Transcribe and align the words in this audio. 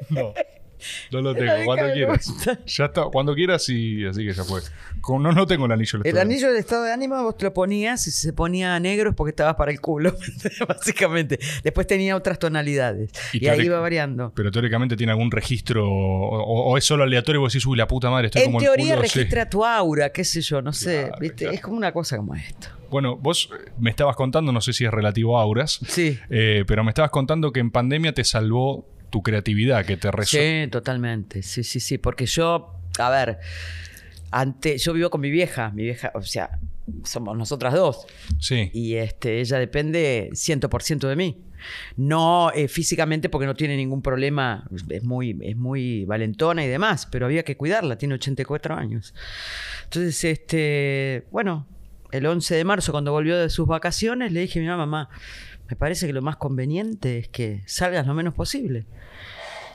No. 0.10 0.32
No 1.12 1.20
lo 1.20 1.34
tengo, 1.36 1.52
cuando 1.66 1.92
quieras. 1.92 2.32
Ya 2.66 2.86
está, 2.86 3.02
cuando 3.12 3.34
quieras 3.34 3.68
y 3.68 4.06
así 4.06 4.24
que 4.26 4.32
ya 4.32 4.44
fue. 4.44 4.62
No, 5.06 5.18
no 5.30 5.46
tengo 5.46 5.66
el 5.66 5.72
anillo. 5.72 5.98
del 5.98 6.06
El 6.06 6.08
estudiante. 6.08 6.20
anillo 6.20 6.48
del 6.48 6.56
estado 6.56 6.84
de 6.84 6.92
ánimo 6.94 7.22
vos 7.22 7.36
te 7.36 7.44
lo 7.44 7.52
ponías 7.52 8.06
y 8.06 8.10
si 8.10 8.18
se 8.18 8.32
ponía 8.32 8.80
negro 8.80 9.10
es 9.10 9.14
porque 9.14 9.28
estabas 9.30 9.56
para 9.56 9.72
el 9.72 9.80
culo, 9.82 10.14
básicamente. 10.68 11.38
Después 11.62 11.86
tenía 11.86 12.16
otras 12.16 12.38
tonalidades. 12.38 13.10
Y 13.34 13.44
Y, 13.44 13.48
ahí 13.48 13.66
iba 13.66 13.78
variando. 13.78 14.32
Pero 14.34 14.50
teóricamente 14.50 14.96
tiene 14.96 15.12
algún 15.12 15.30
registro 15.30 15.86
o, 15.86 16.78
es 16.78 16.84
solo 16.84 17.02
aleatorio 17.04 17.40
y 17.40 17.42
vos 17.42 17.52
decís, 17.52 17.66
uy, 17.66 17.76
la 17.76 17.86
puta 17.86 18.08
madre, 18.08 18.28
estoy 18.28 18.40
En 18.40 18.46
como 18.48 18.60
el 18.60 18.64
teoría 18.64 18.94
culo", 18.96 19.06
sí. 19.06 19.18
registra 19.18 19.50
tu 19.50 19.64
aura, 19.66 20.10
qué 20.10 20.24
sé 20.24 20.40
yo, 20.40 20.62
no 20.62 20.72
sé. 20.72 21.02
Claro, 21.02 21.16
¿viste? 21.20 21.36
claro. 21.44 21.54
Es 21.56 21.60
como 21.60 21.76
una 21.76 21.92
cosa 21.92 22.16
como 22.16 22.34
esto. 22.34 22.68
Bueno, 22.90 23.16
vos 23.18 23.50
eh, 23.52 23.70
me 23.78 23.90
estabas 23.90 24.16
contando, 24.16 24.50
no 24.50 24.62
sé 24.62 24.72
si 24.72 24.86
es 24.86 24.90
relativo 24.90 25.38
a 25.38 25.42
auras, 25.42 25.78
Sí. 25.86 26.18
eh, 26.30 26.64
pero 26.66 26.84
me 26.84 26.90
estabas 26.90 27.10
contando 27.10 27.52
que 27.52 27.60
en 27.60 27.70
pandemia 27.70 28.14
te 28.14 28.24
salvó 28.24 28.86
tu 29.10 29.22
creatividad, 29.22 29.84
que 29.84 29.96
te 29.96 30.10
resonó. 30.10 30.42
Sí, 30.42 30.70
totalmente. 30.70 31.42
Sí, 31.42 31.64
sí, 31.64 31.80
sí. 31.80 31.98
Porque 31.98 32.26
yo, 32.26 32.74
a 32.98 33.10
ver, 33.10 33.38
ante, 34.30 34.78
yo 34.78 34.92
vivo 34.92 35.10
con 35.10 35.20
mi 35.20 35.30
vieja, 35.30 35.70
mi 35.70 35.84
vieja, 35.84 36.12
o 36.14 36.22
sea, 36.22 36.58
somos 37.04 37.36
nosotras 37.36 37.74
dos. 37.74 38.06
Sí. 38.38 38.70
Y 38.72 38.94
este, 38.94 39.40
ella 39.40 39.58
depende 39.58 40.30
100% 40.32 41.08
de 41.08 41.16
mí. 41.16 41.44
No 41.96 42.50
eh, 42.54 42.68
físicamente 42.68 43.28
porque 43.28 43.46
no 43.46 43.54
tiene 43.54 43.76
ningún 43.76 44.00
problema, 44.00 44.66
es 44.88 45.04
muy, 45.04 45.36
es 45.42 45.56
muy 45.56 46.06
valentona 46.06 46.64
y 46.64 46.68
demás, 46.68 47.06
pero 47.10 47.26
había 47.26 47.42
que 47.42 47.56
cuidarla, 47.56 47.98
tiene 47.98 48.14
84 48.14 48.74
años. 48.74 49.14
Entonces, 49.84 50.24
este, 50.24 51.26
bueno, 51.30 51.66
el 52.12 52.26
11 52.26 52.54
de 52.54 52.64
marzo 52.64 52.92
cuando 52.92 53.12
volvió 53.12 53.38
de 53.38 53.50
sus 53.50 53.66
vacaciones 53.66 54.32
le 54.32 54.40
dije 54.40 54.58
a 54.58 54.62
mi 54.62 54.68
mamá, 54.68 54.86
mamá, 54.86 55.10
me 55.70 55.76
parece 55.76 56.06
que 56.06 56.12
lo 56.12 56.20
más 56.20 56.36
conveniente 56.36 57.18
es 57.18 57.28
que 57.28 57.62
salgas 57.66 58.06
lo 58.06 58.14
menos 58.14 58.34
posible. 58.34 58.86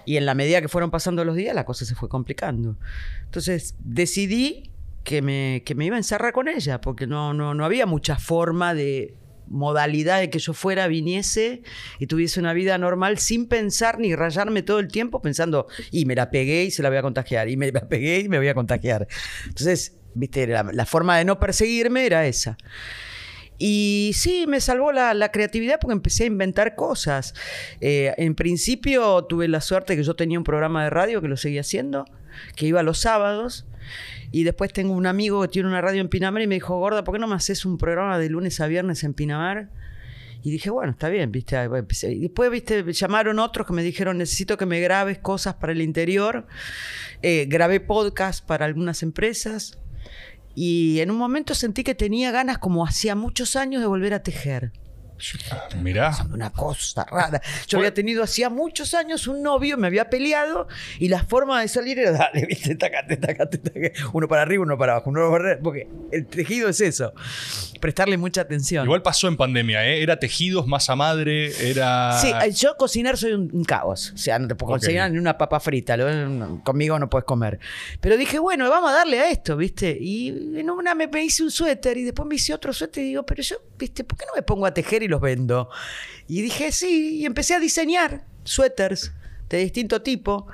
Y 0.05 0.17
en 0.17 0.25
la 0.25 0.35
medida 0.35 0.61
que 0.61 0.67
fueron 0.67 0.91
pasando 0.91 1.23
los 1.23 1.35
días, 1.35 1.55
la 1.55 1.65
cosa 1.65 1.85
se 1.85 1.95
fue 1.95 2.09
complicando. 2.09 2.77
Entonces 3.23 3.75
decidí 3.79 4.71
que 5.03 5.21
me, 5.21 5.63
que 5.65 5.73
me 5.73 5.85
iba 5.85 5.95
a 5.95 5.99
encerrar 5.99 6.33
con 6.33 6.49
ella, 6.49 6.81
porque 6.81 7.07
no, 7.07 7.33
no, 7.33 7.53
no 7.53 7.63
había 7.63 7.85
mucha 7.85 8.17
forma 8.17 8.73
de 8.73 9.15
modalidad 9.47 10.19
de 10.19 10.29
que 10.29 10.39
yo 10.39 10.53
fuera, 10.53 10.87
viniese 10.87 11.61
y 11.99 12.07
tuviese 12.07 12.39
una 12.39 12.51
vida 12.53 12.77
normal 12.77 13.19
sin 13.19 13.47
pensar 13.47 13.99
ni 13.99 14.15
rayarme 14.15 14.63
todo 14.63 14.79
el 14.79 14.89
tiempo 14.89 15.21
pensando, 15.21 15.67
y 15.91 16.05
me 16.05 16.15
la 16.15 16.29
pegué 16.29 16.65
y 16.65 16.71
se 16.71 16.83
la 16.83 16.89
voy 16.89 16.97
a 16.97 17.03
contagiar, 17.03 17.47
y 17.47 17.55
me 17.55 17.71
la 17.71 17.87
pegué 17.87 18.19
y 18.19 18.27
me 18.27 18.37
voy 18.37 18.49
a 18.49 18.53
contagiar. 18.53 19.07
Entonces, 19.45 19.97
viste, 20.13 20.45
la, 20.47 20.63
la 20.63 20.85
forma 20.85 21.17
de 21.17 21.25
no 21.25 21.39
perseguirme 21.39 22.05
era 22.05 22.25
esa. 22.25 22.57
Y 23.57 24.11
sí, 24.13 24.45
me 24.47 24.59
salvó 24.59 24.91
la, 24.91 25.29
creatividad 25.31 25.79
porque 25.79 25.93
empecé 25.93 26.23
a 26.23 26.27
inventar 26.27 26.75
cosas. 26.75 27.33
Eh, 27.81 28.13
en 28.17 28.35
principio 28.35 29.23
tuve 29.25 29.47
la 29.47 29.61
suerte 29.61 29.95
que 29.95 30.03
yo 30.03 30.15
tenía 30.15 30.37
un 30.37 30.43
programa 30.43 30.83
de 30.83 30.89
radio 30.89 31.21
que 31.21 31.27
lo 31.27 31.37
seguía 31.37 31.61
haciendo, 31.61 32.05
que 32.55 32.65
iba 32.67 32.83
los 32.83 32.99
sábados. 32.99 33.65
Y 34.31 34.43
después 34.43 34.73
tengo 34.73 34.93
un 34.93 35.05
amigo 35.05 35.41
que 35.41 35.47
tiene 35.47 35.69
una 35.69 35.81
radio 35.81 36.01
en 36.01 36.09
Pinamar 36.09 36.41
y 36.41 36.47
me 36.47 36.55
dijo, 36.55 36.77
Gorda, 36.77 37.03
¿por 37.03 37.15
qué 37.15 37.19
no 37.19 37.27
me 37.27 37.35
haces 37.35 37.65
un 37.65 37.77
programa 37.77 38.17
de 38.19 38.29
lunes 38.29 38.59
a 38.59 38.67
viernes 38.67 39.03
en 39.03 39.13
Pinamar? 39.13 39.69
Y 40.43 40.51
dije, 40.51 40.69
bueno, 40.69 40.91
está 40.91 41.09
bien, 41.09 41.31
¿viste? 41.31 41.57
Y 42.09 42.19
después, 42.19 42.51
¿viste? 42.51 42.93
Llamaron 42.93 43.39
otros 43.39 43.65
que 43.65 43.73
me 43.73 43.81
dijeron, 43.81 44.19
necesito 44.19 44.57
que 44.57 44.67
me 44.67 44.79
grabes 44.79 45.17
cosas 45.17 45.55
para 45.55 45.71
el 45.71 45.81
interior. 45.81 46.45
Eh, 47.23 47.47
grabé 47.49 47.79
podcast 47.79 48.45
para 48.45 48.65
algunas 48.65 49.01
empresas. 49.01 49.79
Y 50.55 51.01
en 51.01 51.11
un 51.11 51.17
momento 51.17 51.53
sentí 51.53 51.83
que 51.83 51.93
tenía 51.95 52.31
ganas, 52.31 52.57
como 52.57 52.85
hacía 52.85 53.15
muchos 53.15 53.55
años, 53.55 53.81
de 53.81 53.87
volver 53.87 54.13
a 54.13 54.23
tejer. 54.23 54.71
Dije, 55.17 55.37
Mirá. 55.81 56.11
una 56.33 56.51
cosa 56.51 57.05
rara. 57.09 57.41
Yo 57.67 57.77
había 57.77 57.93
tenido 57.93 58.23
hacía 58.23 58.49
muchos 58.49 58.93
años 58.93 59.27
un 59.27 59.41
novio, 59.41 59.77
me 59.77 59.87
había 59.87 60.09
peleado 60.09 60.67
y 60.99 61.07
la 61.07 61.23
forma 61.23 61.61
de 61.61 61.67
salir 61.67 61.99
era 61.99 62.11
dale, 62.17 62.45
viste, 62.45 62.75
tacate, 62.75 63.17
tacate, 63.17 63.57
tacate. 63.57 63.93
Uno 64.13 64.27
para 64.27 64.41
arriba, 64.41 64.63
uno 64.63 64.77
para 64.77 64.93
abajo, 64.93 65.09
uno 65.09 65.29
para 65.31 65.43
arriba, 65.51 65.59
porque 65.63 65.87
el 66.11 66.25
tejido 66.27 66.67
es 66.69 66.81
eso. 66.81 67.13
Prestarle 67.79 68.17
mucha 68.17 68.41
atención. 68.41 68.85
Igual 68.85 69.01
pasó 69.01 69.27
en 69.27 69.37
pandemia, 69.37 69.85
¿eh? 69.87 70.01
Era 70.01 70.17
tejidos, 70.19 70.67
masa 70.67 70.95
madre, 70.95 71.51
era... 71.69 72.17
Sí, 72.19 72.29
eh, 72.29 72.51
yo 72.51 72.75
cocinar 72.77 73.17
soy 73.17 73.33
un, 73.33 73.49
un 73.53 73.63
caos. 73.63 74.11
O 74.13 74.17
sea, 74.17 74.37
no 74.39 74.47
te 74.47 74.55
puedo 74.55 74.73
Ok. 74.73 74.79
cocinar 74.81 75.11
ni 75.11 75.17
una 75.17 75.37
papa 75.37 75.59
frita. 75.59 75.95
lo- 75.95 76.61
conmigo 76.63 76.97
no 76.99 77.09
puedes 77.09 77.25
comer. 77.25 77.59
Pero 78.01 78.17
dije, 78.17 78.39
bueno, 78.39 78.69
vamos 78.69 78.91
a 78.91 78.93
darle 78.93 79.19
a 79.19 79.29
esto, 79.29 79.55
¿viste? 79.55 79.97
Y 79.99 80.29
en 80.59 80.69
una 80.69 80.93
me 80.95 81.07
hice 81.23 81.43
un 81.43 81.51
suéter 81.51 81.97
y 81.97 82.03
después 82.03 82.27
me 82.27 82.35
hice 82.35 82.53
otro 82.53 82.73
suéter 82.73 83.03
y 83.03 83.07
digo, 83.07 83.25
pero 83.25 83.41
yo, 83.43 83.57
¿viste? 83.77 84.03
¿Por 84.03 84.17
qué 84.17 84.25
no 84.25 84.33
me 84.35 84.41
pongo 84.41 84.65
a 84.65 84.73
tejer 84.73 85.03
y 85.05 85.07
los 85.07 85.21
vendo? 85.21 85.69
Y 86.27 86.41
dije, 86.41 86.71
sí, 86.71 87.19
y 87.19 87.25
empecé 87.25 87.53
a 87.55 87.59
diseñar 87.59 88.23
suéteres 88.43 89.13
de 89.49 89.57
distinto 89.59 90.01
tipo. 90.01 90.47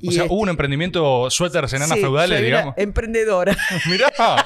Y 0.00 0.08
o 0.08 0.12
sea, 0.12 0.22
este- 0.24 0.34
hubo 0.34 0.42
un 0.42 0.48
emprendimiento 0.50 1.30
suéteres 1.30 1.72
enanas 1.72 1.96
sí, 1.96 2.02
feudales, 2.02 2.42
digamos. 2.42 2.74
Emprendedora. 2.76 3.56
Mirá. 3.90 4.12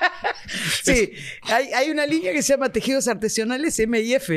Sí, 0.82 1.12
hay, 1.42 1.66
hay 1.72 1.90
una 1.90 2.06
línea 2.06 2.32
que 2.32 2.42
se 2.42 2.52
llama 2.54 2.70
Tejidos 2.70 3.06
Artesanales 3.06 3.78
MIF. 3.86 4.30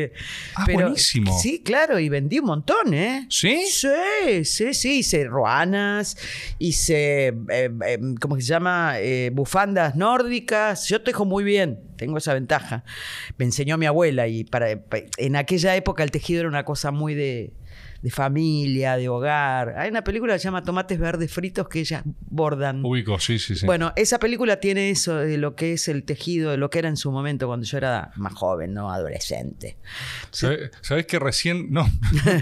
Ah, 0.55 0.65
buenísimo. 0.71 1.37
Sí, 1.39 1.61
claro, 1.63 1.99
y 1.99 2.09
vendí 2.09 2.39
un 2.39 2.45
montón, 2.45 2.93
¿eh? 2.93 3.25
¿Sí? 3.29 3.63
Sí, 3.71 4.45
sí, 4.45 4.73
sí. 4.73 4.99
Hice 4.99 5.23
ruanas, 5.25 6.17
hice, 6.59 7.27
eh, 7.27 7.33
eh, 7.87 7.99
¿cómo 8.19 8.35
se 8.35 8.41
llama? 8.43 8.99
Eh, 8.99 9.31
bufandas 9.33 9.95
nórdicas. 9.95 10.87
Yo 10.87 11.01
tejo 11.01 11.25
muy 11.25 11.43
bien, 11.43 11.79
tengo 11.97 12.17
esa 12.19 12.33
ventaja. 12.33 12.83
Me 13.37 13.45
enseñó 13.45 13.77
mi 13.77 13.85
abuela 13.87 14.27
y 14.27 14.43
para, 14.43 14.79
pa- 14.83 14.99
en 15.17 15.35
aquella 15.35 15.75
época 15.75 16.03
el 16.03 16.11
tejido 16.11 16.41
era 16.41 16.49
una 16.49 16.63
cosa 16.65 16.91
muy 16.91 17.15
de, 17.15 17.53
de 18.03 18.11
familia, 18.11 18.97
de 18.97 19.07
hogar. 19.07 19.75
Hay 19.79 19.89
una 19.89 20.03
película 20.03 20.33
que 20.33 20.39
se 20.39 20.43
llama 20.43 20.61
Tomates 20.61 20.99
Verdes 20.99 21.31
Fritos 21.31 21.69
que 21.69 21.79
ellas 21.79 22.03
bordan. 22.29 22.83
Ubico, 22.85 23.17
sí, 23.17 23.39
sí, 23.39 23.55
sí. 23.55 23.65
Bueno, 23.65 23.93
esa 23.95 24.19
película 24.19 24.59
tiene 24.59 24.89
eso 24.89 25.15
de 25.15 25.37
lo 25.37 25.55
que 25.55 25.71
es 25.73 25.87
el 25.87 26.03
tejido, 26.03 26.51
de 26.51 26.57
lo 26.57 26.69
que 26.69 26.79
era 26.79 26.89
en 26.89 26.97
su 26.97 27.11
momento 27.13 27.47
cuando 27.47 27.65
yo 27.65 27.77
era 27.77 28.11
más 28.17 28.33
joven, 28.33 28.73
¿no? 28.73 28.91
Adolescente. 28.91 29.77
¿Sabe- 30.31 30.69
¿Sabés 30.81 31.05
que 31.07 31.17
recién.? 31.17 31.71
No, 31.71 31.89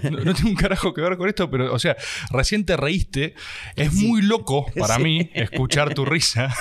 no, 0.04 0.24
no 0.24 0.34
tiene 0.34 0.50
un 0.50 0.56
carajo 0.56 0.94
que 0.96 1.02
ver 1.02 1.16
con 1.16 1.30
esto, 1.30 1.50
pero, 1.52 1.72
o 1.72 1.78
sea, 1.80 1.96
recién 2.32 2.66
te 2.66 2.76
reíste. 2.76 3.36
Es 3.76 3.94
muy 3.94 4.24
loco 4.24 4.66
para 4.78 4.96
Sí. 4.98 5.04
mí 5.04 5.30
escuchar 5.36 5.94
tu 5.94 6.06
risa. 6.06 6.54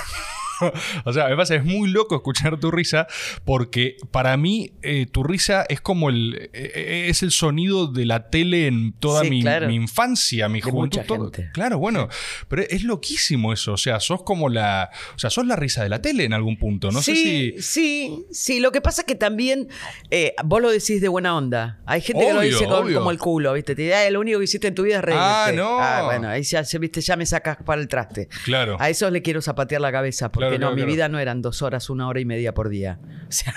O 1.04 1.12
sea, 1.12 1.28
me 1.28 1.36
pasa, 1.36 1.54
es 1.54 1.64
muy 1.64 1.88
loco 1.90 2.14
escuchar 2.16 2.58
tu 2.60 2.70
risa 2.70 3.06
porque 3.44 3.96
para 4.10 4.36
mí 4.36 4.72
eh, 4.82 5.06
tu 5.10 5.22
risa 5.22 5.64
es 5.68 5.80
como 5.80 6.08
el 6.10 6.50
eh, 6.52 7.06
es 7.08 7.22
el 7.22 7.30
sonido 7.30 7.86
de 7.86 8.04
la 8.06 8.30
tele 8.30 8.66
en 8.66 8.92
toda 8.92 9.22
Sí, 9.22 9.30
mi, 9.30 9.42
claro. 9.42 9.66
mi 9.66 9.74
infancia, 9.74 10.48
mi 10.48 10.60
De 10.60 10.70
juventud. 10.70 11.00
todo. 11.06 11.30
Claro, 11.52 11.78
bueno, 11.78 12.08
pero 12.48 12.62
es 12.62 12.82
loquísimo 12.84 13.52
eso. 13.52 13.72
O 13.72 13.76
sea, 13.76 14.00
sos 14.00 14.22
como 14.22 14.48
la. 14.48 14.90
O 15.14 15.18
sea, 15.18 15.30
sos 15.30 15.46
la 15.46 15.56
risa 15.56 15.82
de 15.82 15.88
la 15.88 16.00
tele 16.02 16.24
en 16.24 16.32
algún 16.32 16.58
punto. 16.58 16.90
No 16.90 17.00
sí, 17.02 17.14
sé 17.14 17.22
si. 17.22 17.62
sí, 17.62 18.24
sí. 18.30 18.60
Lo 18.60 18.72
que 18.72 18.80
pasa 18.80 19.02
es 19.02 19.06
que 19.06 19.14
también 19.14 19.68
eh, 20.10 20.34
vos 20.44 20.60
lo 20.60 20.70
decís 20.70 21.00
de 21.00 21.08
buena 21.08 21.36
onda. 21.36 21.80
Hay 21.86 22.00
gente 22.00 22.26
que 22.26 22.32
lo 22.34 22.40
dice 22.40 22.66
con- 22.66 22.92
como 22.92 23.10
el 23.10 23.18
culo, 23.18 23.52
¿viste? 23.54 23.74
Te 23.74 23.82
dice, 23.82 23.94
"Ay, 23.94 24.12
lo 24.12 24.20
único 24.20 24.38
que 24.38 24.44
hiciste 24.44 24.68
en 24.68 24.74
tu 24.74 24.82
vida 24.82 24.96
es 24.98 25.02
reírte. 25.04 25.24
Ah, 25.24 25.52
no. 25.54 26.04
bueno, 26.06 26.28
ahí 26.28 26.42
ya, 26.42 26.62
¿viste? 26.80 27.00
ya 27.00 27.16
me 27.16 27.26
sacas 27.26 27.58
para 27.64 27.80
el 27.80 27.88
traste. 27.88 28.28
Claro. 28.44 28.76
A 28.80 28.88
eso 28.90 29.10
le 29.10 29.22
quiero 29.22 29.40
zapatear 29.42 29.80
la 29.80 29.92
cabeza, 29.92 30.30
porque 30.30 30.49
Claro, 30.50 30.60
no, 30.60 30.66
claro, 30.68 30.74
mi 30.76 30.80
claro. 30.82 30.92
vida 30.92 31.08
no 31.08 31.18
eran 31.18 31.42
dos 31.42 31.62
horas, 31.62 31.88
una 31.90 32.06
hora 32.08 32.20
y 32.20 32.24
media 32.24 32.54
por 32.54 32.68
día. 32.68 32.98
O 33.30 33.32
sea, 33.32 33.54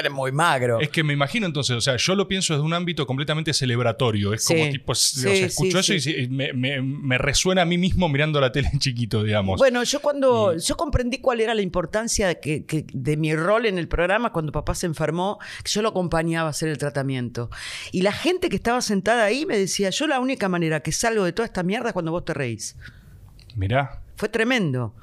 era 0.00 0.10
muy 0.10 0.32
magro. 0.32 0.80
Es 0.80 0.88
que 0.88 1.04
me 1.04 1.12
imagino 1.12 1.46
entonces, 1.46 1.76
o 1.76 1.80
sea, 1.80 1.96
yo 1.96 2.16
lo 2.16 2.26
pienso 2.26 2.54
desde 2.54 2.66
un 2.66 2.74
ámbito 2.74 3.06
completamente 3.06 3.52
celebratorio. 3.52 4.34
Es 4.34 4.44
como 4.48 4.64
Sí. 4.64 4.70
tipo, 4.72 4.90
o 4.92 4.94
Sí, 4.96 5.20
sea, 5.20 5.32
escucho 5.46 5.80
sí, 5.80 5.94
eso 5.94 6.10
y 6.10 6.28
me, 6.28 6.52
me- 6.52 6.82
me 6.82 7.18
resuena 7.18 7.62
a 7.62 7.64
mí 7.64 7.78
mismo 7.78 8.08
mirando 8.08 8.40
la 8.40 8.50
tele 8.50 8.68
en 8.72 8.80
chiquito, 8.80 9.22
digamos. 9.22 9.58
Bueno, 9.58 9.84
yo 9.84 10.00
cuando 10.00 10.56
yo 10.58 10.76
comprendí 10.76 11.18
cuál 11.20 11.40
era 11.40 11.54
la 11.54 11.62
importancia 11.62 12.26
de, 12.26 12.40
que, 12.40 12.66
que- 12.66 12.84
de 12.92 13.16
mi 13.16 13.32
rol 13.36 13.66
en 13.66 13.78
el 13.78 13.86
programa 13.86 14.32
cuando 14.32 14.50
papá 14.50 14.74
se 14.74 14.86
enfermó, 14.86 15.38
que 15.62 15.70
yo 15.70 15.82
lo 15.82 15.90
acompañaba 15.90 16.48
a 16.48 16.50
hacer 16.50 16.68
el 16.68 16.78
tratamiento. 16.78 17.48
Y 17.92 18.02
la 18.02 18.10
gente 18.12 18.48
que 18.48 18.56
estaba 18.56 18.80
sentada 18.80 19.22
ahí 19.24 19.46
me 19.46 19.56
decía, 19.56 19.90
yo 19.90 20.08
la 20.08 20.18
única 20.18 20.48
manera 20.48 20.80
que 20.80 20.90
salgo 20.90 21.22
de 21.24 21.32
toda 21.32 21.46
esta 21.46 21.62
mierda 21.62 21.90
es 21.90 21.92
cuando 21.92 22.10
vos 22.10 22.24
te 22.24 22.34
reís. 22.34 22.76
Mirá. 23.54 24.00
Fue 24.16 24.28
tremendo. 24.28 24.96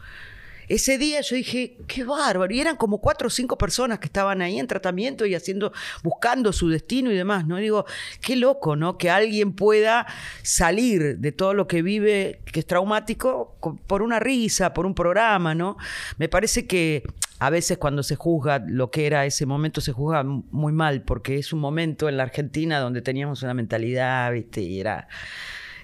Ese 0.69 0.97
día 0.97 1.19
yo 1.21 1.35
dije, 1.35 1.77
qué 1.87 2.03
bárbaro. 2.03 2.53
Y 2.53 2.61
eran 2.61 2.77
como 2.77 3.01
cuatro 3.01 3.27
o 3.27 3.29
cinco 3.29 3.57
personas 3.57 3.99
que 3.99 4.05
estaban 4.05 4.41
ahí 4.41 4.59
en 4.59 4.67
tratamiento 4.67 5.25
y 5.25 5.33
haciendo, 5.35 5.73
buscando 6.03 6.53
su 6.53 6.69
destino 6.69 7.11
y 7.11 7.15
demás, 7.15 7.47
¿no? 7.47 7.57
Digo, 7.57 7.85
qué 8.21 8.35
loco, 8.35 8.75
¿no? 8.75 8.97
Que 8.97 9.09
alguien 9.09 9.53
pueda 9.53 10.05
salir 10.43 11.17
de 11.17 11.31
todo 11.31 11.53
lo 11.53 11.67
que 11.67 11.81
vive, 11.81 12.41
que 12.45 12.59
es 12.61 12.65
traumático, 12.67 13.57
co- 13.59 13.75
por 13.87 14.01
una 14.03 14.19
risa, 14.19 14.73
por 14.73 14.85
un 14.85 14.93
programa, 14.93 15.55
¿no? 15.55 15.75
Me 16.17 16.29
parece 16.29 16.67
que 16.67 17.03
a 17.39 17.49
veces 17.49 17.77
cuando 17.77 18.03
se 18.03 18.15
juzga 18.15 18.63
lo 18.67 18.91
que 18.91 19.07
era 19.07 19.25
ese 19.25 19.45
momento, 19.45 19.81
se 19.81 19.91
juzga 19.91 20.23
muy 20.23 20.71
mal, 20.73 21.01
porque 21.01 21.37
es 21.37 21.51
un 21.51 21.59
momento 21.59 22.09
en 22.09 22.17
la 22.17 22.23
Argentina 22.23 22.79
donde 22.79 23.01
teníamos 23.01 23.41
una 23.43 23.53
mentalidad, 23.53 24.31
¿viste? 24.33 24.61
Y 24.61 24.79
era, 24.79 25.07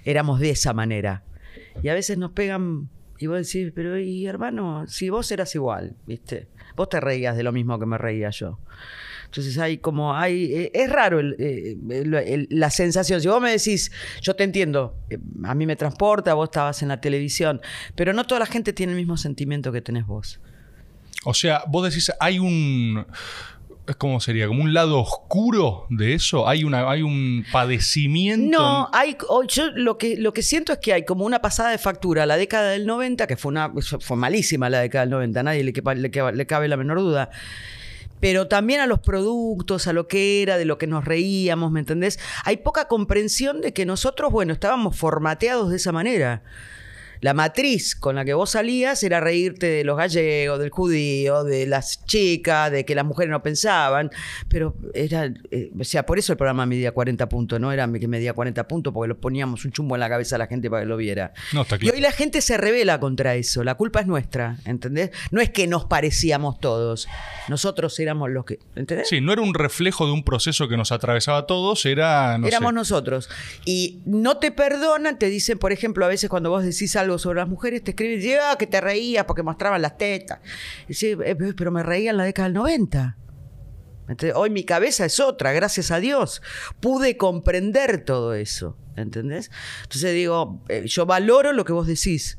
éramos 0.04 0.40
de 0.40 0.52
esa 0.52 0.74
manera. 0.74 1.24
Y 1.82 1.90
a 1.90 1.94
veces 1.94 2.18
nos 2.18 2.32
pegan 2.32 2.90
y 3.18 3.28
vos 3.28 3.38
decís, 3.38 3.72
pero 3.74 3.96
hermano, 3.96 4.86
si 4.88 5.10
vos 5.10 5.32
eras 5.32 5.54
igual, 5.56 5.96
¿viste? 6.06 6.48
Vos 6.76 6.90
te 6.90 7.00
reías 7.00 7.38
de 7.38 7.44
lo 7.44 7.52
mismo 7.52 7.80
que 7.80 7.86
me 7.86 7.98
reía 7.98 8.30
yo. 8.30 8.60
Entonces 9.26 9.58
hay 9.58 9.80
como, 9.80 10.16
hay, 10.16 10.46
eh, 10.54 10.72
es 10.74 10.90
raro 10.90 11.20
eh, 11.20 11.78
la 12.50 12.70
sensación. 12.70 13.22
Si 13.22 13.28
vos 13.28 13.42
me 13.42 13.52
decís, 13.52 13.92
yo 14.22 14.36
te 14.36 14.44
entiendo, 14.44 14.98
eh, 15.10 15.18
a 15.44 15.56
mí 15.56 15.66
me 15.66 15.76
transporta, 15.76 16.34
vos 16.34 16.48
estabas 16.48 16.82
en 16.82 16.90
la 16.90 17.02
televisión, 17.02 17.62
pero 17.96 18.14
no 18.14 18.26
toda 18.26 18.40
la 18.40 18.46
gente 18.46 18.72
tiene 18.72 18.94
el 18.94 18.98
mismo 18.98 19.18
sentimiento 19.18 19.72
que 19.72 19.82
tenés 19.82 20.06
vos. 20.06 20.40
O 21.26 21.34
sea, 21.34 21.64
vos 21.68 21.90
decís, 21.90 22.12
hay 22.20 22.40
un. 22.40 23.06
¿Cómo 23.98 24.20
sería? 24.20 24.48
¿Como 24.48 24.64
un 24.64 24.74
lado 24.74 25.00
oscuro 25.00 25.86
de 25.90 26.14
eso? 26.16 26.48
¿Hay, 26.48 26.64
una, 26.64 26.90
hay 26.90 27.02
un 27.04 27.46
padecimiento? 27.52 28.58
No, 28.60 28.90
hay, 28.92 29.16
o- 29.30 29.44
yo 29.44 29.70
lo 29.72 29.98
que, 29.98 30.18
lo 30.18 30.34
que 30.34 30.42
siento 30.42 30.74
es 30.74 30.80
que 30.80 30.94
hay 30.94 31.06
como 31.06 31.24
una 31.26 31.40
pasada 31.42 31.70
de 31.70 31.78
factura 31.78 32.24
a 32.24 32.26
la 32.26 32.36
década 32.38 32.72
del 32.72 32.86
90, 32.88 33.28
que 33.28 33.38
fue, 33.38 33.52
una, 33.52 33.72
fue 34.02 34.18
malísima 34.18 34.70
la 34.70 34.80
década 34.80 35.04
del 35.06 35.12
90, 35.12 35.40
a 35.40 35.44
nadie 35.44 35.64
le, 35.64 35.72
le 35.72 36.32
le 36.34 36.46
cabe 36.48 36.68
la 36.68 36.78
menor 36.78 37.00
duda. 37.00 37.30
Pero 38.20 38.48
también 38.48 38.80
a 38.80 38.88
los 38.88 39.00
productos, 39.02 39.88
a 39.88 39.94
lo 39.94 40.08
que 40.08 40.42
era, 40.42 40.58
de 40.58 40.66
lo 40.66 40.78
que 40.78 40.88
nos 40.88 41.06
reíamos, 41.06 41.72
¿me 41.72 41.82
entendés? 41.82 42.18
Hay 42.44 42.58
poca 42.58 42.88
comprensión 42.88 43.62
de 43.62 43.74
que 43.74 43.86
nosotros, 43.86 44.32
bueno, 44.32 44.54
estábamos 44.54 44.98
formateados 44.98 45.70
de 45.70 45.76
esa 45.76 45.92
manera. 45.92 46.42
La 47.26 47.34
matriz 47.34 47.96
con 47.96 48.14
la 48.18 48.24
que 48.24 48.36
vos 48.36 48.52
salías 48.52 49.02
era 49.02 49.20
reírte 49.20 49.66
de 49.66 49.84
los 49.84 49.98
gallegos, 49.98 50.60
del 50.60 50.70
judío, 50.70 51.44
de 51.44 51.66
las 51.66 52.06
chicas, 52.06 52.72
de 52.72 52.86
que 52.86 52.94
las 52.94 53.04
mujeres 53.04 53.32
no 53.32 53.42
pensaban, 53.42 54.12
pero 54.48 54.76
era, 54.94 55.34
eh, 55.50 55.72
o 55.76 55.84
sea, 55.84 56.06
por 56.06 56.20
eso 56.20 56.34
el 56.34 56.38
programa 56.38 56.68
medía 56.68 56.92
40 56.92 57.28
puntos, 57.28 57.60
no 57.60 57.72
era 57.72 57.92
que 57.92 58.08
medía 58.08 58.34
40 58.34 58.68
puntos 58.68 58.94
porque 58.94 59.08
le 59.08 59.16
poníamos 59.16 59.66
un 59.66 59.72
chumbo 59.72 59.96
en 59.96 60.02
la 60.02 60.08
cabeza 60.10 60.36
a 60.36 60.38
la 60.38 60.46
gente 60.46 60.70
para 60.70 60.84
que 60.84 60.88
lo 60.88 60.98
viera. 60.98 61.34
No, 61.52 61.64
está 61.64 61.78
Y 61.78 61.80
claro. 61.80 61.96
hoy 61.96 62.02
la 62.04 62.12
gente 62.12 62.42
se 62.42 62.58
revela 62.58 63.00
contra 63.00 63.34
eso, 63.34 63.64
la 63.64 63.74
culpa 63.74 64.02
es 64.02 64.06
nuestra, 64.06 64.58
¿entendés? 64.64 65.10
No 65.32 65.42
es 65.42 65.50
que 65.50 65.66
nos 65.66 65.86
parecíamos 65.86 66.60
todos, 66.60 67.08
nosotros 67.48 68.00
éramos 68.00 68.30
los 68.30 68.46
que, 68.46 68.60
¿entendés? 68.76 69.10
Sí, 69.10 69.20
no 69.20 69.34
era 69.34 69.42
un 69.42 69.56
reflejo 69.56 70.06
de 70.06 70.12
un 70.12 70.24
proceso 70.24 70.68
que 70.68 70.78
nos 70.78 70.92
atravesaba 70.92 71.40
a 71.40 71.46
todos, 71.48 71.88
era. 71.88 72.38
No 72.38 72.46
Éramos 72.46 72.70
sé. 72.70 72.76
nosotros. 72.76 73.30
Y 73.66 74.04
no 74.06 74.38
te 74.38 74.52
perdonan, 74.52 75.18
te 75.18 75.28
dicen, 75.28 75.58
por 75.58 75.72
ejemplo, 75.72 76.06
a 76.06 76.08
veces 76.08 76.30
cuando 76.30 76.52
vos 76.52 76.64
decís 76.64 76.96
algo 76.96 77.15
sobre 77.18 77.40
las 77.40 77.48
mujeres, 77.48 77.84
te 77.84 77.92
escriben, 77.92 78.20
que 78.58 78.68
te 78.68 78.82
reías 78.82 79.26
porque 79.26 79.44
mostraban 79.44 79.82
las 79.82 79.98
tetas. 79.98 80.40
Y 80.86 80.90
dice, 80.90 81.18
"Eh, 81.24 81.36
pero 81.56 81.72
me 81.72 81.84
reía 81.84 82.12
en 82.12 82.18
la 82.18 82.24
década 82.24 82.48
del 82.48 82.54
90. 82.56 83.18
¿Entendés? 84.08 84.36
Hoy 84.38 84.50
mi 84.50 84.64
cabeza 84.64 85.06
es 85.06 85.20
otra, 85.20 85.52
gracias 85.52 85.92
a 85.92 86.00
Dios. 86.00 86.42
Pude 86.80 87.18
comprender 87.18 88.06
todo 88.06 88.34
eso. 88.34 88.78
¿Entendés? 88.96 89.52
Entonces 89.84 90.14
digo, 90.14 90.64
eh, 90.70 90.84
yo 90.86 91.06
valoro 91.06 91.52
lo 91.52 91.66
que 91.66 91.74
vos 91.74 91.88
decís. 91.88 92.38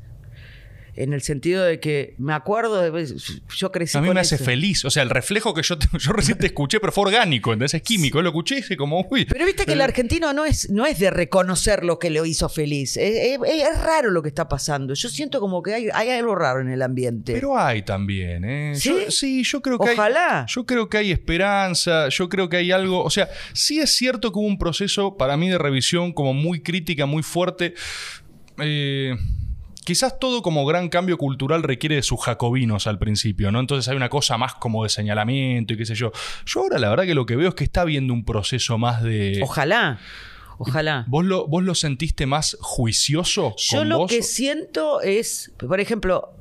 En 0.97 1.13
el 1.13 1.21
sentido 1.21 1.63
de 1.63 1.79
que 1.79 2.15
me 2.17 2.33
acuerdo 2.33 2.81
de. 2.81 3.07
Yo 3.55 3.71
crecí 3.71 3.97
A 3.97 4.01
mí 4.01 4.07
con 4.07 4.15
me 4.15 4.21
hace 4.21 4.35
eso. 4.35 4.43
feliz. 4.43 4.83
O 4.85 4.89
sea, 4.89 5.03
el 5.03 5.09
reflejo 5.09 5.53
que 5.53 5.61
yo, 5.61 5.77
te- 5.77 5.87
yo 5.99 6.11
recién 6.11 6.37
te 6.37 6.47
escuché, 6.47 6.79
pero 6.79 6.91
fue 6.91 7.05
orgánico, 7.05 7.53
entonces 7.53 7.81
es 7.81 7.87
químico. 7.87 8.21
Lo 8.21 8.29
escuché 8.29 8.63
y 8.69 8.75
como, 8.75 9.05
uy. 9.09 9.25
Pero 9.25 9.45
viste 9.45 9.65
que 9.65 9.73
el 9.73 9.81
argentino 9.81 10.33
no 10.33 10.43
es, 10.45 10.69
no 10.69 10.85
es 10.85 10.99
de 10.99 11.09
reconocer 11.11 11.83
lo 11.85 11.99
que 11.99 12.09
lo 12.09 12.25
hizo 12.25 12.49
feliz. 12.49 12.97
Es, 12.97 13.15
es- 13.15 13.39
es 13.47 13.81
raro 13.81 14.09
lo 14.11 14.21
que 14.23 14.29
está 14.29 14.47
pasando. 14.49 14.93
Yo 14.93 15.07
siento 15.09 15.39
como 15.39 15.61
que 15.61 15.73
hay, 15.73 15.87
hay 15.93 16.09
algo 16.09 16.35
raro 16.35 16.61
en 16.61 16.69
el 16.69 16.81
ambiente. 16.81 17.33
Pero 17.33 17.57
hay 17.57 17.83
también, 17.83 18.43
¿eh? 18.43 18.73
¿Sí? 18.75 18.89
Yo, 18.89 19.11
sí, 19.11 19.43
yo 19.43 19.61
creo 19.61 19.77
que 19.79 19.91
Ojalá. 19.91 20.41
hay. 20.41 20.45
Yo 20.47 20.65
creo 20.65 20.89
que 20.89 20.97
hay 20.97 21.11
esperanza, 21.11 22.09
yo 22.09 22.27
creo 22.29 22.49
que 22.49 22.57
hay 22.57 22.71
algo. 22.71 23.03
O 23.03 23.09
sea, 23.09 23.29
sí 23.53 23.79
es 23.79 23.95
cierto 23.95 24.31
que 24.31 24.39
hubo 24.39 24.47
un 24.47 24.57
proceso 24.57 25.15
para 25.17 25.37
mí 25.37 25.49
de 25.49 25.57
revisión 25.57 26.11
como 26.13 26.33
muy 26.33 26.61
crítica, 26.61 27.05
muy 27.05 27.21
fuerte. 27.23 27.75
Eh, 28.59 29.15
Quizás 29.87 30.19
todo 30.19 30.41
como 30.41 30.65
gran 30.65 30.89
cambio 30.89 31.17
cultural 31.17 31.63
requiere 31.63 31.95
de 31.95 32.01
sus 32.01 32.19
jacobinos 32.21 32.87
al 32.87 32.99
principio, 32.99 33.53
¿no? 33.53 33.61
Entonces 33.61 33.87
hay 33.87 33.95
una 33.95 34.09
cosa 34.09 34.37
más 34.37 34.53
como 34.53 34.83
de 34.83 34.89
señalamiento 34.89 35.73
y 35.73 35.77
qué 35.77 35.85
sé 35.85 35.95
yo. 35.95 36.11
Yo 36.45 36.59
ahora 36.59 36.77
la 36.77 36.89
verdad 36.89 37.05
que 37.05 37.15
lo 37.15 37.25
que 37.25 37.37
veo 37.37 37.47
es 37.47 37.55
que 37.55 37.63
está 37.63 37.83
habiendo 37.83 38.13
un 38.13 38.25
proceso 38.25 38.77
más 38.77 39.01
de... 39.01 39.39
Ojalá. 39.41 39.97
Ojalá. 40.57 41.05
¿Vos 41.07 41.23
lo, 41.23 41.47
¿Vos 41.47 41.63
lo 41.63 41.73
sentiste 41.73 42.25
más 42.25 42.57
juicioso? 42.59 43.55
Yo 43.57 43.77
con 43.77 43.87
lo 43.87 43.97
vos? 43.99 44.11
que 44.11 44.23
siento 44.23 44.99
es, 44.99 45.53
por 45.57 45.79
ejemplo, 45.79 46.33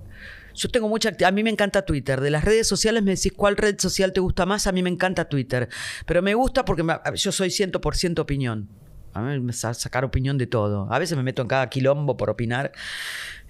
yo 0.53 0.69
tengo 0.69 0.89
mucha 0.89 1.13
a 1.25 1.31
mí 1.31 1.45
me 1.45 1.51
encanta 1.51 1.85
Twitter. 1.85 2.21
De 2.21 2.31
las 2.31 2.43
redes 2.43 2.67
sociales 2.67 3.05
me 3.05 3.13
decís 3.15 3.33
cuál 3.33 3.57
red 3.57 3.79
social 3.79 4.13
te 4.13 4.19
gusta 4.19 4.45
más, 4.45 4.67
a 4.67 4.73
mí 4.73 4.83
me 4.83 4.91
encanta 4.91 5.29
Twitter. 5.29 5.69
Pero 6.05 6.21
me 6.21 6.35
gusta 6.35 6.65
porque 6.65 6.83
me- 6.83 6.99
yo 7.15 7.31
soy 7.31 7.51
100% 7.51 8.19
opinión. 8.19 8.69
A 9.17 9.21
mí 9.23 9.41
me 9.41 9.53
sa- 9.53 9.75
sacar 9.75 10.05
opinión 10.05 10.37
de 10.39 10.47
todo. 10.47 10.87
A 10.93 10.99
veces 10.99 11.17
me 11.17 11.23
meto 11.23 11.43
en 11.43 11.49
cada 11.49 11.69
quilombo 11.69 12.17
por 12.17 12.31
opinar. 12.31 12.73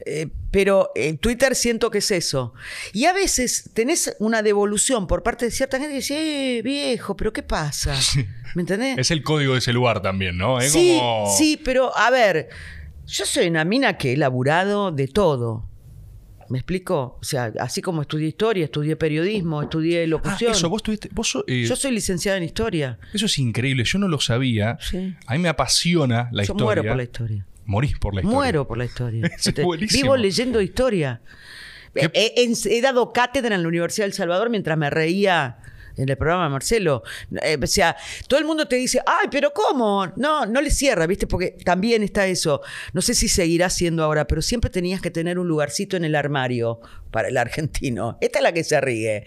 Eh, 0.04 0.28
pero 0.50 0.90
en 0.94 1.16
Twitter 1.18 1.54
siento 1.54 1.90
que 1.90 1.98
es 1.98 2.10
eso. 2.10 2.52
Y 2.92 3.06
a 3.06 3.12
veces 3.12 3.70
tenés 3.72 4.14
una 4.18 4.42
devolución 4.42 5.06
por 5.06 5.22
parte 5.22 5.46
de 5.46 5.50
cierta 5.50 5.78
gente 5.78 5.92
que 5.92 5.96
dice, 5.96 6.58
eh, 6.58 6.62
viejo, 6.62 7.16
pero 7.16 7.32
¿qué 7.32 7.42
pasa? 7.42 7.94
¿Me 8.54 8.62
entendés? 8.62 8.98
Es 8.98 9.10
el 9.10 9.22
código 9.22 9.54
de 9.54 9.58
ese 9.60 9.72
lugar 9.72 10.02
también, 10.02 10.36
¿no? 10.36 10.60
Es 10.60 10.72
Sí, 10.72 10.96
como- 10.98 11.34
sí, 11.36 11.60
pero 11.64 11.96
a 11.96 12.10
ver, 12.10 12.48
yo 13.06 13.24
soy 13.26 13.48
una 13.48 13.64
mina 13.64 13.96
que 13.96 14.12
he 14.12 14.16
laburado 14.16 14.92
de 14.92 15.08
todo. 15.08 15.64
¿Me 16.48 16.58
explico? 16.58 17.18
O 17.20 17.24
sea, 17.24 17.52
así 17.60 17.82
como 17.82 18.02
estudié 18.02 18.28
historia, 18.28 18.64
estudié 18.64 18.96
periodismo, 18.96 19.62
estudié 19.62 20.04
Ah, 20.04 20.06
locución. 20.06 20.52
eso, 20.52 20.68
vos 20.68 20.82
tuviste. 20.82 21.08
Vos 21.12 21.36
eh, 21.46 21.64
Yo 21.68 21.76
soy 21.76 21.92
licenciada 21.92 22.38
en 22.38 22.44
historia. 22.44 22.98
Eso 23.12 23.26
es 23.26 23.38
increíble, 23.38 23.84
yo 23.84 23.98
no 23.98 24.08
lo 24.08 24.20
sabía. 24.20 24.78
Sí. 24.80 25.14
A 25.26 25.32
mí 25.34 25.38
me 25.40 25.48
apasiona 25.48 26.28
la 26.32 26.42
yo 26.44 26.52
historia. 26.54 26.64
muero 26.64 26.82
por 26.84 26.96
la 26.96 27.02
historia. 27.02 27.46
Morís 27.64 27.98
por 27.98 28.14
la 28.14 28.20
historia. 28.20 28.36
Muero 28.38 28.66
por 28.68 28.78
la 28.78 28.84
historia. 28.84 29.26
Eso 29.26 29.50
es 29.56 29.62
buenísimo. 29.64 30.02
Vivo 30.02 30.16
leyendo 30.16 30.60
historia. 30.60 31.20
¿Qué- 31.94 32.10
He, 32.14 32.42
he- 32.42 32.76
he 32.78 32.80
dado 32.82 33.12
cátedra 33.12 33.54
en 33.54 33.62
la 33.62 33.68
Universidad 33.68 34.04
del 34.06 34.12
Salvador 34.12 34.50
mientras 34.50 34.76
me 34.78 34.90
reía 34.90 35.58
en 35.96 36.08
el 36.08 36.16
programa 36.16 36.44
de 36.44 36.50
Marcelo. 36.50 37.02
Eh, 37.42 37.58
o 37.62 37.66
sea, 37.66 37.96
todo 38.28 38.38
el 38.38 38.46
mundo 38.46 38.66
te 38.68 38.76
dice, 38.76 39.00
ay, 39.06 39.28
pero 39.30 39.52
¿cómo? 39.52 40.06
No, 40.16 40.46
no 40.46 40.60
le 40.60 40.70
cierra, 40.70 41.06
¿viste? 41.06 41.26
Porque 41.26 41.56
también 41.64 42.02
está 42.02 42.26
eso. 42.26 42.60
No 42.92 43.02
sé 43.02 43.14
si 43.14 43.28
seguirá 43.28 43.70
siendo 43.70 44.04
ahora, 44.04 44.26
pero 44.26 44.42
siempre 44.42 44.70
tenías 44.70 45.00
que 45.00 45.10
tener 45.10 45.38
un 45.38 45.48
lugarcito 45.48 45.96
en 45.96 46.04
el 46.04 46.14
armario 46.14 46.80
para 47.10 47.28
el 47.28 47.36
argentino. 47.36 48.18
Esta 48.20 48.38
es 48.38 48.42
la 48.42 48.52
que 48.52 48.64
se 48.64 48.80
ríe. 48.80 49.24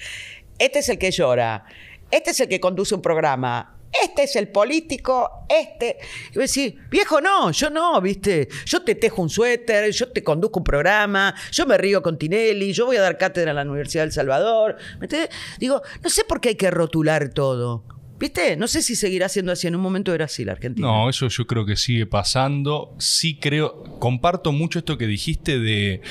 Este 0.57 0.79
es 0.79 0.89
el 0.89 0.97
que 0.97 1.11
llora. 1.11 1.65
Este 2.11 2.31
es 2.31 2.39
el 2.39 2.47
que 2.47 2.59
conduce 2.59 2.95
un 2.95 3.01
programa. 3.01 3.78
Este 3.91 4.23
es 4.23 4.35
el 4.35 4.49
político, 4.49 5.45
este. 5.49 5.97
Y 6.31 6.39
vos 6.39 6.53
decís, 6.53 6.75
viejo, 6.89 7.21
no, 7.21 7.51
yo 7.51 7.69
no, 7.69 7.99
¿viste? 8.01 8.47
Yo 8.65 8.83
te 8.83 8.95
tejo 8.95 9.21
un 9.21 9.29
suéter, 9.29 9.91
yo 9.91 10.11
te 10.11 10.23
conduzco 10.23 10.59
un 10.59 10.63
programa, 10.63 11.33
yo 11.51 11.65
me 11.65 11.77
río 11.77 12.01
con 12.01 12.17
Tinelli, 12.17 12.71
yo 12.71 12.85
voy 12.85 12.97
a 12.97 13.01
dar 13.01 13.17
cátedra 13.17 13.51
en 13.51 13.55
la 13.55 13.63
Universidad 13.63 14.03
del 14.03 14.11
Salvador. 14.11 14.77
¿Me? 14.99 15.07
Digo, 15.57 15.81
no 16.01 16.09
sé 16.09 16.23
por 16.23 16.39
qué 16.39 16.49
hay 16.49 16.55
que 16.55 16.69
rotular 16.69 17.29
todo. 17.29 17.83
¿Viste? 18.19 18.57
No 18.57 18.67
sé 18.67 18.81
si 18.81 18.95
seguirá 18.95 19.29
siendo 19.29 19.51
así. 19.51 19.67
En 19.67 19.75
un 19.75 19.81
momento 19.81 20.13
era 20.13 20.25
así 20.25 20.43
la 20.45 20.51
Argentina. 20.53 20.87
No, 20.87 21.09
eso 21.09 21.27
yo 21.29 21.47
creo 21.47 21.65
que 21.65 21.75
sigue 21.75 22.05
pasando. 22.05 22.93
Sí 22.99 23.37
creo, 23.39 23.83
comparto 23.99 24.51
mucho 24.51 24.79
esto 24.79 24.97
que 24.97 25.07
dijiste 25.07 25.57
de, 25.59 26.01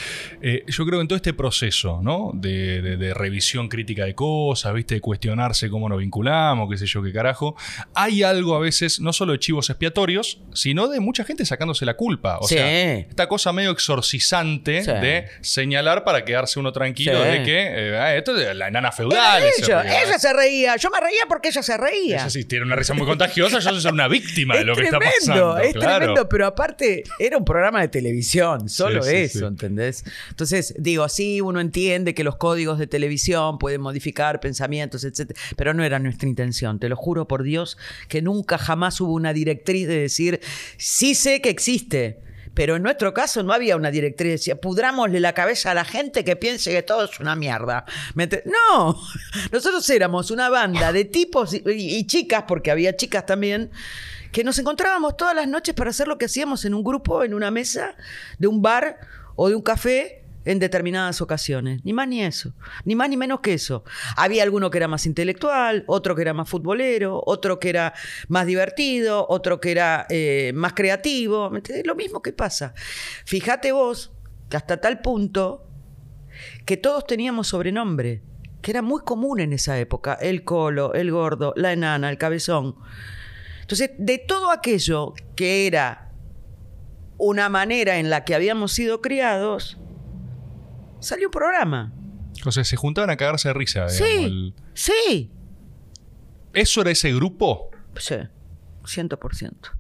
eh, 0.43 0.65
yo 0.67 0.85
creo 0.87 0.99
que 0.99 1.03
en 1.03 1.09
todo 1.09 1.17
este 1.17 1.35
proceso, 1.35 2.01
¿no? 2.03 2.31
De, 2.35 2.81
de- 2.83 2.97
de 2.97 3.15
revisión 3.15 3.69
crítica 3.69 4.05
de 4.07 4.15
cosas, 4.15 4.73
¿viste? 4.75 4.95
De 4.95 5.01
cuestionarse 5.01 5.69
cómo 5.69 5.89
nos 5.89 5.99
vinculamos, 5.99 6.71
qué 6.71 6.79
sé 6.79 6.87
yo, 6.87 7.03
qué 7.03 7.13
carajo. 7.13 7.57
Hay 7.95 8.23
algo 8.23 8.55
a 8.57 8.59
veces, 8.61 9.01
no 9.01 9.13
solo 9.13 9.33
de 9.33 9.39
chivos 9.39 9.69
expiatorios, 9.71 10.41
sino 10.55 10.89
de 10.89 11.01
mucha 11.01 11.25
gente 11.25 11.45
sacándose 11.45 11.85
la 11.85 11.95
culpa. 11.95 12.39
O 12.41 12.49
Sí. 12.49 12.55
sea, 12.55 12.95
esta 12.99 13.29
cosa 13.29 13.53
medio 13.53 13.71
exorcizante 13.71 14.83
Sí. 14.83 14.91
de 14.91 15.27
señalar 15.43 16.05
para 16.05 16.25
quedarse 16.25 16.59
uno 16.59 16.73
tranquilo 16.73 17.23
Sí. 17.23 17.29
de 17.31 17.43
que 17.43 17.67
eh, 17.69 18.17
esto 18.19 18.37
es 18.37 18.57
la 18.57 18.69
enana 18.69 18.93
feudal. 18.93 19.43
ella, 19.59 20.03
ella 20.03 20.19
se 20.19 20.33
reía. 20.33 20.77
Yo 20.77 20.89
me 20.91 21.01
reía 21.01 21.21
porque 21.29 21.49
ella 21.49 21.63
se 21.63 21.77
reía. 21.77 21.98
Ella 22.07 22.31
sí 22.31 22.45
tiene 22.45 22.65
una 22.65 22.77
risa 22.77 22.95
muy 22.95 23.07
contagiosa, 23.07 23.59
yo 23.59 23.81
soy 23.81 23.93
una 23.93 24.09
víctima 24.09 24.57
de 24.57 24.65
lo 24.65 24.75
que 24.75 24.85
está 24.85 24.99
tremendo, 24.99 25.55
pasando. 25.55 25.59
es 25.59 25.75
claro. 25.75 25.97
tremendo, 25.99 26.29
pero 26.29 26.47
aparte 26.47 27.05
era 27.19 27.37
un 27.37 27.45
programa 27.45 27.81
de 27.81 27.89
televisión, 27.89 28.69
solo 28.69 29.03
Sí, 29.03 29.15
eso, 29.15 29.39
sí. 29.41 29.45
¿entendés? 29.45 30.05
Entonces, 30.31 30.75
digo, 30.79 31.09
sí, 31.09 31.41
uno 31.41 31.61
entiende 31.61 32.15
que 32.15 32.25
los 32.25 32.37
códigos 32.37 32.79
de 32.79 32.87
televisión 32.87 33.59
pueden 33.59 33.81
modificar 33.81 34.41
pensamientos, 34.41 35.05
etc. 35.05 35.33
Pero 35.57 35.75
no 35.75 35.85
era 35.85 35.99
nuestra 35.99 36.29
intención, 36.29 36.79
te 36.79 36.89
lo 36.89 36.97
juro 36.97 37.27
por 37.29 37.43
Dios, 37.43 37.79
que 38.09 38.23
nunca 38.23 38.59
jamás 38.59 39.01
hubo 39.01 39.13
una 39.13 39.33
directriz 39.33 39.87
de 39.89 39.99
decir, 40.01 40.41
sí 40.77 41.15
sé 41.15 41.41
que 41.41 41.51
existe. 41.51 42.28
Pero 42.59 42.75
en 42.75 42.83
nuestro 42.83 43.15
caso 43.15 43.45
no 43.45 43.53
había 43.53 43.77
una 43.77 43.93
directriz, 43.93 44.33
decía, 44.33 44.61
pudrámosle 44.61 45.21
la 45.21 45.33
cabeza 45.33 45.71
a 45.71 45.75
la 45.75 45.85
gente 45.85 46.25
que 46.25 46.35
piense 46.35 46.73
que 46.73 46.83
todo 46.83 47.05
es 47.05 47.21
una 47.21 47.37
mierda. 47.37 47.85
¿Me 48.15 48.25
ente- 48.29 48.43
No, 48.47 49.01
nosotros 49.53 49.89
éramos 49.91 50.33
una 50.33 50.49
banda 50.49 50.91
de 50.93 51.05
tipos 51.05 51.55
y 51.55 52.05
chicas, 52.09 52.47
porque 52.49 52.73
había 52.73 52.97
chicas 52.97 53.25
también, 53.27 53.71
que 54.33 54.43
nos 54.43 54.59
encontrábamos 54.59 55.17
todas 55.17 55.37
las 55.37 55.47
noches 55.47 55.73
para 55.73 55.91
hacer 55.91 56.09
lo 56.09 56.19
que 56.19 56.25
hacíamos 56.25 56.65
en 56.65 56.75
un 56.75 56.83
grupo, 56.83 57.23
en 57.23 57.33
una 57.33 57.53
mesa, 57.53 57.95
de 58.41 58.49
un 58.49 58.61
bar 58.61 58.99
o 59.37 59.49
de 59.49 59.55
un 59.55 59.63
café 59.63 60.25
en 60.49 60.59
determinadas 60.59 61.21
ocasiones. 61.21 61.85
Ni 61.85 61.93
más 61.93 62.09
ni 62.09 62.23
eso. 62.23 62.55
Ni 62.87 62.95
más 62.95 63.11
ni 63.11 63.19
menos 63.19 63.41
que 63.41 63.53
eso. 63.53 63.85
Había 64.17 64.43
alguno 64.43 64.71
que 64.71 64.79
era 64.79 64.89
más 64.89 65.05
intelectual, 65.05 65.85
otro 65.87 66.15
que 66.15 66.23
era 66.23 66.33
más 66.33 66.49
futbolero, 66.49 67.23
otro 67.27 67.59
que 67.59 67.69
era 67.69 67.93
más 68.29 68.47
divertido, 68.47 69.27
otro 69.29 69.61
que 69.61 69.73
era 69.73 70.07
eh, 70.09 70.53
más 70.55 70.73
creativo. 70.73 71.51
Lo 71.85 71.95
mismo 71.95 72.23
que 72.23 72.33
pasa. 72.33 72.73
Fíjate 73.27 73.73
vos 73.73 74.11
que 74.49 74.57
hasta 74.57 74.81
tal 74.81 75.03
punto 75.03 75.69
que 76.65 76.79
todos 76.79 77.07
teníamos 77.07 77.49
sobrenombre. 77.49 78.23
que 78.63 78.73
era 78.73 78.83
muy 78.83 79.03
común 79.03 79.39
en 79.39 79.53
esa 79.53 79.79
época, 79.79 80.15
el 80.15 80.43
colo, 80.43 80.93
el 80.95 81.13
gordo, 81.13 81.53
la 81.57 81.73
enana, 81.73 82.11
el 82.11 82.19
cabezón. 82.19 82.75
Entonces, 83.61 83.91
de 83.99 84.19
todo 84.19 84.51
aquello 84.51 85.15
que 85.37 85.69
era 85.69 86.11
una 87.19 87.49
manera 87.49 87.99
en 87.99 88.11
la 88.11 88.25
que 88.25 88.35
habíamos 88.35 88.73
sido 88.73 89.01
criados, 89.01 89.79
salió 91.01 91.29
un 91.29 91.33
programa. 91.33 91.93
O 92.47 92.53
sea, 92.53 92.65
se 92.65 92.77
juntaban 92.77 93.11
a 93.11 93.17
cagarse 93.17 93.49
de 93.49 93.55
risa. 93.55 93.87
digamos, 93.87 93.97
Sí, 93.97 94.25
el- 94.25 94.55
sí, 94.75 95.31
¿Eso 96.53 96.81
era 96.81 96.91
ese 96.91 97.13
grupo? 97.15 97.71
sí, 97.97 98.17
ciento 98.85 99.19
por 99.19 99.35
ciento. 99.35 99.71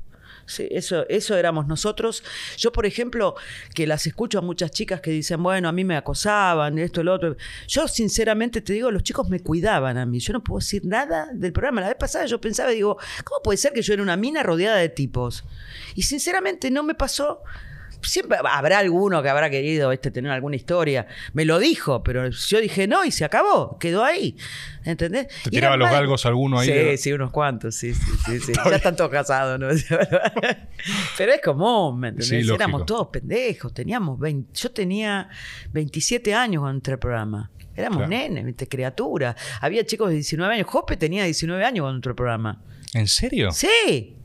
Sí, 0.46 0.66
eso, 0.70 1.06
eso 1.10 1.36
éramos 1.36 1.66
nosotros. 1.66 2.22
Yo, 2.56 2.72
por 2.72 2.86
ejemplo, 2.86 3.34
que 3.74 3.86
las 3.86 4.06
escucho 4.06 4.38
a 4.38 4.40
muchas 4.42 4.70
chicas 4.70 5.02
que 5.02 5.10
dicen, 5.10 5.42
bueno, 5.42 5.68
a 5.68 5.72
mí 5.72 5.84
me 5.84 5.94
acosaban, 5.94 6.78
esto, 6.78 7.02
lo 7.02 7.12
otro. 7.12 7.36
Yo, 7.66 7.86
sinceramente, 7.86 8.62
te 8.62 8.72
digo, 8.72 8.90
los 8.90 9.02
chicos 9.02 9.28
me 9.28 9.40
cuidaban 9.40 9.98
a 9.98 10.06
mí. 10.06 10.20
Yo 10.20 10.32
no 10.32 10.42
puedo 10.42 10.60
decir 10.60 10.86
nada 10.86 11.28
del 11.34 11.52
programa. 11.52 11.82
La 11.82 11.88
vez 11.88 11.96
pasada 12.00 12.24
yo 12.24 12.40
pensaba, 12.40 12.70
digo, 12.70 12.96
¿cómo 13.24 13.42
puede 13.42 13.58
ser 13.58 13.74
que 13.74 13.82
yo 13.82 13.92
era 13.92 14.02
una 14.02 14.16
mina 14.16 14.42
rodeada 14.42 14.78
de 14.78 14.88
tipos? 14.88 15.44
Y 15.94 16.02
sinceramente 16.02 16.70
no 16.70 16.82
me 16.82 16.94
pasó. 16.94 17.42
Siempre 18.02 18.38
habrá 18.48 18.78
alguno 18.78 19.22
que 19.22 19.28
habrá 19.28 19.50
querido 19.50 19.90
este, 19.92 20.10
tener 20.10 20.30
alguna 20.30 20.56
historia. 20.56 21.06
Me 21.32 21.44
lo 21.44 21.58
dijo, 21.58 22.02
pero 22.02 22.28
yo 22.28 22.60
dije 22.60 22.86
no 22.86 23.04
y 23.04 23.10
se 23.10 23.24
acabó. 23.24 23.78
Quedó 23.78 24.04
ahí. 24.04 24.36
¿Entendés? 24.84 25.28
¿Te 25.44 25.50
tiraba 25.50 25.76
los 25.76 25.90
galgos 25.90 26.24
alguno 26.24 26.58
ahí? 26.60 26.68
Sí, 26.68 26.72
de- 26.74 26.96
sí, 26.96 27.12
unos 27.12 27.30
cuantos, 27.30 27.74
sí, 27.74 27.92
sí, 27.94 28.00
sí. 28.26 28.40
sí. 28.40 28.52
Ya 28.64 28.76
están 28.76 28.96
todos 28.96 29.10
casados, 29.10 29.58
¿no? 29.58 29.68
Pero 31.18 31.32
es 31.32 31.40
común, 31.42 32.00
¿me 32.00 32.08
entendés? 32.08 32.46
Sí. 32.46 32.52
Éramos 32.54 32.86
todos 32.86 33.08
pendejos, 33.08 33.72
teníamos 33.74 34.18
20, 34.18 34.50
yo 34.58 34.70
tenía 34.70 35.28
27 35.72 36.34
años 36.34 36.60
cuando 36.62 36.78
entré 36.78 36.92
al 36.94 36.98
programa. 36.98 37.50
Éramos 37.76 37.98
Claro. 37.98 38.10
nenes, 38.10 38.54
criaturas. 38.68 39.36
Había 39.60 39.84
chicos 39.86 40.08
de 40.08 40.14
19 40.16 40.54
años. 40.54 40.66
Jope 40.66 40.96
tenía 40.96 41.24
19 41.24 41.64
años 41.64 41.84
cuando 41.84 41.96
entró 41.98 42.10
al 42.10 42.16
programa. 42.16 42.62
¿En 42.94 43.06
serio? 43.06 43.52
Sí. 43.52 44.16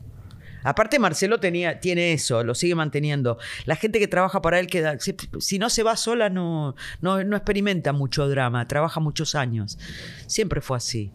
Aparte 0.64 0.98
Marcelo 0.98 1.38
tenía, 1.38 1.78
tiene 1.78 2.12
eso, 2.12 2.42
lo 2.42 2.54
sigue 2.54 2.74
manteniendo. 2.74 3.38
La 3.66 3.76
gente 3.76 3.98
que 3.98 4.08
trabaja 4.08 4.42
para 4.42 4.58
él 4.58 4.66
queda, 4.66 4.98
si, 4.98 5.14
si 5.38 5.58
no 5.58 5.70
se 5.70 5.82
va 5.82 5.96
sola 5.96 6.30
no, 6.30 6.74
no, 7.00 7.22
no 7.22 7.36
experimenta 7.36 7.92
mucho 7.92 8.28
drama, 8.28 8.66
trabaja 8.66 8.98
muchos 8.98 9.34
años. 9.34 9.78
Siempre 10.26 10.60
fue 10.60 10.78
así. 10.78 11.12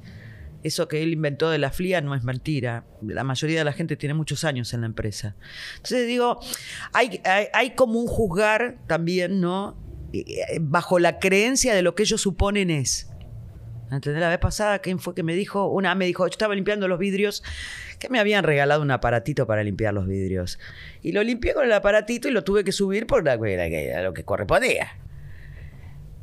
Eso 0.62 0.88
que 0.88 1.02
él 1.02 1.14
inventó 1.14 1.50
de 1.50 1.58
la 1.58 1.72
flia 1.72 2.02
no 2.02 2.16
es 2.16 2.24
mentira. 2.24 2.86
La 3.02 3.24
mayoría 3.24 3.60
de 3.60 3.66
la 3.66 3.74
gente 3.74 3.96
tiene 3.96 4.14
muchos 4.14 4.44
años 4.44 4.74
en 4.74 4.82
la 4.82 4.88
empresa. 4.88 5.36
Entonces 5.78 6.06
digo, 6.06 6.40
hay, 6.94 7.22
hay, 7.24 7.48
hay 7.54 7.72
como 7.76 8.00
un 8.00 8.08
juzgar 8.08 8.78
también, 8.86 9.40
¿no? 9.40 9.78
Eh, 10.12 10.60
Bajo 10.60 11.00
la 11.00 11.20
creencia 11.20 11.74
de 11.74 11.82
lo 11.82 11.96
que 11.96 12.04
ellos 12.04 12.22
suponen 12.22 12.70
es. 12.70 13.10
¿Entendés? 13.92 14.22
La 14.22 14.30
vez 14.30 14.38
pasada, 14.38 14.80
¿quién 14.80 15.00
fue 15.00 15.16
que 15.16 15.24
me 15.24 15.34
dijo? 15.34 15.68
Una 15.68 15.96
me 15.96 16.06
dijo, 16.06 16.26
yo 16.28 16.32
estaba 16.32 16.54
limpiando 16.56 16.88
los 16.88 17.00
vidrios, 17.00 17.44
que 18.00 18.10
me 18.10 18.20
habían 18.20 18.44
regalado 18.44 18.82
un 18.82 18.92
aparatito 18.92 19.48
para 19.48 19.64
limpiar 19.64 19.94
los 19.94 20.08
vidrios. 20.08 20.60
Y 21.02 21.12
lo 21.12 21.24
limpié 21.24 21.54
con 21.54 21.66
el 21.66 21.74
aparatito 21.74 22.28
y 22.28 22.32
lo 22.32 22.44
tuve 22.44 22.64
que 22.64 22.72
subir 22.72 23.08
por 23.08 23.24
la, 23.26 23.36
lo 24.04 24.14
que 24.14 24.24
correspondía. 24.24 24.96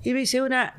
Y 0.02 0.12
me 0.12 0.20
dice 0.20 0.40
una, 0.42 0.74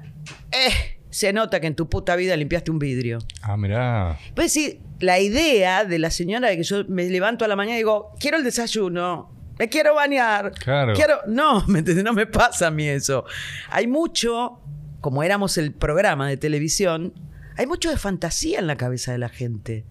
eh, 0.51 0.98
se 1.10 1.34
nota 1.34 1.60
que 1.60 1.67
en 1.67 1.75
tu 1.75 1.89
puta 1.89 2.15
vida 2.15 2.36
limpiaste 2.38 2.72
un 2.72 2.79
vidrio. 2.79 3.20
Ah, 3.41 3.58
mirá. 3.58 4.17
Pues 4.36 4.53
sí, 4.53 4.79
la 5.00 5.20
idea 5.20 5.84
de 5.84 6.00
la 6.00 6.10
señora 6.12 6.48
de 6.50 6.58
que 6.58 6.63
yo 6.63 6.86
me 6.88 7.10
levanto 7.10 7.44
a 7.44 7.48
la 7.48 7.56
mañana 7.56 7.75
y 7.75 7.79
digo, 7.79 8.15
quiero 8.20 8.38
el 8.38 8.44
desayuno, 8.44 9.34
me 9.60 9.70
quiero 9.70 9.96
bañar, 9.96 10.51
Claro. 10.51 10.94
quiero... 10.94 11.20
No, 11.27 11.65
¿me? 11.67 11.82
No 11.82 12.13
me 12.13 12.27
pasa 12.27 12.67
a 12.67 12.72
mí 12.72 12.88
eso. 12.88 13.25
Hay 13.70 13.88
mucho, 13.88 14.62
como 15.01 15.24
éramos 15.24 15.58
el 15.58 15.72
programa 15.74 16.27
de 16.27 16.38
televisión, 16.38 17.13
hay 17.56 17.66
mucho 17.68 17.89
de 17.89 17.98
fantasía 17.98 18.60
en 18.60 18.68
la 18.68 18.77
cabeza 18.77 19.12
de 19.12 19.18
la 19.18 19.30
gente. 19.30 19.86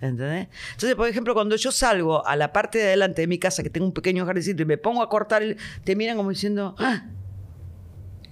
¿Entendés? 0.00 0.48
Entonces, 0.72 0.94
por 0.96 1.08
ejemplo, 1.08 1.32
cuando 1.34 1.56
yo 1.56 1.72
salgo 1.72 2.26
a 2.26 2.36
la 2.36 2.52
parte 2.52 2.78
de 2.78 2.84
adelante 2.88 3.22
de 3.22 3.26
mi 3.26 3.38
casa, 3.38 3.62
que 3.62 3.70
tengo 3.70 3.86
un 3.86 3.92
pequeño 3.94 4.26
jardincito, 4.26 4.62
y 4.62 4.66
me 4.66 4.76
pongo 4.76 5.02
a 5.02 5.08
cortar, 5.08 5.42
el- 5.42 5.56
te 5.82 5.96
miran 5.96 6.16
como 6.16 6.30
diciendo, 6.30 6.74
ah, 6.78 7.04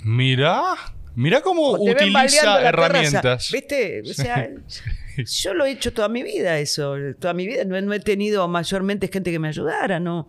Mirá. 0.04 0.74
Mirá 1.14 1.40
cómo 1.42 1.72
utiliza 1.72 2.62
herramientas. 2.62 3.22
terraza. 3.22 3.52
¿Viste? 3.52 4.02
O 4.02 4.14
sea, 4.14 4.50
yo 5.42 5.54
lo 5.54 5.64
he 5.66 5.70
hecho 5.72 5.92
toda 5.92 6.08
mi 6.08 6.22
vida 6.22 6.58
eso. 6.58 6.94
Toda 7.18 7.34
mi 7.34 7.46
vida 7.46 7.64
no, 7.64 7.76
he- 7.76 7.82
no 7.82 7.92
he 7.92 8.00
tenido 8.00 8.46
mayormente 8.48 9.08
gente 9.08 9.30
que 9.30 9.38
me 9.38 9.48
ayudara. 9.48 10.00
No, 10.00 10.28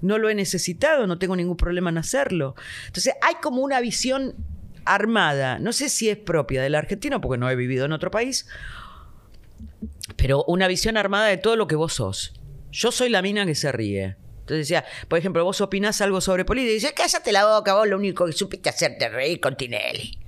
no 0.00 0.18
lo 0.18 0.28
he 0.30 0.34
necesitado. 0.34 1.06
No 1.06 1.18
tengo 1.18 1.36
ningún 1.36 1.56
problema 1.56 1.90
en 1.90 1.98
hacerlo. 1.98 2.54
Entonces 2.86 3.14
hay 3.22 3.34
como 3.42 3.60
una 3.62 3.80
visión 3.80 4.34
armada. 4.84 5.58
No 5.58 5.72
sé 5.72 5.88
si 5.88 6.08
es 6.08 6.16
propia 6.16 6.62
del 6.62 6.74
argentino 6.74 7.20
porque 7.20 7.38
no 7.38 7.50
he 7.50 7.56
vivido 7.56 7.84
en 7.84 7.92
otro 7.92 8.10
país. 8.10 8.46
Pero 10.16 10.44
una 10.44 10.68
visión 10.68 10.96
armada 10.96 11.26
de 11.26 11.36
todo 11.36 11.56
lo 11.56 11.66
que 11.66 11.76
vos 11.76 11.94
sos. 11.94 12.34
Yo 12.70 12.92
soy 12.92 13.08
la 13.10 13.22
mina 13.22 13.44
que 13.46 13.54
se 13.54 13.70
ríe. 13.72 14.16
Entonces 14.40 14.68
decía, 14.68 14.84
por 15.08 15.18
ejemplo, 15.18 15.44
vos 15.44 15.60
opinás 15.60 16.00
algo 16.00 16.20
sobre 16.20 16.44
política 16.44 16.72
y 16.72 16.74
dices, 16.74 16.92
cállate 16.96 17.30
la 17.30 17.46
boca, 17.46 17.74
vos 17.74 17.86
lo 17.86 17.96
único 17.96 18.26
que 18.26 18.32
supiste 18.32 18.68
hacerte 18.68 19.08
reír 19.08 19.40
con 19.40 19.56
Tinelli. 19.56 20.18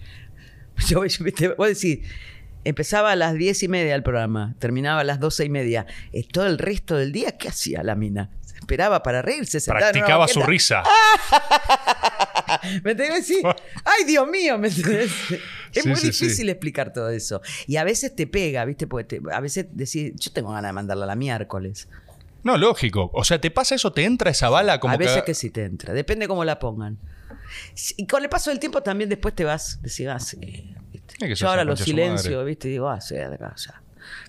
Yo, 0.88 1.04
yo, 1.04 1.24
viste, 1.24 1.48
vos 1.48 1.68
decís, 1.68 2.00
empezaba 2.64 3.12
a 3.12 3.16
las 3.16 3.34
diez 3.34 3.62
y 3.62 3.68
media 3.68 3.94
el 3.94 4.02
programa, 4.02 4.56
terminaba 4.58 5.00
a 5.00 5.04
las 5.04 5.20
doce 5.20 5.44
y 5.44 5.48
media. 5.48 5.86
Eh, 6.12 6.24
todo 6.30 6.46
el 6.46 6.58
resto 6.58 6.96
del 6.96 7.12
día, 7.12 7.32
¿qué 7.38 7.48
hacía 7.48 7.84
la 7.84 7.94
mina? 7.94 8.30
Se 8.40 8.56
esperaba 8.56 9.02
para 9.02 9.22
reírse. 9.22 9.60
Practicaba 9.60 10.26
su 10.26 10.42
risa. 10.42 10.82
¿Me 12.84 12.92
entendés? 12.92 13.26
Sí. 13.26 13.40
Ay, 13.84 14.04
Dios 14.06 14.28
mío, 14.28 14.58
¿me 14.58 14.68
entendés? 14.68 15.10
Es 15.72 15.82
Sí, 15.82 15.88
muy 15.88 15.96
sí, 15.98 16.12
sí. 16.12 16.24
difícil 16.26 16.48
explicar 16.50 16.92
todo 16.92 17.10
eso. 17.10 17.40
Y 17.66 17.76
a 17.76 17.84
veces 17.84 18.14
te 18.14 18.26
pega, 18.26 18.64
¿viste? 18.64 18.86
Porque 18.86 19.18
te- 19.18 19.32
a 19.32 19.40
veces 19.40 19.66
decís, 19.72 20.12
yo 20.16 20.32
tengo 20.32 20.50
ganas 20.52 20.68
de 20.70 20.72
mandarla 20.74 21.04
a 21.04 21.08
la 21.08 21.16
miércoles. 21.16 21.88
No, 22.44 22.56
lógico. 22.58 23.10
O 23.14 23.24
sea, 23.24 23.40
¿te 23.40 23.50
pasa 23.50 23.74
eso? 23.74 23.92
¿Te 23.92 24.04
entra 24.04 24.30
esa 24.30 24.50
bala 24.50 24.78
como 24.78 24.94
a 24.94 24.96
veces 24.96 25.18
que... 25.22 25.26
que 25.26 25.34
sí 25.34 25.50
te 25.50 25.64
entra, 25.64 25.94
depende 25.94 26.28
cómo 26.28 26.44
la 26.44 26.58
pongan. 26.58 26.98
Y 27.96 28.06
con 28.06 28.22
el 28.22 28.28
paso 28.28 28.50
del 28.50 28.58
tiempo 28.58 28.82
también 28.82 29.08
después 29.10 29.34
te 29.34 29.44
vas, 29.44 29.80
decís, 29.82 30.06
ah, 30.08 30.18
Yo 31.34 31.48
ahora 31.48 31.64
lo 31.64 31.76
silencio, 31.76 32.32
madre. 32.38 32.44
¿viste? 32.46 32.68
Y 32.68 32.72
digo, 32.72 32.88
ah, 32.88 33.00
sí, 33.00 33.16
acá, 33.16 33.54
ya. 33.56 33.80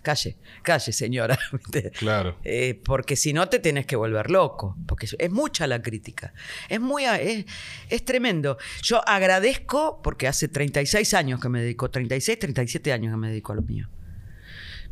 Calle, 0.01 0.37
calle, 0.63 0.91
señora. 0.91 1.37
Claro. 1.97 2.37
Eh, 2.43 2.79
porque 2.83 3.15
si 3.15 3.33
no 3.33 3.47
te 3.49 3.59
tenés 3.59 3.85
que 3.85 3.95
volver 3.95 4.29
loco. 4.29 4.75
Porque 4.87 5.07
es 5.17 5.31
mucha 5.31 5.67
la 5.67 5.81
crítica. 5.81 6.33
Es 6.69 6.79
muy 6.79 7.05
es, 7.05 7.45
es 7.89 8.05
tremendo. 8.05 8.57
Yo 8.83 9.07
agradezco 9.07 10.01
porque 10.01 10.27
hace 10.27 10.47
36 10.47 11.13
años 11.13 11.39
que 11.39 11.49
me 11.49 11.61
dedico, 11.61 11.89
36, 11.89 12.39
37 12.39 12.93
años 12.93 13.13
que 13.13 13.17
me 13.17 13.29
dedico 13.29 13.53
a 13.53 13.55
lo 13.55 13.61
mío. 13.61 13.89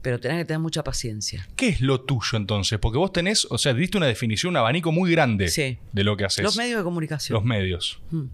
Pero 0.02 0.20
tenés 0.20 0.40
que 0.40 0.46
tener 0.46 0.60
mucha 0.60 0.84
paciencia. 0.84 1.48
¿Qué 1.56 1.70
es 1.70 1.82
lo 1.82 2.02
tuyo 2.02 2.38
entonces? 2.38 2.78
Porque 2.78 2.98
vos 2.98 3.14
tenés, 3.14 3.48
o 3.50 3.58
sea, 3.58 3.74
diste 3.74 3.98
una 3.98 4.08
definición, 4.08 4.52
un 4.52 4.58
abanico 4.58 4.92
muy 4.92 5.10
grande 5.12 5.48
Sí. 5.48 5.78
de 5.94 6.04
lo 6.04 6.18
que 6.18 6.26
haces. 6.26 6.44
Los 6.44 6.58
medios 6.58 6.78
de 6.80 6.84
comunicación. 6.84 7.36
Los 7.36 7.46
medios. 7.46 8.02
Mm. 8.12 8.26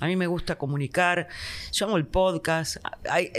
A 0.00 0.06
mí 0.06 0.16
me 0.16 0.26
gusta 0.26 0.56
comunicar. 0.56 1.28
Yo 1.72 1.86
amo 1.86 1.96
el 1.96 2.06
podcast. 2.06 2.76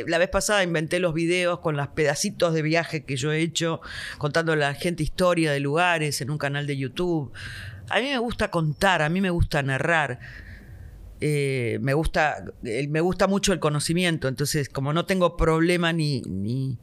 La 0.07 0.17
vez 0.17 0.29
pasada 0.29 0.63
inventé 0.63 0.99
los 0.99 1.13
videos 1.13 1.59
con 1.59 1.77
los 1.77 1.87
pedacitos 1.89 2.53
de 2.53 2.61
viaje 2.61 3.03
que 3.03 3.15
yo 3.15 3.31
he 3.31 3.39
hecho, 3.39 3.81
contando 4.17 4.51
a 4.53 4.55
la 4.55 4.73
gente 4.73 5.03
historia 5.03 5.51
de 5.51 5.59
lugares 5.59 6.21
en 6.21 6.29
un 6.29 6.37
canal 6.37 6.67
de 6.67 6.77
YouTube. 6.77 7.31
A 7.89 7.99
mí 7.99 8.09
me 8.09 8.17
gusta 8.19 8.51
contar, 8.51 9.01
a 9.01 9.09
mí 9.09 9.21
me 9.21 9.29
gusta 9.29 9.63
narrar. 9.63 10.19
Eh, 11.19 11.77
me, 11.81 11.93
gusta, 11.93 12.43
me 12.61 12.99
gusta 12.99 13.27
mucho 13.27 13.53
el 13.53 13.59
conocimiento, 13.59 14.27
entonces 14.27 14.69
como 14.69 14.91
no 14.91 15.05
tengo 15.05 15.37
problema 15.37 15.93
ni, 15.93 16.21
ni, 16.21 16.79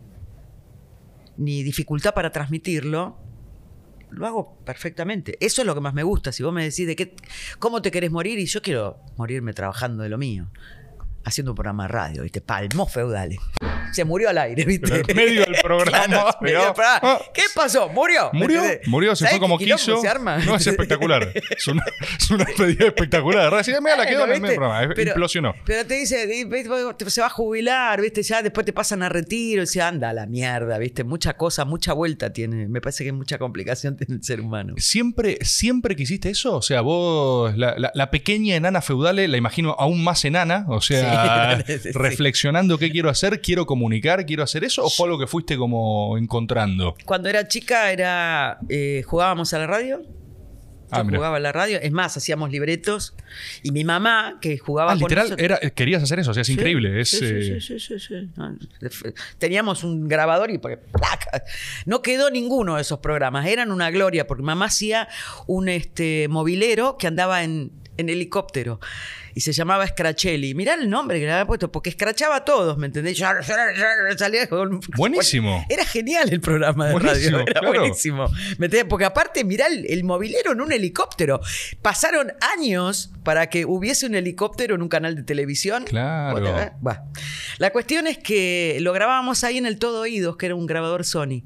ni 1.36 1.64
dificultad 1.64 2.14
para 2.14 2.30
transmitirlo, 2.30 3.18
lo 4.10 4.26
hago 4.26 4.58
perfectamente. 4.64 5.36
Eso 5.40 5.62
es 5.62 5.66
lo 5.66 5.74
que 5.74 5.80
más 5.80 5.94
me 5.94 6.02
gusta. 6.02 6.32
Si 6.32 6.42
vos 6.42 6.52
me 6.52 6.64
decís 6.64 6.86
de 6.86 6.96
qué, 6.96 7.14
cómo 7.58 7.82
te 7.82 7.90
querés 7.90 8.10
morir, 8.10 8.38
y 8.38 8.46
yo 8.46 8.62
quiero 8.62 8.98
morirme 9.16 9.52
trabajando 9.52 10.02
de 10.02 10.08
lo 10.08 10.18
mío. 10.18 10.50
Haciendo 11.24 11.52
un 11.52 11.56
programa 11.56 11.84
de 11.84 11.88
radio, 11.88 12.22
¿viste? 12.22 12.40
Palmó 12.40 12.86
feudales. 12.86 13.38
Se 13.92 14.04
murió 14.04 14.28
al 14.30 14.38
aire, 14.38 14.64
¿viste? 14.64 14.88
Pero 14.90 15.04
en 15.08 15.16
medio 15.16 15.40
del 15.44 15.56
programa, 15.62 16.06
Claro, 16.06 16.28
en 16.40 16.44
medio 16.44 16.58
del 16.58 16.68
mirá. 16.68 16.74
programa. 16.74 17.00
Ah. 17.02 17.20
¿Qué 17.34 17.42
pasó? 17.54 17.88
¿Murió? 17.88 18.30
¿Murió? 18.32 18.62
Murió, 18.86 19.16
se 19.16 19.24
¿Sabés 19.24 19.32
fue 19.38 19.40
como 19.40 19.58
quiso. 19.58 20.00
se 20.00 20.08
arma? 20.08 20.38
No, 20.38 20.56
es 20.56 20.66
espectacular. 20.66 21.30
Es 21.50 21.66
una, 21.68 21.84
es 22.18 22.30
una 22.30 22.44
despedida 22.44 22.86
espectacular. 22.86 23.52
Recién 23.52 23.82
mira, 23.82 23.96
la 23.96 24.06
quedó 24.06 24.24
en 24.26 24.44
el 24.44 24.54
programa. 24.54 24.94
Pero- 24.94 25.10
Implosionó. 25.10 25.54
Pero 25.64 25.86
te 25.86 25.94
dice, 25.94 26.26
se 27.08 27.20
va 27.20 27.26
a 27.26 27.30
jubilar, 27.30 28.00
¿viste? 28.00 28.22
Ya 28.22 28.42
después 28.42 28.64
te 28.66 28.72
pasan 28.72 29.02
a 29.02 29.08
retiro, 29.08 29.62
y 29.62 29.66
se 29.66 29.80
anda 29.82 30.10
a 30.10 30.12
la 30.12 30.26
mierda, 30.26 30.78
¿viste? 30.78 31.04
Mucha 31.04 31.34
cosa, 31.36 31.64
mucha 31.64 31.92
vuelta 31.92 32.32
tiene. 32.32 32.68
Me 32.68 32.80
parece 32.80 33.04
que 33.04 33.12
mucha 33.12 33.38
complicación 33.38 33.96
tiene 33.96 34.14
el 34.16 34.22
ser 34.22 34.40
humano. 34.40 34.74
¿Siempre, 34.78 35.38
¿Siempre 35.42 35.96
quisiste 35.96 36.30
eso? 36.30 36.56
O 36.56 36.62
sea, 36.62 36.80
vos, 36.80 37.56
la, 37.56 37.74
la- 37.78 37.90
la 37.94 38.10
pequeña 38.10 38.56
enana 38.56 38.80
feudale, 38.82 39.26
la 39.28 39.36
imagino 39.36 39.74
aún 39.78 40.02
más 40.04 40.24
enana. 40.24 40.64
O 40.68 40.80
sea, 40.80 41.62
Sí, 41.66 41.78
sí. 41.82 41.90
reflexionando 41.92 42.78
qué 42.78 42.90
quiero 42.90 43.08
hacer, 43.10 43.40
quiero 43.40 43.66
comunicar, 43.78 44.26
quiero 44.26 44.42
hacer 44.42 44.64
eso, 44.64 44.84
o 44.84 44.90
fue 44.90 45.06
algo 45.06 45.18
que 45.18 45.26
fuiste 45.26 45.56
como 45.56 46.16
encontrando. 46.18 46.94
Cuando 47.04 47.28
era 47.28 47.46
chica 47.46 47.92
era 47.92 48.58
eh, 48.68 49.02
jugábamos 49.06 49.52
a 49.54 49.58
la 49.58 49.66
radio 49.66 50.02
Ah, 50.90 51.02
Yo 51.06 51.16
jugaba 51.16 51.36
en 51.36 51.42
la 51.42 51.52
radio. 51.52 51.78
Es 51.82 51.92
más, 51.92 52.16
hacíamos 52.16 52.50
libretos. 52.50 53.12
Y 53.62 53.72
mi 53.72 53.84
mamá, 53.84 54.38
que 54.40 54.56
jugaba 54.56 54.92
Ah, 54.92 54.94
con 54.94 55.00
literal, 55.02 55.24
nosotros- 55.26 55.44
era, 55.60 55.70
querías 55.72 56.02
hacer 56.02 56.18
eso, 56.18 56.30
o 56.30 56.34
sea, 56.34 56.40
es 56.40 56.46
Sí, 56.46 56.54
increíble. 56.54 56.98
Es, 56.98 57.10
sí, 57.10 57.18
sí, 57.18 57.24
eh, 57.26 57.60
sí, 57.60 57.78
sí, 57.78 57.78
sí, 57.78 58.00
sí. 58.00 58.30
No, 58.36 58.56
Teníamos 59.36 59.84
un 59.84 60.08
grabador 60.08 60.50
y 60.50 60.56
porque, 60.56 60.78
¡placa! 60.78 61.42
no 61.84 62.00
quedó 62.00 62.30
ninguno 62.30 62.76
de 62.76 62.80
esos 62.80 63.00
programas. 63.00 63.46
Eran 63.46 63.70
una 63.70 63.90
gloria 63.90 64.26
porque 64.26 64.42
mamá 64.42 64.64
hacía 64.64 65.08
un 65.46 65.68
este, 65.68 66.26
mobilero 66.28 66.96
que 66.96 67.06
andaba 67.06 67.44
en, 67.44 67.70
en 67.98 68.08
helicóptero 68.08 68.80
y 69.38 69.40
se 69.40 69.52
llamaba 69.52 69.86
Scrachelli. 69.86 70.52
Mirá 70.52 70.74
el 70.74 70.90
nombre 70.90 71.20
que 71.20 71.26
le 71.26 71.30
había 71.30 71.46
puesto 71.46 71.70
porque 71.70 71.90
escrachaba 71.90 72.34
a 72.34 72.44
todos, 72.44 72.76
¿me 72.76 72.86
entendés? 72.86 73.22
Salía 74.16 74.48
con- 74.48 74.80
Buenísimo. 74.96 75.64
Era 75.68 75.84
genial 75.84 76.28
el 76.32 76.40
programa 76.40 76.88
de 76.88 76.92
Buenísimo, 76.94 77.38
radio. 77.38 77.50
Era 77.52 77.60
claro. 77.60 77.78
buenísimo. 77.78 78.28
¿Me 78.58 78.66
entendés? 78.66 78.86
Porque 78.88 79.04
aparte, 79.04 79.44
mirá 79.44 79.68
el, 79.68 79.86
el 79.88 80.02
mobilero 80.02 80.50
en 80.50 80.60
un 80.60 80.72
helicóptero. 80.72 81.40
Pasaron 81.82 82.32
años 82.56 83.12
para 83.22 83.48
que 83.48 83.64
hubiese 83.64 84.06
un 84.06 84.16
helicóptero 84.16 84.74
en 84.74 84.82
un 84.82 84.88
canal 84.88 85.14
de 85.14 85.22
televisión. 85.22 85.84
Claro. 85.84 86.32
Bueno, 86.40 86.58
eh, 86.60 86.72
bah. 86.80 87.04
La 87.58 87.70
cuestión 87.70 88.08
es 88.08 88.18
que 88.18 88.78
lo 88.80 88.92
grabábamos 88.92 89.44
ahí 89.44 89.58
en 89.58 89.66
el 89.66 89.78
Todo 89.78 90.00
Oídos, 90.00 90.36
que 90.36 90.46
era 90.46 90.56
un 90.56 90.66
grabador 90.66 91.04
Sony. 91.04 91.44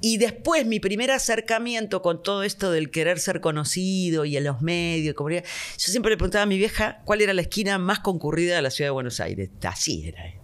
Y 0.00 0.18
después 0.18 0.66
mi 0.66 0.78
primer 0.78 1.10
acercamiento 1.10 2.00
con 2.00 2.22
todo 2.22 2.44
esto 2.44 2.70
del 2.70 2.90
querer 2.92 3.18
ser 3.18 3.40
conocido 3.40 4.24
y 4.24 4.36
en 4.36 4.44
los 4.44 4.62
medios, 4.62 5.16
como 5.16 5.30
yo 5.30 5.40
siempre 5.78 6.10
le 6.10 6.16
preguntaba 6.16 6.42
a 6.44 6.46
mi 6.46 6.58
vieja 6.58 7.00
cuál 7.04 7.22
era 7.22 7.23
la 7.32 7.40
esquina 7.42 7.78
más 7.78 8.00
concurrida 8.00 8.56
de 8.56 8.62
la 8.62 8.70
ciudad 8.70 8.88
de 8.88 8.92
Buenos 8.92 9.20
Aires. 9.20 9.50
Así 9.62 10.08
era. 10.08 10.26
eh. 10.26 10.40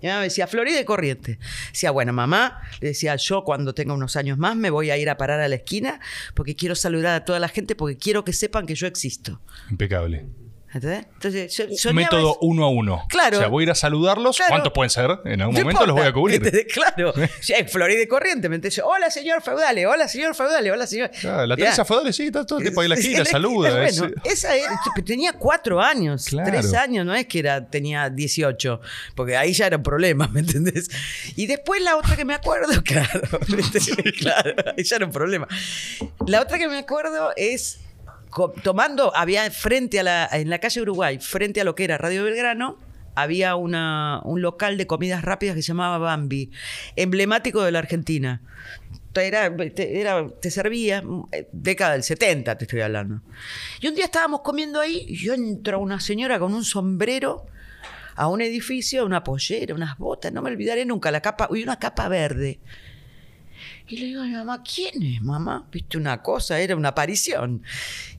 Y 0.00 0.06
mi 0.06 0.08
mamá 0.08 0.20
me 0.20 0.24
decía, 0.24 0.46
Florida 0.48 0.80
y 0.80 0.84
Corriente. 0.84 1.38
Decía, 1.70 1.92
bueno, 1.92 2.12
mamá, 2.12 2.60
le 2.80 2.88
decía, 2.88 3.14
yo 3.16 3.44
cuando 3.44 3.72
tenga 3.72 3.94
unos 3.94 4.16
años 4.16 4.36
más 4.36 4.56
me 4.56 4.70
voy 4.70 4.90
a 4.90 4.96
ir 4.96 5.08
a 5.08 5.16
parar 5.16 5.40
a 5.40 5.46
la 5.48 5.54
esquina 5.54 6.00
porque 6.34 6.56
quiero 6.56 6.74
saludar 6.74 7.14
a 7.14 7.24
toda 7.24 7.38
la 7.38 7.48
gente 7.48 7.76
porque 7.76 7.96
quiero 7.96 8.24
que 8.24 8.32
sepan 8.32 8.66
que 8.66 8.74
yo 8.74 8.86
existo. 8.88 9.40
impecable. 9.70 10.26
¿Entendés? 10.74 11.04
Entonces, 11.14 11.80
yo 11.82 11.92
Método 11.92 12.38
uno 12.40 12.64
a 12.64 12.70
uno. 12.70 13.04
Claro. 13.08 13.36
O 13.36 13.40
sea, 13.40 13.48
voy 13.48 13.62
a 13.62 13.64
ir 13.64 13.70
a 13.70 13.74
saludarlos. 13.74 14.36
Claro. 14.36 14.50
¿Cuántos 14.52 14.72
pueden 14.72 14.88
ser? 14.90 15.18
En 15.26 15.42
algún 15.42 15.54
momento 15.56 15.84
los 15.86 15.96
voy 15.96 16.06
a 16.06 16.12
cubrir. 16.12 16.66
Claro. 16.72 17.12
Sí, 17.40 17.52
en 17.56 17.68
Florida 17.68 18.00
y 18.02 18.06
Corriente. 18.06 18.48
¿me 18.48 18.56
entendés? 18.56 18.76
Yo, 18.76 18.86
Hola, 18.86 19.10
señor 19.10 19.42
feudale. 19.42 19.86
Hola, 19.86 20.08
señor 20.08 20.34
feudale. 20.34 20.70
Hola, 20.72 20.86
señor. 20.86 21.10
Claro, 21.10 21.46
la. 21.46 21.56
Teresa 21.56 21.84
Feudale, 21.84 22.12
sí, 22.12 22.26
está 22.26 22.46
todo 22.46 22.58
el 22.58 22.64
tiempo 22.64 22.80
ahí 22.80 22.88
la 22.88 22.94
esquina, 22.94 23.24
Sí, 23.24 23.30
saluda. 23.30 23.84
es- 23.86 23.98
Bueno, 23.98 24.14
esa 24.24 24.56
era- 24.56 24.80
tenía 25.04 25.32
cuatro 25.34 25.80
años, 25.80 26.26
Claro. 26.26 26.50
tres 26.50 26.72
años, 26.74 27.04
no 27.04 27.14
es 27.14 27.26
que 27.26 27.40
era, 27.40 27.68
tenía 27.68 28.08
18, 28.08 28.80
porque 29.14 29.36
ahí 29.36 29.52
ya 29.52 29.66
era 29.66 29.76
un 29.76 29.82
problema, 29.82 30.28
¿me 30.28 30.40
entendés? 30.40 30.88
Y 31.36 31.46
después 31.46 31.82
la 31.82 31.96
otra 31.96 32.16
que 32.16 32.24
me 32.24 32.34
acuerdo, 32.34 32.82
claro, 32.82 33.20
¿viste? 33.48 33.80
claro, 34.12 34.54
ahí 34.76 34.84
ya 34.84 34.96
era 34.96 35.06
un 35.06 35.12
problema. 35.12 35.46
La 36.26 36.40
otra 36.40 36.58
que 36.58 36.68
me 36.68 36.78
acuerdo 36.78 37.32
es 37.36 37.78
tomando, 38.62 39.14
había 39.16 39.50
frente 39.50 40.00
a 40.00 40.02
la, 40.02 40.28
en 40.32 40.48
la 40.50 40.58
calle 40.58 40.80
Uruguay, 40.80 41.18
frente 41.20 41.60
a 41.60 41.64
lo 41.64 41.74
que 41.74 41.84
era 41.84 41.98
Radio 41.98 42.24
Belgrano, 42.24 42.78
había 43.14 43.56
una, 43.56 44.20
un 44.24 44.40
local 44.40 44.78
de 44.78 44.86
comidas 44.86 45.22
rápidas 45.22 45.54
que 45.54 45.62
se 45.62 45.68
llamaba 45.68 45.98
Bambi, 45.98 46.50
emblemático 46.96 47.62
de 47.62 47.72
la 47.72 47.78
Argentina. 47.80 48.40
Era, 49.14 49.54
te, 49.74 50.00
era- 50.00 50.26
te 50.40 50.50
servía, 50.50 51.02
eh, 51.32 51.46
década 51.52 51.92
del 51.92 52.02
70 52.02 52.56
te 52.56 52.64
estoy 52.64 52.80
hablando. 52.80 53.20
Y 53.80 53.88
un 53.88 53.94
día 53.94 54.06
estábamos 54.06 54.40
comiendo 54.40 54.80
ahí 54.80 55.04
y 55.06 55.16
yo 55.16 55.34
entra 55.34 55.76
una 55.76 56.00
señora 56.00 56.38
con 56.38 56.54
un 56.54 56.64
sombrero 56.64 57.44
a 58.16 58.28
un 58.28 58.40
edificio, 58.40 59.04
una 59.04 59.22
pollera, 59.22 59.74
unas 59.74 59.98
botas, 59.98 60.32
no 60.32 60.40
me 60.40 60.50
olvidaré 60.50 60.86
nunca, 60.86 61.10
la 61.10 61.20
capa, 61.20 61.48
y 61.52 61.62
una 61.62 61.78
capa 61.78 62.08
verde. 62.08 62.60
Y 63.92 63.98
le 63.98 64.06
digo 64.06 64.22
a 64.22 64.24
mi 64.24 64.32
mamá, 64.32 64.62
¿quién 64.62 65.02
es, 65.02 65.20
mamá? 65.20 65.68
Viste 65.70 65.98
una 65.98 66.22
cosa, 66.22 66.58
era 66.58 66.74
una 66.74 66.88
aparición. 66.88 67.62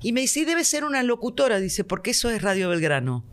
Y 0.03 0.11
me 0.11 0.21
dice, 0.21 0.41
"Y 0.41 0.45
debe 0.45 0.63
ser 0.63 0.83
una 0.83 1.01
locutora, 1.01 1.59
dice, 1.59 1.83
porque 1.83 2.11
eso 2.11 2.29
es 2.29 2.43
Radio 2.43 2.69
Belgrano. 2.69 3.25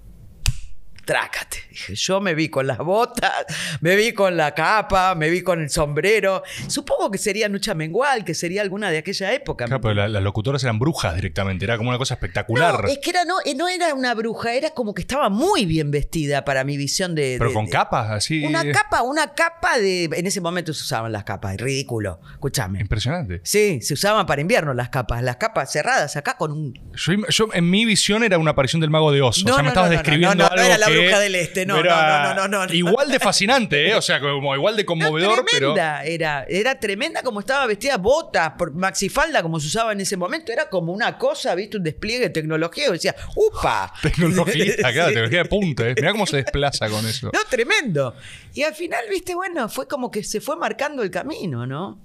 Trácate. 1.10 1.64
Dije, 1.68 1.94
yo 1.96 2.20
me 2.20 2.34
vi 2.36 2.48
con 2.48 2.68
las 2.68 2.78
botas, 2.78 3.32
me 3.80 3.96
vi 3.96 4.12
con 4.12 4.36
la 4.36 4.54
capa, 4.54 5.16
me 5.16 5.28
vi 5.28 5.42
con 5.42 5.60
el 5.60 5.68
sombrero. 5.68 6.44
Supongo 6.68 7.10
que 7.10 7.18
sería 7.18 7.48
Nucha 7.48 7.74
Mengual, 7.74 8.24
que 8.24 8.32
sería 8.32 8.62
alguna 8.62 8.92
de 8.92 8.98
aquella 8.98 9.32
época. 9.32 9.64
Claro, 9.64 9.80
pero 9.80 9.94
la- 9.94 10.06
las 10.08 10.22
locutoras 10.22 10.62
eran 10.62 10.78
brujas 10.78 11.16
directamente. 11.16 11.64
Era 11.64 11.76
como 11.76 11.88
una 11.88 11.98
cosa 11.98 12.14
espectacular. 12.14 12.84
No, 12.84 12.88
es 12.88 12.98
que 12.98 13.10
era, 13.10 13.24
no, 13.24 13.38
eh, 13.44 13.56
no 13.56 13.66
era 13.66 13.92
una 13.94 14.14
bruja, 14.14 14.54
era 14.54 14.70
como 14.70 14.94
que 14.94 15.02
estaba 15.02 15.28
muy 15.30 15.66
bien 15.66 15.90
vestida 15.90 16.44
para 16.44 16.62
mi 16.62 16.76
visión 16.76 17.16
de. 17.16 17.34
pero 17.38 17.50
de- 17.50 17.54
con 17.54 17.64
de- 17.64 17.72
capas, 17.72 18.10
así. 18.12 18.44
Una 18.46 18.70
capa, 18.70 19.02
una 19.02 19.34
capa 19.34 19.78
de. 19.80 20.04
En 20.04 20.26
ese 20.28 20.40
momento 20.40 20.72
se 20.72 20.82
usaban 20.84 21.10
las 21.10 21.24
capas, 21.24 21.56
ridículo. 21.56 22.20
Escúchame. 22.34 22.80
Impresionante. 22.80 23.40
Sí, 23.42 23.80
se 23.82 23.94
usaban 23.94 24.26
para 24.26 24.40
invierno 24.42 24.74
las 24.74 24.90
capas, 24.90 25.24
las 25.24 25.38
capas 25.38 25.72
cerradas 25.72 26.14
acá 26.16 26.36
con 26.36 26.52
un. 26.52 26.92
Yo, 26.94 27.14
yo, 27.28 27.48
en 27.52 27.68
mi 27.68 27.84
visión 27.84 28.22
era 28.22 28.38
una 28.38 28.52
aparición 28.52 28.80
del 28.80 28.90
mago 28.90 29.10
de 29.10 29.22
Oz. 29.22 29.42
No, 29.44 29.52
o 29.52 29.54
sea, 29.54 29.58
no, 29.58 29.62
me 29.64 29.68
estabas 29.70 29.90
no, 29.90 29.94
no, 29.96 29.98
describiendo 30.02 30.44
no, 30.44 30.50
no, 30.50 30.56
no 30.56 30.62
algo 30.84 30.99
que 30.99 30.99
bruja 31.02 31.18
del 31.20 31.34
este, 31.34 31.66
no, 31.66 31.82
no, 31.82 32.34
no, 32.34 32.48
no, 32.48 32.66
no. 32.66 32.72
Igual 32.72 33.10
de 33.10 33.18
fascinante, 33.20 33.88
¿eh? 33.88 33.94
O 33.94 34.02
sea, 34.02 34.20
como 34.20 34.54
igual 34.54 34.76
de 34.76 34.84
conmovedor, 34.84 35.44
pero. 35.50 35.74
tremenda 35.74 36.04
era, 36.04 36.44
era 36.48 36.78
tremenda 36.78 37.22
como 37.22 37.40
estaba 37.40 37.66
vestida, 37.66 37.96
botas, 37.96 38.52
por 38.58 38.72
maxifalda 38.72 39.42
como 39.42 39.60
se 39.60 39.66
usaba 39.66 39.92
en 39.92 40.00
ese 40.00 40.16
momento, 40.16 40.52
era 40.52 40.68
como 40.68 40.92
una 40.92 41.18
cosa, 41.18 41.54
viste, 41.54 41.76
un 41.76 41.84
despliegue 41.84 42.24
de 42.24 42.30
tecnología, 42.30 42.88
y 42.88 42.92
decía, 42.92 43.14
¡upa! 43.34 43.92
Tecnología, 44.02 44.76
claro, 44.92 45.08
tecnología 45.08 45.42
de 45.42 45.48
punta, 45.48 45.88
¿eh? 45.88 45.94
Mirá 45.96 46.12
cómo 46.12 46.26
se 46.26 46.38
desplaza 46.38 46.88
con 46.88 47.06
eso. 47.06 47.30
No, 47.32 47.40
tremendo. 47.48 48.14
Y 48.54 48.62
al 48.62 48.74
final, 48.74 49.04
viste, 49.08 49.34
bueno, 49.34 49.68
fue 49.68 49.86
como 49.86 50.10
que 50.10 50.24
se 50.24 50.40
fue 50.40 50.56
marcando 50.56 51.02
el 51.02 51.10
camino, 51.10 51.66
¿no? 51.66 52.00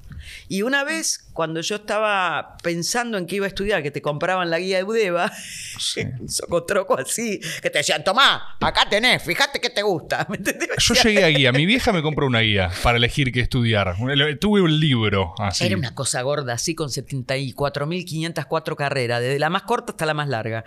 Y 0.48 0.62
una 0.62 0.84
vez, 0.84 1.25
cuando 1.36 1.60
yo 1.60 1.76
estaba 1.76 2.56
pensando 2.64 3.18
en 3.18 3.26
que 3.28 3.36
iba 3.36 3.46
a 3.46 3.50
estudiar, 3.50 3.84
que 3.84 3.92
te 3.92 4.02
compraban 4.02 4.50
la 4.50 4.58
guía 4.58 4.78
de 4.78 4.86
Udeva, 4.86 5.30
Sí. 5.78 6.02
un 6.20 6.30
socotroco 6.30 6.98
así, 6.98 7.42
que 7.62 7.70
te 7.70 7.80
decían, 7.80 8.06
tomá, 8.06 8.56
acá 8.62 8.88
tenés, 8.90 9.22
fíjate 9.22 9.60
que 9.60 9.70
te 9.70 9.82
gusta. 9.82 10.26
Yo 10.80 10.94
llegué 10.96 11.24
a 11.26 11.28
guía. 11.28 11.52
Mi 11.52 11.66
vieja 11.66 11.92
me 11.92 12.02
compró 12.02 12.26
una 12.26 12.40
guía 12.40 12.72
para 12.82 12.98
elegir 12.98 13.34
qué 13.34 13.42
estudiar. 13.42 13.96
Tuve 14.40 14.62
un 14.62 14.80
libro 14.80 15.34
así. 15.38 15.66
Era 15.66 15.76
una 15.78 15.94
cosa 15.94 16.22
gorda, 16.22 16.54
así 16.54 16.74
con 16.74 16.90
74.504 16.90 18.76
carreras, 18.76 19.22
desde 19.22 19.38
la 19.40 19.50
más 19.50 19.64
corta 19.64 19.92
hasta 19.92 20.06
la 20.06 20.14
más 20.14 20.30
larga. 20.30 20.64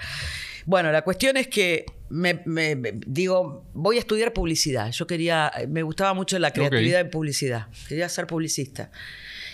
Bueno, 0.67 0.93
la 0.93 1.01
cuestión 1.03 1.39
es 1.39 1.49
que 1.49 1.87
me, 2.11 2.43
me- 2.45 2.77
me- 2.77 2.93
digo, 3.07 3.65
voy 3.73 3.97
a 3.97 4.01
estudiar 4.01 4.35
publicidad. 4.35 4.91
Yo 4.93 5.07
quería, 5.07 5.51
me 5.69 5.83
gustaba 5.83 6.13
mucho 6.13 6.39
la 6.39 6.51
creatividad 6.51 7.01
en 7.01 7.09
publicidad. 7.11 7.69
Quería 7.89 8.07
ser 8.11 8.27
publicista. 8.27 8.91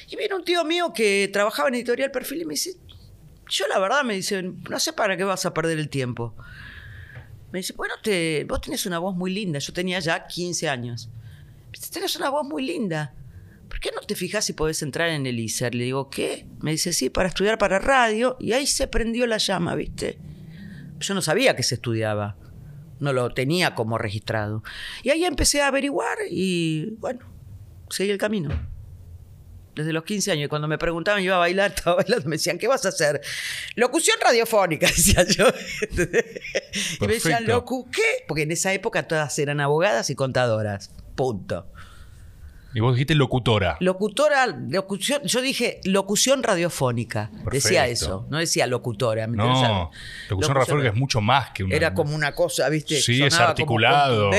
Y 0.08 0.16
viene 0.16 0.34
un 0.34 0.44
tío 0.44 0.64
mío 0.64 0.92
que 0.92 1.28
trabajaba 1.32 1.68
en 1.68 1.76
Editorial 1.76 2.10
Perfil 2.10 2.42
y 2.42 2.44
me 2.44 2.54
dice, 2.54 2.76
yo 3.48 3.66
la 3.68 3.78
verdad 3.78 4.04
me 4.04 4.14
dice, 4.14 4.42
no 4.42 4.78
sé 4.78 4.92
para 4.92 5.16
qué 5.16 5.24
vas 5.24 5.46
a 5.46 5.54
perder 5.54 5.78
el 5.78 5.88
tiempo. 5.88 6.34
Me 7.52 7.60
dice, 7.60 7.72
bueno, 7.74 7.94
te, 8.02 8.44
vos 8.48 8.60
tenés 8.60 8.84
una 8.86 8.98
voz 8.98 9.14
muy 9.14 9.32
linda. 9.32 9.58
Yo 9.58 9.72
tenía 9.72 10.00
ya 10.00 10.26
15 10.26 10.68
años. 10.68 11.08
Me 11.66 11.78
dice, 11.78 11.92
tenés 11.92 12.16
una 12.16 12.30
voz 12.30 12.46
muy 12.46 12.66
linda. 12.66 13.14
¿Por 13.68 13.80
qué 13.80 13.90
no 13.94 14.00
te 14.00 14.14
fijas 14.14 14.44
si 14.44 14.52
podés 14.52 14.82
entrar 14.82 15.08
en 15.10 15.26
el 15.26 15.38
ISER? 15.38 15.74
Le 15.74 15.84
digo, 15.84 16.10
¿qué? 16.10 16.46
Me 16.60 16.72
dice, 16.72 16.92
sí, 16.92 17.10
para 17.10 17.28
estudiar 17.28 17.58
para 17.58 17.78
radio. 17.78 18.36
Y 18.40 18.52
ahí 18.52 18.66
se 18.66 18.88
prendió 18.88 19.26
la 19.26 19.38
llama, 19.38 19.74
¿viste? 19.74 20.18
Yo 20.98 21.14
no 21.14 21.22
sabía 21.22 21.54
que 21.54 21.62
se 21.62 21.76
estudiaba. 21.76 22.36
No 22.98 23.12
lo 23.12 23.32
tenía 23.32 23.74
como 23.74 23.98
registrado. 23.98 24.62
Y 25.02 25.10
ahí 25.10 25.24
empecé 25.24 25.62
a 25.62 25.68
averiguar 25.68 26.18
y, 26.30 26.96
bueno, 26.98 27.20
seguí 27.88 28.10
el 28.10 28.18
camino. 28.18 28.73
Desde 29.74 29.92
los 29.92 30.04
15 30.04 30.32
años, 30.32 30.46
y 30.46 30.48
cuando 30.48 30.68
me 30.68 30.78
preguntaban, 30.78 31.20
yo 31.20 31.26
iba 31.26 31.36
a 31.36 31.40
bailar, 31.40 31.72
estaba 31.76 31.96
bailando, 31.96 32.28
me 32.28 32.36
decían, 32.36 32.58
¿qué 32.58 32.68
vas 32.68 32.84
a 32.86 32.90
hacer? 32.90 33.20
Locución 33.74 34.16
radiofónica, 34.20 34.86
decía 34.96 35.24
yo. 35.24 35.46
y 37.00 37.06
me 37.06 37.14
decían. 37.14 37.46
¿locu 37.46 37.90
qué? 37.90 38.24
Porque 38.28 38.42
en 38.42 38.52
esa 38.52 38.72
época 38.72 39.06
todas 39.08 39.38
eran 39.38 39.60
abogadas 39.60 40.10
y 40.10 40.14
contadoras. 40.14 40.90
Punto. 41.14 41.66
Y 42.74 42.80
vos 42.80 42.94
dijiste 42.94 43.14
locutora. 43.14 43.76
Locutora, 43.78 44.46
locución, 44.46 45.22
yo 45.22 45.40
dije 45.40 45.80
locución 45.84 46.42
radiofónica. 46.42 47.30
Decía 47.52 47.86
eso, 47.86 48.26
no 48.30 48.38
decía 48.38 48.66
locutora. 48.66 49.28
¿me? 49.28 49.40
O 49.40 49.46
No, 49.46 49.60
sea, 49.60 49.88
locución 50.28 50.56
radiofónica 50.56 50.88
es 50.88 50.96
mucho 50.96 51.20
más 51.20 51.50
que 51.50 51.62
una. 51.62 51.76
Era 51.76 51.94
como 51.94 52.16
una 52.16 52.34
cosa, 52.34 52.68
¿viste? 52.68 53.00
Sí, 53.00 53.22
es 53.22 53.32
Sonaba 53.32 53.54
como 53.54 53.76
articulado. 53.76 54.30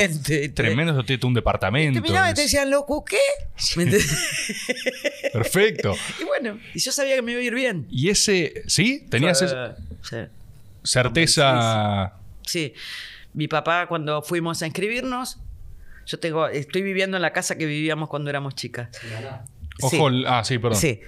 Tremendo, 0.54 1.02
todo 1.02 1.28
un 1.28 1.34
departamento. 1.34 2.02
Te 2.02 2.06
miraban 2.06 2.32
y 2.32 2.34
te 2.34 2.42
decían, 2.42 2.70
locu, 2.70 3.04
¿qué? 3.04 3.16
Perfecto. 5.32 5.94
y 6.20 6.24
bueno, 6.24 6.58
y 6.74 6.78
yo 6.78 6.92
sabía 6.92 7.16
que 7.16 7.22
me 7.22 7.32
iba 7.32 7.40
a 7.40 7.44
ir 7.44 7.54
bien. 7.54 7.86
Y 7.90 8.10
ese, 8.10 8.64
¿sí? 8.66 9.06
Tenías 9.08 9.40
esa 9.40 9.76
sí. 10.02 10.16
certeza. 10.82 12.12
Sí. 12.42 12.74
Mi 13.32 13.48
papá, 13.48 13.86
cuando 13.86 14.22
fuimos 14.22 14.62
a 14.62 14.66
inscribirnos, 14.66 15.38
yo 16.06 16.18
tengo, 16.18 16.48
estoy 16.48 16.82
viviendo 16.82 17.16
en 17.16 17.22
la 17.22 17.32
casa 17.32 17.56
que 17.56 17.66
vivíamos 17.66 18.08
cuando 18.08 18.30
éramos 18.30 18.54
chicas. 18.54 18.88
Sí. 19.90 19.96
Ojo, 19.98 20.08
ah, 20.26 20.42
sí, 20.44 20.58
perdón. 20.58 20.78
Sí. 20.80 21.00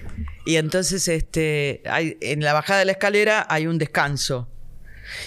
Y 0.45 0.57
entonces, 0.57 1.07
este, 1.07 1.81
hay- 1.85 2.17
en 2.21 2.41
la 2.41 2.53
bajada 2.53 2.79
de 2.79 2.85
la 2.85 2.91
escalera 2.91 3.47
hay 3.49 3.65
un 3.65 3.77
descanso. 3.79 4.47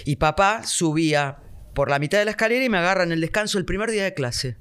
Y 0.05 0.17
papá 0.17 0.63
subía 0.65 1.39
por 1.75 1.91
la 1.91 1.99
mitad 1.99 2.19
de 2.19 2.25
la 2.25 2.31
escalera 2.33 2.65
y 2.65 2.69
me 2.69 2.79
agarra 2.79 3.03
en 3.03 3.11
el 3.11 3.21
descanso 3.21 3.59
el 3.59 3.65
primer 3.65 3.91
día 3.91 4.05
de 4.05 4.15
clase. 4.15 4.57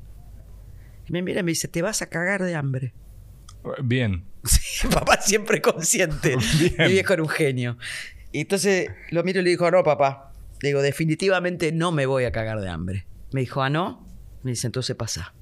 Y 1.08 1.12
me 1.12 1.22
mira 1.22 1.42
y 1.42 1.44
me 1.44 1.52
dice, 1.52 1.68
te 1.68 1.82
vas 1.84 2.02
a 2.02 2.08
cagar 2.10 2.42
de 2.44 2.56
hambre. 2.56 2.94
Bien. 3.84 4.26
Sí, 4.44 4.88
papá 4.88 5.22
siempre 5.22 5.62
consciente. 5.62 6.36
Bien. 6.60 6.74
Mi 6.80 6.94
viejo 6.94 7.14
era 7.14 7.22
un 7.22 7.30
genio. 7.30 7.78
Y 8.32 8.40
entonces 8.42 8.90
lo 9.12 9.24
miro 9.24 9.40
y 9.42 9.44
le 9.44 9.52
dijo, 9.52 9.70
no, 9.70 9.84
papá. 9.84 10.32
Le 10.62 10.70
digo, 10.70 10.82
definitivamente 10.82 11.72
no 11.72 11.92
me 11.92 12.08
voy 12.08 12.24
a 12.24 12.32
cagar 12.32 12.60
de 12.62 12.70
hambre. 12.70 13.06
Me 13.34 13.42
dijo, 13.42 13.62
ah, 13.62 13.70
no. 13.70 14.08
Me 14.44 14.52
dice, 14.52 14.68
entonces 14.68 14.96
pasa. 14.96 15.34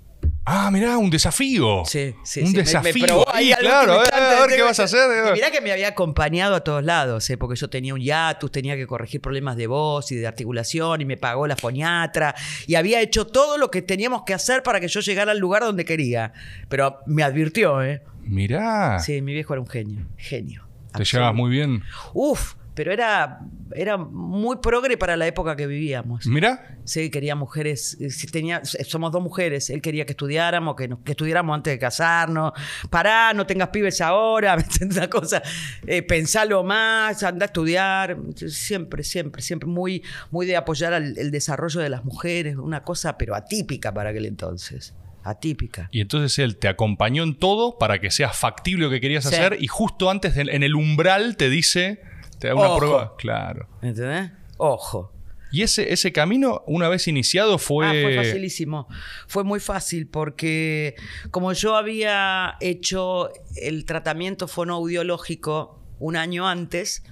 Ah, 0.46 0.70
mirá, 0.72 0.98
un 0.98 1.10
desafío. 1.12 1.84
Sí, 1.86 2.16
sí, 2.24 2.42
Un 2.42 2.48
sí. 2.48 2.52
Me- 2.54 2.58
me 2.60 2.64
desafío. 2.64 3.06
probó 3.06 3.26
ahí, 3.34 3.54
claro, 3.60 4.04
eh, 4.04 4.08
a 4.12 4.46
ver 4.46 4.56
qué 4.56 4.62
vas 4.64 4.80
a 4.80 4.84
hacer. 4.84 5.00
eh. 5.28 5.32
Mirá 5.34 5.52
que 5.52 5.62
me 5.62 5.72
había 5.72 5.90
acompañado 5.90 6.56
a 6.56 6.64
todos 6.64 6.84
lados, 6.84 7.30
¿eh? 7.30 7.38
porque 7.38 7.56
yo 7.56 7.70
tenía 7.70 7.94
un 7.94 8.00
hiatus, 8.02 8.52
tenía 8.52 8.76
que 8.76 8.88
corregir 8.88 9.22
problemas 9.22 9.56
de 9.58 9.68
voz 9.68 10.12
y 10.12 10.16
de 10.16 10.26
articulación, 10.28 11.02
y 11.02 11.06
me 11.06 11.18
pagó 11.18 11.46
la 11.46 11.56
foniatra, 11.56 12.34
y 12.68 12.76
había 12.76 13.00
hecho 13.00 13.28
todo 13.28 13.58
lo 13.58 13.70
que 13.70 13.82
teníamos 13.84 14.24
que 14.26 14.34
hacer 14.34 14.64
para 14.64 14.80
que 14.80 14.88
yo 14.88 15.00
llegara 15.02 15.32
al 15.32 15.40
lugar 15.40 15.62
donde 15.62 15.86
quería. 15.86 16.34
Pero 16.68 17.00
me 17.06 17.22
advirtió, 17.24 17.82
¿eh? 17.84 18.02
Mirá. 18.24 19.00
Sí, 19.00 19.22
mi 19.22 19.34
viejo 19.34 19.54
era 19.54 19.62
un 19.62 19.68
genio, 19.68 20.08
genio. 20.18 20.68
Te 20.94 21.04
llevas 21.06 21.36
muy 21.36 21.52
bien. 21.52 21.84
Uf, 22.14 22.56
pero 22.80 22.94
era, 22.94 23.40
era 23.76 23.98
muy 23.98 24.56
progre 24.64 24.96
para 24.98 25.18
la 25.18 25.28
época 25.28 25.54
que 25.58 25.68
vivíamos. 25.68 26.26
Mirá. 26.28 26.78
Sí, 26.86 27.10
quería 27.10 27.36
mujeres, 27.36 27.98
eh, 28.00 28.08
tenía, 28.32 28.62
somos 28.64 29.12
dos 29.12 29.22
mujeres, 29.22 29.70
él 29.70 29.82
quería 29.82 30.06
que 30.06 30.14
estudiáramos, 30.14 30.78
que, 30.78 30.88
nos- 30.88 31.00
que 31.00 31.12
estudiáramos 31.12 31.56
antes 31.56 31.74
de 31.74 31.78
casarnos, 31.78 32.54
pará, 32.90 33.34
no 33.34 33.46
tengas 33.46 33.68
pibes 33.68 34.00
ahora. 34.00 34.56
Esa 34.80 35.10
cosa, 35.10 35.44
eh, 35.86 36.04
pensalo 36.04 36.64
más, 36.64 37.22
anda 37.24 37.44
a 37.44 37.48
estudiar, 37.48 38.16
siempre, 38.48 39.04
siempre, 39.04 39.42
siempre 39.42 39.68
muy, 39.68 40.04
muy 40.32 40.46
de 40.46 40.56
apoyar 40.56 40.94
al, 40.94 41.18
el 41.18 41.30
desarrollo 41.30 41.82
de 41.82 41.90
las 41.90 42.06
mujeres, 42.06 42.56
una 42.56 42.82
cosa 42.84 43.18
pero 43.18 43.36
atípica 43.36 43.94
para 43.94 44.12
aquel 44.12 44.26
entonces, 44.26 44.94
atípica. 45.22 45.90
Y 45.92 46.00
entonces 46.00 46.40
él 46.40 46.56
te 46.56 46.70
acompañó 46.70 47.24
en 47.24 47.36
todo 47.36 47.78
para 47.78 48.00
que 48.00 48.10
sea 48.10 48.30
factible 48.30 48.86
lo 48.86 48.90
que 48.90 49.02
querías 49.02 49.26
Sí. 49.26 49.36
hacer 49.36 49.58
y 49.60 49.68
justo 49.68 50.10
antes, 50.10 50.34
de- 50.34 50.44
en 50.44 50.64
el 50.64 50.76
umbral, 50.76 51.36
te 51.36 51.50
dice, 51.50 52.00
te 52.40 52.48
da 52.48 52.56
una 52.56 52.70
Ojo. 52.70 52.78
prueba. 52.78 53.16
Claro. 53.18 53.68
¿Entendés? 53.82 54.32
Ojo. 54.58 55.14
Y 55.52 55.64
ese, 55.64 55.92
ese 55.92 56.12
camino, 56.12 56.64
una 56.68 56.90
vez 56.90 57.08
iniciado, 57.08 57.58
fue... 57.58 57.88
Ah, 57.88 57.92
fue 57.92 58.16
facilísimo. 58.16 58.88
Fue 59.28 59.44
muy 59.44 59.60
fácil 59.60 60.08
porque 60.08 60.96
como 61.32 61.54
yo 61.54 61.76
había 61.76 62.56
hecho 62.62 63.32
el 63.56 63.86
tratamiento 63.86 64.48
fonoaudiológico 64.48 65.84
un 66.00 66.16
año 66.18 66.48
antes, 66.48 67.04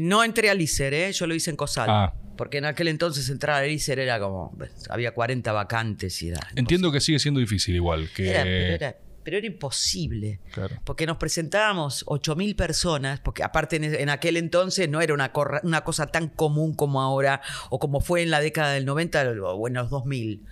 no 0.00 0.24
entré 0.24 0.48
al 0.50 0.60
ICER, 0.60 0.94
¿eh? 0.94 1.12
yo 1.12 1.26
lo 1.26 1.34
hice 1.34 1.50
en 1.50 1.56
COSAL. 1.56 1.90
Ah. 1.90 2.14
Porque 2.36 2.58
en 2.58 2.64
aquel 2.64 2.88
entonces 2.88 3.28
entrar 3.30 3.62
al 3.62 3.70
ICER 3.70 3.98
era 3.98 4.18
como, 4.20 4.56
había 4.88 5.12
40 5.12 5.52
vacantes 5.52 6.22
y 6.22 6.28
era... 6.28 6.40
Entiendo 6.54 6.90
que 6.92 7.00
sigue 7.00 7.18
siendo 7.18 7.40
difícil 7.40 7.74
igual. 7.74 8.08
Que... 8.14 8.30
Era- 8.30 8.42
pero, 8.44 8.74
era, 8.74 8.96
pero 9.28 9.36
era 9.36 9.46
imposible. 9.46 10.40
Claro. 10.52 10.76
Porque 10.84 11.04
nos 11.06 11.18
presentábamos 11.18 12.06
8.000 12.06 12.56
personas, 12.56 13.20
porque 13.20 13.42
aparte 13.42 13.76
en, 13.76 13.84
en 13.84 14.08
aquel 14.08 14.38
entonces 14.38 14.88
no 14.88 15.02
era 15.02 15.12
una, 15.12 15.34
corra- 15.34 15.60
una 15.64 15.82
cosa 15.84 16.06
tan 16.06 16.28
común 16.28 16.72
como 16.74 17.02
ahora, 17.02 17.42
o 17.68 17.78
como 17.78 18.00
fue 18.00 18.22
en 18.22 18.30
la 18.30 18.40
década 18.40 18.72
del 18.72 18.86
90 18.86 19.32
o 19.42 19.68
en 19.68 19.74
los 19.74 19.90
2000. 19.90 20.46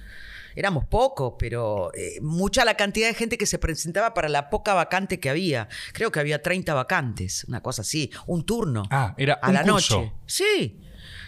Éramos 0.55 0.85
pocos, 0.85 1.35
pero 1.39 1.91
eh, 1.95 2.19
mucha 2.21 2.67
la 2.67 2.75
cantidad 2.75 3.09
de 3.09 3.15
gente 3.15 3.39
que 3.39 3.47
se 3.47 3.59
presentaba 3.59 4.13
para 4.13 4.29
la 4.29 4.51
poca 4.51 4.75
vacante 4.75 5.21
que 5.21 5.31
había. 5.31 5.69
Creo 5.95 6.11
que 6.13 6.21
había 6.21 6.43
30 6.43 6.75
vacantes, 6.75 7.45
una 7.49 7.63
cosa 7.63 7.81
así, 7.83 8.11
un 8.27 8.45
turno. 8.45 8.83
Ah, 8.91 9.15
era 9.17 9.35
a 9.35 9.49
un 9.49 9.55
la 9.55 9.63
curso. 9.65 10.01
noche. 10.03 10.13
Sí. 10.27 10.81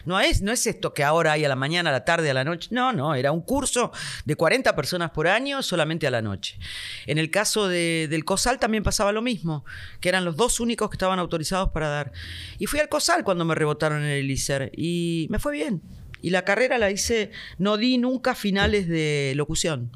No 0.04 0.18
es, 0.20 0.42
no 0.42 0.52
es 0.52 0.66
esto 0.66 0.94
que 0.94 1.04
ahora 1.04 1.32
hay 1.32 1.44
a 1.44 1.48
la 1.48 1.56
mañana, 1.56 1.90
a 1.90 1.92
la 1.92 2.04
tarde, 2.04 2.30
a 2.30 2.34
la 2.34 2.44
noche. 2.44 2.68
No, 2.72 2.92
no, 2.92 3.14
era 3.14 3.32
un 3.32 3.40
curso 3.42 3.92
de 4.24 4.36
40 4.36 4.74
personas 4.76 5.10
por 5.10 5.28
año 5.28 5.62
solamente 5.62 6.06
a 6.06 6.10
la 6.10 6.22
noche. 6.22 6.58
En 7.06 7.18
el 7.18 7.30
caso 7.30 7.68
de- 7.68 8.06
del 8.08 8.24
COSAL 8.24 8.58
también 8.58 8.82
pasaba 8.82 9.12
lo 9.12 9.22
mismo, 9.22 9.64
que 10.00 10.08
eran 10.08 10.24
los 10.24 10.36
dos 10.36 10.60
únicos 10.60 10.90
que 10.90 10.94
estaban 10.94 11.18
autorizados 11.18 11.70
para 11.70 11.88
dar. 11.88 12.12
Y 12.58 12.66
fui 12.66 12.80
al 12.80 12.88
COSAL 12.88 13.24
cuando 13.24 13.44
me 13.44 13.54
rebotaron 13.54 14.02
en 14.02 14.08
el 14.10 14.30
ICER 14.30 14.70
y 14.76 15.26
me 15.30 15.38
fue 15.38 15.52
bien. 15.52 15.82
Y 16.20 16.30
la 16.30 16.44
carrera 16.44 16.78
la 16.78 16.90
hice, 16.90 17.30
no 17.58 17.76
di 17.76 17.96
nunca 17.98 18.34
finales 18.34 18.88
de 18.88 19.32
locución. 19.36 19.90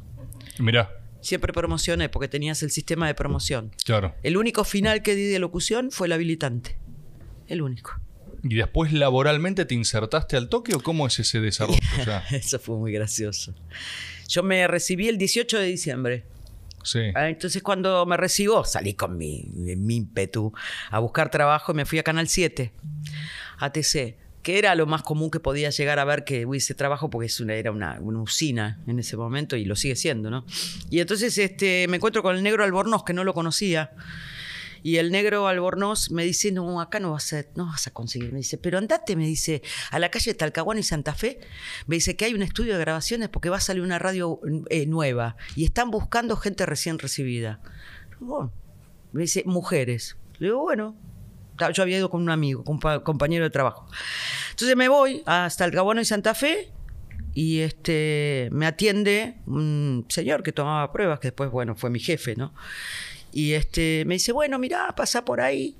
Mirá, 0.58 0.90
Siempre 1.20 1.52
promocioné 1.52 2.08
porque 2.08 2.26
tenías 2.26 2.64
el 2.64 2.70
sistema 2.72 3.06
de 3.06 3.14
promoción. 3.14 3.70
claro. 3.84 4.12
El 4.24 4.36
único 4.36 4.64
final 4.64 5.02
que 5.02 5.14
di 5.14 5.24
de 5.26 5.38
locución 5.38 5.92
fue 5.92 6.08
el 6.08 6.12
habilitante. 6.12 6.76
El 7.46 7.62
único. 7.62 7.92
¿Y 8.44 8.56
después 8.56 8.92
laboralmente 8.92 9.64
te 9.64 9.74
insertaste 9.74 10.36
al 10.36 10.48
toque 10.48 10.74
o 10.74 10.80
cómo 10.80 11.06
es 11.06 11.18
ese 11.18 11.40
desarrollo? 11.40 11.78
ya? 12.04 12.24
Eso 12.30 12.58
fue 12.58 12.76
muy 12.76 12.92
gracioso. 12.92 13.54
Yo 14.28 14.42
me 14.42 14.66
recibí 14.66 15.08
el 15.08 15.18
18 15.18 15.58
de 15.58 15.66
diciembre. 15.66 16.24
Sí. 16.82 16.98
Ah, 17.14 17.28
Entonces 17.28 17.62
cuando 17.62 18.04
me 18.06 18.16
recibo, 18.16 18.64
salí 18.64 18.94
con 18.94 19.16
mi, 19.16 19.44
mi 19.54 19.96
ímpetu 19.96 20.52
a 20.90 20.98
buscar 20.98 21.30
trabajo 21.30 21.72
y 21.72 21.76
me 21.76 21.84
fui 21.84 22.00
a 22.00 22.02
Canal 22.02 22.26
7, 22.26 22.72
ATC, 23.58 24.16
que 24.42 24.58
era 24.58 24.74
lo 24.74 24.86
más 24.86 25.02
común 25.02 25.30
que 25.30 25.38
podía 25.38 25.70
llegar 25.70 26.00
a 26.00 26.04
ver 26.04 26.24
que 26.24 26.44
hubiese 26.44 26.74
trabajo 26.74 27.08
porque 27.08 27.26
es 27.26 27.38
una, 27.38 27.54
era 27.54 27.70
una, 27.70 28.00
una 28.00 28.20
usina 28.20 28.80
en 28.88 28.98
ese 28.98 29.16
momento 29.16 29.54
y 29.54 29.64
lo 29.64 29.76
sigue 29.76 29.94
siendo, 29.94 30.30
¿no? 30.30 30.44
Y 30.90 30.98
entonces 30.98 31.38
este, 31.38 31.86
me 31.88 31.98
encuentro 31.98 32.22
con 32.24 32.34
el 32.34 32.42
negro 32.42 32.64
Albornoz, 32.64 33.04
que 33.04 33.12
no 33.12 33.22
lo 33.22 33.34
conocía. 33.34 33.92
Y 34.82 34.96
el 34.96 35.10
negro 35.12 35.46
Albornoz 35.46 36.10
me 36.10 36.24
dice, 36.24 36.50
no, 36.52 36.80
acá 36.80 36.98
no 37.00 37.12
vas, 37.12 37.32
a, 37.32 37.44
no 37.54 37.66
vas 37.66 37.86
a 37.86 37.92
conseguir. 37.92 38.32
Me 38.32 38.38
dice, 38.38 38.58
pero 38.58 38.78
andate, 38.78 39.14
me 39.16 39.26
dice, 39.26 39.62
a 39.90 39.98
la 39.98 40.10
calle 40.10 40.34
Talcahuano 40.34 40.80
y 40.80 40.82
Santa 40.82 41.14
Fe. 41.14 41.38
Me 41.86 41.96
dice 41.96 42.16
que 42.16 42.24
hay 42.24 42.34
un 42.34 42.42
estudio 42.42 42.74
de 42.74 42.80
grabaciones 42.80 43.28
porque 43.28 43.48
va 43.48 43.58
a 43.58 43.60
salir 43.60 43.82
una 43.82 43.98
radio 43.98 44.40
eh, 44.70 44.86
nueva 44.86 45.36
y 45.56 45.64
están 45.64 45.90
buscando 45.90 46.36
gente 46.36 46.66
recién 46.66 46.98
recibida. 46.98 47.60
Me 49.12 49.22
dice, 49.22 49.42
mujeres. 49.46 50.16
Le 50.38 50.48
digo, 50.48 50.60
bueno. 50.60 50.96
Yo 51.74 51.82
había 51.82 51.98
ido 51.98 52.10
con 52.10 52.22
un 52.22 52.30
amigo, 52.30 52.64
con 52.64 52.74
un 52.76 52.80
pa- 52.80 53.04
compañero 53.04 53.44
de 53.44 53.50
trabajo. 53.50 53.86
Entonces 54.50 54.74
me 54.74 54.88
voy 54.88 55.22
hasta 55.26 55.64
Talcahuano 55.64 56.00
y 56.00 56.04
Santa 56.04 56.34
Fe 56.34 56.72
y 57.34 57.60
este 57.60 58.48
me 58.50 58.66
atiende 58.66 59.36
un 59.46 60.04
señor 60.08 60.42
que 60.42 60.50
tomaba 60.50 60.90
pruebas, 60.92 61.20
que 61.20 61.28
después, 61.28 61.50
bueno, 61.50 61.76
fue 61.76 61.88
mi 61.90 62.00
jefe, 62.00 62.34
¿no? 62.34 62.52
Y 63.32 63.52
este 63.54 64.04
me 64.06 64.14
dice, 64.14 64.32
bueno, 64.32 64.58
mirá, 64.58 64.94
pasa 64.94 65.24
por 65.24 65.40
ahí. 65.40 65.76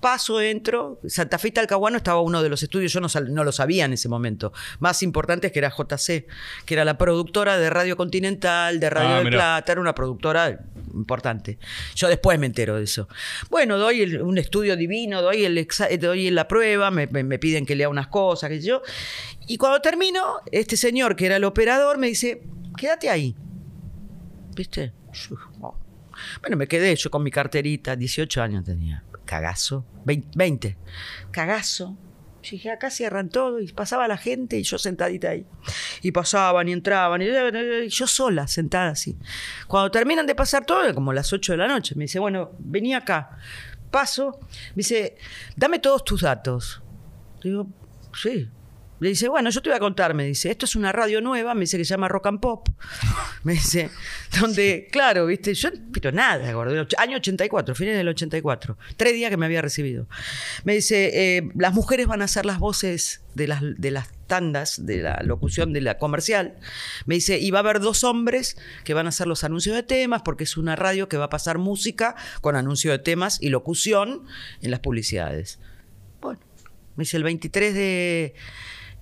Paso, 0.00 0.40
entro. 0.40 0.98
Santa 1.06 1.38
Fe 1.38 1.48
y 1.48 1.50
Talcahuano 1.50 1.98
estaba 1.98 2.22
uno 2.22 2.42
de 2.42 2.48
los 2.48 2.62
estudios, 2.62 2.90
yo 2.90 3.00
no, 3.00 3.08
no 3.28 3.44
lo 3.44 3.52
sabía 3.52 3.84
en 3.84 3.92
ese 3.92 4.08
momento. 4.08 4.50
Más 4.78 5.02
importante 5.02 5.48
es 5.48 5.52
que 5.52 5.58
era 5.58 5.68
JC, 5.70 6.26
que 6.64 6.74
era 6.74 6.86
la 6.86 6.96
productora 6.96 7.58
de 7.58 7.68
Radio 7.68 7.98
Continental, 7.98 8.80
de 8.80 8.88
Radio 8.88 9.08
Ah, 9.10 9.14
del 9.16 9.24
mirá. 9.26 9.36
Plata, 9.36 9.72
era 9.72 9.80
una 9.82 9.94
productora 9.94 10.58
importante. 10.94 11.58
Yo 11.94 12.08
después 12.08 12.38
me 12.38 12.46
entero 12.46 12.76
de 12.76 12.84
eso. 12.84 13.08
Bueno, 13.50 13.76
doy 13.76 14.00
el- 14.00 14.22
un 14.22 14.38
estudio 14.38 14.74
divino, 14.74 15.20
doy, 15.20 15.44
el 15.44 15.68
doy 16.00 16.30
la 16.30 16.48
prueba, 16.48 16.90
me, 16.90 17.06
me- 17.06 17.22
me 17.22 17.38
piden 17.38 17.66
que 17.66 17.76
lea 17.76 17.90
unas 17.90 18.08
cosas, 18.08 18.48
qué 18.48 18.58
sé 18.62 18.66
yo. 18.68 18.80
Y 19.48 19.58
cuando 19.58 19.82
termino, 19.82 20.36
este 20.50 20.78
señor 20.78 21.14
que 21.14 21.26
era 21.26 21.36
el 21.36 21.44
operador 21.44 21.98
me 21.98 22.06
dice, 22.06 22.42
quédate 22.78 23.10
ahí. 23.10 23.36
¿Viste? 24.56 24.92
Bueno, 26.40 26.56
me 26.56 26.66
quedé 26.66 26.94
yo 26.96 27.10
con 27.10 27.22
mi 27.22 27.30
carterita, 27.30 27.96
18 27.96 28.42
años 28.42 28.64
tenía. 28.64 29.04
Cagazo. 29.24 29.84
20. 30.04 30.30
20. 30.34 30.76
Cagazo. 31.30 31.96
Yo 32.42 32.52
dije, 32.52 32.70
acá 32.70 32.90
cierran 32.90 33.28
todo 33.28 33.60
y 33.60 33.70
pasaba 33.72 34.08
la 34.08 34.16
gente 34.16 34.58
y 34.58 34.62
yo 34.62 34.78
sentadita 34.78 35.30
ahí. 35.30 35.46
Y 36.02 36.10
pasaban 36.10 36.68
y 36.68 36.72
entraban 36.72 37.20
y 37.20 37.88
yo 37.88 38.06
sola, 38.06 38.46
sentada 38.46 38.90
así. 38.90 39.18
Cuando 39.68 39.90
terminan 39.90 40.26
de 40.26 40.34
pasar 40.34 40.64
todo, 40.64 40.94
como 40.94 41.12
las 41.12 41.32
8 41.32 41.52
de 41.52 41.58
la 41.58 41.68
noche, 41.68 41.94
me 41.96 42.04
dice, 42.04 42.18
bueno, 42.18 42.52
vení 42.58 42.94
acá. 42.94 43.38
Paso, 43.90 44.38
me 44.70 44.76
dice, 44.76 45.16
dame 45.56 45.80
todos 45.80 46.04
tus 46.04 46.22
datos. 46.22 46.82
Digo, 47.42 47.66
sí. 48.14 48.48
Le 49.00 49.08
dice, 49.08 49.28
bueno, 49.28 49.48
yo 49.48 49.62
te 49.62 49.70
voy 49.70 49.76
a 49.76 49.80
contar, 49.80 50.12
me 50.12 50.24
dice, 50.24 50.50
esto 50.50 50.66
es 50.66 50.76
una 50.76 50.92
radio 50.92 51.22
nueva, 51.22 51.54
me 51.54 51.62
dice 51.62 51.78
que 51.78 51.84
se 51.86 51.90
llama 51.90 52.08
Rock 52.08 52.26
and 52.26 52.40
Pop. 52.40 52.68
Me 53.42 53.54
dice, 53.54 53.88
donde, 54.38 54.88
claro, 54.92 55.24
viste, 55.24 55.54
yo, 55.54 55.70
pero 55.94 56.12
nada, 56.12 56.52
gordo, 56.52 56.86
año 56.98 57.16
84, 57.16 57.74
fines 57.74 57.96
del 57.96 58.08
84, 58.08 58.76
tres 58.98 59.14
días 59.14 59.30
que 59.30 59.38
me 59.38 59.46
había 59.46 59.62
recibido. 59.62 60.06
Me 60.64 60.74
dice, 60.74 61.38
eh, 61.38 61.48
las 61.56 61.72
mujeres 61.72 62.06
van 62.06 62.20
a 62.20 62.26
hacer 62.26 62.44
las 62.44 62.58
voces 62.58 63.22
de 63.34 63.48
las, 63.48 63.62
de 63.62 63.90
las 63.90 64.08
tandas, 64.26 64.84
de 64.84 64.98
la 64.98 65.22
locución 65.24 65.72
de 65.72 65.80
la 65.80 65.96
comercial. 65.96 66.58
Me 67.06 67.14
dice, 67.14 67.38
y 67.38 67.50
va 67.50 67.60
a 67.60 67.62
haber 67.62 67.80
dos 67.80 68.04
hombres 68.04 68.58
que 68.84 68.92
van 68.92 69.06
a 69.06 69.08
hacer 69.08 69.26
los 69.26 69.42
anuncios 69.42 69.74
de 69.74 69.82
temas, 69.82 70.20
porque 70.22 70.44
es 70.44 70.58
una 70.58 70.76
radio 70.76 71.08
que 71.08 71.16
va 71.16 71.24
a 71.24 71.30
pasar 71.30 71.56
música 71.56 72.16
con 72.42 72.56
anuncio 72.56 72.90
de 72.92 72.98
temas 72.98 73.38
y 73.40 73.48
locución 73.48 74.26
en 74.60 74.70
las 74.70 74.80
publicidades. 74.80 75.58
Bueno, 76.20 76.40
me 76.96 77.02
dice 77.02 77.16
el 77.16 77.24
23 77.24 77.74
de 77.74 78.34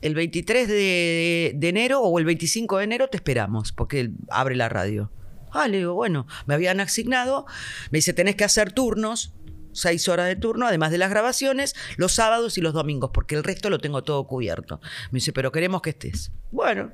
el 0.02 0.14
23 0.14 0.68
de, 0.68 1.52
de 1.54 1.68
enero 1.68 2.00
o 2.00 2.18
el 2.18 2.24
25 2.24 2.78
de 2.78 2.84
enero 2.84 3.08
te 3.08 3.16
esperamos 3.16 3.72
porque 3.72 4.11
abre 4.28 4.56
la 4.56 4.68
radio. 4.68 5.11
Ah, 5.50 5.68
le 5.68 5.78
digo, 5.78 5.94
bueno, 5.94 6.26
me 6.46 6.54
habían 6.54 6.80
asignado, 6.80 7.46
me 7.90 7.98
dice, 7.98 8.12
tenés 8.12 8.37
que 8.37 8.44
hacer 8.44 8.72
turnos, 8.72 9.32
seis 9.72 10.08
horas 10.08 10.26
de 10.26 10.37
turno, 10.37 10.66
además 10.66 10.90
de 10.90 10.98
las 10.98 11.11
grabaciones, 11.11 11.74
los 11.96 12.12
sábados 12.12 12.58
y 12.58 12.61
los 12.61 12.74
domingos, 12.74 13.11
porque 13.12 13.34
el 13.34 13.44
resto 13.44 13.70
lo 13.70 13.78
tengo 13.78 14.02
todo 14.02 14.26
cubierto. 14.26 14.80
Me 15.11 15.18
dice, 15.18 15.32
pero 15.32 15.52
queremos 15.52 15.80
que 15.82 15.90
estés. 15.90 16.32
Bueno, 16.50 16.92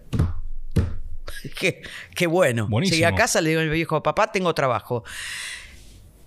qué, 1.59 1.83
qué 2.14 2.27
bueno. 2.27 2.69
Buenísimo. 2.69 2.97
Llegué 2.97 3.07
a 3.07 3.14
casa, 3.14 3.40
le 3.40 3.51
digo 3.51 3.61
a 3.61 3.64
mi 3.64 3.71
viejo, 3.71 4.03
papá, 4.03 4.31
tengo 4.31 4.55
trabajo. 4.55 5.05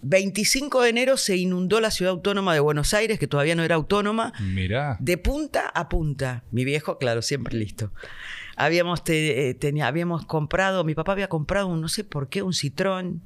25 0.09 0.81
de 0.81 0.89
enero 0.89 1.17
se 1.17 1.35
inundó 1.37 1.79
la 1.81 1.91
ciudad 1.91 2.11
autónoma 2.13 2.53
de 2.53 2.59
Buenos 2.59 2.93
Aires, 2.93 3.19
que 3.19 3.27
todavía 3.27 3.55
no 3.55 3.63
era 3.63 3.75
autónoma. 3.75 4.31
Mirá. 4.39 4.97
De 4.99 5.17
punta 5.17 5.67
a 5.69 5.89
punta. 5.89 6.43
Mi 6.51 6.63
viejo, 6.65 6.97
claro, 6.97 7.21
siempre 7.21 7.55
listo. 7.57 7.91
Habíamos, 8.55 9.03
te- 9.03 9.49
eh, 9.49 9.53
tenía, 9.53 9.87
habíamos 9.87 10.25
comprado, 10.25 10.83
mi 10.83 10.95
papá 10.95 11.11
había 11.11 11.27
comprado, 11.27 11.67
un, 11.67 11.81
no 11.81 11.89
sé 11.89 12.03
por 12.03 12.29
qué, 12.29 12.41
un 12.41 12.53
Citroën. 12.53 13.19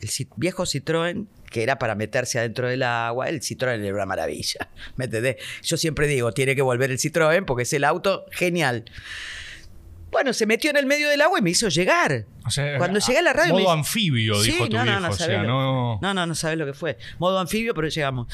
El 0.00 0.08
viejo 0.36 0.64
Citroën, 0.64 1.26
que 1.50 1.62
era 1.62 1.78
para 1.78 1.94
meterse 1.94 2.38
adentro 2.38 2.68
del 2.68 2.82
agua. 2.82 3.28
El 3.28 3.40
Citroën 3.40 3.82
era 3.82 3.94
una 3.94 4.06
maravilla. 4.06 4.68
¿Me 4.96 5.06
entendés? 5.06 5.36
Yo 5.62 5.76
siempre 5.76 6.06
digo, 6.06 6.32
tiene 6.32 6.54
que 6.54 6.62
volver 6.62 6.90
el 6.90 6.98
Citroën 6.98 7.44
porque 7.44 7.64
es 7.64 7.72
el 7.72 7.84
auto 7.84 8.26
genial. 8.30 8.84
Bueno, 10.10 10.32
se 10.32 10.46
metió 10.46 10.70
en 10.70 10.76
el 10.76 10.86
medio 10.86 11.08
del 11.08 11.20
agua 11.22 11.38
y 11.38 11.42
me 11.42 11.50
hizo 11.50 11.68
llegar. 11.68 12.26
O 12.46 12.50
sea, 12.50 12.76
Cuando 12.78 12.98
llegué 13.00 13.18
a 13.18 13.22
la 13.22 13.32
radio. 13.32 13.54
modo 13.54 13.64
me- 13.64 13.70
anfibio, 13.80 14.40
dijo 14.42 14.68
tu 14.68 14.72
viejo, 14.82 14.98
o 14.98 15.00
sabés 15.00 15.16
sea, 15.16 15.42
lo- 15.42 15.48
no- 15.48 15.98
no, 16.02 16.14
no, 16.14 16.26
no 16.26 16.34
sabes 16.34 16.58
lo 16.58 16.66
que 16.66 16.74
fue. 16.74 16.98
Modo 17.18 17.38
anfibio, 17.38 17.74
pero 17.74 17.88
llegamos. 17.88 18.26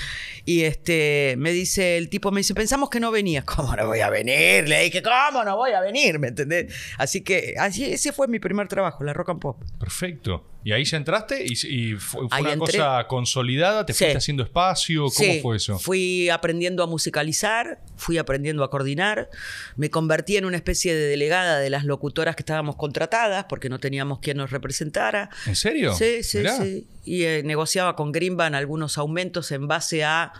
Y 0.44 0.62
este 0.62 1.34
me 1.38 1.52
dice, 1.52 1.96
el 1.96 2.08
tipo 2.08 2.30
me 2.30 2.40
dice, 2.40 2.54
pensamos 2.54 2.90
que 2.90 2.98
no 3.00 3.10
venías. 3.10 3.44
¿Cómo 3.56 3.74
no 3.76 3.86
voy 3.86 4.00
a 4.00 4.10
venir? 4.10 4.68
Le 4.68 4.82
dije, 4.84 5.02
¿cómo 5.02 5.44
no 5.44 5.56
voy 5.56 5.72
a 5.72 5.80
venir? 5.80 6.18
¿Me 6.18 6.28
entendés? 6.28 6.74
Así 6.98 7.20
que 7.22 7.54
así, 7.58 7.84
ese 7.84 8.12
fue 8.12 8.26
mi 8.28 8.38
primer 8.40 8.66
trabajo, 8.68 9.04
la 9.04 9.12
rock 9.12 9.30
and 9.30 9.40
pop. 9.40 9.62
Perfecto. 9.78 10.46
Y 10.62 10.72
ahí 10.72 10.84
ya 10.84 10.98
entraste 10.98 11.42
y, 11.46 11.52
y 11.68 11.94
fue, 11.94 12.24
una 12.26 12.52
entré. 12.52 12.58
cosa 12.76 13.06
consolidada, 13.06 13.86
te 13.86 13.94
Sí. 13.94 14.04
fuiste 14.04 14.18
haciendo 14.18 14.42
espacio, 14.42 15.04
¿cómo 15.04 15.32
Sí, 15.32 15.38
fue 15.40 15.56
eso? 15.56 15.78
Fui 15.78 16.28
aprendiendo 16.28 16.82
a 16.82 16.86
musicalizar, 16.86 17.80
fui 17.96 18.18
aprendiendo 18.18 18.62
a 18.62 18.68
coordinar, 18.68 19.30
me 19.76 19.88
convertí 19.88 20.36
en 20.36 20.44
una 20.44 20.56
especie 20.56 20.94
de 20.94 21.06
delegada 21.06 21.60
de 21.60 21.70
las 21.70 21.84
locutoras 21.86 22.36
que 22.36 22.42
estábamos 22.42 22.76
contratadas 22.76 23.46
porque 23.48 23.70
no 23.70 23.78
teníamos 24.00 24.20
quien 24.20 24.38
nos 24.38 24.50
representara. 24.50 25.28
¿En 25.44 25.54
serio? 25.54 25.94
Sí, 25.94 26.22
sí, 26.22 26.38
Mirá. 26.38 26.56
sí. 26.56 26.86
Y 27.04 27.24
eh, 27.24 27.42
negociaba 27.44 27.96
con 27.96 28.12
Greenban 28.12 28.54
algunos 28.54 28.96
aumentos 28.96 29.52
en 29.52 29.68
base 29.68 30.04
a 30.04 30.32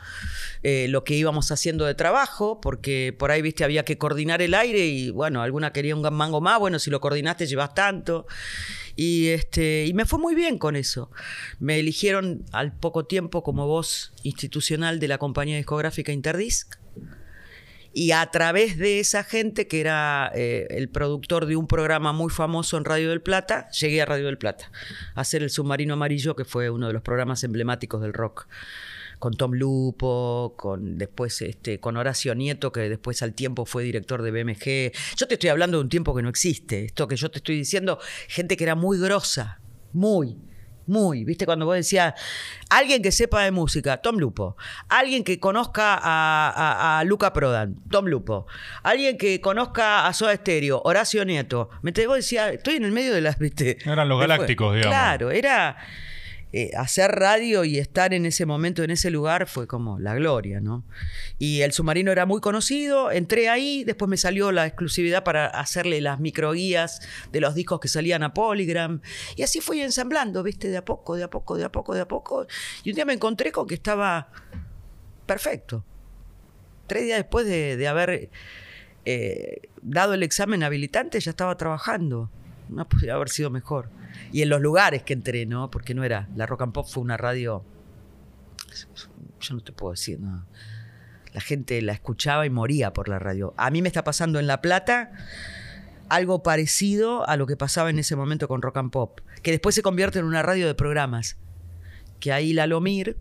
eh, 0.62 0.86
lo 0.88 1.04
que 1.04 1.14
íbamos 1.14 1.50
haciendo 1.52 1.84
de 1.84 1.94
trabajo, 1.94 2.58
porque 2.62 3.14
por 3.18 3.30
ahí, 3.30 3.42
viste, 3.42 3.62
había 3.62 3.84
que 3.84 3.98
coordinar 3.98 4.40
el 4.40 4.54
aire 4.54 4.86
y, 4.86 5.10
bueno, 5.10 5.42
alguna 5.42 5.74
quería 5.74 5.94
un 5.94 6.02
mango 6.14 6.40
más, 6.40 6.58
bueno, 6.58 6.78
si 6.78 6.88
lo 6.90 7.00
coordinaste 7.00 7.46
llevas 7.46 7.74
tanto. 7.74 8.26
Y, 8.96 9.28
este, 9.28 9.84
y 9.86 9.92
me 9.92 10.06
fue 10.06 10.18
muy 10.18 10.34
bien 10.34 10.56
con 10.56 10.74
eso. 10.74 11.10
Me 11.58 11.78
eligieron 11.78 12.46
al 12.52 12.72
poco 12.72 13.04
tiempo 13.04 13.42
como 13.42 13.66
voz 13.66 14.14
institucional 14.22 15.00
de 15.00 15.08
la 15.08 15.18
compañía 15.18 15.58
discográfica 15.58 16.12
Interdisc. 16.12 16.79
Y 17.92 18.12
a 18.12 18.24
través 18.30 18.78
de 18.78 19.00
esa 19.00 19.24
gente, 19.24 19.66
que 19.66 19.80
era 19.80 20.30
eh, 20.34 20.66
el 20.70 20.88
productor 20.88 21.46
de 21.46 21.56
un 21.56 21.66
programa 21.66 22.12
muy 22.12 22.30
famoso 22.30 22.76
en 22.76 22.84
Radio 22.84 23.10
del 23.10 23.20
Plata, 23.20 23.68
llegué 23.70 24.00
a 24.02 24.06
Radio 24.06 24.26
del 24.26 24.38
Plata 24.38 24.70
a 25.14 25.22
hacer 25.22 25.42
El 25.42 25.50
Submarino 25.50 25.94
Amarillo, 25.94 26.36
que 26.36 26.44
fue 26.44 26.70
uno 26.70 26.86
de 26.86 26.92
los 26.92 27.02
programas 27.02 27.42
emblemáticos 27.42 28.00
del 28.00 28.12
rock. 28.12 28.46
Con 29.18 29.34
Tom 29.34 29.52
Lupo, 29.52 30.54
con 30.56 30.96
después 30.96 31.42
este, 31.42 31.78
con 31.78 31.98
Horacio 31.98 32.34
Nieto, 32.34 32.72
que 32.72 32.88
después 32.88 33.20
al 33.22 33.34
tiempo 33.34 33.66
fue 33.66 33.82
director 33.82 34.22
de 34.22 34.30
BMG. 34.30 34.96
Yo 35.16 35.28
te 35.28 35.34
estoy 35.34 35.50
hablando 35.50 35.76
de 35.76 35.82
un 35.82 35.90
tiempo 35.90 36.14
que 36.14 36.22
no 36.22 36.30
existe. 36.30 36.86
Esto 36.86 37.06
que 37.06 37.16
yo 37.16 37.30
te 37.30 37.38
estoy 37.38 37.56
diciendo, 37.56 37.98
gente 38.28 38.56
que 38.56 38.64
era 38.64 38.76
muy 38.76 38.98
grosa, 38.98 39.60
muy, 39.92 40.38
muy. 40.90 41.24
¿Viste? 41.24 41.46
Cuando 41.46 41.64
vos 41.64 41.76
decías, 41.76 42.12
alguien 42.68 43.00
que 43.02 43.12
sepa 43.12 43.42
de 43.44 43.50
música, 43.50 43.96
Tom 43.98 44.18
Lupo. 44.18 44.56
Alguien 44.88 45.24
que 45.24 45.40
conozca 45.40 45.94
a, 45.94 46.50
a- 46.50 46.98
a 46.98 47.04
Luca 47.04 47.32
Prodan, 47.32 47.76
Tom 47.90 48.06
Lupo. 48.06 48.46
Alguien 48.82 49.16
que 49.16 49.40
conozca 49.40 50.06
a 50.06 50.12
Soda 50.12 50.34
Stereo, 50.36 50.82
Horacio 50.84 51.24
Nieto. 51.24 51.70
¿Me? 51.82 51.92
Vos 52.06 52.16
decías, 52.16 52.52
estoy 52.52 52.74
en 52.74 52.84
el 52.84 52.92
medio 52.92 53.14
de 53.14 53.20
las, 53.20 53.38
¿viste? 53.38 53.78
Eran 53.84 54.08
los 54.08 54.20
galácticos, 54.20 54.74
digamos. 54.74 54.94
Claro, 54.94 55.30
era. 55.30 55.76
Eh, 56.52 56.70
hacer 56.76 57.12
radio 57.12 57.64
y 57.64 57.78
estar 57.78 58.12
en 58.12 58.26
ese 58.26 58.44
momento, 58.46 58.82
en 58.82 58.90
ese 58.90 59.10
lugar, 59.10 59.46
fue 59.46 59.66
como 59.66 59.98
la 59.98 60.14
gloria, 60.14 60.60
¿no? 60.60 60.84
Y 61.38 61.60
el 61.60 61.72
submarino 61.72 62.10
era 62.10 62.26
muy 62.26 62.40
conocido, 62.40 63.12
entré 63.12 63.48
ahí, 63.48 63.84
después 63.84 64.08
me 64.08 64.16
salió 64.16 64.50
la 64.50 64.66
exclusividad 64.66 65.22
para 65.22 65.46
hacerle 65.46 66.00
las 66.00 66.18
microguías 66.18 67.00
de 67.30 67.40
los 67.40 67.54
discos 67.54 67.78
que 67.78 67.88
salían 67.88 68.22
a 68.22 68.34
Polygram. 68.34 69.00
Y 69.36 69.42
así 69.42 69.60
fui 69.60 69.80
ensamblando, 69.80 70.42
¿viste? 70.42 70.68
De 70.68 70.76
a 70.76 70.84
poco, 70.84 71.16
de 71.16 71.22
a 71.24 71.30
poco, 71.30 71.56
de 71.56 71.64
a 71.64 71.72
poco, 71.72 71.94
de 71.94 72.00
a 72.00 72.08
poco. 72.08 72.46
Y 72.82 72.90
un 72.90 72.96
día 72.96 73.04
me 73.04 73.12
encontré 73.12 73.52
con 73.52 73.66
que 73.66 73.74
estaba 73.74 74.28
perfecto. 75.26 75.84
Tres 76.86 77.04
días 77.04 77.18
después 77.18 77.46
de, 77.46 77.76
de 77.76 77.86
haber 77.86 78.30
eh, 79.04 79.68
dado 79.82 80.14
el 80.14 80.22
examen 80.22 80.62
habilitante, 80.62 81.20
ya 81.20 81.30
estaba 81.30 81.56
trabajando. 81.56 82.30
No 82.68 82.88
podría 82.88 83.14
haber 83.14 83.28
sido 83.28 83.50
mejor. 83.50 83.88
Y 84.32 84.42
en 84.42 84.48
los 84.48 84.60
lugares 84.60 85.02
que 85.02 85.12
entré, 85.12 85.46
¿no? 85.46 85.70
Porque 85.70 85.94
no 85.94 86.04
era. 86.04 86.28
La 86.36 86.46
Rock 86.46 86.62
and 86.62 86.72
Pop 86.72 86.86
fue 86.88 87.02
una 87.02 87.16
radio. 87.16 87.64
Yo 89.40 89.54
no 89.54 89.60
te 89.62 89.72
puedo 89.72 89.92
decir 89.92 90.20
nada. 90.20 90.46
La 91.32 91.40
gente 91.40 91.80
la 91.82 91.92
escuchaba 91.92 92.46
y 92.46 92.50
moría 92.50 92.92
por 92.92 93.08
la 93.08 93.18
radio. 93.18 93.54
A 93.56 93.70
mí 93.70 93.82
me 93.82 93.88
está 93.88 94.04
pasando 94.04 94.38
en 94.38 94.46
La 94.46 94.60
Plata 94.60 95.12
algo 96.08 96.42
parecido 96.42 97.26
a 97.28 97.36
lo 97.36 97.46
que 97.46 97.56
pasaba 97.56 97.88
en 97.88 97.98
ese 97.98 98.16
momento 98.16 98.48
con 98.48 98.62
Rock 98.62 98.78
and 98.78 98.90
Pop, 98.90 99.20
que 99.42 99.52
después 99.52 99.76
se 99.76 99.82
convierte 99.82 100.18
en 100.18 100.24
una 100.24 100.42
radio 100.42 100.66
de 100.66 100.74
programas. 100.74 101.36
Que 102.18 102.32
ahí 102.32 102.52
la 102.52 102.66
Lomir, 102.66 103.16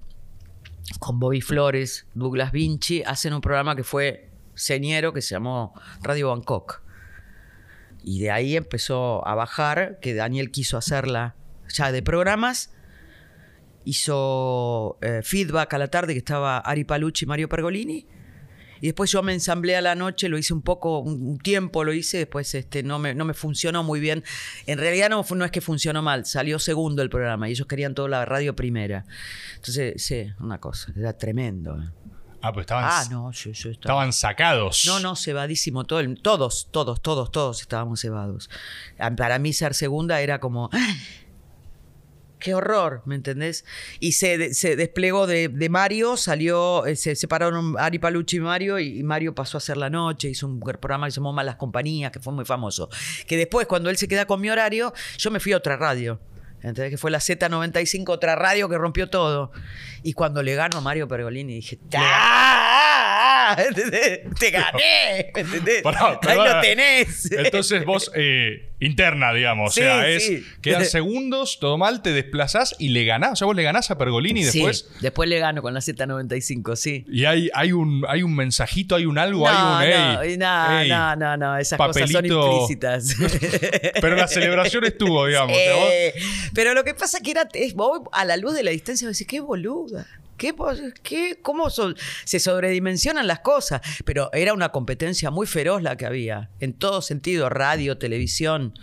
con 1.00 1.20
Bobby 1.20 1.40
Flores, 1.40 2.08
Douglas 2.16 2.52
Vinci, 2.52 3.04
hacen 3.04 3.34
un 3.34 3.42
programa 3.42 3.76
que 3.76 3.84
fue 3.84 4.32
señero 4.56 5.14
que 5.14 5.22
se 5.22 5.36
llamó 5.36 5.74
Radio 6.02 6.30
Bangkok. 6.30 6.82
Y 8.10 8.22
de 8.22 8.32
ahí 8.32 8.58
empezó 8.58 9.26
a 9.28 9.36
bajar, 9.36 10.00
que 10.02 10.16
Daniel 10.16 10.50
quiso 10.50 10.78
hacerla 10.78 11.36
ya 11.72 11.92
de 11.92 12.02
programas. 12.02 12.72
Hizo 13.86 14.98
eh, 15.02 15.22
feedback 15.24 15.76
a 15.76 15.78
la 15.78 15.90
tarde 15.90 16.14
que 16.14 16.18
estaba 16.18 16.58
Ari 16.58 16.86
Palucci 16.86 17.26
y 17.26 17.28
Mario 17.28 17.48
Pergolini. 17.50 18.08
Y 18.82 18.88
después 18.88 19.12
yo 19.12 19.22
me 19.22 19.32
ensamblé 19.32 19.76
a 19.76 19.82
la 19.82 19.94
noche, 19.94 20.28
lo 20.28 20.40
hice 20.40 20.56
un 20.56 20.64
poco, 20.64 21.02
un 21.02 21.38
tiempo 21.38 21.84
lo 21.84 21.94
hice, 21.94 22.18
después 22.18 22.56
este, 22.56 22.82
no, 22.82 22.98
me, 22.98 23.14
no 23.14 23.26
me 23.26 23.36
funcionó 23.36 23.84
muy 23.84 24.00
bien. 24.00 24.24
En 24.66 24.80
realidad 24.80 25.12
no, 25.12 25.24
no 25.36 25.46
es 25.46 25.52
que 25.52 25.62
funcionó 25.62 26.02
mal, 26.02 26.26
salió 26.26 26.58
segundo 26.58 27.04
el 27.04 27.12
programa 27.12 27.48
y 27.48 27.52
ellos 27.52 27.68
querían 27.68 27.94
toda 27.94 28.10
la 28.10 28.26
radio 28.26 28.56
primera. 28.56 29.06
Entonces, 29.54 30.02
sí, 30.02 30.26
una 30.40 30.60
cosa, 30.60 30.92
era 30.98 31.16
tremendo. 31.16 31.78
Ah, 32.42 32.54
pues 32.54 32.64
estaban, 32.64 32.86
Ah, 32.88 33.04
no, 33.12 33.32
yo, 33.32 33.52
yo 33.52 33.70
estaba... 33.70 33.72
estaban 33.72 34.14
sacados. 34.14 34.84
No, 34.86 35.00
no, 35.00 35.16
cebadísimo. 35.16 35.84
Todo 35.84 36.00
el- 36.00 36.22
todos, 36.22 36.70
todos, 36.72 37.02
todos, 37.02 37.32
todos 37.32 37.62
estábamos 37.62 38.00
cebados. 38.02 38.50
Ah, 38.98 39.12
Para 39.16 39.40
mí 39.40 39.52
ser 39.54 39.74
segunda 39.74 40.22
era 40.22 40.40
como... 40.40 40.70
¡ah! 40.72 40.96
¡Qué 42.40 42.54
horror! 42.54 43.02
¿Me 43.06 43.16
entendés? 43.16 43.66
Y 44.00 44.14
se, 44.14 44.38
de- 44.38 44.54
se 44.54 44.78
desplegó 44.78 45.28
de, 45.28 45.50
de 45.50 45.68
Mario, 45.68 46.16
salió, 46.16 46.86
eh, 46.86 46.96
se 46.96 47.14
separaron 47.18 47.76
Ari 47.78 48.00
Palucci 48.00 48.38
y 48.38 48.40
Mario, 48.40 48.80
y, 48.80 49.00
y 49.00 49.04
Mario 49.04 49.36
pasó 49.36 49.58
a 49.58 49.60
hacer 49.60 49.76
la 49.76 49.90
noche, 49.90 50.30
hizo 50.30 50.48
un 50.48 50.62
programa 50.62 51.08
que 51.08 51.12
se 51.12 51.18
llamó 51.18 51.34
Malas 51.34 51.58
Compañías, 51.58 52.14
que 52.14 52.22
fue 52.22 52.32
muy 52.32 52.46
famoso. 52.46 52.88
Que 53.28 53.36
después, 53.36 53.68
cuando 53.68 53.90
él 53.90 53.98
se 53.98 54.08
queda 54.08 54.26
con 54.26 54.40
mi 54.40 54.50
horario, 54.50 54.94
yo 55.18 55.32
me 55.32 55.42
fui 55.42 55.52
a 55.52 55.58
otra 55.58 55.76
radio. 55.76 56.22
¿Entendés? 56.62 56.92
Que 56.92 56.98
fue 56.98 57.12
la 57.12 57.20
Z95, 57.20 58.10
otra 58.10 58.36
radio 58.36 58.68
que 58.70 58.78
rompió 58.78 59.10
todo. 59.10 59.52
Y 60.04 60.14
cuando 60.14 60.44
le 60.44 60.56
gano 60.56 60.78
a 60.78 60.82
Mario 60.82 61.08
Pergolini, 61.08 61.56
dije, 61.56 61.80
¡Ah! 61.96 63.56
¿Entendés? 63.68 64.22
¡Te 64.40 64.52
gané! 64.52 65.32
¿Entendés? 65.36 65.82
Pará, 65.82 66.20
Ahí 66.22 66.38
lo 66.38 66.62
tenés. 66.62 67.32
Entonces 67.32 67.86
vos, 67.86 68.12
eh, 68.16 68.69
interna, 68.80 69.34
digamos. 69.34 69.74
Sí, 69.74 69.82
o 69.82 69.84
sea, 69.84 70.08
es. 70.08 70.26
sí. 70.26 70.44
Quedan 70.62 70.86
segundos, 70.86 71.60
todo 71.60 71.78
mal, 71.78 72.02
te 72.02 72.12
desplazás 72.14 72.76
y 72.80 72.90
le 72.90 73.04
ganás. 73.06 73.34
O 73.34 73.36
sea, 73.36 73.46
vos 73.48 73.56
le 73.56 73.64
ganás 73.64 73.92
a 73.92 73.98
Pergolini 73.98 74.44
Sí, 74.46 74.60
después. 74.60 74.88
después 75.02 75.28
le 75.30 75.40
gano 75.40 75.62
con 75.62 75.74
la 75.74 75.80
Z95, 75.82 76.76
sí. 76.76 77.06
Y 77.12 77.26
hay, 77.26 77.50
hay, 77.54 77.72
un, 77.72 78.06
hay 78.08 78.24
un 78.24 78.36
mensajito, 78.36 78.96
hay 78.96 79.06
un 79.06 79.18
algo, 79.18 79.48
No, 79.50 79.78
hay 79.78 79.90
un. 79.92 80.00
no, 80.00 80.22
"Ey, 80.22 80.38
no, 80.38 80.80
ey". 80.80 80.90
no, 80.90 81.16
no, 81.16 81.38
no, 81.38 81.58
esas 81.58 81.78
cosas 81.78 82.04
son 82.10 82.14
papelito. 82.14 82.52
implícitas. 82.54 83.16
Pero 84.02 84.16
la 84.16 84.28
celebración 84.28 84.84
estuvo, 84.86 85.26
digamos. 85.26 85.56
o 85.56 85.60
sea, 85.60 85.76
vos- 85.76 85.90
pero 86.54 86.74
lo 86.74 86.84
que 86.84 86.94
pasa 86.94 87.18
es 87.18 87.24
que 87.24 87.32
era, 87.32 87.48
es, 87.54 87.74
vos 87.74 88.02
a 88.12 88.26
la 88.26 88.38
luz 88.38 88.54
de 88.54 88.64
la 88.64 88.72
distancia 88.72 89.08
vos 89.08 89.18
decís, 89.18 89.28
qué 89.28 89.40
boluda. 89.40 90.06
¿Qué, 90.40 91.38
¿Cómo 91.44 91.70
so- 91.70 91.94
se 92.26 92.40
sobredimensionan 92.40 93.28
las 93.28 93.42
cosas? 93.42 93.82
Pero 94.06 94.32
era 94.34 94.54
una 94.54 94.70
competencia 94.70 95.30
muy 95.30 95.46
feroz 95.46 95.84
la 95.84 95.96
que 95.98 96.08
había, 96.08 96.50
en 96.60 96.74
todo 96.74 97.04
sentido, 97.04 97.50
radio, 97.50 98.00
televisión. 98.00 98.74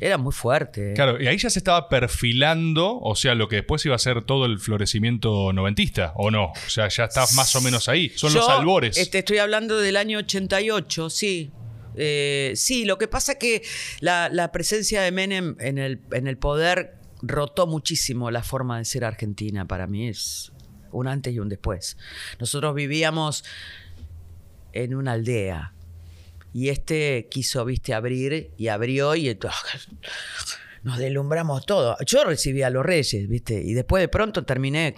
Era 0.00 0.18
muy 0.18 0.32
fuerte. 0.32 0.90
¿eh? 0.90 0.94
Claro, 0.94 1.18
y 1.22 1.26
ahí 1.28 1.38
ya 1.38 1.48
se 1.48 1.58
estaba 1.58 1.88
perfilando, 1.88 2.98
o 3.00 3.14
sea, 3.16 3.34
lo 3.34 3.48
que 3.48 3.56
después 3.56 3.84
iba 3.86 3.94
a 3.94 3.98
ser 3.98 4.22
todo 4.22 4.44
el 4.44 4.58
florecimiento 4.58 5.52
noventista, 5.52 6.12
¿o 6.16 6.30
no? 6.30 6.46
O 6.46 6.68
sea, 6.70 6.88
ya 6.88 7.04
estás 7.04 7.34
más 7.34 7.54
o 7.56 7.60
menos 7.62 7.88
ahí. 7.88 8.10
Son 8.16 8.34
los 8.34 8.48
albores. 8.48 8.98
Este, 8.98 9.20
estoy 9.20 9.38
hablando 9.38 9.78
del 9.78 9.96
año 9.96 10.18
88, 10.18 11.08
sí. 11.08 11.50
Eh, 11.96 12.52
sí, 12.56 12.84
lo 12.84 12.98
que 12.98 13.06
pasa 13.06 13.36
que 13.38 13.62
la, 14.00 14.28
la 14.28 14.50
presencia 14.50 15.00
de 15.02 15.12
Menem 15.12 15.56
en 15.60 15.78
el, 15.78 16.00
en 16.12 16.26
el 16.26 16.36
poder 16.36 16.96
rotó 17.22 17.66
muchísimo 17.66 18.30
la 18.30 18.42
forma 18.42 18.78
de 18.78 18.84
ser 18.84 19.04
argentina. 19.04 19.66
Para 19.66 19.86
mí 19.86 20.08
es 20.08 20.52
un 20.94 21.08
antes 21.08 21.32
y 21.34 21.38
un 21.38 21.48
después. 21.48 21.96
Nosotros 22.38 22.74
vivíamos 22.74 23.44
en 24.72 24.94
una 24.94 25.12
aldea 25.12 25.72
y 26.52 26.68
este 26.68 27.28
quiso, 27.30 27.64
viste, 27.64 27.94
abrir 27.94 28.50
y 28.56 28.68
abrió 28.68 29.14
y 29.16 29.36
nos 30.82 30.98
deslumbramos 30.98 31.64
todo. 31.66 31.96
Yo 32.06 32.24
recibí 32.24 32.62
a 32.62 32.70
los 32.70 32.84
reyes, 32.84 33.28
¿viste? 33.28 33.54
Y 33.60 33.74
después 33.74 34.00
de 34.00 34.08
pronto 34.08 34.44
terminé 34.44 34.94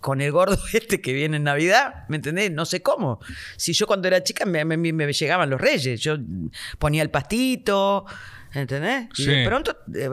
con 0.00 0.20
el 0.20 0.32
gordo 0.32 0.58
este 0.72 1.00
que 1.00 1.12
viene 1.12 1.36
en 1.36 1.44
Navidad, 1.44 2.04
¿me 2.08 2.16
entendés? 2.16 2.50
No 2.50 2.64
sé 2.66 2.82
cómo. 2.82 3.20
Si 3.56 3.72
yo 3.72 3.86
cuando 3.86 4.08
era 4.08 4.22
chica 4.24 4.44
me- 4.44 4.64
me 4.64 5.12
llegaban 5.12 5.48
los 5.48 5.60
reyes, 5.60 6.00
yo 6.00 6.16
ponía 6.78 7.02
el 7.02 7.10
pastito, 7.10 8.04
¿entendés? 8.54 9.08
Y 9.18 9.24
de 9.26 9.42
Sí. 9.42 9.48
pronto, 9.48 9.76
eh, 9.94 10.08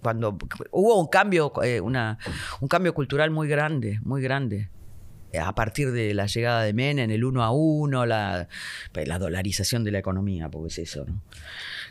cuando 0.00 0.36
hubo 0.70 1.00
un 1.00 1.06
cambio, 1.08 1.52
eh, 1.62 1.80
una, 1.80 2.18
un 2.60 2.68
cambio 2.68 2.94
cultural 2.94 3.30
muy 3.30 3.48
grande, 3.48 3.98
muy 4.02 4.22
grande. 4.22 4.68
eh, 5.34 5.38
A 5.38 5.54
partir 5.54 5.92
de 5.92 6.12
la 6.12 6.26
llegada 6.26 6.62
de 6.62 6.74
Menem, 6.74 7.10
el 7.10 7.24
uno 7.24 7.42
a 7.42 7.50
uno, 7.52 8.04
la, 8.04 8.48
la 8.92 9.18
dolarización 9.18 9.82
de 9.82 9.90
la 9.90 9.98
economía, 9.98 10.50
porque 10.50 10.68
es 10.68 10.78
eso, 10.80 11.06
¿no? 11.06 11.22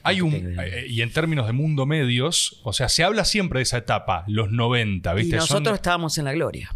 Hay 0.03 0.21
un, 0.21 0.31
Tengo- 0.31 0.61
eh, 0.61 0.85
y 0.87 1.01
en 1.01 1.11
términos 1.11 1.47
de 1.47 1.53
mundo 1.53 1.87
medios, 1.87 2.61
o 2.63 2.71
sea, 2.71 2.87
se 2.87 3.03
habla 3.03 3.25
siempre 3.25 3.57
de 3.57 3.63
esa 3.63 3.77
etapa, 3.77 4.25
los 4.27 4.51
90, 4.51 5.13
Y 5.13 5.15
¿viste? 5.15 5.37
Son- 5.39 5.39
nosotros 5.55 5.73
estábamos 5.75 6.17
en 6.19 6.25
la 6.25 6.33
gloria. 6.33 6.69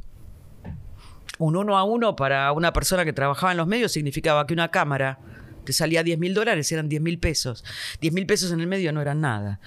Un 1.38 1.56
uno 1.58 1.78
a 1.78 1.84
uno 1.84 2.16
para 2.16 2.52
una 2.54 2.72
persona 2.74 3.04
que 3.06 3.14
trabajaba 3.14 3.52
en 3.52 3.58
los 3.58 3.68
medios 3.68 3.92
significaba 3.92 4.48
que 4.48 4.54
una 4.54 4.70
cámara 4.72 5.20
te 5.66 5.74
salía 5.74 6.04
10 6.04 6.18
mil 6.20 6.34
dólares, 6.34 6.72
eran 6.72 6.88
10 6.88 7.02
mil 7.02 7.20
pesos. 7.20 7.64
10 8.00 8.14
mil 8.14 8.26
pesos 8.26 8.52
en 8.54 8.62
el 8.62 8.68
medio 8.68 8.94
no 8.94 9.02
eran 9.02 9.20
nada. 9.22 9.60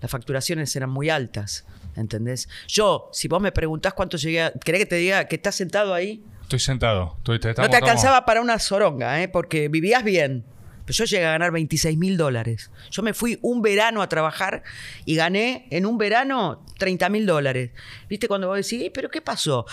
Las 0.00 0.10
facturaciones 0.10 0.74
eran 0.74 0.90
muy 0.90 1.10
altas, 1.10 1.64
¿entendés? 1.94 2.48
Yo, 2.66 3.08
si 3.12 3.28
vos 3.28 3.40
me 3.40 3.52
preguntás 3.52 3.92
cuánto 3.94 4.16
llegué 4.16 4.42
a... 4.42 4.52
¿Querés 4.52 4.80
que 4.80 4.86
te 4.86 4.96
diga 4.96 5.26
que 5.28 5.36
estás 5.36 5.54
sentado 5.54 5.94
ahí? 5.94 6.24
Estoy 6.42 6.58
sentado. 6.58 7.14
Estoy, 7.18 7.38
te- 7.38 7.48
no 7.48 7.54
te 7.54 7.62
estamos- 7.62 7.74
alcanzaba 7.82 8.24
para 8.24 8.40
una 8.40 8.58
soronga, 8.58 9.22
¿eh? 9.22 9.28
porque 9.28 9.68
vivías 9.68 10.02
bien. 10.02 10.44
Pero 10.84 10.96
yo 10.96 11.04
llegué 11.04 11.24
a 11.26 11.30
ganar 11.30 11.52
26 11.52 11.96
mil 11.96 12.16
dólares. 12.16 12.72
Yo 12.90 13.02
me 13.04 13.14
fui 13.14 13.38
un 13.40 13.62
verano 13.62 14.02
a 14.02 14.08
trabajar 14.08 14.64
y 15.04 15.14
gané 15.14 15.68
en 15.70 15.86
un 15.86 15.96
verano 15.96 16.66
30 16.78 17.08
mil 17.08 17.24
dólares. 17.24 17.70
¿Viste 18.08 18.26
cuando 18.26 18.48
vos 18.48 18.56
decís, 18.56 18.82
"Eh, 18.86 18.90
pero 18.92 19.08
qué 19.08 19.20
pasó? 19.22 19.64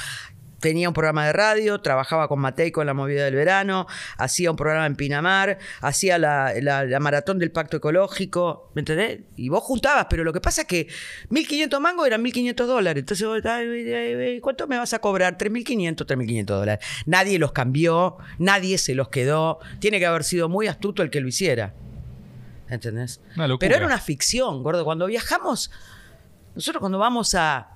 Tenía 0.60 0.88
un 0.90 0.94
programa 0.94 1.26
de 1.26 1.34
radio, 1.34 1.80
trabajaba 1.82 2.28
con 2.28 2.40
Mateico 2.40 2.82
en 2.82 2.88
la 2.88 2.94
movida 2.94 3.24
del 3.26 3.36
verano, 3.36 3.88
hacía 4.18 4.52
un 4.52 4.58
programa 4.58 4.86
en 4.86 4.96
Pinamar, 4.96 5.58
hacía 5.82 6.18
la, 6.18 6.54
la- 6.62 6.84
la 6.86 7.00
maratón 7.00 7.40
del 7.40 7.52
pacto 7.52 7.78
ecológico, 7.78 8.72
¿me 8.76 8.82
entendés? 8.82 9.22
Y 9.38 9.50
vos 9.50 9.64
juntabas, 9.64 10.08
pero 10.10 10.24
lo 10.24 10.34
que 10.34 10.42
pasa 10.42 10.62
es 10.62 10.68
que 10.68 10.88
1.500 11.30 11.80
mangos 11.80 12.08
eran 12.08 12.24
1.500 12.24 12.66
dólares. 12.66 13.02
Entonces, 13.02 13.26
vos, 13.26 13.40
ay, 13.46 13.68
ay, 13.94 14.14
ay, 14.16 14.40
¿cuánto 14.42 14.68
me 14.68 14.78
vas 14.78 14.94
a 14.94 15.00
cobrar? 15.00 15.38
3.500, 15.38 15.96
3.500 16.06 16.46
dólares. 16.46 16.86
Nadie 17.06 17.40
los 17.40 17.52
cambió, 17.54 18.18
nadie 18.38 18.78
se 18.78 18.96
los 18.96 19.10
quedó. 19.10 19.60
Tiene 19.80 20.00
que 20.00 20.06
haber 20.06 20.24
sido 20.24 20.50
muy 20.50 20.68
astuto 20.68 21.04
el 21.04 21.10
que 21.10 21.22
lo 21.22 21.28
hiciera. 21.30 21.74
¿Entendés? 22.70 23.22
Pero 23.60 23.76
era 23.78 23.86
una 23.88 23.98
ficción, 24.00 24.62
gordo. 24.62 24.84
Cuando 24.84 25.06
viajamos, 25.08 25.72
nosotros 26.54 26.80
cuando 26.82 27.00
vamos 27.00 27.34
a, 27.34 27.70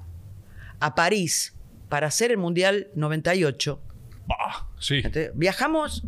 a 0.79 0.95
París 0.95 1.52
para 1.93 2.07
hacer 2.07 2.31
el 2.31 2.37
Mundial 2.39 2.87
98, 2.95 3.79
Bah, 4.25 4.67
sí. 4.79 5.03
viajamos 5.35 6.01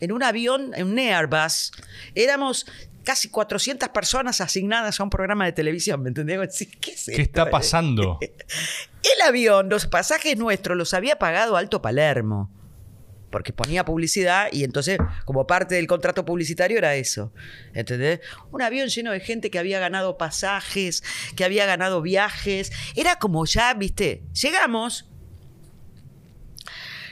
en 0.00 0.12
un 0.12 0.22
avión, 0.22 0.72
en 0.74 0.86
un 0.86 0.98
Airbus. 0.98 1.72
Éramos 2.14 2.64
casi 3.04 3.28
400 3.28 3.90
personas 3.90 4.40
asignadas 4.40 4.98
a 4.98 5.02
un 5.02 5.10
programa 5.10 5.44
de 5.44 5.52
televisión, 5.52 6.02
¿me 6.02 6.08
entendés? 6.08 6.38
¿Qué, 6.80 6.92
es 6.92 7.04
¿Qué 7.04 7.12
esto? 7.12 7.22
está 7.22 7.50
pasando? 7.50 8.18
El 8.22 9.28
avión, 9.28 9.68
los 9.68 9.86
pasajes 9.86 10.38
nuestros 10.38 10.74
los 10.74 10.94
había 10.94 11.18
pagado 11.18 11.58
Alto 11.58 11.82
Palermo. 11.82 12.50
Porque 13.34 13.52
ponía 13.52 13.84
publicidad 13.84 14.46
y 14.52 14.62
entonces, 14.62 14.96
como 15.24 15.44
parte 15.44 15.74
del 15.74 15.88
contrato 15.88 16.24
publicitario, 16.24 16.78
era 16.78 16.94
eso. 16.94 17.32
¿Entendés? 17.72 18.20
Un 18.52 18.62
avión 18.62 18.86
lleno 18.86 19.10
de 19.10 19.18
gente 19.18 19.50
que 19.50 19.58
había 19.58 19.80
ganado 19.80 20.16
pasajes, 20.16 21.02
que 21.34 21.42
había 21.44 21.66
ganado 21.66 22.00
viajes. 22.00 22.70
Era 22.94 23.16
como 23.16 23.44
ya, 23.44 23.74
viste, 23.74 24.22
llegamos. 24.40 25.10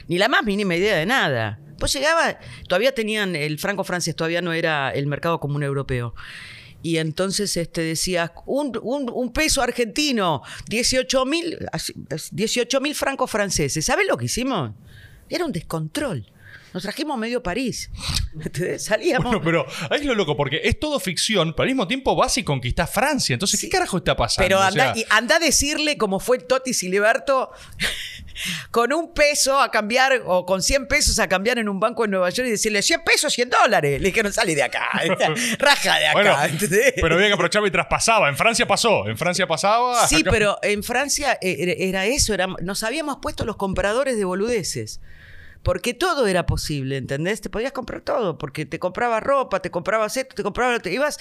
Ni 0.07 0.17
la 0.17 0.29
más 0.29 0.45
mínima 0.45 0.77
idea 0.77 0.95
de 0.95 1.05
nada. 1.05 1.59
Pues 1.77 1.91
llegaba, 1.91 2.39
todavía 2.69 2.95
tenían 2.95 3.35
el 3.35 3.59
franco 3.59 3.83
francés, 3.83 4.15
todavía 4.15 4.41
no 4.41 4.53
era 4.53 4.91
el 4.91 5.07
mercado 5.07 5.41
común 5.41 5.61
europeo. 5.61 6.15
Y 6.81 6.99
entonces 6.99 7.57
este, 7.57 7.81
decía, 7.81 8.31
un, 8.45 8.79
un- 8.81 9.33
peso 9.33 9.61
argentino, 9.61 10.41
18 10.69 11.25
mil 11.25 11.57
18 12.31 12.79
mil 12.79 12.95
francos 12.95 13.29
franceses. 13.29 13.83
¿Sabes 13.83 14.07
lo 14.07 14.15
que 14.15 14.25
hicimos? 14.27 14.71
Era 15.33 15.45
un 15.45 15.51
descontrol. 15.51 16.25
Nos 16.73 16.81
trajimos 16.81 17.17
medio 17.19 17.43
París. 17.43 17.91
Salíamos. 18.79 19.25
Bueno, 19.25 19.41
pero 19.43 19.65
ahí 19.91 19.99
es 19.99 20.05
lo 20.05 20.15
loco, 20.15 20.35
porque 20.35 20.61
es 20.63 20.79
todo 20.79 20.99
ficción, 20.99 21.53
pero 21.53 21.63
al 21.63 21.69
mismo 21.69 21.87
tiempo 21.87 22.15
vas 22.15 22.35
y 22.39 22.43
conquistás 22.43 22.89
Francia. 22.91 23.33
Entonces, 23.35 23.59
¿qué 23.61 23.69
carajo 23.69 23.97
está 23.97 24.15
pasando? 24.15 24.45
Pero 24.47 24.57
O 24.57 24.61
anda, 24.63 24.93
sea, 24.93 24.97
y 24.97 25.05
anda 25.11 25.35
a 25.35 25.39
decirle 25.39 25.97
como 25.99 26.19
fue 26.19 26.39
Totti 26.39 26.73
Siliberto, 26.73 27.51
con 28.71 28.91
un 28.91 29.13
peso 29.13 29.59
a 29.61 29.69
cambiar, 29.69 30.23
o 30.25 30.47
con 30.47 30.63
100 30.63 30.87
pesos 30.87 31.19
a 31.19 31.27
cambiar 31.27 31.59
en 31.59 31.69
un 31.69 31.79
banco 31.79 32.05
en 32.05 32.11
Nueva 32.11 32.31
York 32.31 32.47
y 32.47 32.51
decirle 32.51 32.81
100 32.81 33.03
pesos, 33.03 33.31
100 33.33 33.51
dólares. 33.51 34.01
Le 34.01 34.07
dijeron, 34.07 34.33
sale 34.33 34.55
de 34.55 34.63
acá, 34.63 34.89
raja 35.59 35.99
de 35.99 36.07
acá. 36.07 36.49
pero 36.95 37.15
había 37.15 37.27
que 37.27 37.33
aprovechar 37.33 37.61
mientras 37.61 37.85
pasaba. 37.85 38.29
En 38.29 38.35
Francia 38.35 38.65
pasó. 38.65 39.07
En 39.07 39.17
Francia 39.17 39.45
pasaba. 39.45 40.07
Sí, 40.07 40.21
acá- 40.21 40.31
pero 40.31 40.57
en 40.63 40.81
Francia 40.81 41.37
eh, 41.39 41.55
era, 41.59 41.73
era 41.73 42.05
eso, 42.07 42.33
era- 42.33 42.47
nos 42.63 42.81
habíamos 42.81 43.17
puesto 43.21 43.45
los 43.45 43.57
compradores 43.57 44.17
de 44.17 44.25
boludeces. 44.25 44.99
Porque 45.63 45.93
todo 45.93 46.27
era 46.27 46.45
posible, 46.45 46.97
¿entendés? 46.97 47.41
Te 47.41 47.49
podías 47.49 47.71
comprar 47.71 48.01
todo, 48.01 48.37
porque 48.37 48.65
te 48.65 48.79
comprabas 48.79 49.23
ropa, 49.23 49.61
te 49.61 49.71
comprabas 49.71 50.17
esto, 50.17 50.35
te 50.35 50.43
comprabas 50.43 50.81
te 50.81 50.91
ibas. 50.91 51.17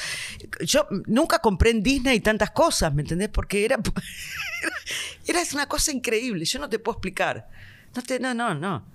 Yo 0.61 0.87
nunca 1.07 1.39
compré 1.39 1.71
en 1.71 1.83
Disney 1.83 2.21
tantas 2.21 2.51
cosas, 2.51 2.93
¿me 2.93 3.03
entendés? 3.03 3.29
Porque 3.29 3.65
era, 3.65 3.77
era, 5.27 5.41
era 5.41 5.49
una 5.53 5.69
cosa 5.69 5.93
increíble, 5.93 6.45
yo 6.45 6.59
no 6.59 6.69
te 6.69 6.79
puedo 6.81 6.97
explicar. 6.97 7.49
No, 7.95 8.03
te, 8.03 8.19
no, 8.19 8.35
no, 8.35 8.55
no. 8.55 8.87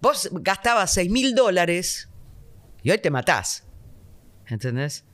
Vos 0.00 0.28
gastabas 0.32 0.92
6 0.94 1.10
mil 1.10 1.34
dólares 1.34 2.08
y 2.82 2.90
hoy 2.90 2.98
te 2.98 3.10
matás, 3.10 3.64
¿entendés? 4.46 5.04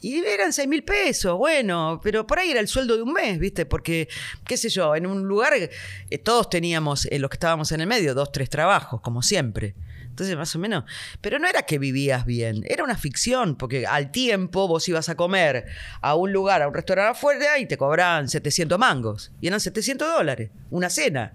Y 0.00 0.24
eran 0.24 0.52
6 0.52 0.66
mil 0.66 0.82
pesos, 0.82 1.36
bueno, 1.36 2.00
pero 2.02 2.26
por 2.26 2.38
ahí 2.38 2.50
era 2.50 2.60
el 2.60 2.68
sueldo 2.68 2.96
de 2.96 3.02
un 3.02 3.12
mes, 3.12 3.38
¿viste? 3.38 3.66
Porque, 3.66 4.08
qué 4.46 4.56
sé 4.56 4.70
yo, 4.70 4.96
en 4.96 5.06
un 5.06 5.24
lugar 5.24 5.52
eh, 5.54 6.18
todos 6.18 6.48
teníamos, 6.48 7.06
eh, 7.06 7.18
los 7.18 7.28
que 7.28 7.34
estábamos 7.34 7.70
en 7.72 7.82
el 7.82 7.86
medio, 7.86 8.14
dos, 8.14 8.32
tres 8.32 8.48
trabajos, 8.48 9.02
como 9.02 9.22
siempre. 9.22 9.74
Entonces, 10.06 10.36
más 10.36 10.54
o 10.56 10.58
menos. 10.58 10.84
Pero 11.20 11.38
no 11.38 11.46
era 11.46 11.62
que 11.62 11.78
vivías 11.78 12.24
bien, 12.24 12.64
era 12.66 12.82
una 12.82 12.96
ficción, 12.96 13.56
porque 13.56 13.86
al 13.86 14.10
tiempo 14.10 14.68
vos 14.68 14.88
ibas 14.88 15.08
a 15.08 15.16
comer 15.16 15.66
a 16.00 16.14
un 16.14 16.32
lugar, 16.32 16.62
a 16.62 16.68
un 16.68 16.74
restaurante 16.74 17.12
afuera 17.12 17.58
y 17.58 17.66
te 17.66 17.76
cobraban 17.76 18.28
700 18.28 18.78
mangos. 18.78 19.32
Y 19.40 19.48
eran 19.48 19.60
700 19.60 20.08
dólares, 20.08 20.50
una 20.70 20.88
cena. 20.88 21.34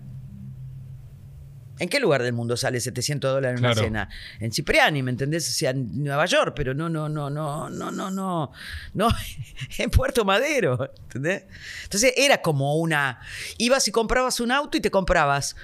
¿En 1.78 1.90
qué 1.90 2.00
lugar 2.00 2.24
del 2.24 2.32
mundo 2.34 2.56
sale 2.56 2.80
700 2.80 3.34
dólares 3.34 3.60
una 3.60 3.72
Claro. 3.74 3.86
cena? 3.88 4.10
En 4.40 4.52
Cipriani, 4.54 5.04
¿me 5.04 5.12
entendés? 5.12 5.50
O 5.50 5.52
sea, 5.52 5.72
en 5.72 6.04
Nueva 6.04 6.26
York, 6.26 6.54
pero 6.56 6.74
no, 6.74 6.88
no, 6.88 7.10
no, 7.10 7.30
no, 7.30 7.70
no, 7.70 7.92
no, 7.92 8.10
no, 8.12 8.52
no, 8.94 9.08
en 9.78 9.90
Puerto 9.90 10.24
Madero, 10.24 10.92
¿entendés? 11.04 11.44
Entonces 11.84 12.14
era 12.16 12.42
como 12.42 12.76
una, 12.78 13.20
ibas 13.58 13.88
y 13.90 13.92
comprabas 13.92 14.40
un 14.40 14.52
auto 14.52 14.78
y 14.78 14.82
te 14.82 14.90
comprabas 14.90 15.58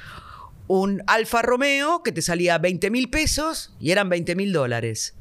un 0.68 1.02
Alfa 1.08 1.42
Romeo 1.42 2.04
que 2.04 2.12
te 2.12 2.22
salía 2.22 2.58
20 2.58 2.90
mil 2.92 3.10
pesos 3.10 3.74
y 3.80 3.92
eran 3.92 4.10
20 4.10 4.36
mil 4.36 4.52
dólares. 4.52 5.16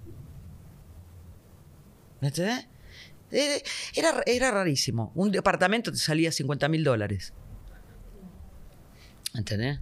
¿Me 2.20 2.28
entendés? 2.28 2.66
Era, 3.94 4.22
era 4.26 4.50
rarísimo. 4.50 5.12
Un 5.14 5.30
departamento 5.30 5.92
te 5.92 5.98
salía 5.98 6.32
50 6.32 6.68
mil 6.68 6.82
dólares. 6.82 7.32
¿Entendés? 9.34 9.78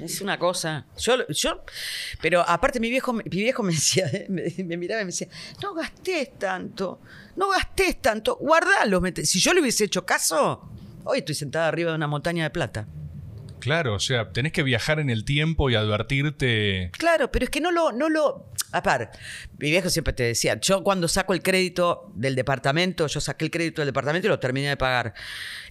Es 0.00 0.20
una 0.20 0.38
cosa. 0.38 0.86
Yo, 0.98 1.26
yo, 1.28 1.64
pero 2.20 2.40
aparte 2.48 2.80
mi 2.80 2.90
viejo, 2.90 3.12
mi 3.12 3.22
viejo 3.24 3.62
me 3.62 3.72
decía, 3.72 4.10
me, 4.28 4.52
me 4.64 4.76
miraba 4.76 5.02
y 5.02 5.04
me 5.04 5.10
decía, 5.10 5.28
no 5.62 5.74
gastés 5.74 6.38
tanto, 6.38 7.00
no 7.36 7.50
gastés 7.50 8.00
tanto, 8.00 8.36
guardalo. 8.36 9.00
mete-". 9.00 9.24
Si 9.24 9.38
yo 9.40 9.52
le 9.54 9.60
hubiese 9.60 9.84
hecho 9.84 10.04
caso, 10.04 10.68
hoy 11.04 11.18
estoy 11.18 11.34
sentada 11.34 11.68
arriba 11.68 11.90
de 11.90 11.96
una 11.96 12.06
montaña 12.06 12.44
de 12.44 12.50
plata. 12.50 12.88
Claro, 13.62 13.94
o 13.94 14.00
sea, 14.00 14.32
tenés 14.32 14.50
que 14.50 14.64
viajar 14.64 14.98
en 14.98 15.08
el 15.08 15.24
tiempo 15.24 15.70
y 15.70 15.76
advertirte. 15.76 16.90
Claro, 16.98 17.30
pero 17.30 17.44
es 17.44 17.50
que 17.50 17.60
no 17.60 17.70
lo, 17.70 17.92
no 17.92 18.08
lo. 18.08 18.50
Aparte, 18.72 19.16
mi 19.58 19.70
viejo 19.70 19.88
siempre 19.88 20.12
te 20.12 20.24
decía, 20.24 20.58
yo 20.60 20.82
cuando 20.82 21.06
saco 21.06 21.32
el 21.32 21.42
crédito 21.42 22.10
del 22.16 22.34
departamento, 22.34 23.06
yo 23.06 23.20
saqué 23.20 23.44
el 23.44 23.52
crédito 23.52 23.80
del 23.82 23.86
departamento 23.86 24.26
y 24.26 24.30
lo 24.30 24.40
terminé 24.40 24.68
de 24.68 24.76
pagar 24.76 25.14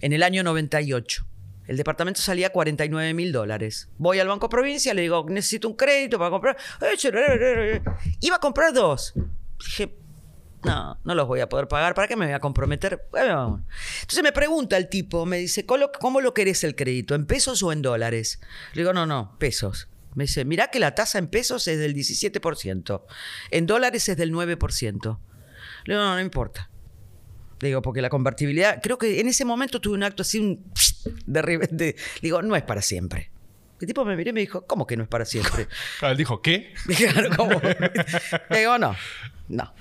en 0.00 0.14
el 0.14 0.22
año 0.22 0.42
98. 0.42 1.26
El 1.66 1.76
departamento 1.76 2.20
salía 2.20 2.50
49 2.50 3.14
mil 3.14 3.30
dólares. 3.32 3.88
Voy 3.98 4.18
al 4.18 4.28
Banco 4.28 4.48
Provincia, 4.48 4.92
le 4.94 5.02
digo, 5.02 5.24
necesito 5.28 5.68
un 5.68 5.74
crédito 5.76 6.18
para 6.18 6.30
comprar. 6.30 6.56
Iba 8.20 8.36
a 8.36 8.40
comprar 8.40 8.72
dos. 8.72 9.14
Dije, 9.64 9.94
no, 10.64 10.98
no 11.04 11.14
los 11.14 11.26
voy 11.28 11.40
a 11.40 11.48
poder 11.48 11.68
pagar. 11.68 11.94
¿Para 11.94 12.08
qué 12.08 12.16
me 12.16 12.26
voy 12.26 12.34
a 12.34 12.40
comprometer? 12.40 13.04
Entonces 13.14 14.22
me 14.22 14.32
pregunta 14.32 14.76
el 14.76 14.88
tipo, 14.88 15.24
me 15.26 15.38
dice, 15.38 15.64
"¿Cómo 15.66 15.78
lo- 15.78 15.92
¿cómo 15.92 16.20
lo 16.20 16.34
querés 16.34 16.64
el 16.64 16.74
crédito? 16.74 17.14
¿En 17.14 17.26
pesos 17.26 17.62
o 17.62 17.72
en 17.72 17.82
dólares? 17.82 18.40
Le 18.74 18.82
digo, 18.82 18.92
no, 18.92 19.06
no, 19.06 19.36
pesos. 19.38 19.88
Me 20.14 20.24
dice, 20.24 20.44
mirá 20.44 20.68
que 20.68 20.78
la 20.78 20.94
tasa 20.94 21.18
en 21.18 21.28
pesos 21.28 21.66
es 21.68 21.78
del 21.78 21.94
17%. 21.94 23.04
En 23.50 23.66
dólares 23.66 24.08
es 24.08 24.16
del 24.16 24.30
9%. 24.32 25.20
Le 25.84 25.94
digo, 25.94 26.04
no, 26.04 26.14
no 26.14 26.20
importa. 26.20 26.70
Digo, 27.60 27.80
porque 27.80 28.02
la 28.02 28.10
convertibilidad, 28.10 28.80
creo 28.82 28.98
que 28.98 29.20
en 29.20 29.28
ese 29.28 29.44
momento 29.44 29.80
tuve 29.80 29.94
un 29.94 30.02
acto 30.02 30.22
así, 30.22 30.38
un 30.40 30.64
de 31.26 31.42
repente, 31.42 31.96
digo, 32.20 32.42
no 32.42 32.56
es 32.56 32.62
para 32.62 32.82
siempre. 32.82 33.30
El 33.80 33.88
tipo 33.88 34.04
me 34.04 34.14
miró 34.14 34.30
y 34.30 34.32
me 34.32 34.40
dijo, 34.40 34.64
¿cómo 34.66 34.86
que 34.86 34.96
no 34.96 35.02
es 35.02 35.08
para 35.08 35.24
siempre? 35.24 35.66
Claro, 35.98 36.12
él 36.12 36.18
dijo, 36.18 36.40
¿qué? 36.40 36.72
Claro, 36.96 37.30
¿cómo? 37.36 37.60
Digo, 38.50 38.78
no, 38.78 38.94
no. 39.48 39.74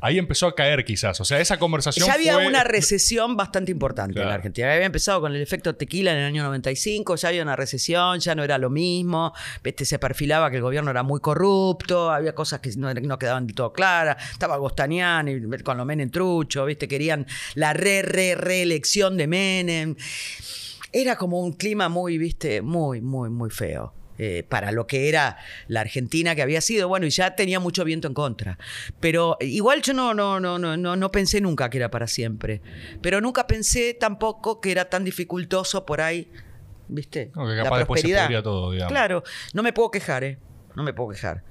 Ahí 0.00 0.18
empezó 0.18 0.46
a 0.46 0.54
caer 0.54 0.84
quizás. 0.84 1.20
O 1.20 1.24
sea, 1.24 1.40
esa 1.40 1.58
conversación 1.58 2.06
Ya 2.06 2.14
había 2.14 2.34
fue- 2.34 2.46
una 2.46 2.64
recesión 2.64 3.36
bastante 3.36 3.72
importante 3.72 4.20
en 4.20 4.28
la 4.28 4.34
Argentina. 4.34 4.72
Había 4.72 4.86
empezado 4.86 5.20
con 5.20 5.34
el 5.34 5.40
efecto 5.42 5.74
tequila 5.74 6.12
en 6.12 6.18
el 6.18 6.24
año 6.24 6.42
95, 6.44 7.16
ya 7.16 7.28
había 7.28 7.42
una 7.42 7.56
recesión, 7.56 8.18
ya 8.20 8.34
no 8.34 8.44
era 8.44 8.58
lo 8.58 8.70
mismo. 8.70 9.32
Este, 9.64 9.84
se 9.84 9.98
perfilaba 9.98 10.50
que 10.50 10.56
el 10.56 10.62
gobierno 10.62 10.90
era 10.90 11.02
muy 11.02 11.20
corrupto, 11.20 12.10
había 12.10 12.34
cosas 12.34 12.60
que 12.60 12.70
no, 12.76 12.92
no 12.92 13.18
quedaban 13.18 13.46
del 13.46 13.54
todo 13.56 13.72
claras. 13.72 14.16
Estaba 14.32 14.56
Gostaniani 14.56 15.40
con 15.62 15.76
los 15.76 15.86
Menem 15.86 16.10
trucho, 16.10 16.64
¿viste? 16.64 16.86
querían 16.88 17.26
la 17.54 17.72
re, 17.72 18.02
re, 18.02 18.34
reelección 18.34 19.16
de 19.16 19.26
Menem. 19.26 19.96
Era 20.92 21.16
como 21.16 21.40
un 21.40 21.52
clima 21.52 21.88
muy, 21.88 22.16
viste, 22.16 22.62
muy, 22.62 23.00
muy, 23.00 23.28
muy 23.28 23.50
feo. 23.50 23.92
Eh, 24.18 24.44
para 24.48 24.72
lo 24.72 24.86
que 24.86 25.08
era 25.08 25.36
la 25.68 25.80
Argentina 25.80 26.34
que 26.34 26.42
había 26.42 26.60
sido, 26.60 26.88
bueno, 26.88 27.06
y 27.06 27.10
ya 27.10 27.36
tenía 27.36 27.60
mucho 27.60 27.84
viento 27.84 28.08
en 28.08 28.14
contra. 28.14 28.58
Pero 29.00 29.36
igual 29.40 29.82
yo 29.82 29.92
no, 29.92 30.14
no, 30.14 30.40
no, 30.40 30.58
no, 30.58 30.76
no, 30.76 30.96
no 30.96 31.10
pensé 31.10 31.40
nunca 31.40 31.68
que 31.70 31.78
era 31.78 31.90
para 31.90 32.06
siempre. 32.06 32.62
Pero 33.02 33.20
nunca 33.20 33.46
pensé 33.46 33.94
tampoco 33.94 34.60
que 34.60 34.72
era 34.72 34.86
tan 34.86 35.04
dificultoso 35.04 35.84
por 35.84 36.00
ahí, 36.00 36.30
¿viste? 36.88 37.30
No, 37.34 37.46
que 37.46 37.56
capaz 37.56 37.78
después 37.78 38.00
se 38.00 38.08
podría 38.08 38.42
todo, 38.42 38.70
digamos. 38.70 38.92
Claro, 38.92 39.22
no 39.52 39.62
me 39.62 39.72
puedo 39.72 39.90
quejar, 39.90 40.24
¿eh? 40.24 40.38
No 40.74 40.82
me 40.82 40.92
puedo 40.92 41.10
quejar. 41.10 41.42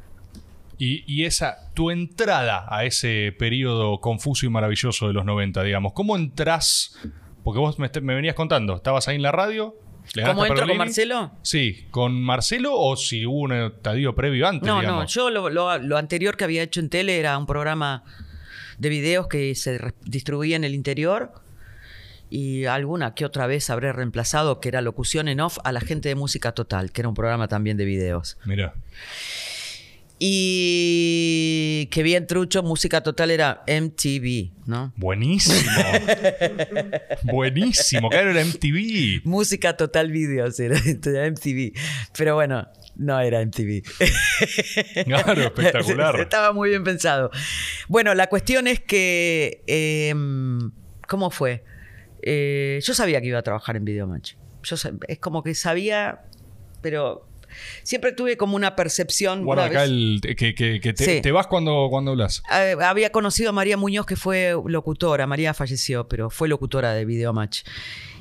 Y, 0.78 1.04
y 1.08 1.26
esa, 1.26 1.72
tu 1.74 1.90
entrada 1.90 2.66
a 2.70 2.84
ese 2.84 3.34
periodo 3.38 4.02
confuso 4.02 4.46
y 4.46 4.50
maravilloso 4.50 5.08
de 5.08 5.14
los 5.14 5.26
90, 5.26 5.64
digamos, 5.64 5.94
¿cómo 5.94 6.16
entras? 6.16 6.98
Porque 7.44 7.60
vos 7.60 7.80
me, 7.80 7.90
me 8.02 8.16
venías 8.16 8.36
contando, 8.36 8.76
estabas 8.76 9.08
ahí 9.08 9.16
en 9.16 9.22
la 9.22 9.32
radio. 9.32 9.76
Le 10.14 10.24
¿Cómo 10.24 10.46
entro 10.46 10.68
con. 10.68 10.78
Marcelo? 10.78 11.32
Sí, 11.42 11.88
¿con 11.92 12.22
Marcelo 12.22 12.74
o 12.74 12.96
si 12.96 13.26
hubo 13.26 13.40
un 13.40 13.54
estadio 13.54 14.14
previo 14.16 14.48
antes? 14.48 14.68
No, 14.68 14.82
no, 14.82 15.06
yo 15.06 15.30
lo, 15.30 15.50
lo- 15.50 15.78
lo 15.78 15.98
anterior 15.98 16.38
que 16.38 16.44
había 16.44 16.64
hecho 16.64 16.80
en 16.80 16.90
tele 16.90 17.18
era 17.20 17.38
un 17.38 17.46
programa 17.46 18.04
de 18.78 18.90
videos 18.90 19.28
que 19.28 19.56
se 19.56 19.80
distribuía 20.04 20.56
en 20.56 20.64
el 20.64 20.76
interior 20.76 21.32
y 22.30 22.66
alguna 22.66 23.14
que 23.14 23.24
otra 23.26 23.48
vez 23.48 23.70
habré 23.70 23.94
reemplazado, 23.94 24.60
que 24.60 24.68
era 24.70 24.82
locución 24.82 25.28
en 25.28 25.40
off, 25.40 25.58
a 25.64 25.72
la 25.72 25.80
gente 25.80 26.10
de 26.10 26.16
Música 26.16 26.52
Total, 26.54 26.92
que 26.92 27.02
era 27.02 27.08
un 27.08 27.16
programa 27.16 27.48
también 27.48 27.78
de 27.78 27.86
videos. 27.86 28.38
Mira. 28.46 28.74
Y 30.18 31.88
que 31.92 32.02
bien 32.04 32.26
trucho, 32.26 32.64
Música 32.64 33.02
Total 33.02 33.32
era 33.32 33.64
MTV, 33.68 34.52
¿no? 34.66 34.94
Buenísimo. 34.96 35.70
Buenísimo. 37.24 38.10
Claro, 38.10 38.32
era 38.32 38.46
MTV. 38.46 39.22
Música 39.26 39.76
Total 39.76 40.10
Videos 40.12 40.60
era, 40.60 40.78
era 40.78 41.30
MTV. 41.30 41.74
Pero 42.18 42.36
bueno, 42.36 42.68
no 42.96 43.20
era 43.20 43.42
MTV. 43.46 43.84
Claro, 45.06 45.42
espectacular. 45.42 46.20
Estaba 46.22 46.54
muy 46.54 46.70
bien 46.70 46.84
pensado. 46.84 47.32
Bueno, 47.88 48.14
la 48.16 48.28
cuestión 48.28 48.68
es 48.68 48.80
que. 48.80 49.64
eh, 49.68 50.14
¿Cómo 51.08 51.30
fue? 51.30 51.64
Eh, 52.22 52.80
yo 52.84 52.94
sabía 52.94 53.22
que 53.22 53.28
iba 53.28 53.40
a 53.40 53.44
trabajar 53.44 53.76
en 53.76 53.86
Videomatch. 53.86 54.34
Yo 54.64 54.76
es 55.08 55.20
como 55.20 55.44
que 55.44 55.54
sabía, 55.54 56.24
pero 56.82 57.28
siempre 57.84 58.12
tuve 58.12 58.38
como 58.38 58.56
una 58.56 58.76
percepción. 58.76 59.44
Guarda 59.46 59.64
una 59.64 59.72
acá 59.72 59.82
vez- 59.82 59.90
el. 59.92 60.22
Que, 60.38 60.56
que- 60.56 60.80
que 60.82 60.94
te, 60.94 61.06
Sí. 61.06 61.22
te 61.22 61.32
vas 61.32 61.48
cuando, 61.48 61.88
cuando 61.90 62.12
hablas. 62.12 62.44
Eh, 62.52 62.76
había 62.82 63.12
conocido 63.12 63.50
a 63.50 63.54
María 63.54 63.78
Muñoz, 63.78 64.06
que 64.06 64.16
fue 64.16 64.56
locutora. 64.66 65.28
María 65.28 65.54
falleció, 65.54 66.08
pero 66.08 66.30
fue 66.30 66.48
locutora 66.48 66.94
de 66.94 67.06
Videomatch. 67.06 67.64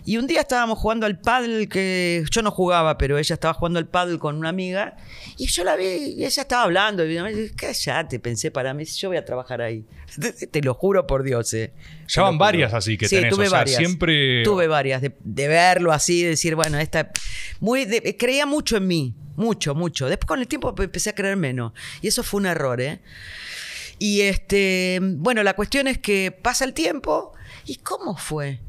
Y 0.07 0.19
un 0.19 0.27
día 0.27 0.41
estábamos 0.41 0.79
jugando 0.79 1.07
al 1.07 1.19
paddle, 1.19 1.67
que 1.67 2.25
yo 2.31 2.43
no 2.43 2.51
jugaba, 2.51 2.99
pero 2.99 3.17
ella 3.17 3.33
estaba 3.35 3.55
jugando 3.55 3.79
al 3.79 3.87
paddle 3.89 4.19
con 4.19 4.37
una 4.37 4.51
amiga. 4.51 4.97
Y 5.39 5.47
yo 5.47 5.65
la 5.65 5.77
vi, 5.77 5.85
y 6.19 6.25
ella 6.27 6.43
estaba 6.43 6.65
hablando. 6.65 7.07
Y 7.07 7.15
yo 7.15 7.25
dije, 7.25 7.53
cállate, 7.57 8.21
pensé 8.21 8.51
para 8.51 8.75
mí, 8.75 8.85
yo 8.85 9.09
voy 9.09 9.17
a 9.17 9.25
trabajar 9.25 9.63
ahí. 9.63 9.85
Te 10.51 10.61
lo 10.61 10.75
juro 10.75 11.07
por 11.07 11.23
Dios, 11.23 11.55
eh. 11.55 11.73
Ya 12.09 12.23
van 12.23 12.37
varias 12.37 12.75
así 12.75 12.99
que 12.99 13.09
Sí, 13.09 13.17
tenés. 13.17 13.33
tuve 13.35 13.47
o 13.47 13.51
sea, 13.51 13.59
varias. 13.61 13.79
siempre. 13.79 14.43
Tuve 14.45 14.67
varias, 14.69 15.01
de, 15.01 15.17
de 15.25 15.49
verlo 15.49 15.91
así, 15.91 16.23
de 16.23 16.29
decir, 16.31 16.55
bueno, 16.55 16.79
esta. 16.79 17.11
Muy 17.61 17.87
de- 17.87 18.15
creía 18.19 18.45
mucho 18.45 18.77
en 18.77 18.87
mí, 18.87 19.15
mucho, 19.37 19.75
mucho. 19.75 20.07
Después 20.09 20.27
con 20.29 20.41
el 20.41 20.47
tiempo 20.49 20.75
empecé 20.79 21.11
a 21.11 21.15
creer 21.15 21.37
menos. 21.39 21.73
Y 22.03 22.09
eso 22.09 22.23
fue 22.23 22.41
un 22.41 22.47
error, 22.47 22.79
¿eh? 22.81 23.01
Y 23.99 24.21
este, 24.21 24.99
bueno, 25.03 25.43
la 25.43 25.55
cuestión 25.55 25.87
es 25.89 25.97
que 25.99 26.31
pasa 26.31 26.65
el 26.67 26.75
tiempo. 26.75 27.33
¿Y 27.65 27.77
cómo 27.77 28.17
fue? 28.19 28.61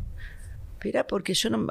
Mirá, 0.85 1.07
porque 1.07 1.33
yo 1.33 1.49
no. 1.49 1.65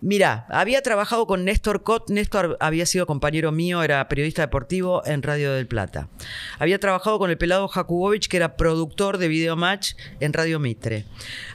Mira, 0.00 0.46
había 0.48 0.80
trabajado 0.80 1.26
con 1.26 1.44
Néstor 1.44 1.82
Cot. 1.82 2.08
Néstor 2.08 2.56
había 2.60 2.86
sido 2.86 3.04
compañero 3.04 3.50
mío, 3.50 3.82
era 3.82 4.08
periodista 4.08 4.42
deportivo 4.42 5.04
en 5.04 5.24
Radio 5.24 5.52
del 5.54 5.66
Plata. 5.66 6.08
Había 6.60 6.78
trabajado 6.78 7.18
con 7.18 7.30
el 7.30 7.36
pelado 7.36 7.66
Jakubovich, 7.66 8.28
que 8.28 8.36
era 8.36 8.56
productor 8.56 9.18
de 9.18 9.26
Videomatch 9.26 9.94
en 10.20 10.32
Radio 10.32 10.60
Mitre. 10.60 11.04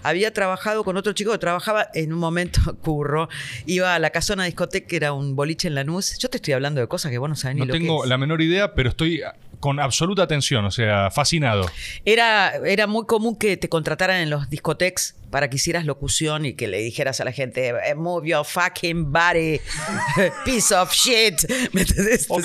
Había 0.03 0.33
trabajado 0.33 0.83
con 0.83 0.97
otro 0.97 1.13
chico 1.13 1.31
que 1.31 1.37
trabajaba 1.37 1.87
en 1.93 2.11
un 2.11 2.19
momento, 2.19 2.59
curro, 2.83 3.29
iba 3.65 3.95
a 3.95 3.99
la 3.99 4.09
casona 4.09 4.43
discoteca, 4.43 4.85
que 4.85 4.97
era 4.97 5.13
un 5.13 5.37
boliche 5.37 5.69
en 5.69 5.75
Lanús. 5.75 6.17
Yo 6.17 6.29
te 6.29 6.35
estoy 6.35 6.53
hablando 6.53 6.81
de 6.81 6.89
cosas 6.89 7.11
que 7.13 7.17
vos 7.17 7.29
no 7.29 7.37
sabés 7.37 7.55
ni 7.55 7.59
No 7.61 7.67
lo 7.67 7.71
que 7.73 7.79
tengo 7.79 8.03
es. 8.03 8.09
la 8.09 8.17
menor 8.17 8.41
idea, 8.41 8.73
pero 8.73 8.89
estoy 8.89 9.21
con 9.61 9.79
absoluta 9.79 10.21
atención, 10.21 10.65
o 10.65 10.69
sea, 10.69 11.09
fascinado. 11.11 11.65
Era, 12.03 12.55
era 12.65 12.87
muy 12.87 13.05
común 13.05 13.35
que 13.37 13.57
te 13.57 13.69
contrataran 13.69 14.19
en 14.21 14.29
los 14.29 14.49
discoteques 14.49 15.15
para 15.29 15.49
que 15.49 15.57
hicieras 15.57 15.85
locución 15.85 16.45
y 16.45 16.53
que 16.55 16.67
le 16.67 16.79
dijeras 16.79 17.19
a 17.19 17.25
la 17.25 17.31
gente, 17.31 17.69
"Eh, 17.69 17.95
move 17.95 18.29
your 18.29 18.45
fucking 18.45 19.11
body, 19.11 19.59
piece 20.45 20.73
of 20.73 20.91
shit. 20.93 21.43
¿Me 21.73 21.81
entendés? 21.81 22.27
Vos 22.27 22.41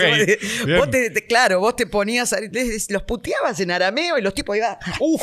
te, 0.91 1.11
te- 1.11 1.27
claro, 1.27 1.61
vos 1.61 1.77
te 1.77 1.87
ponías, 1.87 2.35
los 2.89 3.03
puteabas 3.03 3.61
en 3.61 3.71
arameo 3.71 4.19
y 4.19 4.23
los 4.23 4.35
tipos 4.35 4.57
iban... 4.57 4.77
¡Uf! 4.99 5.23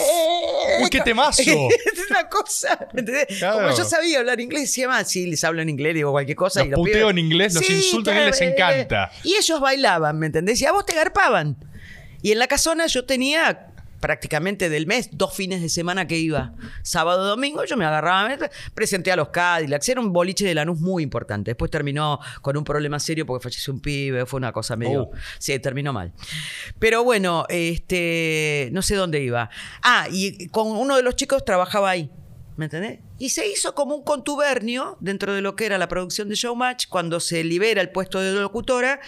¡Uy, 0.81 0.89
qué 0.89 1.01
temazo! 1.05 1.41
es 1.41 2.09
una 2.09 2.29
cosa, 2.29 2.87
¿me 2.93 3.01
entendés? 3.01 3.25
Claro. 3.39 3.57
Como 3.65 3.77
yo 3.77 3.83
sabía 3.83 4.19
hablar 4.19 4.39
inglés, 4.39 4.63
decía 4.63 4.87
más, 4.87 5.09
sí, 5.09 5.25
les 5.27 5.43
hablo 5.43 5.61
en 5.61 5.69
inglés, 5.69 5.93
digo 5.95 6.11
cualquier 6.11 6.37
cosa. 6.37 6.59
Los 6.61 6.67
y 6.67 6.71
los 6.71 6.79
puteo 6.79 7.07
pibes- 7.07 7.11
en 7.11 7.17
inglés, 7.17 7.53
los 7.53 7.69
insulto 7.69 8.11
en 8.11 8.17
inglés, 8.17 8.39
les 8.39 8.49
eh, 8.49 8.53
encanta. 8.53 9.11
Y 9.23 9.35
ellos 9.35 9.59
bailaban, 9.59 10.17
¿me 10.19 10.27
entendés? 10.27 10.61
Y 10.61 10.65
a 10.65 10.71
vos 10.71 10.85
te 10.85 10.93
garpaban. 10.95 11.57
Y 12.21 12.31
en 12.31 12.39
la 12.39 12.47
casona 12.47 12.87
yo 12.87 13.05
tenía 13.05 13.67
prácticamente 13.99 14.69
del 14.69 14.87
mes, 14.87 15.09
dos 15.11 15.33
fines 15.33 15.61
de 15.61 15.69
semana 15.69 16.07
que 16.07 16.17
iba. 16.17 16.53
Sábado, 16.83 17.25
domingo, 17.25 17.65
yo 17.65 17.77
me 17.77 17.85
agarraba, 17.85 18.29
me 18.29 18.37
presenté 18.73 19.11
a 19.11 19.15
los 19.15 19.29
Cadillacs. 19.29 19.89
Era 19.89 20.01
un 20.01 20.13
boliche 20.13 20.45
de 20.45 20.55
Lanús 20.55 20.79
muy 20.79 21.03
importante. 21.03 21.51
Después 21.51 21.71
terminó 21.71 22.19
con 22.41 22.57
un 22.57 22.63
problema 22.63 22.99
serio 22.99 23.25
porque 23.25 23.43
falleció 23.43 23.73
un 23.73 23.79
pibe, 23.79 24.25
fue 24.25 24.37
una 24.37 24.51
cosa 24.51 24.75
medio... 24.75 25.03
Oh. 25.03 25.11
Sí, 25.39 25.57
terminó 25.59 25.93
mal. 25.93 26.13
Pero 26.79 27.03
bueno, 27.03 27.45
este, 27.49 28.69
no 28.71 28.81
sé 28.81 28.95
dónde 28.95 29.21
iba. 29.21 29.49
Ah, 29.81 30.07
y 30.11 30.47
con 30.49 30.67
uno 30.67 30.95
de 30.95 31.03
los 31.03 31.15
chicos 31.15 31.43
trabajaba 31.45 31.89
ahí. 31.89 32.09
¿Me 32.57 32.65
entendés? 32.65 32.99
Y 33.19 33.29
se 33.29 33.47
hizo 33.47 33.75
como 33.75 33.95
un 33.95 34.03
contubernio 34.03 34.97
dentro 34.99 35.33
de 35.33 35.41
lo 35.41 35.55
que 35.55 35.67
era 35.67 35.77
la 35.77 35.87
producción 35.87 36.27
de 36.27 36.33
Showmatch 36.33 36.87
cuando 36.87 37.19
se 37.19 37.43
libera 37.43 37.81
el 37.81 37.91
puesto 37.91 38.19
de 38.19 38.33
locutora 38.33 38.99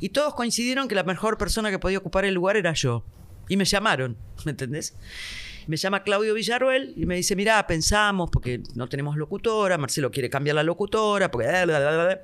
y 0.00 0.08
todos 0.08 0.34
coincidieron 0.34 0.88
que 0.88 0.94
la 0.94 1.02
mejor 1.02 1.36
persona 1.36 1.70
que 1.70 1.78
podía 1.78 1.98
ocupar 1.98 2.24
el 2.24 2.32
lugar 2.32 2.56
era 2.56 2.72
yo. 2.72 3.04
Y 3.48 3.56
me 3.56 3.64
llamaron, 3.64 4.16
¿me 4.44 4.50
entendés? 4.50 4.94
Me 5.66 5.76
llama 5.76 6.02
Claudio 6.02 6.34
Villarruel 6.34 6.92
y 6.96 7.06
me 7.06 7.16
dice, 7.16 7.36
mirá, 7.36 7.66
pensamos, 7.66 8.30
porque 8.30 8.62
no 8.74 8.88
tenemos 8.88 9.16
locutora, 9.16 9.78
Marcelo 9.78 10.10
quiere 10.10 10.28
cambiar 10.28 10.56
la 10.56 10.62
locutora, 10.62 11.30
porque... 11.30 11.48
bla, 11.48 11.64
bla, 11.64 11.78
bla, 11.78 12.04
bla". 12.04 12.20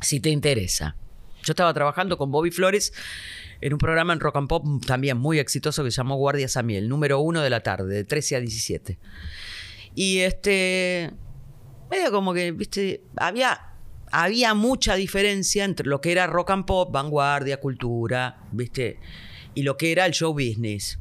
Si 0.00 0.20
te 0.20 0.30
interesa. 0.30 0.96
Yo 1.42 1.52
estaba 1.52 1.72
trabajando 1.72 2.18
con 2.18 2.30
Bobby 2.30 2.50
Flores 2.50 2.92
en 3.60 3.72
un 3.72 3.78
programa 3.78 4.12
en 4.12 4.20
Rock 4.20 4.36
and 4.36 4.48
Pop 4.48 4.64
también 4.86 5.18
muy 5.18 5.38
exitoso 5.38 5.84
que 5.84 5.90
se 5.90 5.98
llamó 5.98 6.16
Guardias 6.16 6.56
a 6.56 6.62
Miel, 6.62 6.88
número 6.88 7.20
uno 7.20 7.42
de 7.42 7.50
la 7.50 7.62
tarde, 7.62 7.94
de 7.94 8.04
13 8.04 8.36
a 8.36 8.40
17. 8.40 8.98
Y 9.94 10.20
este, 10.20 11.10
medio 11.90 12.10
como 12.10 12.32
que, 12.32 12.52
viste, 12.52 13.02
había, 13.16 13.74
había 14.10 14.54
mucha 14.54 14.94
diferencia 14.94 15.64
entre 15.64 15.86
lo 15.86 16.00
que 16.00 16.12
era 16.12 16.26
rock 16.26 16.50
and 16.50 16.64
pop, 16.64 16.92
vanguardia, 16.92 17.58
cultura, 17.58 18.44
viste, 18.52 18.98
y 19.54 19.62
lo 19.62 19.76
que 19.76 19.92
era 19.92 20.06
el 20.06 20.12
show 20.12 20.32
business. 20.32 20.98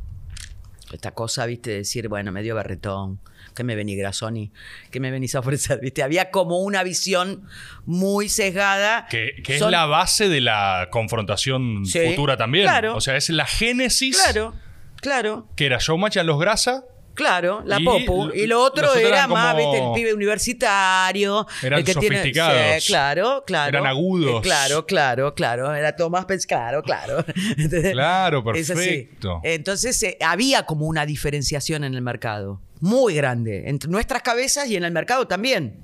Esta 0.92 1.12
cosa, 1.12 1.46
viste, 1.46 1.70
de 1.70 1.76
decir, 1.78 2.08
bueno, 2.08 2.32
medio 2.32 2.56
berretón, 2.56 3.20
¿qué 3.56 3.64
me 3.64 3.76
venís, 3.76 3.96
Grasoni? 4.00 4.52
¿Qué 4.90 5.00
me 5.00 5.12
venís 5.12 5.36
a 5.36 5.40
ofrecer? 5.40 5.80
¿Viste? 5.82 6.02
Había 6.02 6.32
como 6.32 6.60
una 6.62 6.82
visión 6.84 7.44
muy 7.86 8.28
sesgada. 8.28 9.06
Que, 9.08 9.34
que 9.44 9.56
es 9.58 9.62
la 9.62 9.86
base 9.86 10.30
de 10.30 10.42
la 10.42 10.88
confrontación 10.90 11.86
Sí, 11.86 12.00
futura 12.10 12.38
también. 12.38 12.66
claro. 12.66 12.96
O 12.96 13.02
sea, 13.02 13.16
es 13.18 13.30
la 13.30 13.46
génesis 13.46 14.20
Claro, 14.24 14.56
claro. 14.96 15.48
que 15.56 15.68
era 15.68 15.78
Showmatch 15.80 16.18
a 16.18 16.24
los 16.24 16.40
grasa 16.40 16.86
Claro, 17.20 17.62
la 17.66 17.82
Y 17.82 17.84
Popu. 17.84 18.30
Y 18.34 18.48
lo 18.48 18.62
otro 18.64 18.96
era 18.96 19.28
más, 19.28 19.54
viste, 19.54 19.78
el 19.78 19.92
pibe 19.94 20.14
universitario. 20.14 21.46
Eran 21.62 21.80
el 21.80 21.86
que 21.86 21.94
tiene- 21.96 22.16
sofisticados. 22.20 22.82
Sí, 22.82 22.88
claro, 22.88 23.44
claro. 23.46 23.68
Eran 23.78 23.88
agudos. 23.88 24.38
Eh, 24.38 24.42
claro, 24.42 24.86
claro, 24.86 25.34
claro. 25.36 25.76
Era 25.76 25.98
todo 25.98 26.10
más 26.10 26.26
claro, 26.48 26.82
claro. 26.82 27.26
Claro, 27.92 28.42
perfecto. 28.42 29.42
Entonces 29.44 30.02
eh, 30.04 30.18
había 30.22 30.66
como 30.66 30.86
una 30.86 31.06
diferenciación 31.06 31.84
en 31.84 31.94
el 31.94 32.02
mercado. 32.02 32.62
Muy 32.80 33.16
grande. 33.16 33.68
Entre 33.68 33.92
nuestras 33.92 34.22
cabezas 34.22 34.70
y 34.70 34.78
en 34.78 34.86
el 34.86 34.94
mercado 34.94 35.28
también. 35.28 35.84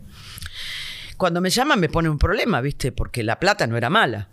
Cuando 1.17 1.41
me 1.41 1.49
llaman 1.49 1.81
me 1.81 1.89
pone 1.89 2.07
un 2.07 2.17
problema, 2.17 2.61
¿viste? 2.61 2.93
Porque 2.93 3.23
la 3.23 3.41
plata 3.41 3.67
no 3.67 3.75
era 3.75 3.89
mala. 3.89 4.29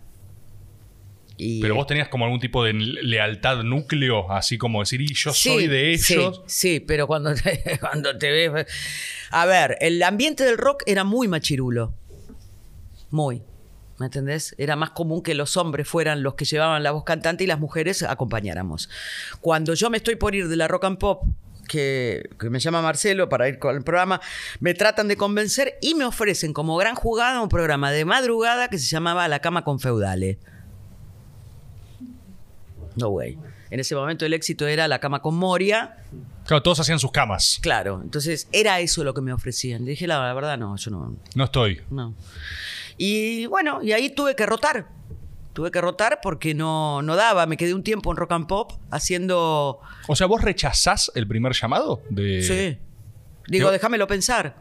Y, 1.37 1.61
Pero 1.61 1.75
vos 1.75 1.87
tenías 1.87 2.09
como 2.09 2.25
algún 2.25 2.39
tipo 2.39 2.63
de 2.63 2.73
lealtad 2.73 3.63
núcleo, 3.63 4.31
así 4.31 4.57
como 4.57 4.81
decir, 4.81 5.01
y 5.01 5.13
yo 5.13 5.33
Sí, 5.33 5.49
soy 5.49 5.67
de 5.67 5.97
sí, 5.97 6.13
ellos. 6.13 6.43
Sí, 6.45 6.79
pero 6.79 7.07
cuando 7.07 7.33
te, 7.33 7.79
cuando 7.81 8.17
te 8.17 8.31
ves. 8.31 8.67
A 9.31 9.45
ver, 9.45 9.77
el 9.81 10.01
ambiente 10.03 10.43
del 10.43 10.57
rock 10.57 10.83
era 10.85 11.03
muy 11.03 11.27
machirulo. 11.27 11.93
Muy. 13.09 13.41
¿Me 13.99 14.07
entendés? 14.07 14.55
Era 14.57 14.75
más 14.75 14.91
común 14.91 15.21
que 15.21 15.33
los 15.33 15.55
hombres 15.57 15.87
fueran 15.87 16.23
los 16.23 16.35
que 16.35 16.45
llevaban 16.45 16.81
la 16.83 16.91
voz 16.91 17.03
cantante 17.03 17.43
y 17.43 17.47
las 17.47 17.59
mujeres 17.59 18.03
acompañáramos. 18.03 18.89
Cuando 19.39 19.73
yo 19.75 19.89
me 19.89 19.97
estoy 19.97 20.15
por 20.15 20.35
ir 20.35 20.47
de 20.47 20.55
la 20.55 20.67
rock 20.67 20.85
and 20.85 20.97
pop, 20.97 21.23
que, 21.67 22.29
que 22.39 22.49
me 22.49 22.59
llama 22.59 22.81
Marcelo 22.81 23.29
para 23.29 23.47
ir 23.47 23.59
con 23.59 23.75
el 23.75 23.83
programa, 23.83 24.19
me 24.59 24.73
tratan 24.73 25.07
de 25.07 25.15
convencer 25.15 25.77
y 25.81 25.95
me 25.95 26.05
ofrecen 26.05 26.53
como 26.53 26.75
gran 26.75 26.95
jugada 26.95 27.41
un 27.41 27.49
programa 27.49 27.91
de 27.91 28.05
madrugada 28.05 28.67
que 28.67 28.77
se 28.77 28.87
llamaba 28.87 29.27
La 29.27 29.39
Cama 29.39 29.63
con 29.63 29.79
Feudales. 29.79 30.37
No 32.95 33.09
way. 33.09 33.37
En 33.69 33.79
ese 33.79 33.95
momento 33.95 34.25
el 34.25 34.33
éxito 34.33 34.67
era 34.67 34.87
La 34.87 34.99
Cama 34.99 35.21
con 35.21 35.35
Moria. 35.35 35.97
Claro, 36.45 36.61
todos 36.61 36.79
hacían 36.79 36.99
sus 36.99 37.11
camas. 37.11 37.59
Claro, 37.61 38.01
entonces 38.03 38.47
era 38.51 38.79
eso 38.79 39.03
lo 39.03 39.13
que 39.13 39.21
me 39.21 39.33
ofrecían. 39.33 39.83
Le 39.85 39.91
dije, 39.91 40.05
la, 40.07 40.19
la 40.27 40.33
verdad, 40.33 40.57
no, 40.57 40.75
yo 40.75 40.91
no, 40.91 41.15
No 41.35 41.43
estoy. 41.45 41.81
no. 41.89 42.13
Y 42.97 43.47
bueno, 43.47 43.81
y 43.81 43.91
ahí 43.93 44.09
tuve 44.11 44.35
que 44.35 44.45
rotar. 44.45 44.87
Tuve 45.53 45.71
que 45.71 45.81
rotar 45.81 46.19
porque 46.21 46.53
no, 46.53 47.01
no 47.01 47.15
daba. 47.15 47.45
Me 47.47 47.57
quedé 47.57 47.73
un 47.73 47.83
tiempo 47.83 48.11
en 48.11 48.17
rock 48.17 48.31
and 48.33 48.47
pop 48.47 48.71
haciendo. 48.91 49.79
O 50.07 50.15
sea, 50.15 50.27
¿vos 50.27 50.41
rechazás 50.41 51.11
el 51.15 51.27
primer 51.27 51.53
llamado? 51.53 52.01
De... 52.09 52.41
Sí. 52.43 52.77
Digo, 53.47 53.67
Yo- 53.67 53.71
déjamelo 53.71 54.05
pensar. 54.07 54.55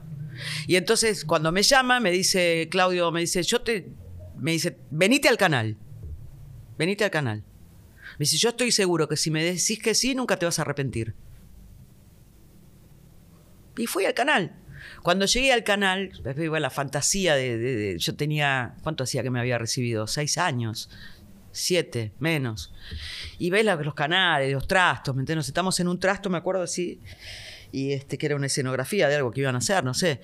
Y 0.67 0.77
entonces, 0.77 1.25
cuando 1.27 1.53
me 1.53 1.63
llama, 1.63 2.01
me 2.01 2.11
dice, 2.11 2.69
Claudio, 2.71 3.11
me 3.13 3.21
dice, 3.21 3.43
yo 3.43 3.61
te. 3.61 3.89
Me 4.39 4.53
dice, 4.53 4.79
venite 4.91 5.29
al 5.29 5.37
canal. 5.37 5.77
Venite 6.79 7.05
al 7.05 7.11
canal. 7.11 7.43
Me 8.13 8.25
dice, 8.25 8.37
yo 8.37 8.51
estoy 8.51 8.71
seguro 8.73 9.09
que 9.09 9.17
si 9.17 9.31
me 9.31 9.43
decís 9.45 9.79
que 9.83 9.95
sí, 9.95 10.15
nunca 10.15 10.37
te 10.39 10.47
vas 10.47 10.59
a 10.59 10.63
arrepentir. 10.63 11.15
Y 13.77 13.87
fui 13.87 14.05
al 14.05 14.15
canal. 14.15 14.53
Cuando 15.03 15.27
llegué 15.27 15.53
al 15.53 15.65
canal, 15.65 16.11
iba 16.37 16.61
la 16.61 16.71
fantasía 16.71 17.35
de, 17.35 17.57
de- 17.57 17.99
Yo 17.99 18.15
tenía. 18.15 18.75
¿Cuánto 18.83 19.05
hacía 19.05 19.23
que 19.23 19.31
me 19.31 19.41
había 19.41 19.59
recibido? 19.59 20.07
Seis 20.07 20.39
años. 20.39 20.91
Siete, 21.53 22.13
menos. 22.19 22.73
Y 23.39 23.51
ves 23.51 23.65
los 23.65 23.95
canales, 23.95 24.53
los 24.53 24.67
trastos, 24.67 25.15
¿me 25.15 25.21
entiendes? 25.23 25.45
Nos 25.45 25.49
estamos 25.49 25.79
en 25.81 25.89
un 25.89 25.99
trasto, 26.01 26.31
me 26.31 26.39
acuerdo 26.39 26.63
así. 26.63 27.01
Y 27.73 27.93
este, 27.95 28.19
que 28.19 28.27
era 28.27 28.37
una 28.37 28.47
escenografía 28.47 29.09
de 29.09 29.17
algo 29.17 29.31
que 29.31 29.41
iban 29.41 29.55
a 29.55 29.59
hacer, 29.59 29.83
no 29.83 29.95
sé. 29.95 30.21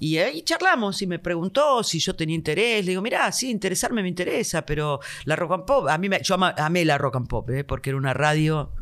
Y 0.00 0.18
ahí 0.18 0.42
charlamos 0.42 1.00
y 1.00 1.06
me 1.06 1.20
preguntó 1.20 1.84
si 1.84 2.00
yo 2.00 2.16
tenía 2.16 2.34
interés. 2.34 2.84
Le 2.84 2.90
digo, 2.90 3.02
mirá, 3.02 3.30
sí, 3.30 3.50
interesarme 3.50 4.02
me 4.02 4.08
interesa, 4.08 4.66
pero 4.66 4.98
la 5.24 5.36
rock 5.36 5.52
and 5.52 5.64
pop, 5.64 5.88
a 5.88 5.96
mí 5.96 6.08
me, 6.08 6.20
yo 6.22 6.34
ama- 6.34 6.54
amé 6.58 6.84
la 6.84 6.98
rock 6.98 7.14
and 7.16 7.28
pop, 7.28 7.48
¿eh? 7.50 7.62
porque 7.62 7.90
era 7.90 7.96
una 7.98 8.14
radio 8.14 8.72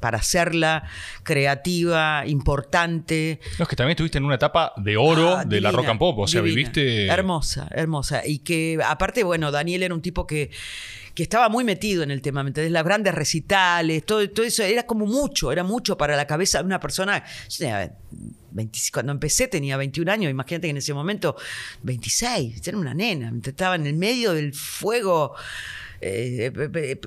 para 0.00 0.18
hacerla 0.18 0.84
creativa, 1.22 2.24
importante. 2.26 3.40
No, 3.58 3.62
es 3.64 3.68
que 3.68 3.76
también 3.76 3.92
estuviste 3.92 4.18
en 4.18 4.24
una 4.24 4.34
etapa 4.36 4.72
de 4.76 4.96
oro 4.96 5.38
Ah, 5.38 5.44
de 5.44 5.60
la 5.60 5.72
rock 5.72 5.88
and 5.88 5.98
pop. 5.98 6.18
O 6.18 6.26
sea, 6.28 6.42
divina. 6.42 6.56
viviste. 6.70 7.06
Hermosa, 7.06 7.66
hermosa. 7.72 8.22
Y 8.24 8.40
que, 8.40 8.78
aparte, 8.86 9.24
bueno, 9.24 9.50
Daniel 9.50 9.82
era 9.82 9.94
un 9.94 10.02
tipo 10.02 10.26
que, 10.26 10.50
que 11.16 11.22
estaba 11.22 11.48
muy 11.48 11.64
metido 11.64 12.02
en 12.02 12.10
el 12.10 12.20
tema, 12.20 12.42
¿me 12.44 12.50
entendés? 12.50 12.70
Las 12.70 12.84
grandes 12.84 13.14
recitales, 13.14 14.04
todo, 14.04 14.28
todo 14.30 14.44
eso, 14.44 14.62
era 14.62 14.84
como 14.84 15.06
mucho, 15.06 15.50
era 15.50 15.64
mucho 15.64 15.96
para 15.96 16.14
la 16.14 16.26
cabeza 16.26 16.58
de 16.58 16.64
una 16.66 16.78
persona. 16.78 17.24
Yo 17.48 17.56
tenía 17.58 17.96
25 18.52 18.94
cuando 18.94 19.12
empecé 19.12 19.48
tenía 19.48 19.78
21 19.78 20.12
años, 20.12 20.30
imagínate 20.30 20.66
que 20.66 20.70
en 20.72 20.76
ese 20.76 20.92
momento 20.92 21.34
26, 21.84 22.68
era 22.68 22.76
una 22.76 22.92
nena, 22.92 23.32
estaba 23.42 23.76
en 23.76 23.86
el 23.86 23.94
medio 23.94 24.34
del 24.34 24.52
fuego. 24.52 25.34
Eh, 26.02 26.52
eh, 26.54 26.70
eh, 26.74 27.00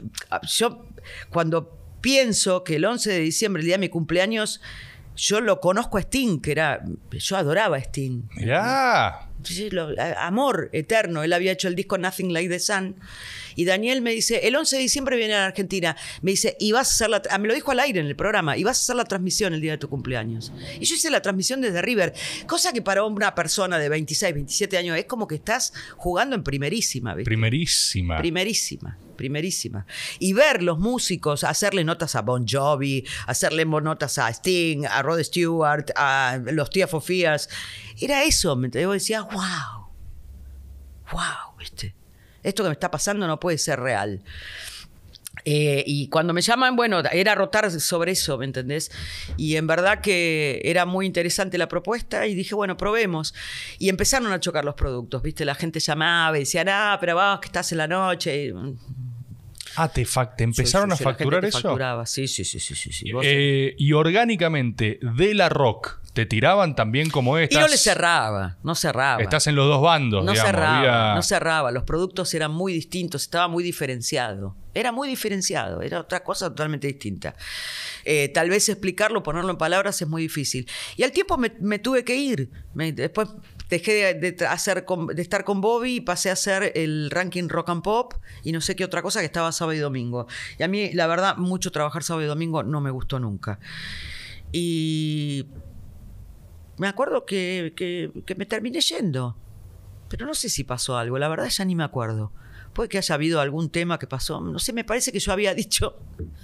yo 0.48 0.88
cuando 1.30 1.78
pienso 2.02 2.64
que 2.64 2.78
el 2.78 2.86
11 2.86 3.12
de 3.12 3.20
diciembre, 3.20 3.62
el 3.62 3.68
día 3.68 3.76
de 3.76 3.82
mi 3.82 3.90
cumpleaños, 3.90 4.60
yo 5.16 5.40
lo 5.42 5.60
conozco 5.60 5.98
a 5.98 6.02
Sting, 6.02 6.40
que 6.40 6.52
era, 6.52 6.84
yo 7.12 7.38
adoraba 7.38 7.78
a 7.78 7.80
Sting. 7.80 8.24
Mirá. 8.38 9.30
Lo- 9.72 9.90
amor 10.18 10.70
eterno. 10.74 11.24
Él 11.24 11.32
había 11.34 11.52
hecho 11.52 11.68
el 11.68 11.76
disco 11.76 11.98
Nothing 11.98 12.34
Like 12.34 12.50
the 12.50 12.60
Sun. 12.60 12.96
Y 13.60 13.66
Daniel 13.66 14.02
me 14.02 14.12
dice, 14.12 14.48
el 14.48 14.56
11 14.56 14.78
de 14.78 14.82
diciembre 14.84 15.18
viene 15.18 15.34
a 15.34 15.46
Argentina. 15.46 15.98
Me 16.22 16.32
dice, 16.32 16.56
y 16.62 16.72
vas 16.72 16.88
a 16.88 16.92
hacer 16.94 17.10
la... 17.10 17.22
ah, 17.30 17.38
Me 17.38 17.50
lo 17.50 17.54
dijo 17.54 17.72
al 17.72 17.82
aire 17.82 18.00
en 18.00 18.06
el 18.06 18.16
programa. 18.16 18.56
Y 18.56 18.64
vas 18.64 18.78
a 18.78 18.82
hacer 18.84 18.96
la 18.96 19.04
transmisión 19.04 19.54
el 19.54 19.60
día 19.60 19.74
de 19.74 19.78
tu 19.78 19.90
cumpleaños. 19.90 20.54
Y 20.80 20.86
yo 20.86 20.96
hice 20.96 21.10
la 21.10 21.22
transmisión 21.22 21.60
desde 21.60 21.82
River. 21.82 22.14
Cosa 22.48 22.72
que 22.72 22.82
para 22.82 23.04
una 23.04 23.36
persona 23.36 23.78
de 23.78 23.90
26, 23.90 24.34
27 24.34 24.78
años 24.78 24.98
es 24.98 25.04
como 25.08 25.28
que 25.28 25.36
estás 25.36 25.74
jugando 25.98 26.38
en 26.38 26.44
primerísima, 26.44 27.14
¿viste? 27.16 27.26
Primerísima. 27.26 28.18
Primerísima, 28.20 28.98
primerísima. 29.18 29.86
Y 30.20 30.32
ver 30.32 30.64
los 30.64 30.80
músicos, 30.80 31.44
hacerle 31.44 31.84
notas 31.84 32.16
a 32.16 32.22
Bon 32.22 32.48
Jovi, 32.48 33.06
hacerle 33.28 33.66
notas 33.66 34.20
a 34.20 34.30
Sting, 34.30 34.86
a 34.86 35.02
Rod 35.02 35.22
Stewart, 35.22 35.92
a 35.98 36.40
los 36.54 36.70
Tia 36.70 36.88
for 36.88 37.02
Fears. 37.02 37.50
Era 38.00 38.24
eso. 38.24 38.56
Vos 38.56 38.72
decías, 38.72 39.26
wow, 39.26 39.90
wow, 41.12 41.58
¿viste? 41.60 41.99
Esto 42.44 42.64
que 42.64 42.70
me 42.70 42.74
está 42.74 42.92
pasando 42.92 43.28
no 43.28 43.40
puede 43.40 43.58
ser 43.58 43.80
real. 43.80 44.22
Eh, 45.46 45.84
y 45.88 46.10
cuando 46.10 46.34
me 46.34 46.42
llaman, 46.42 46.76
bueno, 46.76 47.02
era 47.12 47.36
rotar 47.36 47.72
sobre 47.72 48.12
eso, 48.12 48.38
¿me 48.38 48.46
entendés? 48.46 48.92
Y 49.38 49.56
en 49.56 49.68
verdad 49.68 50.02
que 50.02 50.62
era 50.64 50.86
muy 50.86 51.06
interesante 51.06 51.58
la 51.58 51.68
propuesta 51.68 52.28
y 52.28 52.36
dije, 52.36 52.56
bueno, 52.56 52.78
probemos. 52.78 53.34
Y 53.78 53.90
empezaron 53.90 54.32
a 54.32 54.40
chocar 54.40 54.66
los 54.66 54.76
productos, 54.76 55.22
¿viste? 55.22 55.46
La 55.46 55.56
gente 55.56 55.80
llamaba 55.80 56.38
y 56.38 56.42
decía, 56.42 56.64
ah, 56.68 56.98
pero 57.00 57.16
vos 57.16 57.40
que 57.40 57.48
estás 57.48 57.72
en 57.72 57.78
la 57.78 57.88
noche. 57.88 58.54
Mm, 58.54 58.76
Ah, 59.76 59.88
te, 59.90 60.02
empezaron 60.40 60.92
sí, 60.92 60.98
sí, 60.98 61.04
a 61.04 61.06
facturar 61.06 61.46
eso. 61.46 61.60
facturaba. 61.62 62.06
Sí, 62.06 62.28
sí, 62.28 62.44
sí, 62.44 62.60
sí, 62.60 62.76
sí. 62.76 63.12
Eh, 63.24 63.76
y 63.78 63.94
orgánicamente, 63.94 65.00
de 65.02 65.34
la 65.34 65.50
rock, 65.50 66.00
¿te 66.14 66.26
tiraban 66.26 66.76
también 66.76 67.10
como 67.10 67.40
y 67.40 67.44
estas? 67.44 67.62
no 67.62 67.68
le 67.68 67.78
cerraba, 67.78 68.58
no 68.64 68.76
cerraba. 68.76 69.22
Estás 69.22 69.48
en 69.48 69.56
los 69.56 69.68
dos 69.68 69.82
bandos, 69.82 70.24
No 70.26 70.32
digamos. 70.32 70.52
cerraba, 70.52 70.78
había- 70.80 71.16
no 71.16 71.24
cerraba. 71.24 71.72
Los 71.72 71.84
productos 71.84 72.34
eran 72.34 72.52
muy 72.52 72.74
distintos, 72.74 73.24
estaba 73.24 73.48
muy 73.48 73.64
diferenciado. 73.64 74.56
Era 74.74 74.92
muy 74.92 75.08
diferenciado, 75.08 75.82
era 75.82 76.00
otra 76.00 76.24
cosa 76.24 76.50
totalmente 76.50 76.88
distinta. 76.88 77.36
Eh, 78.06 78.30
tal 78.30 78.50
vez 78.50 78.70
explicarlo, 78.70 79.24
ponerlo 79.24 79.52
en 79.52 79.58
palabras 79.58 80.02
es 80.02 80.08
muy 80.08 80.22
difícil. 80.24 80.68
Y 80.96 81.04
al 81.04 81.12
tiempo 81.12 81.38
me, 81.38 81.52
me 81.60 81.80
tuve 81.80 82.04
que 82.04 82.16
ir. 82.16 82.50
Me- 82.74 82.92
después 82.92 83.30
dejé 83.70 84.14
de, 84.16 84.46
hacer 84.48 84.84
con- 84.86 85.08
de 85.08 85.22
estar 85.22 85.44
con 85.44 85.62
Bobby 85.62 85.96
y 85.98 86.02
pasé 86.02 86.30
a 86.30 86.34
hacer 86.34 86.72
el 86.76 87.10
ranking 87.12 87.48
rock 87.50 87.70
and 87.70 87.84
pop 87.84 88.14
y 88.44 88.52
no 88.52 88.62
sé 88.62 88.76
qué 88.76 88.84
otra 88.84 89.02
cosa 89.02 89.20
que 89.20 89.26
estaba 89.28 89.52
sábado 89.52 89.76
y 89.76 89.80
domingo. 89.80 90.28
Y 90.58 90.64
a 90.64 90.68
mí, 90.68 90.92
la 90.94 91.08
verdad, 91.08 91.38
mucho 91.38 91.72
trabajar 91.72 92.04
sábado 92.04 92.26
y 92.26 92.28
domingo 92.28 92.64
no 92.64 92.82
me 92.82 92.90
gustó 92.92 93.20
nunca. 93.20 93.60
Y 94.52 95.46
me 96.78 96.88
acuerdo 96.88 97.26
que, 97.26 97.74
que- 97.76 98.12
que 98.26 98.36
me 98.36 98.46
terminé 98.46 98.82
yendo. 98.82 99.36
Pero 100.10 100.26
no 100.26 100.34
sé 100.34 100.50
si 100.50 100.64
pasó 100.64 100.98
algo, 100.98 101.20
la 101.20 101.28
verdad 101.28 101.50
ya 101.50 101.64
ni 101.66 101.76
me 101.76 101.84
acuerdo. 101.84 102.32
Puede 102.74 102.90
que 102.90 102.98
haya 102.98 103.16
habido 103.16 103.42
algún 103.42 103.70
tema 103.70 104.00
que 104.00 104.08
pasó. 104.08 104.40
No 104.42 104.58
sé, 104.60 104.74
me 104.74 104.84
parece 104.84 105.12
que 105.12 105.20
yo 105.20 105.32
había 105.32 105.54
dicho. 105.54 105.98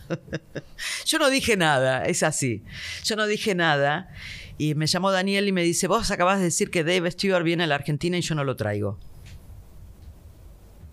yo 1.06 1.20
no 1.20 1.30
dije 1.30 1.56
nada, 1.58 2.04
es 2.06 2.24
así. 2.24 2.64
Yo 3.04 3.16
no 3.16 3.26
dije 3.26 3.56
nada. 3.56 4.10
Y 4.58 4.74
me 4.76 4.88
llamó 4.88 5.12
Daniel 5.12 5.47
y 5.47 5.51
me 5.51 5.64
dice: 5.64 5.88
Vos 5.88 6.12
acabas 6.12 6.38
de 6.39 6.45
decir 6.45 6.70
que 6.72 6.84
Dave 6.84 7.12
Stewart 7.12 7.43
viene 7.43 7.64
a 7.66 7.68
la 7.68 7.76
Argentina 7.76 8.18
y 8.18 8.22
yo 8.22 8.36
no 8.36 8.43
lo 8.43 8.56
traigo. 8.56 8.97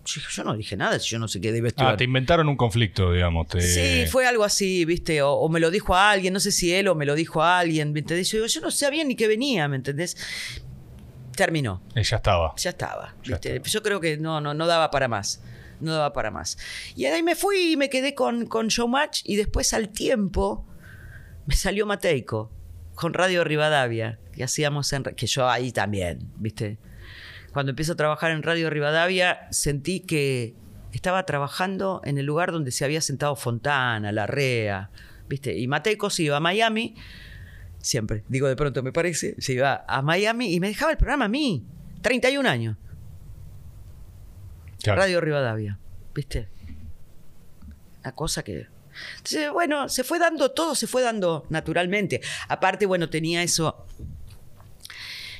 Yo, 0.05 0.43
no 0.43 0.55
dije 0.57 0.75
nada, 0.75 0.97
yo 0.97 1.17
no 1.17 1.29
sé 1.29 1.39
qué 1.39 1.53
Dave 1.53 1.69
Stewart. 1.69 1.93
Ah, 1.93 1.97
te 1.97 2.03
inventaron 2.03 2.49
un 2.49 2.57
conflicto, 2.57 3.13
digamos. 3.13 3.47
te- 3.47 3.61
Sí, 3.61 4.11
fue 4.11 4.27
algo 4.27 4.43
así, 4.43 4.83
¿viste? 4.83 5.21
O, 5.21 5.31
o 5.31 5.47
me 5.47 5.61
lo 5.61 5.71
dijo 5.71 5.95
a 5.95 6.11
alguien, 6.11 6.33
no 6.33 6.41
sé 6.41 6.51
si 6.51 6.73
él 6.73 6.89
o 6.89 6.95
me 6.95 7.05
lo 7.05 7.15
dijo 7.15 7.41
a 7.41 7.57
alguien, 7.59 7.93
¿me 7.93 7.99
entendés? 8.01 8.29
Yo 8.29 8.39
digo, 8.39 8.47
yo 8.47 8.59
no 8.59 8.69
sabía 8.69 9.05
ni 9.05 9.15
que 9.15 9.27
venía, 9.27 9.65
¿me 9.69 9.77
entendés? 9.77 10.17
Terminó, 11.37 11.81
Eh, 11.95 12.03
ya 12.03 12.17
estaba. 12.17 12.53
ya 12.57 12.71
estaba, 12.71 13.15
Ya 13.23 13.37
¿viste? 13.39 13.61
Yo 13.63 13.81
creo 13.81 14.01
que 14.01 14.17
no, 14.17 14.41
no, 14.41 14.53
no 14.53 14.67
daba 14.67 14.91
para 14.91 15.07
más, 15.07 15.41
no 15.79 15.93
daba 15.93 16.11
para 16.11 16.29
más. 16.31 16.57
Y 16.97 17.05
ahí 17.05 17.23
me 17.23 17.35
fui 17.35 17.71
y 17.71 17.77
me 17.77 17.89
quedé 17.89 18.13
con, 18.13 18.45
con 18.45 18.67
Showmatch 18.67 19.21
y 19.23 19.37
después 19.37 19.73
al 19.73 19.87
tiempo 19.89 20.67
me 21.45 21.55
salió 21.55 21.85
Mateico 21.85 22.51
con 22.95 23.13
Radio 23.13 23.43
Rivadavia, 23.43 24.19
que 24.31 24.43
hacíamos 24.43 24.91
en... 24.93 25.03
que 25.03 25.27
yo 25.27 25.49
ahí 25.49 25.71
también, 25.71 26.31
¿viste? 26.37 26.77
Cuando 27.51 27.71
empiezo 27.71 27.93
a 27.93 27.95
trabajar 27.95 28.31
en 28.31 28.43
Radio 28.43 28.69
Rivadavia 28.69 29.47
sentí 29.51 29.99
que 29.99 30.55
estaba 30.91 31.23
trabajando 31.25 32.01
en 32.03 32.17
el 32.17 32.25
lugar 32.25 32.51
donde 32.51 32.71
se 32.71 32.85
había 32.85 33.01
sentado 33.01 33.35
Fontana, 33.35 34.11
Larrea, 34.11 34.89
¿viste? 35.27 35.57
Y 35.57 35.67
Mateco 35.67 36.09
se 36.09 36.23
iba 36.23 36.37
a 36.37 36.39
Miami, 36.39 36.95
siempre, 37.79 38.23
digo 38.27 38.47
de 38.47 38.55
pronto 38.55 38.81
me 38.83 38.91
parece, 38.91 39.35
se 39.39 39.53
iba 39.53 39.85
a 39.87 40.01
Miami 40.01 40.53
y 40.53 40.59
me 40.59 40.67
dejaba 40.67 40.91
el 40.91 40.97
programa 40.97 41.25
a 41.25 41.29
mí, 41.29 41.65
31 42.01 42.47
años. 42.47 42.77
Claro. 44.81 45.01
Radio 45.01 45.21
Rivadavia, 45.21 45.79
¿viste? 46.13 46.49
Una 48.01 48.13
cosa 48.13 48.43
que... 48.43 48.72
Entonces, 49.17 49.51
bueno, 49.51 49.89
se 49.89 50.03
fue 50.03 50.19
dando, 50.19 50.51
todo 50.51 50.75
se 50.75 50.87
fue 50.87 51.01
dando 51.01 51.45
naturalmente. 51.49 52.21
Aparte, 52.47 52.85
bueno, 52.85 53.09
tenía 53.09 53.43
eso 53.43 53.85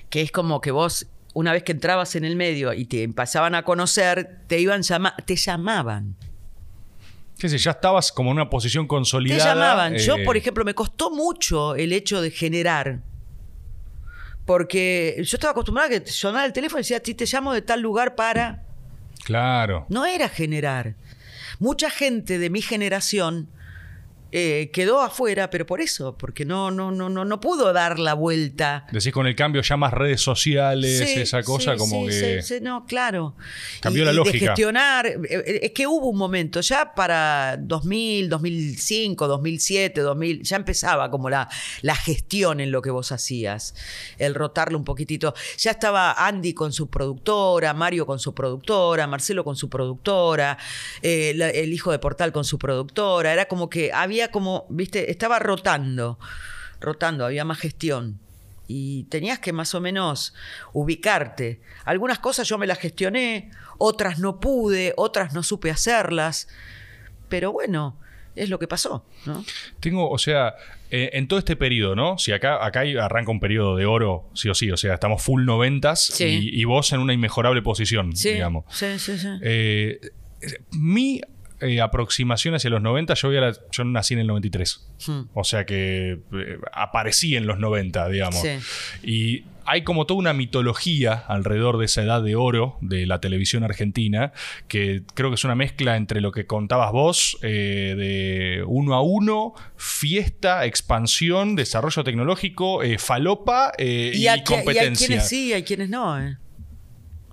que 0.09 0.21
es 0.21 0.31
como 0.31 0.61
que 0.61 0.69
vos, 0.71 1.07
una 1.33 1.51
vez 1.53 1.63
que 1.63 1.71
entrabas 1.71 2.15
en 2.15 2.23
el 2.23 2.35
medio 2.35 2.71
y 2.73 2.85
te 2.85 3.09
pasaban 3.09 3.55
a 3.55 3.63
conocer, 3.63 4.41
te 4.47 4.59
iban 4.59 4.83
llama 4.83 5.15
te 5.25 5.35
llamaban. 5.35 6.15
¿Qué 7.39 7.49
sé? 7.49 7.57
Ya 7.57 7.71
estabas 7.71 8.11
como 8.11 8.29
en 8.29 8.37
una 8.37 8.49
posición 8.49 8.85
Te 8.85 8.89
consolidada. 8.89 9.53
llamaban. 9.55 9.95
Yo, 9.97 10.17
eh, 10.17 10.23
por 10.23 10.37
ejemplo, 10.37 10.63
me 10.63 10.75
costó 10.75 11.09
mucho 11.09 11.75
el 11.75 11.91
hecho 11.91 12.21
de 12.21 12.29
generar. 12.29 13.01
Porque 14.45 15.15
yo 15.17 15.37
estaba 15.37 15.51
acostumbrada 15.51 15.87
a 15.95 15.99
que 15.99 16.05
sonara 16.11 16.45
el 16.45 16.53
teléfono 16.53 16.79
y 16.79 16.83
decía, 16.83 17.01
"Sí, 17.03 17.13
te 17.15 17.25
llamo 17.25 17.53
de 17.53 17.61
tal 17.61 17.81
lugar 17.81 18.15
para... 18.15 18.63
Claro. 19.23 19.85
No 19.89 20.05
era 20.05 20.27
generar. 20.29 20.95
Mucha 21.59 21.89
gente 21.89 22.39
de 22.39 22.49
mi 22.49 22.61
generación 22.61 23.49
eh, 24.35 24.71
quedó 24.73 24.99
afuera, 25.01 25.49
pero 25.51 25.65
por 25.67 25.79
eso, 25.79 26.17
porque 26.17 26.43
no, 26.43 26.71
no, 26.71 26.91
no, 26.91 27.07
no, 27.07 27.23
no 27.23 27.39
pudo 27.39 27.71
dar 27.71 27.99
la 27.99 28.15
vuelta. 28.15 28.87
Decís 28.91 29.13
con 29.13 29.27
el 29.27 29.35
cambio 29.35 29.61
ya 29.61 29.77
más 29.77 29.93
redes 29.93 30.21
sociales, 30.21 30.97
Sí, 31.07 31.19
esa 31.21 31.43
cosa 31.43 31.73
sí, 31.73 31.77
como 31.77 32.01
sí, 32.09 32.19
que. 32.19 32.41
sí, 32.41 32.55
sí, 32.55 32.61
no, 32.61 32.85
claro. 32.87 33.35
Cambió 33.79 34.01
Y- 34.03 34.05
la 34.07 34.13
lógica. 34.13 34.33
De 34.39 34.45
gestionar, 34.47 35.05
eh, 35.05 35.17
eh, 35.29 35.59
es 35.63 35.71
que 35.71 35.85
hubo 35.85 36.09
un 36.09 36.17
momento, 36.17 36.61
ya 36.61 36.95
para 36.95 37.57
2000, 37.59 38.27
2005, 38.29 39.27
2007, 39.27 40.01
2000, 40.01 40.41
ya 40.41 40.55
empezaba 40.55 41.11
como 41.11 41.29
la, 41.29 41.47
la 41.83 41.95
gestión 41.95 42.59
en 42.59 42.71
lo 42.71 42.81
que 42.81 42.89
vos 42.89 43.11
hacías, 43.11 43.75
el 44.17 44.33
rotarlo 44.33 44.77
un 44.79 44.83
poquitito. 44.83 45.35
Ya 45.59 45.69
estaba 45.71 46.13
Andy 46.25 46.53
con 46.55 46.73
su 46.73 46.89
productora, 46.89 47.73
Mario 47.75 48.07
con 48.07 48.17
su 48.19 48.33
productora, 48.33 49.05
Marcelo 49.05 49.43
con 49.43 49.55
su 49.55 49.69
productora, 49.69 50.57
eh, 51.03 51.33
la- 51.35 51.49
el 51.49 51.71
hijo 51.71 51.91
de 51.91 51.99
Portal 51.99 52.31
con 52.31 52.45
su 52.45 52.57
productora, 52.57 53.31
era 53.31 53.45
como 53.45 53.69
que 53.69 53.91
había 53.93 54.22
como, 54.29 54.65
viste, 54.69 55.11
estaba 55.11 55.39
rotando, 55.39 56.19
rotando, 56.79 57.25
había 57.25 57.45
más 57.45 57.59
gestión 57.59 58.19
y 58.67 59.03
tenías 59.05 59.39
que 59.39 59.51
más 59.53 59.75
o 59.75 59.81
menos 59.81 60.33
ubicarte. 60.73 61.61
Algunas 61.85 62.19
cosas 62.19 62.47
yo 62.47 62.57
me 62.57 62.67
las 62.67 62.79
gestioné, 62.79 63.51
otras 63.77 64.19
no 64.19 64.39
pude, 64.39 64.93
otras 64.97 65.33
no 65.33 65.43
supe 65.43 65.69
hacerlas, 65.71 66.47
pero 67.29 67.51
bueno, 67.51 67.97
es 68.35 68.49
lo 68.49 68.57
que 68.59 68.67
pasó, 68.67 69.05
¿no? 69.25 69.43
Tengo, 69.79 70.09
o 70.09 70.17
sea, 70.17 70.55
eh, 70.89 71.11
en 71.13 71.27
todo 71.27 71.39
este 71.39 71.55
periodo, 71.55 71.95
¿no? 71.95 72.17
Si 72.17 72.31
acá, 72.31 72.65
acá 72.65 72.81
arranca 73.01 73.31
un 73.31 73.39
periodo 73.39 73.75
de 73.75 73.85
oro, 73.85 74.29
sí 74.33 74.49
o 74.49 74.55
sí, 74.55 74.71
o 74.71 74.77
sea, 74.77 74.93
estamos 74.95 75.21
full 75.21 75.43
noventas 75.45 76.03
Sí. 76.05 76.23
y, 76.25 76.61
y 76.61 76.63
vos 76.65 76.91
en 76.93 76.99
una 76.99 77.13
inmejorable 77.13 77.61
posición, 77.61 78.15
Sí, 78.15 78.33
digamos. 78.33 78.65
sí, 78.69 78.97
sí, 78.97 79.17
sí. 79.17 79.27
Eh, 79.41 79.99
mi 80.71 81.21
eh, 81.63 81.81
aproximación 81.81 82.55
hacia 82.55 82.69
los 82.69 82.81
90, 82.81 83.13
yo, 83.15 83.31
yo 83.31 83.83
nací 83.85 84.13
en 84.13 84.19
el 84.21 84.27
93. 84.27 84.87
Hmm. 85.07 85.21
O 85.33 85.43
sea 85.43 85.65
que 85.65 86.19
eh, 86.33 86.57
aparecí 86.73 87.35
en 87.35 87.47
los 87.47 87.59
90, 87.59 88.09
digamos. 88.09 88.41
Sí. 88.41 88.49
Y 89.03 89.43
hay 89.65 89.83
como 89.85 90.05
toda 90.05 90.19
una 90.19 90.33
mitología 90.33 91.13
alrededor 91.13 91.77
de 91.77 91.85
esa 91.85 92.03
edad 92.03 92.21
de 92.21 92.35
oro 92.35 92.77
de 92.81 93.05
la 93.05 93.21
televisión 93.21 93.63
argentina, 93.63 94.33
que 94.67 95.03
creo 95.13 95.29
que 95.29 95.35
es 95.35 95.43
una 95.45 95.55
mezcla 95.55 95.95
entre 95.95 96.19
lo 96.19 96.33
que 96.33 96.45
contabas 96.45 96.91
vos, 96.91 97.37
eh, 97.43 97.95
de 97.97 98.63
uno 98.67 98.93
a 98.95 99.01
uno, 99.01 99.53
fiesta, 99.77 100.65
expansión, 100.65 101.55
desarrollo 101.55 102.03
tecnológico, 102.03 102.83
eh, 102.83 102.97
falopa 102.97 103.71
eh, 103.77 104.11
y, 104.13 104.23
Y, 104.23 104.27
a- 104.27 104.35
y 104.35 104.39
hay 104.39 104.43
competencia. 104.43 105.07
quienes 105.07 105.27
sí, 105.29 105.53
hay 105.53 105.63
quienes 105.63 105.89
no. 105.89 106.13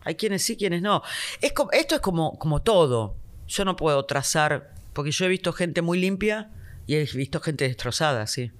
Hay 0.02 0.14
quienes 0.14 0.42
sí, 0.44 0.56
quienes 0.56 0.82
no. 0.82 1.02
Es 1.40 1.52
como- 1.52 1.72
esto 1.72 1.94
es 1.96 2.00
como, 2.00 2.38
como 2.38 2.62
todo. 2.62 3.16
Yo 3.50 3.64
no 3.64 3.74
puedo 3.74 4.04
trazar, 4.04 4.72
porque 4.92 5.10
yo 5.10 5.24
he 5.24 5.28
visto 5.28 5.52
gente 5.52 5.82
muy 5.82 5.98
limpia 6.00 6.50
y 6.86 6.94
he 6.94 7.04
visto 7.04 7.40
gente 7.40 7.64
destrozada, 7.66 8.28
sí. 8.28 8.52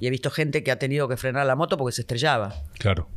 Y 0.00 0.06
he 0.06 0.10
visto 0.10 0.30
gente 0.30 0.64
que 0.64 0.70
ha 0.70 0.78
tenido 0.78 1.06
que 1.06 1.18
frenar 1.18 1.44
la 1.46 1.54
moto 1.54 1.76
porque 1.76 1.92
se 1.92 2.00
estrellaba. 2.00 2.62
Claro. 2.78 3.10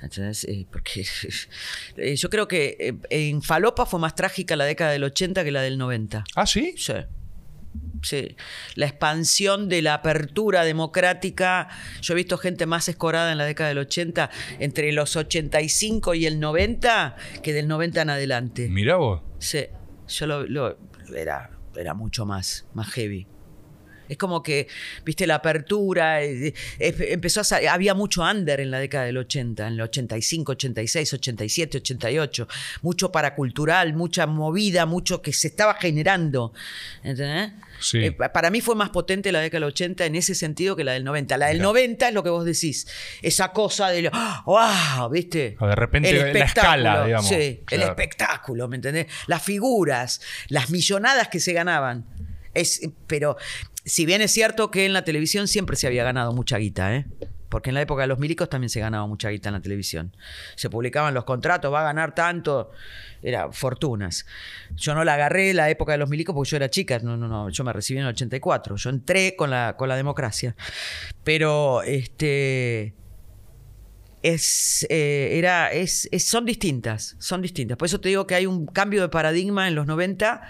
¿Entendés? 0.00 0.44
Eh, 0.44 0.66
porque 0.70 1.04
eh, 1.96 2.14
yo 2.14 2.30
creo 2.30 2.46
que 2.46 2.76
eh, 2.78 2.94
en 3.10 3.42
Falopa 3.42 3.86
fue 3.86 3.98
más 3.98 4.14
trágica 4.14 4.54
la 4.54 4.66
década 4.66 4.92
del 4.92 5.02
80 5.02 5.42
que 5.42 5.50
la 5.50 5.62
del 5.62 5.78
90. 5.78 6.22
Ah, 6.36 6.46
sí. 6.46 6.74
Sí. 6.76 6.92
Sí. 8.04 8.36
La 8.76 8.86
expansión 8.86 9.68
de 9.68 9.82
la 9.82 9.94
apertura 9.94 10.62
democrática. 10.62 11.66
Yo 12.02 12.14
he 12.14 12.16
visto 12.16 12.38
gente 12.38 12.66
más 12.66 12.88
escorada 12.88 13.32
en 13.32 13.38
la 13.38 13.46
década 13.46 13.70
del 13.70 13.78
80, 13.78 14.30
entre 14.60 14.92
los 14.92 15.16
85 15.16 16.14
y 16.14 16.26
el 16.26 16.38
90, 16.38 17.16
que 17.42 17.52
del 17.52 17.66
90 17.66 18.02
en 18.02 18.10
adelante. 18.10 18.68
Mirá 18.68 18.94
vos. 18.94 19.22
Sí. 19.40 19.66
Yo 20.08 20.26
lo, 20.26 20.46
lo- 20.46 20.76
era, 21.14 21.50
era 21.76 21.94
mucho 21.94 22.26
más, 22.26 22.66
más 22.74 22.90
heavy. 22.92 23.26
Es 24.08 24.16
como 24.16 24.42
que, 24.42 24.68
viste, 25.04 25.26
la 25.26 25.36
apertura, 25.36 26.22
eh, 26.22 26.54
eh, 26.78 26.94
empezó 27.10 27.40
a 27.40 27.44
había 27.72 27.94
mucho 27.94 28.22
under 28.22 28.60
en 28.60 28.70
la 28.70 28.78
década 28.78 29.04
del 29.04 29.16
80, 29.18 29.66
en 29.66 29.72
el 29.74 29.80
85, 29.82 30.52
86, 30.52 31.12
87, 31.14 31.78
88, 31.78 32.48
mucho 32.82 33.12
paracultural, 33.12 33.94
mucha 33.94 34.26
movida, 34.26 34.86
mucho 34.86 35.20
que 35.22 35.32
se 35.32 35.48
estaba 35.48 35.74
generando, 35.74 36.52
¿entendés? 37.02 37.52
Sí. 37.80 37.98
Eh, 38.06 38.12
pa- 38.12 38.32
para 38.32 38.50
mí 38.50 38.60
fue 38.60 38.74
más 38.74 38.90
potente 38.90 39.30
la 39.30 39.40
década 39.40 39.60
del 39.60 39.68
80 39.68 40.04
en 40.06 40.16
ese 40.16 40.34
sentido 40.34 40.74
que 40.74 40.82
la 40.84 40.92
del 40.92 41.04
90. 41.04 41.36
La 41.36 41.46
del 41.46 41.60
90 41.60 42.08
es 42.08 42.14
lo 42.14 42.22
que 42.24 42.30
vos 42.30 42.44
decís, 42.44 42.86
esa 43.22 43.52
cosa 43.52 43.88
de, 43.90 44.10
wow, 44.46 45.08
¿viste? 45.10 45.56
O 45.60 45.66
de 45.66 45.74
repente 45.76 46.10
El 46.10 46.32
la 46.36 46.44
escala, 46.44 47.04
digamos. 47.06 47.28
Sí, 47.28 47.62
el 47.70 47.82
espectáculo, 47.82 48.66
¿me 48.68 48.76
entendés? 48.76 49.06
Las 49.26 49.42
figuras, 49.42 50.20
las 50.48 50.70
millonadas 50.70 51.28
que 51.28 51.38
se 51.40 51.52
ganaban. 51.52 52.04
Es, 52.54 52.80
pero 53.06 53.36
si 53.84 54.06
bien 54.06 54.22
es 54.22 54.30
cierto 54.30 54.70
que 54.70 54.86
en 54.86 54.92
la 54.92 55.04
televisión 55.04 55.48
siempre 55.48 55.76
se 55.76 55.86
había 55.86 56.04
ganado 56.04 56.32
mucha 56.32 56.58
guita, 56.58 56.94
¿eh? 56.94 57.06
Porque 57.48 57.70
en 57.70 57.74
la 57.74 57.80
época 57.80 58.02
de 58.02 58.08
los 58.08 58.18
milicos 58.18 58.50
también 58.50 58.68
se 58.68 58.80
ganaba 58.80 59.06
mucha 59.06 59.30
guita 59.30 59.48
en 59.48 59.54
la 59.54 59.62
televisión. 59.62 60.14
Se 60.54 60.68
publicaban 60.68 61.14
los 61.14 61.24
contratos, 61.24 61.72
va 61.72 61.80
a 61.80 61.84
ganar 61.84 62.14
tanto, 62.14 62.70
era 63.22 63.50
fortunas. 63.52 64.26
Yo 64.76 64.94
no 64.94 65.02
la 65.02 65.14
agarré 65.14 65.54
la 65.54 65.70
época 65.70 65.92
de 65.92 65.98
los 65.98 66.10
milicos 66.10 66.34
porque 66.34 66.50
yo 66.50 66.56
era 66.56 66.68
chica, 66.68 66.98
no, 66.98 67.16
no, 67.16 67.26
no, 67.26 67.48
yo 67.48 67.64
me 67.64 67.72
recibí 67.72 68.00
en 68.00 68.04
el 68.04 68.10
84, 68.10 68.76
yo 68.76 68.90
entré 68.90 69.34
con 69.34 69.48
la, 69.48 69.76
con 69.78 69.88
la 69.88 69.96
democracia. 69.96 70.54
Pero 71.24 71.82
este 71.82 72.94
es, 74.22 74.86
eh, 74.90 75.30
era, 75.38 75.72
es, 75.72 76.08
son 76.18 76.44
distintas, 76.44 77.16
son 77.18 77.42
distintas. 77.42 77.76
Por 77.78 77.86
eso 77.86 78.00
te 78.00 78.08
digo 78.08 78.26
que 78.26 78.34
hay 78.34 78.46
un 78.46 78.66
cambio 78.66 79.02
de 79.02 79.08
paradigma 79.08 79.68
en 79.68 79.74
los 79.74 79.86
90 79.86 80.42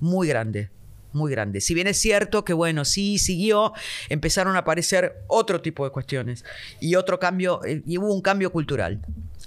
muy 0.00 0.28
grande, 0.28 0.70
muy 1.12 1.30
grande. 1.30 1.60
Si 1.60 1.74
bien 1.74 1.86
es 1.86 1.98
cierto 2.00 2.44
que, 2.44 2.52
bueno, 2.52 2.84
sí 2.84 3.18
siguió, 3.18 3.72
empezaron 4.08 4.56
a 4.56 4.60
aparecer 4.60 5.22
otro 5.28 5.60
tipo 5.60 5.84
de 5.84 5.90
cuestiones 5.90 6.44
y 6.80 6.94
otro 6.94 7.18
cambio, 7.18 7.64
eh, 7.64 7.82
y 7.86 7.98
hubo 7.98 8.12
un 8.12 8.20
cambio 8.22 8.52
cultural. 8.52 9.00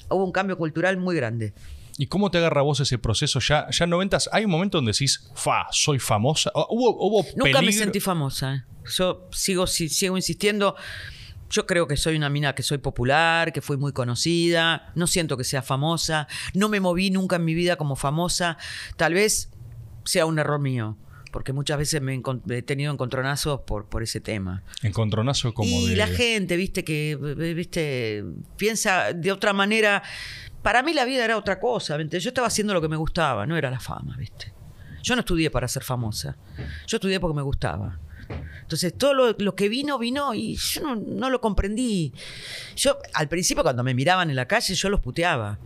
Hubo 0.09 0.24
un 0.26 0.32
cambio 0.32 0.57
cultural 0.57 0.97
muy 0.97 1.16
grande. 1.16 1.53
¿Y 1.97 2.07
cómo 2.07 2.32
te 2.32 2.39
agarra 2.39 2.61
vos 2.64 2.80
ese 2.80 2.97
proceso? 2.97 3.39
Ya, 3.39 3.68
ya 3.70 3.84
en 3.84 3.89
noventas, 3.91 4.28
¿hay 4.32 4.45
un 4.45 4.51
momento 4.51 4.80
donde 4.80 4.91
decís, 4.91 5.30
fa, 5.36 5.68
soy 5.72 5.99
famosa? 5.99 6.51
¿O 6.55 6.68
¿Hubo, 6.72 6.97
hubo 7.07 7.26
Nunca 7.36 7.61
me 7.61 7.72
sentí 7.72 7.99
famosa. 7.99 8.55
¿eh? 8.55 8.64
Yo 8.97 9.28
sigo, 9.32 9.68
si- 9.68 9.89
sigo 9.89 10.18
insistiendo. 10.18 10.76
Yo 11.51 11.68
creo 11.68 11.88
que 11.88 11.95
soy 11.97 12.16
una 12.16 12.32
mina 12.32 12.55
que 12.55 12.64
soy 12.64 12.80
popular, 12.80 13.53
que 13.53 13.61
fui 13.61 13.78
muy 13.78 13.93
conocida. 13.93 14.91
No 14.95 15.05
siento 15.05 15.38
que 15.38 15.43
sea 15.43 15.61
famosa. 15.61 16.28
No 16.55 16.68
me 16.68 16.80
moví 16.80 17.11
nunca 17.11 17.36
en 17.36 17.45
mi 17.45 17.53
vida 17.53 17.76
como 17.76 17.95
famosa. 17.95 18.57
Tal 18.97 19.14
vez 19.14 19.51
sea 20.03 20.26
un 20.26 20.39
error 20.39 20.59
mío. 20.59 20.97
Porque 21.34 21.51
muchas 21.51 21.79
veces 21.79 21.99
me 21.99 22.21
he 22.49 22.61
tenido 22.61 22.93
encontronazos 22.93 23.61
por, 23.61 23.86
por 23.88 24.03
ese 24.03 24.21
tema. 24.21 24.61
Encontronazo 24.84 25.51
como 25.55 25.67
y 25.67 25.89
de... 25.89 25.95
la 25.95 26.05
gente, 26.05 26.55
viste, 26.55 26.84
que 26.84 27.15
viste, 27.55 28.23
piensa 28.55 29.13
de 29.13 29.31
otra 29.31 29.51
manera. 29.51 30.03
Para 30.61 30.84
mí 30.84 30.93
la 30.93 31.05
vida 31.05 31.25
era 31.25 31.36
otra 31.36 31.59
cosa. 31.59 31.97
¿viste? 31.97 32.19
Yo 32.19 32.29
estaba 32.29 32.47
haciendo 32.47 32.75
lo 32.75 32.81
que 32.81 32.88
me 32.88 32.97
gustaba, 32.97 33.47
no 33.47 33.57
era 33.57 33.71
la 33.71 33.79
fama, 33.79 34.15
¿viste? 34.15 34.53
Yo 35.01 35.15
no 35.15 35.21
estudié 35.21 35.49
para 35.49 35.67
ser 35.67 35.84
famosa. 35.84 36.38
Yo 36.86 36.97
estudié 36.97 37.19
porque 37.19 37.36
me 37.36 37.41
gustaba. 37.41 37.99
Entonces, 38.61 38.95
todo 38.95 39.15
lo, 39.15 39.31
lo 39.31 39.55
que 39.55 39.69
vino, 39.69 39.97
vino 39.97 40.36
y 40.36 40.55
yo 40.55 40.81
no, 40.81 40.95
no 40.95 41.31
lo 41.31 41.41
comprendí. 41.41 42.13
Yo, 42.75 42.99
al 43.15 43.27
principio, 43.27 43.63
cuando 43.63 43.84
me 43.84 43.95
miraban 43.95 44.29
en 44.29 44.36
la 44.36 44.47
calle, 44.47 44.75
yo 44.75 44.89
los 44.89 44.99
puteaba. 45.01 45.57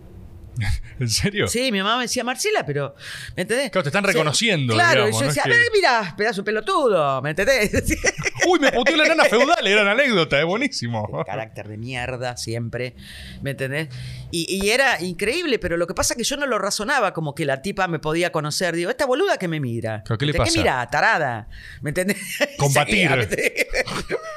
¿En 0.99 1.09
serio? 1.09 1.47
Sí, 1.47 1.71
mi 1.71 1.79
mamá 1.79 1.97
me 1.97 2.03
decía, 2.03 2.23
Marcela, 2.23 2.65
pero. 2.65 2.95
¿Me 3.35 3.43
entendés? 3.43 3.69
Claro, 3.71 3.83
te 3.83 3.89
están 3.89 4.03
Sí, 4.05 4.11
reconociendo, 4.11 4.73
Claro, 4.73 5.05
digamos, 5.05 5.09
y 5.09 5.13
yo 5.13 5.21
no 5.21 5.27
decía, 5.27 5.43
que- 5.43 5.49
"Ve, 5.49 5.65
mira, 5.73 6.13
pedazo 6.17 6.43
pelotudo, 6.43 7.21
¿me 7.21 7.31
entendés? 7.31 7.71
Uy, 8.47 8.59
me 8.59 8.71
puteó 8.71 8.95
la 8.95 9.05
nana 9.07 9.25
feudal, 9.25 9.65
eran 9.67 9.87
anécdotas, 9.87 10.39
es 10.39 10.45
buenísimo. 10.45 11.23
carácter 11.25 11.67
de 11.67 11.77
mierda 11.77 12.37
siempre, 12.37 12.95
¿me 13.41 13.51
entendés? 13.51 13.89
Y, 14.31 14.45
y 14.63 14.69
era 14.69 15.01
increíble, 15.01 15.59
pero 15.59 15.77
lo 15.77 15.87
que 15.87 15.93
pasa 15.93 16.13
es 16.13 16.17
que 16.17 16.23
yo 16.23 16.37
no 16.37 16.45
lo 16.45 16.57
razonaba 16.59 17.13
como 17.13 17.33
que 17.35 17.45
la 17.45 17.61
tipa 17.61 17.87
me 17.87 17.99
podía 17.99 18.31
conocer. 18.31 18.75
Digo, 18.75 18.89
esta 18.89 19.05
boluda 19.05 19.37
que 19.37 19.47
me 19.47 19.59
mira. 19.59 20.03
¿Pero 20.05 20.17
qué 20.17 20.25
le 20.25 20.31
¿De 20.33 20.37
pasa? 20.37 20.51
qué 20.51 20.59
mira? 20.59 20.87
Tarada. 20.89 21.47
¿Me 21.81 21.89
entendés? 21.91 22.17
Combatir. 22.57 23.09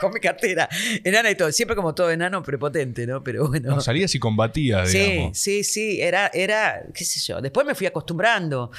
Con 0.01 0.13
mi 0.13 0.21
cartera. 0.21 0.69
Enana 1.05 1.31
y 1.31 1.35
todo. 1.35 1.51
Siempre 1.53 1.77
como 1.77 1.95
todo 1.95 2.11
enano 2.11 2.43
prepotente, 2.43 3.07
¿no? 3.07 3.23
Pero 3.23 3.49
bueno. 3.49 3.71
No, 3.77 3.81
salías 3.81 4.15
y 4.15 4.19
combatías, 4.19 4.91
Sí, 4.91 4.99
digamos. 4.99 5.39
sí, 5.39 5.65
sí, 5.65 6.01
era, 6.11 6.31
era, 6.35 6.83
qué 6.95 7.05
sé 7.05 7.19
yo. 7.21 7.41
Después 7.41 7.67
me 7.67 7.75
fui 7.75 7.87
acostumbrando. 7.87 8.71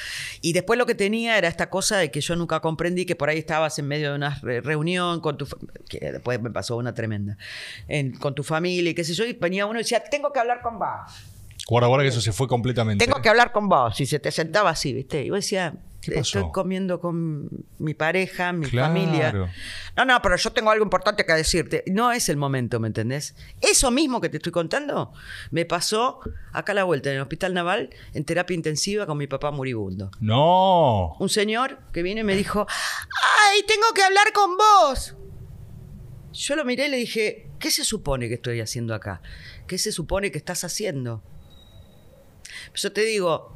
Y 0.42 0.54
después 0.54 0.78
lo 0.78 0.86
que 0.86 0.94
tenía 0.96 1.38
era 1.38 1.48
esta 1.48 1.70
cosa 1.70 1.98
de 1.98 2.12
que 2.12 2.22
yo 2.22 2.36
nunca 2.36 2.60
comprendí 2.60 3.06
que 3.06 3.16
por 3.16 3.30
ahí 3.30 3.40
estabas 3.40 3.80
en 3.80 3.88
medio 3.88 4.10
de 4.12 4.16
una 4.16 4.38
re- 4.42 4.62
reunión 4.62 5.20
con 5.22 5.38
tu 5.38 5.48
que 5.90 6.12
después 6.12 6.42
me 6.42 6.52
pasó 6.52 6.78
una 6.78 6.94
tremenda. 6.94 7.38
en- 7.88 8.12
con 8.18 8.36
tu 8.36 8.44
familia 8.44 8.92
y 8.92 8.94
qué 8.94 9.04
sé 9.04 9.14
yo, 9.14 9.26
y 9.26 9.34
venía 9.34 9.66
uno 9.66 9.80
y 9.80 9.84
decía, 9.84 10.04
tengo 10.04 10.32
que 10.32 10.40
hablar 10.40 10.62
con 10.62 10.78
vos. 10.78 10.88
Guarda, 11.68 11.88
guarda 11.88 12.04
que 12.04 12.10
eso 12.10 12.22
se 12.22 12.32
fue 12.34 12.48
completamente. 12.48 13.06
Tengo 13.06 13.22
que 13.22 13.30
hablar 13.30 13.52
con 13.52 13.70
vos. 13.70 14.00
Y 14.02 14.06
se 14.06 14.20
te 14.20 14.32
sentaba 14.32 14.70
así, 14.72 14.94
¿viste? 14.94 15.24
Y 15.24 15.30
vos 15.30 15.38
decías, 15.38 15.74
¿Qué 16.02 16.14
pasó? 16.14 16.39
estoy 16.39 16.52
comiendo 16.52 16.99
con 16.99 17.47
mi 17.78 17.93
pareja, 17.93 18.52
mi 18.54 18.66
Claro. 18.68 18.88
familia. 18.93 19.52
No, 19.95 20.06
no, 20.06 20.20
pero 20.22 20.36
yo 20.36 20.52
tengo 20.52 20.72
algo 20.72 20.84
importante 20.84 21.26
que 21.26 21.34
decirte. 21.34 21.84
No 21.88 22.12
es 22.12 22.28
el 22.30 22.38
momento, 22.38 22.80
¿me 22.80 22.88
entendés? 22.88 23.36
Eso 23.62 23.91
mismo 23.91 24.20
que 24.20 24.30
te 24.30 24.38
estoy 24.38 24.52
contando 24.52 25.14
me 25.52 25.66
pasó 25.66 26.20
acá 26.54 26.72
a 26.72 26.76
la 26.76 26.84
vuelta 26.86 27.10
en 27.10 27.18
el 27.18 27.22
Hospital 27.22 27.54
Naval 27.54 27.89
en 28.14 28.24
terapia 28.26 28.56
intensiva 28.56 29.06
con 29.06 29.18
mi 29.18 29.28
papá 29.28 29.52
moribundo. 29.52 30.10
No. 30.20 31.16
Un 31.20 31.30
señor 31.30 31.78
que 31.93 32.02
vino 32.02 32.22
y 32.22 32.24
me 32.24 32.36
dijo, 32.36 32.66
¡ay, 33.52 33.62
tengo 33.68 33.86
que 33.93 34.02
hablar 34.04 34.34
con 34.34 34.58
vos! 34.58 35.16
Yo 36.34 36.56
lo 36.56 36.64
miré 36.66 36.88
y 36.88 36.89
le 36.89 36.97
dije, 36.97 37.49
¿qué 37.60 37.70
se 37.70 37.84
supone 37.84 38.28
que 38.30 38.36
estoy 38.36 38.62
haciendo 38.62 38.95
acá? 38.95 39.22
¿Qué 39.68 39.78
se 39.78 39.91
supone 39.91 40.32
que 40.32 40.38
estás 40.38 40.64
haciendo? 40.64 41.22
Yo 42.74 42.91
te 42.91 43.02
digo, 43.02 43.56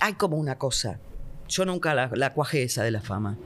hay 0.00 0.14
como 0.14 0.36
una 0.38 0.56
cosa. 0.58 1.00
Yo 1.48 1.64
nunca 1.64 1.94
la, 1.94 2.10
la 2.14 2.32
cuajé 2.32 2.62
esa 2.64 2.82
de 2.82 2.90
la 2.90 3.00
fama. 3.00 3.36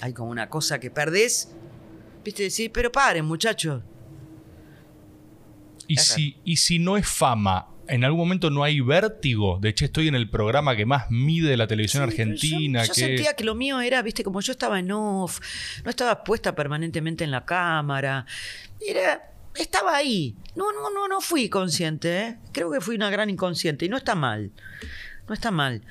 Hay 0.00 0.12
como 0.12 0.30
una 0.30 0.48
cosa 0.48 0.78
que 0.78 0.90
perdés. 0.90 1.50
Viste, 2.24 2.44
decir, 2.44 2.70
pero 2.72 2.92
paren, 2.92 3.24
muchachos. 3.24 3.82
¿Y 5.86 5.96
si, 5.96 6.36
y 6.44 6.56
si 6.58 6.78
no 6.78 6.96
es 6.98 7.08
fama, 7.08 7.68
en 7.88 8.04
algún 8.04 8.20
momento 8.20 8.50
no 8.50 8.62
hay 8.62 8.80
vértigo? 8.80 9.58
De 9.60 9.70
hecho, 9.70 9.86
estoy 9.86 10.06
en 10.08 10.14
el 10.14 10.28
programa 10.28 10.76
que 10.76 10.84
más 10.84 11.10
mide 11.10 11.56
la 11.56 11.66
televisión 11.66 12.02
Sí, 12.02 12.10
argentina. 12.10 12.82
Yo, 12.82 12.88
yo 12.88 12.94
que... 12.94 13.00
sentía 13.00 13.34
que 13.34 13.44
lo 13.44 13.54
mío 13.54 13.80
era, 13.80 14.02
viste, 14.02 14.22
como 14.22 14.40
yo 14.40 14.52
estaba 14.52 14.78
en 14.78 14.92
off, 14.92 15.40
no 15.84 15.90
estaba 15.90 16.22
puesta 16.22 16.54
permanentemente 16.54 17.24
en 17.24 17.30
la 17.30 17.46
cámara. 17.46 18.26
Era, 18.86 19.32
estaba 19.54 19.96
ahí. 19.96 20.36
No, 20.54 20.70
no, 20.72 20.90
no, 20.90 21.08
no 21.08 21.20
fui 21.22 21.48
consciente, 21.48 22.20
¿eh? 22.20 22.36
Creo 22.52 22.70
que 22.70 22.82
fui 22.82 22.94
una 22.94 23.08
gran 23.08 23.30
inconsciente 23.30 23.86
y 23.86 23.88
no 23.88 23.96
está 23.96 24.14
mal. 24.14 24.52
No 25.26 25.32
está 25.32 25.50
mal. 25.50 25.82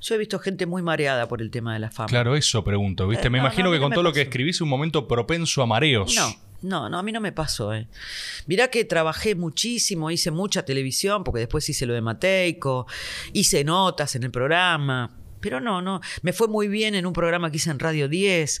Yo 0.00 0.14
he 0.14 0.18
visto 0.18 0.38
gente 0.38 0.66
muy 0.66 0.82
mareada 0.82 1.28
por 1.28 1.42
el 1.42 1.50
tema 1.50 1.72
de 1.72 1.80
la 1.80 1.90
fama. 1.90 2.08
Claro, 2.08 2.36
eso 2.36 2.62
pregunto, 2.64 3.08
¿viste? 3.08 3.28
Eh, 3.28 3.30
me 3.30 3.38
no, 3.38 3.44
imagino 3.44 3.68
no, 3.68 3.74
que 3.74 3.80
con 3.80 3.92
todo 3.92 4.02
lo 4.02 4.12
que 4.12 4.22
escribís 4.22 4.60
un 4.60 4.68
momento 4.68 5.08
propenso 5.08 5.62
a 5.62 5.66
mareos. 5.66 6.14
No, 6.14 6.34
no, 6.62 6.88
no, 6.88 6.98
a 6.98 7.02
mí 7.02 7.12
no 7.12 7.20
me 7.20 7.32
pasó, 7.32 7.74
¿eh? 7.74 7.88
Mirá 8.46 8.68
que 8.68 8.84
trabajé 8.84 9.34
muchísimo, 9.34 10.10
hice 10.10 10.30
mucha 10.30 10.64
televisión, 10.64 11.24
porque 11.24 11.40
después 11.40 11.68
hice 11.68 11.86
lo 11.86 11.94
de 11.94 12.00
Mateico, 12.00 12.86
hice 13.32 13.64
notas 13.64 14.14
en 14.16 14.24
el 14.24 14.30
programa. 14.30 15.10
Pero 15.40 15.60
no, 15.60 15.82
no, 15.82 16.00
me 16.22 16.32
fue 16.32 16.48
muy 16.48 16.66
bien 16.66 16.94
en 16.94 17.06
un 17.06 17.12
programa 17.12 17.50
que 17.50 17.58
hice 17.58 17.70
en 17.70 17.78
Radio 17.78 18.08
10. 18.08 18.60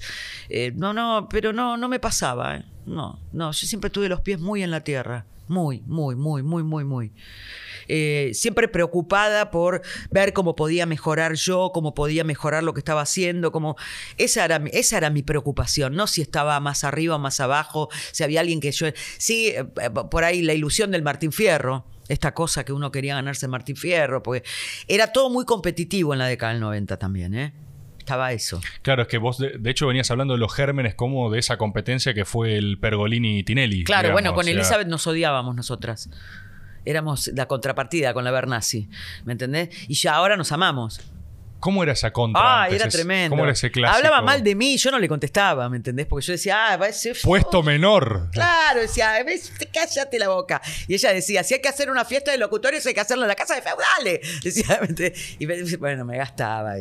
Eh, 0.50 0.72
no, 0.76 0.92
no, 0.92 1.26
pero 1.28 1.52
no, 1.52 1.76
no 1.76 1.88
me 1.88 1.98
pasaba, 1.98 2.56
¿eh? 2.56 2.64
No, 2.84 3.18
no, 3.32 3.50
yo 3.50 3.66
siempre 3.66 3.90
tuve 3.90 4.08
los 4.08 4.20
pies 4.20 4.38
muy 4.38 4.62
en 4.62 4.70
la 4.70 4.82
tierra. 4.84 5.26
Muy, 5.48 5.82
muy, 5.86 6.16
muy, 6.16 6.42
muy, 6.42 6.62
muy, 6.62 6.84
muy. 6.84 7.12
Eh, 7.88 8.32
siempre 8.34 8.66
preocupada 8.66 9.52
por 9.52 9.80
ver 10.10 10.32
cómo 10.32 10.56
podía 10.56 10.86
mejorar 10.86 11.34
yo, 11.34 11.70
cómo 11.72 11.94
podía 11.94 12.24
mejorar 12.24 12.64
lo 12.64 12.74
que 12.74 12.80
estaba 12.80 13.02
haciendo, 13.02 13.52
cómo... 13.52 13.76
Esa 14.18 14.44
era, 14.44 14.58
mi- 14.58 14.70
esa 14.72 14.96
era 14.98 15.08
mi 15.10 15.22
preocupación, 15.22 15.94
no 15.94 16.08
si 16.08 16.20
estaba 16.20 16.58
más 16.58 16.82
arriba 16.82 17.16
más 17.18 17.38
abajo, 17.38 17.88
si 18.10 18.24
había 18.24 18.40
alguien 18.40 18.60
que 18.60 18.72
yo... 18.72 18.88
Sí, 19.18 19.54
eh, 19.56 19.64
por 20.10 20.24
ahí 20.24 20.42
la 20.42 20.52
ilusión 20.52 20.90
del 20.90 21.02
Martín 21.02 21.30
Fierro, 21.30 21.84
esta 22.08 22.34
cosa 22.34 22.64
que 22.64 22.72
uno 22.72 22.90
quería 22.90 23.14
ganarse 23.14 23.46
Martín 23.46 23.76
Fierro, 23.76 24.20
porque 24.22 24.42
era 24.88 25.12
todo 25.12 25.30
muy 25.30 25.44
competitivo 25.44 26.12
en 26.12 26.18
la 26.18 26.26
década 26.26 26.52
del 26.52 26.60
90 26.62 26.96
también, 26.98 27.34
¿eh? 27.34 27.52
Estaba 28.06 28.30
eso. 28.30 28.60
Claro, 28.82 29.02
es 29.02 29.08
que 29.08 29.18
vos 29.18 29.36
de, 29.36 29.58
de 29.58 29.68
hecho 29.68 29.88
venías 29.88 30.08
hablando 30.12 30.34
de 30.34 30.38
los 30.38 30.54
gérmenes 30.54 30.94
como 30.94 31.28
de 31.28 31.40
esa 31.40 31.58
competencia 31.58 32.14
que 32.14 32.24
fue 32.24 32.56
el 32.56 32.78
Pergolini 32.78 33.40
y 33.40 33.42
Tinelli. 33.42 33.82
Claro, 33.82 34.02
digamos, 34.02 34.12
bueno, 34.12 34.32
con 34.32 34.42
o 34.42 34.44
sea, 34.44 34.52
Elizabeth 34.52 34.86
nos 34.86 35.04
odiábamos 35.08 35.56
nosotras. 35.56 36.08
Éramos 36.84 37.26
la 37.34 37.48
contrapartida 37.48 38.14
con 38.14 38.22
la 38.22 38.30
Bernasi, 38.30 38.88
¿me 39.24 39.32
entendés? 39.32 39.70
Y 39.88 39.94
ya 39.94 40.14
ahora 40.14 40.36
nos 40.36 40.52
amamos. 40.52 41.00
¿Cómo 41.58 41.82
era 41.82 41.94
esa 41.94 42.12
contra? 42.12 42.40
Ah, 42.40 42.64
antes? 42.66 42.80
era 42.80 42.88
tremendo. 42.88 43.30
¿Cómo 43.30 43.42
era 43.42 43.54
ese 43.54 43.72
clásico? 43.72 43.96
Hablaba 43.96 44.22
mal 44.22 44.44
de 44.44 44.54
mí, 44.54 44.76
yo 44.76 44.92
no 44.92 45.00
le 45.00 45.08
contestaba, 45.08 45.68
¿me 45.68 45.78
entendés? 45.78 46.06
Porque 46.06 46.26
yo 46.26 46.32
decía, 46.34 46.74
ah, 46.74 46.92
ser. 46.92 47.16
Puesto 47.24 47.64
menor. 47.64 48.28
Claro, 48.30 48.82
decía, 48.82 49.20
"Ves, 49.24 49.52
cállate 49.74 50.16
la 50.20 50.28
boca. 50.28 50.62
Y 50.86 50.94
ella 50.94 51.12
decía, 51.12 51.42
si 51.42 51.54
hay 51.54 51.60
que 51.60 51.68
hacer 51.68 51.90
una 51.90 52.04
fiesta 52.04 52.30
de 52.30 52.38
locutorios, 52.38 52.86
hay 52.86 52.94
que 52.94 53.00
hacerla 53.00 53.24
en 53.24 53.28
la 53.30 53.34
casa 53.34 53.56
de 53.56 53.62
feudales. 53.62 54.20
Decía, 54.44 54.80
y 55.40 55.76
bueno, 55.76 56.04
me 56.04 56.18
gastaba. 56.18 56.76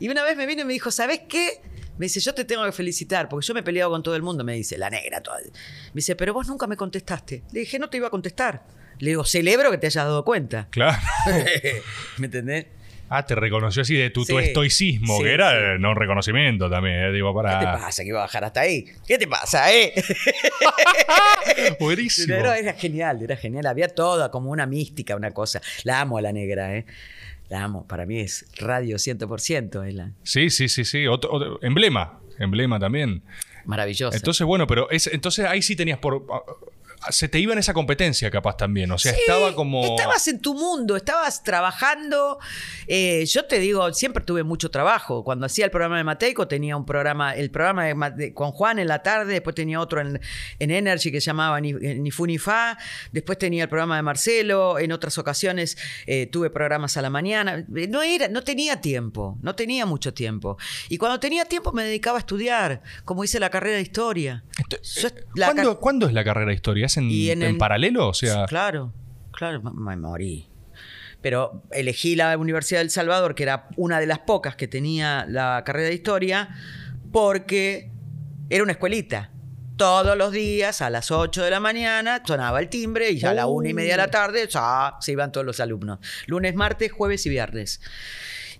Y 0.00 0.08
una 0.08 0.22
vez 0.24 0.36
me 0.36 0.46
vino 0.46 0.62
y 0.62 0.64
me 0.64 0.72
dijo, 0.72 0.90
¿sabes 0.90 1.20
qué? 1.28 1.60
Me 1.98 2.06
dice, 2.06 2.18
yo 2.20 2.34
te 2.34 2.44
tengo 2.46 2.64
que 2.64 2.72
felicitar, 2.72 3.28
porque 3.28 3.46
yo 3.46 3.52
me 3.54 3.60
he 3.60 3.62
peleado 3.62 3.90
con 3.90 4.02
todo 4.02 4.16
el 4.16 4.22
mundo, 4.22 4.42
me 4.42 4.54
dice, 4.54 4.78
la 4.78 4.88
negra 4.90 5.20
toda. 5.22 5.38
Me 5.38 5.50
dice, 5.94 6.16
pero 6.16 6.32
vos 6.32 6.48
nunca 6.48 6.66
me 6.66 6.76
contestaste. 6.76 7.42
Le 7.52 7.60
dije, 7.60 7.78
no 7.78 7.90
te 7.90 7.98
iba 7.98 8.06
a 8.06 8.10
contestar. 8.10 8.62
Le 8.98 9.10
digo, 9.10 9.24
celebro 9.24 9.70
que 9.70 9.78
te 9.78 9.86
hayas 9.86 10.04
dado 10.06 10.24
cuenta. 10.24 10.66
Claro. 10.70 10.98
¿Me 12.18 12.26
entendés? 12.26 12.66
Ah, 13.12 13.26
te 13.26 13.34
reconoció 13.34 13.82
así 13.82 13.94
de 13.96 14.08
tu, 14.10 14.24
tu 14.24 14.38
Sí, 14.38 14.44
estoicismo, 14.44 15.16
sí, 15.18 15.24
que 15.24 15.32
era 15.34 15.50
sí. 15.50 15.80
no 15.80 15.90
un 15.90 15.96
reconocimiento 15.96 16.70
también, 16.70 16.94
eh, 17.06 17.12
digo, 17.12 17.34
¿Qué 17.34 17.40
te 17.40 17.54
para. 17.54 17.72
pasa 17.78 18.02
que 18.04 18.08
iba 18.08 18.20
a 18.20 18.22
bajar 18.22 18.44
hasta 18.44 18.60
ahí? 18.60 18.86
¿Qué 19.06 19.18
te 19.18 19.26
pasa, 19.26 19.70
eh? 19.74 19.92
Buenísimo. 21.80 22.28
Pero 22.28 22.52
era 22.52 22.72
genial, 22.74 23.20
era 23.22 23.36
genial. 23.36 23.66
Había 23.66 23.88
toda 23.88 24.30
como 24.30 24.50
una 24.50 24.64
mística, 24.66 25.16
una 25.16 25.32
cosa. 25.32 25.60
La 25.84 26.00
amo 26.00 26.18
a 26.18 26.22
la 26.22 26.32
negra, 26.32 26.76
¿eh? 26.76 26.86
La 27.50 27.64
amo. 27.64 27.86
Para 27.86 28.06
mí 28.06 28.18
es 28.20 28.46
radio 28.58 28.96
100%. 28.96 29.86
Es 29.86 29.94
la... 29.94 30.12
Sí, 30.22 30.48
sí, 30.50 30.68
sí, 30.68 30.84
sí. 30.84 31.06
Otro- 31.06 31.30
otro- 31.32 31.58
emblema. 31.62 32.20
Emblema 32.38 32.78
también. 32.80 33.22
Maravillosa. 33.66 34.16
Entonces, 34.16 34.46
bueno, 34.46 34.66
pero 34.66 34.88
es, 34.90 35.06
entonces 35.08 35.44
ahí 35.44 35.60
sí 35.60 35.76
tenías 35.76 35.98
por. 35.98 36.24
Se 37.10 37.28
te 37.28 37.38
iba 37.38 37.52
en 37.54 37.58
esa 37.58 37.72
competencia, 37.72 38.30
capaz 38.30 38.56
también. 38.56 38.90
O 38.92 38.98
sea, 38.98 39.12
Sí, 39.14 39.20
estaba 39.20 39.54
como. 39.54 39.82
Estabas 39.96 40.28
en 40.28 40.40
tu 40.40 40.54
mundo, 40.54 40.96
estabas 40.96 41.42
trabajando. 41.42 42.38
Eh, 42.86 43.24
yo 43.26 43.44
te 43.46 43.58
digo, 43.58 43.92
siempre 43.94 44.22
tuve 44.24 44.42
mucho 44.42 44.70
trabajo. 44.70 45.24
Cuando 45.24 45.46
hacía 45.46 45.64
el 45.64 45.70
programa 45.70 45.96
de 45.98 46.04
Mateico, 46.04 46.46
tenía 46.48 46.76
un 46.76 46.84
programa, 46.84 47.34
el 47.34 47.50
programa 47.50 48.10
de 48.10 48.34
con 48.34 48.52
Juan 48.52 48.78
en 48.78 48.88
la 48.88 49.02
tarde, 49.02 49.32
después 49.34 49.54
tenía 49.56 49.80
otro 49.80 50.00
en, 50.00 50.20
en 50.58 50.70
Energy 50.70 51.10
que 51.10 51.20
se 51.20 51.26
llamaba 51.26 51.60
Ni, 51.60 51.70
eh, 51.70 51.94
Ni 51.94 52.10
Fu 52.10 52.26
Ni 52.26 52.38
Fa, 52.38 52.76
después 53.12 53.38
tenía 53.38 53.62
el 53.64 53.68
programa 53.68 53.96
de 53.96 54.02
Marcelo, 54.02 54.78
en 54.78 54.92
otras 54.92 55.16
ocasiones 55.18 55.76
eh, 56.06 56.26
tuve 56.26 56.50
programas 56.50 56.96
a 56.96 57.02
la 57.02 57.10
mañana. 57.10 57.64
No, 57.68 58.02
era, 58.02 58.28
no 58.28 58.42
tenía 58.44 58.80
tiempo, 58.80 59.38
no 59.42 59.54
tenía 59.54 59.86
mucho 59.86 60.12
tiempo. 60.12 60.58
Y 60.88 60.98
cuando 60.98 61.18
tenía 61.20 61.44
tiempo 61.44 61.72
me 61.72 61.84
dedicaba 61.84 62.18
a 62.18 62.20
estudiar, 62.20 62.82
como 63.04 63.24
hice 63.24 63.40
la 63.40 63.50
carrera 63.50 63.76
de 63.76 63.82
historia. 63.82 64.44
Yo- 64.82 65.08
la 65.34 65.46
car- 65.46 65.54
¿Cuándo, 65.54 65.80
cuándo 65.80 66.06
es 66.06 66.12
la 66.12 66.24
carrera 66.24 66.48
de 66.48 66.54
historia? 66.54 66.88
¿Es 67.30 67.40
en, 67.40 67.58
paralelo? 67.58 68.08
O 68.08 68.14
sea. 68.14 68.46
Claro, 68.46 68.92
claro, 69.32 69.62
me- 69.62 69.96
morí. 69.96 70.46
Pero 71.22 71.62
elegí 71.70 72.16
la 72.16 72.36
Universidad 72.38 72.80
del 72.80 72.90
Salvador, 72.90 73.34
que 73.34 73.42
era 73.42 73.68
una 73.76 74.00
de 74.00 74.06
las 74.06 74.20
pocas 74.20 74.56
que 74.56 74.68
tenía 74.68 75.26
la 75.28 75.62
carrera 75.66 75.88
de 75.88 75.94
historia, 75.94 76.48
porque 77.12 77.90
era 78.48 78.62
una 78.62 78.72
escuelita. 78.72 79.30
Todos 79.76 80.16
los 80.16 80.32
días, 80.32 80.82
a 80.82 80.90
las 80.90 81.10
8 81.10 81.42
de 81.42 81.50
la 81.50 81.60
mañana, 81.60 82.22
sonaba 82.26 82.60
el 82.60 82.68
timbre 82.68 83.10
y 83.10 83.18
ya 83.18 83.30
a 83.30 83.34
la 83.34 83.46
una 83.46 83.70
y 83.70 83.74
media 83.74 83.92
de 83.92 83.96
la 83.98 84.10
tarde 84.10 84.46
ya 84.48 84.96
se 85.00 85.12
iban 85.12 85.32
todos 85.32 85.46
los 85.46 85.58
alumnos. 85.60 86.00
Lunes, 86.26 86.54
martes, 86.54 86.92
jueves 86.92 87.24
y 87.24 87.30
viernes. 87.30 87.80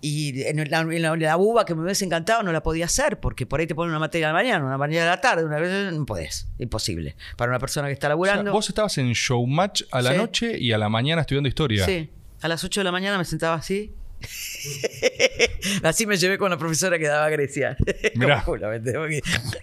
Y 0.02 0.42
en 0.44 0.56
la, 0.70 0.80
en 0.80 1.02
la- 1.02 1.14
la 1.16 1.36
UBA 1.36 1.64
que 1.66 1.74
me 1.74 1.82
hubiese 1.82 2.04
encantado 2.06 2.42
no 2.42 2.52
la 2.52 2.62
podía 2.62 2.86
hacer, 2.86 3.20
porque 3.20 3.44
por 3.44 3.60
ahí 3.60 3.66
te 3.66 3.74
ponen 3.74 3.90
una 3.90 3.98
materia 3.98 4.28
a 4.28 4.32
la 4.32 4.38
mañana, 4.38 4.64
una 4.64 4.78
materia 4.78 5.02
a 5.02 5.06
la 5.16 5.20
tarde, 5.20 5.44
una 5.44 5.58
vez 5.58 5.92
no 5.92 6.06
podés. 6.06 6.48
Imposible. 6.58 7.16
Para 7.36 7.50
una 7.50 7.58
persona 7.58 7.86
que 7.88 7.92
está 7.92 8.06
O 8.06 8.08
sea, 8.08 8.10
laburando. 8.10 8.52
vos 8.52 8.68
estabas 8.68 8.96
en 8.98 9.12
Showmatch 9.12 9.82
a 9.90 10.00
la 10.00 10.12
Sí. 10.12 10.16
noche 10.16 10.58
y 10.58 10.72
a 10.72 10.78
la 10.78 10.88
mañana 10.88 11.20
estudiando 11.20 11.48
historia. 11.48 11.84
Sí, 11.84 12.08
a 12.40 12.48
las 12.48 12.64
8 12.64 12.80
de 12.80 12.84
la 12.84 12.92
mañana 12.92 13.18
me 13.18 13.24
sentaba 13.26 13.56
así 13.56 13.92
así 15.82 16.06
me 16.06 16.16
llevé 16.16 16.38
con 16.38 16.50
la 16.50 16.58
profesora 16.58 16.98
que 16.98 17.06
daba 17.06 17.28
Grecia. 17.30 17.76
Mirá. 18.14 18.44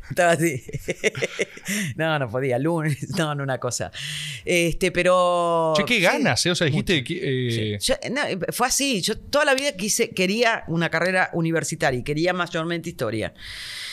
Estaba 0.09 0.31
así. 0.31 0.63
no, 1.95 2.19
no 2.19 2.29
podía. 2.29 2.57
Lunes, 2.59 3.09
no, 3.17 3.35
no, 3.35 3.43
una 3.43 3.59
cosa. 3.59 3.91
Este, 4.43 4.91
pero. 4.91 5.73
Che, 5.75 5.85
qué 5.85 5.95
sí, 5.95 6.01
ganas, 6.01 6.45
¿eh? 6.45 6.51
O 6.51 6.55
sea, 6.55 6.65
dijiste 6.67 7.03
que. 7.03 7.73
eh, 7.75 7.79
Yo- 7.79 7.95
no, 8.11 8.21
fue 8.51 8.67
así. 8.67 9.01
Yo 9.01 9.17
toda 9.17 9.45
la 9.45 9.53
vida 9.55 9.73
quise, 9.73 10.09
quería 10.09 10.63
una 10.67 10.89
carrera 10.89 11.29
universitaria 11.33 11.99
y 11.99 12.03
quería 12.03 12.33
mayormente 12.33 12.89
historia. 12.89 13.33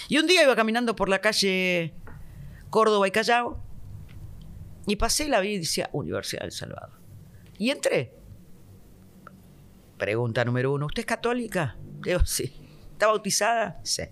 Y 0.08 0.18
un 0.18 0.26
día 0.26 0.42
iba 0.42 0.54
caminando 0.56 0.96
por 0.96 1.08
la 1.08 1.20
calle 1.20 1.94
Córdoba 2.70 3.06
y 3.08 3.10
Callao 3.10 3.62
y 4.86 4.96
pasé 4.96 5.28
la 5.28 5.40
vi 5.40 5.54
y 5.54 5.58
decía 5.58 5.88
Universidad 5.92 6.42
del 6.42 6.52
Salvador. 6.52 6.90
Y 7.58 7.70
entré. 7.70 8.12
Pregunta 9.99 10.45
número 10.45 10.72
uno: 10.72 10.86
¿Usted 10.86 11.01
es 11.01 11.07
católica? 11.07 11.76
Digo, 12.03 12.24
sí. 12.24 12.53
¿Está 12.92 13.07
bautizada? 13.09 13.80
Sí. 13.82 14.03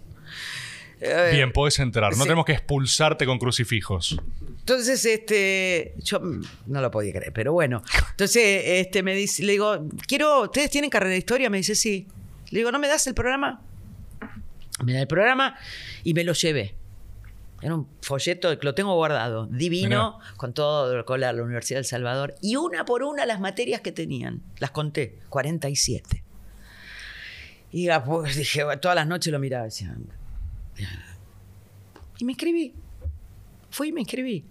Eh, 1.00 1.30
Bien, 1.32 1.52
podés 1.52 1.78
entrar. 1.80 2.12
No 2.12 2.18
sí. 2.18 2.22
tenemos 2.22 2.44
que 2.44 2.52
expulsarte 2.52 3.26
con 3.26 3.38
crucifijos. 3.38 4.16
Entonces, 4.60 5.04
este, 5.04 5.94
yo 5.98 6.20
no 6.66 6.80
lo 6.80 6.90
podía 6.90 7.12
creer, 7.12 7.32
pero 7.32 7.52
bueno. 7.52 7.82
Entonces, 8.10 8.62
este, 8.64 9.02
me 9.02 9.14
dice, 9.14 9.42
le 9.42 9.52
digo, 9.52 9.88
quiero, 10.06 10.42
¿ustedes 10.42 10.70
tienen 10.70 10.90
carrera 10.90 11.10
de 11.12 11.18
historia? 11.18 11.50
Me 11.50 11.56
dice, 11.56 11.74
sí. 11.74 12.06
Le 12.50 12.60
digo, 12.60 12.70
¿no 12.70 12.78
me 12.78 12.86
das 12.86 13.06
el 13.08 13.14
programa? 13.14 13.62
Me 14.84 14.92
da 14.92 15.00
el 15.00 15.08
programa 15.08 15.56
y 16.04 16.14
me 16.14 16.22
lo 16.22 16.32
llevé. 16.32 16.76
Era 17.62 17.74
un 17.74 17.88
folleto 18.00 18.58
que 18.58 18.64
lo 18.66 18.74
tengo 18.74 18.94
guardado, 18.96 19.46
divino, 19.46 20.18
con 20.36 20.52
todo, 20.52 21.04
con 21.04 21.20
la, 21.20 21.32
la 21.32 21.42
Universidad 21.42 21.78
del 21.78 21.84
Salvador. 21.84 22.34
Y 22.40 22.56
una 22.56 22.84
por 22.84 23.04
una 23.04 23.24
las 23.24 23.40
materias 23.40 23.80
que 23.80 23.92
tenían, 23.92 24.42
las 24.58 24.72
conté, 24.72 25.20
47. 25.28 26.24
Y 27.70 27.88
pues, 28.04 28.36
dije, 28.36 28.64
todas 28.80 28.96
las 28.96 29.06
noches 29.06 29.32
lo 29.32 29.38
miraba 29.38 29.64
y 29.64 29.68
decía, 29.68 29.96
y 32.18 32.24
me 32.24 32.32
inscribí. 32.32 32.74
Fui 33.70 33.88
y 33.88 33.92
me 33.92 34.00
inscribí. 34.00 34.44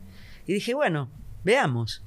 Y 0.48 0.54
dije, 0.54 0.74
bueno, 0.74 1.10
veamos. 1.44 2.04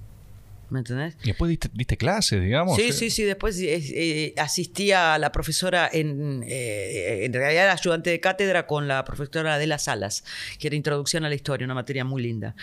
¿Me 0.70 0.80
entendés? 0.80 1.16
Y 1.22 1.28
después 1.28 1.48
diste, 1.48 1.68
diste 1.72 1.96
clases, 1.96 2.42
digamos. 2.42 2.76
Sí, 2.76 2.88
eh. 2.88 2.92
sí, 2.92 3.10
sí. 3.10 3.22
Después 3.22 3.58
eh, 3.60 3.74
eh, 3.76 4.34
asistí 4.38 4.92
a 4.92 5.18
la 5.18 5.30
profesora, 5.30 5.88
en, 5.92 6.44
eh, 6.46 7.24
en 7.24 7.32
realidad 7.32 7.64
era 7.64 7.72
ayudante 7.72 8.10
de 8.10 8.20
cátedra 8.20 8.66
con 8.66 8.88
la 8.88 9.04
profesora 9.04 9.58
de 9.58 9.66
las 9.66 9.84
Salas, 9.84 10.24
que 10.58 10.68
era 10.68 10.76
Introducción 10.76 11.24
a 11.24 11.28
la 11.28 11.34
Historia, 11.34 11.64
una 11.64 11.74
materia 11.74 12.04
muy 12.04 12.22
linda. 12.22 12.54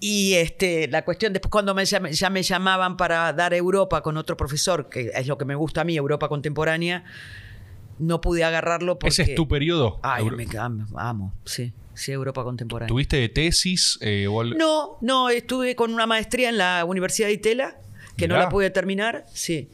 Y 0.00 0.34
este, 0.34 0.88
la 0.88 1.04
cuestión, 1.04 1.32
después 1.32 1.50
cuando 1.50 1.74
me, 1.74 1.84
ya 1.84 2.30
me 2.30 2.42
llamaban 2.42 2.96
para 2.96 3.32
dar 3.32 3.52
Europa 3.54 4.02
con 4.02 4.16
otro 4.16 4.36
profesor, 4.36 4.88
que 4.88 5.10
es 5.14 5.26
lo 5.26 5.36
que 5.36 5.44
me 5.44 5.54
gusta 5.54 5.82
a 5.82 5.84
mí, 5.84 5.96
Europa 5.96 6.28
contemporánea, 6.28 7.04
no 7.98 8.20
pude 8.20 8.44
agarrarlo 8.44 8.98
porque... 8.98 9.22
Ese 9.22 9.22
es 9.22 9.34
tu 9.34 9.48
periodo. 9.48 10.00
Ay, 10.02 10.24
me 10.30 10.46
amo, 10.58 10.86
amo, 10.96 11.34
sí, 11.44 11.72
sí, 11.94 12.12
Europa 12.12 12.42
contemporánea. 12.44 12.88
¿Tuviste 12.88 13.28
tesis? 13.28 13.98
eh, 14.00 14.26
o 14.26 14.40
al- 14.40 14.50
No, 14.56 14.98
no, 15.00 15.30
estuve 15.30 15.74
con 15.76 15.92
una 15.92 16.06
maestría 16.06 16.48
en 16.48 16.58
la 16.58 16.84
Universidad 16.84 17.28
de 17.28 17.34
Itela, 17.34 17.76
que 18.16 18.28
no 18.28 18.36
la 18.36 18.48
pude 18.48 18.70
terminar, 18.70 19.24
sí, 19.32 19.68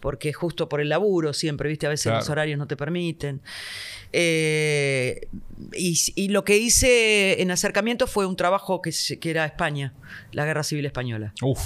porque 0.00 0.32
justo 0.32 0.68
por 0.68 0.80
el 0.80 0.88
laburo 0.90 1.32
siempre, 1.32 1.68
viste, 1.68 1.86
a 1.86 1.90
veces 1.90 2.04
Claro. 2.04 2.18
los 2.18 2.28
horarios 2.28 2.58
no 2.58 2.66
te 2.66 2.76
permiten. 2.76 3.40
Eh, 4.12 5.28
y, 5.74 5.98
y 6.14 6.28
lo 6.28 6.44
que 6.44 6.56
hice 6.58 7.40
en 7.42 7.50
acercamiento 7.50 8.06
fue 8.06 8.26
un 8.26 8.36
trabajo 8.36 8.80
que, 8.82 8.92
que 9.20 9.30
era 9.30 9.44
España, 9.44 9.92
la 10.32 10.44
Guerra 10.44 10.62
Civil 10.62 10.86
Española. 10.86 11.32
Uf. 11.42 11.60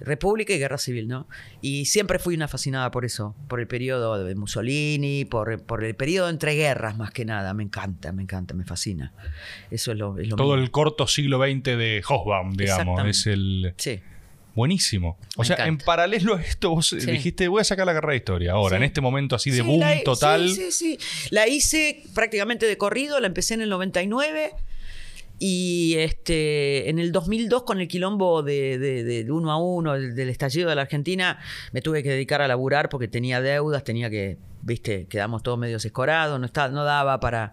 República 0.00 0.52
y 0.52 0.58
Guerra 0.58 0.78
Civil, 0.78 1.08
¿no? 1.08 1.26
Y 1.60 1.84
siempre 1.86 2.18
fui 2.18 2.34
una 2.34 2.48
fascinada 2.48 2.90
por 2.90 3.04
eso, 3.04 3.34
por 3.48 3.60
el 3.60 3.66
periodo 3.66 4.22
de 4.24 4.34
Mussolini, 4.34 5.24
por, 5.24 5.62
por 5.62 5.84
el 5.84 5.94
periodo 5.94 6.28
entre 6.28 6.54
guerras 6.54 6.96
más 6.96 7.10
que 7.10 7.24
nada. 7.24 7.54
Me 7.54 7.62
encanta, 7.62 8.12
me 8.12 8.22
encanta, 8.22 8.54
me 8.54 8.64
fascina. 8.64 9.12
Eso 9.70 9.92
es 9.92 9.98
lo, 9.98 10.18
es 10.18 10.28
lo 10.28 10.36
Todo 10.36 10.54
el 10.54 10.70
corto 10.70 11.06
siglo 11.06 11.38
XX 11.42 11.62
de 11.64 12.02
Hobsbawm, 12.04 12.54
digamos. 12.56 13.04
Es 13.06 13.26
el. 13.26 13.74
Sí. 13.76 14.00
Buenísimo. 14.54 15.18
O 15.36 15.42
Me 15.42 15.46
sea, 15.46 15.56
encanta. 15.56 15.68
en 15.68 15.78
paralelo 15.78 16.36
a 16.36 16.40
esto, 16.40 16.70
vos 16.70 16.86
Sí. 16.88 16.96
dijiste, 17.10 17.48
voy 17.48 17.60
a 17.60 17.64
sacar 17.64 17.86
la 17.86 17.92
carrera 17.92 18.12
de 18.12 18.16
historia. 18.18 18.52
Ahora, 18.52 18.76
Sí. 18.76 18.82
en 18.82 18.82
este 18.84 19.00
momento 19.00 19.34
así 19.34 19.50
de 19.50 19.56
Sí, 19.56 19.62
boom 19.62 19.80
la- 19.80 20.02
total. 20.04 20.48
Sí, 20.48 20.70
sí, 20.70 20.96
sí. 20.98 20.98
La 21.30 21.48
hice 21.48 22.04
prácticamente 22.14 22.64
de 22.66 22.78
corrido, 22.78 23.18
la 23.18 23.26
empecé 23.26 23.54
en 23.54 23.62
el 23.62 23.68
99 23.70 24.52
y 25.38 25.94
este, 25.98 26.88
en 26.88 26.98
el 26.98 27.10
2002 27.12 27.64
con 27.64 27.80
el 27.80 27.88
quilombo 27.88 28.42
de, 28.42 28.78
de- 28.78 29.04
de- 29.04 29.30
uno 29.32 29.50
a 29.50 29.56
uno, 29.58 29.94
del, 29.94 30.28
estallido 30.28 30.68
de 30.70 30.76
la 30.76 30.82
Argentina, 30.82 31.38
me 31.72 31.80
tuve 31.82 32.02
que 32.02 32.10
dedicar 32.10 32.40
a 32.40 32.48
laburar 32.48 32.88
porque 32.88 33.08
tenía 33.08 33.40
deudas, 33.40 33.82
tenía 33.84 34.08
que, 34.10 34.38
viste, 34.62 35.06
quedamos 35.06 35.42
todos 35.42 35.58
medios 35.58 35.84
escorados, 35.84 36.40
no, 36.40 36.48
no 36.70 36.84
daba 36.84 37.20
para... 37.20 37.52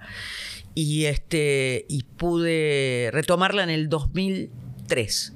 Y, 0.73 1.05
este, 1.05 1.85
y 1.89 2.03
pude 2.03 3.09
retomarla 3.11 3.63
en 3.63 3.69
el 3.69 3.89
2003. 3.89 5.33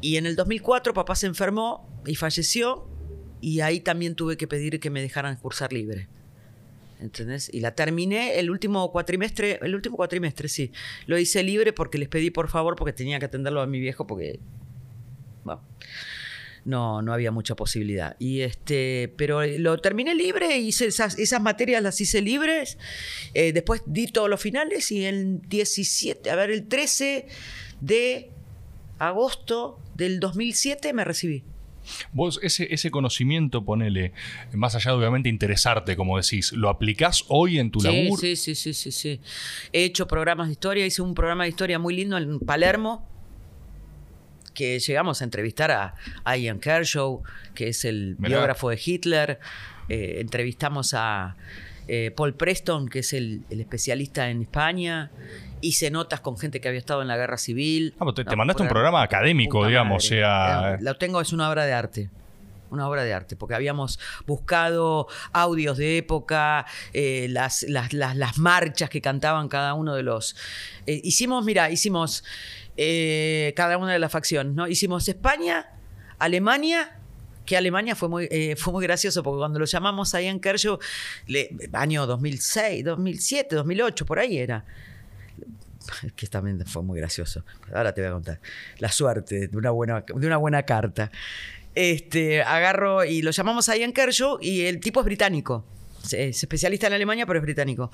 Y 0.00 0.16
en 0.16 0.26
el 0.26 0.36
2004 0.36 0.94
papá 0.94 1.16
se 1.16 1.26
enfermó 1.26 1.88
y 2.06 2.14
falleció 2.14 2.86
y 3.40 3.60
ahí 3.60 3.80
también 3.80 4.14
tuve 4.14 4.36
que 4.36 4.46
pedir 4.46 4.78
que 4.80 4.90
me 4.90 5.00
dejaran 5.02 5.36
cursar 5.36 5.72
libre. 5.72 6.08
¿Entendés? 7.04 7.50
Y 7.52 7.60
la 7.60 7.74
terminé 7.74 8.38
el 8.38 8.50
último 8.50 8.90
cuatrimestre, 8.90 9.58
el 9.60 9.74
último 9.74 9.96
cuatrimestre, 9.96 10.48
sí. 10.48 10.72
Lo 11.06 11.18
hice 11.18 11.42
libre 11.42 11.74
porque 11.74 11.98
les 11.98 12.08
pedí 12.08 12.30
por 12.30 12.48
favor 12.48 12.76
porque 12.76 12.94
tenía 12.94 13.18
que 13.18 13.26
atenderlo 13.26 13.60
a 13.60 13.66
mi 13.66 13.78
viejo 13.78 14.06
porque 14.06 14.40
bueno, 15.44 15.60
no, 16.64 17.02
no 17.02 17.12
había 17.12 17.30
mucha 17.30 17.54
posibilidad. 17.56 18.16
Y 18.18 18.40
este, 18.40 19.12
pero 19.18 19.44
lo 19.44 19.76
terminé 19.78 20.14
libre, 20.14 20.56
hice 20.56 20.86
esas, 20.86 21.40
materias 21.42 21.82
las 21.82 22.00
hice 22.00 22.22
libres. 22.22 22.78
Eh, 23.34 23.52
después 23.52 23.82
di 23.84 24.06
todos 24.06 24.30
los 24.30 24.40
finales 24.40 24.90
y 24.90 25.04
el 25.04 25.42
17, 25.42 26.30
a 26.30 26.36
ver, 26.36 26.50
el 26.50 26.66
13 26.66 27.26
de 27.82 28.30
agosto 28.98 29.78
del 29.94 30.20
2007 30.20 30.94
me 30.94 31.04
recibí. 31.04 31.44
Vos, 32.12 32.40
ese, 32.42 32.72
ese 32.72 32.90
conocimiento, 32.90 33.64
ponele, 33.64 34.12
más 34.52 34.74
allá 34.74 34.90
de 34.92 34.96
obviamente 34.98 35.28
interesarte, 35.28 35.96
como 35.96 36.16
decís, 36.18 36.52
¿lo 36.52 36.68
aplicás 36.68 37.24
hoy 37.28 37.58
en 37.58 37.70
tu 37.70 37.80
Sí, 37.80 37.86
laburo? 37.88 38.20
sí, 38.20 38.36
sí, 38.36 38.54
sí, 38.54 38.74
sí, 38.74 38.92
sí. 38.92 39.20
He 39.72 39.84
hecho 39.84 40.06
programas 40.06 40.46
de 40.48 40.52
historia, 40.52 40.86
hice 40.86 41.02
un 41.02 41.14
programa 41.14 41.44
de 41.44 41.50
historia 41.50 41.78
muy 41.78 41.94
lindo 41.96 42.16
en 42.18 42.38
Palermo, 42.40 43.08
que 44.54 44.78
llegamos 44.78 45.20
a 45.20 45.24
entrevistar 45.24 45.70
a, 45.72 45.94
a 46.22 46.36
Ian 46.36 46.60
Kershaw, 46.60 47.22
que 47.54 47.68
es 47.68 47.84
el 47.84 48.14
biógrafo 48.18 48.70
de 48.70 48.80
Hitler. 48.84 49.40
Eh, 49.88 50.18
entrevistamos 50.20 50.94
a 50.94 51.36
eh, 51.88 52.10
Paul 52.16 52.34
Preston, 52.34 52.88
que 52.88 53.00
es 53.00 53.12
el, 53.12 53.42
el 53.50 53.60
especialista 53.60 54.28
en 54.30 54.42
España. 54.42 55.10
Hice 55.60 55.90
notas 55.90 56.20
con 56.20 56.36
gente 56.38 56.60
que 56.60 56.68
había 56.68 56.78
estado 56.80 57.00
en 57.02 57.08
la 57.08 57.16
guerra 57.16 57.38
civil. 57.38 57.94
Ah, 57.98 58.04
pues 58.04 58.14
te- 58.16 58.36
mandaste 58.36 58.62
un 58.62 58.68
programa 58.68 59.02
académico, 59.02 59.66
digamos, 59.66 60.04
o 60.04 60.08
sea- 60.08 60.74
Eh, 60.74 60.78
Lo 60.80 60.96
tengo, 60.96 61.20
es 61.20 61.32
una 61.32 61.48
obra 61.50 61.64
de 61.64 61.72
arte. 61.72 62.10
Una 62.70 62.88
obra 62.88 63.04
de 63.04 63.12
arte, 63.14 63.36
porque 63.36 63.54
habíamos 63.54 64.00
buscado 64.26 65.06
audios 65.32 65.76
de 65.78 65.98
época, 65.98 66.66
eh, 66.92 67.28
las, 67.30 67.62
las, 67.68 67.92
las- 67.92 68.16
las 68.16 68.36
marchas 68.38 68.90
que 68.90 69.00
cantaban 69.00 69.48
cada 69.48 69.74
uno 69.74 69.94
de 69.94 70.02
los. 70.02 70.34
eh, 70.86 71.00
hicimos, 71.04 71.44
mira, 71.44 71.70
hicimos 71.70 72.24
eh, 72.76 73.52
cada 73.56 73.78
una 73.78 73.92
de 73.92 73.98
las 74.00 74.10
facciones, 74.10 74.54
¿no? 74.54 74.66
Hicimos 74.66 75.08
España, 75.08 75.68
Alemania, 76.18 76.98
que 77.44 77.56
Alemania 77.56 77.94
fue 77.94 78.08
muy, 78.08 78.28
eh, 78.30 78.56
fue 78.56 78.72
muy 78.72 78.82
gracioso, 78.84 79.22
porque 79.22 79.38
cuando 79.38 79.58
lo 79.58 79.64
llamamos 79.66 80.14
a 80.14 80.20
Ian 80.22 80.40
Kershaw, 80.40 80.78
le- 81.26 81.50
año 81.72 82.06
2006, 82.06 82.84
2007, 82.84 83.54
2008, 83.56 84.06
por 84.06 84.18
ahí 84.18 84.38
era 84.38 84.64
que 86.16 86.26
también 86.26 86.64
fue 86.66 86.82
muy 86.82 86.98
gracioso. 86.98 87.44
Ahora 87.74 87.92
te 87.92 88.00
voy 88.00 88.08
a 88.10 88.12
contar. 88.14 88.40
La 88.78 88.90
suerte 88.90 89.48
de 89.48 89.56
una 89.56 89.70
buena, 89.70 90.00
de 90.06 90.26
una 90.26 90.38
buena 90.38 90.62
carta. 90.62 91.10
Este, 91.74 92.40
agarro 92.42 93.04
y 93.04 93.20
lo 93.20 93.30
llamamos 93.32 93.68
a 93.68 93.76
Ian 93.76 93.92
Kershaw 93.92 94.38
y 94.40 94.62
el 94.62 94.80
tipo 94.80 95.00
es 95.00 95.04
británico. 95.06 95.64
Es 96.04 96.42
especialista 96.42 96.86
en 96.86 96.94
Alemania, 96.94 97.26
pero 97.26 97.38
es 97.38 97.42
británico. 97.42 97.90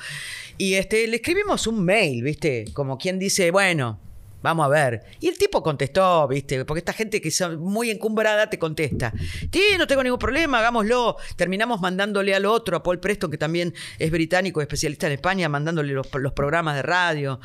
Y 0.58 0.74
este, 0.74 1.06
le 1.08 1.16
escribimos 1.16 1.66
un 1.66 1.84
mail, 1.84 2.22
¿viste? 2.22 2.66
Como 2.74 2.98
quien 2.98 3.18
dice, 3.18 3.50
bueno, 3.50 3.98
vamos 4.42 4.66
a 4.66 4.68
ver. 4.68 5.02
Y 5.20 5.28
el 5.28 5.38
tipo 5.38 5.62
contestó, 5.62 6.26
¿viste? 6.28 6.64
Porque 6.64 6.78
esta 6.78 6.92
gente 6.92 7.20
que 7.20 7.28
es 7.28 7.48
muy 7.58 7.90
encumbrada 7.90 8.48
te 8.48 8.58
contesta. 8.58 9.12
Sí, 9.52 9.62
no 9.78 9.86
tengo 9.86 10.02
ningún 10.02 10.18
problema, 10.18 10.58
hagámoslo. 10.58 11.16
Terminamos 11.36 11.80
mandándole 11.80 12.34
al 12.34 12.46
otro, 12.46 12.76
a 12.76 12.82
Paul 12.82 13.00
Preston, 13.00 13.30
que 13.30 13.38
también 13.38 13.74
es 13.98 14.10
británico, 14.10 14.60
especialista 14.60 15.06
en 15.06 15.14
España, 15.14 15.48
mandándole 15.48 15.92
los, 15.92 16.06
programas 16.06 16.76
de 16.76 16.82
radio. 16.82 17.40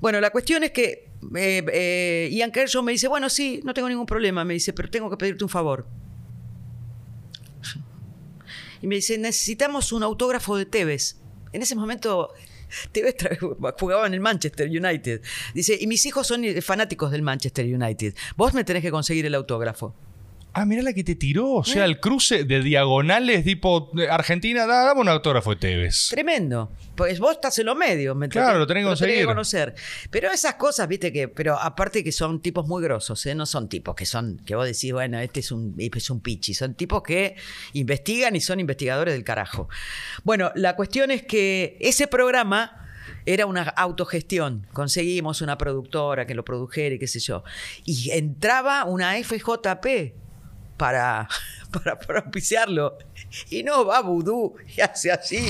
Bueno, 0.00 0.20
la 0.20 0.30
cuestión 0.30 0.64
es 0.64 0.72
que 0.72 1.10
eh, 1.36 1.64
eh, 1.72 2.28
Ian 2.32 2.50
Kershaw 2.50 2.82
me 2.82 2.92
dice, 2.92 3.08
bueno, 3.08 3.28
sí, 3.28 3.60
no 3.64 3.74
tengo 3.74 3.88
ningún 3.88 4.06
problema. 4.06 4.44
Me 4.44 4.54
dice, 4.54 4.72
pero 4.72 4.90
tengo 4.90 5.10
que 5.10 5.16
pedirte 5.16 5.44
un 5.44 5.50
favor. 5.50 5.86
Y 8.82 8.86
me 8.86 8.96
dice, 8.96 9.16
necesitamos 9.16 9.92
un 9.92 10.02
autógrafo 10.02 10.56
de 10.56 10.66
Tevez. 10.66 11.16
En 11.52 11.62
ese 11.62 11.74
momento, 11.74 12.34
Tevez 12.92 13.16
tra- 13.16 13.74
jugaba 13.78 14.06
en 14.06 14.14
el 14.14 14.20
Manchester 14.20 14.68
United. 14.68 15.22
Dice, 15.54 15.76
y 15.80 15.86
mis 15.86 16.04
hijos 16.06 16.26
son 16.26 16.44
fanáticos 16.62 17.10
del 17.10 17.22
Manchester 17.22 17.64
United. 17.66 18.14
Vos 18.36 18.54
me 18.54 18.64
tenés 18.64 18.82
que 18.82 18.90
conseguir 18.90 19.26
el 19.26 19.34
autógrafo. 19.34 19.94
Ah, 20.56 20.64
mirá 20.64 20.82
la 20.82 20.92
que 20.92 21.02
te 21.02 21.16
tiró. 21.16 21.50
O 21.50 21.64
sea, 21.64 21.84
el 21.84 21.98
cruce 21.98 22.44
de 22.44 22.60
diagonales 22.62 23.42
tipo 23.44 23.90
de 23.92 24.08
Argentina, 24.08 24.66
da- 24.66 24.84
dame 24.84 25.00
un 25.00 25.08
autógrafo 25.08 25.50
de 25.50 25.56
Tevez. 25.56 26.08
Tremendo. 26.10 26.70
Pues 26.94 27.18
vos 27.18 27.32
estás 27.32 27.58
en 27.58 27.66
los 27.66 27.76
medios, 27.76 28.14
¿me 28.16 28.26
entendés? 28.26 28.46
Claro, 28.46 28.60
lo 28.60 28.66
tenés 28.68 28.84
que 28.84 28.88
conseguir. 28.88 29.26
conocer. 29.26 29.74
Pero 30.10 30.30
esas 30.30 30.54
cosas, 30.54 30.86
viste 30.86 31.12
que, 31.12 31.26
pero 31.26 31.58
aparte 31.58 32.04
que 32.04 32.12
son 32.12 32.40
tipos 32.40 32.68
muy 32.68 32.82
grosos, 32.84 33.26
¿eh? 33.26 33.34
no 33.34 33.46
son 33.46 33.68
tipos 33.68 33.96
que 33.96 34.06
son, 34.06 34.38
que 34.46 34.54
vos 34.54 34.64
decís, 34.64 34.92
bueno, 34.92 35.18
este 35.18 35.40
es 35.40 35.50
un, 35.50 35.74
es 35.76 36.10
un 36.10 36.20
pichi, 36.20 36.54
son 36.54 36.74
tipos 36.74 37.02
que 37.02 37.34
investigan 37.72 38.36
y 38.36 38.40
son 38.40 38.60
investigadores 38.60 39.12
del 39.14 39.24
carajo. 39.24 39.68
Bueno, 40.22 40.52
la 40.54 40.76
cuestión 40.76 41.10
es 41.10 41.24
que 41.24 41.76
ese 41.80 42.06
programa 42.06 42.80
era 43.26 43.46
una 43.46 43.62
autogestión. 43.62 44.66
Conseguimos 44.72 45.40
una 45.42 45.58
productora 45.58 46.26
que 46.26 46.34
lo 46.34 46.44
produjera 46.44 46.94
y 46.94 46.98
qué 47.00 47.08
sé 47.08 47.18
yo. 47.18 47.42
Y 47.84 48.10
entraba 48.12 48.84
una 48.84 49.14
FJP 49.22 50.14
para, 50.76 51.28
para, 52.06 52.20
auspiciarlo. 52.20 52.98
Y 53.50 53.62
no 53.62 53.84
va 53.84 54.00
Vudú 54.00 54.54
y 54.76 54.80
hace 54.80 55.10
así. 55.10 55.46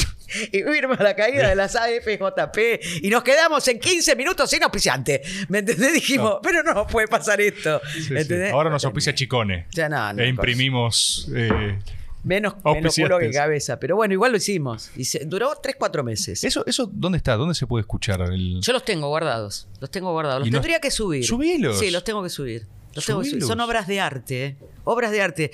Y 0.52 0.62
firma 0.62 0.96
la 1.00 1.14
caída 1.14 1.48
de 1.48 1.54
las 1.54 1.76
AFJP. 1.76 3.02
Y 3.02 3.10
nos 3.10 3.22
quedamos 3.22 3.66
en 3.68 3.78
15 3.78 4.16
minutos 4.16 4.48
sin 4.50 4.62
auspiciante. 4.62 5.22
¿Me 5.48 5.58
entendés? 5.58 5.92
Dijimos, 5.94 6.38
pero 6.42 6.62
no 6.62 6.86
puede 6.86 7.08
pasar 7.08 7.40
esto. 7.40 7.80
Sí, 7.92 8.02
sí. 8.04 8.16
¿Entendés? 8.16 8.52
Ahora 8.52 8.70
nos 8.70 8.84
auspicia 8.84 9.14
Chicone. 9.14 9.66
Ya 9.72 9.88
no, 9.88 10.12
no, 10.12 10.22
e 10.22 10.28
imprimimos. 10.28 11.28
eh, 11.34 11.78
Menos, 12.24 12.54
menos 12.64 12.94
culo 12.94 13.18
que 13.18 13.30
cabeza. 13.30 13.78
Pero 13.78 13.96
bueno, 13.96 14.14
igual 14.14 14.32
lo 14.32 14.38
hicimos. 14.38 14.90
Y 14.96 15.04
se- 15.04 15.26
duró 15.26 15.52
3, 15.62 15.76
4 15.78 16.02
meses. 16.02 16.42
¿Eso, 16.42 16.64
¿Eso 16.66 16.88
dónde 16.90 17.18
está? 17.18 17.34
¿Dónde 17.36 17.54
se 17.54 17.66
puede 17.66 17.82
escuchar? 17.82 18.22
El... 18.22 18.60
Yo 18.62 18.72
los 18.72 18.82
tengo 18.82 19.08
guardados. 19.08 19.68
Los 19.78 19.90
tengo 19.90 20.10
guardados. 20.12 20.40
Los 20.40 20.48
Y 20.48 20.50
tendría 20.50 20.80
que 20.80 20.90
subir. 20.90 21.24
Subilos. 21.26 21.78
Sí, 21.78 21.90
los 21.90 22.02
tengo 22.02 22.22
que 22.22 22.30
subir. 22.30 22.66
Los 22.94 23.06
tengo. 23.06 23.22
Son 23.46 23.60
obras 23.60 23.86
de 23.86 24.00
arte. 24.00 24.44
¿eh? 24.44 24.56
Obras 24.84 25.10
de 25.10 25.22
arte. 25.22 25.50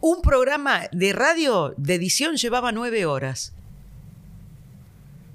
Un 0.00 0.22
programa 0.22 0.82
de 0.92 1.12
radio 1.12 1.74
de 1.76 1.94
edición 1.94 2.36
llevaba 2.36 2.72
nueve 2.72 3.06
horas. 3.06 3.54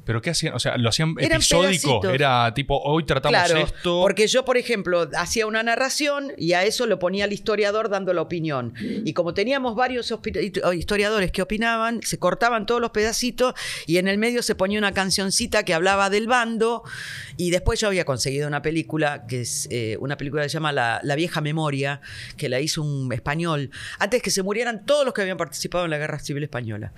¿Pero 0.08 0.22
qué 0.22 0.30
hacían? 0.30 0.53
O 0.55 0.60
sea, 0.60 0.78
¿lo 0.78 0.88
hacían 0.89 1.14
Eran 1.20 1.34
episódico? 1.34 1.99
pedacitos. 1.99 2.14
Era 2.16 2.53
tipo, 2.53 2.80
hoy 2.82 3.03
tratamos 3.05 3.38
Claro, 3.39 3.60
esto. 3.66 3.99
porque 4.01 4.26
yo, 4.28 4.45
por 4.45 4.55
ejemplo, 4.58 5.10
hacía 5.18 5.45
una 5.45 5.62
narración 5.64 6.32
y 6.38 6.53
a 6.53 6.64
eso 6.64 6.88
lo 6.88 6.97
ponía 6.97 7.26
el 7.26 7.34
historiador 7.34 7.89
dando 7.89 8.14
la 8.14 8.22
opinión. 8.22 8.74
Y 8.80 9.12
como 9.14 9.34
teníamos 9.34 9.76
varios 9.76 10.12
hospi- 10.14 10.76
historiadores 10.78 11.32
que 11.34 11.41
opinaban, 11.41 12.01
se 12.03 12.18
cortaban 12.18 12.66
todos 12.66 12.80
los 12.80 12.91
pedacitos 12.91 13.53
y 13.86 13.97
en 13.97 14.08
el 14.08 14.18
medio 14.18 14.41
se 14.41 14.55
ponía 14.55 14.80
una 14.80 14.93
cancioncita 14.93 15.64
que 15.64 15.74
hablaba 15.74 16.10
del 16.10 16.28
bando. 16.28 16.84
Y 17.36 17.49
después 17.51 17.80
yo 17.82 17.88
había 17.88 18.05
conseguido 18.05 18.47
una 18.47 18.62
película, 18.62 19.26
que 19.28 19.41
es 19.41 19.68
eh, 19.72 19.97
una 19.99 20.16
película 20.16 20.43
que 20.43 20.49
se 20.49 20.53
llama 20.53 20.72
la, 20.72 21.01
La 21.03 21.16
vieja 21.16 21.41
memoria, 21.41 21.99
que 22.38 22.47
la 22.47 22.62
hizo 22.62 22.82
un 22.82 23.12
español, 23.12 23.72
antes 23.99 24.22
que 24.22 24.32
se 24.32 24.41
murieran 24.41 24.86
todos 24.86 25.03
los 25.03 25.14
que 25.14 25.22
habían 25.22 25.38
participado 25.38 25.84
en 25.84 25.91
la 25.91 25.97
Guerra 25.97 26.20
Civil 26.20 26.43
Española. 26.43 26.93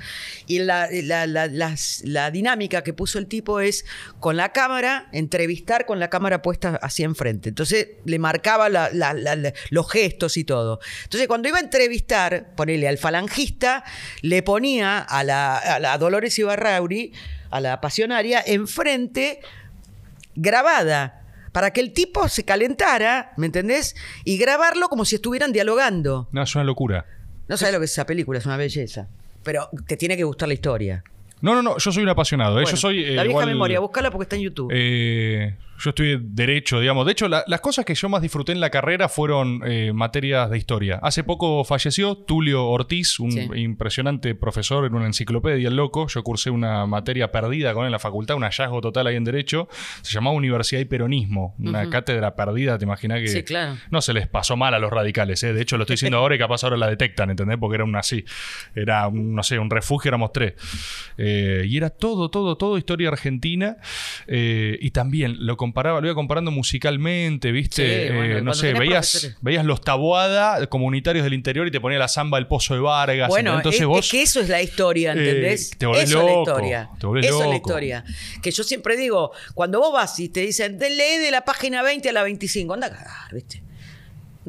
Y 0.46 0.60
la, 0.60 0.88
la- 0.92 1.26
la- 1.26 1.76
la 2.04 2.30
dinámica 2.32 2.84
que 2.84 2.94
puso 3.00 3.18
el 3.18 3.28
tipo 3.28 3.62
es 3.62 3.86
con 4.20 4.36
la 4.36 4.50
cámara, 4.52 5.08
entrevistar 5.14 5.86
con 5.86 6.00
la 6.02 6.10
cámara 6.10 6.42
puesta 6.42 6.78
hacia 6.82 7.06
enfrente. 7.06 7.48
Entonces 7.48 7.88
le 8.04 8.20
marcaba 8.20 8.68
la- 8.68 8.90
la- 8.92 9.14
la- 9.14 9.38
la- 9.38 9.54
los 9.70 9.90
gestos 9.90 10.36
y 10.36 10.44
todo. 10.44 10.82
Entonces 11.06 11.30
cuando 11.30 11.48
iba 11.48 11.60
a 11.60 11.62
entrevistar, 11.62 12.54
ponele 12.58 12.90
al 12.90 12.98
falangista, 12.98 13.86
le 14.22 14.44
ponía 14.44 15.00
a 15.00 15.24
la, 15.24 15.56
a 15.58 15.80
la 15.80 15.98
Dolores 15.98 16.38
Ibarrauri, 16.38 17.14
a 17.52 17.62
la 17.62 17.80
pasionaria, 17.80 18.44
enfrente, 18.46 19.40
grabada. 20.36 21.16
Para 21.54 21.72
que 21.72 21.80
el 21.82 21.94
tipo 21.94 22.28
se 22.28 22.44
calentara, 22.44 23.32
¿me 23.38 23.46
entendés? 23.46 23.96
Y 24.26 24.38
grabarlo 24.38 24.90
como 24.90 25.06
si 25.06 25.16
estuvieran 25.16 25.52
dialogando. 25.54 26.28
No, 26.34 26.44
es 26.44 26.54
una 26.54 26.64
locura. 26.66 27.06
No 27.48 27.56
sabes 27.58 27.74
lo 27.74 27.80
que 27.80 27.86
es 27.86 27.92
esa 27.94 28.06
película, 28.06 28.40
es 28.40 28.46
una 28.46 28.58
belleza. 28.58 29.08
Pero 29.44 29.70
te 29.88 29.96
tiene 29.98 30.16
que 30.18 30.26
gustar 30.26 30.48
la 30.50 30.54
historia. 30.54 31.04
No, 31.42 31.56
no, 31.56 31.62
no, 31.62 31.78
yo 31.78 31.92
soy 31.92 32.04
un 32.04 32.10
apasionado. 32.10 32.52
¿eh? 32.60 32.64
Bueno, 32.64 32.70
yo 32.72 32.78
soy. 32.78 33.00
eh, 33.04 33.12
la 33.16 33.24
vieja 33.24 33.30
igual- 33.30 33.48
memoria, 33.48 33.80
búscala 33.80 34.12
porque 34.12 34.24
está 34.24 34.36
en 34.36 34.42
YouTube. 34.44 34.72
Eh, 34.74 35.56
yo 35.80 35.90
estoy 35.92 36.20
derecho, 36.22 36.80
digamos. 36.80 37.06
De 37.06 37.12
hecho, 37.14 37.28
la- 37.28 37.44
las 37.48 37.62
cosas 37.62 37.86
que 37.86 37.96
yo 37.96 38.10
más 38.10 38.22
disfruté 38.22 38.52
en 38.52 38.60
la 38.60 38.70
carrera 38.70 39.10
fueron 39.10 39.62
eh, 39.66 39.92
materias 39.94 40.50
de 40.50 40.58
historia. 40.58 41.00
Hace 41.02 41.24
poco 41.24 41.64
falleció 41.64 42.16
Tulio 42.18 42.66
Ortiz, 42.68 43.20
un 43.20 43.32
Sí. 43.32 43.48
impresionante 43.56 44.36
profesor 44.36 44.86
en 44.86 44.94
una 44.96 45.06
enciclopedia, 45.06 45.68
el 45.70 45.76
loco. 45.76 46.08
Yo 46.08 46.22
cursé 46.24 46.50
una 46.50 46.86
materia 46.86 47.32
perdida 47.32 47.74
con 47.74 47.84
él 47.84 47.88
en 47.88 47.92
la 47.94 48.00
facultad, 48.00 48.36
un 48.36 48.44
hallazgo 48.44 48.82
total 48.82 49.08
ahí 49.08 49.16
en 49.16 49.24
Derecho. 49.24 49.68
Se 50.02 50.14
llamaba 50.14 50.36
Universidad 50.36 50.82
y 50.82 50.86
Peronismo. 50.86 51.56
Una 51.60 51.90
cátedra 51.90 52.36
perdida, 52.36 52.78
te 52.78 52.86
imaginas 52.86 53.20
que. 53.22 53.28
Sí, 53.30 53.44
claro. 53.44 53.78
No 53.92 54.02
se 54.02 54.14
les 54.14 54.28
pasó 54.28 54.58
mal 54.58 54.74
a 54.74 54.80
los 54.80 54.92
radicales, 54.92 55.42
¿eh? 55.44 55.54
De 55.54 55.62
hecho, 55.62 55.78
lo 55.78 55.84
estoy 55.84 55.94
diciendo 55.96 56.18
ahora 56.20 56.36
y 56.36 56.38
capaz 56.38 56.64
ahora 56.64 56.78
la 56.78 56.88
detectan, 56.88 57.30
¿entendés? 57.30 57.58
Porque 57.60 57.76
era 57.76 57.84
un 57.86 57.96
así. 57.96 58.24
Era, 58.76 59.08
un, 59.08 59.34
no 59.34 59.44
sé, 59.44 59.58
un 59.60 59.70
refugio, 59.70 60.10
éramos 60.10 60.34
tres. 60.34 60.54
Eh, 61.18 61.64
y 61.68 61.78
era 61.78 61.90
todo, 61.90 62.30
todo, 62.30 62.58
todo 62.58 62.78
historia 62.78 63.10
argentina. 63.10 63.78
Y 64.28 64.92
también 64.92 65.46
lo 65.46 65.58
comparaba, 65.70 66.02
lo 66.02 66.08
iba 66.08 66.16
comparando 66.16 66.52
musicalmente, 66.52 67.52
¿viste? 67.52 67.76
Sí, 67.76 67.82
Eh, 68.14 68.42
no 68.44 68.54
sé, 68.54 68.74
veías, 68.74 69.12
profesores. 69.12 69.38
veías 69.42 69.66
los 69.66 69.82
tabuada 69.82 70.66
comunitarios 70.68 71.24
del 71.24 71.34
interior 71.34 71.68
y 71.68 71.72
te 71.72 71.80
ponía 71.80 71.98
la 72.00 72.08
samba 72.08 72.38
del 72.38 72.48
Pozo 72.48 72.74
de 72.74 72.80
Vargas. 72.80 73.30
Bueno, 73.30 73.56
entonces 73.56 73.82
es, 73.82 73.88
vos. 73.88 74.06
es 74.06 74.12
que 74.12 74.22
eso 74.22 74.40
es 74.42 74.50
la 74.50 74.62
historia, 74.62 75.14
eh, 75.14 75.18
¿entendés? 75.20 75.72
te 75.78 75.86
volvés 75.86 76.04
eso 76.10 76.20
es 76.20 76.26
la 76.26 76.32
loco, 76.32 76.52
historia. 76.52 76.90
te 77.00 77.06
volvés 77.06 77.26
eso 77.26 77.36
es 77.36 77.40
la 77.42 77.46
loco. 77.46 77.56
historia. 77.70 78.04
Que 78.42 78.52
yo 78.52 78.64
siempre 78.64 78.98
digo, 78.98 79.32
cuando 79.54 79.80
vos 79.80 79.94
vas 79.94 80.20
y 80.20 80.30
te 80.30 80.42
dicen, 80.42 80.78
"De- 80.78 80.90
lee 80.90 81.18
de 81.24 81.32
la 81.32 81.42
página 81.46 81.82
20 81.84 82.10
a 82.10 82.14
la 82.14 82.24
25, 82.24 82.74
anda 82.74 82.88
a 82.88 82.92
cagar, 82.92 83.34
¿viste? 83.34 83.62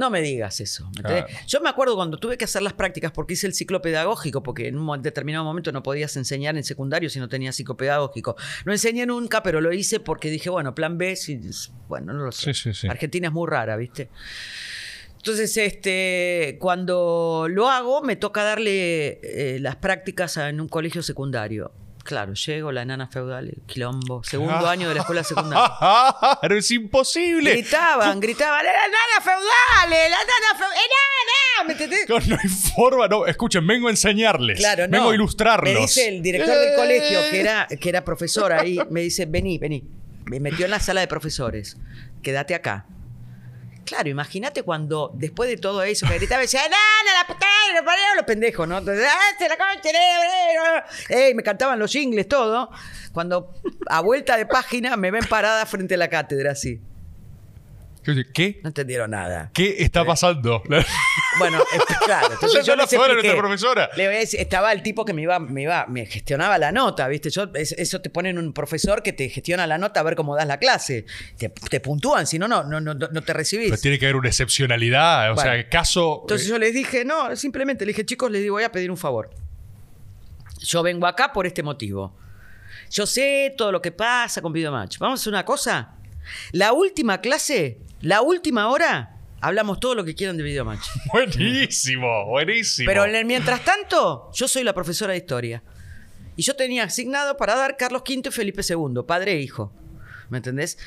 No 0.00 0.08
me 0.08 0.22
digas 0.22 0.62
eso. 0.62 0.84
¿me 0.94 1.00
entendés? 1.02 1.26
Claro. 1.26 1.46
Yo 1.46 1.60
me 1.60 1.68
acuerdo 1.68 1.94
cuando 1.94 2.16
tuve 2.16 2.38
que 2.38 2.46
hacer 2.46 2.62
las 2.62 2.72
prácticas 2.72 3.12
porque 3.12 3.34
hice 3.34 3.46
el 3.46 3.52
ciclo 3.52 3.82
pedagógico, 3.82 4.42
porque 4.42 4.68
en 4.68 4.78
un 4.78 5.02
determinado 5.02 5.44
momento 5.44 5.72
no 5.72 5.82
podías 5.82 6.16
enseñar 6.16 6.56
en 6.56 6.64
secundario 6.64 7.10
si 7.10 7.18
no 7.18 7.28
tenías 7.28 7.56
psicopedagógico. 7.56 8.34
No 8.64 8.72
enseñé 8.72 9.04
nunca, 9.04 9.42
pero 9.42 9.60
lo 9.60 9.74
hice 9.74 10.00
porque 10.00 10.30
dije, 10.30 10.48
bueno, 10.48 10.74
plan 10.74 10.96
B, 10.96 11.16
si, 11.16 11.38
bueno, 11.86 12.14
no 12.14 12.24
lo 12.24 12.32
sé. 12.32 12.54
Sí, 12.54 12.62
sí, 12.62 12.72
sí. 12.72 12.88
Argentina 12.88 13.28
es 13.28 13.34
muy 13.34 13.46
rara, 13.46 13.76
¿viste? 13.76 14.08
Entonces, 15.18 15.54
este, 15.58 16.56
cuando 16.58 17.46
lo 17.50 17.68
hago, 17.68 18.00
me 18.00 18.16
toca 18.16 18.42
darle 18.42 19.20
eh, 19.22 19.58
las 19.60 19.76
prácticas 19.76 20.38
en 20.38 20.62
un 20.62 20.68
colegio 20.68 21.02
secundario. 21.02 21.72
Claro, 22.04 22.32
llego, 22.34 22.72
la 22.72 22.82
enana 22.82 23.08
feudal, 23.08 23.52
quilombo, 23.66 24.22
segundo 24.24 24.66
año 24.68 24.88
de 24.88 24.94
la 24.94 25.00
escuela 25.00 25.22
secundaria. 25.24 25.70
Pero 26.40 26.56
es 26.56 26.70
imposible. 26.70 27.52
Gritaban, 27.52 28.18
gritaban, 28.20 28.64
¡la 28.64 28.70
enana 28.70 29.20
feudal! 29.22 29.90
¡La 29.90 30.06
enana 30.06 30.54
feudal! 30.56 30.72
¡Enana! 30.72 31.66
¿Me 31.66 31.72
entendés? 31.72 32.08
No, 32.08 32.18
no 32.26 32.40
hay 32.42 32.48
forma, 32.48 33.06
no. 33.08 33.26
Escuchen, 33.26 33.66
vengo 33.66 33.88
a 33.88 33.90
enseñarles. 33.90 34.58
Claro, 34.58 34.86
no. 34.86 34.92
Vengo 34.92 35.10
a 35.10 35.14
ilustrarlos. 35.14 35.74
Me 35.74 35.80
dice 35.80 36.08
el 36.08 36.22
director 36.22 36.54
del 36.56 36.72
Eh. 36.72 36.76
colegio, 36.76 37.20
que 37.30 37.40
era, 37.40 37.66
que 37.66 37.88
era 37.88 38.04
profesor 38.04 38.52
ahí, 38.52 38.78
me 38.90 39.00
dice, 39.02 39.26
vení, 39.26 39.58
vení. 39.58 39.84
Me 40.24 40.40
metió 40.40 40.64
en 40.64 40.70
la 40.70 40.80
sala 40.80 41.00
de 41.02 41.06
profesores. 41.08 41.76
Quédate 42.22 42.54
acá. 42.54 42.86
Claro, 43.90 44.08
imagínate 44.08 44.62
cuando, 44.62 45.10
después 45.14 45.50
de 45.50 45.56
todo 45.56 45.82
eso, 45.82 46.06
que 46.06 46.14
gritaba 46.16 46.42
decía, 46.42 46.60
¡No, 46.62 46.68
no, 46.68 47.18
la 47.18 47.26
puta, 47.26 47.46
no, 47.74 47.84
paré", 47.84 48.00
los 48.14 48.24
pendejos, 48.24 48.68
¿no? 48.68 48.78
Entonces, 48.78 49.04
¡Ah, 49.04 49.34
se 49.36 49.48
la 49.48 49.56
concha, 49.56 49.90
eh, 49.90 50.84
eh", 51.08 51.26
Ey, 51.26 51.34
me 51.34 51.42
cantaban 51.42 51.76
los 51.76 51.90
jingles, 51.90 52.28
todo. 52.28 52.70
Cuando 53.12 53.52
a 53.86 54.00
vuelta 54.00 54.36
de 54.36 54.46
página 54.46 54.96
me 54.96 55.10
ven 55.10 55.24
parada 55.28 55.66
frente 55.66 55.94
a 55.94 55.98
la 55.98 56.08
cátedra, 56.08 56.52
así. 56.52 56.80
¿Qué? 58.34 58.60
No 58.62 58.68
entendieron 58.68 59.10
nada. 59.10 59.50
¿Qué 59.52 59.76
está 59.78 60.04
pasando? 60.04 60.62
Bueno, 61.38 61.58
este, 61.72 61.94
claro, 62.04 62.32
entonces 62.32 62.60
La 62.60 62.64
yo 62.64 62.76
les 62.76 62.84
nota 62.86 62.96
fuera, 62.96 63.12
expliqué. 63.12 63.28
nuestra 63.28 63.38
profesora. 63.38 63.90
Le 63.96 64.06
voy 64.06 64.16
a 64.16 64.18
decir, 64.20 64.40
estaba 64.40 64.72
el 64.72 64.82
tipo 64.82 65.04
que 65.04 65.12
me 65.12 65.22
iba, 65.22 65.38
me 65.38 65.62
iba, 65.62 65.86
me 65.86 66.06
gestionaba 66.06 66.56
la 66.58 66.72
nota, 66.72 67.06
¿viste? 67.08 67.28
Yo, 67.30 67.44
es- 67.54 67.72
eso 67.72 68.00
te 68.00 68.08
ponen 68.10 68.38
un 68.38 68.52
profesor 68.52 69.02
que 69.02 69.12
te 69.12 69.28
gestiona 69.28 69.66
la 69.66 69.76
nota 69.78 70.00
a 70.00 70.02
ver 70.02 70.16
cómo 70.16 70.34
das 70.34 70.46
la 70.46 70.58
clase. 70.58 71.04
Te, 71.36 71.50
te 71.50 71.80
puntúan, 71.80 72.26
si 72.26 72.38
no, 72.38 72.48
no, 72.48 72.64
no, 72.64 72.80
no, 72.80 72.94
no 72.94 73.22
te 73.22 73.32
recibís. 73.32 73.68
Pero 73.70 73.80
tiene 73.82 73.98
que 73.98 74.06
haber 74.06 74.16
una 74.16 74.28
excepcionalidad. 74.28 75.32
O 75.32 75.34
Bueno. 75.34 75.50
sea, 75.52 75.68
caso. 75.68 76.20
Entonces 76.22 76.46
eh, 76.46 76.50
yo 76.50 76.58
les 76.58 76.72
dije, 76.74 77.04
no, 77.04 77.36
simplemente 77.36 77.84
le 77.84 77.90
dije, 77.92 78.06
chicos, 78.06 78.30
les 78.30 78.40
digo, 78.42 78.54
voy 78.54 78.64
a 78.64 78.72
pedir 78.72 78.90
un 78.90 78.96
favor. 78.96 79.30
Yo 80.60 80.82
vengo 80.82 81.06
acá 81.06 81.32
por 81.32 81.46
este 81.46 81.62
motivo. 81.62 82.16
Yo 82.90 83.06
sé 83.06 83.54
todo 83.56 83.70
lo 83.72 83.80
que 83.80 83.92
pasa 83.92 84.42
con 84.42 84.52
Videomatch. 84.52 84.98
Vamos 84.98 85.20
a 85.20 85.22
hacer 85.22 85.32
una 85.32 85.44
cosa. 85.44 85.94
La 86.52 86.72
última 86.72 87.20
clase, 87.20 87.78
la 88.00 88.22
última 88.22 88.68
hora, 88.68 89.16
hablamos 89.40 89.80
todo 89.80 89.94
lo 89.94 90.04
que 90.04 90.14
quieran 90.14 90.36
de 90.36 90.42
Videomatch. 90.42 90.86
buenísimo, 91.12 92.26
buenísimo. 92.26 92.86
Pero 92.86 93.04
en 93.04 93.14
el 93.14 93.24
mientras 93.24 93.64
tanto, 93.64 94.30
yo 94.32 94.48
soy 94.48 94.64
la 94.64 94.72
profesora 94.72 95.12
de 95.12 95.18
historia. 95.18 95.62
Y 96.36 96.42
yo 96.42 96.56
tenía 96.56 96.84
asignado 96.84 97.36
para 97.36 97.54
dar 97.54 97.76
Carlos 97.76 98.02
V 98.08 98.22
y 98.28 98.32
Felipe 98.32 98.62
II, 98.66 99.02
padre 99.06 99.32
e 99.32 99.40
hijo. 99.40 99.72
¿Me 100.30 100.38
entendés? 100.38 100.78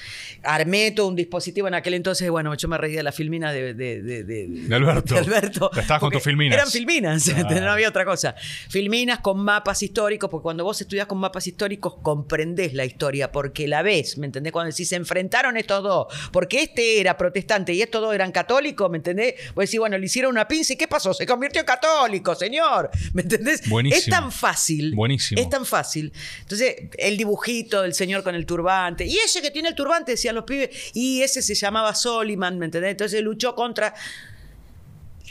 Armé 0.43 0.91
todo 0.91 1.07
un 1.07 1.15
dispositivo 1.15 1.67
en 1.67 1.73
aquel 1.75 1.93
entonces. 1.93 2.29
Bueno, 2.29 2.53
yo 2.55 2.67
me 2.67 2.77
reía 2.77 2.97
de 2.97 3.03
la 3.03 3.11
filmina 3.11 3.51
de, 3.51 3.73
de, 3.73 4.01
de, 4.01 4.23
de- 4.23 4.75
Alberto. 4.75 5.13
de 5.15 5.19
Alberto. 5.21 5.69
Estabas 5.77 5.99
con 5.99 6.11
tus 6.11 6.23
filminas. 6.23 6.55
Eran 6.57 6.69
filminas, 6.71 7.27
no 7.49 7.71
había 7.71 7.89
otra 7.89 8.05
cosa. 8.05 8.35
Filminas 8.69 9.19
con 9.19 9.39
mapas 9.39 9.83
históricos, 9.83 10.29
porque 10.29 10.43
cuando 10.43 10.63
vos 10.63 10.79
estudias 10.81 11.05
con 11.07 11.17
mapas 11.19 11.45
históricos 11.47 11.95
comprendés 12.01 12.73
la 12.73 12.85
historia, 12.85 13.31
porque 13.31 13.67
la 13.67 13.81
ves, 13.81 14.17
¿me 14.17 14.25
entendés? 14.25 14.51
Cuando 14.53 14.71
decís, 14.71 14.87
se 14.89 14.95
enfrentaron 14.95 15.57
estos 15.57 15.83
dos, 15.83 16.07
porque 16.31 16.63
este 16.63 16.99
era 16.99 17.17
protestante 17.17 17.73
y 17.73 17.81
estos 17.81 18.01
dos 18.01 18.13
eran 18.15 18.31
católicos, 18.31 18.89
¿me 18.89 18.97
entendés? 18.97 19.35
Vos 19.55 19.65
decís, 19.65 19.79
bueno, 19.79 19.97
le 19.97 20.05
hicieron 20.05 20.31
una 20.31 20.47
pinza 20.47 20.73
y 20.73 20.75
¿qué 20.77 20.87
pasó? 20.87 21.13
Se 21.13 21.25
convirtió 21.25 21.59
en 21.61 21.65
católico, 21.67 22.33
señor. 22.35 22.89
¿Me 23.13 23.21
entendés? 23.23 23.67
Buenísimo. 23.69 23.99
Es 23.99 24.05
tan 24.09 24.31
fácil. 24.31 24.95
Buenísimo. 24.95 25.41
Es 25.41 25.49
tan 25.49 25.65
fácil. 25.65 26.13
Entonces, 26.41 26.75
el 26.97 27.17
dibujito 27.17 27.81
del 27.81 27.93
señor 27.93 28.23
con 28.23 28.35
el 28.35 28.45
turbante. 28.45 29.05
Y 29.05 29.17
ese 29.33 29.41
que 29.41 29.51
tiene 29.51 29.69
el 29.69 29.75
turbante, 29.75 30.11
decían 30.11 30.35
los 30.35 30.43
pibes. 30.43 30.69
Y 30.93 31.21
ese 31.21 31.41
se 31.41 31.55
llamaba 31.55 31.95
Soliman, 31.95 32.59
¿me 32.59 32.65
entendés? 32.65 32.91
Entonces 32.91 33.21
luchó 33.21 33.55
contra. 33.55 33.93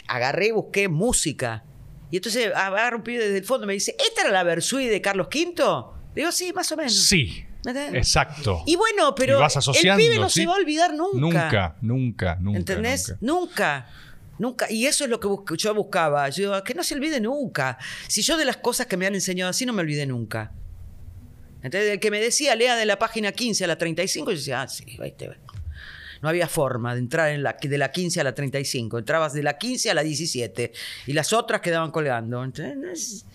Agarré 0.09 0.49
y 0.49 0.51
busqué 0.51 0.89
música. 0.89 1.65
Y 2.11 2.17
entonces 2.17 2.53
agarro 2.55 2.99
un 2.99 3.03
pibe 3.03 3.25
desde 3.25 3.39
el 3.39 3.45
fondo 3.45 3.65
y 3.65 3.69
me 3.69 3.73
dice: 3.75 3.97
¿Esta 3.99 4.23
era 4.23 4.31
la 4.31 4.43
Versuit 4.43 4.91
de 4.91 5.01
Carlos 5.01 5.29
V? 5.29 5.55
Le 6.15 6.23
digo, 6.23 6.33
sí, 6.33 6.53
más 6.53 6.71
o 6.73 6.77
menos. 6.77 6.95
Sí. 6.95 7.47
Exacto. 7.65 8.65
Y 8.67 8.77
bueno, 8.77 9.15
pero 9.15 9.39
Y 9.39 9.41
vas 9.41 9.57
el 9.57 9.97
pibe 9.97 10.19
no 10.19 10.29
¿sí? 10.29 10.41
se 10.41 10.47
va 10.47 10.55
a 10.55 10.57
olvidar 10.57 10.95
nunca. 10.95 11.19
Nunca, 11.19 11.77
nunca, 11.81 12.37
nunca. 12.41 12.59
¿Entendés? 12.59 13.15
nunca. 13.21 13.87
Nunca. 13.87 13.89
Nunca. 14.39 14.71
Y 14.71 14.87
eso 14.87 15.05
es 15.05 15.11
lo 15.11 15.21
que 15.21 15.29
yo 15.57 15.75
buscaba. 15.75 16.29
Yo, 16.31 16.43
digo, 16.43 16.65
que 16.65 16.75
no 16.75 16.83
se 16.83 16.95
olvide 16.95 17.21
nunca. 17.21 17.79
Si 18.09 18.23
yo 18.23 18.37
de 18.37 18.45
las 18.45 18.57
cosas 18.57 18.87
que 18.87 18.97
me 18.97 19.07
han 19.07 19.15
enseñado 19.15 19.51
así 19.51 19.65
no 19.65 19.73
me 19.73 19.83
olvidé 19.83 20.05
nunca. 20.07 20.53
Entonces, 21.63 21.91
el 21.91 22.01
que 22.01 22.11
me 22.11 22.21
decía, 22.21 22.55
lea 22.57 22.77
de 22.77 22.87
la 22.87 22.99
página 22.99 23.33
15 23.33 23.65
a 23.65 23.67
la 23.67 23.79
35, 23.79 24.31
yo 24.31 24.37
decía, 24.37 24.63
ah, 24.63 24.69
sí, 24.69 24.85
viste, 25.01 25.29
ve. 25.29 25.37
No 26.21 26.29
había 26.29 26.47
forma 26.47 26.95
de 26.95 27.01
entrar 27.01 27.31
en 27.31 27.43
la, 27.43 27.57
de 27.61 27.79
la 27.79 27.91
15 27.91 28.21
a 28.21 28.25
la 28.25 28.35
35. 28.35 28.99
Entrabas 28.99 29.33
de 29.33 29.43
la 29.43 29.59
15 29.59 29.91
a 29.91 29.95
la 29.95 30.03
17. 30.03 30.73
Y 31.09 31.13
las 31.15 31.33
otras 31.33 31.61
quedaban 31.61 31.91
colgando. 31.91 32.45
Entonces, 32.45 32.77
es, 32.93 33.27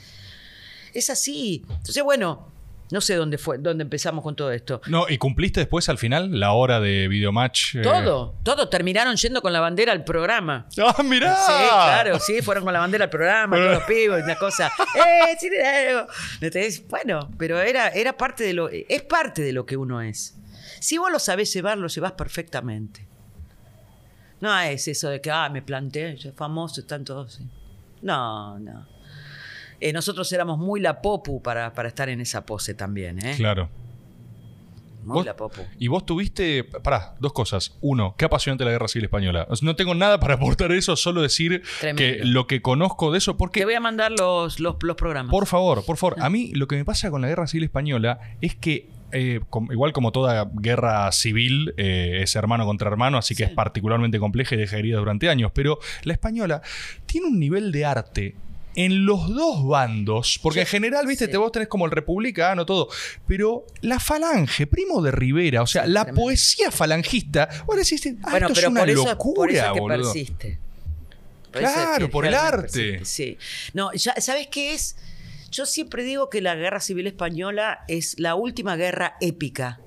es 0.93 1.09
así. 1.09 1.65
Entonces, 1.69 2.01
bueno, 2.01 2.57
no 2.91 3.01
sé 3.01 3.15
dónde 3.15 3.38
fue, 3.38 3.57
dónde 3.57 3.83
empezamos 3.83 4.23
con 4.23 4.35
todo 4.35 4.51
esto. 4.51 4.81
No, 4.88 5.07
¿y 5.09 5.17
cumpliste 5.17 5.59
después 5.59 5.89
al 5.89 5.97
final 5.97 6.39
la 6.39 6.53
hora 6.53 6.79
de 6.79 7.07
videomatch? 7.07 7.75
eh? 7.75 7.81
Todo, 7.81 8.35
todo. 8.43 8.69
Terminaron 8.69 9.15
yendo 9.15 9.41
con 9.41 9.51
la 9.53 9.59
bandera 9.59 9.91
al 9.91 10.03
programa. 10.03 10.67
¡Ah, 10.81 11.03
mirá! 11.03 11.35
Sí, 11.35 11.51
claro, 11.69 12.19
sí, 12.19 12.41
fueron 12.41 12.63
con 12.63 12.73
la 12.73 12.79
bandera 12.79 13.05
al 13.05 13.09
programa, 13.09 13.55
todos 13.57 13.71
los 13.71 13.83
pibos, 13.88 14.21
una 14.23 14.35
cosa. 14.35 14.71
¡Eh. 14.95 16.07
Bueno, 16.89 17.29
pero 17.38 17.59
era, 17.59 17.89
era 17.89 18.15
parte 18.17 18.43
de 18.43 18.53
lo. 18.53 18.69
Es 18.69 19.01
parte 19.03 19.41
de 19.41 19.51
lo 19.53 19.65
que 19.65 19.77
uno 19.77 20.01
es. 20.01 20.35
Si 20.79 20.97
vos 20.97 21.11
lo 21.11 21.19
sabés 21.19 21.53
llevar, 21.53 21.77
lo 21.77 21.88
llevas 21.88 22.13
perfectamente. 22.13 23.05
No 24.39 24.57
es 24.59 24.88
eso 24.88 25.09
de 25.09 25.19
que, 25.19 25.31
ah, 25.31 25.49
me 25.49 25.61
planteé, 25.61 26.15
yo 26.15 26.31
famoso, 26.33 26.81
están 26.81 27.03
todos. 27.03 27.39
No, 28.01 28.59
no. 28.59 28.85
Eh, 29.80 29.93
nosotros 29.93 30.32
éramos 30.32 30.57
muy 30.57 30.80
la 30.80 31.01
popu 31.01 31.41
para, 31.41 31.73
para 31.73 31.88
estar 31.89 32.09
en 32.09 32.19
esa 32.21 32.45
pose 32.45 32.73
también, 32.73 33.23
¿eh? 33.25 33.36
Claro. 33.38 33.69
Muy 35.03 35.15
Vos- 35.17 35.25
la 35.25 35.36
popu. 35.38 35.61
Y 35.80 35.88
vos 35.88 36.05
tuviste, 36.05 36.63
pará, 36.65 37.15
dos 37.19 37.32
cosas. 37.32 37.78
Uno, 37.80 38.15
qué 38.17 38.25
apasionante 38.25 38.65
la 38.65 38.71
guerra 38.71 38.88
civil 38.89 39.05
española. 39.05 39.47
No 39.61 39.75
tengo 39.78 39.95
nada 39.95 40.19
para 40.19 40.34
aportar 40.36 40.71
eso, 40.73 40.95
solo 40.97 41.21
decir 41.21 41.61
Tremendo. 41.80 42.19
que 42.19 42.25
lo 42.25 42.45
que 42.47 42.61
conozco 42.61 43.11
de 43.11 43.19
eso, 43.19 43.38
porque 43.38 43.61
Te 43.61 43.65
voy 43.65 43.75
a 43.75 43.80
mandar 43.80 44.11
los, 44.11 44.59
los, 44.59 44.75
los 44.82 44.95
programas. 44.97 45.32
Por 45.32 45.45
favor, 45.45 45.86
por 45.86 45.95
favor. 45.97 46.17
A 46.21 46.30
mí 46.30 46.51
lo 46.55 46.67
que 46.67 46.75
me 46.75 46.84
pasa 46.84 47.09
con 47.09 47.21
la 47.21 47.30
guerra 47.30 47.47
civil 47.47 47.63
española 47.65 48.19
es 48.41 48.55
que, 48.55 48.89
eh, 49.13 49.39
com- 49.49 49.71
igual 49.71 49.93
como 49.93 50.11
toda 50.11 50.49
guerra 50.55 51.09
civil, 51.13 51.73
eh, 51.78 52.19
es 52.23 52.36
hermano 52.36 52.65
contra 52.65 52.89
hermano, 52.89 53.17
así 53.17 53.34
que 53.34 53.45
Sí. 53.45 53.49
es 53.51 53.55
particularmente 53.55 54.19
compleja 54.19 54.55
y 54.55 54.57
deja 54.57 54.78
heridas 54.78 54.99
durante 54.99 55.30
años, 55.30 55.51
pero 55.53 55.80
la 56.03 56.11
española 56.11 56.61
tiene 57.05 57.28
un 57.28 57.39
nivel 57.39 57.71
de 57.71 57.86
arte. 57.86 58.36
En 58.80 59.05
los 59.07 59.28
dos 59.34 59.65
bandos, 59.67 60.39
porque 60.41 60.59
Sí. 60.59 60.61
en 60.61 60.67
general, 60.67 61.07
viste, 61.07 61.25
Sí. 61.25 61.32
te 61.32 61.38
vos 61.38 61.51
tenés 61.51 61.67
como 61.67 61.86
el 61.86 61.91
republicano, 61.91 62.63
todo, 62.65 62.89
pero 63.25 63.65
la 63.82 63.99
falange, 63.99 64.67
primo 64.67 65.01
de 65.01 65.09
Rivera, 65.11 65.63
o 65.63 65.67
sea, 65.67 65.88
la 65.88 66.03
tremendo. 66.03 66.21
poesía 66.21 66.69
falangista, 66.71 67.49
vos 67.65 67.75
decís, 67.75 68.01
ah, 68.23 68.30
Bueno, 68.30 68.47
esto 68.47 68.53
pero 68.55 68.67
es 68.67 68.71
una 68.71 68.80
por 68.82 68.89
eso, 68.91 69.05
locura, 69.05 69.36
por 69.36 69.51
eso 69.51 69.65
es 69.65 69.71
que 69.73 69.80
boludo. 69.80 70.13
persiste. 70.13 70.59
Por 71.51 71.61
eso 71.63 71.71
es 71.71 71.75
Claro, 71.75 72.05
que 72.05 72.11
por 72.11 72.25
el 72.28 72.34
arte. 72.36 72.67
persiste, 72.99 73.05
Sí. 73.05 73.38
No, 73.73 73.91
ya, 73.93 74.13
¿sabes 74.21 74.47
qué 74.47 74.73
es? 74.75 74.95
Yo 75.49 75.65
siempre 75.65 76.03
digo 76.03 76.30
que 76.30 76.41
la 76.41 76.53
guerra 76.55 76.80
civil 76.80 77.07
española 77.07 77.80
es 77.88 78.19
la 78.19 78.36
última 78.36 78.75
guerra 78.75 79.15
épica. 79.21 79.80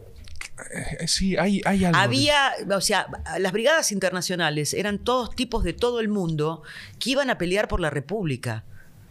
Eh, 0.75 1.07
Sí, 1.07 1.37
hay, 1.37 1.61
hay 1.65 1.85
algo. 1.85 1.97
Había, 1.99 2.53
o 2.75 2.81
sea, 2.81 3.07
las 3.39 3.53
brigadas 3.53 3.93
internacionales 3.93 4.75
eran 4.75 4.99
todos 4.99 5.35
tipos 5.37 5.63
de 5.63 5.75
todo 5.75 6.01
el 6.01 6.09
mundo 6.09 6.63
que 6.99 7.11
iban 7.11 7.31
a 7.31 7.39
pelear 7.39 7.69
por 7.69 7.79
la 7.81 7.91
República. 7.91 8.65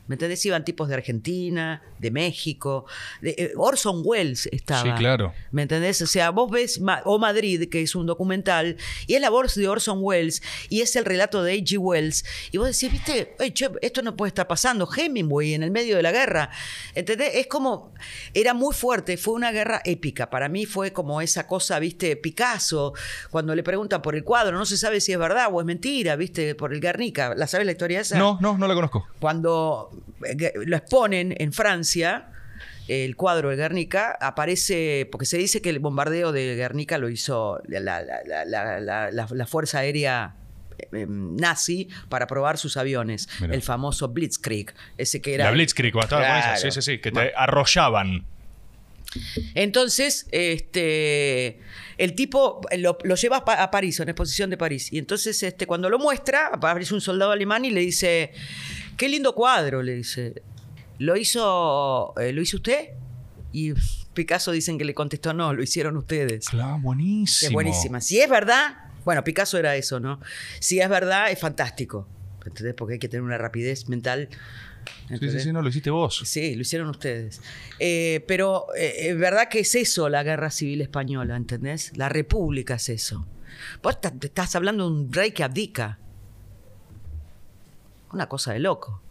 ¿Me 0.10 0.16
entendés? 0.16 0.44
Iban 0.46 0.66
tipos 0.66 0.90
de 0.90 0.96
Argentina, 0.96 1.82
de 2.00 2.12
México. 2.12 2.86
de- 3.22 3.36
eh, 3.38 3.52
Orson 3.56 4.02
Welles 4.04 4.50
estaba. 4.52 4.82
Sí, 4.82 4.90
claro. 4.98 5.34
¿Me 5.52 5.62
entendés? 5.62 6.02
O 6.02 6.08
sea, 6.08 6.32
vos 6.32 6.50
ves 6.52 6.82
Ma- 6.82 7.02
O 7.06 7.18
Madrid, 7.20 7.70
que 7.70 7.82
es 7.82 7.94
un 7.96 8.06
documental, 8.08 8.76
y 9.08 9.14
es 9.14 9.22
la 9.22 9.30
voz 9.30 9.56
de 9.56 9.68
Orson 9.68 10.00
Welles, 10.02 10.42
y 10.70 10.82
es 10.82 10.96
el 10.96 11.06
relato 11.06 11.44
de 11.44 11.54
A.G. 11.54 11.78
Wells, 11.78 12.26
y 12.52 12.58
vos 12.58 12.68
decís, 12.68 12.92
viste, 12.92 13.36
"Ey, 13.40 13.52
che, 13.52 13.70
esto 13.82 14.02
no 14.02 14.16
puede 14.18 14.30
estar 14.30 14.48
pasando, 14.48 14.90
Hemingway 14.92 15.54
en 15.54 15.64
el 15.64 15.72
medio 15.72 15.96
de 15.96 16.02
la 16.04 16.12
guerra. 16.12 16.50
¿Entendés? 16.96 17.32
Es 17.36 17.48
como, 17.48 17.94
era 18.34 18.54
muy 18.54 18.74
fuerte, 18.74 19.16
fue 19.18 19.36
una 19.36 19.52
guerra 19.52 19.82
épica. 19.86 20.30
Para 20.32 20.50
mí 20.50 20.66
fue 20.66 20.92
como 20.92 21.22
esa 21.22 21.46
cosa, 21.48 21.78
viste, 21.80 22.16
Picasso, 22.16 22.94
cuando 23.30 23.54
le 23.54 23.62
preguntan 23.64 24.02
por 24.02 24.16
el 24.16 24.24
cuadro, 24.24 24.58
no 24.58 24.66
se 24.66 24.76
sabe 24.78 25.02
si 25.02 25.12
es 25.12 25.20
verdad 25.20 25.50
o 25.52 25.60
es 25.60 25.66
mentira, 25.68 26.16
viste, 26.16 26.56
por 26.56 26.74
el 26.74 26.80
Guernica. 26.82 27.36
¿La 27.36 27.46
sabes 27.46 27.66
la 27.68 27.74
historia 27.74 28.02
esa? 28.02 28.18
No, 28.18 28.40
no, 28.42 28.58
no 28.58 28.68
la 28.68 28.74
conozco. 28.74 29.06
cuando 29.20 29.92
eh, 29.94 29.99
lo 30.66 30.78
exponen 30.78 31.36
en 31.38 31.54
Francia, 31.54 32.30
el 32.88 33.16
cuadro 33.16 33.50
de 33.50 33.56
Guernica 33.56 34.18
aparece, 34.20 35.08
porque 35.12 35.26
se 35.26 35.38
dice 35.38 35.62
que 35.62 35.70
el 35.70 35.80
bombardeo 35.80 36.32
de 36.32 36.56
Guernica 36.56 36.98
lo 36.98 37.10
hizo 37.10 37.62
la, 37.68 37.80
la- 37.80 38.02
la- 38.46 39.12
la- 39.12 39.46
Fuerza 39.46 39.80
Aérea 39.80 40.36
eh, 40.92 41.06
nazi 41.08 41.88
para 42.10 42.26
probar 42.26 42.58
sus 42.58 42.78
aviones, 42.78 43.28
Mirá. 43.42 43.54
el 43.54 43.62
famoso 43.62 44.08
Blitzkrieg, 44.08 44.74
ese 44.98 45.22
que 45.22 45.36
era... 45.36 45.46
La 45.46 45.52
Blitzkrieg, 45.52 45.94
cuando 45.94 46.06
estaba 46.16 46.22
con 46.28 46.38
esa. 46.38 46.48
Claro. 46.56 46.72
Sí, 46.72 46.72
sí, 46.72 46.82
sí, 46.82 47.00
que 47.00 47.12
te 47.12 47.32
arrollaban. 47.36 48.26
Entonces, 49.56 50.28
este, 50.32 51.60
el 51.98 52.14
tipo 52.16 52.62
lo, 52.78 52.98
lo 53.04 53.16
lleva 53.16 53.38
a 53.46 53.72
París, 53.72 54.00
a 54.00 54.04
una 54.04 54.12
exposición 54.12 54.50
de 54.50 54.58
París. 54.58 54.92
Y 54.94 54.98
entonces, 55.00 55.42
este, 55.44 55.66
cuando 55.66 55.90
lo 55.90 55.98
muestra, 56.00 56.48
aparece 56.54 56.94
un 56.94 57.02
soldado 57.02 57.32
alemán 57.32 57.66
y 57.66 57.72
le 57.72 57.82
dice, 57.82 58.32
qué 59.00 59.10
lindo 59.10 59.34
cuadro, 59.34 59.82
le 59.82 59.96
dice. 59.96 60.44
¿Lo 61.00 61.16
hizo, 61.16 62.14
eh, 62.20 62.34
¿lo 62.34 62.42
hizo 62.42 62.58
usted? 62.58 62.90
Y 63.54 63.74
Picasso 64.14 64.52
dicen 64.52 64.78
que 64.78 64.84
le 64.84 64.94
contestó, 64.94 65.34
no, 65.34 65.54
lo 65.54 65.64
hicieron 65.64 65.96
ustedes. 65.96 66.50
Claro, 66.50 66.78
buenísimo. 66.80 67.50
Es 67.50 67.54
buenísima. 67.54 68.02
Si 68.02 68.20
es 68.20 68.30
verdad, 68.30 68.76
bueno, 69.06 69.24
Picasso 69.24 69.58
era 69.58 69.78
eso, 69.78 70.02
¿no? 70.02 70.20
Si 70.60 70.82
es 70.82 70.90
verdad, 70.90 71.32
es 71.32 71.40
fantástico. 71.40 72.08
¿Entendés? 72.46 72.76
Porque 72.76 72.96
hay 72.96 73.00
que 73.00 73.08
tener 73.08 73.24
una 73.24 73.38
rapidez 73.38 73.88
mental. 73.88 74.28
Sí, 74.30 74.92
sí, 75.08 75.14
¿entendés? 75.14 75.44
sí, 75.44 75.54
no, 75.54 75.62
lo 75.62 75.70
hiciste 75.70 75.90
vos. 75.90 76.22
Sí, 76.26 76.56
lo 76.56 76.62
hicieron 76.62 76.90
ustedes. 76.90 77.42
Eh, 77.80 78.26
pero 78.28 78.68
eh, 78.78 79.10
es 79.10 79.18
verdad 79.18 79.48
que 79.48 79.60
es 79.60 79.76
eso 79.76 80.10
la 80.10 80.24
guerra 80.24 80.52
civil 80.52 80.82
española, 80.82 81.38
¿entendés? 81.38 81.96
La 81.96 82.10
república 82.10 82.76
es 82.76 82.90
eso. 82.90 83.26
Vos 83.82 83.98
estás 84.22 84.56
hablando 84.58 84.90
de 84.90 84.92
un 84.92 85.14
rey 85.14 85.32
que 85.32 85.46
abdica. 85.46 86.00
Una 88.14 88.28
cosa 88.28 88.54
de 88.54 88.60
loco. 88.60 89.02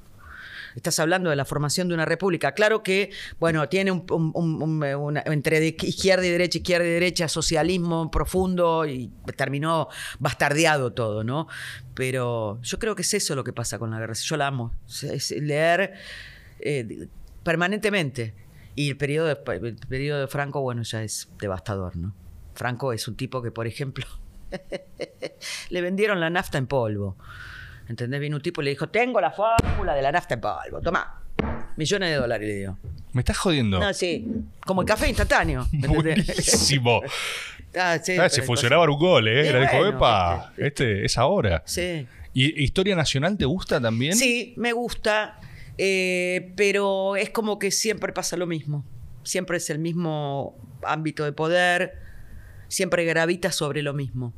Estás 0.77 0.99
hablando 1.01 1.31
de 1.31 1.37
la 1.37 1.45
formación 1.45 1.89
de 1.89 1.95
una 1.95 2.05
república. 2.05 2.53
Claro 2.53 2.83
que, 2.83 3.11
bueno, 3.41 3.69
tiene 3.69 3.91
un, 3.91 4.05
un- 4.11 4.31
un- 4.35 4.63
un- 4.63 4.85
una- 4.85 5.23
entre 5.27 5.67
izquierda 5.67 6.25
y 6.27 6.31
derecha, 6.31 6.59
izquierda 6.59 6.87
y 6.87 6.91
derecha, 6.91 7.27
socialismo 7.27 8.11
profundo 8.11 8.87
y 8.87 9.11
terminó 9.35 9.89
bastardeado 10.21 10.93
todo, 10.93 11.25
¿no? 11.25 11.49
Pero 11.95 12.61
yo 12.63 12.79
creo 12.79 12.95
que 12.95 13.03
es 13.03 13.13
eso 13.15 13.35
lo 13.35 13.43
que 13.45 13.53
pasa 13.53 13.79
con 13.79 13.91
la 13.91 13.99
guerra. 13.99 14.13
Yo 14.15 14.37
la 14.37 14.47
amo. 14.49 14.73
Es 15.03 15.31
leer 15.33 15.95
eh, 16.61 17.09
permanentemente. 17.43 18.35
Y 18.77 18.91
el 18.91 18.97
periodo, 18.97 19.27
de, 19.27 19.39
el 19.67 19.77
periodo 19.89 20.21
de 20.21 20.29
Franco, 20.29 20.61
bueno, 20.61 20.83
ya 20.83 21.03
es 21.03 21.29
devastador, 21.41 21.97
¿no? 21.97 22.15
Franco 22.55 22.93
es 22.93 23.09
un 23.09 23.17
tipo 23.17 23.43
que, 23.43 23.51
por 23.51 23.67
ejemplo, 23.67 24.05
le 25.71 25.81
vendieron 25.81 26.21
la 26.21 26.31
nafta 26.31 26.59
en 26.59 26.67
polvo. 26.67 27.17
¿Entendés? 27.89 28.21
Vino 28.21 28.37
un 28.37 28.43
tipo 28.43 28.61
y 28.61 28.67
le 28.67 28.71
dijo, 28.71 28.89
tengo 28.89 29.21
la 29.21 29.31
fórmula 29.31 29.95
de 29.95 30.03
la 30.03 30.13
nafta 30.13 30.35
en 30.35 30.41
polvo, 30.41 30.81
toma. 30.83 31.23
Millones 31.77 32.11
de 32.11 32.17
dólares 32.17 32.49
le 32.49 32.55
dio. 32.57 32.79
Me 33.13 33.21
estás 33.21 33.39
jodiendo. 33.39 33.79
No, 33.79 33.93
sí. 33.95 34.27
Como 34.67 34.83
el 34.83 34.87
café 34.87 35.09
instantáneo. 35.09 35.67
¿entendés? 35.73 36.03
Buenísimo. 36.03 37.01
Ah, 37.79 37.99
sí, 38.03 38.17
Ah, 38.19 38.29
hay 38.33 38.41
funcionaba 38.43 38.85
un 38.91 38.99
gol, 38.99 39.29
¿eh? 39.29 39.47
Era 39.47 39.61
dijo, 39.61 39.87
epa, 39.87 40.53
viste, 40.57 40.67
este 40.67 41.05
es 41.05 41.19
ahora. 41.19 41.63
Sí. 41.67 42.07
¿Y 42.33 42.63
historia 42.65 42.97
nacional 42.97 43.37
te 43.37 43.45
gusta 43.45 43.79
también? 43.79 44.17
Sí, 44.17 44.55
me 44.57 44.73
gusta, 44.73 45.39
eh, 45.77 46.53
pero 46.57 47.15
es 47.17 47.29
como 47.29 47.59
que 47.59 47.71
siempre 47.71 48.13
pasa 48.15 48.39
lo 48.39 48.47
mismo. 48.47 48.85
Siempre 49.23 49.59
es 49.59 49.69
el 49.69 49.79
mismo 49.81 50.57
ámbito 50.83 51.25
de 51.27 51.33
poder. 51.33 51.99
siempre 52.69 53.05
gravita 53.05 53.53
sobre 53.53 53.83
lo 53.83 53.93
mismo. 53.93 54.33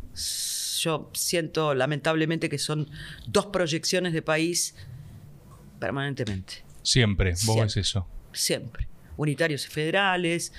Yo 0.82 1.10
siento 1.12 1.74
lamentablemente 1.74 2.48
que 2.48 2.58
son 2.58 2.88
dos 3.26 3.46
proyecciones 3.46 4.12
de 4.12 4.22
país 4.22 4.74
permanentemente. 5.78 6.64
Siempre, 6.82 7.30
vos 7.30 7.40
Siempre. 7.40 7.64
ves 7.64 7.76
eso. 7.76 8.06
Siempre. 8.32 8.88
Unitarios 9.16 9.66
y 9.66 9.70
federales, 9.70 10.52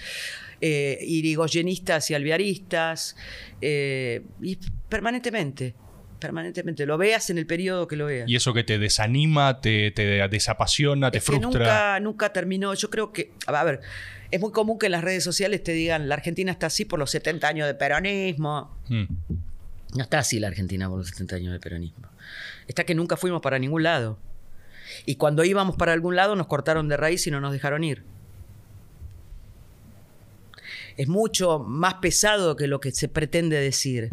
eh, 0.60 1.00
irigoyenistas 1.02 2.12
y 2.12 2.14
alvearistas, 2.14 3.16
eh, 3.60 4.22
y 4.42 4.60
permanentemente, 4.88 5.74
permanentemente. 6.20 6.86
Lo 6.86 6.98
veas 6.98 7.30
en 7.32 7.40
el 7.40 7.48
periodo 7.48 7.88
que 7.88 7.96
lo 7.96 8.06
veas. 8.06 8.30
Y 8.30 8.36
eso 8.36 8.54
que 8.54 8.64
te 8.64 8.78
desanima, 8.78 9.62
te, 9.62 9.90
te 9.92 10.28
desapasiona, 10.28 11.10
te 11.10 11.18
Es 11.18 11.24
que 11.26 11.32
frustra. 11.32 11.50
nunca, 11.50 12.00
nunca 12.00 12.34
terminó. 12.34 12.74
Yo 12.76 12.92
creo 12.92 13.12
que, 13.12 13.32
a 13.48 13.64
ver, 13.64 13.82
es 14.30 14.40
muy 14.40 14.52
común 14.52 14.78
que 14.78 14.86
en 14.86 14.92
las 14.92 15.04
redes 15.04 15.24
sociales 15.24 15.64
te 15.64 15.72
digan, 15.72 16.08
la 16.08 16.16
Argentina 16.16 16.52
está 16.52 16.68
así 16.68 16.86
por 16.86 17.00
los 17.00 17.10
70 17.10 17.48
años 17.48 17.68
de 17.68 17.74
peronismo. 17.74 18.78
Mm. 18.90 19.06
No 19.94 20.04
está 20.04 20.20
así 20.20 20.40
la 20.40 20.48
Argentina 20.48 20.88
por 20.88 21.00
los 21.00 21.08
70 21.10 21.36
años 21.36 21.54
de 21.54 21.60
peronismo. 21.60 22.08
Está 22.68 22.86
que 22.86 22.96
nunca 22.96 23.18
fuimos 23.18 23.42
para 23.42 23.60
ningún 23.60 23.84
lado. 23.84 24.18
Y 25.06 25.16
cuando 25.16 25.44
íbamos 25.44 25.76
para 25.76 25.94
algún 25.94 26.16
lado 26.16 26.36
nos 26.36 26.48
cortaron 26.48 26.88
de 26.88 26.98
raíz 26.98 27.28
y 27.28 27.32
no 27.32 27.42
nos 27.42 27.52
dejaron 27.52 27.84
ir. 27.84 28.04
Es 30.98 31.08
mucho 31.08 31.60
más 31.60 31.96
pesado 31.96 32.56
que 32.56 32.68
lo 32.68 32.80
que 32.80 32.92
se 32.92 33.08
pretende 33.08 33.58
decir. 33.58 34.12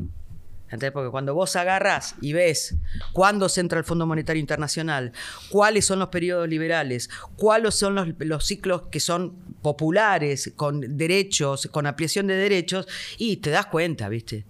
Porque 0.93 1.11
cuando 1.11 1.35
vos 1.35 1.57
agarras 1.57 2.15
y 2.21 2.35
ves 2.35 2.77
cuándo 3.13 3.49
se 3.49 3.61
entra 3.61 3.79
el 3.79 3.85
Fondo 3.85 4.07
Monetario 4.07 4.41
Internacional, 4.41 5.13
cuáles 5.49 5.87
son 5.87 5.99
los 5.99 6.09
periodos 6.09 6.47
liberales, 6.47 7.09
cuáles 7.37 7.75
son 7.75 7.95
los, 7.95 8.09
los 8.19 8.45
ciclos 8.45 8.83
que 8.91 9.01
son 9.01 9.35
populares, 9.63 10.53
con 10.57 10.99
derechos, 10.99 11.69
con 11.73 11.87
ampliación 11.87 12.27
de 12.27 12.35
derechos, 12.35 12.87
y 13.17 13.39
te 13.39 13.51
das 13.51 13.67
cuenta, 13.67 14.11
¿viste? 14.11 14.45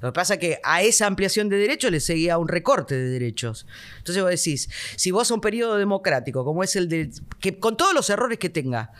Lo 0.00 0.08
que 0.08 0.14
pasa 0.14 0.34
es 0.34 0.40
que 0.40 0.60
a 0.62 0.82
esa 0.82 1.06
ampliación 1.06 1.48
de 1.48 1.56
derechos 1.56 1.90
le 1.90 2.00
seguía 2.00 2.38
un 2.38 2.48
recorte 2.48 2.94
de 2.94 3.08
derechos. 3.08 3.66
Entonces 3.98 4.22
vos 4.22 4.30
decís, 4.30 4.68
si 4.96 5.10
vos 5.10 5.30
a 5.30 5.34
un 5.34 5.40
periodo 5.40 5.76
democrático, 5.76 6.44
como 6.44 6.62
es 6.62 6.76
el 6.76 6.88
de. 6.88 7.10
que 7.40 7.58
con 7.58 7.76
todos 7.76 7.94
los 7.94 8.10
errores 8.10 8.38
que 8.38 8.50
tenga, 8.50 8.92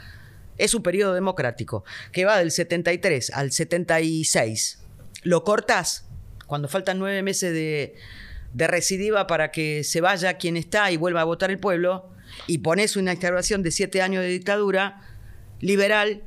es 0.59 0.74
un 0.74 0.82
periodo 0.82 1.12
democrático, 1.14 1.85
que 2.12 2.24
va 2.24 2.39
del 2.39 2.51
73 2.51 3.31
al 3.31 3.52
76, 3.52 4.78
lo 5.23 5.44
cortás 5.44 6.06
cuando 6.47 6.68
faltan 6.68 6.98
nueve 6.98 7.23
meses 7.23 7.52
de, 7.52 7.94
de 8.55 8.66
recidiva 8.66 9.27
para 9.27 9.51
que 9.51 9.85
se 9.85 10.01
vaya 10.01 10.39
quien 10.39 10.56
está 10.56 10.90
y 10.90 10.97
vuelva 10.97 11.20
a 11.20 11.24
votar 11.24 11.51
el 11.51 11.59
pueblo, 11.59 12.09
y 12.47 12.59
pones 12.59 12.97
una 12.97 13.12
instauración 13.12 13.62
de 13.62 13.70
siete 13.70 14.02
años 14.02 14.23
de 14.23 14.28
dictadura 14.28 15.02
liberal, 15.60 16.23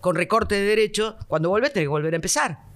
con 0.00 0.14
recorte 0.16 0.54
de 0.54 0.62
derechos, 0.62 1.14
cuando 1.26 1.48
volvés 1.48 1.72
tenés 1.72 1.84
que 1.84 1.88
volver 1.88 2.14
a 2.14 2.16
empezar. 2.16 2.67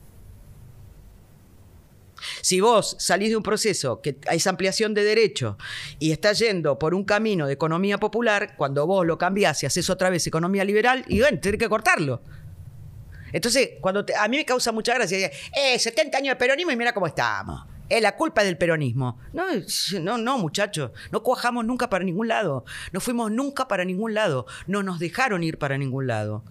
Si 2.43 2.61
vos 2.61 2.97
salís 2.99 3.31
de 3.31 3.37
un 3.37 3.43
proceso 3.43 4.03
que 4.03 4.19
es 4.31 4.47
ampliación 4.49 4.95
de 4.95 5.05
derechos 5.05 5.57
y 6.01 6.11
estás 6.11 6.41
yendo 6.41 6.77
por 6.77 6.93
un 6.93 7.05
camino 7.05 7.47
de 7.47 7.53
economía 7.53 7.99
popular, 7.99 8.57
cuando 8.57 8.85
vos 8.85 9.07
lo 9.07 9.17
cambiás 9.17 9.63
y 9.63 9.67
haces 9.67 9.89
otra 9.89 10.11
vez 10.11 10.27
economía 10.27 10.65
liberal, 10.65 11.05
y 11.07 11.21
bueno, 11.21 11.39
tenés 11.41 11.61
que 11.61 11.69
cortarlo. 11.69 12.21
Entonces, 13.33 13.71
cuando 13.81 14.05
a 14.19 14.27
mí 14.27 14.37
me 14.37 14.45
causa 14.45 14.73
mucha 14.73 14.93
gracia, 14.95 15.31
eh, 15.57 15.79
70 15.79 16.19
años 16.19 16.33
de 16.33 16.37
peronismo 16.37 16.73
y 16.73 16.77
mira 16.77 16.93
cómo 16.93 17.07
estamos. 17.07 17.65
Es 17.89 18.03
la 18.03 18.17
culpa 18.17 18.43
del 18.43 18.59
peronismo. 18.59 19.21
No, 19.33 19.45
no, 20.01 20.19
no, 20.19 20.39
muchachos. 20.39 20.91
No 21.13 21.23
cuajamos 21.23 21.65
nunca 21.65 21.89
para 21.89 22.05
ningún 22.05 22.27
lado. 22.27 22.65
No 22.91 23.01
fuimos 23.01 23.31
nunca 23.31 23.69
para 23.69 23.85
ningún 23.85 24.15
lado. 24.15 24.47
No 24.67 24.83
nos 24.83 24.99
dejaron 24.99 25.45
ir 25.45 25.59
para 25.59 25.79
ningún 25.79 26.09
lado. 26.09 26.43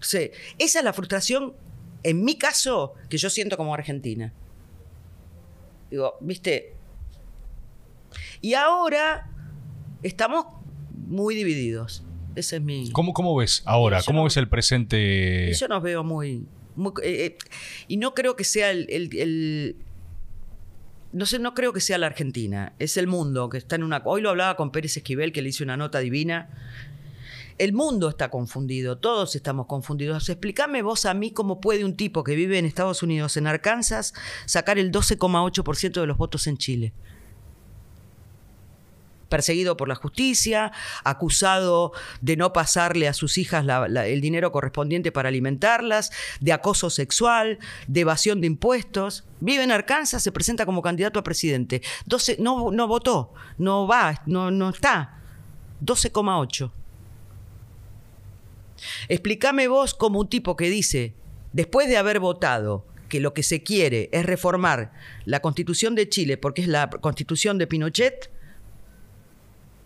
Sí, 0.00 0.30
esa 0.58 0.80
es 0.80 0.84
la 0.84 0.92
frustración, 0.92 1.54
en 2.02 2.22
mi 2.22 2.36
caso, 2.36 2.94
que 3.08 3.16
yo 3.16 3.30
siento 3.30 3.56
como 3.56 3.72
argentina. 3.72 4.34
Digo, 5.94 6.16
viste. 6.20 6.74
Y 8.40 8.54
ahora 8.54 9.30
estamos 10.02 10.46
muy 11.06 11.36
divididos. 11.36 12.02
Ese 12.34 12.56
es 12.56 12.62
mi. 12.62 12.90
¿Cómo, 12.90 13.12
¿Cómo 13.12 13.36
ves 13.36 13.62
ahora? 13.64 14.00
Yo 14.00 14.06
¿Cómo 14.06 14.18
no- 14.18 14.24
ves 14.24 14.36
el 14.38 14.48
presente? 14.48 15.52
Yo 15.54 15.68
nos 15.68 15.80
veo 15.84 16.02
muy. 16.02 16.48
muy- 16.74 16.90
eh, 17.04 17.26
eh, 17.26 17.38
y 17.86 17.96
no 17.98 18.12
creo 18.12 18.34
que 18.34 18.42
sea 18.42 18.72
el, 18.72 18.88
el- 18.90 19.16
el- 19.16 19.76
No 21.12 21.26
sé, 21.26 21.38
no 21.38 21.54
creo 21.54 21.72
que 21.72 21.80
sea 21.80 21.96
la 21.96 22.06
Argentina. 22.08 22.72
Es 22.80 22.96
el 22.96 23.06
mundo 23.06 23.48
que 23.48 23.58
está 23.58 23.76
en 23.76 23.84
una. 23.84 24.02
Hoy 24.04 24.20
lo 24.20 24.30
hablaba 24.30 24.56
con 24.56 24.72
Pérez 24.72 24.96
Esquivel, 24.96 25.30
que 25.30 25.42
le 25.42 25.50
hice 25.50 25.62
una 25.62 25.76
nota 25.76 26.00
divina. 26.00 26.48
El 27.56 27.72
mundo 27.72 28.08
está 28.08 28.30
confundido, 28.30 28.98
todos 28.98 29.36
estamos 29.36 29.66
confundidos. 29.66 30.28
Explícame 30.28 30.82
vos 30.82 31.06
a 31.06 31.14
mí 31.14 31.30
cómo 31.30 31.60
puede 31.60 31.84
un 31.84 31.96
tipo 31.96 32.24
que 32.24 32.34
vive 32.34 32.58
en 32.58 32.64
Estados 32.64 33.04
Unidos, 33.04 33.36
en 33.36 33.46
Arkansas, 33.46 34.12
sacar 34.44 34.76
el 34.78 34.90
12,8% 34.90 36.00
de 36.00 36.06
los 36.06 36.16
votos 36.16 36.48
en 36.48 36.56
Chile. 36.56 36.92
Perseguido 39.28 39.76
por 39.76 39.86
la 39.86 39.94
justicia, 39.94 40.72
acusado 41.04 41.92
de 42.20 42.36
no 42.36 42.52
pasarle 42.52 43.06
a 43.06 43.14
sus 43.14 43.38
hijas 43.38 43.64
el 44.04 44.20
dinero 44.20 44.50
correspondiente 44.50 45.12
para 45.12 45.28
alimentarlas, 45.28 46.10
de 46.40 46.52
acoso 46.52 46.90
sexual, 46.90 47.60
de 47.86 48.00
evasión 48.00 48.40
de 48.40 48.48
impuestos. 48.48 49.24
Vive 49.38 49.62
en 49.62 49.70
Arkansas, 49.70 50.24
se 50.24 50.32
presenta 50.32 50.66
como 50.66 50.82
candidato 50.82 51.20
a 51.20 51.24
presidente. 51.24 51.82
12, 52.06 52.38
no, 52.40 52.72
no 52.72 52.88
votó, 52.88 53.32
no 53.58 53.86
va, 53.86 54.22
no, 54.26 54.50
no 54.50 54.70
está. 54.70 55.20
12,8. 55.80 56.83
Explícame 59.08 59.68
vos 59.68 59.94
como 59.94 60.20
un 60.20 60.28
tipo 60.28 60.56
que 60.56 60.70
dice, 60.70 61.14
después 61.52 61.88
de 61.88 61.96
haber 61.96 62.20
votado 62.20 62.86
que 63.08 63.20
lo 63.20 63.34
que 63.34 63.42
se 63.42 63.62
quiere 63.62 64.08
es 64.12 64.26
reformar 64.26 64.92
la 65.24 65.40
constitución 65.40 65.94
de 65.94 66.08
Chile, 66.08 66.36
porque 66.36 66.62
es 66.62 66.68
la 66.68 66.90
constitución 66.90 67.58
de 67.58 67.66
Pinochet, 67.66 68.30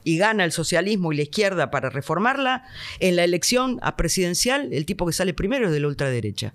y 0.05 0.17
gana 0.17 0.45
el 0.45 0.53
socialismo 0.53 1.13
y 1.13 1.17
la 1.17 1.23
izquierda 1.23 1.71
para 1.71 1.91
reformarla, 1.91 2.65
en 3.01 3.17
la 3.17 3.25
elección 3.25 3.79
a 3.83 3.97
presidencial 3.97 4.73
el 4.73 4.87
tipo 4.87 5.05
que 5.05 5.13
sale 5.13 5.35
primero 5.35 5.67
es 5.67 5.73
de 5.73 5.81
la 5.81 5.89
ultraderecha. 5.89 6.55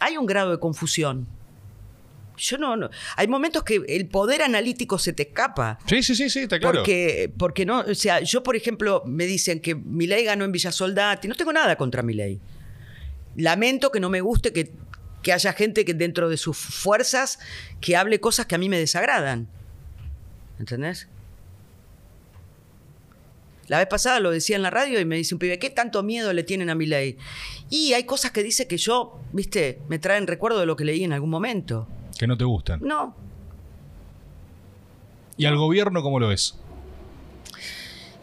Hay 0.00 0.16
un 0.16 0.26
grado 0.26 0.50
de 0.50 0.58
confusión. 0.58 1.26
Yo 2.40 2.56
no, 2.56 2.74
no- 2.74 2.88
Hay 3.16 3.28
momentos 3.28 3.62
que 3.64 3.82
el 3.86 4.08
poder 4.08 4.40
analítico 4.42 4.98
se 4.98 5.12
te 5.12 5.24
escapa. 5.24 5.78
Sí, 5.86 6.02
sí, 6.02 6.14
sí, 6.14 6.30
sí, 6.30 6.40
está 6.40 6.58
claro. 6.58 6.78
Porque, 6.78 7.30
porque 7.36 7.66
no, 7.66 7.80
o 7.80 7.94
sea, 7.94 8.20
yo 8.20 8.42
por 8.42 8.56
ejemplo 8.56 9.02
me 9.04 9.26
dicen 9.26 9.60
que 9.60 9.74
Milei 9.74 10.24
ganó 10.24 10.44
en 10.46 10.52
Villa 10.52 10.72
Soldati, 10.72 11.28
no 11.28 11.34
tengo 11.34 11.52
nada 11.52 11.76
contra 11.76 12.02
Milei. 12.02 12.40
Lamento 13.36 13.90
que 13.92 14.00
no 14.00 14.08
me 14.08 14.22
guste 14.22 14.52
que, 14.54 14.72
que 15.22 15.32
haya 15.34 15.52
gente 15.52 15.84
que 15.84 15.92
dentro 15.92 16.30
de 16.30 16.38
sus 16.38 16.56
fuerzas 16.56 17.38
que 17.80 17.94
hable 17.96 18.20
cosas 18.20 18.46
que 18.46 18.54
a 18.54 18.58
mí 18.58 18.68
me 18.70 18.78
desagradan. 18.78 19.46
¿Entendés? 20.58 21.08
La 23.68 23.78
vez 23.78 23.86
pasada 23.86 24.18
lo 24.18 24.32
decía 24.32 24.56
en 24.56 24.62
la 24.62 24.70
radio 24.70 24.98
y 24.98 25.04
me 25.04 25.14
dice 25.16 25.32
un 25.34 25.38
pibe, 25.38 25.58
¿qué 25.60 25.70
tanto 25.70 26.02
miedo 26.02 26.32
le 26.32 26.42
tienen 26.42 26.70
a 26.70 26.74
Milei? 26.74 27.16
Y 27.68 27.92
hay 27.92 28.02
cosas 28.02 28.32
que 28.32 28.42
dice 28.42 28.66
que 28.66 28.76
yo, 28.76 29.20
viste, 29.32 29.80
me 29.88 30.00
traen 30.00 30.26
recuerdo 30.26 30.58
de 30.58 30.66
lo 30.66 30.74
que 30.74 30.84
leí 30.84 31.04
en 31.04 31.12
algún 31.12 31.30
momento. 31.30 31.86
Que 32.20 32.26
no 32.26 32.36
te 32.36 32.44
gustan. 32.44 32.80
No, 32.82 33.16
¿Y 35.38 35.46
al 35.46 35.56
gobierno 35.56 36.02
cómo 36.02 36.20
lo 36.20 36.28
ves? 36.28 36.54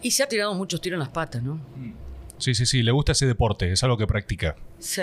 y 0.03 0.11
se 0.11 0.21
ha 0.21 0.27
tirado 0.27 0.53
muchos 0.53 0.79
tiros 0.81 0.97
en 0.97 0.99
las 0.99 1.09
patas, 1.09 1.41
¿no? 1.41 1.59
Sí, 2.37 2.53
sí, 2.53 2.67
sí, 2.67 2.83
le 2.83 2.91
gusta 2.91 3.13
ese 3.13 3.25
deporte, 3.25 3.71
es 3.71 3.83
algo 3.83 3.97
que 3.97 4.05
practica. 4.05 4.55
Sí. 4.77 5.01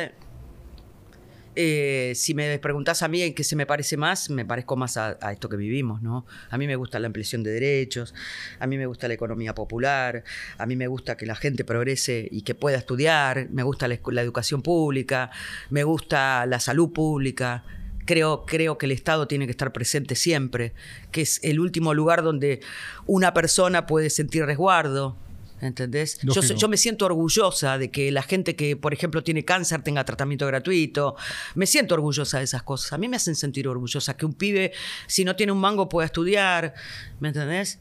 Eh, 1.57 2.13
si 2.15 2.35
me 2.35 2.57
preguntás 2.61 3.03
a 3.03 3.09
mí 3.09 3.23
en 3.23 3.35
qué 3.35 3.43
se 3.43 3.57
me 3.57 3.67
parece 3.67 3.97
más, 3.97 4.31
me 4.31 4.45
parezco 4.45 4.77
más 4.77 4.97
a, 4.97 5.19
a 5.21 5.33
esto 5.33 5.49
que 5.49 5.57
vivimos, 5.57 6.01
¿no? 6.01 6.25
A 6.49 6.57
mí 6.57 6.69
me 6.69 6.77
gusta 6.77 7.01
la 7.01 7.09
ampliación 7.09 7.43
de 7.43 7.51
derechos, 7.51 8.15
a 8.61 8.69
mí 8.69 8.79
me 8.79 8.87
gusta 8.87 9.09
la 9.09 9.15
economía 9.15 9.57
popular, 9.57 10.23
a 10.57 10.67
mí 10.67 10.77
me 10.77 10.87
gusta 10.87 11.17
que 11.17 11.27
la 11.27 11.35
gente 11.35 11.65
progrese 11.65 12.29
y 12.31 12.43
que 12.43 12.55
pueda 12.55 12.79
estudiar, 12.79 13.49
me 13.51 13.65
gusta 13.65 13.89
la 13.89 14.23
educación 14.23 14.63
pública, 14.63 15.33
me 15.71 15.83
gusta 15.83 16.47
la 16.47 16.61
salud 16.61 16.93
pública. 16.93 17.65
Creo, 18.07 18.45
creo 18.47 18.77
que 18.79 18.87
el 18.87 18.93
Estado 18.93 19.27
tiene 19.29 19.47
que 19.47 19.51
estar 19.53 19.73
presente 19.73 20.15
siempre, 20.15 20.73
que 21.11 21.23
es 21.23 21.41
el 21.43 21.59
último 21.61 21.95
lugar 21.95 22.23
donde 22.23 22.61
una 23.07 23.33
persona 23.33 23.87
puede 23.87 24.11
sentir 24.11 24.45
resguardo. 24.45 25.17
¿Entendés? 25.61 26.19
Yo, 26.57 26.69
me 26.69 26.77
siento 26.77 27.07
orgullosa 27.07 27.79
de 27.79 27.91
que 27.91 28.13
la 28.13 28.23
gente 28.23 28.55
que, 28.55 28.77
por 28.77 28.93
ejemplo, 28.93 29.23
tiene 29.23 29.47
cáncer 29.47 29.81
tenga 29.83 30.05
tratamiento 30.05 30.47
gratuito. 30.47 31.17
Me 31.55 31.65
siento 31.67 31.95
orgullosa 31.95 32.37
de 32.39 32.45
esas 32.45 32.63
cosas. 32.63 32.93
A 32.93 32.99
mí 32.99 33.09
me 33.09 33.17
hacen 33.17 33.35
sentir 33.35 33.67
orgullosa 33.67 34.15
que 34.15 34.27
un 34.27 34.35
pibe, 34.35 34.73
si 35.07 35.25
no 35.25 35.37
tiene 35.37 35.53
un 35.53 35.59
mango, 35.61 35.89
pueda 35.89 36.05
estudiar. 36.05 36.75
¿Me 37.21 37.29
entendés? 37.29 37.79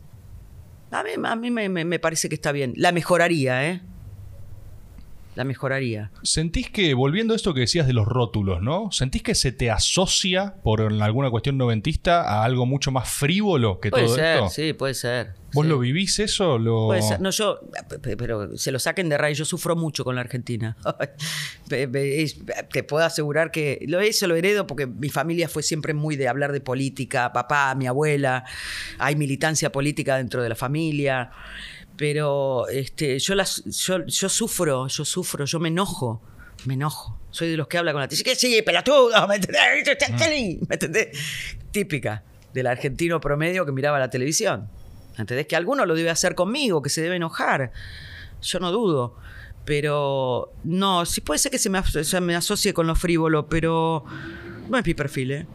A 0.91 1.03
mí, 1.03 1.09
a 1.21 1.35
mí 1.35 1.51
me, 1.51 1.67
me- 1.67 1.83
me 1.83 1.99
parece 1.99 2.29
que 2.29 2.35
está 2.35 2.53
bien. 2.53 2.73
La 2.77 2.93
mejoraría, 2.93 3.69
¿eh? 3.69 3.81
La 5.35 5.43
mejoraría. 5.43 6.11
¿Sentís 6.21 6.69
que, 6.69 6.93
volviendo 6.93 7.33
a 7.33 7.35
esto 7.35 7.53
que 7.53 7.61
decías 7.61 7.87
de 7.87 7.93
los 7.93 8.05
rótulos, 8.05 8.61
¿no? 8.61 8.91
¿Sentís 8.91 9.23
que 9.23 9.33
se 9.35 9.51
te 9.51 9.71
asocia 9.71 10.55
por 10.63 10.81
alguna 10.81 11.29
cuestión 11.31 11.57
noventista 11.57 12.21
a 12.21 12.43
algo 12.43 12.65
mucho 12.65 12.91
más 12.91 13.09
frívolo 13.09 13.79
que 13.79 13.89
Puede 13.89 14.05
todo 14.05 14.15
ser, 14.15 14.35
esto? 14.37 14.49
sí, 14.49 14.73
puede 14.73 14.93
ser. 14.93 15.33
¿Vos 15.53 15.65
sí. 15.65 15.69
lo 15.69 15.79
vivís 15.79 16.19
eso? 16.19 16.57
Lo... 16.57 16.87
Puede 16.87 17.01
ser. 17.03 17.21
No, 17.21 17.29
yo, 17.29 17.59
pe- 18.01 18.17
pero 18.17 18.57
se 18.57 18.71
lo 18.71 18.79
saquen 18.79 19.09
de 19.09 19.17
raíz. 19.17 19.37
Yo 19.37 19.45
sufro 19.45 19.75
mucho 19.75 20.03
con 20.03 20.15
la 20.15 20.21
Argentina. 20.21 20.75
te 21.67 22.83
puedo 22.83 23.05
asegurar 23.05 23.51
que 23.51 23.83
lo 23.87 23.99
eso 23.99 24.27
lo 24.27 24.35
heredo 24.35 24.67
porque 24.67 24.87
mi 24.87 25.09
familia 25.09 25.47
fue 25.47 25.63
siempre 25.63 25.93
muy 25.93 26.15
de 26.15 26.27
hablar 26.27 26.51
de 26.51 26.61
política, 26.61 27.31
papá, 27.33 27.73
mi 27.75 27.87
abuela, 27.87 28.43
hay 28.99 29.15
militancia 29.15 29.71
política 29.71 30.17
dentro 30.17 30.41
de 30.43 30.49
la 30.49 30.55
familia, 30.55 31.31
pero 32.03 32.67
este, 32.67 33.17
yo, 33.17 33.33
las, 33.33 33.63
yo, 33.63 34.05
yo 34.05 34.27
sufro, 34.27 34.87
yo 34.89 35.05
sufro, 35.05 35.45
yo 35.45 35.57
me 35.61 35.69
enojo, 35.69 36.21
me 36.65 36.73
enojo. 36.73 37.17
Soy 37.31 37.47
de 37.51 37.55
los 37.55 37.69
que 37.69 37.77
habla 37.77 37.93
con 37.93 38.01
la 38.01 38.09
tele, 38.09 38.23
que 38.23 38.35
sí, 38.35 38.61
pelotudo, 38.61 39.25
¿me 39.25 39.35
entendés? 39.35 39.61
¿Me 40.67 40.75
entendés? 40.75 41.17
Típica 41.71 42.21
del 42.53 42.67
argentino 42.67 43.21
promedio 43.21 43.65
que 43.65 43.71
miraba 43.71 43.99
la 43.99 44.09
televisión. 44.09 44.67
¿Entendés? 45.17 45.47
Que 45.47 45.55
alguno 45.55 45.85
lo 45.85 45.95
debe 45.95 46.09
hacer 46.09 46.35
conmigo, 46.35 46.81
que 46.81 46.89
se 46.89 47.01
debe 47.01 47.15
enojar. 47.15 47.71
Yo 48.41 48.59
no 48.59 48.73
dudo. 48.73 49.15
Pero 49.63 50.51
no, 50.65 51.05
sí 51.05 51.21
puede 51.21 51.37
ser 51.37 51.53
que 51.53 51.57
se 51.57 51.69
me, 51.69 51.77
as- 51.77 52.05
se 52.05 52.19
me 52.19 52.35
asocie 52.35 52.73
con 52.73 52.85
lo 52.85 52.95
frívolo, 52.95 53.47
pero 53.47 54.03
no 54.69 54.77
es 54.77 54.85
mi 54.85 54.93
perfil, 54.93 55.31
¿eh? 55.31 55.47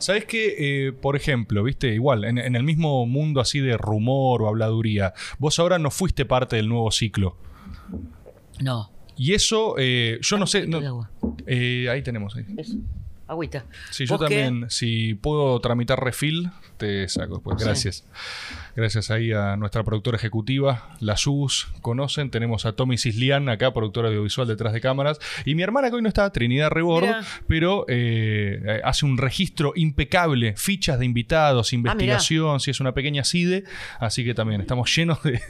¿Sabes 0.00 0.24
qué? 0.24 0.54
Eh, 0.88 0.92
por 0.92 1.14
ejemplo, 1.16 1.62
viste, 1.62 1.94
igual, 1.94 2.24
en, 2.24 2.38
en 2.38 2.56
el 2.56 2.62
mismo 2.64 3.06
mundo 3.06 3.40
así 3.40 3.60
de 3.60 3.76
rumor 3.76 4.42
o 4.42 4.48
habladuría, 4.48 5.12
vos 5.38 5.58
ahora 5.58 5.78
no 5.78 5.90
fuiste 5.90 6.24
parte 6.24 6.56
del 6.56 6.68
nuevo 6.68 6.90
ciclo. 6.90 7.36
No. 8.60 8.90
Y 9.16 9.34
eso, 9.34 9.74
eh, 9.78 10.18
yo 10.22 10.38
no 10.38 10.46
sé. 10.46 10.66
de 10.66 10.86
agua. 10.86 11.10
eh, 11.46 11.88
ahí 11.90 12.02
tenemos. 12.02 12.34
ahí. 12.36 12.44
Eso. 12.56 12.76
Agüita. 13.26 13.64
Sí, 13.90 14.06
yo 14.06 14.16
¿Vos 14.18 14.28
qué? 14.28 14.42
también, 14.42 14.70
si 14.70 15.14
puedo 15.14 15.60
tramitar 15.60 16.02
refil, 16.02 16.50
te 16.78 17.08
saco. 17.08 17.40
Pues 17.40 17.58
Sí. 17.60 17.64
gracias. 17.64 18.04
Gracias 18.76 19.10
ahí 19.10 19.32
a 19.32 19.56
nuestra 19.56 19.82
productora 19.84 20.16
ejecutiva, 20.16 20.96
la 21.00 21.16
SUS, 21.16 21.68
conocen. 21.82 22.30
Tenemos 22.30 22.64
a 22.66 22.72
Tommy 22.72 22.96
Cislian, 22.96 23.48
acá, 23.48 23.72
productora 23.72 24.08
audiovisual 24.08 24.46
detrás 24.48 24.72
de 24.72 24.80
cámaras. 24.80 25.18
Y 25.44 25.54
mi 25.54 25.62
hermana 25.62 25.90
que 25.90 25.96
hoy 25.96 26.02
no 26.02 26.08
está, 26.08 26.30
Trinidad 26.30 26.70
Rebord, 26.70 27.04
Mirá. 27.04 27.24
pero 27.46 27.84
eh, 27.88 28.62
eh, 28.64 28.80
hace 28.84 29.04
un 29.04 29.18
registro 29.18 29.72
impecable, 29.76 30.54
fichas 30.56 30.98
de 30.98 31.10
Ah, 31.10 31.10
invitados, 31.10 31.72
investigación, 31.72 32.60
si 32.60 32.70
es 32.70 32.78
una 32.80 32.94
pequeña 32.94 33.24
CIDE. 33.24 33.64
Así 33.98 34.24
que 34.24 34.32
también 34.32 34.60
estamos 34.60 34.94
llenos 34.94 35.22
de, 35.22 35.40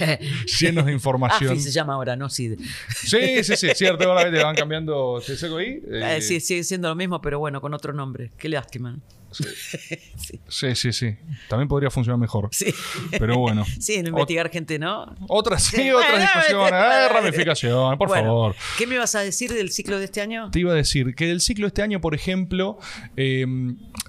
llenos 0.60 0.86
de 0.86 0.92
información. 0.92 1.52
AFI 1.52 1.60
se 1.60 1.70
llama 1.70 1.94
ahora, 1.94 2.16
no 2.16 2.30
SID. 2.30 2.58
Sí, 2.88 3.44
sí, 3.44 3.56
sí, 3.56 3.68
cierto. 3.74 4.08
Ahora 4.10 4.30
te 4.30 4.42
van 4.42 4.56
cambiando. 4.56 5.20
¿Te 5.24 5.36
saco 5.36 5.58
ahí? 5.58 5.80
Eh, 5.90 6.20
sí, 6.22 6.40
sigue 6.40 6.64
siendo 6.64 6.88
lo 6.88 6.94
mismo, 6.94 7.20
pero 7.20 7.38
bueno, 7.38 7.60
con 7.60 7.74
otro 7.74 7.92
nombre. 7.92 8.30
Qué 8.38 8.48
lástima. 8.48 8.98
Sí, 10.48 10.74
sí, 10.74 10.92
sí. 10.92 11.16
También 11.48 11.68
podría 11.68 11.90
funcionar 11.90 12.18
mejor. 12.18 12.48
Sí. 12.52 12.74
Pero 13.10 13.38
bueno. 13.38 13.64
Sí, 13.80 14.02
no 14.02 14.10
investigar 14.10 14.50
gente, 14.50 14.78
¿no? 14.78 15.14
Otras, 15.28 15.62
sí, 15.62 15.90
Bueno. 15.90 16.76
Eh, 16.76 17.08
ramificación, 17.12 17.96
por 17.98 18.08
Bueno, 18.08 18.26
favor. 18.26 18.56
¿Qué 18.78 18.86
me 18.86 18.98
vas 18.98 19.14
a 19.14 19.20
decir 19.20 19.52
del 19.52 19.70
ciclo 19.70 19.98
de 19.98 20.04
este 20.04 20.20
año? 20.20 20.50
Te 20.50 20.60
iba 20.60 20.72
a 20.72 20.74
decir 20.74 21.14
que 21.14 21.26
del 21.26 21.40
ciclo 21.40 21.66
este 21.66 21.82
año, 21.82 22.00
por 22.00 22.14
ejemplo, 22.14 22.78
eh, 23.16 23.46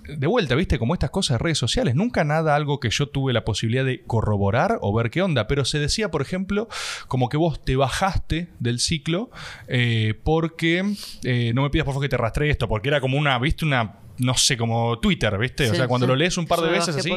de 0.07 0.27
vuelta, 0.27 0.55
viste, 0.55 0.79
como 0.79 0.93
estas 0.93 1.09
cosas 1.09 1.35
de 1.35 1.43
redes 1.43 1.57
sociales, 1.57 1.95
nunca 1.95 2.23
nada 2.23 2.55
algo 2.55 2.79
que 2.79 2.89
yo 2.89 3.09
tuve 3.09 3.33
la 3.33 3.45
posibilidad 3.45 3.85
de 3.85 4.03
corroborar 4.03 4.77
o 4.81 4.93
ver 4.93 5.09
qué 5.09 5.21
onda, 5.21 5.47
pero 5.47 5.65
se 5.65 5.79
decía, 5.79 6.11
por 6.11 6.21
ejemplo, 6.21 6.67
como 7.07 7.29
que 7.29 7.37
vos 7.37 7.63
te 7.63 7.75
bajaste 7.75 8.49
del 8.59 8.79
ciclo 8.79 9.29
eh, 9.67 10.19
porque, 10.23 10.95
eh, 11.23 11.51
no 11.53 11.63
me 11.63 11.69
pidas 11.69 11.85
por 11.85 11.93
favor 11.93 12.05
que 12.05 12.09
te 12.09 12.17
rastree 12.17 12.49
esto, 12.49 12.67
porque 12.67 12.89
era 12.89 13.01
como 13.01 13.17
una, 13.17 13.37
viste, 13.39 13.65
una... 13.65 14.00
No 14.17 14.35
sé, 14.35 14.57
como 14.57 14.99
Twitter, 14.99 15.37
¿viste? 15.37 15.67
o 15.67 15.71
Sí, 15.71 15.75
sea, 15.77 15.87
cuando 15.87 16.05
sí. 16.05 16.09
lo 16.09 16.15
lees 16.15 16.37
un 16.37 16.45
par 16.45 16.59
de 16.59 16.67
Yo 16.67 16.71
veces 16.73 16.95
así. 16.95 17.11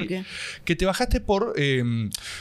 Que 0.64 0.76
te 0.76 0.86
bajaste 0.86 1.20
por, 1.20 1.52
eh, 1.56 1.82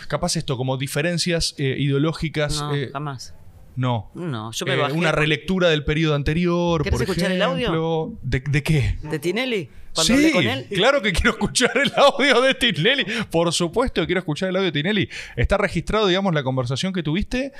capaz 0.07 0.35
esto, 0.35 0.55
como 0.57 0.77
diferencias 0.77 1.55
eh, 1.57 1.75
ideológicas. 1.79 2.59
No, 2.61 2.75
eh, 2.75 2.89
jamás. 2.93 3.33
no. 3.75 4.11
No, 4.13 4.51
yo 4.51 4.65
me 4.65 4.73
Eh, 4.73 4.77
bajé. 4.77 4.93
una 4.93 5.11
relectura 5.11 5.69
del 5.69 5.83
periodo 5.83 6.15
anterior, 6.15 6.83
¿Querés 6.83 6.99
por 6.99 7.07
escuchar 7.09 7.31
el 7.31 7.41
ejemplo. 7.41 8.13
¿De, 8.21 8.39
de 8.41 8.63
qué? 8.63 8.97
¿De 9.03 9.19
Tinelli? 9.19 9.69
Cuando 9.93 10.07
Sí, 10.07 10.13
hablé 10.13 10.31
con 10.31 10.47
él. 10.47 10.65
claro 10.73 11.01
que 11.03 11.11
quiero 11.11 11.31
escuchar 11.31 11.71
el 11.75 11.91
audio 11.95 12.41
de 12.41 12.53
Tinelli. 12.55 13.05
Por 13.29 13.51
supuesto 13.53 14.01
que 14.01 14.07
quiero 14.07 14.19
escuchar 14.19 14.49
el 14.49 14.55
audio 14.55 14.71
de 14.71 14.71
Tinelli. 14.71 15.09
Está 15.35 15.57
registrado, 15.57 16.07
digamos, 16.07 16.33
la 16.33 16.41
conversación 16.43 16.93
que 16.93 17.03
tuviste, 17.03 17.51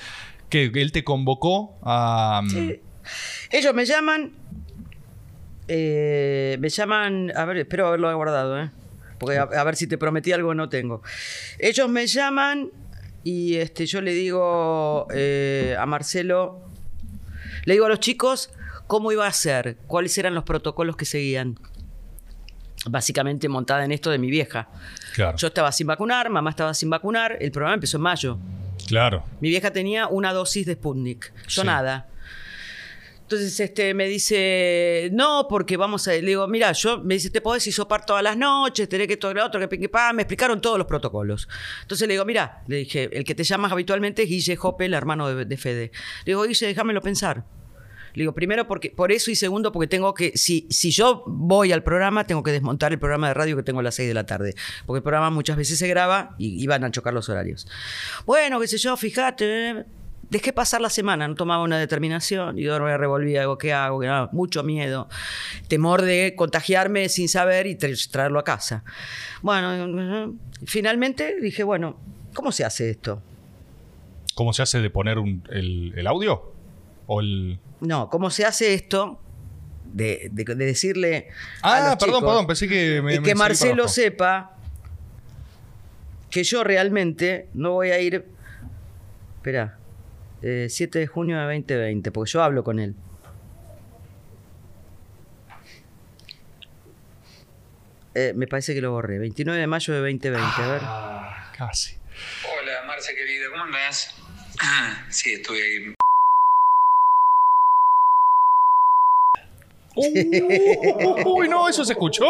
que 0.49 0.71
él 0.73 0.91
te 0.91 1.03
convocó 1.03 1.77
a... 1.83 2.41
mm, 2.43 2.71
Ellos 3.51 3.73
me 3.75 3.85
llaman. 3.85 4.31
Eh, 5.67 6.57
me 6.59 6.69
llaman. 6.69 7.31
A 7.35 7.45
ver, 7.45 7.57
espero 7.57 7.87
haberlo 7.87 8.13
guardado, 8.15 8.59
¿eh? 8.61 8.69
Porque 9.19 9.37
a, 9.37 9.43
a 9.43 9.63
ver 9.63 9.75
si 9.75 9.87
te 9.87 9.97
prometí 9.97 10.31
algo 10.31 10.53
no 10.53 10.69
tengo. 10.69 11.01
Ellos 11.59 11.87
me 11.89 12.05
llaman 12.07 12.69
y 13.23 13.55
este, 13.55 13.85
yo 13.85 14.01
le 14.01 14.11
digo 14.13 15.07
eh, 15.13 15.75
a 15.79 15.85
Marcelo. 15.85 16.61
Le 17.65 17.73
digo 17.73 17.85
a 17.85 17.89
los 17.89 17.99
chicos 17.99 18.49
cómo 18.87 19.11
iba 19.13 19.25
a 19.25 19.31
ser, 19.31 19.77
cuáles 19.87 20.17
eran 20.17 20.35
los 20.35 20.43
protocolos 20.43 20.97
que 20.97 21.05
seguían. 21.05 21.57
Básicamente 22.89 23.47
montada 23.47 23.85
en 23.85 23.93
esto 23.93 24.09
de 24.09 24.17
mi 24.17 24.29
vieja. 24.29 24.67
Claro, 25.15 25.37
Yo 25.37 25.47
estaba 25.47 25.71
sin 25.71 25.87
vacunar, 25.87 26.29
mamá 26.29 26.49
estaba 26.49 26.73
sin 26.73 26.89
vacunar, 26.89 27.37
el 27.39 27.51
programa 27.51 27.75
empezó 27.75 27.95
en 27.97 28.03
mayo. 28.03 28.37
claro. 28.89 29.23
Mi 29.39 29.47
vieja 29.49 29.71
tenía 29.71 30.07
una 30.07 30.33
dosis 30.33 30.65
de 30.65 30.73
Sputnik, 30.73 31.31
yo 31.47 31.61
Sí. 31.61 31.65
nada. 31.67 32.07
Entonces 33.33 33.59
este, 33.59 33.95
me 33.95 34.07
dice, 34.07 35.09
no, 35.11 35.47
porque 35.49 35.75
vamos 35.75 36.07
a... 36.07 36.11
Le 36.11 36.21
digo, 36.21 36.47
mira, 36.47 36.71
yo 36.73 36.99
me 37.03 37.15
dice, 37.15 37.31
te 37.31 37.41
podés 37.41 37.65
hisopar 37.65 38.05
todas 38.05 38.21
las 38.21 38.37
noches, 38.37 38.87
tenés 38.87 39.07
que 39.07 39.17
todo 39.17 39.33
lo 39.33 39.43
otro, 39.43 39.59
que 39.59 39.67
pique 39.67 39.89
pa. 39.89 40.13
Me 40.13 40.21
explicaron 40.21 40.61
todos 40.61 40.77
los 40.77 40.85
protocolos. 40.85 41.49
Entonces 41.81 42.07
le 42.07 42.13
digo, 42.13 42.25
mira, 42.25 42.61
le 42.67 42.77
dije, 42.77 43.09
el 43.11 43.23
que 43.23 43.33
te 43.33 43.43
llamas 43.43 43.71
habitualmente 43.71 44.23
es 44.23 44.29
Guille 44.29 44.55
Jope, 44.55 44.85
el 44.85 44.93
hermano 44.93 45.33
de, 45.33 45.45
de 45.45 45.57
Fede. 45.57 45.91
Le 46.25 46.31
digo, 46.31 46.43
Guille, 46.43 46.67
déjamelo 46.67 47.01
pensar. 47.01 47.43
Le 48.13 48.21
digo, 48.21 48.33
primero 48.35 48.67
porque, 48.67 48.91
por 48.91 49.11
eso 49.11 49.31
y 49.31 49.35
segundo 49.35 49.71
porque 49.71 49.87
tengo 49.87 50.13
que, 50.13 50.37
si, 50.37 50.67
si 50.69 50.91
yo 50.91 51.23
voy 51.25 51.71
al 51.71 51.81
programa, 51.81 52.27
tengo 52.27 52.43
que 52.43 52.51
desmontar 52.51 52.93
el 52.93 52.99
programa 52.99 53.29
de 53.29 53.33
radio 53.33 53.55
que 53.55 53.63
tengo 53.63 53.79
a 53.79 53.83
las 53.83 53.95
6 53.95 54.07
de 54.07 54.13
la 54.13 54.27
tarde. 54.27 54.53
Porque 54.85 54.97
el 54.97 55.03
programa 55.03 55.31
muchas 55.31 55.57
veces 55.57 55.79
se 55.79 55.87
graba 55.87 56.35
y 56.37 56.61
iban 56.61 56.83
a 56.83 56.91
chocar 56.91 57.15
los 57.15 57.29
horarios. 57.29 57.67
Bueno, 58.27 58.59
qué 58.59 58.67
sé 58.67 58.77
yo, 58.77 58.95
fíjate. 58.95 59.85
Dejé 60.33 60.51
pasar 60.51 60.81
la 60.81 60.89
semana, 60.89 61.27
no 61.27 61.35
tomaba 61.35 61.61
una 61.61 61.77
determinación 61.77 62.57
y 62.57 62.63
yo 62.63 62.79
me 62.79 62.97
revolvía, 62.97 63.41
digo, 63.41 63.59
¿qué 63.59 63.71
hago? 63.71 63.99
¿Qué 63.99 64.07
hago? 64.07 64.29
Mucho 64.31 64.63
miedo. 64.63 65.07
Temor 65.67 66.01
de 66.01 66.33
contagiarme 66.35 67.07
sin 67.07 67.29
saber 67.29 67.67
y 67.67 67.75
tra- 67.77 68.09
traerlo 68.09 68.39
a 68.39 68.43
casa. 68.43 68.83
Bueno, 69.43 69.75
eh, 70.25 70.31
finalmente 70.65 71.39
dije, 71.39 71.63
bueno, 71.63 71.99
¿cómo 72.33 72.51
se 72.51 72.65
hace 72.65 72.89
esto? 72.89 73.21
¿Cómo 74.33 74.53
se 74.53 74.63
hace 74.63 74.81
de 74.81 74.89
poner 74.89 75.19
un- 75.19 75.43
el, 75.51 75.93
el 75.95 76.07
audio? 76.07 76.51
¿O 77.05 77.19
el...? 77.21 77.59
No, 77.81 78.09
¿cómo 78.09 78.31
se 78.31 78.43
hace 78.43 78.73
esto? 78.73 79.19
De, 79.93 80.29
de- 80.31 80.45
de 80.55 80.65
decirle. 80.65 81.27
a 81.61 81.75
Ah, 81.75 81.79
los 81.89 81.97
perdón, 81.97 82.07
chicos 82.15 82.23
perdón, 82.31 82.47
pensé 82.47 82.67
que 82.67 83.01
me... 83.03 83.13
y 83.15 83.19
que 83.21 83.35
Marcelo 83.35 83.87
sepa 83.87 84.57
que 86.31 86.43
yo 86.43 86.63
realmente 86.63 87.49
no 87.53 87.73
voy 87.73 87.91
a 87.91 87.99
ir. 87.99 88.25
Espera, 89.35 89.77
eh, 90.43 90.67
7 90.69 90.99
de 90.99 91.07
junio 91.07 91.37
de 91.37 91.43
2020, 91.45 92.11
porque 92.11 92.31
yo 92.31 92.43
hablo 92.43 92.63
con 92.63 92.79
él. 92.79 92.95
Eh, 98.15 98.33
me 98.35 98.45
parece 98.45 98.73
que 98.75 98.81
lo 98.81 98.91
borré. 98.91 99.17
29 99.17 99.59
de 99.59 99.67
mayo 99.67 99.93
de 99.93 99.99
2020, 100.01 100.61
a 100.61 100.67
ver. 100.67 100.81
Ah, 100.83 101.51
casi. 101.57 101.95
Hola, 102.61 102.83
Marce 102.85 103.15
querida, 103.15 103.45
¿cómo 103.51 103.63
andás? 103.63 104.13
Ah, 104.61 105.05
sí, 105.09 105.33
estuve 105.33 105.57
ahí. 105.63 105.95
Uy, 111.25 111.47
no, 111.49 111.69
¿eso 111.69 111.85
se 111.85 111.93
escuchó? 111.93 112.25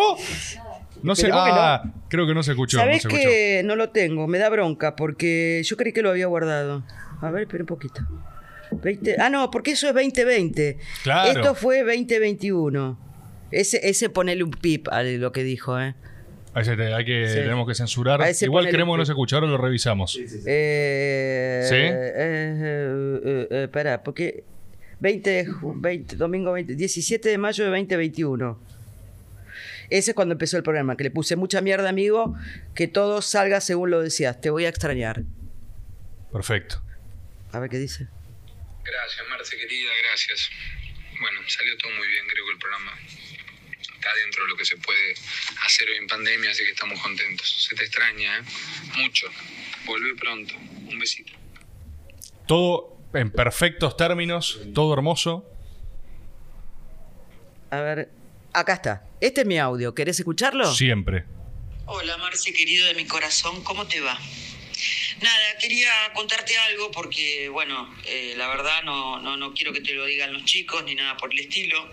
No 1.02 1.15
sé, 1.15 1.23
que 1.23 1.30
no. 1.30 1.38
ah, 1.40 1.84
creo 2.10 2.26
que 2.27 2.34
no 2.34 2.44
se 2.44 2.52
escuchó. 2.52 2.77
no 2.77 2.84
¿Sabés 2.84 2.98
escuchó. 3.06 3.18
que 3.18 3.61
no 3.65 3.76
lo 3.76 3.90
tengo? 3.90 4.27
Me 4.27 4.38
da 4.38 4.49
bronca 4.49 4.95
porque 4.95 5.61
yo 5.65 5.76
creí 5.77 5.91
que 5.94 6.02
lo 6.02 6.10
había 6.10 6.27
guardado. 6.27 6.84
A 7.23 7.31
ver, 7.31 7.43
espera 7.43 7.63
un 7.63 7.67
poquito. 7.67 8.01
20 8.71 9.17
ah, 9.19 9.29
no, 9.29 9.49
porque 9.51 9.71
eso 9.71 9.87
es 9.87 9.93
2020. 9.93 10.77
Claro. 11.03 11.29
Esto 11.39 11.55
fue 11.55 11.79
2021. 11.83 12.99
Ese, 13.51 13.87
ese 13.87 14.09
ponele 14.09 14.43
un 14.43 14.51
pip 14.51 14.87
a 14.89 15.03
lo 15.03 15.31
que 15.31 15.43
dijo, 15.43 15.79
¿eh? 15.79 15.93
A 16.55 16.61
ese 16.61 16.75
te- 16.75 16.93
hay 16.93 17.05
que, 17.05 17.27
Sí. 17.29 17.35
tenemos 17.35 17.67
que 17.67 17.75
censurar. 17.75 18.21
A 18.21 18.29
ese 18.29 18.45
Igual 18.45 18.63
ponele 18.63 18.73
creemos 18.75 18.93
que 18.93 18.97
no 18.97 19.01
un- 19.01 19.05
se 19.05 19.11
escucharon, 19.11 19.51
lo 19.51 19.57
revisamos. 19.57 20.19
Eh, 20.45 21.65
¿Sí? 21.69 21.75
eh, 21.75 22.13
eh, 22.15 23.21
eh, 23.23 23.47
eh, 23.51 23.63
espera, 23.65 24.01
porque 24.03 24.43
20, 24.99 25.29
de 25.29 25.47
ju- 25.47 25.73
20, 25.79 26.15
domingo 26.15 26.51
20, 26.51 26.75
17 26.75 27.29
de 27.29 27.37
mayo 27.37 27.63
de 27.63 27.69
2021. 27.69 28.59
Ese 29.89 30.11
es 30.11 30.15
cuando 30.15 30.33
empezó 30.33 30.57
el 30.57 30.63
programa, 30.63 30.97
que 30.97 31.03
le 31.03 31.11
puse 31.11 31.35
mucha 31.35 31.61
mierda, 31.61 31.89
amigo, 31.89 32.35
que 32.73 32.87
todo 32.87 33.21
salga 33.21 33.61
según 33.61 33.91
lo 33.91 34.01
decías. 34.01 34.41
Te 34.41 34.49
voy 34.49 34.65
a 34.65 34.69
extrañar. 34.69 35.23
Perfecto. 36.31 36.81
A 37.53 37.59
ver 37.59 37.69
qué 37.69 37.77
dice. 37.77 38.07
Gracias, 38.84 39.27
Marce 39.30 39.57
querida, 39.57 39.91
gracias. 40.03 40.49
Bueno, 41.21 41.41
salió 41.47 41.77
todo 41.77 41.91
muy 41.93 42.07
bien, 42.07 42.25
creo 42.27 42.45
que 42.45 42.51
el 42.51 42.57
programa 42.57 42.91
está 43.80 44.13
dentro 44.15 44.43
de 44.43 44.49
lo 44.49 44.57
que 44.57 44.65
se 44.65 44.75
puede 44.77 45.13
hacer 45.63 45.88
hoy 45.88 45.97
en 45.97 46.07
pandemia, 46.07 46.51
así 46.51 46.63
que 46.65 46.71
estamos 46.71 46.99
contentos. 46.99 47.67
Se 47.69 47.75
te 47.75 47.84
extraña, 47.84 48.39
¿eh? 48.39 48.41
Mucho. 48.97 49.27
Volvé 49.85 50.15
pronto. 50.15 50.55
Un 50.55 50.99
besito. 50.99 51.31
Todo 52.47 52.97
en 53.13 53.31
perfectos 53.31 53.95
términos, 53.95 54.59
todo 54.73 54.93
hermoso. 54.93 55.49
A 57.69 57.81
ver, 57.81 58.09
acá 58.51 58.73
está. 58.73 59.07
Este 59.21 59.41
es 59.41 59.47
mi 59.47 59.59
audio. 59.59 59.93
¿Querés 59.93 60.19
escucharlo? 60.19 60.73
Siempre. 60.73 61.25
Hola, 61.85 62.17
Marce, 62.17 62.51
querido 62.51 62.88
de 62.88 62.95
mi 62.95 63.05
corazón, 63.05 63.63
¿cómo 63.63 63.88
te 63.88 64.01
va? 64.01 64.17
Nada, 65.22 65.57
quería 65.60 65.91
contarte 66.14 66.57
algo 66.57 66.91
porque, 66.91 67.49
bueno, 67.49 67.95
eh, 68.05 68.34
la 68.38 68.47
verdad 68.47 68.84
no, 68.84 69.19
no, 69.19 69.38
no 69.38 69.53
quiero 69.53 69.72
que 69.73 69.81
te 69.81 69.93
lo 69.93 70.05
digan 70.05 70.34
los 70.34 70.43
chicos 70.45 70.84
ni 70.84 70.95
nada 70.95 71.18
por 71.18 71.31
el 71.34 71.39
estilo. 71.39 71.89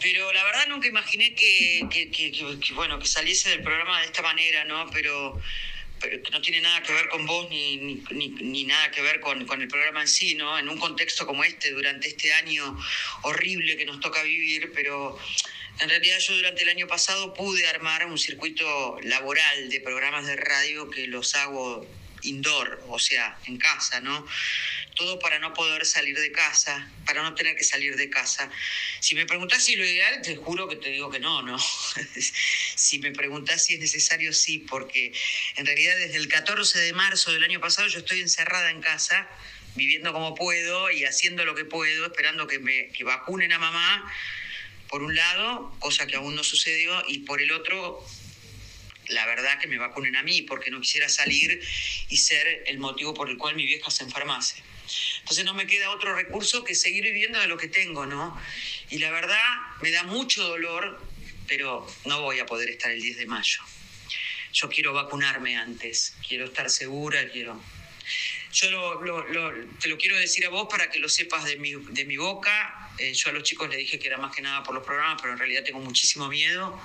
Pero 0.00 0.32
la 0.32 0.42
verdad 0.44 0.66
nunca 0.68 0.88
imaginé 0.88 1.34
que, 1.34 1.86
que, 1.90 2.10
que- 2.10 2.72
bueno, 2.74 2.98
que 2.98 3.06
saliese 3.06 3.50
del 3.50 3.62
programa 3.62 4.00
de 4.00 4.06
esta 4.06 4.20
manera, 4.22 4.64
¿no? 4.64 4.90
Pero, 4.90 5.40
pero 6.00 6.20
no 6.32 6.40
tiene 6.40 6.60
nada 6.60 6.82
que 6.82 6.92
ver 6.92 7.08
con 7.08 7.24
vos 7.24 7.48
ni, 7.50 7.76
ni, 7.76 8.02
ni- 8.10 8.28
ni 8.30 8.64
nada 8.64 8.90
que 8.90 9.00
ver 9.00 9.20
con, 9.20 9.46
con 9.46 9.62
el 9.62 9.68
programa 9.68 10.00
en 10.00 10.08
sí, 10.08 10.34
¿no? 10.34 10.58
En 10.58 10.68
un 10.68 10.78
contexto 10.78 11.24
como 11.24 11.44
este, 11.44 11.70
durante 11.70 12.08
este 12.08 12.32
año 12.32 12.76
horrible 13.22 13.76
que 13.76 13.84
nos 13.84 14.00
toca 14.00 14.22
vivir, 14.24 14.72
pero 14.74 15.16
en 15.80 15.88
realidad 15.88 16.18
yo 16.18 16.36
durante 16.36 16.62
el 16.62 16.68
año 16.68 16.86
pasado 16.86 17.34
pude 17.34 17.66
armar 17.66 18.06
un 18.06 18.18
circuito 18.18 18.98
laboral 19.02 19.68
de 19.68 19.80
programas 19.80 20.26
de 20.26 20.36
radio 20.36 20.90
que 20.90 21.06
los 21.06 21.34
hago 21.34 21.86
indoor, 22.22 22.82
o 22.88 22.98
sea, 22.98 23.36
en 23.46 23.58
casa, 23.58 24.00
¿no? 24.00 24.26
Todo 24.94 25.18
para 25.18 25.38
no 25.38 25.52
poder 25.54 25.84
salir 25.86 26.18
de 26.18 26.30
casa, 26.30 26.88
para 27.06 27.22
no 27.22 27.34
tener 27.34 27.56
que 27.56 27.64
salir 27.64 27.96
de 27.96 28.10
casa. 28.10 28.50
Si 29.00 29.14
me 29.14 29.26
preguntás 29.26 29.64
si 29.64 29.76
lo 29.76 29.84
ideal, 29.84 30.22
te 30.22 30.36
juro 30.36 30.68
que 30.68 30.76
te 30.76 30.90
digo 30.90 31.10
que 31.10 31.18
no, 31.18 31.42
¿no? 31.42 31.58
si 32.76 32.98
me 32.98 33.10
preguntás 33.12 33.64
si 33.64 33.74
es 33.74 33.80
necesario, 33.80 34.32
sí, 34.32 34.58
porque 34.58 35.12
en 35.56 35.66
realidad 35.66 35.96
desde 35.96 36.16
el 36.16 36.28
14 36.28 36.78
de 36.78 36.92
marzo 36.92 37.32
del 37.32 37.44
año 37.44 37.60
pasado 37.60 37.88
yo 37.88 38.00
estoy 38.00 38.20
encerrada 38.20 38.70
en 38.70 38.80
casa, 38.80 39.28
viviendo 39.74 40.12
como 40.12 40.34
puedo 40.34 40.90
y 40.90 41.04
haciendo 41.04 41.44
lo 41.44 41.54
que 41.54 41.64
puedo, 41.64 42.06
esperando 42.06 42.46
que 42.46 42.58
me 42.58 42.90
que 42.90 43.04
vacunen 43.04 43.52
a 43.52 43.58
mamá, 43.58 44.12
por 44.92 45.02
un 45.02 45.14
lado, 45.14 45.74
cosa 45.78 46.06
que 46.06 46.16
aún 46.16 46.34
no 46.34 46.44
sucedió, 46.44 47.02
y 47.08 47.20
por 47.20 47.40
el 47.40 47.50
otro, 47.52 48.06
la 49.06 49.24
verdad 49.24 49.58
que 49.58 49.66
me 49.66 49.78
vacunen 49.78 50.16
a 50.16 50.22
mí, 50.22 50.42
porque 50.42 50.70
no 50.70 50.82
quisiera 50.82 51.08
salir 51.08 51.62
y 52.10 52.18
ser 52.18 52.64
el 52.66 52.78
motivo 52.78 53.14
por 53.14 53.30
el 53.30 53.38
cual 53.38 53.56
mi 53.56 53.64
vieja 53.64 53.90
se 53.90 54.04
enfermase. 54.04 54.62
Entonces 55.20 55.46
no 55.46 55.54
me 55.54 55.66
queda 55.66 55.88
otro 55.92 56.14
recurso 56.14 56.62
que 56.62 56.74
seguir 56.74 57.04
viviendo 57.04 57.40
de 57.40 57.46
lo 57.46 57.56
que 57.56 57.68
tengo, 57.68 58.04
¿no? 58.04 58.38
Y 58.90 58.98
la 58.98 59.10
verdad 59.10 59.42
me 59.80 59.90
da 59.92 60.02
mucho 60.02 60.46
dolor, 60.46 61.00
pero 61.48 61.86
no 62.04 62.20
voy 62.20 62.40
a 62.40 62.44
poder 62.44 62.68
estar 62.68 62.90
el 62.90 63.00
10 63.00 63.16
de 63.16 63.24
mayo. 63.24 63.62
Yo 64.52 64.68
quiero 64.68 64.92
vacunarme 64.92 65.56
antes, 65.56 66.16
quiero 66.28 66.44
estar 66.44 66.68
segura, 66.68 67.30
quiero... 67.30 67.58
Yo 68.52 68.68
te 69.80 69.88
lo 69.88 69.96
quiero 69.96 70.18
decir 70.18 70.44
a 70.44 70.50
vos 70.50 70.68
para 70.70 70.90
que 70.90 70.98
lo 70.98 71.08
sepas 71.08 71.44
de 71.44 71.56
mi, 71.56 71.72
de 71.72 72.04
mi 72.04 72.18
boca. 72.18 72.90
Eh, 72.98 73.14
yo 73.14 73.30
a 73.30 73.32
los 73.32 73.44
chicos 73.44 73.68
les 73.70 73.78
dije 73.78 73.98
que 73.98 74.08
era 74.08 74.18
más 74.18 74.34
que 74.34 74.42
nada 74.42 74.62
por 74.62 74.74
los 74.74 74.84
programas, 74.84 75.20
pero 75.22 75.32
en 75.32 75.38
realidad 75.38 75.64
tengo 75.64 75.80
muchísimo 75.80 76.28
miedo. 76.28 76.78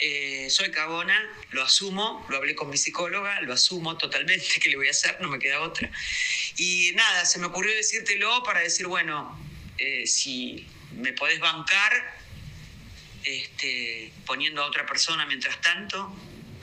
Eh, 0.00 0.48
soy 0.50 0.70
cagona, 0.70 1.18
lo 1.50 1.62
asumo, 1.62 2.24
lo 2.28 2.36
hablé 2.36 2.54
con 2.54 2.68
mi 2.68 2.76
psicóloga, 2.76 3.40
lo 3.40 3.54
asumo 3.54 3.96
totalmente, 3.96 4.46
¿qué 4.60 4.68
le 4.68 4.76
voy 4.76 4.88
a 4.88 4.90
hacer? 4.90 5.16
No 5.20 5.28
me 5.28 5.38
queda 5.38 5.60
otra. 5.60 5.90
Y 6.56 6.92
nada, 6.94 7.24
se 7.24 7.38
me 7.38 7.46
ocurrió 7.46 7.74
decírtelo 7.74 8.42
para 8.44 8.60
decir, 8.60 8.86
bueno, 8.86 9.36
eh, 9.78 10.06
si 10.06 10.66
me 10.92 11.14
podés 11.14 11.40
bancar 11.40 12.20
este, 13.24 14.12
poniendo 14.26 14.62
a 14.62 14.66
otra 14.66 14.84
persona 14.86 15.24
mientras 15.26 15.60
tanto, 15.60 16.14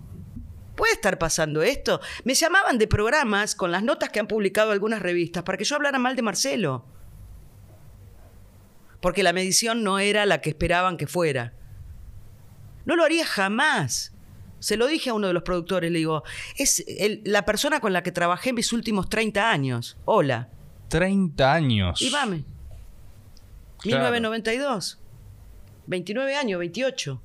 ¿Puede 0.76 0.92
estar 0.92 1.18
pasando 1.18 1.62
esto? 1.62 2.02
Me 2.26 2.34
llamaban 2.34 2.78
de 2.78 2.88
programas 2.88 3.56
con 3.56 3.72
las 3.72 3.82
notas 3.82 4.10
que 4.10 4.20
han 4.20 4.28
publicado 4.28 4.72
algunas 4.72 5.02
revistas 5.02 5.44
para 5.44 5.58
que 5.58 5.64
yo 5.64 5.78
hablara 5.78 6.00
mal 6.00 6.18
de 6.18 6.22
Marcelo. 6.22 6.86
Porque 9.06 9.22
la 9.22 9.34
medición 9.34 9.84
no 9.84 10.00
era 10.00 10.26
la 10.26 10.42
que 10.42 10.50
esperaban 10.50 10.98
que 10.98 11.06
fuera. 11.06 11.54
No 12.86 12.96
lo 12.96 13.04
haría 13.04 13.24
jamás. 13.24 14.16
Se 14.58 14.78
lo 14.78 14.88
dije 14.88 15.12
a 15.12 15.14
uno 15.14 15.28
de 15.28 15.34
los 15.34 15.44
productores, 15.44 15.92
le 15.92 16.00
digo, 16.00 16.24
es 16.58 16.84
el- 16.88 17.22
la 17.24 17.46
persona 17.46 17.80
con 17.80 17.94
la 17.94 18.02
que 18.02 18.12
trabajé 18.12 18.50
en 18.50 18.56
mis 18.56 18.74
últimos 18.74 19.08
30 19.08 19.52
años. 19.52 19.96
Hola. 20.06 20.50
30 20.88 21.54
años. 21.54 22.02
Y 22.02 22.10
vame. 22.10 22.46
Claro. 23.78 24.06
1992. 24.06 25.00
29 25.86 26.36
años, 26.36 26.58
28. 26.58 27.22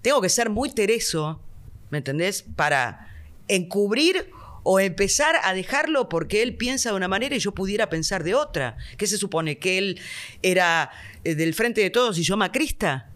Tengo 0.00 0.22
que 0.22 0.30
ser 0.30 0.48
muy 0.48 0.70
tereso, 0.72 1.42
¿me 1.90 1.98
entendés? 1.98 2.42
Para 2.56 3.08
encubrir 3.48 4.30
o 4.64 4.78
empezar 4.80 5.36
a 5.42 5.54
dejarlo 5.54 6.08
porque 6.08 6.42
él 6.42 6.56
piensa 6.56 6.90
de 6.90 6.96
una 6.96 7.08
manera 7.08 7.34
y 7.34 7.40
yo 7.40 7.52
pudiera 7.52 7.88
pensar 7.88 8.22
de 8.24 8.34
otra. 8.34 8.76
¿Qué 8.96 9.06
se 9.06 9.18
supone? 9.18 9.58
¿Que 9.58 9.78
él 9.78 10.00
era 10.42 10.90
eh, 11.24 11.34
del 11.34 11.54
frente 11.54 11.80
de 11.80 11.90
todos 11.90 12.18
y 12.18 12.22
yo 12.22 12.36
macrista? 12.36 13.08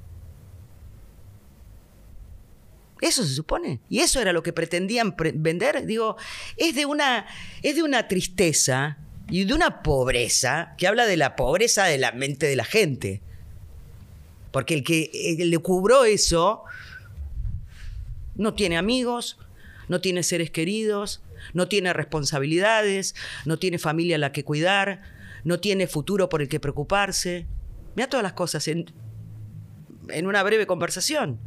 Eso 3.01 3.23
se 3.25 3.35
supone. 3.35 3.81
Y 3.89 4.01
eso 4.01 4.21
era 4.21 4.33
lo 4.33 4.43
que 4.43 4.53
pretendían 4.53 5.17
pre- 5.17 5.33
vender. 5.35 5.85
Digo, 5.87 6.17
es 6.57 6.75
de 6.75 6.87
una, 6.87 7.27
es 7.63 7.77
de 7.77 7.83
una 7.83 8.09
tristeza 8.09 8.99
y 9.29 9.45
de 9.45 9.55
una 9.55 9.83
pobreza 9.83 10.75
que 10.79 10.87
habla 10.87 11.07
de 11.07 11.17
la 11.17 11.37
pobreza 11.37 11.85
de 11.85 11.99
la 11.99 12.13
mente 12.13 12.47
de 12.47 12.57
la 12.57 12.65
gente. 12.65 13.21
Porque 14.51 14.75
el 14.75 14.83
que 14.83 15.37
le 15.39 15.59
cubró 15.59 16.05
eso 16.05 16.63
no 18.35 18.55
tiene 18.55 18.79
amigos, 18.79 19.39
no 19.89 20.01
tiene 20.01 20.23
seres 20.23 20.51
queridos, 20.51 21.21
no 21.55 21.69
tiene 21.69 21.93
responsabilidades, 21.93 23.15
no 23.45 23.59
tiene 23.59 23.79
familia 23.79 24.17
a 24.17 24.19
la 24.19 24.33
que 24.33 24.45
cuidar, 24.45 25.03
no 25.45 25.61
tiene 25.61 25.87
futuro 25.87 26.29
por 26.29 26.43
el 26.43 26.49
que 26.49 26.61
preocuparse. 26.61 27.47
Mira 27.95 28.09
todas 28.09 28.25
las 28.25 28.33
cosas 28.33 28.69
en, 28.69 28.87
en 30.09 30.27
una 30.27 30.43
breve 30.43 30.67
conversación. 30.67 31.39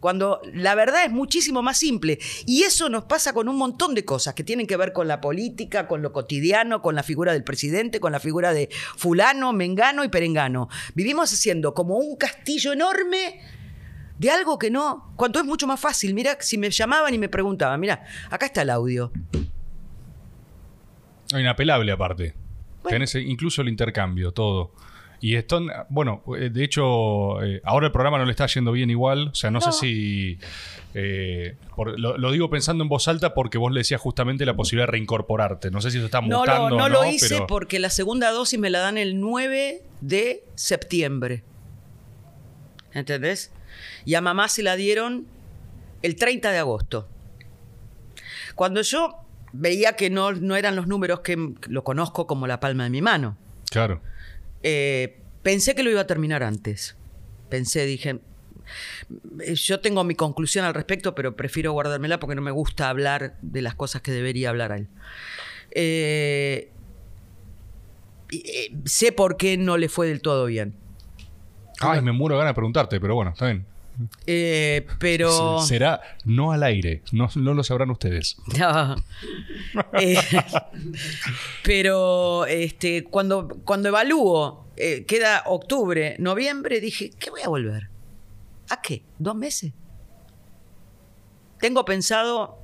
Cuando 0.00 0.40
la 0.54 0.74
verdad 0.74 1.04
es 1.04 1.10
muchísimo 1.10 1.62
más 1.62 1.78
simple. 1.78 2.18
Y 2.46 2.62
eso 2.62 2.88
nos 2.88 3.04
pasa 3.04 3.34
con 3.34 3.48
un 3.48 3.56
montón 3.56 3.94
de 3.94 4.04
cosas 4.04 4.34
que 4.34 4.42
tienen 4.42 4.66
que 4.66 4.76
ver 4.76 4.92
con 4.92 5.06
la 5.06 5.20
política, 5.20 5.86
con 5.86 6.00
lo 6.02 6.12
cotidiano, 6.12 6.80
con 6.80 6.94
la 6.94 7.02
figura 7.02 7.34
del 7.34 7.44
presidente, 7.44 8.00
con 8.00 8.10
la 8.10 8.18
figura 8.18 8.54
de 8.54 8.70
fulano, 8.96 9.52
mengano 9.52 10.02
y 10.02 10.08
perengano. 10.08 10.68
Vivimos 10.94 11.32
haciendo 11.32 11.74
como 11.74 11.96
un 11.96 12.16
castillo 12.16 12.72
enorme 12.72 13.40
de 14.20 14.30
algo 14.30 14.58
que 14.58 14.70
no, 14.70 15.14
cuando 15.16 15.38
es 15.38 15.46
mucho 15.46 15.66
más 15.66 15.80
fácil. 15.80 16.12
Mira, 16.12 16.36
si 16.40 16.58
me 16.58 16.68
llamaban 16.70 17.14
y 17.14 17.16
me 17.16 17.30
preguntaban, 17.30 17.80
mira, 17.80 18.04
acá 18.28 18.44
está 18.44 18.60
el 18.60 18.68
audio. 18.68 19.10
Inapelable 21.30 21.90
aparte. 21.90 22.34
Tenés 22.86 23.14
incluso 23.14 23.62
el 23.62 23.70
intercambio, 23.70 24.32
todo. 24.32 24.72
Y 25.22 25.36
esto, 25.36 25.62
bueno, 25.88 26.22
eh, 26.38 26.50
de 26.50 26.64
hecho, 26.64 27.42
eh, 27.42 27.62
ahora 27.64 27.86
el 27.86 27.92
programa 27.92 28.18
no 28.18 28.26
le 28.26 28.32
está 28.32 28.46
yendo 28.46 28.72
bien 28.72 28.90
igual. 28.90 29.28
O 29.28 29.34
sea, 29.34 29.50
no, 29.50 29.62
sé 29.62 29.72
si. 29.72 30.38
Eh, 30.92 31.56
lo, 31.96 32.30
digo 32.30 32.50
pensando 32.50 32.84
en 32.84 32.90
voz 32.90 33.08
alta 33.08 33.32
porque 33.32 33.56
vos 33.56 33.72
le 33.72 33.80
decías 33.80 34.02
justamente 34.02 34.44
la 34.44 34.54
posibilidad 34.54 34.86
de 34.86 34.92
reincorporarte. 34.92 35.70
No 35.70 35.80
sé 35.80 35.90
si 35.90 35.96
eso 35.96 36.06
está 36.06 36.20
no 36.20 36.40
mutando. 36.40 36.68
no, 36.68 36.76
no 36.76 36.88
lo 36.90 37.06
hice 37.06 37.40
porque 37.48 37.78
la 37.78 37.88
segunda 37.88 38.32
dosis 38.32 38.58
me 38.58 38.68
la 38.68 38.80
dan 38.80 38.98
el 38.98 39.18
9 39.18 39.82
de 40.02 40.44
septiembre. 40.56 41.42
¿Entendés? 42.92 43.52
Y 44.04 44.14
a 44.14 44.20
mamá 44.20 44.48
se 44.48 44.62
la 44.62 44.76
dieron 44.76 45.26
el 46.02 46.16
30 46.16 46.50
de 46.50 46.58
agosto. 46.58 47.08
Cuando 48.54 48.82
yo 48.82 49.16
veía 49.52 49.94
que 49.94 50.10
no, 50.10 50.32
no 50.32 50.56
eran 50.56 50.76
los 50.76 50.86
números 50.86 51.20
que 51.20 51.54
lo 51.68 51.84
conozco 51.84 52.26
como 52.26 52.46
la 52.46 52.60
palma 52.60 52.84
de 52.84 52.90
mi 52.90 53.02
mano. 53.02 53.36
Claro. 53.70 54.00
Eh, 54.62 55.20
pensé 55.42 55.74
que 55.74 55.82
lo 55.82 55.90
iba 55.90 56.02
a 56.02 56.06
terminar 56.06 56.42
antes. 56.42 56.96
Pensé, 57.48 57.84
dije, 57.84 58.20
eh, 59.40 59.54
yo 59.54 59.80
tengo 59.80 60.04
mi 60.04 60.14
conclusión 60.14 60.64
al 60.64 60.74
respecto, 60.74 61.14
pero 61.14 61.36
prefiero 61.36 61.72
guardármela 61.72 62.20
porque 62.20 62.34
no 62.36 62.42
me 62.42 62.50
gusta 62.50 62.88
hablar 62.88 63.36
de 63.42 63.62
las 63.62 63.74
cosas 63.74 64.02
que 64.02 64.12
debería 64.12 64.50
hablar 64.50 64.72
a 64.72 64.76
él. 64.76 64.88
Eh, 65.72 66.70
sé 68.84 69.12
por 69.12 69.36
qué 69.36 69.56
no 69.56 69.76
le 69.76 69.88
fue 69.88 70.08
del 70.08 70.20
todo 70.20 70.46
bien. 70.46 70.74
Ay, 71.80 72.02
me 72.02 72.12
muero 72.12 72.34
de 72.34 72.40
ganas 72.40 72.50
de 72.50 72.54
preguntarte, 72.56 73.00
pero 73.00 73.14
bueno, 73.14 73.30
está 73.32 73.46
bien. 73.46 73.66
Pero. 74.98 75.60
Será 75.60 76.00
no 76.24 76.52
al 76.52 76.62
aire, 76.62 77.02
no, 77.12 77.28
lo 77.36 77.64
sabrán 77.64 77.90
ustedes. 77.90 78.36
pero 81.62 82.46
este, 82.46 83.04
cuando, 83.04 83.48
cuando 83.64 83.88
evalúo, 83.88 84.66
eh, 84.76 85.04
queda 85.04 85.42
octubre, 85.46 86.16
noviembre, 86.18 86.80
dije, 86.80 87.10
¿qué 87.18 87.30
voy 87.30 87.42
a 87.42 87.48
volver? 87.48 87.88
¿A 88.70 88.80
qué? 88.80 89.02
¿Dos 89.18 89.34
meses? 89.34 89.72
Tengo 91.58 91.84
pensado 91.84 92.59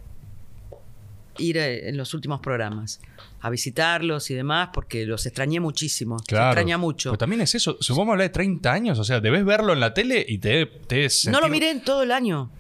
ir 1.39 1.57
eh, 1.57 1.89
en 1.89 1.97
los 1.97 2.15
últimos 2.15 2.41
programas 2.41 3.01
a 3.41 3.51
visitarlos 3.51 4.31
y 4.31 4.35
demás, 4.35 4.71
porque 4.73 5.07
los 5.07 5.25
extrañé 5.27 5.61
muchísimo. 5.61 6.17
Claro. 6.27 6.49
extraña 6.49 6.79
mucho. 6.79 7.11
Pero 7.11 7.19
también 7.19 7.43
es 7.43 7.55
eso. 7.55 7.79
A 7.81 8.01
hablar 8.01 8.19
de 8.19 8.29
30 8.29 8.73
años, 8.73 8.99
o 8.99 9.05
sea, 9.05 9.21
debes 9.21 9.45
verlo 9.45 9.73
en 9.73 9.81
la 9.81 9.95
tele 9.95 10.25
y 10.27 10.39
te, 10.39 10.67
te 10.67 11.09
No 11.31 11.41
lo 11.41 11.49
miré 11.49 11.71
en 11.71 11.83
todo 11.83 12.03
el 12.03 12.13
año. 12.13 12.51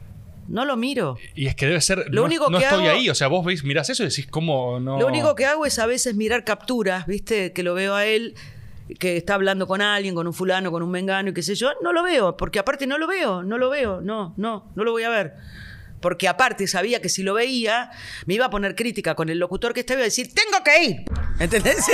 No 0.49 0.65
lo 0.65 0.77
miro. 0.77 1.19
Y 1.35 1.47
es 1.47 1.57
que 1.57 1.67
debe 1.67 1.81
ser. 1.81 2.05
Lo 2.11 2.21
no, 2.21 2.27
único 2.27 2.49
no 2.49 2.59
estoy 2.59 2.87
ahí. 2.87 3.11
O 3.11 3.17
sea, 3.17 3.27
vos 3.27 3.45
veis, 3.45 3.65
mirás 3.65 3.91
eso 3.91 4.05
y 4.05 4.09
decís, 4.09 4.29
¿cómo 4.29 4.79
no? 4.79 5.01
Lo 5.01 5.09
único 5.09 5.35
que 5.35 5.45
hago 5.45 5.67
es 5.67 5.79
a 5.81 5.87
veces 5.87 6.15
mirar 6.15 6.45
capturas, 6.45 7.07
¿viste? 7.07 7.53
Que 7.53 7.65
lo 7.65 7.75
veo 7.75 7.95
a 7.95 8.07
él 8.07 8.35
que 9.01 9.17
está 9.17 9.35
hablando 9.35 9.67
con 9.67 9.83
alguien, 9.83 10.15
con 10.15 10.29
un 10.29 10.33
fulano, 10.33 10.71
con 10.71 10.83
un 10.83 10.91
mengano 10.91 11.31
y 11.31 11.35
qué 11.35 11.43
sé 11.43 11.57
yo, 11.57 11.71
no 11.83 11.93
lo 11.93 12.05
veo, 12.05 12.37
porque 12.37 12.61
aparte 12.61 12.87
no 12.87 12.99
lo 12.99 13.09
veo, 13.09 13.43
no 13.43 13.59
lo 13.59 13.69
veo, 13.69 14.01
no, 14.01 14.33
no, 14.37 14.71
no 14.77 14.85
lo 14.85 14.93
voy 14.93 15.03
a 15.03 15.09
ver 15.09 15.35
porque 16.07 16.29
aparte 16.29 16.69
sabía 16.69 17.03
que 17.03 17.09
si 17.09 17.25
lo 17.25 17.35
veía, 17.35 17.91
me 18.27 18.35
iba 18.35 18.47
a 18.47 18.51
poner 18.51 18.77
crítica 18.77 19.17
con 19.17 19.29
el 19.29 19.41
locutor 19.41 19.75
que 19.75 19.81
estaba 19.81 19.99
y 19.99 20.03
a 20.03 20.05
decir, 20.05 20.33
tengo 20.33 20.63
que 20.63 20.85
ir. 20.85 20.97
¿Entendés? 21.41 21.85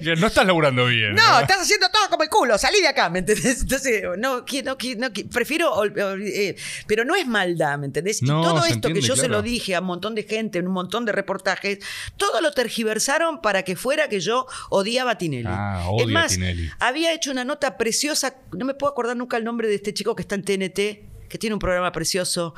no 0.18 0.26
estás 0.26 0.46
laburando 0.46 0.86
bien. 0.86 1.14
No, 1.14 1.38
estás 1.38 1.60
haciendo 1.60 1.90
todo 1.90 2.08
como 2.08 2.22
el 2.22 2.30
culo, 2.30 2.56
salí 2.56 2.80
de 2.80 2.88
acá, 2.88 3.10
¿me 3.10 3.18
entendés? 3.18 3.60
Entonces, 3.60 4.04
no, 4.16 4.16
no, 4.38 4.76
no 4.96 5.12
prefiero, 5.30 5.84
eh, 5.84 6.56
pero 6.86 7.04
no 7.04 7.14
es 7.14 7.26
maldad, 7.26 7.76
¿me 7.76 7.84
entendés? 7.84 8.22
y 8.22 8.26
todo 8.26 8.64
esto 8.64 8.88
que 8.88 9.02
yo 9.02 9.16
se 9.16 9.28
lo 9.28 9.42
dije 9.42 9.74
a 9.74 9.80
un 9.80 9.86
montón 9.86 10.14
de 10.14 10.22
gente, 10.22 10.58
en 10.58 10.66
un 10.66 10.72
montón 10.72 11.04
de 11.04 11.12
reportajes, 11.12 11.80
todo 12.16 12.40
lo 12.40 12.52
tergiversaron 12.52 13.42
para 13.42 13.64
que 13.64 13.76
fuera 13.76 14.08
que 14.08 14.20
yo 14.20 14.46
odiaba 14.70 15.10
a 15.10 15.18
Tinelli. 15.18 15.46
Ah, 15.46 15.84
odia 15.90 16.06
es 16.06 16.10
más, 16.10 16.32
Tinelli. 16.32 16.70
había 16.78 17.12
hecho 17.12 17.32
una 17.32 17.44
nota 17.44 17.76
preciosa, 17.76 18.36
no 18.52 18.64
me 18.64 18.72
puedo 18.72 18.90
acordar 18.92 19.14
nunca 19.14 19.36
el 19.36 19.44
nombre 19.44 19.68
de 19.68 19.74
este 19.74 19.92
chico 19.92 20.16
que 20.16 20.22
está 20.22 20.36
en 20.36 20.44
TNT, 20.44 21.17
que 21.28 21.38
tiene 21.38 21.54
un 21.54 21.60
programa 21.60 21.92
precioso, 21.92 22.54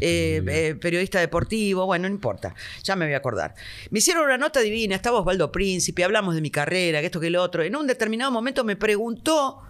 eh, 0.00 0.42
eh, 0.46 0.74
periodista 0.80 1.20
deportivo, 1.20 1.86
bueno, 1.86 2.08
no 2.08 2.14
importa, 2.14 2.54
ya 2.82 2.96
me 2.96 3.04
voy 3.06 3.14
a 3.14 3.18
acordar. 3.18 3.54
Me 3.90 3.98
hicieron 3.98 4.24
una 4.24 4.38
nota 4.38 4.60
divina, 4.60 4.96
estaba 4.96 5.20
Osvaldo 5.20 5.52
Príncipe, 5.52 6.04
hablamos 6.04 6.34
de 6.34 6.40
mi 6.40 6.50
carrera, 6.50 7.00
que 7.00 7.06
esto, 7.06 7.20
que 7.20 7.30
lo 7.30 7.42
otro. 7.42 7.62
En 7.62 7.76
un 7.76 7.86
determinado 7.86 8.30
momento 8.30 8.64
me 8.64 8.76
preguntó, 8.76 9.62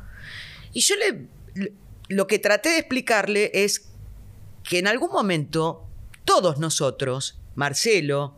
y 0.73 0.81
yo 0.81 0.95
le, 0.97 1.29
lo 2.09 2.27
que 2.27 2.39
traté 2.39 2.71
de 2.71 2.79
explicarle 2.79 3.51
es 3.55 3.89
que 4.63 4.79
en 4.79 4.87
algún 4.87 5.11
momento 5.11 5.87
todos 6.25 6.59
nosotros, 6.59 7.39
Marcelo, 7.55 8.35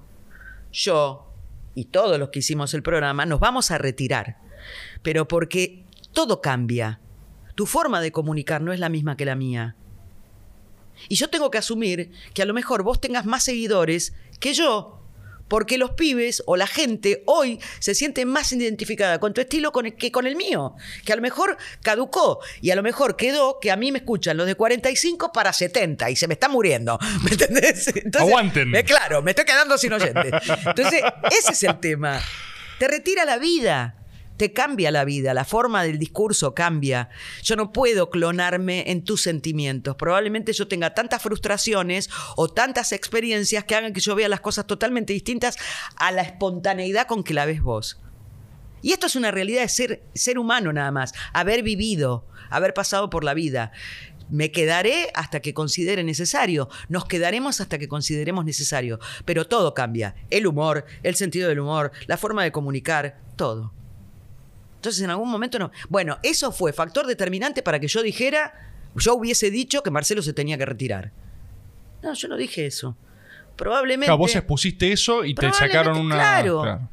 yo 0.72 1.32
y 1.74 1.86
todos 1.86 2.18
los 2.18 2.30
que 2.30 2.40
hicimos 2.40 2.74
el 2.74 2.82
programa, 2.82 3.26
nos 3.26 3.40
vamos 3.40 3.70
a 3.70 3.78
retirar, 3.78 4.38
pero 5.02 5.28
porque 5.28 5.84
todo 6.12 6.40
cambia. 6.40 7.01
Tu 7.55 7.66
forma 7.66 8.01
de 8.01 8.12
comunicar 8.12 8.60
no 8.60 8.72
es 8.72 8.80
la 8.80 8.88
misma 8.88 9.16
que 9.16 9.24
la 9.24 9.34
mía. 9.34 9.76
Y 11.09 11.16
yo 11.16 11.28
tengo 11.28 11.51
que 11.51 11.59
asumir 11.59 12.10
que 12.35 12.43
a 12.43 12.47
lo 12.47 12.55
mejor 12.55 12.82
vos 12.82 13.01
tengas 13.01 13.27
más 13.27 13.44
seguidores 13.44 14.14
que 14.40 14.55
yo, 14.55 14.97
porque 15.48 15.78
los 15.78 15.93
pibes 15.93 16.43
o 16.47 16.56
la 16.56 16.66
gente 16.66 17.23
hoy 17.27 17.60
se 17.78 17.94
siente 17.94 18.24
más 18.24 18.52
identificada 18.52 19.20
con 19.20 19.32
tu 19.32 19.40
estilo 19.40 19.73
que 19.73 20.10
con 20.10 20.27
el 20.27 20.36
mío, 20.36 20.74
que 21.05 21.12
a 21.12 21.16
lo 21.16 21.23
mejor 21.23 21.56
caducó 21.82 22.40
y 22.60 22.70
a 22.70 22.77
lo 22.77 22.82
mejor 22.82 23.16
quedó 23.16 23.59
que 23.60 23.70
a 23.70 23.77
mí 23.77 23.93
me 23.93 23.98
escuchan 23.98 24.36
los 24.36 24.47
de 24.47 24.55
45 24.55 25.32
para 25.32 25.52
70 25.52 26.10
y 26.10 26.16
se 26.16 26.27
me 26.27 26.35
está 26.35 26.48
muriendo, 26.48 26.98
¿me 27.23 27.31
entendés? 27.31 27.93
Aguanten. 28.18 28.73
claro, 28.85 29.23
me 29.23 29.31
estoy 29.31 29.44
quedando 29.44 29.78
sin 29.78 29.93
oyentes. 29.93 30.32
Entonces, 30.66 31.02
ese 31.31 31.52
es 31.52 31.62
el 31.62 31.78
tema. 31.78 32.20
Te 32.78 32.89
retira 32.89 33.24
la 33.24 33.39
vida 33.39 34.06
te 34.37 34.53
cambia 34.53 34.91
la 34.91 35.05
vida, 35.05 35.35
la 35.35 35.45
forma 35.45 35.83
del 35.83 35.99
discurso 35.99 36.55
cambia. 36.55 37.09
Yo 37.43 37.57
no 37.57 37.73
puedo 37.73 38.11
clonarme 38.11 38.91
en 38.91 39.05
tus 39.05 39.23
sentimientos. 39.23 39.97
Probablemente 39.97 40.53
yo 40.53 40.69
tenga 40.69 40.95
tantas 40.95 41.23
frustraciones 41.23 42.11
o 42.37 42.49
tantas 42.49 42.93
experiencias 42.93 43.65
que 43.65 43.75
hagan 43.75 43.93
que 43.93 44.01
yo 44.01 44.15
vea 44.15 44.29
las 44.29 44.41
cosas 44.41 44.67
totalmente 44.67 45.13
distintas 45.13 45.57
a 45.97 46.13
la 46.13 46.23
espontaneidad 46.23 47.07
con 47.07 47.25
que 47.25 47.35
la 47.35 47.47
ves 47.47 47.63
vos. 47.63 48.01
Y 48.83 48.93
esto 48.93 49.07
es 49.07 49.17
una 49.17 49.31
realidad 49.31 49.63
de 49.63 49.69
ser, 49.69 50.03
ser 50.15 50.39
humano 50.39 50.73
nada 50.73 50.91
más, 50.93 51.13
haber 51.33 51.63
vivido, 51.63 52.27
haber 52.51 52.75
pasado 52.75 53.11
por 53.11 53.25
la 53.25 53.35
vida. 53.35 53.73
Me 54.29 54.51
quedaré 54.51 55.11
hasta 55.15 55.41
que 55.41 55.55
considere 55.55 56.03
necesario. 56.03 56.69
Nos 56.89 57.05
quedaremos 57.05 57.61
hasta 57.61 57.79
que 57.79 57.89
consideremos 57.89 58.45
necesario. 58.45 58.99
Pero 59.25 59.47
todo 59.47 59.73
cambia. 59.73 60.17
El 60.31 60.47
humor, 60.47 60.85
el 61.05 61.15
sentido 61.15 61.49
del 61.49 61.61
humor, 61.61 61.93
la 62.07 62.17
forma 62.17 62.43
de 62.43 62.53
comunicar, 62.53 63.21
todo. 63.37 63.73
Entonces 64.77 65.03
en 65.03 65.11
algún 65.11 65.31
momento 65.31 65.59
no. 65.59 65.70
Bueno, 65.89 66.19
eso 66.23 66.53
fue 66.53 66.73
factor 66.73 67.07
determinante 67.07 67.62
para 67.62 67.81
que 67.81 67.89
yo 67.89 68.03
dijera, 68.03 68.73
yo 68.94 69.15
hubiese 69.15 69.51
dicho 69.51 69.82
que 69.82 69.90
Marcelo 69.90 70.23
se 70.23 70.32
tenía 70.32 70.57
que 70.57 70.66
retirar. 70.66 71.12
No, 72.03 72.15
yo 72.15 72.28
no 72.28 72.36
dije 72.36 72.66
eso. 72.66 72.97
Probablemente. 73.57 74.07
Claro, 74.07 74.19
vos 74.19 74.35
expusiste 74.36 74.93
eso 74.93 75.24
y 75.24 75.35
te 75.35 75.53
sacaron 75.53 75.98
una. 75.98 76.15
Claro. 76.15 76.90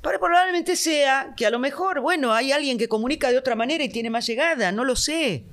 probablemente 0.00 0.76
sea 0.76 1.34
que 1.36 1.46
a 1.46 1.50
lo 1.50 1.58
mejor, 1.58 2.00
bueno, 2.00 2.32
hay 2.32 2.52
alguien 2.52 2.78
que 2.78 2.88
comunica 2.88 3.30
de 3.30 3.38
otra 3.38 3.56
manera 3.56 3.82
y 3.84 3.88
tiene 3.88 4.08
más 4.08 4.26
llegada, 4.26 4.70
no 4.72 4.84
lo 4.84 4.94
sé. 4.94 5.44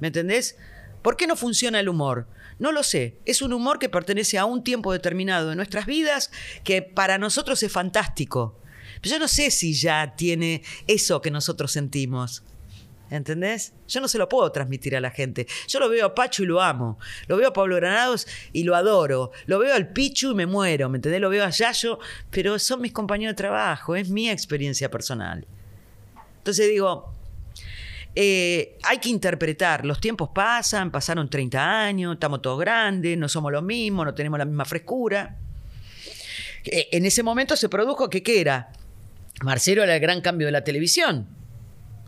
¿Me 0.00 0.08
entendés? 0.08 0.56
¿Por 1.02 1.16
qué 1.16 1.26
no 1.26 1.34
funciona 1.34 1.80
el 1.80 1.88
humor? 1.88 2.26
No 2.58 2.72
lo 2.72 2.82
sé. 2.82 3.16
Es 3.24 3.40
un 3.40 3.54
humor 3.54 3.78
que 3.78 3.88
pertenece 3.88 4.36
a 4.36 4.44
un 4.44 4.62
tiempo 4.62 4.92
determinado 4.92 5.48
de 5.48 5.56
nuestras 5.56 5.86
vidas 5.86 6.30
que 6.62 6.82
para 6.82 7.16
nosotros 7.16 7.62
es 7.62 7.72
fantástico. 7.72 8.60
Pero 9.00 9.14
yo 9.14 9.18
no 9.18 9.28
sé 9.28 9.50
si 9.50 9.72
ya 9.74 10.14
tiene 10.16 10.62
eso 10.86 11.20
que 11.20 11.30
nosotros 11.30 11.72
sentimos. 11.72 12.42
¿Entendés? 13.10 13.72
Yo 13.88 14.00
no 14.00 14.06
se 14.06 14.18
lo 14.18 14.28
puedo 14.28 14.50
transmitir 14.52 14.94
a 14.94 15.00
la 15.00 15.10
gente. 15.10 15.46
Yo 15.66 15.80
lo 15.80 15.88
veo 15.88 16.06
a 16.06 16.14
Pacho 16.14 16.44
y 16.44 16.46
lo 16.46 16.60
amo. 16.60 16.96
Lo 17.26 17.36
veo 17.36 17.48
a 17.48 17.52
Pablo 17.52 17.74
Granados 17.76 18.26
y 18.52 18.62
lo 18.62 18.76
adoro. 18.76 19.32
Lo 19.46 19.58
veo 19.58 19.74
al 19.74 19.92
Pichu 19.92 20.30
y 20.30 20.34
me 20.34 20.46
muero. 20.46 20.88
¿Me 20.88 20.98
entendés? 20.98 21.20
Lo 21.20 21.28
veo 21.28 21.44
a 21.44 21.50
Yayo, 21.50 21.98
pero 22.30 22.58
son 22.60 22.80
mis 22.80 22.92
compañeros 22.92 23.32
de 23.32 23.36
trabajo. 23.36 23.96
Es 23.96 24.08
mi 24.10 24.30
experiencia 24.30 24.88
personal. 24.90 25.44
Entonces 26.38 26.68
digo, 26.68 27.12
eh, 28.14 28.78
hay 28.84 28.98
que 28.98 29.08
interpretar. 29.08 29.84
Los 29.84 30.00
tiempos 30.00 30.30
pasan, 30.32 30.92
pasaron 30.92 31.28
30 31.28 31.80
años, 31.80 32.14
estamos 32.14 32.40
todos 32.40 32.60
grandes, 32.60 33.18
no 33.18 33.28
somos 33.28 33.50
los 33.50 33.62
mismos, 33.62 34.06
no 34.06 34.14
tenemos 34.14 34.38
la 34.38 34.44
misma 34.44 34.64
frescura. 34.64 35.36
Eh, 36.64 36.88
en 36.92 37.06
ese 37.06 37.22
momento 37.24 37.56
se 37.56 37.68
produjo 37.68 38.08
que, 38.08 38.22
¿qué 38.22 38.40
era? 38.40 38.70
Marcelo 39.40 39.82
era 39.82 39.94
el 39.94 40.00
gran 40.00 40.20
cambio 40.20 40.46
de 40.46 40.52
la 40.52 40.64
televisión. 40.64 41.26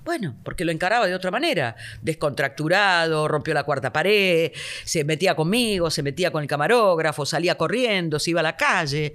Bueno, 0.04 0.36
porque 0.42 0.64
lo 0.64 0.72
encaraba 0.72 1.06
de 1.06 1.14
otra 1.14 1.30
manera, 1.30 1.76
descontracturado, 2.02 3.28
rompió 3.28 3.54
la 3.54 3.62
cuarta 3.62 3.92
pared, 3.92 4.50
se 4.84 5.04
metía 5.04 5.36
conmigo, 5.36 5.90
se 5.90 6.02
metía 6.02 6.32
con 6.32 6.42
el 6.42 6.48
camarógrafo, 6.48 7.24
salía 7.24 7.56
corriendo, 7.56 8.18
se 8.18 8.30
iba 8.30 8.40
a 8.40 8.42
la 8.42 8.56
calle. 8.56 9.14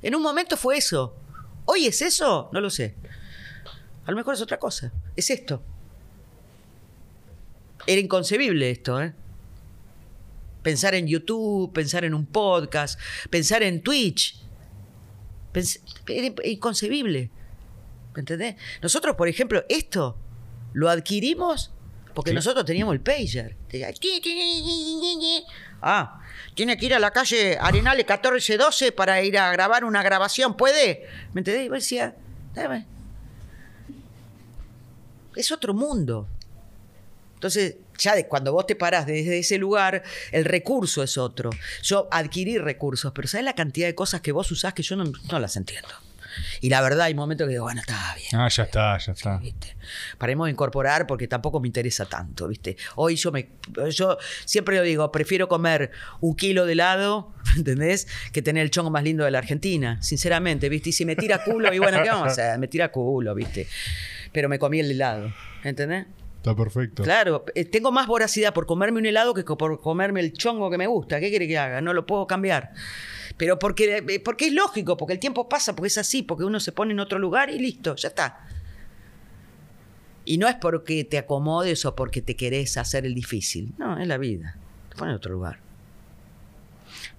En 0.00 0.14
un 0.14 0.22
momento 0.22 0.56
fue 0.56 0.78
eso. 0.78 1.16
¿Hoy 1.64 1.86
es 1.86 2.00
eso? 2.02 2.50
No 2.52 2.60
lo 2.60 2.70
sé. 2.70 2.94
A 4.06 4.10
lo 4.12 4.16
mejor 4.16 4.34
es 4.34 4.40
otra 4.40 4.58
cosa. 4.58 4.92
Es 5.16 5.28
esto. 5.28 5.62
Era 7.86 8.00
inconcebible 8.00 8.70
esto, 8.70 9.02
¿eh? 9.02 9.12
Pensar 10.62 10.94
en 10.94 11.06
YouTube, 11.06 11.72
pensar 11.72 12.04
en 12.04 12.14
un 12.14 12.26
podcast, 12.26 12.98
pensar 13.28 13.62
en 13.62 13.82
Twitch. 13.82 14.40
era 16.06 16.34
inconcebible. 16.44 17.30
¿Me 18.14 18.20
entendés? 18.20 18.56
Nosotros, 18.82 19.16
por 19.16 19.28
ejemplo, 19.28 19.64
esto 19.68 20.16
lo 20.72 20.88
adquirimos 20.88 21.72
porque 22.18 22.32
nosotros 22.32 22.64
teníamos 22.64 22.94
el 22.94 23.00
pager. 23.00 23.56
Ah, 25.80 26.20
tiene 26.54 26.76
que 26.76 26.86
ir 26.86 26.94
a 26.94 26.98
la 26.98 27.12
calle 27.12 27.56
Arenales 27.60 28.04
1412 28.04 28.90
para 28.90 29.22
ir 29.22 29.38
a 29.38 29.52
grabar 29.52 29.84
una 29.84 30.02
grabación, 30.02 30.56
¿puede? 30.56 31.06
¿Me 31.32 31.42
entendés? 31.42 31.66
Y 31.66 31.68
decía, 31.68 32.16
es 35.36 35.52
otro 35.52 35.74
mundo. 35.74 36.26
Entonces, 37.34 37.76
ya 37.98 38.16
de, 38.16 38.26
cuando 38.26 38.52
vos 38.52 38.66
te 38.66 38.74
parás 38.74 39.06
desde 39.06 39.38
ese 39.38 39.56
lugar, 39.56 40.02
el 40.32 40.44
recurso 40.44 41.04
es 41.04 41.16
otro. 41.16 41.50
Yo 41.84 42.08
adquirí 42.10 42.58
recursos, 42.58 43.12
pero 43.14 43.28
¿sabes 43.28 43.44
la 43.44 43.54
cantidad 43.54 43.86
de 43.86 43.94
cosas 43.94 44.20
que 44.22 44.32
vos 44.32 44.50
usás 44.50 44.74
que 44.74 44.82
yo 44.82 44.96
no, 44.96 45.04
no 45.30 45.38
las 45.38 45.54
entiendo? 45.56 45.90
Y 46.60 46.68
la 46.70 46.80
verdad, 46.80 47.06
hay 47.06 47.14
momentos 47.14 47.46
que 47.46 47.52
digo, 47.52 47.64
bueno, 47.64 47.80
está 47.80 48.14
bien. 48.16 48.28
Ah, 48.40 48.48
ya 48.48 48.64
está, 48.64 48.98
ya 48.98 49.12
está. 49.12 49.40
Paremos 50.18 50.46
de 50.46 50.52
incorporar 50.52 51.06
porque 51.06 51.28
tampoco 51.28 51.60
me 51.60 51.68
interesa 51.68 52.06
tanto, 52.06 52.48
¿viste? 52.48 52.76
Hoy 52.96 53.16
yo 53.16 53.32
me. 53.32 53.50
Yo 53.90 54.18
siempre 54.44 54.76
lo 54.76 54.82
digo, 54.82 55.10
prefiero 55.12 55.48
comer 55.48 55.90
un 56.20 56.34
kilo 56.36 56.66
de 56.66 56.72
helado, 56.72 57.32
¿entendés? 57.56 58.08
Que 58.32 58.42
tener 58.42 58.62
el 58.62 58.70
chongo 58.70 58.90
más 58.90 59.04
lindo 59.04 59.24
de 59.24 59.30
la 59.30 59.38
Argentina, 59.38 60.02
sinceramente, 60.02 60.68
¿viste? 60.68 60.90
Y 60.90 60.92
si 60.92 61.04
me 61.04 61.16
tira 61.16 61.42
culo, 61.44 61.72
y 61.72 61.78
bueno, 61.78 62.02
¿qué 62.02 62.08
vamos 62.08 62.28
a 62.28 62.30
hacer? 62.30 62.58
Me 62.58 62.68
tira 62.68 62.90
culo, 62.90 63.34
¿viste? 63.34 63.66
Pero 64.32 64.48
me 64.48 64.58
comí 64.58 64.80
el 64.80 64.90
helado, 64.90 65.32
¿entendés? 65.64 66.06
Está 66.36 66.54
perfecto. 66.54 67.02
Claro, 67.02 67.44
eh, 67.54 67.64
tengo 67.64 67.90
más 67.90 68.06
voracidad 68.06 68.54
por 68.54 68.64
comerme 68.64 69.00
un 69.00 69.06
helado 69.06 69.34
que 69.34 69.42
por 69.42 69.80
comerme 69.80 70.20
el 70.20 70.32
chongo 70.32 70.70
que 70.70 70.78
me 70.78 70.86
gusta. 70.86 71.18
¿Qué 71.18 71.30
quiere 71.30 71.48
que 71.48 71.58
haga? 71.58 71.80
No 71.80 71.92
lo 71.92 72.06
puedo 72.06 72.26
cambiar. 72.28 72.72
Pero 73.38 73.58
porque, 73.58 73.98
eh, 73.98 74.20
porque 74.20 74.48
es 74.48 74.52
lógico, 74.52 74.96
porque 74.96 75.14
el 75.14 75.20
tiempo 75.20 75.48
pasa, 75.48 75.74
porque 75.74 75.86
es 75.86 75.96
así, 75.96 76.22
porque 76.22 76.44
uno 76.44 76.60
se 76.60 76.72
pone 76.72 76.92
en 76.92 77.00
otro 77.00 77.18
lugar 77.18 77.48
y 77.48 77.58
listo, 77.58 77.94
ya 77.94 78.08
está. 78.08 78.46
Y 80.24 80.36
no 80.36 80.48
es 80.48 80.56
porque 80.56 81.04
te 81.04 81.16
acomodes 81.16 81.86
o 81.86 81.94
porque 81.94 82.20
te 82.20 82.36
querés 82.36 82.76
hacer 82.76 83.06
el 83.06 83.14
difícil. 83.14 83.72
No, 83.78 83.98
es 83.98 84.06
la 84.06 84.18
vida. 84.18 84.58
Te 84.90 84.96
pone 84.96 85.12
en 85.12 85.16
otro 85.16 85.32
lugar. 85.32 85.67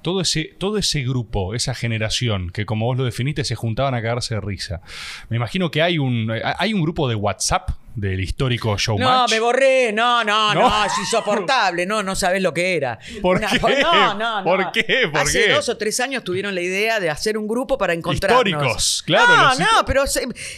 Todo 0.02 0.22
ese, 0.22 0.56
todo 0.58 0.78
ese 0.78 1.02
grupo, 1.02 1.56
esa 1.56 1.76
generación, 1.76 2.52
que 2.52 2.66
como 2.66 2.86
vos 2.86 2.98
lo 2.98 3.04
definiste, 3.04 3.44
se 3.44 3.56
juntaban 3.56 3.94
a 3.94 4.02
cagarse 4.02 4.36
de 4.36 4.42
risa. 4.42 4.82
Me 5.30 5.38
imagino 5.38 5.72
que 5.72 5.82
hay 5.82 5.98
un, 5.98 6.32
hay 6.32 6.74
un 6.74 6.82
grupo 6.82 7.08
de 7.10 7.16
WhatsApp 7.16 7.72
del 8.00 8.20
histórico 8.20 8.78
Showmatch. 8.78 9.08
No, 9.08 9.28
me 9.28 9.40
borré. 9.40 9.92
No, 9.92 10.24
no, 10.24 10.54
no, 10.56 10.86
es 10.86 10.98
insoportable. 11.00 11.86
No, 11.86 12.04
no 12.04 12.16
sabes 12.16 12.42
lo 12.42 12.54
que 12.54 12.76
era. 12.76 13.00
¿Por 13.22 13.40
qué? 13.40 13.60
No, 13.82 14.14
no, 14.16 14.38
no. 14.40 14.44
¿Por 14.44 14.72
qué? 14.72 15.10
¿Por 15.12 15.22
Hace 15.22 15.50
dos 15.50 15.70
o 15.70 15.78
tres 15.78 16.00
años 16.00 16.24
tuvieron 16.24 16.56
la 16.56 16.62
idea 16.62 17.00
de 17.00 17.10
hacer 17.10 17.38
un 17.38 17.48
grupo 17.48 17.78
para 17.78 17.94
encontrarnos. 17.94 18.46
Históricos, 18.46 19.04
claro. 19.06 19.60
No, 19.60 19.66
no, 19.66 19.86
pero 19.86 20.04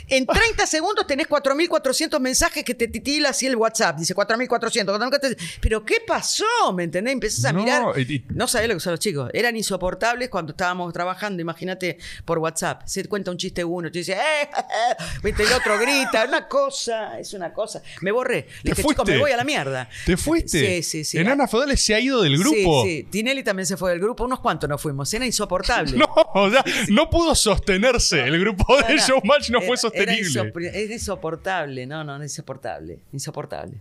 en 0.07 0.25
30 0.25 0.67
segundos 0.67 1.07
tenés 1.07 1.27
4.400 1.27 2.19
mensajes 2.19 2.63
que 2.63 2.75
te 2.75 2.87
titila 2.87 3.29
así 3.29 3.47
el 3.47 3.55
WhatsApp. 3.55 3.97
Dice 3.97 4.15
4.400. 4.15 5.37
Pero 5.59 5.83
¿qué 5.83 5.97
pasó? 6.05 6.45
¿Me 6.73 6.83
entendés? 6.83 7.13
Empezás 7.13 7.45
a 7.45 7.53
mirar. 7.53 7.83
No 8.29 8.47
sabés 8.47 8.67
lo 8.67 8.75
que 8.75 8.79
son 8.79 8.91
los 8.91 8.99
chicos. 8.99 9.30
Eran 9.33 9.57
insoportables 9.57 10.29
cuando 10.29 10.51
estábamos 10.51 10.93
trabajando. 10.93 11.41
Imagínate 11.41 11.97
por 12.25 12.37
WhatsApp. 12.39 12.83
Se 12.85 13.03
cuenta 13.05 13.31
un 13.31 13.37
chiste 13.37 13.63
uno. 13.63 13.91
Te 13.91 13.99
dice, 13.99 14.13
¡eh! 14.13 14.49
Viste, 15.23 15.43
el 15.43 15.53
otro 15.53 15.77
grita. 15.79 16.25
Una 16.27 16.47
cosa 16.47 17.19
una 17.33 17.53
cosa. 17.53 17.81
Me 18.01 18.11
borré. 18.11 18.47
Le 18.63 18.73
dije, 18.73 18.83
me 19.05 19.17
voy 19.19 19.31
a 19.31 19.37
la 19.37 19.43
mierda. 19.43 19.89
¿Te 20.05 20.17
fuiste? 20.17 20.59
Sí, 20.59 20.83
sí, 20.83 21.03
sí. 21.03 21.17
Enana 21.17 21.47
Feudales 21.47 21.83
se 21.83 21.95
ha 21.95 21.99
ido 21.99 22.21
del 22.21 22.37
grupo. 22.37 22.83
Sí, 22.83 22.97
sí. 22.97 23.07
Tinelli 23.09 23.43
también 23.43 23.65
se 23.65 23.77
fue 23.77 23.91
del 23.91 23.99
grupo. 23.99 24.23
Unos 24.25 24.39
cuantos 24.39 24.69
nos 24.69 24.81
fuimos. 24.81 25.13
Era 25.13 25.25
insoportable. 25.25 25.91
No, 26.01 26.07
o 26.33 26.49
sea, 26.49 26.63
no 26.89 27.09
pudo 27.09 27.35
sostenerse. 27.35 28.21
El 28.21 28.39
grupo 28.39 28.75
de 28.87 28.97
Showmatch 28.97 29.51
no 29.51 29.61
fue 29.61 29.77
sostenible. 29.77 30.51
es 30.73 30.89
insoportable. 30.89 31.85
No, 31.85 32.03
no, 32.03 32.17
no 32.17 32.23
es 32.23 32.31
insoportable. 32.31 32.99
Insoportable. 33.13 33.77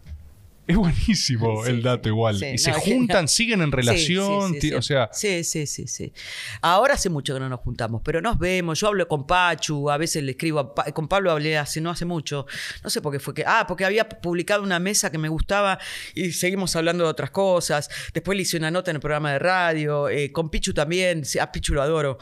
Es 0.71 0.77
buenísimo 0.77 1.67
el 1.67 1.83
dato 1.83 2.09
igual. 2.09 2.41
y 2.45 2.57
se 2.57 2.73
juntan, 2.73 3.27
siguen 3.27 3.61
en 3.61 3.73
relación, 3.73 4.55
o 4.77 4.83
sea... 4.83 5.11
Sí, 5.13 5.43
sí, 5.43 5.67
sí, 5.67 5.89
sí. 5.89 6.13
Ahora 6.61 6.95
hace 6.95 7.11
mucho 7.11 7.35
que 7.35 7.41
no 7.41 7.49
nos 7.49 7.59
juntamos, 7.59 8.03
pero 8.05 8.21
nos 8.21 8.39
vemos. 8.39 8.79
Yo 8.79 8.87
hablo 8.87 9.09
con 9.09 9.27
Pachu, 9.27 9.91
a 9.91 9.97
veces 9.97 10.23
le 10.23 10.33
escribo, 10.33 10.73
con 10.95 11.09
Pablo 11.09 11.33
hablé 11.33 11.59
hace 11.59 11.81
no 11.81 11.91
hace 11.91 12.05
mucho. 12.05 12.47
No 12.85 12.91
sé 12.91 13.03
por 13.03 13.13
qué 13.13 13.19
fue 13.19 13.35
que... 13.35 13.43
Ah, 13.45 13.65
porque 13.67 13.85
había 13.85 14.09
publicado 14.09 14.63
una 14.63 14.79
mesa 14.79 15.11
que 15.11 15.19
me 15.19 15.29
gustaba 15.29 15.81
y 16.15 16.31
seguimos 16.31 16.77
hablando 16.77 17.03
de 17.03 17.11
otras 17.11 17.33
cosas. 17.33 17.91
Después 18.15 18.37
le 18.37 18.43
hice 18.43 18.57
una 18.57 18.71
nota 18.71 18.93
en 18.93 18.99
el 18.99 19.01
programa 19.01 19.33
de 19.33 19.41
radio. 19.41 20.09
Eh, 20.09 20.31
con 20.31 20.51
Pichu 20.51 20.73
también, 20.73 21.25
a 21.41 21.51
Pichu 21.51 21.75
lo 21.75 21.83
adoro. 21.83 22.19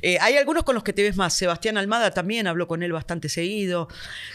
Eh, 0.00 0.18
hay 0.20 0.36
algunos 0.36 0.64
con 0.64 0.74
los 0.74 0.82
que 0.82 0.92
te 0.92 1.04
ves 1.04 1.16
más. 1.16 1.34
Sebastián 1.34 1.76
Almada 1.76 2.10
también, 2.10 2.48
hablo 2.48 2.66
con 2.66 2.82
él 2.82 2.92
bastante 2.92 3.28
seguido. 3.28 3.86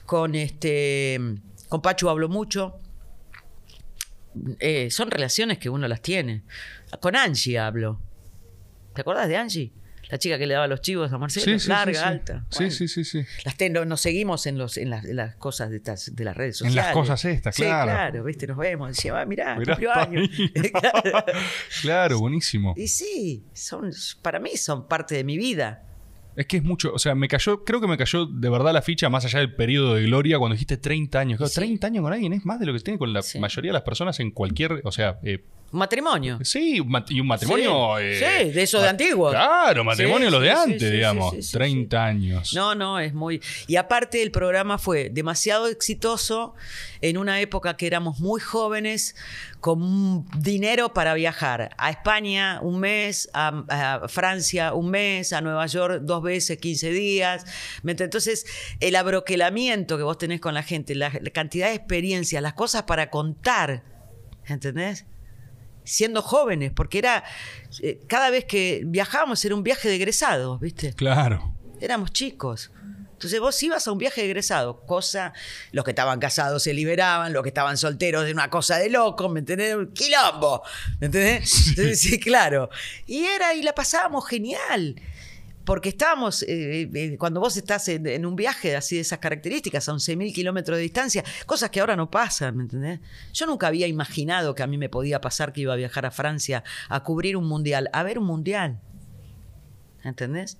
Con 0.06 0.35
este... 0.35 1.19
Con 1.68 1.81
Pachu 1.81 2.07
hablo 2.07 2.30
mucho. 2.30 2.80
Eh, 4.59 4.89
son 4.91 5.11
relaciones 5.11 5.57
que 5.57 5.69
uno 5.69 5.88
las 5.88 6.01
tiene. 6.01 6.43
Con 6.99 7.15
Angie 7.15 7.59
hablo. 7.59 7.99
¿Te 8.93 9.01
acuerdas 9.01 9.27
de 9.27 9.38
Angie? 9.38 9.72
La 10.09 10.18
chica 10.18 10.38
que 10.38 10.47
le 10.47 10.53
daba 10.53 10.68
los 10.68 10.81
chivos 10.81 11.11
a 11.11 11.18
Marcelo, 11.18 11.57
larga, 11.68 12.07
alta. 12.07 12.45
Sí, 12.49 12.72
sí, 12.72 12.88
sí, 12.88 13.03
sí. 13.03 13.26
nos 13.85 13.99
seguimos 13.99 14.45
en, 14.45 14.57
los, 14.57 14.77
en, 14.77 14.89
las, 14.89 15.35
cosas 15.35 15.69
de, 15.69 15.80
de, 15.80 16.23
las 16.23 16.38
redes 16.38 16.57
sociales. 16.57 16.77
En 16.77 16.85
las 16.85 16.93
cosas 16.93 17.26
estas, 17.26 17.55
claro. 17.55 17.91
Sí, 17.91 17.95
claro, 17.95 18.23
viste, 18.23 18.47
nos 18.47 18.57
vemos. 18.57 18.89
Decía, 18.89 19.19
ah, 19.19 19.26
mirá, 19.26 19.55
cumplió 19.55 19.93
años. 19.93 20.30
claro, 21.81 22.19
buenísimo. 22.19 22.73
Y 22.77 22.88
sí, 22.88 23.45
son, 23.51 23.91
para 24.22 24.39
mí 24.39 24.55
son 24.55 24.88
parte 24.88 25.15
de 25.15 25.26
mi 25.26 25.38
vida. 25.38 25.84
Es 26.38 26.45
que 26.45 26.57
es 26.57 26.64
mucho, 26.64 26.93
o 26.93 26.99
sea, 26.99 27.15
me 27.15 27.27
cayó, 27.27 27.64
creo 27.64 27.81
que 27.81 27.88
me 27.88 27.97
cayó 27.97 28.27
de 28.27 28.49
verdad 28.49 28.72
la 28.72 28.84
ficha 28.84 29.09
más 29.09 29.26
allá 29.26 29.39
del 29.39 29.55
periodo 29.55 29.95
de 29.95 30.03
gloria 30.03 30.38
cuando 30.38 30.53
dijiste 30.53 30.77
30 30.77 31.19
años. 31.19 31.38
Claro, 31.38 31.51
30 31.51 31.88
años 31.88 32.03
con 32.03 32.14
alguien 32.14 32.31
es 32.34 32.45
más 32.45 32.59
de 32.59 32.68
lo 32.68 32.73
que 32.73 32.80
tiene 32.80 32.99
con 32.99 33.11
la 33.11 33.22
mayoría 33.39 33.69
de 33.69 33.73
las 33.73 33.81
personas 33.81 34.19
en 34.19 34.30
cualquier, 34.30 34.81
o 34.84 34.91
sea, 34.91 35.19
eh, 35.23 35.43
un 35.69 35.80
matrimonio. 35.80 36.39
Sí, 36.44 36.81
y 37.10 37.19
un 37.19 37.27
matrimonio. 37.27 37.95
Sí, 37.98 38.23
eh, 38.23 38.52
de 38.53 38.64
eso 38.64 38.80
de 38.81 38.88
antiguo. 38.88 39.31
Claro, 39.31 39.84
matrimonio 39.84 40.30
lo 40.30 40.39
de 40.39 40.52
antes, 40.52 40.91
digamos. 40.91 41.52
30 41.52 42.06
años. 42.06 42.53
No, 42.53 42.73
no, 42.73 42.99
es 42.99 43.14
muy. 43.14 43.41
Y 43.68 43.76
aparte, 43.76 44.22
el 44.23 44.31
programa 44.31 44.77
fue 44.77 45.10
demasiado 45.10 45.68
exitoso 45.68 46.56
en 47.02 47.18
una 47.18 47.41
época 47.41 47.76
que 47.76 47.85
éramos 47.85 48.19
muy 48.19 48.39
jóvenes, 48.39 49.15
con 49.60 50.26
dinero 50.39 50.94
para 50.94 51.14
viajar. 51.15 51.72
A 51.77 51.89
España 51.89 52.60
un 52.61 52.80
mes, 52.80 53.30
a, 53.34 54.07
Francia 54.07 54.73
un 54.73 54.89
mes, 54.89 55.34
a 55.34 55.41
Nueva 55.41 55.65
York 55.68 55.99
dos 56.03 56.23
veces, 56.23 56.60
15 56.60 56.91
días. 56.91 57.45
Entonces, 57.85 58.45
el 58.80 58.95
abroquelamiento 58.95 59.98
que 59.98 60.03
vos 60.03 60.18
tenés 60.18 60.39
con 60.39 60.53
la 60.53 60.64
gente, 60.64 60.95
la, 60.95 61.11
la 61.22 61.30
cantidad 61.31 61.68
de 61.68 61.76
experiencias, 61.76 62.41
las 62.41 62.53
cosas 62.53 62.84
para 62.84 63.10
contar. 63.10 63.84
¿Entendés? 64.45 65.06
Siendo 65.88 66.22
jóvenes, 66.22 66.72
porque 66.76 66.99
era, 66.99 67.23
eh, 67.81 67.99
cada 68.07 68.30
vez 68.30 68.45
que 68.45 68.84
viajábamos 68.85 69.43
era 69.45 69.55
un 69.55 69.64
viaje 69.64 69.89
de 69.89 69.95
egresados, 69.95 70.59
¿viste? 70.59 70.93
Claro. 70.93 71.55
Éramos 71.80 72.11
chicos. 72.11 72.72
Entonces 73.14 73.39
vos 73.39 73.64
ibas 73.64 73.88
a 73.88 73.91
un 73.91 73.97
viaje 73.97 74.22
de 74.22 74.27
egresado, 74.27 74.81
cosa, 74.85 75.34
los 75.72 75.84
que 75.84 75.89
estaban 75.89 76.19
casados 76.19 76.61
se 76.61 76.73
liberaban, 76.76 77.34
los 77.34 77.41
que 77.41 77.49
estaban 77.49 77.76
solteros 77.76 78.26
de 78.26 78.31
una 78.31 78.51
cosa 78.51 78.77
de 78.77 78.91
loco, 78.91 79.27
¿me 79.27 79.39
entendés? 79.39 79.76
Un 79.76 79.91
quilombo, 79.91 80.61
¿me 80.99 81.07
entendés? 81.07 81.49
sí, 81.99 82.19
claro. 82.19 82.69
Y 83.07 83.23
era, 83.23 83.55
y 83.55 83.64
la 83.64 83.73
pasábamos 83.73 84.27
genial 84.27 85.01
porque 85.68 85.89
estábamos, 85.89 86.44
eh, 86.44 86.89
eh, 86.94 87.18
cuando 87.18 87.41
vos 87.41 87.57
estás 87.57 87.89
en, 87.89 88.26
un 88.26 88.38
viaje 88.38 88.77
así 88.77 88.95
de 88.95 89.02
esas 89.02 89.19
características, 89.19 89.89
a 89.89 89.91
11.000 89.91 90.34
kilómetros 90.34 90.77
de 90.77 90.84
distancia, 90.84 91.26
cosas 91.45 91.69
que 91.72 91.81
ahora 91.81 91.98
no 91.98 92.10
pasan, 92.10 92.56
¿me 92.56 92.64
entendés? 92.64 93.02
Yo 93.34 93.45
nunca 93.48 93.68
había 93.68 93.85
imaginado 93.85 94.56
que 94.56 94.64
a 94.64 94.68
mí 94.68 94.77
me 94.77 94.88
podía 94.88 95.19
pasar 95.19 95.52
que 95.52 95.60
iba 95.60 95.73
a 95.73 95.76
viajar 95.76 96.06
a 96.06 96.11
Francia 96.11 96.64
a 96.88 97.03
cubrir 97.03 97.35
un 97.35 97.49
mundial, 97.49 97.89
a 97.91 98.02
ver 98.03 98.18
un 98.18 98.27
mundial. 98.27 98.80
¿Entendés? 100.06 100.57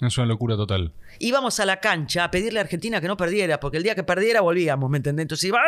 Es 0.00 0.16
una 0.16 0.26
locura 0.26 0.56
total. 0.56 0.92
Íbamos 1.18 1.60
a 1.60 1.66
la 1.66 1.78
cancha 1.78 2.24
a 2.24 2.30
pedirle 2.30 2.58
a 2.58 2.62
Argentina 2.62 3.00
que 3.02 3.06
no 3.06 3.16
perdiera, 3.18 3.60
porque 3.60 3.76
el 3.76 3.82
día 3.82 3.94
que 3.94 4.02
perdiera 4.02 4.40
volvíamos, 4.40 4.88
¿me 4.88 4.96
entendés? 4.96 5.24
Entonces 5.24 5.44
iba, 5.48 5.60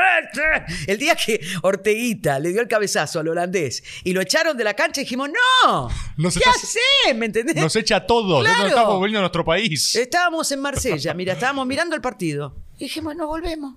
el 0.87 0.99
día 0.99 1.15
que 1.17 1.41
Orteguita 1.63 2.39
le 2.39 2.51
dio 2.51 2.63
el 2.63 2.69
cabezazo 2.69 3.21
al 3.21 3.29
holandés 3.29 3.83
y 4.05 4.13
lo 4.15 4.21
echaron 4.23 4.57
de 4.57 4.65
la 4.65 4.73
cancha, 4.75 5.03
dijimos, 5.03 5.29
no, 5.29 5.89
¿qué 6.31 6.49
haces? 6.49 7.15
¿Me 7.15 7.27
entendés? 7.27 7.57
Nos 7.57 7.77
echa 7.77 7.97
a 7.97 8.07
todos, 8.07 8.47
estamos 8.47 8.95
volviendo 8.97 9.19
a 9.19 9.23
nuestro 9.23 9.45
país. 9.45 9.95
Estábamos 9.97 10.51
en 10.53 10.61
Marsella, 10.61 11.13
mira, 11.15 11.35
estábamos 11.35 11.67
mirando 11.67 11.95
el 11.95 12.01
partido. 12.01 12.57
Y 12.79 12.85
dijimos, 12.85 13.15
no 13.15 13.27
volvemos. 13.27 13.75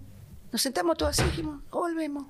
Nos 0.53 0.61
sentamos 0.61 0.95
todos 0.97 1.11
así 1.19 1.23
y 1.27 1.31
dijimos, 1.31 1.61
volvemos. 1.69 2.27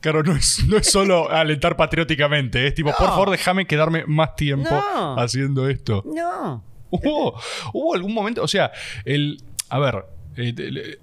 Claro, 0.00 0.22
no 0.22 0.36
es, 0.36 0.64
no 0.68 0.76
es 0.76 0.88
solo 0.88 1.28
alentar 1.32 1.76
patrióticamente, 1.76 2.68
es 2.68 2.74
tipo, 2.74 2.92
por 2.92 3.00
No. 3.00 3.06
favor, 3.08 3.30
déjame 3.30 3.66
quedarme 3.66 4.04
más 4.06 4.36
tiempo 4.36 4.70
No. 4.70 5.18
haciendo 5.18 5.68
esto. 5.68 6.04
No. 6.06 6.62
¿Hubo, 6.90 7.40
hubo 7.72 7.94
algún 7.94 8.14
momento, 8.14 8.42
o 8.42 8.48
sea, 8.48 8.72
el. 9.04 9.42
A 9.68 9.78
ver. 9.78 10.04
eh, 10.36 10.98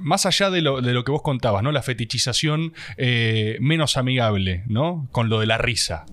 más 0.00 0.26
allá 0.26 0.50
de 0.50 0.60
lo, 0.60 0.82
de 0.82 0.92
lo 0.92 1.02
que 1.02 1.12
vos 1.12 1.22
contabas, 1.22 1.62
¿no? 1.62 1.72
La 1.72 1.82
fetichización 1.82 2.74
eh, 2.98 3.56
menos 3.60 3.96
amigable, 3.96 4.64
¿no? 4.66 5.08
Con 5.12 5.30
lo 5.30 5.40
de 5.40 5.46
la 5.46 5.56
risa. 5.56 6.04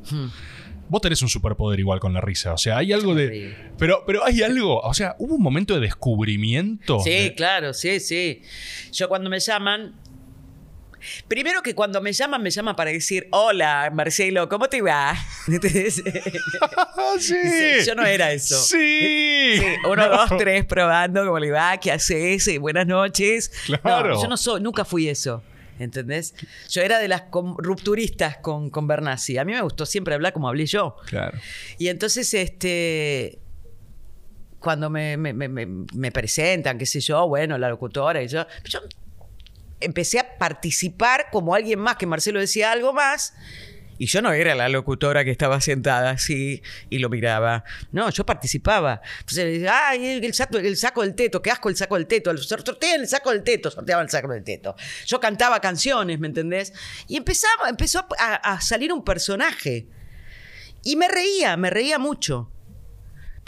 Vos 0.88 1.02
tenés 1.02 1.22
un 1.22 1.28
superpoder 1.30 1.80
igual 1.80 2.00
con 2.00 2.14
la 2.14 2.22
risa. 2.22 2.54
O 2.54 2.58
sea, 2.58 2.78
hay 2.78 2.94
algo 2.94 3.14
de. 3.16 3.56
Pero, 3.78 4.04
pero 4.08 4.24
hay 4.24 4.42
algo. 4.44 4.80
O 4.80 4.94
sea, 4.94 5.16
hubo 5.20 5.36
un 5.36 5.44
momento 5.44 5.74
de 5.76 5.82
descubrimiento. 5.82 7.00
Sí, 7.02 7.10
de- 7.12 7.36
claro, 7.36 7.74
sí, 7.74 8.00
sí. 8.00 8.42
Yo 8.94 9.08
cuando 9.10 9.30
me 9.30 9.40
llaman. 9.40 9.94
Primero 11.28 11.62
que 11.62 11.74
cuando 11.76 12.02
me 12.02 12.12
llaman, 12.14 12.42
me 12.44 12.50
llaman 12.50 12.76
para 12.76 12.92
decir, 12.92 13.28
hola, 13.32 13.92
Marcelo, 13.94 14.48
¿cómo 14.50 14.68
te 14.70 14.82
va? 14.82 15.16
Sí. 17.20 17.36
Sí, 17.36 17.86
yo 17.86 17.96
no 17.96 18.06
era 18.06 18.32
eso. 18.32 18.58
Sí. 18.62 19.58
Sí, 19.58 19.64
uno, 19.86 19.96
No. 20.08 20.10
dos, 20.10 20.30
tres, 20.38 20.66
probando, 20.66 21.26
¿cómo 21.26 21.40
le 21.40 21.52
va? 21.52 21.78
¿Qué 21.78 21.92
haces? 21.92 22.48
Eh, 22.48 22.58
Buenas 22.60 22.86
noches. 22.88 23.52
Claro. 23.82 24.10
No, 24.16 24.22
yo 24.22 24.28
no 24.28 24.38
soy, 24.38 24.62
nunca 24.62 24.86
fui 24.86 25.08
eso. 25.10 25.44
¿Entendés? 25.80 26.36
Yo 26.70 26.82
era 26.82 27.00
de 27.00 27.08
las 27.08 27.24
rupturistas 27.32 28.38
con, 28.38 28.70
con 28.70 28.86
Bernasi. 28.88 29.38
A 29.38 29.46
mí 29.46 29.54
me 29.54 29.62
gustó 29.62 29.86
siempre 29.86 30.14
hablar 30.14 30.34
como 30.34 30.50
hablé 30.50 30.66
yo. 30.66 30.98
Claro. 31.06 31.38
Y 31.78 31.88
entonces, 31.88 32.34
este. 32.34 33.40
Cuando 34.60 34.90
me, 34.90 35.16
me- 35.16 35.32
me- 35.32 35.48
me- 35.48 35.86
me 35.96 36.12
presentan, 36.12 36.78
qué 36.78 36.86
sé 36.86 37.00
yo, 37.00 37.26
bueno, 37.30 37.58
la 37.58 37.70
locutora 37.70 38.22
y 38.22 38.28
yo. 38.28 38.46
Yo 38.66 38.80
empecé 39.80 40.20
a 40.20 40.38
participar 40.38 41.28
como 41.32 41.56
alguien 41.56 41.80
más, 41.80 41.96
que 41.98 42.06
Marcelo 42.06 42.40
decía 42.40 42.72
algo 42.72 42.94
más. 42.94 43.34
Y 44.02 44.06
yo 44.06 44.22
no 44.22 44.32
era 44.32 44.56
la 44.56 44.70
locutora 44.70 45.26
que 45.26 45.32
estaba 45.32 45.60
sentada 45.60 46.12
así 46.12 46.62
y 46.90 47.00
lo 47.00 47.10
miraba. 47.10 47.66
No, 47.92 48.10
yo 48.12 48.26
participaba. 48.26 49.02
Entonces 49.20 49.44
le 49.44 49.52
decía, 49.52 49.90
ay, 49.90 50.22
el 50.24 50.34
saco, 50.34 50.58
el 50.58 50.78
saco 50.78 51.02
del 51.02 51.16
teto, 51.16 51.42
qué 51.42 51.52
asco 51.52 51.68
el 51.68 51.76
saco 51.76 51.96
del 51.96 52.08
teto. 52.08 52.36
Sortean 52.38 53.02
el 53.02 53.08
saco 53.10 53.32
del 53.32 53.44
teto, 53.44 53.70
sorteaban 53.70 54.06
el 54.06 54.10
saco 54.10 54.30
del 54.32 54.44
teto. 54.46 54.74
Yo 55.06 55.20
cantaba 55.20 55.60
canciones, 55.60 56.18
¿me 56.18 56.28
entendés? 56.28 56.72
Y 57.10 57.18
empezaba, 57.18 57.68
empezó 57.68 58.08
a- 58.18 58.36
a 58.36 58.62
salir 58.62 58.94
un 58.94 59.04
personaje. 59.04 59.88
Y 60.82 60.96
me 60.96 61.10
reía, 61.10 61.58
me 61.58 61.70
reía 61.70 62.00
mucho. 62.00 62.50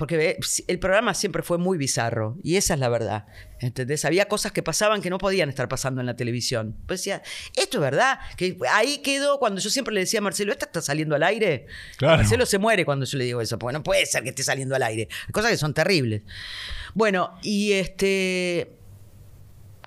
Porque 0.02 0.40
el 0.68 0.80
programa 0.80 1.14
siempre 1.14 1.44
fue 1.44 1.60
muy 1.60 1.78
bizarro. 1.78 2.36
Y 2.42 2.56
esa 2.56 2.74
es 2.74 2.80
la 2.80 2.90
verdad. 2.90 3.28
¿Entendés? 3.60 4.04
Había 4.04 4.28
cosas 4.28 4.52
que 4.52 4.64
pasaban 4.64 5.00
que 5.00 5.12
no 5.12 5.20
podían 5.20 5.48
estar 5.48 5.70
pasando 5.70 6.02
en 6.02 6.08
la 6.08 6.16
televisión. 6.16 6.76
Pues 6.88 7.02
decía, 7.02 7.22
esto 7.56 7.78
es 7.78 7.82
verdad. 7.82 8.18
Que 8.36 8.58
ahí 8.72 8.98
quedó 9.04 9.38
cuando 9.38 9.62
yo 9.62 9.70
siempre 9.70 9.94
le 9.94 10.00
decía 10.00 10.18
a 10.18 10.24
Marcelo, 10.24 10.54
¿esta 10.54 10.66
está 10.66 10.82
saliendo 10.82 11.14
al 11.14 11.22
aire? 11.22 11.68
Claro. 11.98 12.18
Marcelo 12.18 12.48
se 12.48 12.58
muere 12.58 12.84
cuando 12.84 13.06
yo 13.06 13.16
le 13.16 13.26
digo 13.26 13.42
eso. 13.42 13.60
Porque 13.60 13.78
no 13.78 13.84
puede 13.84 14.08
ser 14.08 14.24
que 14.24 14.30
esté 14.30 14.42
saliendo 14.42 14.76
al 14.76 14.82
aire. 14.82 15.08
Hay 15.28 15.32
cosas 15.34 15.52
que 15.52 15.58
son 15.58 15.76
terribles. 15.76 16.24
Bueno, 16.96 17.38
y 17.44 17.74
este. 17.74 18.72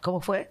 ¿Cómo 0.00 0.20
fue? 0.20 0.48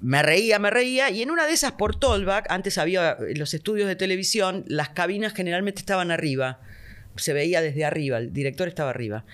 Me 0.00 0.24
reía, 0.24 0.58
me 0.58 0.70
reía, 0.70 1.08
y 1.10 1.22
en 1.22 1.30
una 1.30 1.46
de 1.46 1.52
esas 1.52 1.70
por 1.70 1.94
Tollback, 1.94 2.46
antes 2.50 2.78
había 2.78 3.16
en 3.20 3.38
los 3.38 3.54
estudios 3.54 3.86
de 3.86 3.94
televisión, 3.94 4.64
las 4.66 4.88
cabinas 4.88 5.34
generalmente 5.34 5.78
estaban 5.78 6.10
arriba. 6.10 6.58
Se 7.16 7.32
veía 7.32 7.60
desde 7.60 7.84
arriba, 7.84 8.18
el 8.18 8.32
director 8.32 8.68
estaba 8.68 8.90
arriba. 8.90 9.24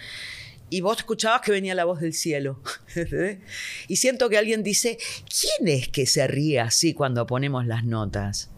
Y 0.70 0.82
vos 0.82 0.98
escuchabas 0.98 1.40
que 1.40 1.50
venía 1.50 1.74
la 1.74 1.84
voz 1.84 2.00
del 2.00 2.12
cielo. 2.12 2.60
y 3.88 3.96
siento 3.96 4.28
que 4.28 4.36
alguien 4.36 4.62
dice, 4.62 4.98
¿quién 5.28 5.68
es 5.68 5.88
que 5.88 6.05
se 6.06 6.26
ríe 6.26 6.60
así 6.60 6.92
cuando 6.92 7.26
ponemos 7.26 7.66
las 7.66 7.84
notas? 7.84 8.50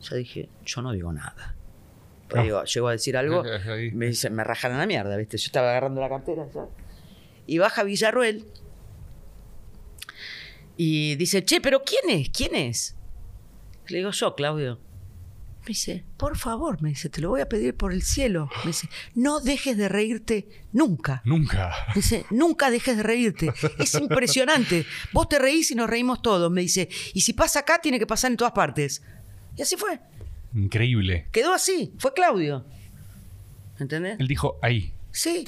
Yo 0.00 0.16
dije, 0.16 0.48
yo 0.64 0.80
no 0.80 0.92
digo 0.92 1.12
nada. 1.12 1.54
Pues 2.28 2.40
Ah. 2.40 2.44
digo, 2.44 2.64
llego 2.64 2.88
a 2.88 2.92
decir 2.92 3.16
algo, 3.16 3.42
me, 3.92 4.06
dicen, 4.06 4.34
me 4.34 4.44
rajan 4.44 4.72
a 4.72 4.78
la 4.78 4.86
mierda, 4.86 5.16
¿viste? 5.16 5.36
Yo 5.36 5.46
estaba 5.46 5.70
agarrando 5.70 6.00
la 6.00 6.08
cartera. 6.08 6.46
¿sabes? 6.52 6.70
Y 7.46 7.58
baja 7.58 7.82
Villarruel 7.82 8.44
y 10.76 11.16
dice, 11.16 11.44
che, 11.44 11.60
pero 11.60 11.82
¿quién 11.82 12.20
es? 12.20 12.30
¿Quién 12.30 12.54
es? 12.54 12.94
Le 13.88 13.98
digo 13.98 14.10
yo, 14.10 14.34
Claudio. 14.34 14.78
Me 15.68 15.72
dice, 15.72 16.02
por 16.16 16.38
favor, 16.38 16.80
me 16.80 16.88
dice, 16.88 17.10
te 17.10 17.20
lo 17.20 17.28
voy 17.28 17.42
a 17.42 17.48
pedir 17.50 17.76
por 17.76 17.92
el 17.92 18.00
cielo. 18.00 18.48
Me 18.64 18.68
dice, 18.68 18.88
no 19.14 19.38
dejes 19.38 19.76
de 19.76 19.90
reírte 19.90 20.48
nunca. 20.72 21.20
Nunca. 21.26 21.74
Me 21.88 21.96
dice, 21.96 22.24
nunca 22.30 22.70
dejes 22.70 22.96
de 22.96 23.02
reírte. 23.02 23.52
Es 23.78 23.94
impresionante. 23.96 24.86
Vos 25.12 25.28
te 25.28 25.38
reís 25.38 25.70
y 25.70 25.74
nos 25.74 25.90
reímos 25.90 26.22
todos. 26.22 26.50
Me 26.50 26.62
dice, 26.62 26.88
y 27.12 27.20
si 27.20 27.34
pasa 27.34 27.58
acá, 27.58 27.82
tiene 27.82 27.98
que 27.98 28.06
pasar 28.06 28.30
en 28.30 28.38
todas 28.38 28.54
partes. 28.54 29.02
Y 29.58 29.60
así 29.60 29.76
fue. 29.76 30.00
Increíble. 30.54 31.28
Quedó 31.32 31.52
así. 31.52 31.92
Fue 31.98 32.14
Claudio. 32.14 32.64
¿Entendés? 33.78 34.18
Él 34.18 34.26
dijo 34.26 34.58
ahí. 34.62 34.94
Sí. 35.10 35.44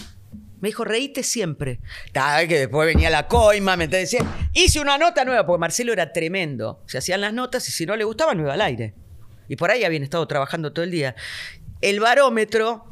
Me 0.60 0.68
dijo, 0.68 0.84
reíte 0.84 1.22
siempre. 1.22 1.80
Tal 2.12 2.46
que 2.46 2.58
después 2.58 2.86
venía 2.86 3.08
la 3.08 3.26
coima, 3.26 3.74
me 3.74 3.88
decía, 3.88 4.22
hice 4.52 4.80
una 4.80 4.98
nota 4.98 5.24
nueva, 5.24 5.46
porque 5.46 5.60
Marcelo 5.60 5.94
era 5.94 6.12
tremendo. 6.12 6.82
Se 6.84 6.98
hacían 6.98 7.22
las 7.22 7.32
notas 7.32 7.66
y 7.70 7.72
si 7.72 7.86
no 7.86 7.96
le 7.96 8.04
gustaba, 8.04 8.34
no 8.34 8.42
iba 8.42 8.52
al 8.52 8.60
aire. 8.60 8.92
Y 9.50 9.56
por 9.56 9.72
ahí 9.72 9.82
habían 9.82 10.04
estado 10.04 10.28
trabajando 10.28 10.72
todo 10.72 10.84
el 10.84 10.92
día. 10.92 11.16
El 11.80 11.98
barómetro 11.98 12.89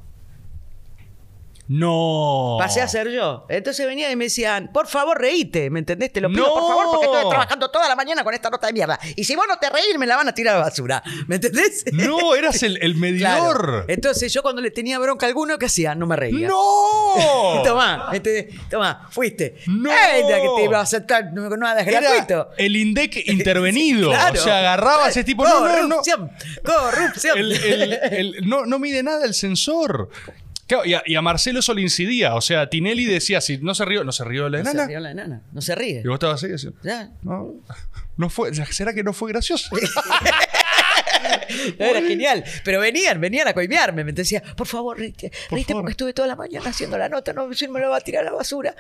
No. 1.69 2.57
pasé 2.59 2.81
a 2.81 2.89
ser 2.89 3.11
yo. 3.11 3.45
Entonces 3.49 3.87
venían 3.87 4.11
y 4.11 4.17
me 4.17 4.25
decían, 4.25 4.71
por 4.73 4.87
favor, 4.87 5.21
reíte, 5.21 5.69
¿me 5.71 5.79
entendés? 5.81 6.13
Te 6.13 6.21
lo 6.21 6.29
pido, 6.29 6.47
¡No! 6.47 6.55
por 6.55 6.63
favor, 6.69 6.85
porque 6.93 7.07
estoy 7.07 7.31
trabajando 7.31 7.71
toda 7.71 7.89
la 7.89 7.95
mañana 7.97 8.25
con 8.25 8.33
esta 8.35 8.49
nota 8.51 8.67
de 8.69 8.73
mierda. 8.73 8.99
Y 9.17 9.25
si 9.25 9.37
vos 9.37 9.45
no 9.49 9.59
te 9.59 9.69
reís, 9.71 9.99
me 9.99 10.07
la 10.07 10.17
van 10.17 10.29
a 10.29 10.33
tirar 10.35 10.55
a 10.57 10.59
la 10.61 10.65
basura. 10.65 11.03
¿Me 11.27 11.35
entendés? 11.37 11.85
No, 11.93 12.35
eras 12.35 12.63
el, 12.63 12.79
el 12.83 12.95
medidor. 12.97 13.61
Claro. 13.67 13.85
Entonces 13.89 14.33
yo 14.33 14.43
cuando 14.43 14.63
le 14.63 14.71
tenía 14.71 14.99
bronca 14.99 15.27
a 15.27 15.29
alguno, 15.29 15.59
¿qué 15.59 15.67
hacía? 15.67 15.95
No 15.95 16.07
me 16.07 16.17
reía. 16.17 16.49
¡No! 16.49 17.63
Tomá, 17.65 18.09
¿entendés? 18.13 18.47
Tomá, 18.71 19.07
fuiste. 19.11 19.57
¡No! 19.67 19.91
De 19.91 20.23
que 20.41 20.49
te 20.57 20.65
iba 20.65 20.79
a 20.79 20.83
aceptar 20.83 21.33
no, 21.33 21.49
nada 21.57 21.81
es 21.81 21.87
gratuito. 21.87 22.49
el 22.57 22.77
INDEC 22.77 23.27
intervenido. 23.29 24.09
Claro. 24.11 24.41
O 24.41 24.43
sea, 24.43 24.59
agarraba 24.59 25.07
a 25.07 25.09
ese 25.11 25.23
tipo. 25.25 25.45
No, 25.47 25.61
no, 25.61 25.83
no. 25.83 25.97
Corrupción, 25.97 26.31
corrupción. 26.65 27.39
El- 27.39 27.53
el- 27.53 28.49
no, 28.49 28.65
no 28.67 28.79
mide 28.79 29.03
nada 29.03 29.25
el 29.27 29.35
sensor. 29.35 30.09
Claro, 30.69 30.85
y, 30.85 30.95
a, 30.95 31.03
y 31.05 31.17
a 31.17 31.23
Marcelo 31.23 31.59
eso 31.59 31.75
le 31.75 31.83
incidía. 31.83 32.35
O 32.37 32.41
sea, 32.41 32.69
Tinelli 32.71 33.05
decía, 33.07 33.41
si 33.41 33.59
no 33.59 33.75
se 33.75 33.85
rió, 33.85 34.05
no 34.05 34.13
se 34.13 34.23
rió 34.25 34.49
la 34.49 34.59
no 34.59 34.65
se 34.65 34.71
enana. 34.71 34.87
rió 34.87 35.01
la 35.01 35.11
enana, 35.11 35.43
no 35.53 35.61
se 35.61 35.75
ríe. 35.75 36.03
Y 36.05 36.07
vos 36.07 36.15
estabas 36.15 36.45
así, 36.45 36.53
así. 36.53 36.69
Ya. 36.85 37.11
No, 37.23 37.55
no 38.17 38.31
fue, 38.31 38.55
¿Será 38.55 38.95
que 38.95 39.03
no 39.03 39.13
fue 39.13 39.33
gracioso? 39.33 39.69
No, 41.79 41.85
era 41.87 42.01
genial. 42.03 42.45
Pero 42.65 42.81
venían, 42.81 43.21
venían 43.21 43.49
a 43.49 43.53
coimearme. 43.55 44.05
Me 44.05 44.13
decía, 44.13 44.43
por 44.57 44.67
favor, 44.67 44.99
reíte, 44.99 45.31
Por 45.49 45.57
reíte 45.57 45.73
favor. 45.73 45.83
porque 45.83 45.93
estuve 45.93 46.13
toda 46.13 46.29
la 46.29 46.37
mañana 46.37 46.71
haciendo 46.71 46.97
la 46.99 47.09
nota, 47.09 47.33
no, 47.33 47.49
me 47.49 47.81
lo 47.81 47.91
va 47.91 47.97
a 47.97 48.01
tirar 48.01 48.23
a 48.23 48.31
la 48.31 48.33
basura. 48.37 48.75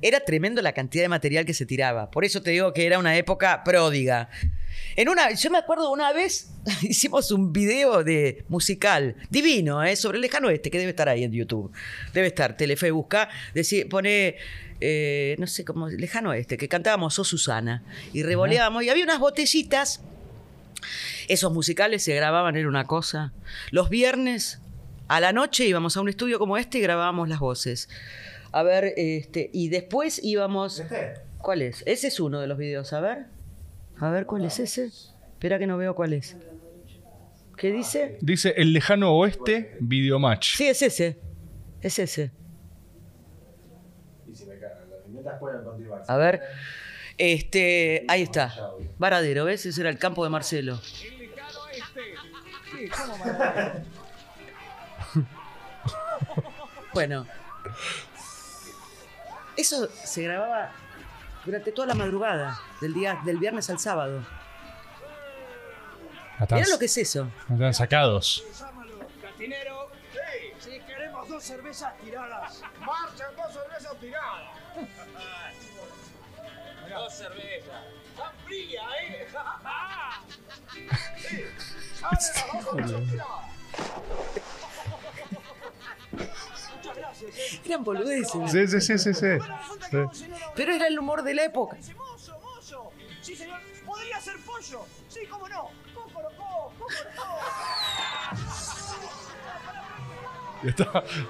Era 0.00 0.20
tremendo 0.20 0.62
la 0.62 0.72
cantidad 0.72 1.04
de 1.04 1.08
material 1.08 1.44
que 1.44 1.52
se 1.54 1.66
tiraba. 1.66 2.10
Por 2.10 2.24
eso 2.24 2.40
te 2.40 2.50
digo 2.50 2.72
que 2.72 2.86
era 2.86 2.98
una 2.98 3.16
época 3.16 3.62
pródiga. 3.64 4.28
En 4.96 5.08
una, 5.08 5.32
yo 5.32 5.50
me 5.50 5.58
acuerdo 5.58 5.90
una 5.90 6.12
vez 6.12 6.50
hicimos 6.82 7.30
un 7.30 7.52
video 7.52 8.04
de 8.04 8.44
musical 8.48 9.16
divino, 9.30 9.82
¿eh? 9.82 9.96
sobre 9.96 10.16
el 10.16 10.22
lejano 10.22 10.48
oeste, 10.48 10.70
que 10.70 10.78
debe 10.78 10.90
estar 10.90 11.08
ahí 11.08 11.24
en 11.24 11.32
YouTube. 11.32 11.72
Debe 12.12 12.28
estar, 12.28 12.56
Telefe 12.56 12.90
busca, 12.90 13.28
decir, 13.54 13.88
pone, 13.88 14.36
eh, 14.80 15.36
no 15.38 15.46
sé 15.46 15.64
cómo, 15.64 15.88
lejano 15.88 16.30
oeste, 16.30 16.56
que 16.56 16.68
cantábamos 16.68 17.18
Oh 17.18 17.24
Susana 17.24 17.82
y 18.12 18.22
revoleábamos 18.22 18.82
y 18.84 18.90
había 18.90 19.04
unas 19.04 19.18
botellitas 19.18 20.00
esos 21.28 21.52
musicales 21.52 22.02
se 22.02 22.14
grababan, 22.14 22.56
era 22.56 22.68
una 22.68 22.86
cosa. 22.86 23.32
Los 23.70 23.88
viernes 23.88 24.60
a 25.08 25.20
la 25.20 25.32
noche 25.32 25.66
íbamos 25.66 25.96
a 25.96 26.00
un 26.00 26.08
estudio 26.08 26.38
como 26.38 26.56
este 26.56 26.78
y 26.78 26.80
grabábamos 26.80 27.28
las 27.28 27.40
voces. 27.40 27.88
A 28.52 28.62
ver, 28.62 28.92
este, 28.96 29.50
y 29.52 29.68
después 29.68 30.20
íbamos. 30.22 30.82
¿Cuál 31.38 31.62
es? 31.62 31.82
Ese 31.86 32.08
es 32.08 32.20
uno 32.20 32.40
de 32.40 32.46
los 32.46 32.58
videos, 32.58 32.92
a 32.92 33.00
ver. 33.00 33.26
A 34.02 34.10
ver, 34.10 34.26
¿cuál 34.26 34.44
es 34.44 34.58
ese? 34.58 34.86
Espera 34.86 35.60
que 35.60 35.66
no 35.68 35.78
veo 35.78 35.94
cuál 35.94 36.12
es. 36.12 36.36
¿Qué 37.56 37.70
dice? 37.70 38.18
Dice 38.20 38.52
el 38.56 38.72
lejano 38.72 39.14
oeste 39.14 39.76
videomatch. 39.78 40.56
Sí, 40.56 40.66
es 40.66 40.82
ese. 40.82 41.20
Es 41.80 42.00
ese. 42.00 42.32
A 46.08 46.16
ver. 46.16 46.42
Este, 47.16 48.04
ahí 48.08 48.22
está. 48.22 48.52
Varadero, 48.98 49.44
¿ves? 49.44 49.66
Ese 49.66 49.80
era 49.80 49.90
el 49.90 49.98
campo 49.98 50.24
de 50.24 50.30
Marcelo. 50.30 50.80
Bueno. 56.92 57.26
Eso 59.56 59.88
se 59.88 60.24
grababa 60.24 60.72
durante 61.44 61.72
toda 61.72 61.88
la 61.88 61.94
madrugada, 61.94 62.58
del 62.80 62.94
día, 62.94 63.20
del 63.24 63.38
viernes 63.38 63.68
al 63.70 63.78
sábado. 63.78 64.24
Están, 66.40 66.58
Mirá 66.58 66.70
lo 66.70 66.78
que 66.78 66.86
es 66.86 66.96
eso. 66.98 67.28
están 67.50 67.74
sacados. 67.74 68.44
Cantinero, 69.20 69.90
sí, 70.12 70.52
si 70.70 70.80
queremos 70.80 71.28
dos 71.28 71.42
cervezas 71.42 71.96
tiradas. 71.98 72.62
Marchan 72.80 73.36
dos 73.36 73.52
cervezas 73.52 74.00
tiradas. 74.00 74.50
Dos 76.88 77.14
cervezas. 77.14 77.82
Está 78.10 78.32
fría, 78.44 78.82
¿eh? 79.02 79.26
Sí. 81.18 81.44
Ahora 82.02 82.18
la 82.34 82.46
vamos 82.52 82.92
a 82.92 82.98
echar. 82.98 83.51
Eran 87.64 87.84
boludeces. 87.84 88.50
Sí, 88.50 88.66
sí, 88.68 88.80
sí, 88.80 88.98
sí. 88.98 89.14
sí. 89.14 89.26
Pero 90.56 90.74
era 90.74 90.86
el 90.86 90.98
humor 90.98 91.22
de 91.22 91.34
la 91.34 91.44
época. 91.44 91.76
Dice, 91.76 91.94
mozo, 91.94 92.38
mozo. 92.40 92.92
Sí, 93.20 93.36
señor. 93.36 93.60
Podría 93.84 94.20
ser 94.20 94.34
pollo. 94.44 94.86
Sí, 95.08 95.20
cómo 95.28 95.48
no. 95.48 95.68
Cocorocó, 95.94 96.72
cocorocó. 96.78 97.22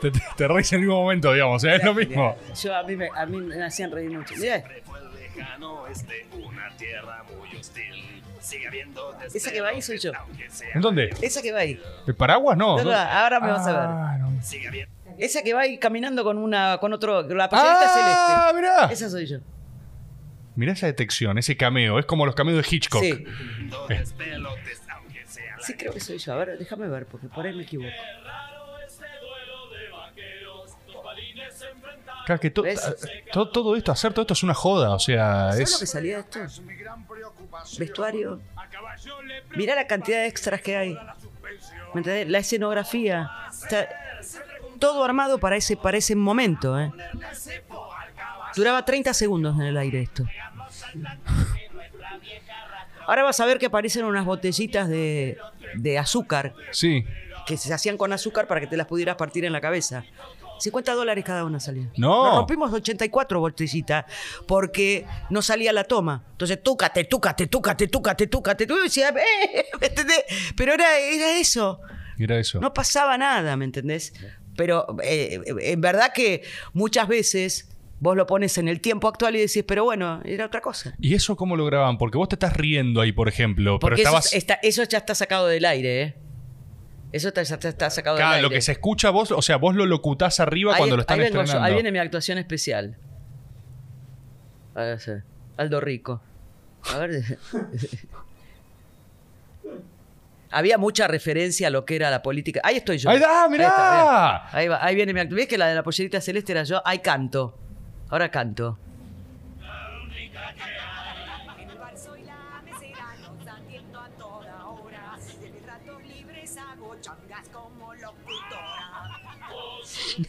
Te, 0.01 0.11
te, 0.11 0.21
te 0.37 0.49
reís 0.49 0.71
en 0.73 0.81
el 0.81 0.87
mismo 0.87 1.01
momento, 1.01 1.33
digamos, 1.33 1.65
¿eh? 1.65 1.77
es 1.77 1.85
lo 1.85 1.95
mismo. 1.95 2.37
Yo, 2.63 2.77
a, 2.77 2.83
mí 2.83 2.97
me, 2.97 3.09
a 3.15 3.25
mí 3.25 3.39
me 3.39 3.65
hacían 3.65 3.91
reír 3.91 4.11
mucho. 4.11 4.35
Mirá, 4.37 4.63
fue 4.85 5.01
el 5.01 5.15
lejano 5.15 5.83
oeste, 5.83 6.27
una 6.35 6.69
tierra 6.77 7.25
muy 7.25 7.59
hostil. 7.59 8.23
Sigue 8.41 8.67
habiendo 8.67 9.17
Esa 9.33 9.53
que 9.53 9.61
va 9.61 9.69
ahí 9.69 9.81
soy 9.81 9.99
yo. 9.99 10.13
¿En 10.75 10.81
dónde? 10.81 11.15
esa 11.23 11.41
que 11.41 11.53
va 11.53 11.61
ahí. 11.61 11.81
¿El 12.07 12.15
paraguas? 12.15 12.59
No. 12.59 12.77
No, 12.77 12.85
no, 12.85 12.93
ahora 12.93 13.41
me 13.41 13.53
vas 13.53 13.67
a 13.67 13.73
ver. 13.73 13.81
Ah, 13.81 14.17
no. 14.19 14.43
Sigue 14.43 14.69
habiendo 14.69 14.93
Esa 15.25 15.43
que 15.43 15.55
va 15.55 15.61
ahí 15.63 15.79
caminando 15.79 16.25
con 16.25 16.37
una 16.39 16.79
con 16.79 16.93
otro. 16.93 17.23
la 17.23 17.49
pollerita 17.49 17.81
Ah, 17.85 18.49
celeste. 18.51 18.61
mirá. 18.61 18.93
Esa 18.93 19.09
soy 19.11 19.27
yo. 19.27 19.39
Mirá 20.57 20.73
esa 20.73 20.87
detección, 20.87 21.39
ese 21.39 21.57
cameo. 21.57 21.99
Es 21.99 22.07
como 22.07 22.27
los 22.27 22.35
cameos 22.35 22.63
de 22.63 22.77
Hitchcock. 22.77 23.03
Sí. 23.03 23.25
sea 23.89 25.57
Sí, 25.61 25.75
creo 25.75 25.93
que 25.93 26.01
soy 26.01 26.19
yo. 26.19 26.33
A 26.33 26.37
ver, 26.37 26.59
déjame 26.59 26.89
ver, 26.89 27.07
porque 27.07 27.29
por 27.29 27.47
ahí 27.47 27.55
me 27.55 27.63
equivoco. 27.63 27.89
Claro, 32.27 32.41
que 32.41 32.51
to- 32.51 32.63
to- 33.33 33.49
todo 33.49 33.75
esto, 33.77 33.91
hacer 33.91 34.13
todo 34.13 34.23
esto 34.23 34.35
es 34.35 34.43
una 34.45 34.55
joda. 34.55 34.91
O 34.95 34.99
sea, 34.99 35.51
¿Sabes 35.53 35.73
lo 35.73 35.79
que 35.79 35.85
es. 35.85 35.91
salía 35.91 36.15
de 36.17 36.21
esto? 36.23 36.41
Vestuario. 37.79 38.41
Mirá 39.57 39.75
la 39.75 39.87
cantidad 39.87 40.19
de 40.19 40.27
extras 40.29 40.61
que 40.63 40.77
hay. 40.77 40.95
¿Me 41.95 42.01
entendés? 42.01 42.29
La 42.29 42.39
escenografía. 42.39 43.31
Está 43.51 43.89
todo 44.83 45.05
armado 45.05 45.39
para 45.39 45.57
ese, 45.57 45.77
para 45.77 45.97
ese 45.97 46.15
momento, 46.17 46.79
¿eh? 46.79 46.91
Duraba 48.57 48.85
30 48.85 49.15
segundos 49.15 49.55
en 49.57 49.63
el 49.63 49.77
aire 49.77 50.03
esto. 50.03 50.25
Ahora 53.07 53.23
vas 53.23 53.41
a 53.41 53.47
ver 53.47 53.59
que 53.59 53.67
aparecen 53.67 54.05
unas 54.05 54.25
botellitas 54.25 54.89
de, 54.89 55.39
de 55.77 55.99
azúcar 55.99 56.55
Sí. 56.71 57.05
que 57.47 57.57
se 57.57 57.73
hacían 57.73 57.97
con 57.97 58.13
azúcar 58.13 58.47
para 58.47 58.61
que 58.61 58.67
te 58.67 58.77
las 58.77 58.87
pudieras 58.87 59.17
partir 59.17 59.45
en 59.45 59.53
la 59.53 59.61
cabeza. 59.61 60.05
50 60.59 60.93
dólares 60.95 61.25
cada 61.25 61.45
una 61.45 61.59
salía. 61.59 61.89
No. 61.97 62.25
Nos 62.25 62.37
rompimos 62.37 62.73
84 62.73 63.41
botellitas 63.41 64.05
porque 64.47 65.05
no 65.31 65.43
salía 65.43 65.73
la 65.73 65.83
toma. 65.85 66.23
Entonces, 66.33 66.63
túcate, 66.63 67.05
túcate, 67.05 67.47
túcate, 67.49 67.89
túcate, 67.89 68.27
túcate. 68.29 68.67
Tú 68.67 68.77
decía, 68.77 69.09
"Eh", 69.09 69.65
¿me 69.81 69.87
entendés? 69.89 70.25
Pero 70.57 70.73
era, 70.75 70.99
era 70.99 71.37
eso. 71.39 71.81
Era 72.17 72.39
eso. 72.39 72.61
No 72.61 72.73
pasaba 72.73 73.19
nada, 73.19 73.57
¿me 73.57 73.65
entendés? 73.65 74.13
Pero 74.57 74.87
eh, 75.03 75.41
en 75.61 75.81
verdad 75.81 76.13
que 76.15 76.43
muchas 76.73 77.09
veces 77.09 77.69
vos 78.01 78.17
lo 78.17 78.27
pones 78.27 78.59
en 78.59 78.69
el 78.69 78.81
tiempo 78.81 79.09
actual 79.09 79.37
y 79.37 79.41
decís, 79.41 79.65
pero 79.67 79.85
bueno, 79.85 80.21
era 80.25 80.47
otra 80.47 80.61
cosa. 80.61 80.95
¿Y 81.01 81.15
eso 81.15 81.37
cómo 81.37 81.57
lo 81.57 81.65
grababan? 81.65 81.99
Porque 81.99 82.19
vos 82.19 82.29
te 82.29 82.35
estás 82.35 82.57
riendo 82.57 83.01
ahí, 83.01 83.13
por 83.13 83.29
ejemplo. 83.29 83.79
Porque 83.79 84.03
pero 84.03 84.09
eso, 84.11 84.19
estabas. 84.19 84.33
está- 84.35 84.55
eso 84.63 84.83
ya 84.85 84.99
está 84.99 85.15
sacado 85.15 85.47
del 85.47 85.65
aire, 85.65 86.03
¿eh? 86.03 86.15
Eso 87.13 87.29
está, 87.29 87.43
ya 87.43 87.55
está- 87.57 87.69
está 87.69 87.91
sacado 87.91 88.17
Claro, 88.17 88.31
del 88.31 88.37
aire. 88.39 88.49
lo 88.49 88.51
que 88.55 88.61
se 88.63 88.73
escucha 88.73 89.11
vos, 89.11 89.31
o 89.31 89.43
sea, 89.43 89.57
vos 89.57 89.75
lo 89.75 89.87
locutás 89.87 90.41
arriba 90.41 90.73
Ahí- 90.75 90.79
cuando 90.79 90.97
lo 90.97 91.03
están 91.03 91.21
ahí 91.21 91.31
yo, 91.33 91.41
estrenando. 91.41 91.63
ahí 91.67 91.75
viene 91.75 91.93
mi 91.93 91.99
actuación 91.99 92.39
especial. 92.39 92.97
A 94.75 94.83
ver. 94.83 95.23
Aldo 95.57 95.81
Rico. 95.81 96.21
A 96.93 96.99
ver. 96.99 97.39
Había 100.53 100.79
mucha 100.79 101.09
referencia 101.09 101.69
a 101.69 101.71
lo 101.71 101.85
que 101.85 101.97
era 101.97 102.11
la 102.11 102.23
política. 102.23 102.61
Ahí 102.63 102.77
estoy 102.77 102.99
yo. 102.99 103.11
¡Ahí 103.11 103.17
está, 103.17 103.49
mirá! 103.49 103.69
está, 103.69 103.83
mirá. 103.83 104.57
Ahí, 104.59 104.69
va, 104.69 104.85
ahí 104.85 104.95
viene 104.95 105.13
mi 105.13 105.21
actuación. 105.21 105.37
¿Ves 105.37 105.49
que 105.49 105.59
la 105.59 105.69
de 105.69 105.75
la 105.75 105.83
pollerita 105.83 106.21
celeste 106.21 106.53
era 106.53 106.65
yo? 106.65 106.81
Ahí 106.85 106.99
canto. 106.99 107.59
Ahora 108.11 108.31
canto. 108.31 108.79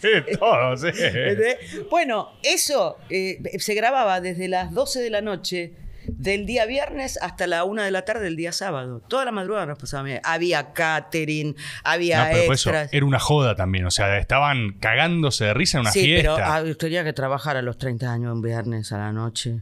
De 0.02 0.22
todo, 0.38 0.78
sí. 0.78 0.88
Bueno, 1.90 2.32
eso 2.42 2.98
eh, 3.10 3.42
se 3.60 3.74
grababa 3.74 4.22
desde 4.22 4.48
las 4.48 4.74
12 4.74 5.02
de 5.02 5.10
la 5.10 5.22
noche 5.22 5.74
del 6.08 6.46
día 6.46 6.66
viernes 6.66 7.18
hasta 7.22 7.48
la 7.48 7.64
1 7.64 7.84
de 7.84 7.92
la 7.92 8.06
tarde 8.06 8.26
del 8.26 8.36
día 8.36 8.52
sábado. 8.52 9.02
Toda 9.08 9.26
la 9.26 9.32
madrugada 9.32 9.66
nos 9.66 9.80
pasaba 9.80 10.04
bien. 10.04 10.20
Había 10.24 10.74
catering, 10.74 11.56
había 11.84 12.26
No, 12.26 12.32
pero 12.32 12.46
por 12.46 12.56
eso 12.56 12.70
extras. 12.70 12.94
era 12.94 13.06
una 13.06 13.20
joda 13.20 13.56
también. 13.56 13.86
O 13.86 13.92
sea, 13.92 14.18
estaban 14.18 14.74
cagándose 14.80 15.46
de 15.46 15.54
risa 15.54 15.78
en 15.78 15.82
una 15.82 15.92
sí, 15.92 16.06
fiesta. 16.06 16.36
pero 16.36 16.46
ah, 16.46 16.64
tenía 16.78 17.04
que 17.04 17.14
trabajar 17.14 17.58
a 17.58 17.62
los 17.62 17.78
30 17.78 18.12
años 18.12 18.34
un 18.34 18.42
viernes 18.42 18.92
a 18.92 18.98
la 18.98 19.12
noche. 19.12 19.62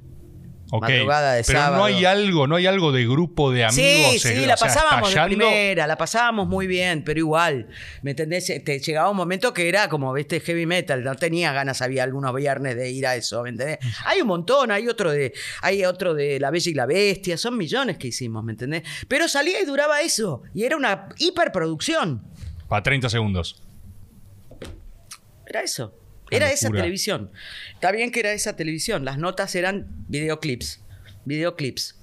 Ok, 0.73 0.84
madrugada 0.84 1.34
de 1.34 1.43
pero 1.43 1.60
no 1.72 1.84
hay 1.84 2.06
algo, 2.06 2.48
no 2.48 2.56
hay 2.56 2.65
algo 2.65 2.93
de 2.93 3.03
grupo 3.03 3.52
de 3.52 3.65
amigos. 3.65 4.14
Sí, 4.14 4.19
sí, 4.19 4.43
eh, 4.43 4.48
la 4.48 4.56
sea, 4.56 4.68
pasábamos 4.68 5.14
de 5.14 5.22
primera, 5.26 5.85
la 5.85 5.98
pasábamos 5.98 6.48
muy 6.48 6.65
bien, 6.65 7.03
pero 7.03 7.19
igual, 7.19 7.68
¿me 8.02 8.11
entendés? 8.11 8.45
Te 8.64 8.80
llegaba 8.80 9.10
un 9.10 9.18
momento 9.18 9.53
que 9.53 9.68
era 9.68 9.89
como, 9.89 10.14
viste, 10.14 10.39
heavy 10.39 10.65
metal, 10.65 11.03
no 11.03 11.14
tenía 11.15 11.52
ganas, 11.52 11.81
había 11.81 12.03
algunos 12.03 12.34
viernes 12.34 12.77
de 12.77 12.89
ir 12.89 13.06
a 13.06 13.18
eso, 13.18 13.43
¿me 13.43 13.49
entendés? 13.49 13.80
Hay 14.06 14.22
un 14.22 14.27
montón, 14.27 14.72
hay 14.72 14.88
otro 14.88 15.11
de, 15.11 15.34
hay 15.61 15.84
otro 15.84 16.14
de 16.14 16.39
La 16.39 16.52
Bella 16.52 16.72
y 16.72 16.73
la 16.73 16.85
Bestia, 16.85 17.38
son 17.38 17.57
millones 17.57 17.98
que 17.98 18.07
hicimos, 18.07 18.41
¿me 18.41 18.53
entendés? 18.53 18.84
Pero 19.10 19.27
salía 19.27 19.60
y 19.61 19.65
duraba 19.65 19.99
eso, 19.99 20.43
y 20.53 20.64
era 20.64 20.77
una 20.77 21.10
hiperproducción, 21.18 22.23
Para 22.69 22.81
30 22.81 23.10
segundos. 23.10 23.61
era 25.45 25.64
eso. 25.64 26.00
Era 26.31 26.51
esa 26.51 26.69
televisión. 26.69 27.31
Está 27.73 27.91
bien 27.91 28.11
que 28.11 28.21
era 28.21 28.31
esa 28.31 28.55
televisión. 28.55 29.05
Las 29.05 29.17
notas 29.17 29.53
eran 29.55 29.87
videoclips. 30.07 30.81
Videoclips. 31.25 31.97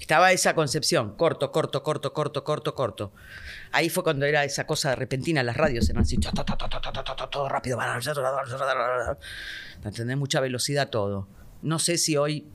Estaba 0.00 0.32
esa 0.32 0.54
concepción. 0.54 1.16
Corto, 1.16 1.52
corto, 1.52 1.82
corto, 1.82 2.12
corto, 2.12 2.44
corto, 2.44 2.74
corto. 2.74 3.12
Ahí 3.72 3.90
fue 3.90 4.02
cuando 4.02 4.26
era 4.26 4.44
esa 4.44 4.66
cosa 4.66 4.94
repentina. 4.94 5.42
Las 5.42 5.56
radios 5.56 5.88
eran 5.90 6.02
así. 6.02 6.18
Todo 7.30 7.48
rápido. 7.48 7.78
Entendés 9.84 10.16
mucha 10.16 10.40
velocidad 10.40 10.88
todo. 10.88 11.28
No 11.62 11.78
sé 11.78 11.98
si 11.98 12.16
hoy 12.16 12.46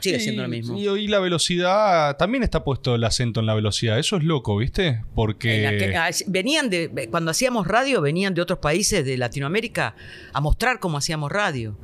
sigue 0.00 0.20
siendo 0.20 0.42
lo 0.42 0.48
Y- 0.48 0.50
mismo. 0.50 0.78
Y 0.96 1.08
la 1.08 1.18
velocidad, 1.20 2.16
también 2.16 2.42
está 2.42 2.64
puesto 2.64 2.94
el 2.94 3.04
acento 3.04 3.40
en 3.40 3.46
la 3.46 3.54
velocidad. 3.54 3.98
Eso 3.98 4.16
es 4.16 4.24
loco, 4.24 4.56
¿viste? 4.56 5.02
Porque... 5.14 5.94
Ah, 5.96 6.10
venían 6.26 6.70
de 6.70 7.08
cuando 7.10 7.30
hacíamos 7.30 7.66
radio 7.66 8.00
venían 8.00 8.34
de 8.34 8.42
otros 8.42 8.58
países 8.58 9.04
de 9.04 9.16
Latinoamérica 9.16 9.94
a 10.32 10.40
mostrar 10.40 10.78
cómo 10.80 10.98
hacíamos 10.98 11.30
radio 11.32 11.76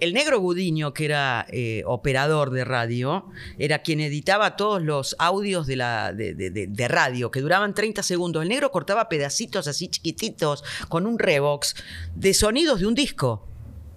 el 0.00 0.12
negro 0.12 0.38
Gudiño 0.40 0.92
que 0.92 1.06
era 1.06 1.46
eh, 1.50 1.82
operador 1.86 2.50
de 2.50 2.64
radio 2.64 3.24
era 3.58 3.78
quien 3.80 4.00
editaba 4.00 4.54
todos 4.56 4.82
los 4.82 5.16
audios 5.18 5.66
de 5.66 5.76
la 5.76 6.12
de, 6.12 6.34
de- 6.34 6.50
de- 6.50 6.66
de 6.66 6.88
radio 6.88 7.30
que 7.30 7.40
duraban 7.40 7.72
30 7.74 8.02
segundos 8.02 8.42
el 8.42 8.48
negro 8.50 8.70
cortaba 8.70 9.08
pedacitos 9.08 9.66
así 9.66 9.88
chiquititos 9.88 10.62
con 10.88 11.06
un 11.06 11.18
revox 11.18 11.74
de 12.14 12.34
sonidos 12.34 12.80
de 12.80 12.86
un 12.86 12.94
disco 12.94 13.48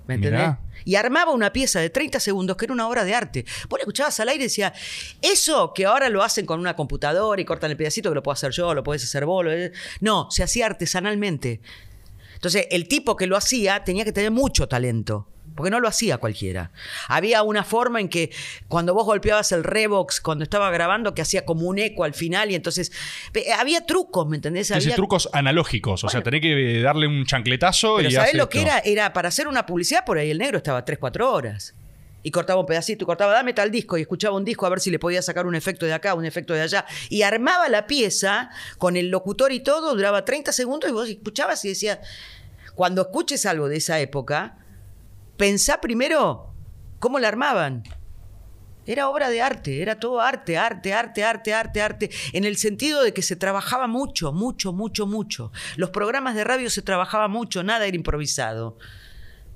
¿me 0.08 0.16
entendés? 0.16 0.40
Mirá. 0.42 0.60
Y 0.90 0.96
armaba 0.96 1.32
una 1.34 1.54
pieza 1.54 1.80
de 1.80 1.92
30 1.92 2.20
segundos 2.20 2.58
que 2.58 2.66
era 2.66 2.74
una 2.74 2.88
obra 2.88 3.04
de 3.04 3.14
arte. 3.14 3.46
Vos 3.70 3.78
le 3.78 3.84
escuchabas 3.84 4.20
al 4.22 4.30
aire 4.30 4.46
y 4.46 4.48
decía, 4.48 4.74
eso 5.22 5.72
que 5.72 5.86
ahora 5.86 6.10
lo 6.10 6.24
hacen 6.24 6.48
con 6.48 6.60
una 6.60 6.76
computadora 6.76 7.40
y 7.40 7.46
cortan 7.46 7.70
el 7.70 7.78
pedacito 7.78 8.10
que 8.10 8.16
lo 8.16 8.24
puedo 8.24 8.34
hacer 8.34 8.52
yo, 8.54 8.74
lo 8.74 8.84
podés 8.84 9.04
hacer 9.04 9.24
vos. 9.26 9.46
lo- 9.46 9.52
No, 10.00 10.32
se 10.32 10.42
hacía 10.42 10.66
artesanalmente. 10.66 11.62
Entonces, 12.34 12.66
el 12.72 12.88
tipo 12.88 13.16
que 13.16 13.28
lo 13.28 13.38
hacía 13.38 13.84
tenía 13.84 14.04
que 14.04 14.12
tener 14.12 14.32
mucho 14.32 14.68
talento. 14.68 15.28
Porque 15.60 15.72
no 15.72 15.82
lo 15.82 15.90
hacía 15.90 16.18
cualquiera. 16.20 16.72
Había 17.10 17.44
una 17.44 17.66
forma 17.66 18.00
en 18.00 18.08
que 18.08 18.32
cuando 18.70 18.94
vos 18.94 19.04
golpeabas 19.06 19.52
el 19.52 19.66
Revox 19.66 20.22
cuando 20.22 20.46
estaba 20.46 20.72
grabando, 20.72 21.14
que 21.14 21.22
hacía 21.22 21.44
como 21.44 21.68
un 21.68 21.80
eco 21.80 22.06
al 22.06 22.14
final, 22.14 22.50
y 22.50 22.56
entonces. 22.56 22.94
pe- 23.34 23.52
Había 23.52 23.86
trucos, 23.86 24.26
¿me 24.26 24.38
entendés? 24.38 24.72
Había- 24.72 24.96
trucos 24.96 25.28
analógicos. 25.34 26.06
O 26.06 26.08
sea, 26.10 26.24
tenés 26.24 26.40
que 26.40 26.82
darle 26.82 27.08
un 27.08 27.26
chancletazo 27.26 27.98
pero 27.98 28.08
y 28.08 28.12
¿sabés 28.14 28.34
lo 28.36 28.48
que 28.48 28.62
era? 28.62 28.80
Era 28.80 29.12
para 29.12 29.28
hacer 29.28 29.50
una 29.50 29.66
publicidad, 29.66 30.06
por 30.06 30.18
ahí 30.18 30.32
el 30.32 30.38
negro 30.38 30.56
estaba 30.60 30.86
3, 30.86 30.98
4 30.98 31.30
horas. 31.30 31.74
Y 32.24 32.32
cortaba 32.32 32.62
un 32.62 32.66
pedacito, 32.66 33.04
y 33.04 33.06
cortaba, 33.06 33.34
dame 33.34 33.54
tal 33.54 33.70
disco, 33.70 33.98
y 33.98 34.02
escuchaba 34.02 34.38
un 34.38 34.46
disco 34.46 34.66
a 34.66 34.70
ver 34.70 34.80
si 34.80 34.92
le 34.92 35.00
podía 35.00 35.22
sacar 35.22 35.46
un 35.46 35.56
efecto 35.56 35.86
de 35.86 35.94
acá, 35.94 36.14
un 36.14 36.24
efecto 36.26 36.54
de 36.54 36.62
allá. 36.62 36.86
Y 37.10 37.22
armaba 37.24 37.68
la 37.68 37.86
pieza 37.86 38.50
con 38.78 38.96
el 38.96 39.10
locutor 39.10 39.52
y 39.52 39.60
todo, 39.60 39.94
duraba 39.94 40.24
30 40.24 40.54
segundos 40.54 40.90
y 40.90 40.94
vos 40.94 41.10
escuchabas 41.10 41.64
y 41.66 41.70
decías, 41.70 42.00
cuando 42.76 43.02
escuches 43.02 43.46
algo 43.46 43.68
de 43.68 43.78
esa 43.78 44.00
época, 44.00 44.58
pensá 45.40 45.80
primero 45.82 46.54
cómo 47.00 47.18
la 47.18 47.30
armaban. 47.30 47.82
Era 48.86 49.08
obra 49.10 49.30
de 49.30 49.42
arte, 49.42 49.82
era 49.82 50.00
todo 50.00 50.20
arte, 50.20 50.58
arte, 50.58 50.94
arte, 50.94 51.24
arte, 51.24 51.54
arte, 51.54 51.82
arte, 51.82 52.10
en 52.34 52.44
el 52.44 52.58
sentido 52.58 53.04
de 53.04 53.14
que 53.14 53.22
se 53.22 53.36
trabajaba 53.36 53.88
mucho, 53.88 54.32
mucho, 54.34 54.74
mucho, 54.74 55.06
mucho. 55.08 55.52
Los 55.78 55.92
programas 55.92 56.34
de 56.36 56.44
radio 56.44 56.70
se 56.70 56.82
trabajaba 56.82 57.28
mucho, 57.28 57.64
nada 57.64 57.86
era 57.86 57.96
improvisado. 57.96 58.78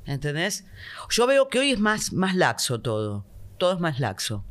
¿Entendés? 0.05 0.65
Yo 1.10 1.26
veo 1.27 1.47
que 1.49 1.60
hoy 1.60 1.72
es 1.72 1.80
más, 1.80 2.14
más 2.14 2.35
laxo 2.35 2.80
todo. 2.81 3.26
todo 3.57 3.73
es 3.73 3.80
más 3.80 3.99
laxo. 3.99 4.45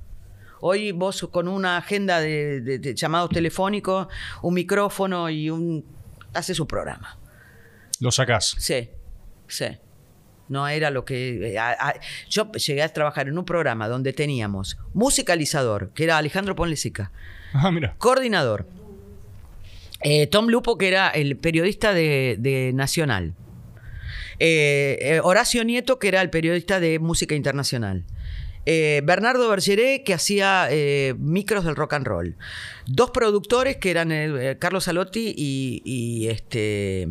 Hoy 0.60 0.92
vos 0.92 1.28
con 1.30 1.46
una 1.48 1.76
agenda 1.76 2.20
de, 2.20 2.60
de- 2.60 2.78
de 2.78 2.94
llamados 2.94 3.30
telefónicos, 3.30 4.06
un 4.42 4.54
micrófono 4.54 5.28
y 5.30 5.48
un... 5.50 5.84
haces 6.34 6.58
un 6.60 6.66
programa. 6.66 7.18
Lo 8.00 8.10
sacás. 8.10 8.54
Sí, 8.58 8.90
sí. 9.46 9.66
No 10.52 10.68
era 10.68 10.90
lo 10.90 11.04
que... 11.04 11.52
eh, 11.54 11.58
a- 11.58 11.72
a- 11.88 11.94
yo 12.28 12.50
llegué 12.52 12.82
a 12.82 12.88
trabajar 12.90 13.26
en 13.28 13.36
un 13.38 13.44
programa 13.44 13.88
donde 13.88 14.12
teníamos 14.12 14.78
musicalizador, 14.94 15.90
que 15.94 16.04
era 16.04 16.18
Alejandro 16.18 16.54
Ponlesica, 16.54 17.10
Ah, 17.54 17.70
mira. 17.70 17.94
coordinador, 17.98 18.66
eh, 20.02 20.26
Tom 20.28 20.46
Lupo, 20.48 20.78
que 20.78 20.88
era 20.88 21.08
el 21.10 21.36
periodista 21.36 21.92
de, 21.92 22.36
de 22.38 22.72
Nacional, 22.74 23.34
eh, 24.38 25.20
Horacio 25.22 25.64
Nieto, 25.64 25.98
que 25.98 26.08
era 26.08 26.20
el 26.22 26.30
periodista 26.30 26.80
de 26.80 26.98
música 26.98 27.34
internacional. 27.34 28.04
eh, 28.66 29.00
Bernardo 29.04 29.48
Bergeré, 29.48 30.02
que 30.04 30.14
hacía 30.14 30.68
eh, 30.70 31.14
micros 31.18 31.64
del 31.64 31.74
rock 31.76 31.94
and 31.94 32.06
roll. 32.06 32.36
Dos 32.86 33.10
productores 33.10 33.76
que 33.76 33.90
eran 33.90 34.10
Carlos 34.58 34.84
Salotti 34.84 35.34
y, 35.36 35.82
y 35.84 36.28
este. 36.28 37.06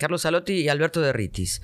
Carlos 0.00 0.22
Salotti 0.22 0.54
y 0.54 0.68
Alberto 0.68 1.00
de 1.00 1.12
Ritis. 1.12 1.60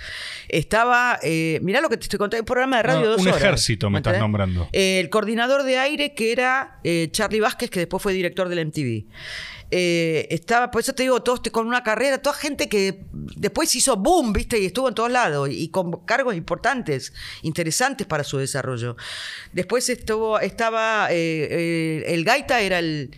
Estaba, 0.49 1.19
eh, 1.23 1.59
mirá 1.63 1.81
lo 1.81 1.89
que 1.89 1.97
te 1.97 2.05
estoy 2.05 2.19
contando, 2.19 2.43
un 2.43 2.47
programa 2.47 2.77
de 2.77 2.83
radio 2.83 3.09
dos 3.09 3.21
un 3.23 3.29
horas. 3.29 3.41
ejército 3.41 3.89
me 3.91 3.99
estás 3.99 4.19
nombrando. 4.19 4.69
Eh, 4.73 5.01
el 5.01 5.09
coordinador 5.09 5.63
de 5.65 5.79
aire 5.79 6.15
que 6.15 6.33
era 6.33 6.79
eh, 6.85 7.09
Charlie 7.11 7.41
Vázquez, 7.41 7.71
que 7.71 7.81
después 7.81 8.03
fue 8.03 8.13
director 8.13 8.49
del 8.49 8.67
MTV. 8.67 9.07
Eh, 9.71 10.29
estaba, 10.31 10.71
por 10.71 10.83
eso 10.83 10.93
te 10.93 11.03
digo, 11.03 11.23
todos 11.23 11.41
con 11.51 11.67
una 11.67 11.83
carrera, 11.83 12.19
toda 12.19 12.37
gente 12.37 12.69
que 12.69 13.01
después 13.13 13.75
hizo 13.75 13.97
boom, 13.97 14.33
¿viste? 14.33 14.61
Y 14.61 14.67
estuvo 14.67 14.89
en 14.89 14.95
todos 14.95 15.11
lados, 15.11 15.49
y 15.51 15.69
con 15.71 16.05
cargos 16.05 16.37
importantes, 16.37 17.13
interesantes 17.43 18.07
para 18.07 18.23
su 18.23 18.39
desarrollo. 18.39 18.97
Después 19.53 19.89
estuvo, 19.89 20.39
estaba, 20.39 21.09
eh, 21.11 22.05
el 22.07 22.25
Gaita 22.25 22.61
era 22.61 22.79
el, 22.79 23.11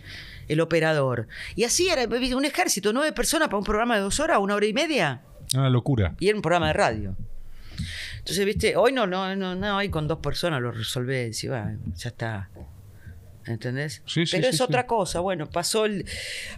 el 0.49 0.59
operador. 0.59 1.27
Y 1.55 1.63
así 1.63 1.87
era 1.87 2.03
un 2.05 2.45
ejército, 2.45 2.91
nueve 2.91 3.13
personas 3.13 3.47
para 3.47 3.59
un 3.59 3.63
programa 3.63 3.95
de 3.95 4.01
dos 4.01 4.19
horas, 4.19 4.39
una 4.39 4.55
hora 4.55 4.65
y 4.65 4.73
media. 4.73 5.21
Una 5.53 5.69
locura. 5.69 6.15
Y 6.19 6.27
era 6.27 6.35
un 6.35 6.41
programa 6.41 6.67
de 6.67 6.73
radio. 6.73 7.15
Entonces, 8.17 8.45
viste, 8.45 8.75
hoy 8.75 8.91
no, 8.91 9.07
no, 9.07 9.35
no, 9.35 9.55
no, 9.55 9.77
hoy 9.77 9.89
con 9.89 10.07
dos 10.07 10.19
personas 10.19 10.61
lo 10.61 10.71
resolvés 10.71 11.43
y 11.43 11.47
va, 11.47 11.71
ya 11.95 12.09
está. 12.09 12.49
¿Entendés? 13.49 14.03
Sí, 14.05 14.25
sí, 14.25 14.37
Pero 14.37 14.49
sí, 14.49 14.55
es 14.55 14.61
otra 14.61 14.85
cosa. 14.85 15.19
Bueno, 15.21 15.49
pasó 15.49 15.85
el, 15.85 16.05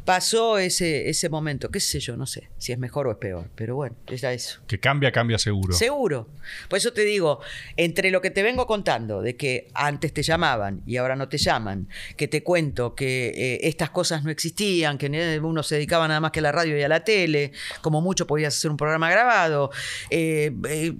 pasó 0.03 0.57
ese, 0.57 1.09
ese 1.09 1.30
momento. 1.30 1.69
¿Qué 1.69 1.80
sé 1.80 1.99
yo? 1.99 2.18
No 2.18 2.26
sé 2.26 2.49
si 2.57 2.73
es 2.73 2.77
mejor 2.77 3.07
o 3.07 3.11
es 3.11 3.18
peor. 3.18 3.49
Pero 3.55 3.76
bueno, 3.76 3.95
ya 4.07 4.34
eso. 4.34 4.61
Que 4.68 4.80
cambia, 4.80 5.11
cambia 5.11 5.38
seguro. 5.38 5.73
Seguro. 5.73 6.27
Por 6.69 6.77
eso 6.77 6.91
te 6.91 7.03
digo, 7.03 7.39
entre 7.77 8.11
lo 8.11 8.22
que 8.22 8.30
te 8.30 8.43
vengo 8.43 8.68
contando, 8.68 9.22
de 9.22 9.38
que 9.38 9.69
antes 9.73 10.13
te 10.13 10.22
llamaban 10.22 10.81
y 10.85 10.97
ahora 10.97 11.15
no 11.15 11.30
te 11.30 11.38
llaman, 11.38 11.88
que 12.18 12.27
te 12.27 12.43
cuento 12.43 12.93
que 12.93 13.30
eh, 13.30 13.59
estas 13.63 13.89
cosas 13.91 14.23
no 14.23 14.30
existían, 14.30 14.97
que 14.97 15.39
uno 15.41 15.63
se 15.63 15.76
dedicaba 15.76 16.07
nada 16.07 16.19
más 16.19 16.31
que 16.31 16.39
a 16.39 16.43
la 16.43 16.51
radio 16.51 16.77
y 16.77 16.84
a 16.84 16.89
la 16.89 17.03
tele, 17.03 17.53
como 17.81 18.01
mucho 18.01 18.27
podías 18.27 18.55
hacer 18.57 18.69
un 18.69 18.77
programa 18.77 19.09
grabado. 19.09 19.72
eh, 20.09 20.51
eh, 20.68 20.93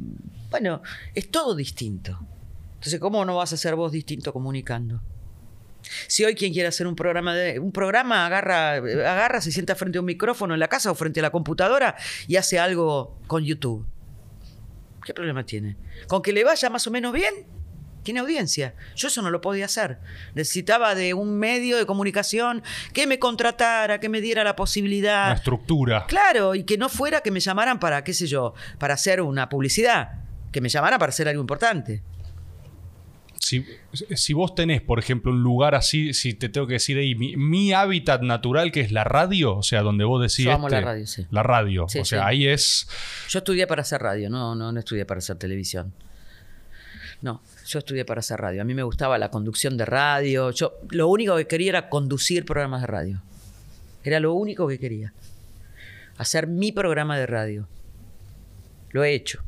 bueno, 0.49 0.81
es 1.13 1.30
todo 1.31 1.55
distinto. 1.55 2.19
Entonces, 2.73 2.99
¿cómo 2.99 3.23
no 3.26 3.38
vas 3.38 3.53
a 3.53 3.57
ser 3.57 3.76
vos 3.76 3.91
distinto 3.91 4.34
comunicando? 4.34 5.01
Si 6.08 6.24
hoy 6.24 6.36
quien 6.36 6.53
quiere 6.53 6.68
hacer 6.68 6.88
un 6.88 6.95
programa 6.95 7.36
de 7.36 7.60
un 7.60 7.72
programa 7.72 8.26
agarra 8.26 8.74
agarra 8.74 9.41
se 9.41 9.52
sienta 9.52 9.76
frente 9.76 9.98
a 9.98 10.02
un 10.02 10.06
micrófono 10.06 10.53
en 10.53 10.60
la 10.60 10.68
casa 10.68 10.91
o 10.91 10.95
frente 10.95 11.20
a 11.20 11.24
la 11.24 11.32
computadora 11.32 11.95
y 12.28 12.36
hace 12.36 12.60
algo 12.60 13.20
con 13.28 13.44
YouTube. 13.44 13.86
¿Qué 15.03 15.14
problema 15.14 15.45
tiene? 15.45 15.78
Con 16.08 16.22
que 16.22 16.32
le 16.32 16.44
vaya 16.44 16.70
más 16.70 16.86
o 16.86 16.91
menos 16.91 17.12
bien, 17.12 17.34
tiene 18.03 18.20
audiencia. 18.20 18.76
Yo 18.95 19.08
eso 19.08 19.22
no 19.22 19.30
lo 19.30 19.41
podía 19.41 19.66
hacer. 19.66 19.99
Necesitaba 20.34 20.95
de 20.95 21.14
un 21.14 21.38
medio 21.38 21.78
de 21.78 21.86
comunicación 21.86 22.64
que 22.94 23.08
me 23.08 23.20
contratara, 23.20 23.99
que 23.99 24.10
me 24.10 24.22
diera 24.22 24.44
la 24.44 24.56
posibilidad. 24.56 25.34
estructura. 25.34 26.06
Claro, 26.08 26.56
y 26.56 26.64
que 26.64 26.78
no 26.78 26.90
fuera 26.90 27.22
que 27.22 27.32
me 27.32 27.40
llamaran 27.40 27.80
para, 27.80 28.03
qué 28.03 28.14
sé 28.14 28.28
yo, 28.28 28.53
para 28.80 28.95
hacer 28.95 29.22
una 29.22 29.49
publicidad. 29.49 30.12
Que 30.52 30.62
me 30.62 30.70
llamaran 30.70 30.99
para 30.99 31.12
hacer 31.12 31.28
algo 31.28 31.41
importante. 31.41 32.03
Si, 33.52 33.65
si 34.15 34.32
vos 34.32 34.56
tenés, 34.56 34.82
por 34.82 34.98
ejemplo, 34.98 35.34
un 35.34 35.44
lugar 35.44 35.76
así, 35.76 36.14
si 36.14 36.34
te 36.34 36.48
tengo 36.48 36.68
que 36.68 36.76
decir 36.76 36.98
ahí, 36.98 37.15
mi, 37.15 37.36
mi 37.36 37.73
hábitat 37.73 38.22
natural, 38.22 38.72
que 38.72 38.80
es 38.80 38.94
la 38.94 39.03
radio, 39.03 39.57
o 39.57 39.61
sea, 39.61 39.82
donde 39.82 40.06
vos 40.06 40.22
decís. 40.22 40.45
Yo 40.45 40.53
amo 40.53 40.69
la 40.69 40.78
este, 40.78 40.86
radio, 40.86 41.07
sí. 41.07 41.28
La 41.32 41.44
radio. 41.44 41.86
Sí, 41.90 41.99
o 41.99 42.06
sea, 42.06 42.19
sí. 42.19 42.26
ahí 42.26 42.48
es. 42.48 42.88
Yo 43.28 43.40
estudié 43.40 43.68
para 43.68 43.82
hacer 43.82 44.02
radio, 44.02 44.30
no, 44.30 44.56
no, 44.56 44.72
no 44.72 44.80
estudié 44.80 45.06
para 45.06 45.18
hacer 45.18 45.36
televisión. 45.36 45.94
No, 47.22 47.41
yo 47.68 47.80
estudié 47.80 48.06
para 48.06 48.22
hacer 48.22 48.40
radio. 48.40 48.61
A 48.61 48.64
mí 48.64 48.73
me 48.73 48.84
gustaba 48.84 49.18
la 49.18 49.30
conducción 49.30 49.76
de 49.76 49.84
radio. 49.84 50.52
Yo 50.52 50.80
lo 50.90 51.10
único 51.10 51.36
que 51.36 51.45
quería 51.45 51.72
era 51.72 51.90
conducir 51.90 52.45
programas 52.45 52.80
de 52.80 52.88
radio. 52.88 53.22
Era 54.06 54.22
lo 54.22 54.34
único 54.34 54.65
que 54.65 54.80
quería. 54.80 55.11
Hacer 56.15 56.48
mi 56.48 56.72
programa 56.72 57.18
de 57.18 57.28
radio. 57.28 57.68
Lo 58.91 59.03
he 59.03 59.14
hecho. 59.14 59.44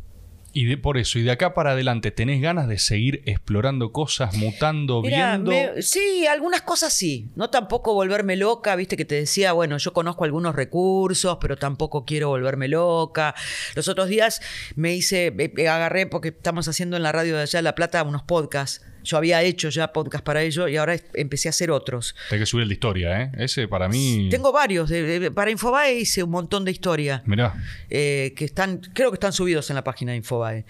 Y 0.56 0.66
de, 0.66 0.78
por 0.78 1.00
eso, 1.00 1.18
y 1.18 1.24
de 1.24 1.32
acá 1.32 1.56
para 1.56 1.72
adelante, 1.72 2.12
¿tenés 2.12 2.40
ganas 2.40 2.68
de 2.68 2.78
seguir 2.78 3.24
explorando 3.26 3.92
cosas, 3.92 4.36
mutando, 4.38 5.02
Mirá, 5.02 5.32
viendo? 5.38 5.50
me- 5.52 5.82
sí, 5.82 6.28
algunas 6.28 6.62
cosas 6.62 6.94
sí. 6.94 7.30
No 7.36 7.50
tampoco 7.50 7.96
volverme 7.96 8.36
loca, 8.36 8.76
viste 8.76 8.96
que 8.96 9.04
te 9.06 9.16
decía, 9.16 9.54
bueno, 9.54 9.80
yo 9.80 9.94
conozco 9.94 10.26
algunos 10.26 10.54
recursos, 10.56 11.40
pero 11.42 11.58
tampoco 11.58 12.06
quiero 12.06 12.30
volverme 12.30 12.68
loca. 12.68 13.34
Los 13.74 13.88
otros 13.88 14.10
días 14.10 14.42
me 14.76 14.94
hice, 14.94 15.34
agarré, 15.68 16.06
porque 16.06 16.28
estamos 16.30 16.68
haciendo 16.68 16.98
en 16.98 17.04
la 17.04 17.12
radio 17.12 17.36
de 17.36 17.42
allá 17.42 17.58
de 17.58 17.64
La 17.64 17.74
Plata 17.74 18.04
unos 18.04 18.22
podcasts. 18.22 18.86
Yo 19.04 19.18
había 19.18 19.42
hecho 19.44 19.70
ya 19.70 19.92
podcasts 19.94 20.24
para 20.26 20.42
ello 20.42 20.68
y 20.68 20.78
ahora 20.78 20.96
empecé 21.14 21.48
a 21.48 21.52
hacer 21.52 21.70
otros. 21.72 22.16
Tenés 22.30 22.44
que 22.44 22.46
subir 22.46 22.64
el 22.64 22.70
de 22.70 22.74
historia, 22.74 23.22
¿eh? 23.22 23.32
Ese 23.38 23.68
para 23.68 23.88
mí. 23.90 24.28
Tengo 24.32 24.52
varios. 24.52 24.90
de- 24.90 25.20
de- 25.20 25.32
para 25.32 25.52
Infobae 25.52 25.94
hice 25.96 26.24
un 26.24 26.32
montón 26.32 26.66
de 26.66 26.72
historia. 26.72 27.22
Mirá. 27.26 27.54
eh, 27.90 28.34
que 28.36 28.46
están, 28.46 28.80
creo 28.94 29.12
que 29.12 29.16
están 29.16 29.34
subidos 29.34 29.70
en 29.70 29.76
la 29.76 29.84
página 29.84 30.12
de 30.14 30.18
Infobae. 30.18 30.66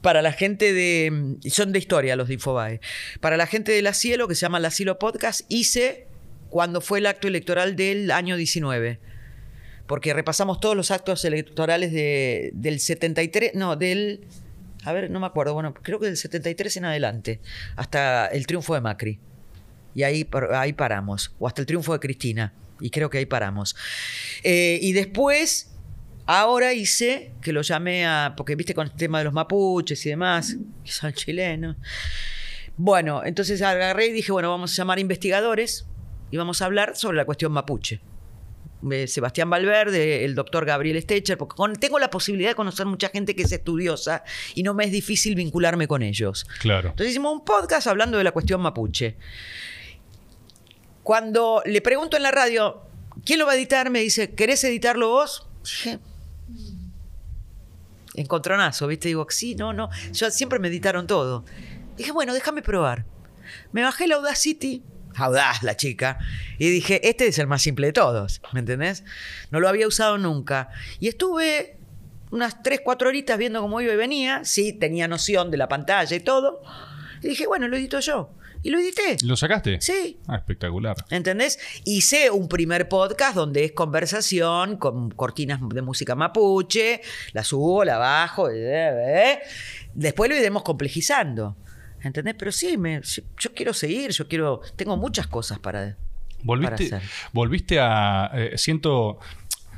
Para 0.00 0.22
la 0.22 0.32
gente 0.32 0.72
de. 0.72 1.36
Son 1.50 1.72
de 1.72 1.78
historia 1.78 2.14
los 2.16 2.28
de 2.28 2.34
Infobae. 2.34 2.80
Para 3.20 3.36
la 3.36 3.46
gente 3.46 3.72
de 3.72 3.82
La 3.82 3.94
Cielo, 3.94 4.28
que 4.28 4.34
se 4.34 4.42
llama 4.42 4.60
La 4.60 4.70
Cielo 4.70 4.98
Podcast, 4.98 5.42
hice 5.48 6.06
cuando 6.50 6.80
fue 6.80 6.98
el 7.00 7.06
acto 7.06 7.26
electoral 7.26 7.74
del 7.74 8.10
año 8.10 8.36
19. 8.36 8.98
Porque 9.86 10.14
repasamos 10.14 10.60
todos 10.60 10.76
los 10.76 10.90
actos 10.90 11.24
electorales 11.24 11.92
de- 11.92 12.50
del 12.54 12.80
73. 12.80 13.52
No, 13.54 13.76
del. 13.76 14.20
A 14.84 14.92
ver, 14.92 15.10
no 15.10 15.20
me 15.20 15.26
acuerdo. 15.26 15.54
Bueno, 15.54 15.74
creo 15.74 15.98
que 15.98 16.06
del 16.06 16.16
73 16.16 16.76
en 16.76 16.84
adelante. 16.84 17.40
Hasta 17.76 18.26
el 18.26 18.46
triunfo 18.46 18.74
de 18.74 18.80
Macri. 18.80 19.18
Y 19.94 20.02
ahí, 20.02 20.28
ahí 20.52 20.72
paramos. 20.72 21.34
O 21.38 21.46
hasta 21.46 21.62
el 21.62 21.66
triunfo 21.66 21.92
de 21.92 22.00
Cristina. 22.00 22.52
Y 22.80 22.90
creo 22.90 23.08
que 23.08 23.18
ahí 23.18 23.26
paramos. 23.26 23.76
Eh, 24.42 24.78
y 24.82 24.92
después, 24.92 25.72
ahora 26.26 26.72
hice, 26.72 27.32
que 27.40 27.52
lo 27.52 27.62
llamé 27.62 28.06
a. 28.06 28.34
Porque 28.36 28.56
viste 28.56 28.74
con 28.74 28.86
el 28.86 28.92
tema 28.92 29.18
de 29.18 29.24
los 29.24 29.32
mapuches 29.32 30.04
y 30.04 30.10
demás, 30.10 30.56
que 30.84 30.90
son 30.90 31.12
chilenos. 31.12 31.76
Bueno, 32.76 33.22
entonces 33.24 33.62
agarré 33.62 34.08
y 34.08 34.12
dije, 34.12 34.32
bueno, 34.32 34.50
vamos 34.50 34.72
a 34.72 34.76
llamar 34.76 34.98
investigadores 34.98 35.86
y 36.30 36.36
vamos 36.36 36.60
a 36.60 36.64
hablar 36.64 36.96
sobre 36.96 37.16
la 37.16 37.24
cuestión 37.24 37.52
mapuche. 37.52 38.00
Eh, 38.92 39.06
Sebastián 39.06 39.48
Valverde, 39.50 40.24
el 40.24 40.34
doctor 40.34 40.64
Gabriel 40.66 41.00
Stecher, 41.00 41.38
porque 41.38 41.56
con- 41.56 41.74
tengo 41.76 41.98
la 41.98 42.10
posibilidad 42.10 42.50
de 42.50 42.54
conocer 42.54 42.86
mucha 42.86 43.08
gente 43.08 43.34
que 43.36 43.42
es 43.44 43.52
estudiosa 43.52 44.24
y 44.54 44.62
no 44.62 44.74
me 44.74 44.84
es 44.84 44.92
difícil 44.92 45.34
vincularme 45.34 45.86
con 45.88 46.02
ellos. 46.02 46.46
Claro. 46.60 46.90
Entonces 46.90 47.10
hicimos 47.12 47.32
un 47.32 47.44
podcast 47.44 47.86
hablando 47.86 48.18
de 48.18 48.24
la 48.24 48.32
cuestión 48.32 48.60
mapuche. 48.60 49.16
Cuando 51.02 51.62
le 51.66 51.80
pregunto 51.82 52.16
en 52.16 52.22
la 52.22 52.30
radio, 52.30 52.82
¿quién 53.24 53.38
lo 53.38 53.46
va 53.46 53.52
a 53.52 53.56
editar? 53.56 53.90
Me 53.90 54.00
dice, 54.00 54.34
¿querés 54.34 54.64
editarlo 54.64 55.08
vos? 55.10 55.46
Dije, 55.62 55.98
Encontronazo, 58.16 58.86
¿viste? 58.86 59.08
Digo, 59.08 59.26
sí, 59.28 59.54
no, 59.56 59.72
no. 59.72 59.90
Yo 60.12 60.30
siempre 60.30 60.58
me 60.60 60.68
editaron 60.68 61.06
todo. 61.06 61.44
Dije, 61.96 62.12
bueno, 62.12 62.32
déjame 62.32 62.62
probar. 62.62 63.04
Me 63.72 63.82
bajé 63.82 64.06
la 64.06 64.16
Audacity, 64.16 64.82
audaz 65.16 65.62
la 65.62 65.76
chica, 65.76 66.18
y 66.58 66.70
dije, 66.70 67.08
este 67.08 67.26
es 67.26 67.38
el 67.38 67.46
más 67.46 67.62
simple 67.62 67.88
de 67.88 67.92
todos, 67.92 68.40
¿me 68.52 68.60
entendés? 68.60 69.04
No 69.50 69.60
lo 69.60 69.68
había 69.68 69.86
usado 69.86 70.18
nunca. 70.18 70.70
Y 71.00 71.08
estuve 71.08 71.76
unas 72.30 72.62
3, 72.62 72.80
4 72.84 73.08
horitas 73.08 73.38
viendo 73.38 73.60
cómo 73.60 73.80
iba 73.80 73.92
y 73.92 73.96
venía. 73.96 74.44
Sí, 74.44 74.72
tenía 74.72 75.08
noción 75.08 75.50
de 75.50 75.56
la 75.56 75.68
pantalla 75.68 76.16
y 76.16 76.20
todo. 76.20 76.62
Y 77.22 77.28
dije, 77.28 77.46
bueno, 77.46 77.68
lo 77.68 77.76
edito 77.76 78.00
yo. 78.00 78.30
Y 78.64 78.70
lo 78.70 78.78
edité. 78.78 79.18
¿Lo 79.22 79.36
sacaste? 79.36 79.78
Sí. 79.80 80.18
Ah, 80.26 80.36
espectacular. 80.36 80.96
¿Entendés? 81.10 81.58
Hice 81.84 82.30
un 82.30 82.48
primer 82.48 82.88
podcast 82.88 83.36
donde 83.36 83.64
es 83.64 83.72
conversación 83.72 84.78
con 84.78 85.10
cortinas 85.10 85.60
de 85.68 85.82
música 85.82 86.14
mapuche, 86.14 87.02
la 87.32 87.44
subo, 87.44 87.84
la 87.84 87.98
bajo, 87.98 88.48
eh, 88.48 88.56
eh. 88.56 89.38
después 89.92 90.30
lo 90.30 90.36
iremos 90.36 90.62
complejizando. 90.62 91.56
¿Entendés? 92.04 92.34
Pero 92.38 92.52
sí, 92.52 92.76
me, 92.76 93.00
yo 93.02 93.54
quiero 93.54 93.72
seguir, 93.74 94.10
yo 94.12 94.28
quiero, 94.28 94.60
tengo 94.76 94.96
muchas 94.96 95.26
cosas 95.26 95.58
para, 95.58 95.80
para 95.80 95.96
Volviste, 96.42 96.84
hacer. 96.94 97.02
volviste 97.32 97.80
a. 97.80 98.30
eh, 98.34 98.52
siento. 98.56 99.18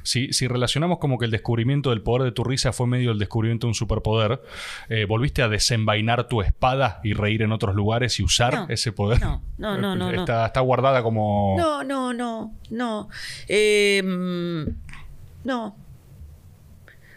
si, 0.02 0.32
si 0.32 0.46
relacionamos 0.48 0.98
como 0.98 1.18
que 1.18 1.24
el 1.24 1.30
descubrimiento 1.32 1.90
del 1.90 2.00
poder 2.02 2.22
de 2.24 2.32
tu 2.32 2.44
risa 2.44 2.72
fue 2.72 2.86
medio 2.86 3.10
el 3.12 3.18
descubrimiento 3.18 3.66
de 3.66 3.70
un 3.70 3.74
superpoder, 3.74 4.40
eh, 4.88 5.04
¿volviste 5.04 5.42
a 5.42 5.48
desenvainar 5.48 6.28
tu 6.28 6.42
espada 6.42 7.00
y 7.02 7.12
reír 7.12 7.42
en 7.42 7.50
otros 7.52 7.74
lugares 7.74 8.18
y 8.20 8.22
usar 8.22 8.54
No, 8.54 8.66
ese 8.68 8.92
poder? 8.92 9.20
no, 9.20 9.42
no, 9.58 9.76
no, 9.78 9.96
no, 9.96 10.12
no. 10.12 10.20
Está, 10.20 10.46
está 10.46 10.60
guardada 10.60 11.02
como... 11.02 11.54
No, 11.58 11.82
no, 11.82 12.12
no, 12.12 12.54
no. 12.70 13.08
Eh, 13.48 14.00
mm, 14.04 14.64
no. 15.44 15.76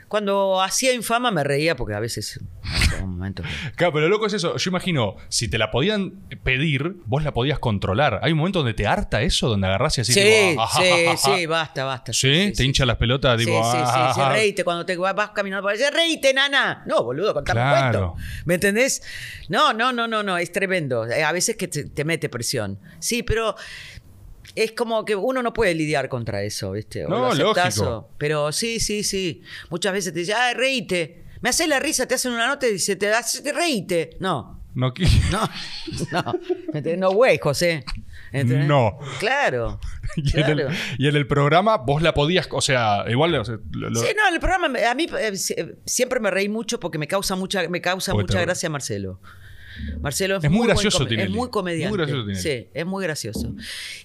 Cuando 0.09 0.61
hacía 0.61 0.91
infama 0.93 1.31
me 1.31 1.43
reía 1.43 1.75
porque 1.75 1.93
a 1.95 1.99
veces. 1.99 2.39
un 3.01 3.11
momento 3.17 3.43
Claro, 3.75 3.93
pero 3.93 4.05
lo 4.07 4.09
loco 4.09 4.25
es 4.25 4.33
eso. 4.33 4.57
Yo 4.57 4.69
imagino, 4.69 5.15
si 5.29 5.47
te 5.47 5.57
la 5.57 5.71
podían 5.71 6.11
pedir, 6.43 6.95
vos 7.05 7.23
la 7.23 7.33
podías 7.33 7.59
controlar. 7.59 8.19
Hay 8.23 8.31
un 8.33 8.39
momento 8.39 8.59
donde 8.59 8.73
te 8.73 8.87
harta 8.87 9.21
eso, 9.21 9.47
donde 9.47 9.67
agarrás 9.67 9.97
y 9.99 10.01
así. 10.01 10.13
Sí, 10.13 10.21
tipo, 10.49 10.61
ah, 10.63 11.15
sí, 11.15 11.31
sí, 11.35 11.45
basta, 11.45 11.85
basta. 11.85 12.11
¿Sí? 12.11 12.51
¿Te 12.55 12.63
hincha 12.65 12.85
las 12.85 12.97
pelotas? 12.97 13.39
Sí, 13.39 13.45
Tipo, 13.45 13.63
sí, 13.63 13.77
sí, 13.77 13.83
ah, 13.85 14.11
sí, 14.13 14.21
ah. 14.21 14.29
reíte 14.33 14.63
cuando 14.63 14.85
te 14.85 14.97
vas, 14.97 15.15
vas 15.15 15.29
caminando 15.29 15.61
por 15.63 15.71
ahí. 15.71 15.77
"Sí, 15.77 15.83
Reíte, 15.93 16.33
nana. 16.33 16.83
No, 16.87 17.03
boludo, 17.03 17.33
contame 17.33 17.59
Claro. 17.61 17.99
un 17.99 18.11
cuento. 18.17 18.27
¿Me 18.45 18.53
entendés? 18.55 19.01
No, 19.47 19.73
no, 19.73 19.93
no, 19.93 20.07
no, 20.07 20.23
no, 20.23 20.37
es 20.37 20.51
tremendo. 20.51 21.03
A 21.03 21.31
veces 21.31 21.55
que 21.55 21.67
te, 21.67 21.85
te 21.85 22.03
mete 22.03 22.29
presión. 22.29 22.79
Sí, 22.99 23.21
pero 23.23 23.55
es 24.55 24.71
como 24.73 25.05
que 25.05 25.15
uno 25.15 25.41
no 25.43 25.53
puede 25.53 25.73
lidiar 25.75 26.09
contra 26.09 26.43
eso, 26.43 26.71
¿viste? 26.71 27.05
O 27.05 27.09
No, 27.09 27.27
aceptás 27.27 27.77
lógico. 27.77 27.95
o- 27.97 28.09
Pero 28.17 28.51
sí, 28.51 28.79
sí, 28.79 29.03
sí. 29.03 29.41
Muchas 29.69 29.93
veces 29.93 30.13
te 30.13 30.19
dicen, 30.19 30.35
ay, 30.39 30.53
reíte. 30.55 31.23
Me 31.41 31.49
haces 31.49 31.67
la 31.67 31.79
risa, 31.79 32.05
te 32.07 32.15
hacen 32.15 32.31
una 32.33 32.47
nota 32.47 32.67
y 32.67 32.73
dice, 32.73 32.95
te 32.95 33.07
das, 33.07 33.41
te 33.43 33.53
reíte. 33.53 34.11
No, 34.19 34.59
No, 34.75 34.93
no, 35.31 35.49
no. 36.11 36.97
No, 36.97 37.11
güey, 37.11 37.37
José. 37.41 37.83
¿Entendés? 38.31 38.67
No. 38.67 38.99
Claro. 39.19 39.79
y, 40.15 40.39
en 40.39 40.45
el, 40.45 40.55
claro. 40.57 40.75
y 40.99 41.07
en 41.07 41.15
el 41.15 41.25
programa 41.27 41.77
vos 41.77 42.01
la 42.03 42.13
podías, 42.13 42.47
o 42.51 42.61
sea, 42.61 43.05
igual 43.09 43.33
o 43.35 43.43
sea, 43.45 43.57
lo- 43.71 43.89
lo- 43.89 43.99
Sí, 43.99 44.07
no, 44.15 44.27
en 44.27 44.33
el 44.35 44.39
programa 44.39 44.67
a 44.87 44.93
mí 44.93 45.07
eh, 45.19 45.35
si- 45.35 45.53
eh, 45.53 45.75
siempre 45.85 46.19
me 46.19 46.29
reí 46.29 46.47
mucho 46.49 46.79
porque 46.79 46.97
me 46.99 47.07
causa 47.07 47.35
mucha, 47.35 47.67
me 47.69 47.81
causa 47.81 48.13
mucha 48.13 48.39
gracia 48.41 48.69
Marcelo. 48.69 49.19
Marcelo 50.01 50.37
es, 50.37 50.43
Es 50.43 50.49
muy 50.49 50.59
buen 50.59 50.69
gracioso. 50.69 51.07
Es 51.07 51.29
muy 51.29 51.49
comediante. 51.49 51.97
Muy 51.97 52.05
gracioso. 52.05 52.41
Sí, 52.41 52.67
es 52.73 52.85
muy 52.85 53.03
gracioso. 53.03 53.55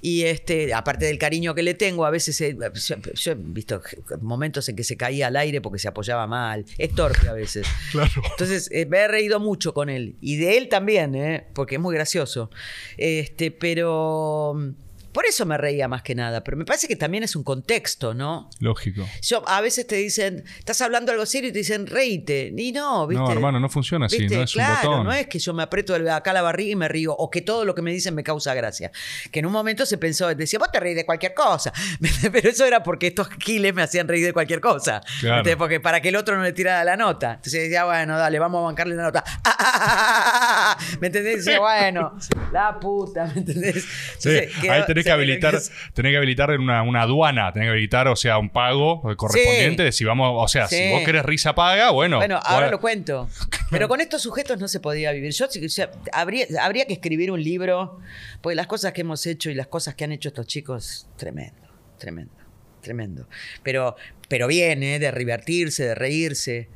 Y 0.01 0.23
este, 0.23 0.75
aparte 0.75 1.07
del 1.07 1.19
cariño 1.19 1.55
que 1.55 1.63
le 1.63 1.75
tengo, 1.75 2.05
a 2.05 2.11
veces 2.11 2.41
eh, 2.41 2.57
yo, 2.57 2.97
yo 3.15 3.33
he 3.33 3.35
visto 3.35 3.81
momentos 4.21 4.69
en 4.69 4.77
que 4.77 4.85
se 4.85 4.97
caía 4.97 5.29
al 5.29 5.37
aire 5.37 5.61
porque 5.61 5.79
se 5.79 5.89
apoyaba 5.89 6.27
mal. 6.27 6.65
Es 6.79 6.95
torpe 6.95 7.29
a 7.29 7.33
veces. 7.33 7.67
Claro. 7.93 8.23
Entonces, 8.31 8.71
eh, 8.73 8.87
me 8.87 8.99
he 8.99 9.09
reído 9.09 9.39
mucho 9.39 9.73
con 9.73 9.89
él. 9.89 10.17
Y 10.21 10.37
de 10.37 10.57
él 10.57 10.69
también, 10.69 11.15
¿eh? 11.15 11.47
porque 11.55 11.77
es 11.77 11.81
muy 11.81 11.95
gracioso. 11.95 12.51
Este, 12.97 13.51
pero. 13.51 14.75
Por 15.15 15.27
eso 15.27 15.47
me 15.47 15.57
reía 15.57 15.87
más 15.87 16.03
que 16.03 16.17
nada. 16.17 16.43
Pero 16.43 16.57
me 16.57 16.65
parece 16.65 16.89
que 16.89 16.97
también 16.97 17.23
es 17.23 17.37
un 17.37 17.45
contexto, 17.45 18.15
¿no? 18.15 18.51
Lógico. 18.59 19.07
Yo, 19.23 19.49
a 19.49 19.61
veces 19.61 19.87
te 19.87 19.95
dicen, 19.95 20.43
estás 20.59 20.81
hablando 20.81 21.13
algo 21.13 21.25
serio 21.25 21.51
y 21.51 21.53
te 21.53 21.59
dicen, 21.59 21.87
reíte. 21.87 22.53
Y 22.57 22.73
no, 22.73 23.07
¿viste? 23.07 23.23
No, 23.23 23.31
hermano, 23.31 23.61
no 23.61 23.69
funciona 23.69 24.07
así, 24.07 24.19
¿Viste? 24.19 24.37
no 24.37 24.43
es 24.43 24.53
claro, 24.53 24.75
un 24.75 24.83
botón. 24.97 25.07
no 25.07 25.13
es 25.13 25.29
que 25.29 25.39
yo 25.39 25.55
me 25.55 25.63
aprieto 25.63 25.95
acá 26.13 26.33
la 26.33 26.43
barriga 26.43 26.73
y 26.73 26.77
me 26.77 26.89
río, 26.89 27.15
o 27.15 27.31
que 27.31 27.43
todo 27.43 27.65
lo 27.65 27.77
que 27.77 27.83
me 27.83 27.93
dicen 27.93 28.13
me 28.17 28.25
causa 28.25 28.55
gracia. 28.55 28.91
Que 29.31 29.39
en 29.39 29.47
un 29.47 29.53
momento 29.53 29.87
se 29.87 29.99
pensó, 29.99 30.35
decía, 30.35 30.59
vos 30.59 30.73
te 30.73 30.81
reís 30.81 30.97
de 30.97 31.07
cualquier 31.07 31.33
cosa. 31.33 31.73
Pero 32.33 32.49
eso 32.51 32.65
era 32.65 32.83
porque 32.83 33.07
estos 33.07 33.29
giles 33.39 33.73
me 33.73 33.83
hacían 33.83 34.09
reír 34.09 34.27
de 34.27 34.33
cualquier 34.33 34.61
cosa. 34.61 35.01
Claro. 35.21 35.37
¿Entendés? 35.39 35.57
Porque 35.57 35.79
para 35.79 36.01
que 36.01 36.09
el 36.09 36.17
otro 36.17 36.37
no 36.37 36.43
le 36.43 36.53
tirara 36.53 36.83
la 36.83 36.97
nota. 36.97 37.35
Entonces 37.35 37.63
decía, 37.63 37.85
bueno, 37.85 38.19
dale, 38.19 38.39
vamos 38.41 38.59
a 38.59 38.63
bancarle 38.65 38.97
la 38.97 39.05
nota. 39.05 39.23
Ah, 39.27 39.41
ah, 39.45 39.57
ah, 39.59 39.71
ah, 39.77 40.77
ah. 40.81 40.97
¿Me 41.01 41.07
entendés? 41.07 41.45
Decía, 41.45 41.61
bueno, 41.61 42.17
la 42.53 42.79
puta, 42.81 43.27
¿me 43.27 43.41
entendés? 43.41 43.85
Sí, 44.19 44.29
Entonces, 44.31 44.57
quedó- 44.61 44.73
ahí 44.73 44.83
tenés 44.87 45.04
que 45.05 45.11
se- 45.11 45.13
habilitar, 45.13 45.55
tenés 45.95 46.13
que 46.13 46.17
habilitar 46.17 46.51
en 46.51 46.61
una, 46.61 46.83
una 46.83 47.03
aduana, 47.03 47.53
tenés 47.53 47.67
que 47.67 47.71
habilitar, 47.71 48.09
o 48.09 48.17
sea, 48.17 48.39
un 48.39 48.51
pago 48.51 49.03
correspondiente 49.17 49.83
de 49.85 49.93
si 49.93 50.05
vamos, 50.05 50.33
o 50.37 50.49
sea, 50.49 50.67
si 50.67 50.91
vos 50.91 51.03
querés 51.05 51.25
risa 51.25 51.55
paga, 51.55 51.91
bueno. 51.91 52.17
Bueno, 52.19 52.41
ahora 52.43 52.71
lo 52.71 52.81
cuento. 52.81 53.29
Pero 53.71 53.89
con 53.89 54.01
estos 54.01 54.23
sujetos 54.23 54.59
no 54.59 54.69
se 54.69 54.81
podía 54.81 55.13
vivir. 55.13 55.33
Yo, 55.33 55.47
o 55.47 55.69
sea, 55.69 55.91
habría, 56.13 56.47
habría 56.61 56.87
que 56.87 56.95
escribir 56.95 57.31
un 57.31 57.43
libro, 57.43 57.99
porque 58.41 58.55
las 58.57 58.67
cosas 58.67 58.93
que 58.93 59.01
hemos 59.03 59.27
hecho 59.27 59.51
y 59.51 59.55
las 59.55 59.67
cosas 59.67 59.95
que 59.95 60.05
han 60.05 60.13
hecho 60.13 60.29
estos 60.29 60.47
chicos, 60.47 61.09
tremendo, 61.17 61.69
tremendo, 61.99 62.35
tremendo. 62.81 63.29
Pero, 63.63 63.97
pero 64.29 64.47
bien, 64.47 64.83
¿eh? 64.83 64.99
de 64.99 65.11
divertirse, 65.13 65.85
de 65.85 65.95
reírse. 65.95 66.69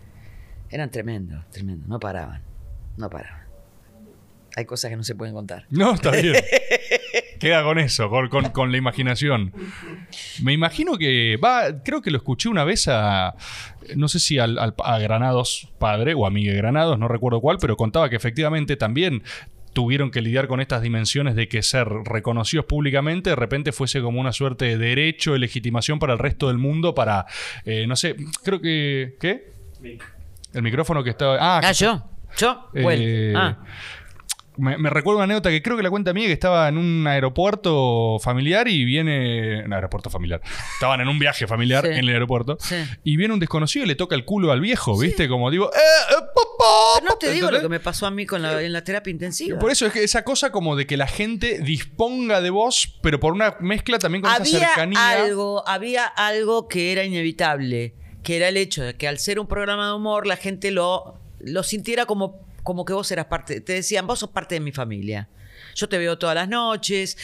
Eran 0.71 0.91
tremendos, 0.91 1.49
tremendos. 1.51 1.89
No 1.89 1.99
paraban, 1.99 2.43
no 2.97 3.09
paraban. 3.09 3.47
Hay 4.57 4.65
cosas 4.65 4.91
que 4.91 4.97
no 4.97 5.05
se 5.05 5.15
pueden 5.15 5.35
contar. 5.35 5.67
No, 5.71 5.95
está 5.95 6.11
bien. 6.11 6.35
Queda 7.39 7.63
con 7.63 7.79
eso, 7.79 8.09
con, 8.11 8.29
con- 8.29 8.51
con 8.51 8.73
la 8.73 8.79
imaginación. 8.79 9.53
Me 10.43 10.53
imagino 10.53 10.97
que. 10.99 11.37
Va, 11.43 11.83
creo 11.85 12.03
que 12.03 12.11
lo 12.11 12.19
escuché 12.19 12.49
una 12.49 12.65
vez 12.65 12.89
a. 12.89 13.35
No 13.97 14.09
sé 14.09 14.19
si 14.19 14.39
al, 14.39 14.59
al- 14.59 14.75
a 14.85 14.99
Granados 14.99 15.69
padre 15.79 16.15
o 16.15 16.27
a 16.27 16.31
Miguel 16.31 16.57
Granados, 16.57 16.99
no 16.99 17.09
recuerdo 17.09 17.41
cuál, 17.41 17.59
pero 17.61 17.77
contaba 17.77 18.09
que 18.11 18.17
efectivamente 18.17 18.77
también 18.77 19.23
tuvieron 19.75 20.11
que 20.11 20.21
lidiar 20.23 20.49
con 20.49 20.61
estas 20.61 20.83
dimensiones 20.83 21.37
de 21.37 21.47
que 21.47 21.63
ser 21.63 21.87
reconocidos 21.89 22.67
públicamente 22.67 23.31
de 23.31 23.37
repente 23.37 23.71
fuese 23.71 24.01
como 24.01 24.19
una 24.21 24.33
suerte 24.33 24.65
de 24.65 24.77
derecho 24.79 25.35
de 25.35 25.39
legitimación 25.39 26.01
para 26.01 26.15
el 26.15 26.19
resto 26.19 26.49
del 26.49 26.59
mundo 26.59 26.95
para, 26.97 27.27
eh, 27.65 27.87
no 27.87 27.95
sé, 27.95 28.17
creo 28.43 28.61
que... 28.61 29.15
¿Qué? 29.21 29.53
El 30.55 30.63
micrófono 30.63 31.05
que 31.05 31.11
estaba... 31.11 31.37
Ah, 31.39 31.61
Ah, 31.63 31.73
yo, 31.73 32.03
yo, 32.37 32.71
eh, 32.75 33.35
ah. 33.37 33.59
Me, 34.59 34.91
recuerdo 34.91 35.19
una 35.19 35.25
anécdota 35.25 35.51
que 35.51 35.63
creo 35.63 35.77
que 35.77 35.83
la 35.83 35.91
cuenta 35.91 36.13
mía 36.13 36.27
que 36.27 36.33
estaba 36.33 36.69
en 36.69 36.77
un 36.79 37.07
aeropuerto 37.07 38.19
familiar 38.21 38.69
y 38.69 38.85
viene. 38.85 39.65
Un 39.65 39.73
aeropuerto 39.73 40.11
familiar. 40.11 40.41
Estaban 40.75 41.01
en 41.01 41.09
un 41.09 41.19
viaje 41.19 41.47
familiar 41.47 41.85
Sí. 41.85 41.93
en 41.93 41.99
el 41.99 42.09
aeropuerto. 42.11 42.57
Sí. 42.61 42.77
Y 43.05 43.17
viene 43.17 43.35
un 43.35 43.41
desconocido 43.41 43.85
y 43.85 43.89
le 43.89 43.95
toca 43.95 44.15
el 44.15 44.25
culo 44.25 44.53
al 44.53 44.61
viejo, 44.61 44.99
¿viste? 44.99 45.29
Como 45.29 45.51
digo, 45.51 45.71
¡eh, 45.73 45.79
eh, 45.79 47.03
no 47.05 47.17
te 47.17 47.31
digo 47.33 47.51
lo 47.51 47.61
que 47.61 47.69
me 47.69 47.81
pasó 47.81 48.07
a 48.07 48.11
mí 48.11 48.27
con 48.27 48.43
la- 48.43 48.61
en 48.63 48.73
la 48.73 48.83
terapia 48.83 49.11
intensiva. 49.11 49.59
Por 49.59 49.71
eso 49.71 49.87
es 49.87 49.93
que 49.93 50.03
esa 50.03 50.25
cosa 50.25 50.51
como 50.51 50.77
de 50.77 50.87
que 50.87 50.97
la 50.97 51.07
gente 51.07 51.61
disponga 51.61 52.41
de 52.41 52.51
vos, 52.51 52.99
pero 53.03 53.21
por 53.21 53.33
una 53.33 53.57
mezcla 53.61 53.99
también 53.99 54.23
con 54.23 54.33
esa 54.33 54.45
cercanía. 54.45 55.11
algo, 55.11 55.67
había 55.69 56.05
algo 56.07 56.69
que 56.69 56.93
era 56.93 57.05
inevitable, 57.05 57.95
que 58.23 58.37
era 58.37 58.49
el 58.49 58.57
hecho 58.57 58.83
de 58.83 58.95
que 58.97 59.09
al 59.09 59.19
ser 59.19 59.39
un 59.39 59.47
programa 59.47 59.87
de 59.89 59.93
humor 59.95 60.27
la 60.27 60.37
gente 60.37 60.71
lo, 60.71 61.21
lo 61.41 61.63
sintiera 61.63 62.07
como, 62.07 62.48
como 62.69 62.85
que 62.85 62.93
vos 62.93 63.11
eras 63.11 63.25
parte, 63.25 63.63
te 63.63 63.73
decían, 63.73 64.07
vos 64.07 64.19
sos 64.19 64.29
parte 64.29 64.57
de 64.57 64.61
mi 64.61 64.73
familia. 64.73 65.31
Yo 65.75 65.89
te 65.89 65.97
veo 65.97 66.19
todas 66.19 66.35
las 66.35 66.51
noches. 66.51 67.17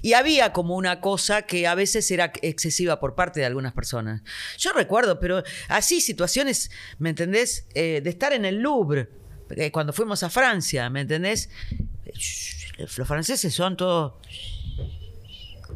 Y 0.00 0.12
había 0.12 0.52
como 0.52 0.76
una 0.76 1.00
cosa 1.00 1.42
que 1.42 1.66
a 1.66 1.74
veces 1.74 2.08
era 2.12 2.32
excesiva 2.40 3.00
por 3.00 3.16
parte 3.16 3.40
de 3.40 3.46
algunas 3.46 3.72
personas. 3.72 4.22
Yo 4.58 4.72
recuerdo, 4.72 5.18
pero 5.18 5.42
así 5.66 6.00
situaciones, 6.00 6.70
¿me 7.00 7.10
entendés? 7.10 7.66
Eh, 7.74 8.00
de 8.00 8.10
estar 8.10 8.32
en 8.32 8.44
el 8.44 8.60
Louvre, 8.60 9.08
eh, 9.56 9.72
cuando 9.72 9.92
fuimos 9.92 10.22
a 10.22 10.30
Francia, 10.30 10.88
¿me 10.88 11.00
entendés? 11.00 11.50
Los 12.78 13.08
franceses 13.08 13.52
son 13.52 13.76
todos 13.76 14.12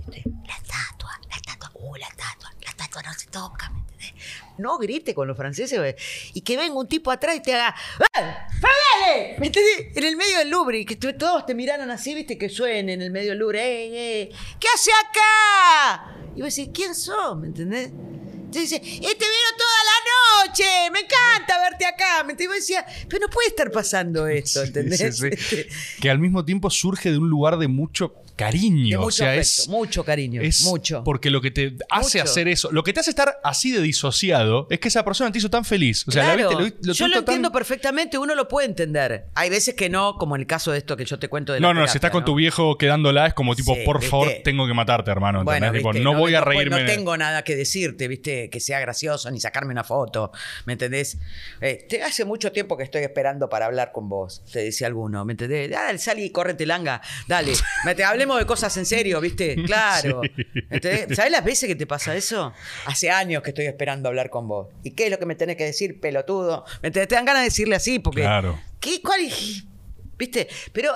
la 0.06 0.54
estatua, 0.54 1.20
la 1.28 1.34
estatua, 1.34 1.70
uh, 1.74 1.96
la 1.96 2.06
estatua, 2.06 2.54
la 2.62 2.70
estatua 2.70 3.02
no 3.02 3.12
se 3.12 3.26
toca, 3.26 3.70
¿me 3.70 3.80
entendés? 3.80 4.14
No 4.58 4.78
grite 4.78 5.14
con 5.14 5.28
los 5.28 5.36
franceses 5.36 5.78
güey, 5.78 5.94
y 6.34 6.40
que 6.40 6.56
venga 6.56 6.74
un 6.74 6.88
tipo 6.88 7.10
atrás 7.10 7.36
y 7.36 7.40
te 7.40 7.54
haga 7.54 7.74
¡Ah! 8.14 8.48
¡Fabele! 8.60 9.36
¿Me 9.38 9.46
entendés? 9.46 9.96
En 9.96 10.04
el 10.04 10.16
medio 10.16 10.38
del 10.38 10.50
Louvre 10.50 10.78
y 10.80 10.84
que 10.84 10.96
todos 10.96 11.46
te 11.46 11.54
miraran 11.54 11.90
así, 11.90 12.14
viste, 12.14 12.38
que 12.38 12.48
suene 12.48 12.94
en 12.94 13.02
el 13.02 13.10
medio 13.10 13.30
del 13.30 13.38
Louvre, 13.38 13.62
¡Ey, 13.62 13.96
ey! 13.96 14.28
¿Qué 14.58 14.68
hace 14.74 14.90
acá? 14.92 16.16
Y 16.34 16.42
vos 16.42 16.54
decís, 16.54 16.70
¿quién 16.74 16.94
sos? 16.94 17.38
¿Me 17.38 17.48
entendés? 17.48 17.88
Entonces 17.88 18.70
dice, 18.70 18.76
¡eh, 18.76 19.14
te 19.18 19.24
veo 19.24 19.50
toda 19.58 19.78
la 19.84 20.46
noche! 20.48 20.64
¡Me 20.92 21.00
encanta 21.00 21.58
verte 21.68 21.84
acá! 21.84 22.24
¿Me? 22.24 22.34
Y 22.38 22.46
vos 22.46 22.56
decías, 22.56 22.84
pero 23.08 23.26
no 23.26 23.32
puede 23.32 23.48
estar 23.48 23.70
pasando 23.70 24.26
esto, 24.28 24.62
¿entendés? 24.62 25.16
Sí, 25.16 25.30
sí, 25.30 25.36
sí. 25.36 25.56
Este, 25.56 25.68
Que 26.00 26.10
al 26.10 26.18
mismo 26.18 26.44
tiempo 26.44 26.70
surge 26.70 27.10
de 27.10 27.18
un 27.18 27.28
lugar 27.28 27.58
de 27.58 27.68
mucho 27.68 28.14
cariño. 28.36 28.98
de 28.98 29.02
o 29.02 29.06
mucho 29.06 29.16
sea, 29.16 29.28
afecto, 29.30 29.40
es. 29.62 29.68
mucho 29.68 30.04
cariño, 30.04 30.42
Es 30.42 30.62
mucho. 30.62 31.02
Porque 31.04 31.30
lo 31.30 31.40
que 31.40 31.50
te 31.50 31.76
hace 31.90 32.18
Mucho. 32.18 32.30
hacer 32.30 32.48
eso, 32.48 32.70
lo 32.70 32.82
que 32.82 32.92
te 32.92 33.00
hace 33.00 33.10
estar 33.10 33.38
así 33.42 33.72
de 33.72 33.80
disociado, 33.80 34.66
es 34.70 34.78
que 34.78 34.88
esa 34.88 35.04
persona 35.04 35.32
te 35.32 35.38
hizo 35.38 35.50
tan 35.50 35.64
feliz. 35.64 36.04
O 36.06 36.10
sea, 36.10 36.24
la 36.24 36.34
Claro. 36.34 36.58
viste, 36.58 36.70
lo, 36.82 36.86
lo 36.88 36.92
yo 36.92 37.08
lo 37.08 37.12
tan- 37.14 37.18
entiendo 37.20 37.52
perfectamente, 37.52 38.18
uno 38.18 38.34
lo 38.34 38.48
puede 38.48 38.66
entender. 38.68 39.26
Hay 39.34 39.50
veces 39.50 39.74
que 39.74 39.88
no, 39.88 40.16
como 40.16 40.34
en 40.36 40.42
el 40.42 40.46
caso 40.46 40.72
de 40.72 40.78
esto 40.78 40.96
que 40.96 41.04
yo 41.04 41.18
te 41.18 41.28
cuento 41.28 41.52
de 41.52 41.60
la 41.60 41.66
No, 41.66 41.74
no, 41.74 41.80
terapia, 41.80 41.92
si 41.92 41.96
estás 41.98 42.10
con 42.10 42.24
tu 42.24 42.34
viejo 42.34 42.76
quedándola, 42.78 43.26
es 43.26 43.34
como 43.34 43.54
tipo, 43.56 43.74
Sí, 43.74 43.82
por 43.84 44.02
favor, 44.02 44.28
tengo 44.44 44.66
que 44.66 44.74
matarte, 44.74 45.10
hermano. 45.10 45.42
Bueno, 45.44 45.72
no, 46.02 46.14
voy 46.14 46.34
a 46.34 46.40
reírme. 46.40 46.80
No 46.80 46.86
tengo 46.86 47.16
nada 47.16 47.42
que 47.42 47.56
decirte, 47.56 48.08
viste, 48.08 48.50
que 48.50 48.60
sea 48.60 48.80
gracioso 48.80 49.30
ni 49.30 49.40
sacarme 49.40 49.72
una 49.72 49.84
foto, 49.84 50.30
¿me 50.66 50.74
entendés? 50.74 51.18
Eh, 51.60 51.86
te- 51.88 52.02
hace 52.02 52.24
mucho 52.24 52.52
tiempo 52.52 52.76
que 52.76 52.84
estoy 52.84 53.02
esperando 53.02 53.48
para 53.48 53.66
hablar 53.66 53.92
con 53.92 54.08
vos, 54.08 54.42
te 54.52 54.60
decía 54.60 54.86
alguno, 54.86 55.24
¿me 55.24 55.32
entendés? 55.32 55.70
Dale, 55.70 55.98
sal 55.98 56.18
y 56.18 56.30
córrete 56.30 56.66
langa, 56.66 57.00
dale, 57.26 57.52
Me 57.84 57.94
te- 57.94 58.04
hablemos 58.26 58.38
de 58.38 58.46
cosas 58.46 58.76
en 58.76 58.86
serio, 58.86 59.20
¿viste? 59.20 59.56
Claro. 59.66 60.20
¿Sabés 61.14 61.30
las 61.30 61.44
veces 61.44 61.68
que 61.68 61.74
te 61.74 61.86
pasa 61.86 62.14
eso? 62.16 62.52
Hace 62.86 63.10
años 63.10 63.42
que 63.42 63.50
estoy 63.50 63.66
esperando 63.66 64.08
hablar 64.08 64.30
con 64.30 64.48
vos. 64.48 64.68
¿Y 64.82 64.92
qué 64.92 65.06
es 65.06 65.10
lo 65.10 65.18
que 65.18 65.26
me 65.26 65.34
tenés 65.34 65.56
que 65.56 65.64
decir, 65.64 66.00
pelotudo? 66.00 66.64
¿Me 66.82 66.88
entendés? 66.88 67.08
Te 67.08 67.14
dan 67.14 67.24
ganas 67.24 67.42
de 67.42 67.48
decirle 67.48 67.76
así 67.76 67.98
porque... 67.98 68.22
Claro. 68.22 68.58
¿Qué? 68.80 69.00
¿Cuál? 69.02 69.20
¿Viste? 70.18 70.48
Pero 70.72 70.92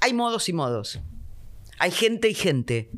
hay 0.00 0.12
modos 0.12 0.48
y 0.48 0.52
modos. 0.52 1.00
Hay 1.78 1.90
gente 1.90 2.28
y 2.28 2.34
gente. 2.34 2.90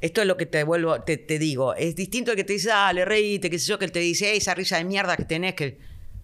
Esto 0.00 0.22
es 0.22 0.26
lo 0.26 0.36
que 0.36 0.46
te 0.46 0.64
vuelvo, 0.64 1.02
te, 1.02 1.18
te 1.18 1.38
digo. 1.38 1.74
Es 1.74 1.94
distinto 1.94 2.30
al 2.30 2.36
que 2.36 2.44
te 2.44 2.54
dice, 2.54 2.68
dale, 2.68 3.04
reíte, 3.04 3.50
qué 3.50 3.58
sé 3.58 3.66
yo, 3.66 3.78
que 3.78 3.84
él 3.84 3.92
te 3.92 3.98
dice, 3.98 4.30
"Ey, 4.30 4.38
esa 4.38 4.54
risa 4.54 4.78
de 4.78 4.84
mierda 4.84 5.16
que 5.16 5.24
tenés, 5.24 5.54
que. 5.54 5.78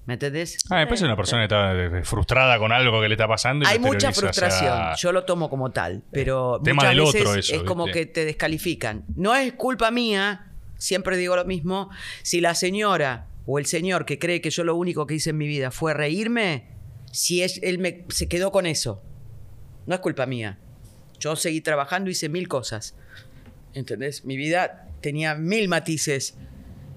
¿Me 0.07 0.15
entendés? 0.15 0.59
Ah, 0.71 0.79
después 0.79 1.01
es 1.01 1.05
una 1.05 1.17
persona 1.17 1.43
que 1.43 1.55
está 1.55 1.99
eh, 1.99 2.05
frustrada 2.05 2.59
con 2.61 2.71
algo 2.71 3.01
que 3.01 3.09
le 3.09 3.15
está 3.15 3.27
pasando. 3.27 3.65
y 3.65 3.69
Hay 3.69 3.81
mucha 3.81 4.13
frustración. 4.13 4.95
Yo 4.97 5.11
lo 5.11 5.25
tomo 5.25 5.51
como 5.51 5.73
tal, 5.73 6.05
pero 6.13 6.61
tema 6.63 6.85
muchas 6.85 6.91
del 6.91 7.01
veces 7.01 7.21
otro 7.21 7.35
eso, 7.35 7.55
es 7.57 7.63
como 7.65 7.85
¿viste? 7.87 8.01
que 8.01 8.07
te 8.07 8.25
descalifican. 8.25 9.05
No 9.17 9.35
es 9.35 9.53
culpa 9.55 9.91
mía, 9.91 10.53
siempre 10.79 11.17
digo 11.17 11.35
lo 11.35 11.45
mismo. 11.45 11.91
Si 12.23 12.41
la 12.41 12.55
señora 12.55 13.27
o 13.47 13.59
el 13.59 13.67
señor 13.67 14.07
que 14.07 14.21
cree 14.21 14.41
que 14.41 14.51
yo 14.51 14.63
lo 14.63 14.77
único 14.77 15.09
que 15.09 15.15
hice 15.15 15.31
en 15.31 15.39
mi 15.39 15.49
vida 15.49 15.73
fue 15.73 15.93
reírme, 15.93 16.69
si 17.11 17.43
es, 17.43 17.61
él 17.65 17.79
me, 17.79 18.05
se 18.09 18.29
quedó 18.29 18.53
con 18.53 18.65
eso, 18.67 19.03
no 19.87 19.95
es 19.97 20.01
culpa 20.01 20.25
mía. 20.27 20.61
Yo 21.19 21.35
seguí 21.35 21.63
trabajando, 21.63 22.11
hice 22.11 22.29
mil 22.29 22.47
cosas. 22.47 22.95
¿Entendés? 23.75 24.25
Mi 24.25 24.37
vida 24.37 24.87
tenía 25.01 25.35
mil 25.35 25.69
matices. 25.69 26.39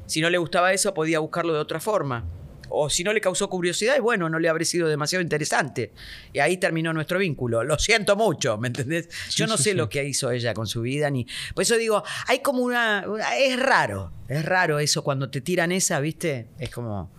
Si 0.05 0.21
no 0.21 0.29
le 0.29 0.37
gustaba 0.37 0.73
eso, 0.73 0.93
podía 0.93 1.17
buscarlo 1.19 1.53
de 1.53 1.59
otra 1.59 1.79
forma. 1.79 2.25
O 2.69 2.89
si 2.89 3.03
no 3.03 3.13
le 3.13 3.21
causó 3.21 3.49
curiosidad, 3.49 3.95
y 3.97 3.99
bueno, 3.99 4.29
no 4.29 4.39
le 4.39 4.47
habría 4.49 4.65
sido 4.65 4.87
demasiado 4.87 5.21
interesante. 5.21 5.91
Y 6.33 6.39
ahí 6.39 6.57
terminó 6.57 6.93
nuestro 6.93 7.19
vínculo. 7.19 7.63
Lo 7.63 7.77
siento 7.79 8.15
mucho, 8.15 8.57
¿me 8.57 8.67
entendés? 8.67 9.09
Yo 9.35 9.47
no 9.47 9.57
sí, 9.57 9.63
sé 9.63 9.69
sí. 9.71 9.75
lo 9.75 9.89
que 9.89 10.03
hizo 10.05 10.31
ella 10.31 10.53
con 10.53 10.67
su 10.67 10.81
vida, 10.81 11.09
ni. 11.09 11.25
Por 11.53 11.63
eso 11.63 11.75
digo, 11.77 12.03
hay 12.27 12.39
como 12.39 12.59
una. 12.63 13.03
una- 13.07 13.37
Es 13.37 13.59
raro. 13.59 14.11
Es 14.27 14.45
raro 14.45 14.79
eso 14.79 15.03
cuando 15.03 15.29
te 15.29 15.41
tiran 15.41 15.71
esa, 15.71 15.99
¿viste? 15.99 16.47
Es 16.59 16.69
como. 16.69 17.09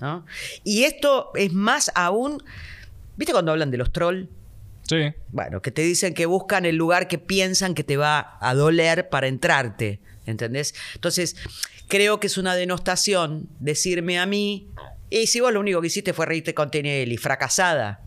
¿No? 0.00 0.24
Y 0.64 0.84
esto 0.84 1.30
es 1.34 1.52
más 1.52 1.90
aún. 1.94 2.42
¿Viste 3.16 3.32
cuando 3.32 3.52
hablan 3.52 3.70
de 3.70 3.78
los 3.78 3.92
trolls? 3.92 4.28
Sí. 4.88 5.12
Bueno, 5.32 5.60
que 5.60 5.70
te 5.70 5.82
dicen 5.82 6.14
que 6.14 6.24
buscan 6.24 6.64
el 6.64 6.76
lugar 6.76 7.08
que 7.08 7.18
piensan 7.18 7.74
que 7.74 7.84
te 7.84 7.96
va 7.98 8.38
a 8.40 8.54
doler 8.54 9.08
para 9.10 9.26
entrarte. 9.26 10.00
¿Entendés? 10.24 10.74
Entonces, 10.94 11.36
creo 11.88 12.20
que 12.20 12.28
es 12.28 12.38
una 12.38 12.54
denostación 12.54 13.48
decirme 13.58 14.18
a 14.18 14.26
mí, 14.26 14.68
y 15.10 15.26
si 15.26 15.40
vos 15.40 15.52
lo 15.52 15.60
único 15.60 15.80
que 15.80 15.86
hiciste 15.86 16.12
fue 16.12 16.26
reírte 16.26 16.54
con 16.54 16.70
Tinelli, 16.70 17.16
fracasada. 17.16 18.00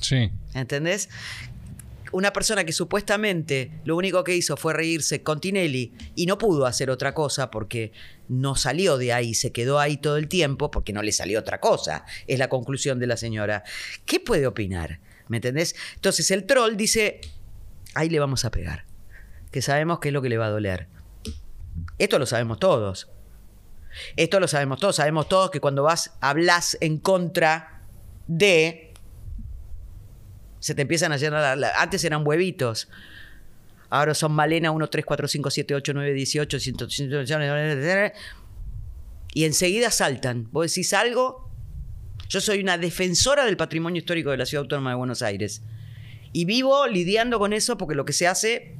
Sí. 0.00 0.30
¿Entendés? 0.54 1.08
Una 2.12 2.32
persona 2.32 2.64
que 2.64 2.72
supuestamente 2.72 3.72
lo 3.84 3.96
único 3.96 4.24
que 4.24 4.34
hizo 4.34 4.56
fue 4.56 4.72
reírse 4.72 5.22
con 5.22 5.40
Tinelli 5.40 5.92
y 6.14 6.26
no 6.26 6.38
pudo 6.38 6.64
hacer 6.64 6.88
otra 6.88 7.12
cosa 7.12 7.50
porque 7.50 7.92
no 8.28 8.54
salió 8.54 8.96
de 8.96 9.12
ahí, 9.12 9.34
se 9.34 9.52
quedó 9.52 9.78
ahí 9.80 9.96
todo 9.98 10.16
el 10.16 10.28
tiempo 10.28 10.70
porque 10.70 10.92
no 10.92 11.02
le 11.02 11.12
salió 11.12 11.38
otra 11.38 11.60
cosa, 11.60 12.06
es 12.26 12.38
la 12.38 12.48
conclusión 12.48 12.98
de 13.00 13.06
la 13.06 13.16
señora. 13.16 13.64
¿Qué 14.06 14.20
puede 14.20 14.46
opinar? 14.46 15.00
¿Me 15.28 15.38
entendés? 15.38 15.74
Entonces 15.96 16.30
el 16.30 16.44
troll 16.44 16.76
dice, 16.76 17.20
ahí 17.94 18.08
le 18.08 18.20
vamos 18.20 18.44
a 18.44 18.50
pegar, 18.50 18.86
que 19.50 19.60
sabemos 19.60 19.98
qué 19.98 20.08
es 20.08 20.14
lo 20.14 20.22
que 20.22 20.28
le 20.28 20.38
va 20.38 20.46
a 20.46 20.50
doler. 20.50 20.86
Esto 21.98 22.18
lo 22.18 22.24
sabemos 22.24 22.58
todos. 22.60 23.10
Esto 24.16 24.40
lo 24.40 24.48
sabemos 24.48 24.78
todos. 24.80 24.96
Sabemos 24.96 25.28
todos 25.28 25.50
que 25.50 25.60
cuando 25.60 25.82
vas, 25.82 26.12
hablas 26.20 26.76
en 26.80 26.98
contra 26.98 27.82
de 28.26 28.92
se 30.60 30.74
te 30.74 30.82
empiezan 30.82 31.12
a 31.12 31.16
llenar. 31.16 31.58
antes 31.76 32.04
eran 32.04 32.26
huevitos. 32.26 32.88
Ahora 33.88 34.14
son 34.14 34.32
Malena 34.32 34.72
1, 34.72 34.88
3, 34.88 35.04
4, 35.04 35.28
5, 35.28 35.50
7, 35.50 35.74
8, 35.76 35.92
9, 35.94 36.12
18, 36.12 36.58
100, 36.58 38.12
y 39.32 39.44
enseguida 39.44 39.90
saltan. 39.90 40.48
Vos 40.50 40.72
decís 40.72 40.92
algo. 40.92 41.48
Yo 42.28 42.40
soy 42.40 42.60
una 42.60 42.78
defensora 42.78 43.44
del 43.44 43.56
patrimonio 43.56 44.00
histórico 44.00 44.30
de 44.30 44.38
la 44.38 44.46
Ciudad 44.46 44.62
Autónoma 44.62 44.90
de 44.90 44.96
Buenos 44.96 45.22
Aires. 45.22 45.62
Y 46.32 46.46
vivo 46.46 46.86
lidiando 46.88 47.38
con 47.38 47.52
eso 47.52 47.78
porque 47.78 47.94
lo 47.94 48.04
que 48.04 48.12
se 48.12 48.26
hace 48.26 48.76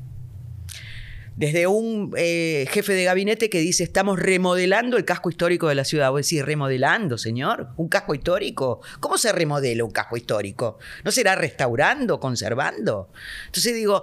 desde 1.37 1.67
un 1.67 2.15
eh, 2.17 2.67
jefe 2.71 2.95
de 2.95 3.05
gabinete 3.05 3.51
que 3.51 3.61
dice 3.61 3.85
estamos 3.85 4.19
remodelando 4.19 4.97
el 4.97 5.05
casco 5.05 5.29
histórico 5.29 5.69
de 5.69 5.75
la 5.75 5.85
ciudad. 5.85 6.11
Vos 6.11 6.23
decís, 6.23 6.45
remodelando, 6.45 7.19
señor, 7.19 7.69
un 7.77 7.89
casco 7.89 8.15
histórico. 8.15 8.81
¿Cómo 9.01 9.19
se 9.19 9.33
remodela 9.33 9.85
un 9.85 9.91
casco 9.91 10.17
histórico? 10.17 10.79
¿No 11.05 11.13
será 11.13 11.35
restaurando, 11.35 12.19
conservando? 12.19 13.11
Entonces 13.47 13.75
digo, 13.75 14.03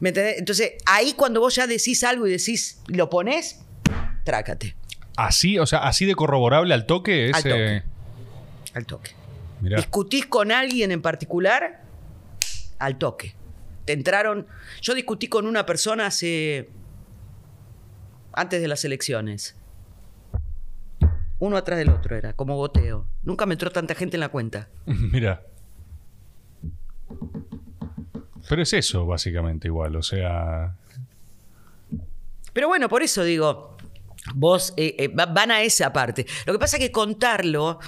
¿me 0.00 0.10
entendés? 0.10 0.38
Entonces 0.38 0.74
ahí 0.86 1.14
cuando 1.14 1.40
vos 1.40 1.54
ya 1.54 1.66
decís 1.66 2.04
algo 2.04 2.26
y 2.26 2.32
decís, 2.32 2.80
lo 2.88 3.08
pones, 3.08 3.60
trácate 4.24 4.76
Así, 5.16 5.58
o 5.58 5.66
sea, 5.66 5.80
así 5.80 6.06
de 6.06 6.14
corroborable 6.14 6.74
al 6.74 6.86
toque 6.86 7.30
es. 7.30 7.36
Al 7.36 7.42
toque. 7.42 7.76
eh, 7.76 7.82
al 8.74 8.86
toque. 8.86 9.12
mirá. 9.60 9.76
discutís 9.76 10.26
con 10.26 10.50
alguien 10.50 10.90
en 10.90 11.00
particular, 11.00 11.82
al 12.78 12.98
toque. 12.98 13.34
Te 13.84 13.92
entraron. 13.92 14.46
Yo 14.80 14.94
discutí 14.94 15.28
con 15.28 15.46
una 15.46 15.66
persona 15.66 16.06
hace. 16.06 16.68
antes 18.32 18.60
de 18.60 18.68
las 18.68 18.84
elecciones. 18.84 19.56
Uno 21.38 21.56
atrás 21.56 21.78
del 21.78 21.90
otro 21.90 22.16
era, 22.16 22.32
como 22.32 22.56
goteo. 22.56 23.06
Nunca 23.22 23.44
me 23.46 23.54
entró 23.54 23.70
tanta 23.70 23.94
gente 23.94 24.16
en 24.16 24.20
la 24.20 24.28
cuenta. 24.28 24.68
Mira. 24.86 25.42
Pero 28.48 28.62
es 28.62 28.72
eso, 28.72 29.06
básicamente, 29.06 29.68
igual. 29.68 29.96
O 29.96 30.02
sea. 30.02 30.74
Pero 32.52 32.68
bueno, 32.68 32.88
por 32.88 33.02
eso 33.02 33.24
digo, 33.24 33.76
vos 34.34 34.72
eh, 34.76 34.94
eh, 34.98 35.08
va- 35.08 35.26
van 35.26 35.50
a 35.50 35.62
esa 35.62 35.92
parte. 35.92 36.26
Lo 36.46 36.52
que 36.52 36.58
pasa 36.58 36.76
es 36.76 36.82
que 36.82 36.92
contarlo 36.92 37.78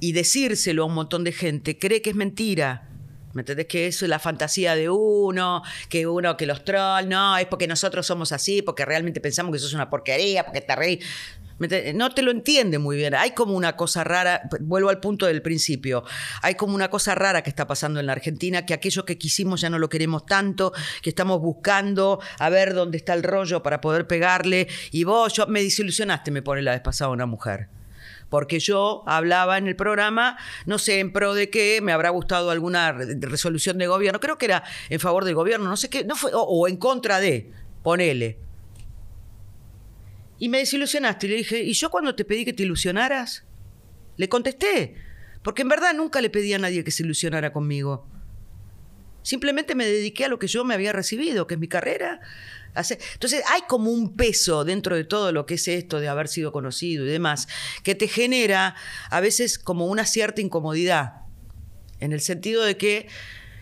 y 0.00 0.12
decírselo 0.12 0.82
a 0.82 0.86
un 0.86 0.94
montón 0.94 1.24
de 1.24 1.32
gente 1.32 1.78
cree 1.78 2.02
que 2.02 2.10
es 2.10 2.16
mentira. 2.16 2.88
¿Me 3.32 3.42
entendés? 3.42 3.66
Que 3.66 3.86
eso 3.86 4.04
es 4.04 4.08
la 4.08 4.18
fantasía 4.18 4.74
de 4.74 4.90
uno, 4.90 5.62
que 5.88 6.06
uno, 6.06 6.36
que 6.36 6.46
los 6.46 6.64
trolls, 6.64 7.08
no, 7.08 7.36
es 7.38 7.46
porque 7.46 7.66
nosotros 7.66 8.06
somos 8.06 8.32
así, 8.32 8.62
porque 8.62 8.84
realmente 8.84 9.20
pensamos 9.20 9.52
que 9.52 9.58
eso 9.58 9.66
es 9.66 9.74
una 9.74 9.88
porquería, 9.88 10.44
porque 10.44 10.60
te 10.60 10.76
reí. 10.76 11.00
¿Me 11.58 11.66
entendés? 11.66 11.94
No 11.94 12.10
te 12.10 12.22
lo 12.22 12.30
entiende 12.30 12.78
muy 12.78 12.96
bien. 12.96 13.14
Hay 13.14 13.32
como 13.32 13.54
una 13.54 13.76
cosa 13.76 14.02
rara, 14.02 14.42
vuelvo 14.60 14.88
al 14.88 15.00
punto 15.00 15.26
del 15.26 15.42
principio, 15.42 16.02
hay 16.42 16.56
como 16.56 16.74
una 16.74 16.90
cosa 16.90 17.14
rara 17.14 17.42
que 17.42 17.50
está 17.50 17.66
pasando 17.66 18.00
en 18.00 18.06
la 18.06 18.12
Argentina, 18.12 18.66
que 18.66 18.74
aquello 18.74 19.04
que 19.04 19.16
quisimos 19.16 19.60
ya 19.60 19.70
no 19.70 19.78
lo 19.78 19.88
queremos 19.88 20.26
tanto, 20.26 20.72
que 21.02 21.10
estamos 21.10 21.40
buscando 21.40 22.20
a 22.38 22.50
ver 22.50 22.74
dónde 22.74 22.98
está 22.98 23.14
el 23.14 23.22
rollo 23.22 23.62
para 23.62 23.80
poder 23.80 24.06
pegarle. 24.06 24.66
Y 24.90 25.04
vos, 25.04 25.32
yo, 25.34 25.46
me 25.46 25.62
desilusionaste, 25.62 26.30
me 26.30 26.42
pone 26.42 26.62
la 26.62 26.72
vez 26.72 26.80
pasada 26.80 27.10
una 27.10 27.26
mujer. 27.26 27.68
Porque 28.32 28.60
yo 28.60 29.04
hablaba 29.06 29.58
en 29.58 29.66
el 29.68 29.76
programa, 29.76 30.38
no 30.64 30.78
sé 30.78 31.00
en 31.00 31.12
pro 31.12 31.34
de 31.34 31.50
qué, 31.50 31.80
me 31.82 31.92
habrá 31.92 32.08
gustado 32.08 32.50
alguna 32.50 32.90
re- 32.92 33.14
resolución 33.20 33.76
de 33.76 33.86
gobierno, 33.86 34.20
creo 34.20 34.38
que 34.38 34.46
era 34.46 34.64
en 34.88 35.00
favor 35.00 35.26
del 35.26 35.34
gobierno, 35.34 35.68
no 35.68 35.76
sé 35.76 35.90
qué, 35.90 36.02
no 36.02 36.16
fue, 36.16 36.32
o, 36.32 36.40
o 36.40 36.66
en 36.66 36.78
contra 36.78 37.20
de, 37.20 37.50
ponele. 37.82 38.38
Y 40.38 40.48
me 40.48 40.58
desilusionaste 40.58 41.26
y 41.26 41.28
le 41.28 41.36
dije, 41.36 41.62
¿y 41.62 41.74
yo 41.74 41.90
cuando 41.90 42.14
te 42.14 42.24
pedí 42.24 42.46
que 42.46 42.54
te 42.54 42.62
ilusionaras? 42.62 43.44
Le 44.16 44.30
contesté, 44.30 44.94
porque 45.42 45.60
en 45.60 45.68
verdad 45.68 45.92
nunca 45.92 46.22
le 46.22 46.30
pedí 46.30 46.54
a 46.54 46.58
nadie 46.58 46.84
que 46.84 46.90
se 46.90 47.02
ilusionara 47.02 47.52
conmigo. 47.52 48.06
Simplemente 49.20 49.74
me 49.74 49.84
dediqué 49.84 50.24
a 50.24 50.28
lo 50.28 50.38
que 50.38 50.46
yo 50.46 50.64
me 50.64 50.72
había 50.72 50.94
recibido, 50.94 51.46
que 51.46 51.52
es 51.52 51.60
mi 51.60 51.68
carrera. 51.68 52.20
Hace- 52.74 52.98
Entonces 53.14 53.42
hay 53.50 53.62
como 53.68 53.90
un 53.90 54.16
peso 54.16 54.64
dentro 54.64 54.96
de 54.96 55.04
todo 55.04 55.30
lo 55.32 55.44
que 55.46 55.54
es 55.54 55.68
esto 55.68 56.00
de 56.00 56.08
haber 56.08 56.28
sido 56.28 56.52
conocido 56.52 57.04
y 57.04 57.08
demás, 57.10 57.46
que 57.82 57.94
te 57.94 58.08
genera 58.08 58.74
a 59.10 59.20
veces 59.20 59.58
como 59.58 59.86
una 59.86 60.06
cierta 60.06 60.40
incomodidad, 60.40 61.22
en 62.00 62.12
el 62.12 62.20
sentido 62.20 62.62
de 62.64 62.76
que 62.76 63.08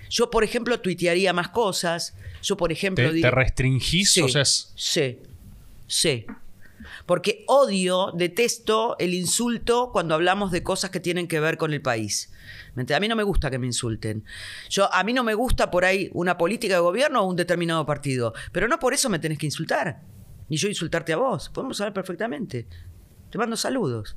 yo, 0.09 0.31
por 0.31 0.45
ejemplo, 0.45 0.81
tuitearía 0.81 1.33
más 1.33 1.49
cosas, 1.49 2.15
yo, 2.43 2.57
por 2.57 2.73
ejemplo, 2.73 3.09
¿Te, 3.09 3.15
digo- 3.15 3.29
te 3.29 3.35
restringís? 3.35 4.13
Sí, 4.13 4.23
O 4.23 4.29
sea, 4.29 4.43
es- 4.43 4.73
sí, 4.77 5.19
sí. 5.87 6.27
Porque 7.07 7.45
odio, 7.47 8.13
detesto 8.15 8.97
el 8.99 9.15
insulto 9.15 9.91
cuando 9.93 10.15
hablamos 10.15 10.51
de 10.51 10.63
cosas 10.63 10.91
que 10.91 11.01
tienen 11.01 11.29
que 11.29 11.41
ver 11.41 11.57
con 11.57 11.73
el 11.73 11.83
país. 11.83 12.33
A 12.95 13.01
mí 13.01 13.09
no 13.09 13.17
me 13.17 13.23
gusta 13.23 13.51
que 13.51 13.59
me 13.59 13.67
insulten. 13.67 14.25
Yo, 14.69 14.93
a 14.93 15.03
mí 15.05 15.13
no 15.13 15.25
me 15.25 15.35
gusta 15.35 15.71
por 15.71 15.85
ahí 15.85 16.11
una 16.13 16.39
política 16.39 16.75
de 16.75 16.81
gobierno 16.81 17.23
o 17.23 17.29
un 17.29 17.37
determinado 17.37 17.85
partido. 17.87 18.33
Pero 18.53 18.69
no 18.69 18.79
por 18.79 18.95
eso 18.95 19.09
me 19.09 19.19
tenés 19.19 19.39
que 19.39 19.47
insultar. 19.47 20.03
Ni 20.49 20.57
yo 20.57 20.69
insultarte 20.69 21.13
a 21.13 21.17
vos. 21.17 21.49
Podemos 21.49 21.81
hablar 21.81 21.95
perfectamente. 21.95 22.67
Te 23.31 23.39
mando 23.39 23.57
saludos. 23.57 24.17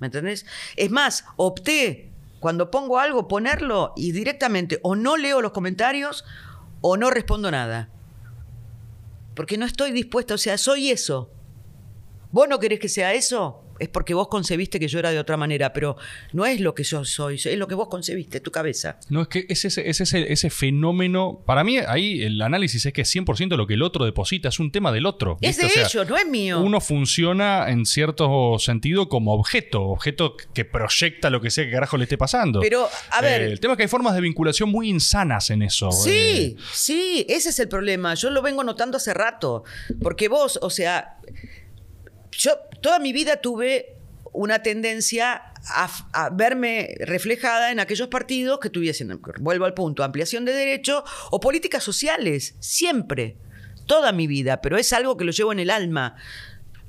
¿Me 0.00 0.08
entendés? 0.08 0.46
Es 0.76 0.90
más, 0.90 1.24
opté 1.36 2.12
cuando 2.40 2.70
pongo 2.70 2.98
algo 2.98 3.28
ponerlo 3.28 3.92
y 3.96 4.12
directamente 4.12 4.78
o 4.82 4.96
no 4.96 5.16
leo 5.16 5.40
los 5.40 5.52
comentarios 5.52 6.24
o 6.80 6.96
no 6.96 7.10
respondo 7.10 7.50
nada. 7.50 7.88
Porque 9.34 9.56
no 9.56 9.66
estoy 9.66 9.92
dispuesta, 9.92 10.34
o 10.34 10.38
sea, 10.38 10.58
soy 10.58 10.90
eso. 10.90 11.30
¿Vos 12.34 12.48
no 12.48 12.58
querés 12.58 12.80
que 12.80 12.88
sea 12.88 13.14
eso? 13.14 13.64
es 13.78 13.88
porque 13.88 14.14
vos 14.14 14.28
concebiste 14.28 14.78
que 14.78 14.88
yo 14.88 14.98
era 14.98 15.10
de 15.10 15.18
otra 15.18 15.36
manera, 15.36 15.72
pero 15.72 15.96
no 16.32 16.46
es 16.46 16.60
lo 16.60 16.74
que 16.74 16.84
yo 16.84 17.04
soy, 17.04 17.36
es 17.36 17.58
lo 17.58 17.66
que 17.66 17.74
vos 17.74 17.88
concebiste, 17.88 18.40
tu 18.40 18.50
cabeza. 18.50 18.98
No, 19.08 19.22
es 19.22 19.28
que 19.28 19.46
es 19.48 19.64
ese, 19.64 19.88
es 19.88 20.00
ese, 20.00 20.32
ese 20.32 20.50
fenómeno. 20.50 21.42
Para 21.44 21.64
mí, 21.64 21.78
ahí 21.78 22.22
el 22.22 22.40
análisis 22.40 22.86
es 22.86 22.92
que 22.92 23.02
100% 23.02 23.56
lo 23.56 23.66
que 23.66 23.74
el 23.74 23.82
otro 23.82 24.04
deposita 24.04 24.48
es 24.48 24.60
un 24.60 24.70
tema 24.70 24.92
del 24.92 25.06
otro. 25.06 25.38
Es 25.40 25.56
de 25.56 25.66
O 25.66 25.68
sea, 25.68 25.82
ellos, 25.86 26.08
no 26.08 26.16
es 26.16 26.26
mío. 26.26 26.60
Uno 26.60 26.80
funciona 26.80 27.68
en 27.70 27.84
cierto 27.86 28.58
sentido 28.58 29.08
como 29.08 29.34
objeto, 29.34 29.82
objeto 29.82 30.36
que 30.36 30.64
proyecta 30.64 31.30
lo 31.30 31.40
que 31.40 31.50
sea 31.50 31.64
que 31.64 31.72
carajo 31.72 31.96
le 31.96 32.04
esté 32.04 32.16
pasando. 32.18 32.60
Pero, 32.60 32.88
a 33.10 33.20
ver- 33.20 33.42
Eh, 33.42 33.52
el 33.52 33.60
tema 33.60 33.74
es 33.74 33.76
que 33.78 33.82
hay 33.84 33.88
formas 33.88 34.14
de 34.14 34.20
vinculación 34.20 34.70
muy 34.70 34.88
insanas 34.88 35.50
en 35.50 35.62
eso. 35.62 35.90
Sí, 35.90 36.10
eh. 36.10 36.56
sí, 36.72 37.26
ese 37.28 37.48
es 37.48 37.58
el 37.58 37.68
problema. 37.68 38.14
Yo 38.14 38.30
lo 38.30 38.42
vengo 38.42 38.62
notando 38.62 38.96
hace 38.98 39.12
rato. 39.14 39.64
Porque 40.00 40.28
vos, 40.28 40.58
o 40.62 40.70
sea, 40.70 41.16
yo 42.38 42.58
toda 42.80 42.98
mi 42.98 43.12
vida 43.12 43.36
tuve 43.36 43.96
una 44.32 44.62
tendencia 44.62 45.42
a, 45.70 46.30
verme 46.30 46.94
reflejada 47.00 47.72
en 47.72 47.80
aquellos 47.80 48.08
partidos 48.08 48.58
que 48.60 48.70
tuviesen, 48.70 49.20
vuelvo 49.40 49.64
al 49.64 49.74
punto, 49.74 50.04
ampliación 50.04 50.44
de 50.44 50.52
derechos 50.52 51.04
o 51.30 51.40
políticas 51.40 51.82
sociales, 51.82 52.54
siempre, 52.60 53.36
toda 53.86 54.12
mi 54.12 54.26
vida, 54.26 54.60
pero 54.60 54.76
es 54.76 54.92
algo 54.92 55.16
que 55.16 55.24
lo 55.24 55.32
llevo 55.32 55.52
en 55.52 55.60
el 55.60 55.70
alma. 55.70 56.16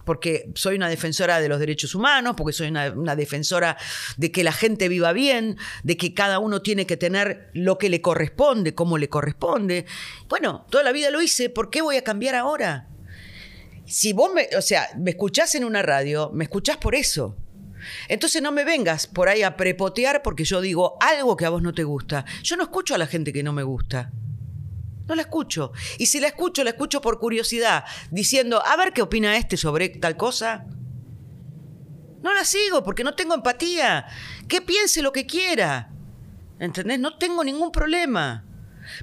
Porque 0.04 0.52
soy 0.54 0.76
una 0.76 0.88
defensora 0.88 1.40
de 1.40 1.50
los 1.50 1.60
derechos 1.60 1.96
humanos, 1.96 2.36
porque 2.38 2.54
soy 2.54 2.68
una, 2.68 2.92
una 2.92 3.16
defensora 3.16 3.76
de 4.18 4.32
que 4.32 4.44
la 4.44 4.52
gente 4.52 4.88
viva 4.88 5.14
bien, 5.14 5.58
de 5.82 5.98
que 5.98 6.14
cada 6.14 6.38
uno 6.38 6.62
tiene 6.62 6.86
que 6.86 6.96
tener 6.96 7.50
lo 7.54 7.80
que 7.80 7.90
le 7.90 8.02
corresponde, 8.02 8.76
como 8.76 9.00
le 9.00 9.10
corresponde. 9.10 9.88
Bueno, 10.30 10.68
toda 10.70 10.84
la 10.84 10.92
vida 10.92 11.10
lo 11.10 11.24
hice, 11.24 11.50
¿por 11.50 11.72
qué 11.72 11.82
voy 11.82 11.96
a 11.96 12.04
cambiar 12.04 12.36
ahora? 12.36 12.88
Si 13.86 14.14
vos 14.14 14.32
me, 14.34 14.50
o 14.58 14.62
sea, 14.62 14.90
me 14.98 15.12
escuchás 15.12 15.56
en 15.56 15.64
una 15.64 15.82
radio, 15.82 16.32
me 16.34 16.46
escuchás 16.46 16.78
por 16.78 16.96
eso. 16.96 17.38
Entonces 18.08 18.42
no 18.42 18.52
me 18.52 18.64
vengas 18.64 19.08
por 19.08 19.30
ahí 19.30 19.44
a 19.44 19.56
prepotear 19.56 20.22
porque 20.24 20.44
yo 20.44 20.62
digo 20.62 20.98
algo 21.00 21.38
que 21.38 21.46
a 21.46 21.50
vos 21.50 21.62
no 21.62 21.74
te 21.74 21.84
gusta. 21.84 22.26
Yo 22.44 22.56
no 22.58 22.64
escucho 22.64 22.96
a 22.96 22.98
la 22.98 23.08
gente 23.08 23.32
que 23.32 23.44
no 23.44 23.54
me 23.54 23.64
gusta. 23.64 24.12
No 25.08 25.14
la 25.16 25.22
escucho. 25.22 25.72
Y 26.00 26.08
si 26.08 26.20
la 26.20 26.28
escucho, 26.28 26.64
la 26.64 26.72
escucho 26.72 27.00
por 27.00 27.20
curiosidad, 27.20 27.84
diciendo, 28.10 28.64
a 28.66 28.76
ver 28.76 28.92
qué 28.92 29.04
opina 29.04 29.38
este 29.38 29.56
sobre 29.56 29.90
tal 29.90 30.18
cosa. 30.18 30.66
No 32.24 32.34
la 32.34 32.44
sigo 32.44 32.84
porque 32.84 33.04
no 33.04 33.14
tengo 33.14 33.36
empatía. 33.36 34.08
Que 34.48 34.62
piense 34.62 35.04
lo 35.04 35.12
que 35.12 35.28
quiera. 35.28 35.92
¿Entendés? 36.60 37.00
No 37.00 37.18
tengo 37.18 37.44
ningún 37.44 37.72
problema. 37.72 38.46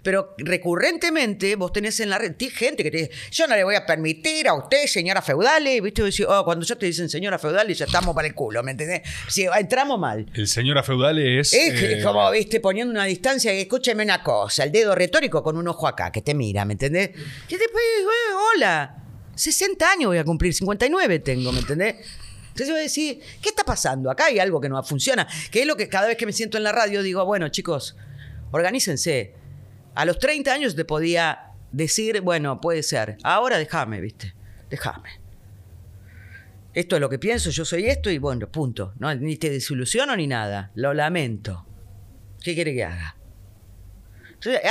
Pero 0.03 0.35
recurrentemente 0.39 1.57
vos 1.57 1.73
tenés 1.73 2.01
en 2.01 2.11
la 2.11 2.19
red 2.19 2.35
gente 2.51 2.83
que 2.83 2.91
te 2.91 2.97
dice, 2.97 3.11
yo 3.31 3.47
no 3.47 3.55
le 3.55 3.65
voy 3.65 3.75
a 3.75 3.87
permitir 3.87 4.49
a 4.49 4.55
usted, 4.55 4.87
señora 4.87 5.23
feudale, 5.23 5.81
¿viste? 5.81 6.03
Decís, 6.03 6.27
"Oh, 6.29 6.45
cuando 6.45 6.65
ya 6.65 6.77
te 6.77 6.87
dicen 6.87 7.09
señora 7.09 7.39
feudale, 7.39 7.75
ya 7.75 7.85
estamos 7.85 8.15
para 8.15 8.27
el 8.27 8.35
culo, 8.35 8.63
¿me 8.63 8.73
entendés? 8.73 9.03
Si 9.29 9.45
entramos 9.45 9.99
mal. 9.99 10.27
El 10.35 10.49
señor 10.49 10.79
a 10.79 10.83
feudale 10.83 11.41
es. 11.41 11.53
Es 11.53 11.83
eh, 11.83 12.01
como, 12.03 12.31
viste, 12.31 12.61
poniendo 12.61 12.93
una 12.93 13.05
distancia, 13.05 13.53
escúcheme 13.53 14.03
una 14.03 14.23
cosa, 14.23 14.65
el 14.65 14.73
dedo 14.73 14.95
retórico 14.95 15.43
con 15.43 15.57
un 15.57 15.69
ojo 15.69 15.87
acá, 15.87 16.11
que 16.11 16.23
te 16.23 16.35
mira, 16.35 16.65
¿me 16.65 16.73
entendés? 16.73 17.11
Y 17.49 17.57
después, 17.57 17.83
eh, 18.01 18.35
hola, 18.57 18.97
60 19.35 19.91
años 19.91 20.09
voy 20.09 20.19
a 20.19 20.25
cumplir, 20.25 20.53
59 20.55 21.19
tengo, 21.21 21.53
¿me 21.53 21.61
entendés? 21.61 21.97
Entonces 22.53 22.67
yo 22.69 22.75
voy 22.75 22.81
a 22.81 22.83
decir, 22.83 23.21
¿qué 23.41 23.49
está 23.49 23.65
pasando? 23.65 24.11
Acá 24.11 24.27
hay 24.27 24.39
algo 24.39 24.61
que 24.61 24.69
no 24.69 24.83
funciona. 24.83 25.27
Que 25.51 25.63
es 25.63 25.67
lo 25.67 25.75
que 25.75 25.89
cada 25.89 26.07
vez 26.07 26.19
que 26.19 26.27
me 26.27 26.35
siento 26.35 26.59
en 26.59 26.65
la 26.65 26.73
radio 26.73 27.03
digo, 27.03 27.25
bueno, 27.25 27.49
chicos, 27.49 27.97
organícense. 28.51 29.35
A 29.95 30.05
los 30.05 30.19
30 30.19 30.53
años 30.53 30.75
te 30.77 30.85
podía 30.85 31.51
decir, 31.71 32.21
bueno, 32.21 32.61
puede 32.61 32.83
ser. 32.83 33.17
Ahora 33.23 33.59
déjame, 33.59 34.01
¿viste? 34.01 34.35
Déjame. 34.71 35.09
Esto 36.75 36.97
es 36.97 37.01
lo 37.01 37.11
que 37.11 37.19
pienso, 37.19 37.51
yo 37.51 37.65
soy 37.67 37.85
esto 37.87 38.11
y 38.11 38.17
bueno, 38.19 38.49
punto. 38.49 38.95
No, 38.99 39.15
ni 39.15 39.37
te 39.37 39.51
desilusiono 39.51 40.17
ni 40.17 40.27
nada. 40.27 40.71
Lo 40.75 40.95
lamento. 40.95 41.67
¿Qué 42.43 42.55
quiere 42.55 42.73
que 42.75 42.85
haga? 42.85 43.17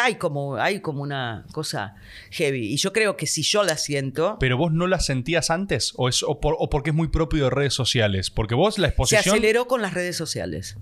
Hay 0.03 0.15
como, 0.15 0.57
hay 0.57 0.81
como 0.81 1.01
una 1.01 1.45
cosa 1.53 1.95
heavy. 2.31 2.73
Y 2.73 2.77
yo 2.77 2.91
creo 2.91 3.15
que 3.15 3.25
si 3.27 3.41
yo 3.43 3.63
la 3.63 3.77
siento, 3.77 4.35
Pero 4.39 4.57
vos 4.57 4.73
no 4.73 4.85
la 4.87 4.99
sentías 4.99 5.49
antes 5.49 5.93
o, 5.95 6.09
es, 6.09 6.23
o, 6.23 6.41
por- 6.41 6.57
o 6.59 6.69
porque 6.69 6.89
es 6.89 6.95
muy 6.95 7.07
propio 7.07 7.45
de 7.45 7.49
redes 7.51 7.73
sociales. 7.73 8.31
Porque 8.31 8.53
vos 8.55 8.77
la 8.79 8.87
se 8.87 8.89
exposición. 8.89 9.35
aceleró 9.35 9.67
con 9.67 9.81
las 9.81 9.93
redes 9.93 10.17
sociales. 10.17 10.75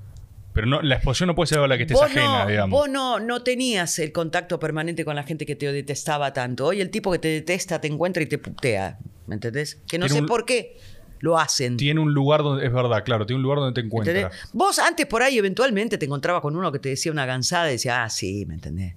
Pero 0.60 0.68
no, 0.68 0.81
la 0.81 0.95
exposición 0.95 1.27
no 1.27 1.36
puede 1.36 1.48
ser 1.48 1.60
a 1.60 1.68
la 1.68 1.77
que 1.77 1.84
estés 1.84 1.95
Vos, 1.98 2.06
ajena, 2.06 2.44
no, 2.44 2.49
digamos. 2.49 2.80
vos 2.80 2.90
no, 2.90 3.19
no 3.19 3.44
tenías 3.44 3.98
el 3.99 4.11
contacto 4.11 4.60
permanente 4.60 5.06
con 5.06 5.15
la 5.15 5.23
gente 5.23 5.45
que 5.45 5.56
te 5.56 5.72
detestaba 5.72 6.34
tanto. 6.34 6.65
Hoy 6.65 6.81
el 6.81 6.90
tipo 6.90 7.11
que 7.11 7.19
te 7.19 7.27
detesta 7.30 7.80
te 7.81 7.88
encuentra 7.88 8.22
y 8.23 8.26
te 8.26 8.38
putea. 8.38 8.98
¿Me 9.27 9.36
entendés? 9.36 9.76
Que 9.88 9.98
no 9.98 10.06
Tiene 10.07 10.15
sé 10.18 10.22
un- 10.22 10.27
por 10.27 10.45
qué 10.45 10.77
lo 11.19 11.38
hacen. 11.38 11.77
Tiene 11.77 11.99
un 11.99 12.14
lugar 12.14 12.44
donde. 12.44 12.65
Es 12.65 12.73
verdad, 12.73 13.03
claro, 13.03 13.26
tiene 13.26 13.38
un 13.38 13.44
lugar 13.44 13.60
donde 13.60 13.80
te 13.80 13.86
encuentra. 13.86 14.14
¿Entendés? 14.14 14.40
Vos 14.53 14.80
antes 14.80 15.06
por 15.06 15.22
ahí 15.22 15.38
eventualmente 15.38 15.98
te 15.98 16.06
encontrabas 16.06 16.41
con 16.41 16.56
uno 16.56 16.72
que 16.72 16.80
te 16.80 16.90
decía 16.90 17.11
una 17.11 17.26
gansada 17.26 17.69
y 17.69 17.73
decía, 17.73 18.03
ah, 18.03 18.10
sí, 18.10 18.45
¿me 18.45 18.56
entendés? 18.56 18.95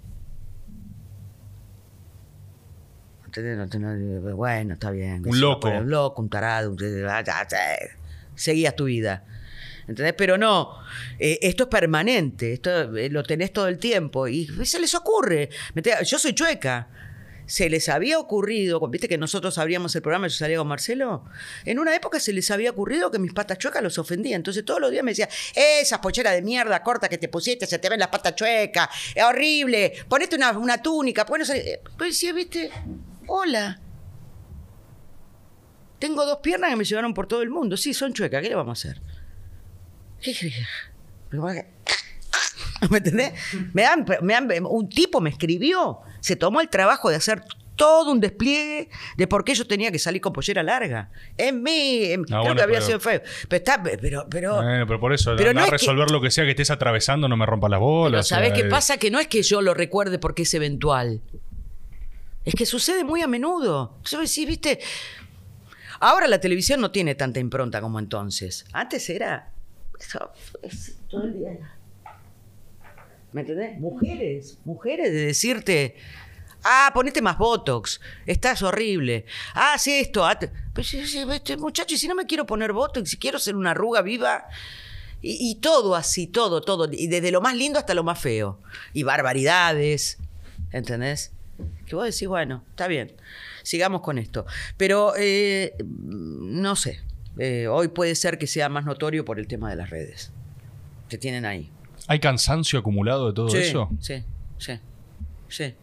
¿Entendés? 3.26 3.56
No 3.56 3.68
te- 3.68 3.78
no- 3.78 4.36
bueno, 4.36 4.74
está 4.74 4.90
bien. 4.90 5.22
Un 5.26 5.40
loco. 5.40 5.68
Un 5.68 5.90
loco, 5.90 6.22
un 6.22 6.28
tarado. 6.28 6.70
un-. 6.70 6.78
Seguías 8.34 8.76
tu 8.76 8.84
vida. 8.84 9.24
¿Entendés? 9.88 10.14
Pero 10.16 10.38
no, 10.38 10.78
eh, 11.18 11.38
esto 11.42 11.64
es 11.64 11.68
permanente, 11.68 12.52
esto 12.52 12.96
eh, 12.96 13.08
lo 13.10 13.22
tenés 13.22 13.52
todo 13.52 13.68
el 13.68 13.78
tiempo 13.78 14.28
y 14.28 14.46
se 14.64 14.78
les 14.78 14.94
ocurre. 14.94 15.48
¿Me 15.74 15.82
Yo 16.04 16.18
soy 16.18 16.34
chueca. 16.34 16.88
Se 17.44 17.68
les 17.68 17.88
había 17.88 18.18
ocurrido, 18.20 18.80
viste 18.88 19.08
que 19.08 19.18
nosotros 19.18 19.58
abríamos 19.58 19.94
el 19.96 20.00
programa, 20.00 20.28
yo 20.28 20.34
salía 20.36 20.58
con 20.58 20.68
Marcelo, 20.68 21.24
en 21.64 21.80
una 21.80 21.94
época 21.94 22.20
se 22.20 22.32
les 22.32 22.50
había 22.52 22.70
ocurrido 22.70 23.10
que 23.10 23.18
mis 23.18 23.32
patas 23.32 23.58
chuecas 23.58 23.82
los 23.82 23.98
ofendía. 23.98 24.36
Entonces 24.36 24.64
todos 24.64 24.80
los 24.80 24.90
días 24.92 25.02
me 25.04 25.10
decía, 25.10 25.28
esas 25.54 25.98
pocheras 25.98 26.34
de 26.34 26.40
mierda 26.42 26.82
corta 26.82 27.08
que 27.08 27.18
te 27.18 27.28
pusiste, 27.28 27.66
se 27.66 27.78
te 27.80 27.88
ven 27.90 27.98
las 27.98 28.08
patas 28.08 28.36
chuecas, 28.36 28.88
es 29.14 29.22
horrible, 29.24 29.92
ponete 30.08 30.36
una, 30.36 30.52
una 30.56 30.80
túnica, 30.80 31.26
pues 31.26 31.40
no 31.40 31.44
sé. 31.44 31.80
Pues 31.98 32.24
viste, 32.32 32.70
hola. 33.26 33.78
Tengo 35.98 36.24
dos 36.24 36.38
piernas 36.38 36.70
que 36.70 36.76
me 36.76 36.84
llevaron 36.84 37.12
por 37.12 37.26
todo 37.26 37.42
el 37.42 37.50
mundo. 37.50 37.76
Sí, 37.76 37.92
son 37.92 38.12
chuecas, 38.12 38.40
¿qué 38.40 38.48
le 38.48 38.54
vamos 38.54 38.84
a 38.84 38.88
hacer? 38.88 39.02
¿Qué 39.02 39.02
querés? 39.02 39.20
Pero 39.20 40.10
va 40.10 40.11
a- 40.11 40.11
¿Me 42.90 42.98
entendés? 42.98 43.32
Me 43.72 43.84
han- 43.86 44.04
me 44.22 44.34
han- 44.34 44.48
un 44.66 44.88
tipo 44.88 45.20
me 45.20 45.30
escribió, 45.30 46.00
se 46.20 46.36
tomó 46.36 46.60
el 46.60 46.68
trabajo 46.68 47.10
de 47.10 47.16
hacer 47.16 47.42
todo 47.76 48.12
un 48.12 48.20
despliegue 48.20 48.90
de 49.16 49.26
por 49.26 49.44
qué 49.44 49.54
yo 49.54 49.66
tenía 49.66 49.90
que 49.90 49.98
salir 49.98 50.20
con 50.20 50.32
pollera 50.32 50.62
larga. 50.62 51.10
En 51.38 51.62
mí, 51.62 52.04
en- 52.12 52.24
creo 52.24 52.40
bueno, 52.40 52.56
que 52.56 52.62
había 52.62 52.76
pero- 52.78 52.86
sido 52.86 53.00
feo. 53.00 53.22
Pero 53.48 53.56
está, 53.58 53.82
pero, 53.82 54.26
pero, 54.28 54.60
pero 54.86 55.00
por 55.00 55.12
eso, 55.12 55.34
Pero 55.36 55.52
no 55.54 55.62
a 55.62 55.64
que- 55.66 55.70
resolver 55.72 56.10
lo 56.10 56.20
que 56.20 56.30
sea 56.30 56.44
que 56.44 56.50
estés 56.50 56.70
atravesando, 56.70 57.28
no 57.28 57.36
me 57.36 57.46
rompa 57.46 57.68
las 57.68 57.80
bolas. 57.80 58.10
pero 58.10 58.20
o 58.20 58.24
sea, 58.24 58.36
¿sabés 58.38 58.52
qué 58.52 58.66
eh, 58.66 58.70
pasa? 58.70 58.96
Que 58.98 59.10
no 59.10 59.18
es 59.20 59.26
que 59.28 59.42
yo 59.42 59.62
lo 59.62 59.74
recuerde 59.74 60.18
porque 60.18 60.42
es 60.42 60.52
eventual. 60.54 61.22
Es 62.44 62.54
que 62.54 62.66
sucede 62.66 63.04
muy 63.04 63.22
a 63.22 63.26
menudo. 63.28 63.96
Yo 64.04 64.18
decís, 64.20 64.46
viste, 64.46 64.80
ahora 66.00 66.26
la 66.26 66.40
televisión 66.40 66.80
no 66.80 66.90
tiene 66.90 67.14
tanta 67.14 67.38
impronta 67.40 67.80
como 67.80 67.98
entonces. 68.00 68.64
Antes 68.72 69.08
era 69.08 69.51
todo 71.08 71.24
el 71.24 71.38
día. 71.38 71.76
¿Me 73.32 73.40
entendés? 73.42 73.78
Mujeres, 73.80 74.58
mujeres 74.64 75.10
de 75.12 75.26
decirte, 75.26 75.96
ah, 76.64 76.90
ponete 76.92 77.22
más 77.22 77.38
Botox, 77.38 78.00
estás 78.26 78.62
horrible. 78.62 79.24
Ah, 79.54 79.76
sí, 79.78 80.00
esto. 80.00 80.24
ah, 80.24 80.38
Pues, 80.74 80.92
este 80.94 81.56
muchacho, 81.56 81.94
y 81.94 81.98
si 81.98 82.08
no 82.08 82.14
me 82.14 82.26
quiero 82.26 82.44
poner 82.46 82.72
Botox, 82.72 83.08
si 83.10 83.16
quiero 83.16 83.38
ser 83.38 83.56
una 83.56 83.70
arruga 83.70 84.02
viva. 84.02 84.46
Y, 85.22 85.50
y 85.50 85.54
todo 85.56 85.94
así, 85.94 86.26
todo, 86.26 86.60
todo. 86.62 86.88
Y 86.92 87.06
desde 87.06 87.30
lo 87.30 87.40
más 87.40 87.54
lindo 87.56 87.78
hasta 87.78 87.94
lo 87.94 88.02
más 88.02 88.18
feo. 88.18 88.58
Y 88.92 89.04
barbaridades. 89.04 90.18
¿Entendés? 90.72 91.30
Que 91.86 91.94
vos 91.94 92.04
decís, 92.06 92.26
bueno, 92.26 92.64
está 92.70 92.88
bien. 92.88 93.12
Sigamos 93.62 94.00
con 94.00 94.18
esto. 94.18 94.46
Pero 94.76 95.12
eh, 95.16 95.74
no 95.78 96.74
sé. 96.76 97.00
Eh, 97.38 97.66
hoy 97.66 97.88
puede 97.88 98.14
ser 98.14 98.38
que 98.38 98.46
sea 98.46 98.68
más 98.68 98.84
notorio 98.84 99.24
por 99.24 99.38
el 99.38 99.46
tema 99.46 99.70
de 99.70 99.76
las 99.76 99.90
redes. 99.90 100.32
Que 101.08 101.18
tienen 101.18 101.44
ahí. 101.44 101.70
¿Hay 102.08 102.20
cansancio 102.20 102.78
acumulado 102.78 103.28
de 103.28 103.32
todo 103.32 103.48
sí, 103.48 103.58
eso? 103.58 103.90
Sí, 104.00 104.22
sí, 104.58 104.78
sí. 105.48 105.74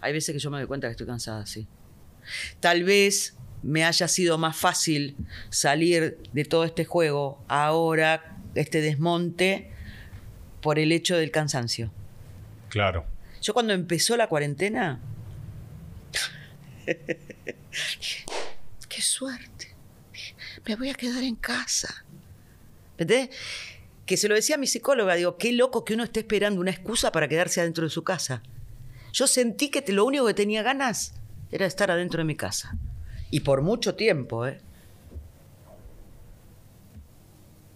Hay 0.00 0.12
veces 0.12 0.32
que 0.34 0.38
yo 0.38 0.50
me 0.50 0.58
doy 0.58 0.66
cuenta 0.66 0.88
que 0.88 0.92
estoy 0.92 1.06
cansada, 1.06 1.46
sí. 1.46 1.66
Tal 2.60 2.84
vez 2.84 3.36
me 3.62 3.84
haya 3.84 4.08
sido 4.08 4.36
más 4.36 4.56
fácil 4.56 5.16
salir 5.48 6.18
de 6.32 6.44
todo 6.44 6.64
este 6.64 6.84
juego 6.84 7.42
ahora, 7.48 8.36
este 8.54 8.80
desmonte, 8.80 9.70
por 10.60 10.78
el 10.78 10.92
hecho 10.92 11.16
del 11.16 11.30
cansancio. 11.30 11.90
Claro. 12.68 13.06
Yo 13.40 13.54
cuando 13.54 13.72
empezó 13.72 14.16
la 14.16 14.28
cuarentena, 14.28 15.00
qué 18.88 19.02
suerte, 19.02 19.53
me 20.66 20.76
voy 20.76 20.90
a 20.90 20.94
quedar 20.94 21.22
en 21.22 21.36
casa. 21.36 22.04
¿Entendés? 22.98 23.30
Que 24.06 24.16
se 24.16 24.28
lo 24.28 24.34
decía 24.34 24.56
a 24.56 24.58
mi 24.58 24.66
psicóloga, 24.66 25.14
digo, 25.14 25.36
qué 25.36 25.52
loco 25.52 25.84
que 25.84 25.94
uno 25.94 26.04
esté 26.04 26.20
esperando 26.20 26.60
una 26.60 26.70
excusa 26.70 27.12
para 27.12 27.28
quedarse 27.28 27.60
adentro 27.60 27.84
de 27.84 27.90
su 27.90 28.04
casa. 28.04 28.42
Yo 29.12 29.26
sentí 29.26 29.70
que 29.70 29.84
lo 29.92 30.04
único 30.04 30.26
que 30.26 30.34
tenía 30.34 30.62
ganas 30.62 31.14
era 31.50 31.66
estar 31.66 31.90
adentro 31.90 32.18
de 32.18 32.24
mi 32.24 32.36
casa. 32.36 32.76
Y 33.30 33.40
por 33.40 33.62
mucho 33.62 33.94
tiempo, 33.94 34.46
¿eh? 34.46 34.60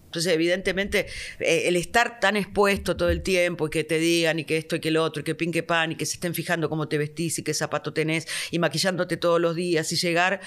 Entonces, 0.08 0.32
evidentemente, 0.32 1.06
eh, 1.38 1.64
el 1.66 1.76
estar 1.76 2.18
tan 2.18 2.36
expuesto 2.36 2.96
todo 2.96 3.10
el 3.10 3.22
tiempo 3.22 3.66
y 3.66 3.70
que 3.70 3.84
te 3.84 3.98
digan 3.98 4.38
y 4.38 4.44
que 4.44 4.56
esto 4.56 4.76
y 4.76 4.80
que 4.80 4.90
lo 4.90 5.04
otro 5.04 5.20
y 5.20 5.24
que 5.24 5.34
pin 5.34 5.52
que 5.52 5.62
pan 5.62 5.92
y 5.92 5.96
que 5.96 6.06
se 6.06 6.14
estén 6.14 6.34
fijando 6.34 6.70
cómo 6.70 6.88
te 6.88 6.96
vestís 6.96 7.38
y 7.38 7.42
qué 7.42 7.52
zapato 7.52 7.92
tenés 7.92 8.26
y 8.50 8.58
maquillándote 8.58 9.18
todos 9.18 9.38
los 9.38 9.54
días 9.54 9.92
y 9.92 9.96
llegar, 9.96 10.40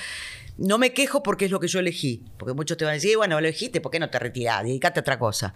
no 0.57 0.78
me 0.78 0.94
quejo 0.94 1.23
porque 1.23 1.45
es 1.45 1.52
lo 1.52 1.60
que 1.60 1.68
yo 1.68 1.80
elegí. 1.80 2.23
Porque 2.38 2.53
muchos 2.53 2.78
te 2.78 2.86
van 2.86 2.91
a 2.91 2.95
decir, 2.95 3.18
bueno, 3.18 3.36
lo 3.40 3.40
elegiste, 3.48 3.82
¿por 3.82 3.91
qué 3.91 3.99
no 3.99 4.10
te 4.10 4.19
retirás? 4.19 4.64
Dedicate 4.64 4.99
a 4.99 5.02
otra 5.02 5.18
cosa. 5.19 5.53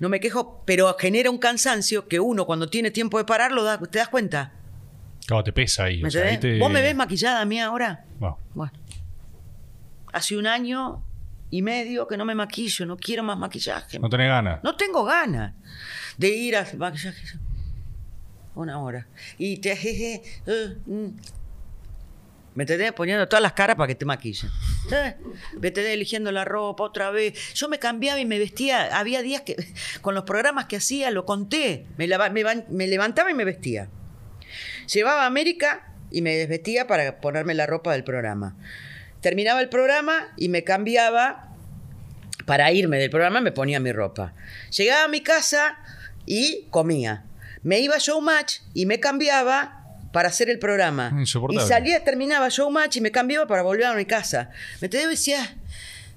No 0.00 0.08
me 0.08 0.20
quejo, 0.20 0.62
pero 0.64 0.94
genera 0.98 1.30
un 1.30 1.38
cansancio 1.38 2.06
que 2.08 2.20
uno 2.20 2.46
cuando 2.46 2.68
tiene 2.68 2.90
tiempo 2.90 3.18
de 3.18 3.24
pararlo, 3.24 3.64
da- 3.64 3.78
¿te 3.78 3.98
das 3.98 4.08
cuenta? 4.08 4.52
Claro, 5.26 5.42
te 5.44 5.52
pesa 5.52 5.84
ahí. 5.84 6.00
¿Me 6.02 6.08
o 6.08 6.10
sea, 6.10 6.22
ahí 6.24 6.34
entendés? 6.34 6.58
te- 6.58 6.62
¿Vos 6.64 6.70
me 6.72 6.80
ves 6.82 6.94
maquillada 6.94 7.40
a 7.40 7.44
mí 7.44 7.60
ahora? 7.60 8.04
No. 8.20 8.38
Bueno. 8.54 8.72
Hace 10.12 10.36
un 10.36 10.46
año 10.46 11.04
y 11.50 11.62
medio 11.62 12.06
que 12.06 12.16
no 12.16 12.24
me 12.24 12.34
maquillo, 12.34 12.86
no 12.86 12.96
quiero 12.96 13.22
más 13.22 13.38
maquillaje. 13.38 13.98
No 13.98 14.08
tenés 14.08 14.28
ganas. 14.28 14.62
No 14.62 14.76
tengo 14.76 15.04
ganas 15.04 15.54
de 16.16 16.28
ir 16.28 16.56
al 16.56 16.66
maquillaje. 16.78 17.38
Una 18.54 18.80
hora. 18.80 19.06
Y 19.36 19.58
te. 19.58 19.76
jeje, 19.76 20.22
mm. 20.86 21.08
¿Me 22.58 22.64
entendés? 22.64 22.90
Poniendo 22.92 23.28
todas 23.28 23.40
las 23.40 23.52
caras 23.52 23.76
para 23.76 23.86
que 23.86 23.94
te 23.94 24.04
maquillen. 24.04 24.50
¿Eh? 24.90 25.14
Me 25.60 25.68
entendés? 25.68 25.92
Eligiendo 25.94 26.32
la 26.32 26.44
ropa 26.44 26.82
otra 26.82 27.12
vez. 27.12 27.54
Yo 27.54 27.68
me 27.68 27.78
cambiaba 27.78 28.18
y 28.18 28.26
me 28.26 28.36
vestía. 28.40 28.98
Había 28.98 29.22
días 29.22 29.42
que, 29.42 29.54
con 30.00 30.16
los 30.16 30.24
programas 30.24 30.64
que 30.66 30.74
hacía, 30.74 31.12
lo 31.12 31.24
conté. 31.24 31.86
Me, 31.98 32.08
lava- 32.08 32.30
me 32.30 32.42
van- 32.42 32.64
me 32.68 32.88
levantaba 32.88 33.30
y 33.30 33.34
me 33.34 33.44
vestía. 33.44 33.88
Llevaba 34.92 35.22
a 35.22 35.26
América 35.26 35.86
y 36.10 36.20
me 36.20 36.34
desvestía 36.34 36.88
para 36.88 37.20
ponerme 37.20 37.54
la 37.54 37.64
ropa 37.66 37.92
del 37.92 38.02
programa. 38.02 38.56
Terminaba 39.20 39.60
el 39.60 39.68
programa 39.68 40.26
y 40.36 40.48
me 40.48 40.64
cambiaba 40.64 41.54
para 42.44 42.72
irme 42.72 42.98
del 42.98 43.10
programa 43.10 43.40
me 43.40 43.52
ponía 43.52 43.78
mi 43.78 43.92
ropa. 43.92 44.32
Llegaba 44.76 45.04
a 45.04 45.08
mi 45.08 45.20
casa 45.20 45.78
y 46.26 46.66
comía. 46.70 47.24
Me 47.62 47.78
iba 47.78 47.94
a 47.94 47.98
Showmatch 47.98 48.62
y 48.74 48.86
me 48.86 48.98
cambiaba 48.98 49.77
para 50.12 50.28
hacer 50.28 50.48
el 50.50 50.58
programa. 50.58 51.10
Y 51.64 51.68
salía, 51.68 52.02
terminaba 52.04 52.48
Showmatch 52.48 52.96
y 52.96 53.00
me 53.00 53.10
cambiaba 53.10 53.46
para 53.46 53.62
volver 53.62 53.84
a 53.86 53.94
mi 53.94 54.04
casa. 54.06 54.50
¿Me? 54.80 54.86
Y 54.86 55.06
decía, 55.06 55.56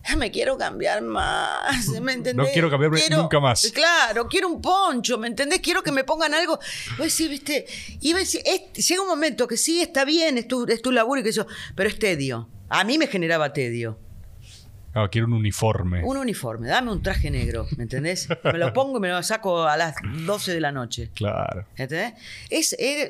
"Ah, 0.05 0.15
me 0.15 0.31
quiero 0.31 0.57
cambiar 0.57 1.01
más. 1.01 1.87
¿Me 2.01 2.13
entendés? 2.13 2.35
No 2.35 2.51
quiero 2.51 2.69
cambiarme 2.69 2.99
nunca 3.17 3.39
más. 3.39 3.71
Claro, 3.73 4.27
quiero 4.27 4.47
un 4.47 4.61
poncho, 4.61 5.17
¿me 5.17 5.27
entendés? 5.27 5.59
Quiero 5.59 5.83
que 5.83 5.91
me 5.91 6.03
pongan 6.03 6.33
algo. 6.33 6.57
Vos 6.97 7.07
decís, 7.17 7.29
viste, 7.29 7.65
y 7.99 8.13
es- 8.13 8.33
llega 8.87 9.01
un 9.01 9.07
momento 9.09 9.47
que 9.47 9.57
sí, 9.57 9.81
está 9.81 10.05
bien, 10.05 10.37
es 10.37 10.47
tu, 10.47 10.65
es 10.67 10.81
tu 10.81 10.91
laburo 10.91 11.19
y 11.21 11.23
que 11.23 11.29
eso, 11.29 11.45
pero 11.75 11.89
es 11.89 11.99
tedio. 11.99 12.49
A 12.69 12.83
mí 12.83 12.97
me 12.97 13.07
generaba 13.07 13.51
tedio. 13.53 13.99
Claro, 14.91 15.09
quiero 15.09 15.27
un 15.27 15.33
uniforme. 15.33 16.03
Un 16.03 16.17
uniforme, 16.17 16.67
dame 16.67 16.91
un 16.91 17.01
traje 17.01 17.31
negro, 17.31 17.65
¿me 17.77 17.83
entendés? 17.83 18.27
Me 18.43 18.57
lo 18.57 18.73
pongo 18.73 18.97
y 18.97 18.99
me 18.99 19.07
lo 19.09 19.23
saco 19.23 19.63
a 19.63 19.77
las 19.77 19.95
12 20.25 20.53
de 20.53 20.59
la 20.59 20.71
noche. 20.73 21.11
Claro. 21.15 21.65
¿Entendés? 21.77 22.13
Es, 22.49 22.73
eh, 22.77 23.09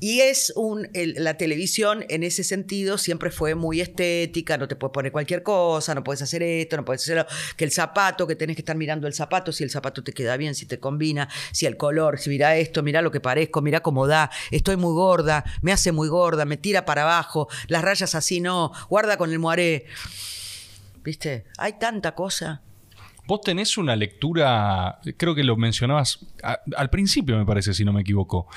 y 0.00 0.20
es 0.22 0.52
un, 0.56 0.88
el- 0.92 1.14
la 1.22 1.34
televisión 1.34 2.04
en 2.08 2.24
ese 2.24 2.42
sentido 2.42 2.98
siempre 2.98 3.30
fue 3.30 3.54
muy 3.54 3.80
estética, 3.80 4.58
no 4.58 4.66
te 4.66 4.74
puedes 4.74 4.92
poner 4.92 5.12
cualquier 5.12 5.44
cosa, 5.44 5.94
no 5.94 6.02
puedes 6.02 6.20
hacer 6.22 6.42
esto, 6.42 6.76
no 6.76 6.84
puedes 6.84 7.02
hacerlo, 7.02 7.26
que 7.56 7.64
el 7.64 7.70
zapato, 7.70 8.26
que 8.26 8.34
tenés 8.34 8.56
que 8.56 8.62
estar 8.62 8.76
mirando 8.76 9.06
el 9.06 9.14
zapato, 9.14 9.52
si 9.52 9.62
el 9.62 9.70
zapato 9.70 10.02
te 10.02 10.12
queda 10.12 10.36
bien, 10.36 10.56
si 10.56 10.66
te 10.66 10.80
combina, 10.80 11.28
si 11.52 11.64
el 11.66 11.76
color, 11.76 12.18
si 12.18 12.30
mira 12.30 12.56
esto, 12.56 12.82
mira 12.82 13.02
lo 13.02 13.12
que 13.12 13.20
parezco, 13.20 13.62
mira 13.62 13.80
cómo 13.80 14.08
da, 14.08 14.30
estoy 14.50 14.76
muy 14.76 14.94
gorda, 14.94 15.44
me 15.62 15.70
hace 15.72 15.92
muy 15.92 16.08
gorda, 16.08 16.44
me 16.44 16.56
tira 16.56 16.84
para 16.84 17.02
abajo, 17.02 17.48
las 17.68 17.82
rayas 17.82 18.16
así 18.16 18.40
no, 18.40 18.72
guarda 18.88 19.16
con 19.16 19.30
el 19.30 19.38
moaré. 19.38 19.86
¿Viste? 21.02 21.44
Hay 21.58 21.78
tanta 21.78 22.14
cosa. 22.14 22.62
Vos 23.26 23.42
tenés 23.42 23.78
una 23.78 23.94
lectura, 23.94 24.98
creo 25.16 25.36
que 25.36 25.44
lo 25.44 25.56
mencionabas 25.56 26.26
al 26.76 26.90
principio, 26.90 27.38
me 27.38 27.46
parece, 27.46 27.74
si 27.74 27.84
no 27.84 27.92
me 27.92 28.00
equivoco. 28.00 28.48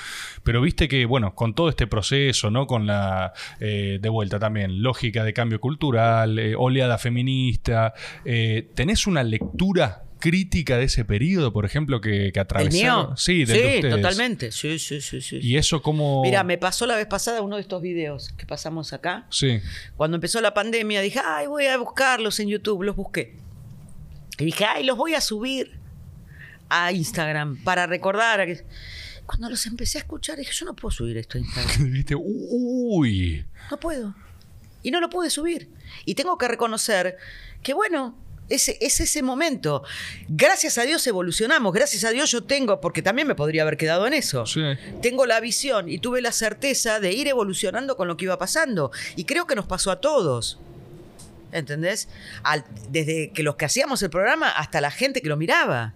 Pero 0.42 0.60
viste 0.60 0.88
que, 0.88 1.06
bueno, 1.06 1.34
con 1.36 1.54
todo 1.54 1.68
este 1.68 1.86
proceso, 1.86 2.50
¿no? 2.50 2.66
Con 2.66 2.84
la, 2.84 3.32
eh, 3.60 4.00
de 4.02 4.08
vuelta 4.08 4.40
también, 4.40 4.82
lógica 4.82 5.22
de 5.22 5.32
cambio 5.32 5.60
cultural, 5.60 6.40
eh, 6.40 6.56
oleada 6.56 6.98
feminista, 6.98 7.94
eh, 8.24 8.68
¿tenés 8.74 9.06
una 9.06 9.22
lectura 9.22 10.02
crítica 10.24 10.78
de 10.78 10.84
ese 10.84 11.04
periodo, 11.04 11.52
por 11.52 11.66
ejemplo, 11.66 12.00
que, 12.00 12.32
que 12.32 12.40
¿El 12.40 12.44
atravesaron? 12.44 13.06
mío? 13.08 13.16
Sí, 13.18 13.44
del 13.44 13.46
de 13.46 13.54
sí 13.70 13.74
ustedes. 13.76 13.94
totalmente. 13.96 14.52
Sí, 14.52 14.78
sí, 14.78 15.02
sí, 15.02 15.20
sí. 15.20 15.38
Y 15.42 15.58
eso 15.58 15.82
como... 15.82 16.22
Mira, 16.22 16.42
me 16.44 16.56
pasó 16.56 16.86
la 16.86 16.96
vez 16.96 17.06
pasada 17.06 17.42
uno 17.42 17.56
de 17.56 17.60
estos 17.60 17.82
videos 17.82 18.30
que 18.38 18.46
pasamos 18.46 18.94
acá. 18.94 19.26
Sí, 19.28 19.60
Cuando 19.98 20.14
empezó 20.16 20.40
la 20.40 20.54
pandemia 20.54 21.02
dije, 21.02 21.20
ay, 21.22 21.46
voy 21.46 21.66
a 21.66 21.76
buscarlos 21.76 22.40
en 22.40 22.48
YouTube, 22.48 22.84
los 22.84 22.96
busqué. 22.96 23.36
Y 24.38 24.46
dije, 24.46 24.64
ay, 24.64 24.84
los 24.84 24.96
voy 24.96 25.12
a 25.12 25.20
subir 25.20 25.72
a 26.70 26.90
Instagram 26.90 27.62
para 27.62 27.86
recordar. 27.86 28.40
a 28.40 28.46
que-". 28.46 28.64
Cuando 29.26 29.50
los 29.50 29.66
empecé 29.66 29.98
a 29.98 30.00
escuchar 30.00 30.38
dije, 30.38 30.52
yo 30.54 30.64
no 30.64 30.74
puedo 30.74 30.90
subir 30.90 31.18
esto 31.18 31.36
a 31.36 31.42
Instagram. 31.42 32.02
uy, 32.18 33.44
No 33.70 33.78
puedo. 33.78 34.14
Y 34.82 34.90
no 34.90 35.02
lo 35.02 35.10
pude 35.10 35.28
subir. 35.28 35.70
Y 36.06 36.14
tengo 36.14 36.38
que 36.38 36.48
reconocer 36.48 37.18
que, 37.62 37.74
bueno, 37.74 38.23
es 38.48 39.00
ese 39.00 39.22
momento. 39.22 39.82
Gracias 40.28 40.76
a 40.78 40.82
Dios 40.82 41.06
evolucionamos. 41.06 41.72
Gracias 41.72 42.04
a 42.04 42.10
Dios 42.10 42.30
yo 42.30 42.44
tengo, 42.44 42.80
porque 42.80 43.02
también 43.02 43.26
me 43.26 43.34
podría 43.34 43.62
haber 43.62 43.76
quedado 43.76 44.06
en 44.06 44.12
eso. 44.14 44.44
Sí. 44.46 44.60
Tengo 45.02 45.26
la 45.26 45.40
visión 45.40 45.88
y 45.88 45.98
tuve 45.98 46.20
la 46.20 46.32
certeza 46.32 47.00
de 47.00 47.12
ir 47.12 47.26
evolucionando 47.28 47.96
con 47.96 48.06
lo 48.08 48.16
que 48.16 48.26
iba 48.26 48.38
pasando. 48.38 48.90
Y 49.16 49.24
creo 49.24 49.46
que 49.46 49.54
nos 49.54 49.66
pasó 49.66 49.90
a 49.90 50.00
todos. 50.00 50.58
¿Entendés? 51.52 52.08
Al- 52.42 52.64
desde 52.90 53.30
que 53.30 53.42
los 53.42 53.54
que 53.56 53.64
hacíamos 53.64 54.02
el 54.02 54.10
programa 54.10 54.48
hasta 54.50 54.80
la 54.80 54.90
gente 54.90 55.22
que 55.22 55.28
lo 55.28 55.36
miraba. 55.36 55.94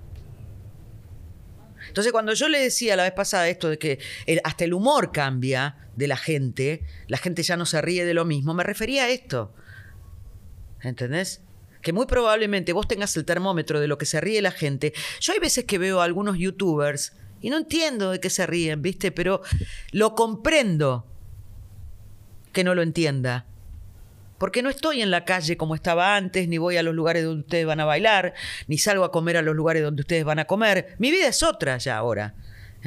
Entonces, 1.89 2.13
cuando 2.13 2.33
yo 2.35 2.49
le 2.49 2.61
decía 2.61 2.97
la 2.97 3.03
vez 3.05 3.13
pasada 3.13 3.49
esto 3.49 3.69
de 3.69 3.79
que 3.79 3.99
el- 4.27 4.41
hasta 4.45 4.65
el 4.65 4.75
humor 4.75 5.11
cambia 5.13 5.77
de 5.97 6.07
la 6.07 6.17
gente, 6.17 6.83
la 7.09 7.19
gente 7.19 7.43
ya 7.43 7.57
no 7.57 7.67
se 7.67 7.81
ríe 7.83 8.05
de 8.05 8.15
lo 8.15 8.25
mismo, 8.25 8.55
me 8.55 8.63
refería 8.63 9.05
a 9.05 9.09
esto. 9.09 9.53
¿Entendés? 10.81 11.41
Que 11.83 11.93
muy 11.93 12.07
probablemente 12.07 12.73
vos 12.73 12.89
tengas 12.89 13.17
el 13.17 13.25
termómetro 13.25 13.81
de 13.81 13.89
lo 13.89 13.99
que 13.99 14.07
se 14.07 14.21
ríe 14.21 14.43
la 14.43 14.51
gente. 14.51 14.93
Yo 15.21 15.33
hay 15.33 15.39
veces 15.39 15.65
que 15.65 15.79
veo 15.79 16.01
a 16.01 16.05
algunos 16.05 16.39
youtubers 16.39 17.13
y 17.41 17.51
no 17.51 17.59
entiendo 17.59 18.11
de 18.11 18.21
qué 18.21 18.31
se 18.31 18.47
ríen, 18.47 18.83
¿viste? 18.83 19.13
Pero 19.13 19.43
lo 19.93 20.15
comprendo 20.15 21.07
que 22.53 22.65
no 22.65 22.75
lo 22.75 22.83
entienda. 22.83 23.47
Porque 24.39 24.63
no 24.63 24.71
estoy 24.71 25.03
en 25.03 25.11
la 25.11 25.25
calle 25.25 25.57
como 25.57 25.75
estaba 25.75 26.17
antes, 26.17 26.49
ni 26.49 26.59
voy 26.59 26.77
a 26.77 26.83
los 26.83 26.95
lugares 26.95 27.25
donde 27.25 27.41
ustedes 27.41 27.67
van 27.67 27.81
a 27.81 27.85
bailar, 27.85 28.35
ni 28.69 28.79
salgo 28.79 29.05
a 29.05 29.11
comer 29.11 29.37
a 29.37 29.43
los 29.43 29.57
lugares 29.57 29.83
donde 29.83 30.03
ustedes 30.03 30.25
van 30.25 30.39
a 30.39 30.45
comer. 30.45 30.95
Mi 30.99 31.11
vida 31.11 31.27
es 31.27 31.43
otra 31.43 31.77
ya 31.79 31.97
ahora. 31.97 32.35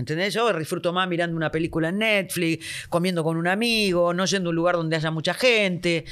¿Entendés? 0.01 0.33
Yo 0.33 0.51
disfruto 0.53 0.91
más 0.93 1.07
mirando 1.07 1.35
una 1.37 1.49
película 1.51 1.89
en 1.89 1.99
Netflix, 1.99 2.65
comiendo 2.89 3.23
con 3.23 3.37
un 3.37 3.47
amigo, 3.47 4.13
no 4.13 4.25
yendo 4.25 4.49
a 4.49 4.51
un 4.51 4.55
lugar 4.55 4.75
donde 4.75 4.95
haya 4.95 5.11
mucha 5.11 5.33
gente. 5.33 6.05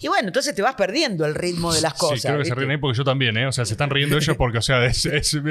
Y 0.00 0.08
bueno, 0.08 0.28
entonces 0.28 0.54
te 0.54 0.62
vas 0.62 0.74
perdiendo 0.74 1.24
el 1.24 1.34
ritmo 1.34 1.72
de 1.72 1.80
las 1.80 1.94
cosas. 1.94 2.20
sí, 2.22 2.28
creo 2.28 2.38
que 2.40 2.44
se 2.44 2.54
ríen 2.54 2.70
ahí 2.72 2.76
porque 2.76 2.98
yo 2.98 3.04
también, 3.04 3.36
¿eh? 3.36 3.46
O 3.46 3.52
sea, 3.52 3.64
se 3.64 3.74
están 3.74 3.88
riendo 3.90 4.16
ellos 4.16 4.36
porque, 4.36 4.58
o 4.58 4.62
sea, 4.62 4.84
es- 4.84 5.08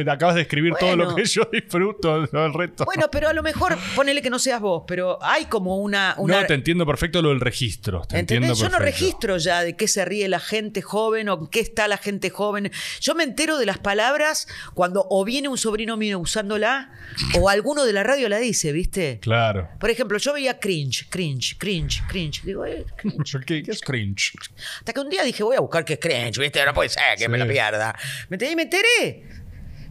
acabas 0.10 0.36
de 0.36 0.42
escribir 0.42 0.74
todo 0.80 0.96
lo 0.96 1.16
que 1.16 1.26
yo 1.26 1.48
disfruto, 1.52 2.28
todo 2.28 2.46
el 2.46 2.54
resto. 2.54 2.86
Bueno, 2.86 3.10
pero 3.12 3.30
a 3.30 3.34
lo 3.34 3.42
mejor 3.44 3.78
ponele 3.96 4.22
que 4.22 4.30
no 4.30 4.40
seas 4.40 4.60
vos, 4.62 4.84
pero 4.88 5.18
hay 5.24 5.46
como 5.46 5.78
una. 5.78 6.16
una 6.18 6.42
No, 6.42 6.48
te 6.48 6.54
entiendo 6.54 6.86
perfecto 6.86 7.22
lo 7.22 7.30
del 7.30 7.40
registro. 7.40 8.02
Te 8.02 8.20
entiendo 8.20 8.48
¿Entendés? 8.48 8.60
Yo 8.60 8.66
no 8.70 8.78
perfecto. 8.78 9.00
registro 9.00 9.38
ya 9.38 9.62
de 9.64 9.76
qué 9.76 9.88
se 9.88 10.04
ríe 10.06 10.28
la 10.28 10.40
gente 10.40 10.82
joven 10.82 11.30
o 11.30 11.50
qué 11.50 11.62
está 11.62 11.88
la 11.88 11.98
gente 11.98 12.30
joven. 12.30 12.72
Yo 13.00 13.16
me 13.16 13.24
entero 13.24 13.58
de 13.58 13.66
las 13.66 13.78
palabras 13.78 14.48
cuando 14.74 15.06
o 15.10 15.24
viene 15.24 15.48
un 15.48 15.58
sobrino 15.58 15.96
mío 15.98 16.20
usándola 16.20 16.92
o 17.40 17.50
alguno 17.50 17.85
de 17.86 17.94
la 17.94 18.04
radio 18.04 18.28
la 18.30 18.38
dice, 18.38 18.72
¿viste? 18.72 19.20
Claro. 19.22 19.70
Por 19.80 19.90
ejemplo, 19.90 20.18
yo 20.18 20.34
veía 20.34 20.60
cringe, 20.60 21.08
cringe, 21.10 21.58
cringe, 21.58 22.04
cringe. 22.08 22.44
Digo, 22.44 22.66
eh, 22.66 22.86
cringe. 22.98 23.38
¿Qué, 23.46 23.64
qué 23.64 23.72
es 23.72 23.82
cringe? 23.82 24.34
Hasta 24.80 24.94
que 24.94 25.00
un 25.00 25.10
día 25.10 25.24
dije, 25.24 25.44
voy 25.44 25.56
a 25.56 25.60
buscar 25.60 25.86
qué 25.86 25.94
es 25.94 26.00
cringe, 26.00 26.38
¿viste? 26.38 26.66
No 26.66 26.74
puede 26.74 26.90
ser 26.90 27.04
que 27.18 27.30
me 27.30 27.38
la 27.38 27.48
pierda. 27.48 27.96
¿Me 28.30 28.36
entendés? 28.36 28.54
Y 28.54 28.56
me 28.56 28.64
enteré. 28.64 29.24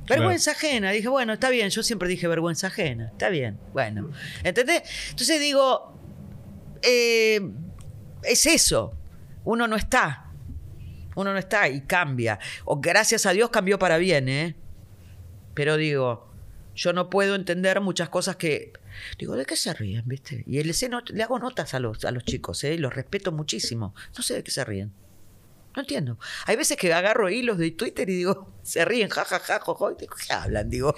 Vergüenza 0.07 0.51
ajena. 0.53 0.91
Dije, 0.91 1.09
bueno, 1.09 1.33
está 1.33 1.51
bien. 1.51 1.71
Yo 1.71 1.83
siempre 1.83 2.09
dije 2.09 2.29
vergüenza 2.29 2.67
ajena. 2.67 3.09
Está 3.13 3.29
bien. 3.31 3.59
Bueno. 3.73 4.11
¿Entendés? 4.43 4.83
Entonces 5.11 5.41
digo, 5.41 5.99
eh, 6.83 7.41
es 8.23 8.47
eso. 8.47 8.95
Uno 9.45 9.67
no 9.67 9.77
está. 9.77 10.31
Uno 11.17 11.33
no 11.33 11.39
está 11.39 11.69
y 11.69 11.83
cambia. 11.83 12.39
O 12.65 12.81
gracias 12.81 13.27
a 13.27 13.33
Dios 13.33 13.51
cambió 13.51 13.79
para 13.79 13.99
bien, 13.99 14.29
¿eh? 14.29 14.57
Pero 15.55 15.77
digo, 15.77 16.34
yo 16.75 16.93
no 16.93 17.11
puedo 17.11 17.35
entender 17.35 17.81
muchas 17.81 18.09
cosas 18.09 18.37
que. 18.37 18.73
Digo, 19.19 19.37
¿de 19.37 19.45
qué 19.45 19.57
se 19.57 19.73
ríen, 19.75 20.03
viste? 20.07 20.45
Y 20.47 20.59
not- 20.89 21.11
le 21.11 21.23
hago 21.23 21.39
notas 21.39 21.75
a 21.75 21.81
los, 21.81 22.05
a 22.05 22.11
los 22.11 22.25
chicos, 22.25 22.63
¿eh? 22.65 22.75
Y 22.75 22.79
los 22.79 22.95
respeto 22.95 23.33
muchísimo. 23.33 23.95
No 24.17 24.23
sé 24.23 24.35
de 24.35 24.43
qué 24.45 24.51
se 24.51 24.65
ríen. 24.65 24.93
No 25.75 25.83
entiendo. 25.83 26.19
Hay 26.47 26.55
veces 26.57 26.77
que 26.77 26.93
agarro 26.93 27.29
hilos 27.31 27.59
de 27.59 27.73
Twitter 27.73 28.09
y 28.09 28.15
digo, 28.17 28.53
se 28.63 28.85
ríen, 28.85 29.09
jajaja, 29.09 29.59
jojo. 29.61 29.91
y 29.93 29.97
digo, 29.99 30.15
¿qué 30.27 30.33
hablan? 30.33 30.71
Digo. 30.71 30.95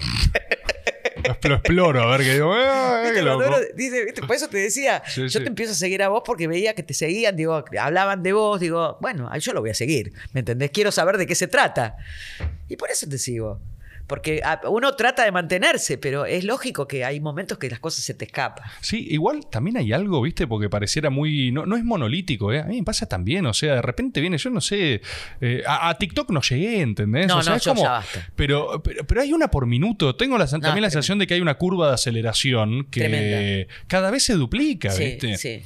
lo 1.49 1.55
exploro, 1.55 2.01
a 2.03 2.11
ver 2.17 2.21
qué 2.25 2.33
digo. 2.35 2.53
"Ah, 2.55 2.99
¿Viste 3.03 3.15
qué 3.15 3.21
loco". 3.23 3.55
dice, 3.75 4.05
¿viste? 4.05 4.21
Por 4.21 4.35
eso 4.35 4.47
te 4.47 4.57
decía, 4.57 5.01
Sí, 5.07 5.21
yo 5.23 5.29
sí. 5.29 5.39
te 5.39 5.47
empiezo 5.47 5.71
a 5.71 5.75
seguir 5.75 6.03
a 6.03 6.09
vos 6.09 6.21
porque 6.25 6.47
veía 6.47 6.73
que 6.75 6.83
te 6.83 6.93
seguían, 6.93 7.35
digo, 7.35 7.63
hablaban 7.79 8.21
de 8.23 8.33
vos, 8.33 8.59
digo, 8.59 8.97
bueno, 9.01 9.29
yo 9.39 9.53
lo 9.53 9.61
voy 9.61 9.71
a 9.71 9.73
seguir, 9.73 10.13
¿me 10.33 10.41
entendés? 10.41 10.69
Quiero 10.71 10.91
saber 10.91 11.17
de 11.17 11.25
qué 11.25 11.35
se 11.35 11.47
trata. 11.47 11.97
Y 12.67 12.77
por 12.77 12.91
eso 12.91 13.07
te 13.09 13.17
sigo. 13.17 13.59
Porque 14.07 14.41
ah, 14.43 14.61
uno 14.69 14.95
trata 14.95 15.25
de 15.25 15.31
mantenerse, 15.31 15.97
pero 15.97 16.25
es 16.25 16.43
lógico 16.45 16.87
que 16.87 17.03
hay 17.03 17.19
momentos 17.19 17.57
que 17.57 17.69
las 17.69 17.79
cosas 17.79 18.03
se 18.05 18.13
te 18.13 18.25
escapan. 18.25 18.65
Sí, 18.81 19.05
igual 19.09 19.47
también 19.49 19.77
hay 19.77 19.91
algo, 19.93 20.21
¿viste? 20.21 20.47
Porque 20.47 20.69
pareciera 20.69 21.09
muy. 21.09 21.51
No, 21.51 21.65
no 21.65 21.75
es 21.75 21.83
monolítico, 21.83 22.53
¿eh? 22.53 22.61
A 22.61 22.65
mí 22.65 22.77
me 22.77 22.83
pasa 22.83 23.05
también, 23.07 23.45
o 23.45 23.53
sea, 23.53 23.75
de 23.75 23.81
repente 23.81 24.21
viene, 24.21 24.37
yo 24.37 24.49
no 24.49 24.61
sé. 24.61 25.01
eh, 25.41 25.63
a, 25.67 25.89
a 25.89 25.97
TikTok 25.97 26.29
no 26.31 26.41
llegué, 26.41 26.81
¿entendés? 26.81 27.27
No, 27.27 27.37
o 27.37 27.43
sea, 27.43 27.51
no, 27.51 27.57
es 27.57 27.63
yo 27.65 27.71
como. 27.71 27.83
ya 27.83 27.91
basta. 27.91 28.27
Pero, 28.35 28.81
pero, 28.81 29.05
pero 29.05 29.21
hay 29.21 29.33
una 29.33 29.49
por 29.51 29.65
minuto. 29.65 30.15
Tengo 30.15 30.37
la, 30.37 30.47
también 30.47 30.81
la 30.81 30.89
sensación 30.89 31.19
de 31.19 31.27
que 31.27 31.33
hay 31.33 31.41
una 31.41 31.55
curva 31.55 31.89
de 31.89 31.93
aceleración 31.95 32.85
que 32.89 33.01
Tremenda. 33.01 33.73
cada 33.87 34.09
vez 34.09 34.23
se 34.23 34.33
duplica, 34.33 34.89
Sí, 34.91 35.03
¿viste? 35.03 35.37
sí. 35.37 35.61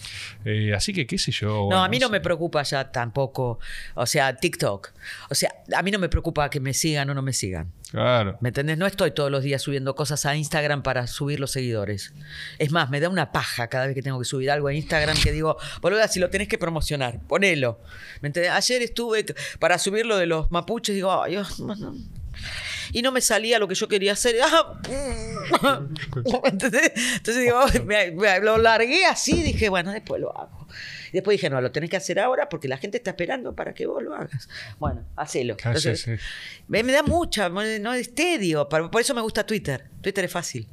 Eh, 0.45 0.73
así 0.75 0.93
que, 0.93 1.05
qué 1.05 1.17
sé 1.17 1.31
yo. 1.31 1.47
No, 1.49 1.65
bueno, 1.65 1.83
a 1.83 1.89
mí 1.89 1.99
no 1.99 2.07
sé. 2.07 2.11
me 2.13 2.21
preocupa 2.21 2.63
ya 2.63 2.91
tampoco, 2.91 3.59
o 3.93 4.05
sea, 4.05 4.35
TikTok. 4.35 4.89
O 5.29 5.35
sea, 5.35 5.53
a 5.75 5.81
mí 5.83 5.91
no 5.91 5.99
me 5.99 6.09
preocupa 6.09 6.49
que 6.49 6.59
me 6.59 6.73
sigan 6.73 7.09
o 7.09 7.13
no 7.13 7.21
me 7.21 7.33
sigan. 7.33 7.71
Claro. 7.91 8.37
¿Me 8.39 8.49
entendés? 8.49 8.77
No 8.77 8.87
estoy 8.87 9.11
todos 9.11 9.29
los 9.29 9.43
días 9.43 9.61
subiendo 9.61 9.95
cosas 9.95 10.25
a 10.25 10.35
Instagram 10.35 10.81
para 10.81 11.07
subir 11.07 11.41
los 11.41 11.51
seguidores. 11.51 12.13
Es 12.57 12.71
más, 12.71 12.89
me 12.89 13.01
da 13.01 13.09
una 13.09 13.33
paja 13.33 13.67
cada 13.67 13.85
vez 13.85 13.95
que 13.95 14.01
tengo 14.01 14.17
que 14.17 14.25
subir 14.25 14.49
algo 14.49 14.69
a 14.69 14.73
Instagram 14.73 15.17
que 15.21 15.33
digo, 15.33 15.57
boluda, 15.81 16.07
si 16.07 16.21
lo 16.21 16.29
tenés 16.29 16.47
que 16.47 16.57
promocionar, 16.57 17.19
ponelo. 17.27 17.81
¿Me 18.21 18.27
entendés? 18.27 18.51
Ayer 18.51 18.81
estuve 18.81 19.25
para 19.59 19.77
subir 19.77 20.05
lo 20.05 20.15
de 20.15 20.25
los 20.25 20.49
mapuches, 20.51 20.95
digo, 20.95 21.11
ay, 21.21 21.31
Dios, 21.31 21.59
no. 21.59 21.75
Y 22.91 23.01
no 23.01 23.11
me 23.11 23.21
salía 23.21 23.57
lo 23.59 23.67
que 23.67 23.75
yo 23.75 23.87
quería 23.87 24.13
hacer. 24.13 24.35
Ah, 24.43 25.81
¿Me 26.43 26.49
entendés? 26.49 26.91
Entonces 27.17 27.43
digo, 27.43 27.59
me- 27.85 28.11
me- 28.11 28.39
lo 28.39 28.57
largué 28.57 29.05
así, 29.05 29.41
dije, 29.43 29.69
bueno, 29.69 29.91
después 29.91 30.19
lo 30.21 30.35
hago. 30.37 30.67
Y 31.09 31.13
después 31.13 31.35
dije, 31.37 31.49
no, 31.49 31.59
lo 31.61 31.71
tenés 31.71 31.89
que 31.89 31.97
hacer 31.97 32.19
ahora 32.19 32.47
porque 32.49 32.67
la 32.67 32.77
gente 32.77 32.97
está 32.97 33.11
esperando 33.11 33.53
para 33.55 33.73
que 33.73 33.85
vos 33.85 34.01
lo 34.01 34.15
hagas. 34.15 34.47
Bueno, 34.79 35.05
hacelo. 35.15 35.55
Sí, 35.55 35.61
Entonces, 35.67 36.01
sí. 36.01 36.11
me, 36.67 36.83
me 36.83 36.91
da 36.93 37.03
mucha, 37.03 37.49
no 37.49 37.61
es 37.93 38.15
tedio. 38.15 38.67
Por 38.69 39.01
eso 39.01 39.13
me 39.13 39.21
gusta 39.21 39.45
Twitter. 39.45 39.89
Twitter 40.01 40.25
es 40.25 40.31
fácil. 40.31 40.67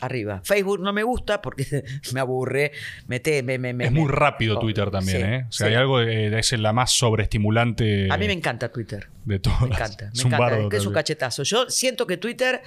Arriba. 0.00 0.40
Facebook 0.44 0.80
no 0.80 0.92
me 0.92 1.02
gusta 1.02 1.42
porque 1.42 1.82
me 2.12 2.20
aburre. 2.20 2.72
Me 3.06 3.20
te- 3.20 3.42
me- 3.42 3.58
me- 3.58 3.72
me- 3.74 3.86
Es 3.86 3.92
muy 3.92 4.08
rápido 4.10 4.56
Oh, 4.56 4.60
Twitter 4.60 4.90
también, 4.90 5.16
sí, 5.18 5.22
¿eh? 5.24 5.44
O 5.48 5.52
sea, 5.52 5.66
sí. 5.66 5.72
hay 5.72 5.78
algo, 5.78 5.98
de- 5.98 6.38
es 6.38 6.52
la 6.52 6.72
más 6.72 6.92
sobreestimulante 6.92 8.08
A 8.10 8.16
mí 8.16 8.26
me 8.26 8.32
encanta 8.32 8.70
Twitter. 8.70 9.08
de 9.24 9.38
todas. 9.38 9.60
Me 9.62 9.66
encanta, 9.68 10.10
me 10.14 10.22
encanta. 10.22 10.58
es 10.60 10.68
que 10.70 10.76
es 10.76 10.86
un 10.86 10.92
cachetazo. 10.92 11.42
Yo 11.42 11.68
siento 11.70 12.06
que 12.06 12.16
Twitter 12.16 12.62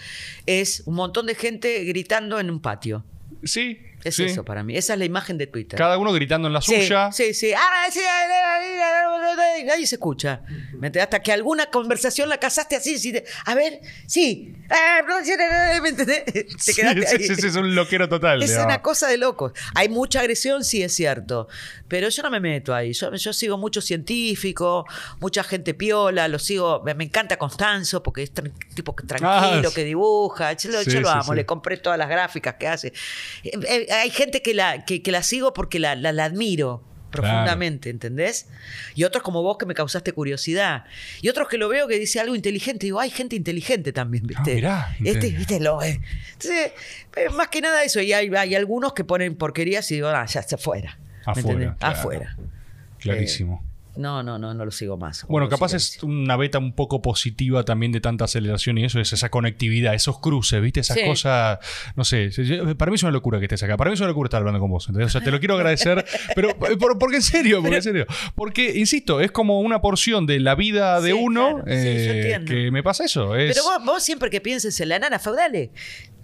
es 0.45 0.83
un 0.85 0.95
montón 0.95 1.25
de 1.25 1.35
gente 1.35 1.83
gritando 1.85 2.39
en 2.39 2.49
un 2.49 2.59
patio. 2.61 3.03
Sí, 3.43 3.79
Es 4.03 4.15
sí. 4.15 4.23
eso 4.25 4.43
para 4.43 4.63
mí. 4.63 4.75
Esa 4.77 4.93
es 4.93 4.99
la 4.99 5.05
imagen 5.05 5.37
de 5.37 5.47
Twitter. 5.47 5.77
Cada 5.77 5.97
uno 5.97 6.11
gritando 6.13 6.47
en 6.47 6.53
la 6.53 6.61
Sí, 6.61 6.75
suya. 6.81 7.11
Sí, 7.11 7.33
sí. 7.33 7.51
Ah, 7.53 7.87
Nadie 9.65 9.85
se 9.85 9.95
escucha. 9.95 10.41
Hasta 11.01 11.21
que 11.21 11.31
alguna 11.31 11.67
conversación 11.67 12.29
la 12.29 12.37
casaste 12.39 12.75
así. 12.75 12.97
sí, 12.97 13.11
de- 13.11 13.23
a 13.45 13.55
ver, 13.55 13.79
sí. 14.07 14.53
Ah, 14.69 15.01
¿Me 15.81 15.89
entendés? 15.89 16.23
Te 16.65 16.73
quedaste 16.73 17.07
ahí. 17.07 17.23
sí, 17.23 17.47
es 17.47 17.55
un 17.55 17.75
loquero 17.75 18.09
total. 18.09 18.41
Es 18.41 18.49
digamos. 18.49 18.65
una 18.73 18.81
cosa 18.81 19.07
de 19.07 19.17
locos. 19.17 19.53
Hay 19.75 19.89
mucha 19.89 20.19
agresión, 20.21 20.63
sí 20.63 20.81
es 20.81 20.93
cierto. 20.93 21.47
Pero 21.87 22.09
yo 22.09 22.23
no 22.23 22.29
me 22.31 22.39
meto 22.39 22.73
ahí. 22.73 22.93
Yo, 22.93 23.13
yo 23.13 23.33
sigo 23.33 23.57
mucho 23.57 23.81
científico, 23.81 24.85
mucha 25.19 25.43
gente 25.43 25.73
piola, 25.73 26.27
lo 26.27 26.39
sigo. 26.39 26.81
Me, 26.83 26.93
me 26.95 27.03
encanta 27.03 27.37
Constanzo 27.37 28.01
porque 28.01 28.23
es 28.23 28.31
tipo 28.73 28.95
tranquilo, 28.95 29.29
Ah, 29.31 29.61
sí. 29.69 29.75
que 29.75 29.83
dibuja. 29.83 30.53
Yo, 30.53 30.81
yo 30.83 31.01
lo 31.01 31.09
amo, 31.09 31.33
le 31.33 31.45
compré 31.45 31.77
todas 31.77 31.99
las 31.99 32.09
gráficas 32.09 32.55
que 32.55 32.67
hace. 32.67 32.87
Eh, 33.43 33.51
eh, 33.67 33.87
hay 33.91 34.09
gente 34.09 34.41
que 34.41 34.53
la, 34.53 34.85
que, 34.85 35.01
que 35.01 35.11
la 35.11 35.23
sigo 35.23 35.53
porque 35.53 35.79
la, 35.79 35.95
la- 35.95 36.11
la 36.11 36.25
admiro. 36.25 36.83
Profundamente, 37.11 37.89
¿entendés? 37.89 38.47
Y 38.95 39.03
otros 39.03 39.21
como 39.21 39.43
vos 39.43 39.57
que 39.57 39.65
me 39.65 39.73
causaste 39.73 40.13
curiosidad. 40.13 40.85
Y 41.21 41.27
otros 41.27 41.49
que 41.49 41.57
lo 41.57 41.67
veo 41.67 41.85
que 41.85 41.99
dice 41.99 42.21
algo 42.21 42.35
inteligente. 42.35 42.85
Digo, 42.85 43.01
hay 43.01 43.09
gente 43.09 43.35
inteligente 43.35 43.91
también, 43.91 44.25
¿viste? 44.25 44.51
Ah, 44.65 44.95
mirá, 44.97 45.11
este. 45.11 45.29
¿viste? 45.31 45.59
Lo, 45.59 45.83
eh. 45.83 45.99
Entonces, 46.31 46.71
eh, 47.17 47.27
más 47.35 47.49
que 47.49 47.59
nada 47.59 47.83
eso. 47.83 47.99
Y 47.99 48.13
hay, 48.13 48.33
hay 48.33 48.55
algunos 48.55 48.93
que 48.93 49.03
ponen 49.03 49.35
porquerías 49.35 49.91
y 49.91 49.95
digo, 49.95 50.07
ah, 50.07 50.25
ya. 50.25 50.39
¿Me 50.39 50.55
Afuera, 50.55 51.75
claro. 51.77 51.99
Afuera. 51.99 52.37
Clarísimo. 52.99 53.65
No, 53.97 54.23
no, 54.23 54.39
no, 54.39 54.53
no 54.53 54.63
lo 54.63 54.71
sigo 54.71 54.95
más. 54.95 55.25
Bueno, 55.27 55.49
capaz 55.49 55.73
es 55.73 56.01
una 56.01 56.37
beta 56.37 56.59
un 56.59 56.73
poco 56.73 57.01
positiva 57.01 57.65
también 57.65 57.91
de 57.91 57.99
tanta 57.99 58.23
aceleración 58.25 58.77
y 58.77 58.85
eso 58.85 59.01
es 59.01 59.11
esa 59.11 59.29
conectividad, 59.29 59.93
esos 59.93 60.19
cruces, 60.19 60.61
¿viste? 60.61 60.79
Esas 60.79 60.97
Sí. 60.97 61.05
cosas, 61.05 61.59
no 61.97 62.05
sé, 62.05 62.29
para 62.77 62.89
mí 62.89 62.95
es 62.95 63.03
una 63.03 63.11
locura 63.11 63.39
que 63.39 63.45
estés 63.45 63.61
acá, 63.63 63.75
para 63.75 63.89
mí 63.89 63.95
es 63.95 63.99
una 63.99 64.07
locura 64.07 64.27
estar 64.27 64.39
hablando 64.39 64.59
con 64.61 64.71
vos, 64.71 64.87
¿entendés? 64.87 65.07
O 65.07 65.11
sea, 65.11 65.21
te 65.21 65.29
lo 65.31 65.39
quiero 65.39 65.55
agradecer, 65.55 66.05
pero 66.35 66.51
eh, 66.51 66.77
por- 66.77 66.97
porque 66.97 67.17
en 67.17 67.21
serio, 67.21 67.61
porque 67.61 67.75
en 67.77 67.83
serio, 67.83 68.05
porque, 68.35 68.77
insisto, 68.77 69.19
es 69.19 69.31
como 69.31 69.59
una 69.59 69.81
porción 69.81 70.25
de 70.25 70.39
la 70.39 70.55
vida 70.55 71.01
de 71.01 71.11
Sí, 71.11 71.17
uno 71.21 71.55
claro, 71.55 71.63
eh, 71.67 72.39
que 72.47 72.71
me 72.71 72.83
pasa 72.83 73.03
eso. 73.03 73.35
Es, 73.35 73.53
Pero 73.55 73.65
vos, 73.65 73.85
vos 73.85 74.03
siempre 74.03 74.29
que 74.29 74.39
pienses 74.39 74.79
en 74.79 74.87
la 74.89 74.99
nana 74.99 75.19
feudale, 75.19 75.71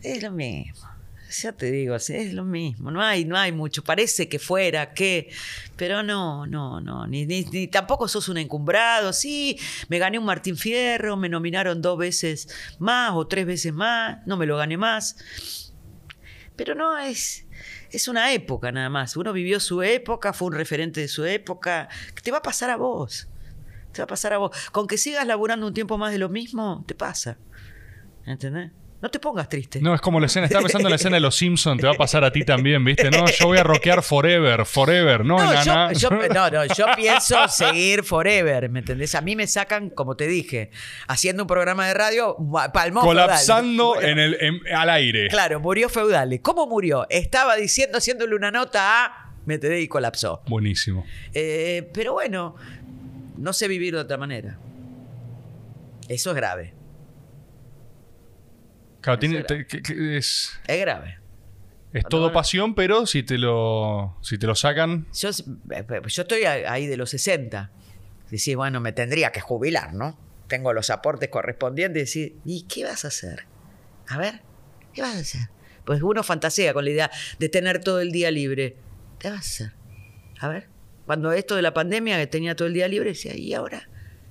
es 0.02 0.24
lo 0.24 0.32
mismo. 0.32 0.88
Ya 1.30 1.52
te 1.52 1.70
digo, 1.72 1.96
es 1.96 2.34
lo 2.34 2.46
mismo. 2.46 2.90
No 2.90 3.02
hay, 3.02 3.26
no 3.26 3.38
hay 3.38 3.52
mucho. 3.52 3.84
Parece 3.84 4.30
que 4.30 4.40
fuera, 4.40 4.94
que. 4.94 5.30
Pero 5.76 6.02
no, 6.02 6.46
no, 6.48 6.80
no. 6.80 7.06
Ni, 7.06 7.26
ni- 7.26 7.68
tampoco 7.68 8.08
sos 8.08 8.30
un 8.30 8.38
encumbrado. 8.38 9.12
Sí, 9.12 9.60
me 9.90 10.00
gané 10.00 10.18
un 10.20 10.26
Martín 10.26 10.56
Fierro, 10.56 11.18
me 11.18 11.28
nominaron 11.28 11.82
dos 11.82 11.98
veces 11.98 12.48
más 12.80 13.12
o 13.14 13.28
tres 13.28 13.46
veces 13.46 13.74
más. 13.74 14.26
No 14.26 14.38
me 14.38 14.46
lo 14.46 14.56
gané 14.58 14.78
más. 14.78 15.74
Pero 16.56 16.76
no 16.76 16.98
es. 16.98 17.46
Es 17.92 18.08
una 18.08 18.32
época 18.32 18.72
nada 18.72 18.90
más. 18.90 19.18
Uno 19.18 19.34
vivió 19.34 19.60
su 19.60 19.82
época, 19.82 20.32
fue 20.34 20.48
un 20.48 20.54
referente 20.54 21.02
de 21.02 21.08
su 21.10 21.26
época. 21.26 21.90
¿Qué 22.16 22.22
te 22.22 22.32
va 22.32 22.38
a 22.38 22.42
pasar 22.42 22.70
a 22.70 22.78
vos? 22.78 23.28
Te 23.92 24.00
va 24.02 24.06
a 24.06 24.08
pasar 24.08 24.34
a 24.34 24.38
vos. 24.38 24.56
Con 24.72 24.88
que 24.88 24.98
sigas 24.98 25.28
laburando 25.28 25.68
un 25.68 25.74
tiempo 25.74 25.98
más 25.98 26.12
de 26.12 26.20
lo 26.20 26.30
mismo, 26.30 26.84
te 26.88 26.96
pasa. 26.96 27.38
¿Entendés? 28.26 28.72
No 29.00 29.10
te 29.12 29.20
pongas 29.20 29.48
triste. 29.48 29.80
No, 29.80 29.94
es 29.94 30.02
como 30.02 30.20
la 30.20 30.26
escena, 30.26 30.48
estaba 30.48 30.64
pensando 30.64 30.88
en 30.88 30.90
la 30.90 30.96
escena 30.96 31.18
de 31.18 31.20
los 31.20 31.36
Simpsons, 31.36 31.80
te 31.80 31.86
va 31.86 31.94
a 31.94 31.98
pasar 31.98 32.24
a 32.24 32.32
ti 32.32 32.44
también, 32.44 32.84
¿viste? 32.84 33.12
No, 33.12 33.28
yo 33.28 33.46
voy 33.46 33.60
a 33.60 33.64
rockear 33.64 34.02
forever, 34.02 34.66
forever, 34.66 35.24
no, 35.24 35.38
yo, 35.64 35.92
yo- 35.92 36.10
no, 36.34 36.50
no, 36.50 36.66
yo 36.66 36.86
pienso 36.96 37.48
seguir 37.48 38.04
forever, 38.04 38.70
¿me 38.70 38.80
entendés? 38.80 39.14
A 39.14 39.22
mí 39.22 39.36
me 39.36 39.46
sacan, 39.46 39.92
como 39.92 40.16
te 40.18 40.26
dije, 40.26 40.72
haciendo 41.08 41.44
un 41.44 41.48
programa 41.48 41.88
de 41.88 41.94
radio, 41.94 42.36
palmó 42.74 43.02
colapsando 43.02 44.02
en 44.02 44.18
el, 44.18 44.36
en- 44.42 44.62
al 44.76 44.90
aire. 44.90 45.28
Claro, 45.28 45.60
murió 45.60 45.90
Feudale. 45.90 46.42
¿Cómo 46.42 46.66
murió? 46.66 47.06
Estaba 47.12 47.56
diciendo, 47.56 48.00
haciéndole 48.00 48.36
una 48.36 48.50
nota 48.50 49.06
a... 49.06 49.34
¿Me 49.46 49.54
entendés? 49.54 49.84
Y 49.84 49.88
colapsó. 49.88 50.42
Buenísimo. 50.48 51.06
Eh, 51.36 51.88
pero 51.94 52.14
bueno, 52.14 52.56
no 53.38 53.54
sé 53.54 53.68
vivir 53.68 53.94
de 53.94 54.02
otra 54.02 54.18
manera. 54.18 54.58
Eso 56.10 56.32
es 56.32 56.36
grave. 56.36 56.74
Claro, 59.02 59.20
tiene- 59.20 59.38
Eso 59.40 59.48
te- 59.48 59.66
que- 59.68 59.82
que 59.82 60.18
es, 60.18 60.60
Es 60.68 60.80
grave. 60.82 61.18
es 61.94 62.04
No, 62.04 62.10
todo 62.10 62.28
no. 62.28 62.34
pasión, 62.34 62.76
pero 62.76 63.06
si 63.06 63.24
te 63.24 63.38
lo, 63.38 64.18
si 64.22 64.38
te 64.38 64.48
lo 64.48 64.56
sacan. 64.56 65.08
Yo, 65.14 65.30
eh, 65.30 65.86
yo 66.08 66.22
estoy 66.24 66.44
ahí 66.46 66.88
de 66.88 66.98
los 66.98 67.10
60. 67.12 67.72
Decís, 68.30 68.56
bueno, 68.56 68.82
me 68.82 68.92
tendría 68.92 69.32
que 69.32 69.40
jubilar, 69.40 69.94
¿no? 69.94 70.20
Tengo 70.48 70.74
los 70.74 70.90
aportes 70.90 71.30
correspondientes. 71.30 72.04
Decir, 72.04 72.36
¿y 72.46 72.64
qué 72.64 72.84
vas 72.84 73.06
a 73.06 73.10
hacer? 73.10 73.46
A 74.08 74.18
ver, 74.18 74.42
¿qué 74.94 75.02
vas 75.02 75.16
a 75.16 75.20
hacer? 75.20 75.42
Pues 75.86 76.02
uno 76.02 76.24
fantasea 76.24 76.74
con 76.74 76.84
la 76.84 76.92
idea 76.92 77.12
de 77.40 77.50
tener 77.50 77.80
todo 77.80 78.02
el 78.02 78.12
día 78.12 78.30
libre. 78.32 78.76
¿Qué 79.20 79.30
vas 79.30 79.38
a 79.38 79.40
hacer? 79.40 79.72
A 80.40 80.50
ver, 80.50 80.68
cuando 81.06 81.32
esto 81.32 81.56
de 81.56 81.62
la 81.62 81.74
pandemia, 81.74 82.18
que 82.18 82.28
tenía 82.28 82.56
todo 82.56 82.68
el 82.68 82.74
día 82.74 82.88
libre, 82.90 83.10
decía, 83.12 83.34
¿y 83.36 83.54
ahora? 83.54 83.88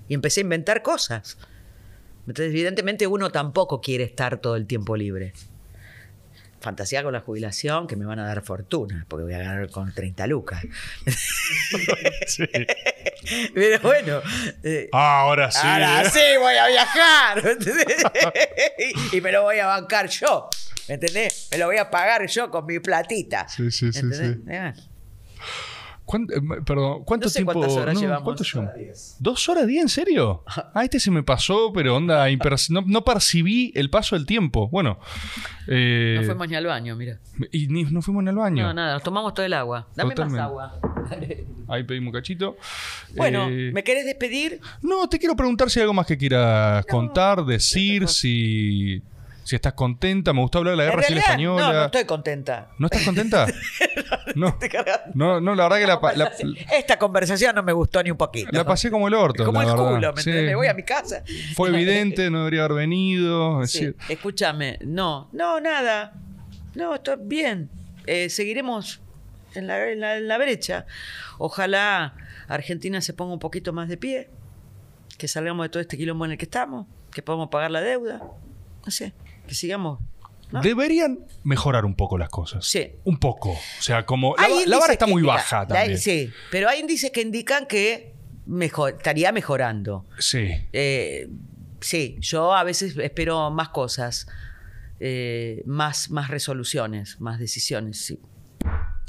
Y 0.08 0.14
empecé 0.14 0.40
a 0.40 0.42
inventar 0.42 0.82
cosas. 0.82 1.38
Entonces, 2.26 2.48
evidentemente, 2.52 3.06
uno 3.06 3.30
tampoco 3.30 3.80
quiere 3.80 4.04
estar 4.04 4.38
todo 4.38 4.56
el 4.56 4.66
tiempo 4.66 4.96
libre. 4.96 5.32
Fantasía 6.60 7.02
con 7.04 7.12
la 7.12 7.20
jubilación, 7.20 7.86
que 7.86 7.94
me 7.96 8.06
van 8.06 8.18
a 8.18 8.26
dar 8.26 8.42
fortuna, 8.42 9.04
porque 9.08 9.24
voy 9.24 9.34
a 9.34 9.38
ganar 9.38 9.70
con 9.70 9.92
30 9.92 10.26
lucas. 10.26 10.62
Sí. 12.26 12.44
Pero 13.54 13.80
bueno, 13.80 14.20
eh, 14.62 14.88
Ah, 14.92 15.20
ahora 15.22 15.50
sí. 15.50 15.58
ahora 15.62 16.08
sí 16.10 16.20
voy 16.38 16.54
a 16.54 16.66
viajar. 16.68 17.42
y, 19.12 19.20
me 19.20 19.32
lo 19.32 19.42
voy 19.42 19.58
a 19.58 19.66
bancar 19.66 20.08
yo. 20.08 20.48
¿Me 20.88 20.94
entendés? 20.94 21.48
Me 21.50 21.58
lo 21.58 21.66
voy 21.66 21.78
a 21.78 21.90
pagar 21.90 22.26
yo 22.28 22.50
con 22.50 22.66
mi 22.66 22.78
platita. 22.78 23.48
Sí, 23.48 23.70
sí, 23.70 23.92
sí, 23.92 23.98
¿Entendés? 23.98 24.36
sí. 24.36 24.42
Eh, 24.48 24.72
¿Cuánto, 26.06 26.34
eh, 26.34 26.40
perdón, 26.64 27.02
¿cuánto 27.04 27.26
No 27.26 27.30
sé 27.30 27.38
tiempo? 27.40 27.52
cuántas 27.54 27.76
horas 27.76 27.94
no, 27.96 28.00
llevamos. 28.00 28.22
¿Cuánto 28.22 28.44
llevamos? 28.44 29.16
¿Dos 29.18 29.48
horas 29.48 29.66
diez? 29.66 29.82
¿En 29.82 29.88
serio? 29.88 30.44
Ah, 30.46 30.84
este 30.84 31.00
se 31.00 31.10
me 31.10 31.22
pasó, 31.24 31.72
pero 31.74 31.96
onda, 31.96 32.26
no, 32.70 32.80
no 32.86 33.04
percibí 33.04 33.72
el 33.74 33.90
paso 33.90 34.14
del 34.16 34.24
tiempo. 34.24 34.68
Bueno. 34.68 34.98
eh, 35.66 36.16
No 36.20 36.24
fuimos 36.26 36.48
ni 36.48 36.54
al 36.54 36.66
baño, 36.66 36.94
mira. 36.96 37.18
y 37.50 37.66
ni- 37.66 37.84
no 37.84 38.00
fuimos 38.02 38.22
en 38.22 38.28
el 38.28 38.36
baño. 38.36 38.62
No, 38.68 38.72
nada, 38.74 38.94
nos 38.94 39.02
tomamos 39.02 39.34
todo 39.34 39.44
el 39.44 39.52
agua. 39.52 39.88
Dame 39.96 40.14
Totalmente. 40.14 40.40
más 40.40 40.48
agua. 40.48 40.80
Ahí 41.68 41.82
pedimos 41.82 42.12
un 42.14 42.20
cachito. 42.20 42.56
Bueno, 43.16 43.48
Eh, 43.50 43.72
¿me 43.74 43.82
querés 43.82 44.04
despedir? 44.06 44.60
No, 44.82 45.08
te 45.08 45.18
quiero 45.18 45.34
preguntar 45.34 45.68
si 45.68 45.80
hay 45.80 45.82
algo 45.82 45.94
más 45.94 46.06
que 46.06 46.16
quieras 46.16 46.86
contar, 46.86 47.44
decir, 47.44 48.06
si... 48.06 49.02
Si 49.46 49.54
estás 49.54 49.74
contenta, 49.74 50.32
me 50.32 50.40
gustó 50.40 50.58
hablar 50.58 50.72
de 50.72 50.78
la 50.78 50.84
guerra 50.90 51.02
civil 51.04 51.18
española. 51.18 51.66
No, 51.68 51.72
no 51.72 51.84
estoy 51.84 52.04
contenta. 52.04 52.68
¿No 52.80 52.86
estás 52.88 53.04
contenta? 53.04 53.46
no, 54.34 54.58
no, 55.14 55.40
no, 55.40 55.54
la 55.54 55.68
verdad 55.68 56.00
que 56.00 56.16
la, 56.16 56.26
la- 56.26 56.32
Esta 56.76 56.98
conversación 56.98 57.54
no 57.54 57.62
me 57.62 57.72
gustó 57.72 58.02
ni 58.02 58.10
un 58.10 58.16
poquito. 58.16 58.48
la 58.50 58.64
pasé 58.64 58.90
como 58.90 59.06
el 59.06 59.14
orto. 59.14 59.44
Como 59.44 59.62
la 59.62 59.68
el 59.68 59.76
verdad. 59.76 59.94
culo, 59.94 60.12
¿me, 60.14 60.22
Sí. 60.22 60.30
me 60.30 60.54
voy 60.56 60.66
a 60.66 60.74
mi 60.74 60.82
casa. 60.82 61.22
Fue 61.54 61.68
evidente, 61.74 62.28
no 62.28 62.38
debería 62.40 62.64
haber 62.64 62.78
venido. 62.78 63.62
es 63.62 63.70
Sí, 63.70 63.86
decir, 63.86 63.96
Escúchame, 64.08 64.78
no, 64.84 65.28
no, 65.32 65.60
nada. 65.60 66.12
No, 66.74 66.96
estoy 66.96 67.16
bien. 67.20 67.70
Eh, 68.06 68.28
seguiremos 68.30 69.00
en 69.54 69.68
la, 69.68 69.88
en 69.90 70.00
la- 70.00 70.16
en 70.16 70.26
la 70.26 70.38
brecha. 70.38 70.86
Ojalá 71.38 72.14
Argentina 72.48 73.00
se 73.00 73.12
ponga 73.12 73.32
un 73.32 73.38
poquito 73.38 73.72
más 73.72 73.88
de 73.88 73.96
pie, 73.96 74.28
que 75.18 75.28
salgamos 75.28 75.64
de 75.64 75.68
todo 75.68 75.80
este 75.80 75.96
quilombo 75.96 76.24
en 76.24 76.32
el 76.32 76.38
que 76.38 76.46
estamos, 76.46 76.86
que 77.12 77.22
podamos 77.22 77.48
pagar 77.48 77.70
la 77.70 77.80
deuda. 77.80 78.20
No 78.84 78.92
sé, 78.92 79.14
que 79.46 79.54
sigamos. 79.54 80.00
¿no? 80.50 80.60
Deberían 80.60 81.18
mejorar 81.42 81.84
un 81.84 81.94
poco 81.94 82.18
las 82.18 82.28
cosas. 82.28 82.64
Sí. 82.66 82.92
Un 83.04 83.18
poco. 83.18 83.50
O 83.50 83.82
sea, 83.82 84.06
como. 84.06 84.36
La, 84.36 84.48
la 84.66 84.78
vara 84.78 84.92
está 84.92 85.06
muy 85.06 85.22
baja 85.22 85.66
también. 85.66 85.98
sí, 85.98 86.30
pero 86.50 86.68
hay 86.68 86.80
índices 86.80 87.10
que 87.10 87.20
indican 87.20 87.66
que 87.66 88.14
mejor, 88.46 88.94
estaría 88.96 89.32
mejorando. 89.32 90.06
Sí. 90.18 90.48
Eh, 90.72 91.28
sí, 91.80 92.16
yo 92.20 92.54
a 92.54 92.62
veces 92.64 92.96
espero 92.96 93.50
más 93.50 93.70
cosas, 93.70 94.28
eh, 95.00 95.62
más, 95.66 96.10
más 96.10 96.28
resoluciones, 96.28 97.20
más 97.20 97.38
decisiones. 97.38 97.98
Sí, 98.06 98.20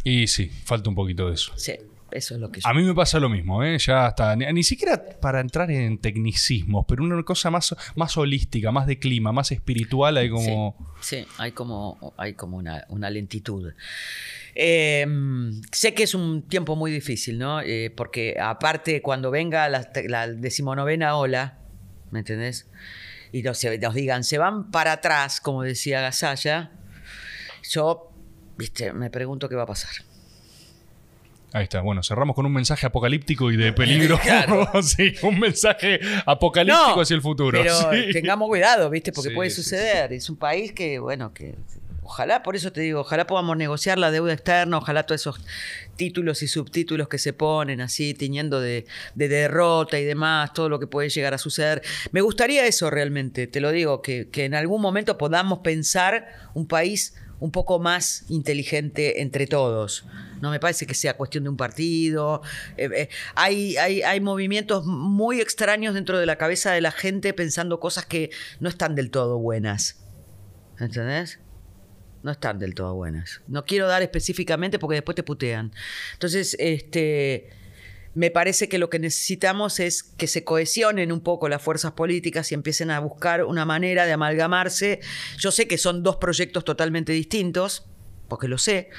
Y 0.03 0.27
sí, 0.27 0.49
falta 0.65 0.89
un 0.89 0.95
poquito 0.95 1.27
de 1.27 1.35
eso. 1.35 1.53
sí, 1.55 1.73
eso 2.12 2.36
es 2.36 2.40
lo 2.40 2.52
que 2.52 2.62
yo. 2.62 2.70
A 2.70 2.74
mí 2.74 2.84
me 2.84 2.94
pasa 2.94 3.20
lo 3.20 3.30
mismo, 3.30 3.64
¿eh? 3.64 3.78
Ya 3.80 4.06
hasta. 4.08 4.36
Ni, 4.36 4.46
ni 4.54 4.64
siquiera 4.64 5.04
para 5.20 5.40
entrar 5.40 5.70
en 5.72 5.98
tecnicismos, 5.98 6.86
pero 6.88 7.04
una 7.04 7.22
cosa 7.24 7.50
más, 7.52 7.76
más 7.96 8.18
holística, 8.18 8.72
más 8.72 8.88
de 8.88 9.00
clima, 9.00 9.32
más 9.32 9.52
espiritual, 9.52 10.18
hay 10.18 10.30
como. 10.30 10.76
Sí, 11.02 11.18
sí, 11.18 11.28
hay 11.38 11.52
como, 11.52 12.14
hay 12.18 12.34
como 12.34 12.58
una, 12.58 12.86
una 12.90 13.10
lentitud. 13.10 13.74
Eh, 14.56 15.06
sé 15.72 15.94
que 15.94 16.04
es 16.04 16.16
un 16.16 16.44
tiempo 16.44 16.76
muy 16.76 16.92
difícil, 16.92 17.38
¿no? 17.38 17.62
Eh, 17.62 17.94
porque 17.96 18.38
aparte 18.40 19.02
cuando 19.02 19.30
venga 19.30 19.70
la, 19.70 19.88
la 20.08 20.28
decimonovena 20.28 21.16
ola, 21.16 21.60
¿me 22.12 22.20
entendés? 22.20 22.68
Y 23.32 23.44
nos, 23.44 23.64
nos 23.64 23.94
digan, 23.94 24.24
se 24.24 24.38
van 24.38 24.72
para 24.72 24.94
atrás, 24.94 25.42
como 25.42 25.64
decía 25.64 26.02
Gasalla, 26.02 26.72
yo, 27.70 28.12
viste, 28.58 28.94
me 28.94 29.10
pregunto 29.10 29.50
qué 29.50 29.56
va 29.56 29.64
a 29.64 29.68
pasar. 29.68 30.07
Ahí 31.58 31.64
está. 31.64 31.82
Bueno, 31.82 32.04
cerramos 32.04 32.36
con 32.36 32.46
un 32.46 32.54
mensaje 32.54 32.86
apocalíptico 32.86 33.52
y 33.52 33.58
de 33.58 33.74
peligro. 33.74 34.20
sí, 34.84 35.16
un 35.24 35.40
mensaje 35.40 36.00
apocalíptico 36.26 36.96
No, 36.96 37.02
hacia 37.02 37.16
el 37.16 37.22
futuro. 37.22 37.60
Pero 37.60 37.76
sí. 37.92 38.12
tengamos 38.14 38.48
cuidado, 38.48 38.90
¿viste? 38.92 39.12
Porque 39.12 39.30
Sí, 39.30 39.36
puede 39.36 39.50
suceder. 39.50 40.14
Es 40.14 40.30
un 40.30 40.38
país 40.38 40.72
que, 40.72 41.00
bueno, 41.00 41.34
que 41.34 41.56
ojalá, 42.04 42.44
por 42.44 42.56
eso 42.56 42.72
te 42.72 42.82
digo, 42.82 43.02
ojalá 43.02 43.26
podamos 43.26 43.58
negociar 43.58 43.98
la 43.98 44.12
deuda 44.12 44.34
externa, 44.34 44.78
ojalá 44.78 45.04
todos 45.04 45.22
esos 45.22 45.42
títulos 45.96 46.44
y 46.44 46.48
subtítulos 46.48 47.08
que 47.08 47.18
se 47.18 47.34
ponen 47.34 47.82
así, 47.82 48.14
tiñendo 48.14 48.62
de, 48.62 48.86
de 49.16 49.28
derrota 49.28 50.00
y 50.00 50.06
demás, 50.06 50.54
todo 50.54 50.70
lo 50.70 50.80
que 50.80 50.86
puede 50.86 51.10
llegar 51.10 51.34
a 51.34 51.38
suceder. 51.40 51.82
Me 52.12 52.22
gustaría 52.22 52.68
eso 52.68 52.90
realmente, 52.92 53.48
te 53.48 53.60
lo 53.62 53.72
digo, 53.72 54.04
que, 54.04 54.30
que 54.30 54.46
en 54.46 54.54
algún 54.54 54.82
momento 54.82 55.18
podamos 55.18 55.60
pensar 55.60 56.28
un 56.54 56.68
país 56.68 57.16
un 57.39 57.51
poco 57.51 57.80
más 57.80 58.26
inteligente 58.30 59.22
entre 59.22 59.47
todos. 59.47 60.05
No 60.41 60.51
me 60.51 60.59
parece 60.59 60.85
que 60.85 60.93
sea 60.93 61.15
cuestión 61.15 61.43
de 61.43 61.49
un 61.49 61.57
partido. 61.57 62.41
Eh, 62.77 62.89
eh, 62.93 63.09
hay, 63.35 63.77
hay, 63.77 64.01
hay 64.01 64.19
movimientos 64.19 64.85
muy 64.85 65.41
extraños 65.41 65.93
dentro 65.93 66.19
de 66.19 66.26
la 66.26 66.38
cabeza 66.38 66.72
de 66.72 66.81
la 66.81 66.91
gente 66.91 67.34
pensando 67.34 67.80
cosas 67.80 68.05
que 68.05 68.31
no 68.59 68.69
están 68.69 68.95
del 68.95 69.11
todo 69.11 69.38
buenas. 69.39 70.03
¿Entendés? 70.80 71.39
No 72.23 72.31
están 72.31 72.59
del 72.59 72.73
todo 72.73 72.95
buenas. 72.95 73.41
No 73.47 73.65
quiero 73.65 73.88
dar 73.88 74.01
específicamente 74.01 74.80
porque 74.80 74.95
después 74.95 75.15
te 75.15 75.23
putean. 75.23 75.72
Entonces, 76.14 76.55
este, 76.59 77.49
me 78.18 78.31
parece 78.31 78.68
que 78.68 78.80
lo 78.80 78.89
que 78.89 78.98
necesitamos 78.98 79.80
es 79.80 80.02
que 80.02 80.26
se 80.26 80.44
cohesionen 80.44 81.11
un 81.11 81.22
poco 81.22 81.49
las 81.49 81.61
fuerzas 81.61 81.91
políticas 81.91 82.52
y 82.52 82.56
empiecen 82.56 82.89
a 82.89 82.99
buscar 82.99 83.44
una 83.44 83.64
manera 83.64 84.07
de 84.07 84.14
amalgamarse. 84.14 85.02
Yo 85.38 85.52
sé 85.52 85.68
que 85.68 85.77
son 85.77 86.02
dos 86.02 86.15
proyectos 86.15 86.65
totalmente 86.65 87.14
distintos, 87.14 87.85
porque 88.28 88.48
lo 88.48 88.58
sé, 88.58 88.90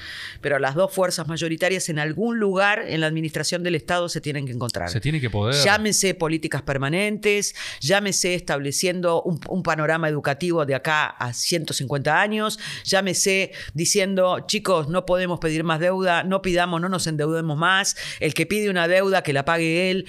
pero 0.41 0.59
las 0.59 0.75
dos 0.75 0.93
fuerzas 0.93 1.29
mayoritarias 1.29 1.89
en 1.89 1.99
algún 1.99 2.39
lugar 2.39 2.85
en 2.87 3.01
la 3.01 3.07
administración 3.07 3.63
del 3.63 3.75
Estado 3.75 4.09
se 4.09 4.21
tienen 4.21 4.47
que 4.47 4.53
encontrar. 4.53 4.91
Se 4.91 5.01
tiene 5.01 5.21
que 5.21 5.31
poder. 5.31 5.55
Llámese 5.65 6.15
políticas 6.15 6.63
permanentes, 6.63 7.55
llámese 7.81 8.35
estableciendo 8.35 9.23
un, 9.23 9.41
un 9.49 9.63
panorama 9.63 10.09
educativo 10.09 10.67
de 10.67 10.75
acá 10.75 11.07
a 11.07 11.33
150 11.33 12.21
años, 12.21 12.59
llámese 12.85 13.53
diciendo, 13.75 14.41
chicos, 14.47 14.89
no 14.89 15.07
podemos 15.07 15.39
pedir 15.41 15.65
más 15.65 15.81
deuda, 15.81 16.23
no 16.25 16.43
pidamos, 16.43 16.81
no 16.81 16.89
nos 16.89 17.07
endeudemos 17.07 17.57
más, 17.57 17.97
el 18.21 18.35
que 18.35 18.47
pide 18.47 18.71
una 18.71 18.89
deuda 18.89 19.23
que 19.23 19.33
la 19.33 19.45
pague 19.45 19.91
él. 19.91 20.07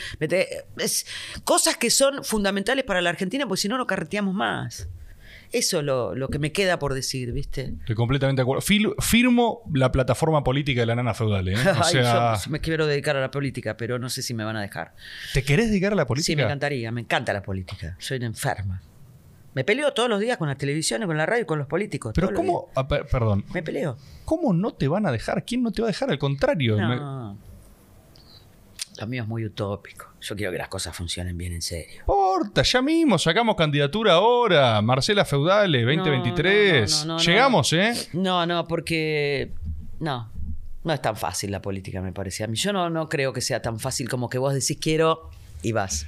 Es 0.78 1.06
cosas 1.44 1.78
que 1.78 1.90
son 1.90 2.24
fundamentales 2.24 2.86
para 2.86 3.02
la 3.02 3.10
Argentina, 3.10 3.48
porque 3.48 3.62
si 3.62 3.68
no, 3.68 3.78
no 3.78 3.88
carreteamos 3.88 4.34
más. 4.34 4.88
Eso 5.52 5.80
es 5.80 5.86
lo, 5.86 6.14
lo 6.16 6.28
que 6.28 6.38
me 6.38 6.52
queda 6.52 6.78
por 6.78 6.94
decir, 6.94 7.32
¿viste? 7.32 7.74
Estoy 7.80 7.96
completamente 7.96 8.40
de 8.40 8.44
acuerdo. 8.44 8.62
Fil- 8.62 8.94
firmo 9.02 9.62
la 9.74 9.92
plataforma 9.92 10.44
política 10.44 10.82
de 10.82 10.86
la 10.86 10.96
nana 10.96 11.14
feudal. 11.14 11.48
¿eh? 11.48 11.54
O 11.80 11.84
Ay, 11.84 11.92
sea, 11.92 12.36
yo 12.36 12.52
me 12.52 12.60
quiero 12.60 12.86
dedicar 12.86 13.16
a 13.18 13.22
la 13.22 13.32
política, 13.32 13.76
pero 13.76 13.98
no 13.98 14.10
sé 14.10 14.22
si 14.22 14.34
me 14.34 14.44
van 14.44 14.56
a 14.58 14.62
dejar. 14.62 14.94
¿te 15.34 15.44
querés 15.44 15.70
dedicar 15.70 15.94
a 15.94 15.96
la 15.96 16.06
política? 16.06 16.26
Sí, 16.28 16.36
me 16.36 16.44
encantaría, 16.44 16.92
me 16.92 17.02
encanta 17.02 17.34
la 17.34 17.42
política. 17.42 17.96
Soy 18.00 18.18
una 18.18 18.28
enferma. 18.28 18.82
Me 19.56 19.64
peleo 19.64 19.92
todos 19.94 20.08
los 20.08 20.20
días 20.20 20.38
con 20.38 20.48
la 20.48 20.56
televisión, 20.56 21.02
y 21.02 21.06
con 21.08 21.18
la 21.18 21.26
radio 21.26 21.42
y 21.42 21.46
con 21.46 21.58
los 21.58 21.68
políticos. 21.68 22.12
Pero 22.14 22.32
¿cómo? 22.34 22.70
ah, 22.76 22.88
per- 22.88 23.08
perdón. 23.08 23.44
Me 23.52 23.64
peleo. 23.64 23.98
¿Cómo 24.26 24.54
no 24.54 24.74
te 24.76 24.88
van 24.88 25.08
a 25.08 25.12
dejar? 25.12 25.44
¿Quién 25.44 25.64
no 25.64 25.72
te 25.72 25.82
va 25.82 25.88
a 25.88 25.92
dejar? 25.92 26.12
Al 26.12 26.20
contrario. 26.20 26.78
me- 26.78 26.96
No. 26.96 27.38
Lo 29.00 29.08
mío 29.08 29.24
es 29.24 29.28
muy 29.30 29.46
utópico. 29.46 30.08
Yo 30.20 30.36
quiero 30.36 30.52
que 30.52 30.58
las 30.58 30.68
cosas 30.68 30.96
funcionen 30.96 31.38
bien 31.38 31.54
en 31.54 31.62
serio. 31.62 32.02
importa, 32.02 32.64
ya 32.64 32.82
mismo 32.82 33.18
sacamos 33.18 33.56
candidatura 33.56 34.14
ahora. 34.14 34.82
Marcela 34.82 35.24
Feudale, 35.24 35.84
2023. 35.84 36.92
No, 36.92 37.00
no, 37.00 37.06
no, 37.06 37.14
no, 37.14 37.24
Llegamos, 37.24 37.74
¿eh? 37.74 37.94
No, 38.14 38.46
no, 38.46 38.68
porque. 38.68 39.54
No. 40.00 40.30
No 40.84 40.94
es 40.94 41.02
tan 41.02 41.16
fácil 41.16 41.52
la 41.52 41.62
política, 41.62 42.02
me 42.02 42.12
parece 42.12 42.44
a 42.44 42.48
mí. 42.48 42.56
Yo 42.58 42.74
no, 42.74 42.90
no 42.90 43.08
creo 43.08 43.32
que 43.32 43.42
sea 43.42 43.62
tan 43.62 43.80
fácil 43.80 44.10
como 44.10 44.30
que 44.30 44.38
vos 44.38 44.54
decís 44.54 44.78
quiero 44.82 45.30
y 45.62 45.72
vas. 45.72 46.06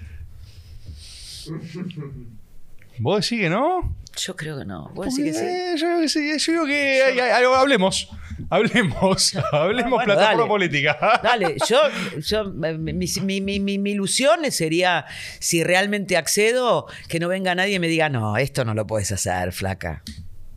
¿Vos 2.99 3.21
decís 3.21 3.41
que 3.41 3.49
no? 3.49 3.95
Yo 4.17 4.35
creo 4.35 4.59
que 4.59 4.65
no. 4.65 4.89
¿Vos 4.93 5.15
decís 5.15 5.33
que 5.33 5.39
sí? 5.39 5.45
Eh, 5.45 5.75
yo, 5.77 5.87
creo 5.87 5.99
que 6.01 6.09
sí, 6.09 6.37
yo 6.37 6.51
digo 6.51 6.65
que 6.65 7.01
hay- 7.03 7.19
hay- 7.19 7.31
hay- 7.31 7.45
hablemos. 7.55 8.09
Hablemos. 8.49 9.35
Hablemos 9.51 9.91
Bueno, 9.91 10.05
plataforma 10.05 10.37
dale. 10.37 10.47
política. 10.47 11.19
Dale, 11.23 11.55
yo, 11.69 11.79
yo 12.19 12.45
mi, 12.51 12.93
mi- 12.93 13.39
mi- 13.41 13.59
mi- 13.59 13.79
mi 13.79 13.91
ilusión 13.91 14.39
sería, 14.51 15.05
si 15.39 15.63
realmente 15.63 16.17
accedo, 16.17 16.87
que 17.07 17.19
no 17.19 17.27
venga 17.27 17.55
nadie 17.55 17.75
y 17.75 17.79
me 17.79 17.87
diga, 17.87 18.09
no, 18.09 18.35
esto 18.37 18.65
no 18.65 18.73
lo 18.73 18.85
puedes 18.87 19.11
hacer, 19.11 19.51
flaca. 19.53 20.03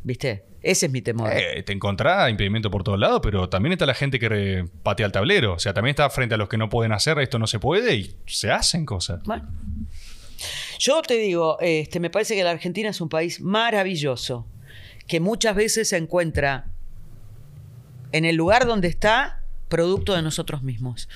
¿Viste? 0.02 0.44
Ese 0.62 0.86
es 0.86 0.92
mi 0.92 1.02
temor. 1.02 1.30
Eh, 1.32 1.62
te 1.62 1.72
encontrás 1.74 2.30
impedimento 2.30 2.70
por 2.70 2.82
todos 2.82 2.98
lados, 2.98 3.20
pero 3.22 3.50
también 3.50 3.74
está 3.74 3.84
la 3.86 3.92
gente 3.94 4.18
que 4.18 4.28
re- 4.30 4.64
patea 4.82 5.06
el 5.06 5.12
tablero. 5.12 5.52
O 5.54 5.58
sea, 5.58 5.74
también 5.74 5.90
está 5.90 6.08
frente 6.10 6.34
a 6.34 6.38
los 6.38 6.48
que 6.48 6.56
no 6.56 6.70
pueden 6.70 6.92
hacer, 6.92 7.18
esto 7.18 7.38
no 7.38 7.46
se 7.46 7.58
puede 7.58 7.94
y 7.94 8.16
se 8.26 8.50
hacen 8.50 8.86
cosas. 8.86 9.22
Bueno. 9.24 9.46
Yo 10.78 11.02
te 11.02 11.14
digo, 11.14 11.58
este, 11.60 12.00
me 12.00 12.10
parece 12.10 12.34
que 12.34 12.44
la 12.44 12.50
Argentina 12.50 12.88
es 12.88 13.00
un 13.00 13.08
país 13.08 13.40
maravilloso, 13.40 14.46
que 15.06 15.20
muchas 15.20 15.54
veces 15.54 15.88
se 15.88 15.96
encuentra 15.96 16.66
en 18.12 18.24
el 18.24 18.36
lugar 18.36 18.66
donde 18.66 18.88
está 18.88 19.42
producto 19.68 20.14
de 20.14 20.22
nosotros 20.22 20.62
mismos. 20.62 21.08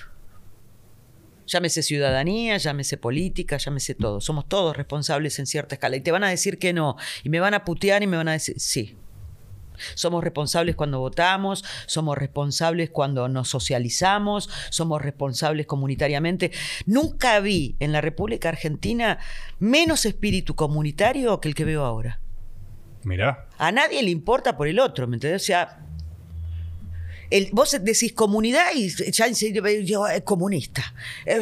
Llámese 1.46 1.82
ciudadanía, 1.82 2.58
llámese 2.58 2.98
política, 2.98 3.56
llámese 3.56 3.94
todo. 3.94 4.20
Somos 4.20 4.46
todos 4.48 4.76
responsables 4.76 5.38
en 5.38 5.46
cierta 5.46 5.76
escala. 5.76 5.96
Y 5.96 6.02
te 6.02 6.12
van 6.12 6.22
a 6.24 6.28
decir 6.28 6.58
que 6.58 6.74
no. 6.74 6.96
Y 7.24 7.30
me 7.30 7.40
van 7.40 7.54
a 7.54 7.64
putear 7.64 8.02
y 8.02 8.06
me 8.06 8.18
van 8.18 8.28
a 8.28 8.32
decir, 8.32 8.60
sí. 8.60 8.97
Somos 9.94 10.22
responsables 10.22 10.76
cuando 10.76 11.00
votamos, 11.00 11.64
somos 11.86 12.16
responsables 12.16 12.90
cuando 12.90 13.28
nos 13.28 13.48
socializamos, 13.48 14.48
somos 14.70 15.02
responsables 15.02 15.66
comunitariamente. 15.66 16.52
Nunca 16.86 17.40
vi 17.40 17.76
en 17.80 17.92
la 17.92 18.00
República 18.00 18.48
Argentina 18.48 19.18
menos 19.58 20.06
espíritu 20.06 20.54
comunitario 20.54 21.40
que 21.40 21.48
el 21.48 21.54
que 21.54 21.64
veo 21.64 21.84
ahora. 21.84 22.20
Mirá. 23.04 23.46
A 23.58 23.72
nadie 23.72 24.02
le 24.02 24.10
importa 24.10 24.56
por 24.56 24.68
el 24.68 24.78
otro, 24.78 25.06
¿me 25.06 25.16
entendés? 25.16 25.42
O 25.42 25.44
sea, 25.44 25.87
vos 27.52 27.76
decís 27.80 28.12
comunidad 28.12 28.66
y 28.74 28.88
ya 29.10 29.28
yo, 29.28 30.08
eh, 30.08 30.22
comunista. 30.22 30.94
Eh, 31.26 31.40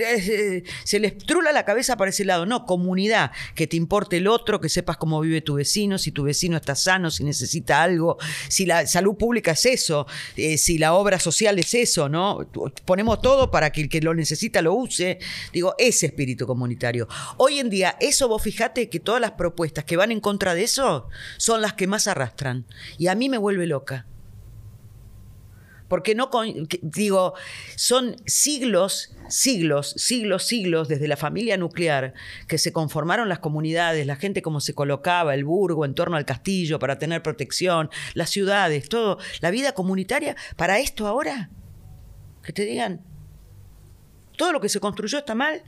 eh, 0.00 0.62
se 0.84 0.98
les 0.98 1.16
trula 1.18 1.52
la 1.52 1.64
cabeza 1.64 1.96
para 1.96 2.10
ese 2.10 2.24
lado. 2.24 2.46
No, 2.46 2.66
comunidad, 2.66 3.30
que 3.54 3.66
te 3.66 3.76
importe 3.76 4.16
el 4.16 4.26
otro, 4.26 4.60
que 4.60 4.68
sepas 4.68 4.96
cómo 4.96 5.20
vive 5.20 5.40
tu 5.40 5.54
vecino, 5.54 5.98
si 5.98 6.12
tu 6.12 6.24
vecino 6.24 6.56
está 6.56 6.74
sano, 6.74 7.10
si 7.10 7.24
necesita 7.24 7.82
algo, 7.82 8.18
si 8.48 8.66
la 8.66 8.86
salud 8.86 9.16
pública 9.16 9.52
es 9.52 9.66
eso, 9.66 10.06
eh, 10.36 10.58
si 10.58 10.78
la 10.78 10.94
obra 10.94 11.18
social 11.18 11.58
es 11.58 11.74
eso, 11.74 12.08
¿no? 12.08 12.46
Ponemos 12.84 13.22
todo 13.22 13.50
para 13.50 13.70
que 13.70 13.82
el 13.82 13.88
que 13.88 14.00
lo 14.00 14.14
necesita 14.14 14.62
lo 14.62 14.74
use. 14.74 15.18
Digo, 15.52 15.74
ese 15.78 16.06
espíritu 16.06 16.46
comunitario. 16.46 17.08
Hoy 17.36 17.58
en 17.58 17.70
día, 17.70 17.96
eso 18.00 18.28
vos 18.28 18.42
fijate 18.42 18.88
que 18.88 19.00
todas 19.00 19.20
las 19.20 19.32
propuestas 19.32 19.84
que 19.84 19.96
van 19.96 20.12
en 20.12 20.20
contra 20.20 20.54
de 20.54 20.64
eso 20.64 21.08
son 21.36 21.62
las 21.62 21.74
que 21.74 21.86
más 21.86 22.06
arrastran. 22.06 22.66
Y 22.98 23.06
a 23.06 23.14
mí 23.14 23.28
me 23.28 23.38
vuelve 23.38 23.66
loca. 23.66 24.06
Porque 25.90 26.14
no, 26.14 26.30
digo, 26.82 27.34
son 27.74 28.14
siglos, 28.24 29.12
siglos, 29.28 29.90
siglos, 29.96 30.44
siglos 30.44 30.86
desde 30.86 31.08
la 31.08 31.16
familia 31.16 31.56
nuclear 31.56 32.14
que 32.46 32.58
se 32.58 32.72
conformaron 32.72 33.28
las 33.28 33.40
comunidades, 33.40 34.06
la 34.06 34.14
gente 34.14 34.40
como 34.40 34.60
se 34.60 34.72
colocaba, 34.72 35.34
el 35.34 35.44
burgo 35.44 35.84
en 35.84 35.96
torno 35.96 36.16
al 36.16 36.24
castillo 36.24 36.78
para 36.78 37.00
tener 37.00 37.24
protección, 37.24 37.90
las 38.14 38.30
ciudades, 38.30 38.88
todo, 38.88 39.18
la 39.40 39.50
vida 39.50 39.72
comunitaria, 39.72 40.36
para 40.54 40.78
esto 40.78 41.08
ahora, 41.08 41.50
que 42.44 42.52
te 42.52 42.64
digan, 42.64 43.04
todo 44.38 44.52
lo 44.52 44.60
que 44.60 44.68
se 44.68 44.78
construyó 44.78 45.18
está 45.18 45.34
mal. 45.34 45.64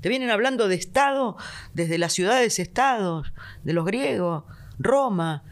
Te 0.00 0.08
vienen 0.08 0.30
hablando 0.30 0.68
de 0.68 0.76
Estado 0.76 1.36
desde 1.72 1.98
las 1.98 2.12
ciudades-estados, 2.12 3.32
de 3.64 3.72
los 3.72 3.84
griegos, 3.84 4.44
Roma. 4.78 5.42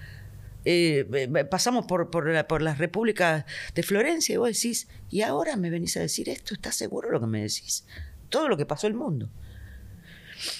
Eh, 0.65 1.05
pasamos 1.51 1.87
por, 1.87 2.11
por, 2.11 2.29
la- 2.29 2.47
por 2.47 2.63
las 2.63 2.79
repúblicas 2.79 3.45
de 3.75 3.83
Florencia 3.83 4.35
y 4.35 4.37
vos 4.39 4.49
decís, 4.49 4.89
¿y 5.11 5.23
ahora 5.23 5.57
me 5.57 5.71
venís 5.71 5.97
a 5.97 6.01
decir 6.01 6.29
esto? 6.29 6.55
¿Estás 6.55 6.77
seguro 6.77 7.11
lo 7.11 7.21
que 7.21 7.27
me 7.27 7.41
decís? 7.43 7.85
Todo 8.29 8.49
lo 8.49 8.57
que 8.57 8.67
pasó 8.67 8.87
el 8.87 8.95
mundo. 8.95 9.29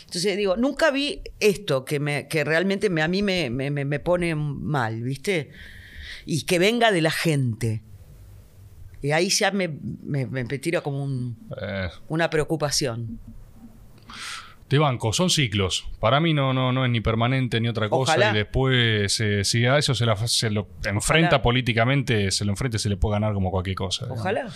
Entonces 0.05 0.37
digo, 0.37 0.57
nunca 0.57 0.91
vi 0.91 1.23
esto 1.41 1.85
que, 1.85 1.99
me, 1.99 2.29
que 2.29 2.45
realmente 2.45 2.91
me- 2.91 3.03
a 3.03 3.09
mí 3.09 3.23
me, 3.23 3.51
me- 3.51 3.71
me- 3.71 3.85
me 3.85 3.99
pone 4.01 4.35
mal, 4.35 5.03
¿viste? 5.03 5.51
Y 6.27 6.43
que 6.43 6.59
venga 6.59 6.93
de 6.93 7.01
la 7.03 7.11
gente. 7.11 7.83
Y 9.01 9.11
ahí 9.11 9.31
ya 9.31 9.51
me, 9.51 9.69
me, 10.05 10.27
me 10.27 10.45
tira 10.45 10.81
como 10.83 11.03
un- 11.03 11.37
Eh, 11.61 11.89
una 12.09 12.31
preocupación. 12.31 13.19
Te 14.73 14.79
banco, 14.79 15.13
son 15.13 15.29
ciclos. 15.29 15.87
Para 16.01 16.19
mí 16.19 16.33
no, 16.33 16.55
no, 16.55 16.73
no 16.73 16.87
es 16.87 16.91
ni 16.91 17.03
permanente 17.03 17.61
ni 17.61 17.69
otra 17.69 17.91
cosa. 17.91 18.13
Ojalá. 18.15 18.31
Y 18.31 18.35
después, 18.39 19.21
eh, 19.21 19.45
si 19.45 19.67
a 19.67 19.77
eso 19.77 19.95
se, 19.95 20.07
la- 20.07 20.17
se 20.27 20.49
lo 20.49 20.67
enfrenta 20.87 21.29
Ojalá. 21.37 21.43
políticamente, 21.43 22.31
se 22.31 22.47
lo 22.47 22.53
enfrenta 22.53 22.77
y 22.79 22.81
se 22.81 22.89
le 22.89 22.97
puede 22.97 23.17
ganar 23.17 23.35
como 23.35 23.51
cualquier 23.51 23.77
cosa. 23.77 24.07
Ojalá, 24.09 24.47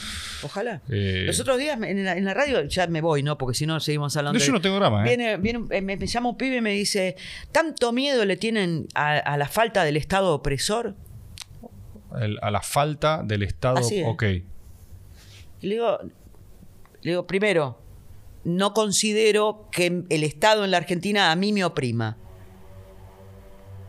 ojalá. 0.42 0.80
Eh. 0.88 1.24
Los 1.26 1.38
otros 1.38 1.58
días 1.58 1.78
en 1.82 2.02
la, 2.02 2.16
en 2.16 2.24
la 2.24 2.32
radio, 2.32 2.64
ya 2.64 2.86
me 2.86 3.02
voy, 3.02 3.22
¿no? 3.22 3.36
Porque 3.36 3.58
si 3.58 3.66
no 3.66 3.78
seguimos 3.78 4.16
hablando. 4.16 4.38
No, 4.38 4.42
yo 4.42 4.46
de- 4.46 4.52
no 4.52 4.60
tengo 4.62 4.76
drama, 4.76 5.02
¿eh? 5.02 5.08
Viene, 5.16 5.36
viene 5.36 5.60
eh, 5.70 5.82
me, 5.82 5.98
me 5.98 6.06
llama 6.06 6.30
un 6.30 6.38
pibe 6.38 6.56
y 6.56 6.60
me 6.62 6.70
dice: 6.72 7.14
¿Tanto 7.52 7.92
miedo 7.92 8.24
le 8.24 8.38
tienen 8.38 8.86
a, 8.94 9.18
a 9.18 9.36
la 9.36 9.48
falta 9.48 9.84
del 9.84 9.98
Estado 9.98 10.32
opresor? 10.32 10.94
El- 12.18 12.38
a 12.40 12.50
la 12.50 12.62
falta 12.62 13.22
del 13.22 13.42
Estado. 13.42 13.76
Así. 13.80 14.02
Ok. 14.02 14.22
Le 14.22 14.44
digo, 15.60 15.98
le 17.02 17.10
digo, 17.10 17.26
primero, 17.26 17.82
no 18.46 18.74
considero 18.74 19.68
que 19.72 20.04
el 20.08 20.22
Estado 20.22 20.64
en 20.64 20.70
la 20.70 20.76
Argentina 20.76 21.32
a 21.32 21.36
mí 21.36 21.52
me 21.52 21.64
oprima. 21.64 22.16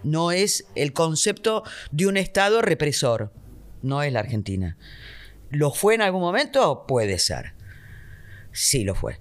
No 0.03 0.31
es 0.31 0.65
el 0.73 0.93
concepto 0.93 1.63
de 1.91 2.07
un 2.07 2.17
Estado 2.17 2.63
represor. 2.63 3.31
No 3.83 4.01
es 4.01 4.11
la 4.11 4.19
Argentina. 4.19 4.75
¿Lo 5.51 5.71
fue 5.71 5.93
en 5.93 6.01
algún 6.01 6.21
momento? 6.21 6.85
Puede 6.87 7.19
ser. 7.19 7.53
Sí 8.51 8.83
lo 8.83 8.95
fue. 8.95 9.19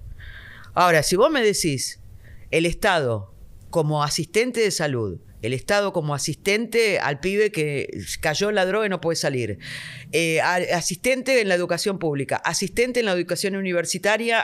Ahora, 0.73 1.03
si 1.03 1.15
vos 1.15 1.29
me 1.29 1.43
decís 1.43 1.99
el 2.49 2.65
Estado 2.65 3.31
como 3.69 4.03
asistente 4.03 4.61
de 4.61 4.71
salud, 4.71 5.19
el 5.41 5.53
Estado 5.53 5.93
como 5.93 6.15
asistente 6.15 6.99
al 6.99 7.19
pibe 7.19 7.51
que 7.51 7.89
cayó 8.21 8.49
en 8.49 8.55
la 8.55 8.65
droga 8.65 8.87
y 8.87 8.89
no 8.89 9.01
puede 9.01 9.15
salir, 9.15 9.59
eh, 10.11 10.41
asistente 10.41 11.39
en 11.41 11.47
la 11.47 11.55
educación 11.55 11.99
pública, 11.99 12.37
asistente 12.37 12.99
en 12.99 13.05
la 13.05 13.13
educación 13.13 13.55
universitaria, 13.55 14.43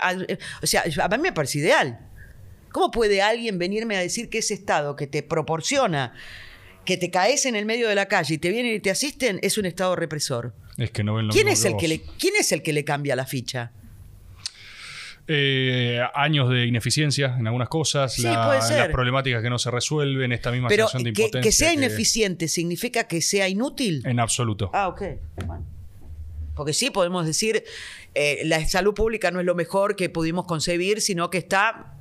o 0.61 0.67
sea, 0.67 0.83
a 0.83 1.17
mí 1.17 1.23
me 1.23 1.33
parece 1.33 1.59
ideal. 1.59 2.09
¿Cómo 2.71 2.89
puede 2.91 3.21
alguien 3.21 3.59
venirme 3.59 3.97
a 3.97 3.99
decir 3.99 4.29
que 4.29 4.39
ese 4.39 4.55
Estado 4.55 4.95
que 4.95 5.05
te 5.07 5.21
proporciona, 5.21 6.13
que 6.85 6.97
te 6.97 7.11
caes 7.11 7.45
en 7.45 7.55
el 7.55 7.65
medio 7.65 7.87
de 7.87 7.95
la 7.95 8.07
calle 8.07 8.35
y 8.35 8.37
te 8.39 8.49
vienen 8.49 8.73
y 8.73 8.79
te 8.79 8.89
asisten, 8.89 9.39
es 9.43 9.57
un 9.57 9.65
Estado 9.65 9.95
represor? 9.95 10.53
Es 10.77 10.89
que 10.91 11.03
no 11.03 11.13
ven 11.13 11.27
lo 11.27 11.33
¿Quién 11.33 11.45
mismo 11.45 11.59
es, 11.59 11.65
el 11.65 11.73
vos. 11.73 11.81
que 11.81 11.87
le, 11.87 12.01
¿Quién 12.19 12.33
es 12.39 12.51
el 12.51 12.63
que 12.63 12.73
le 12.73 12.83
cambia 12.83 13.15
la 13.15 13.25
ficha? 13.25 13.71
Eh, 15.27 16.01
años 16.15 16.49
de 16.49 16.65
ineficiencia 16.65 17.35
en 17.39 17.47
algunas 17.47 17.69
cosas, 17.69 18.13
Sí, 18.15 18.23
la- 18.23 18.47
las 18.57 18.89
problemáticas 18.89 19.41
que 19.41 19.49
no 19.49 19.57
se 19.57 19.71
resuelven, 19.71 20.33
esta 20.33 20.51
misma 20.51 20.67
Pero 20.67 20.87
situación 20.87 21.03
de 21.05 21.13
que, 21.13 21.21
impotencia. 21.21 21.47
que 21.49 21.51
sea 21.53 21.69
que- 21.69 21.75
ineficiente 21.75 22.47
significa 22.49 23.05
que 23.07 23.21
sea 23.21 23.47
inútil. 23.47 24.03
En 24.05 24.19
absoluto. 24.19 24.69
Ah, 24.73 24.89
ok. 24.89 25.01
Bueno. 25.45 25.65
Porque 26.55 26.73
sí, 26.73 26.89
podemos 26.91 27.25
decir, 27.25 27.63
eh, 28.13 28.41
la 28.45 28.63
salud 28.67 28.93
pública 28.93 29.31
no 29.31 29.39
es 29.39 29.45
lo 29.45 29.55
mejor 29.55 29.95
que 29.95 30.09
pudimos 30.09 30.45
concebir, 30.45 30.99
sino 31.01 31.29
que 31.29 31.37
está 31.39 31.93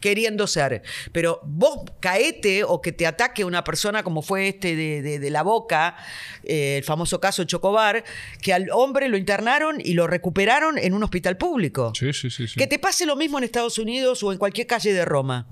queriendo 0.00 0.46
ser. 0.46 0.82
Pero 1.12 1.40
vos 1.44 1.80
caete 2.00 2.64
o 2.64 2.80
que 2.80 2.92
te 2.92 3.06
ataque 3.06 3.44
una 3.44 3.64
persona 3.64 4.02
como 4.02 4.22
fue 4.22 4.48
este 4.48 4.76
de, 4.76 5.02
de- 5.02 5.18
de 5.18 5.30
la 5.30 5.42
boca, 5.42 5.96
eh, 6.44 6.76
el 6.78 6.84
famoso 6.84 7.20
caso 7.20 7.44
Chocobar, 7.44 8.04
que 8.42 8.52
al 8.52 8.68
hombre 8.72 9.08
lo 9.08 9.16
internaron 9.16 9.80
y 9.82 9.94
lo 9.94 10.06
recuperaron 10.06 10.78
en 10.78 10.94
un 10.94 11.02
hospital 11.02 11.36
público. 11.36 11.92
Sí, 11.94 12.12
sí, 12.12 12.30
sí. 12.30 12.46
sí. 12.48 12.54
Que 12.58 12.66
te 12.66 12.78
pase 12.78 13.06
lo 13.06 13.16
mismo 13.16 13.38
en 13.38 13.44
Estados 13.44 13.78
Unidos 13.78 14.22
o 14.22 14.32
en 14.32 14.38
cualquier 14.38 14.66
calle 14.66 14.92
de 14.92 15.04
Roma. 15.04 15.46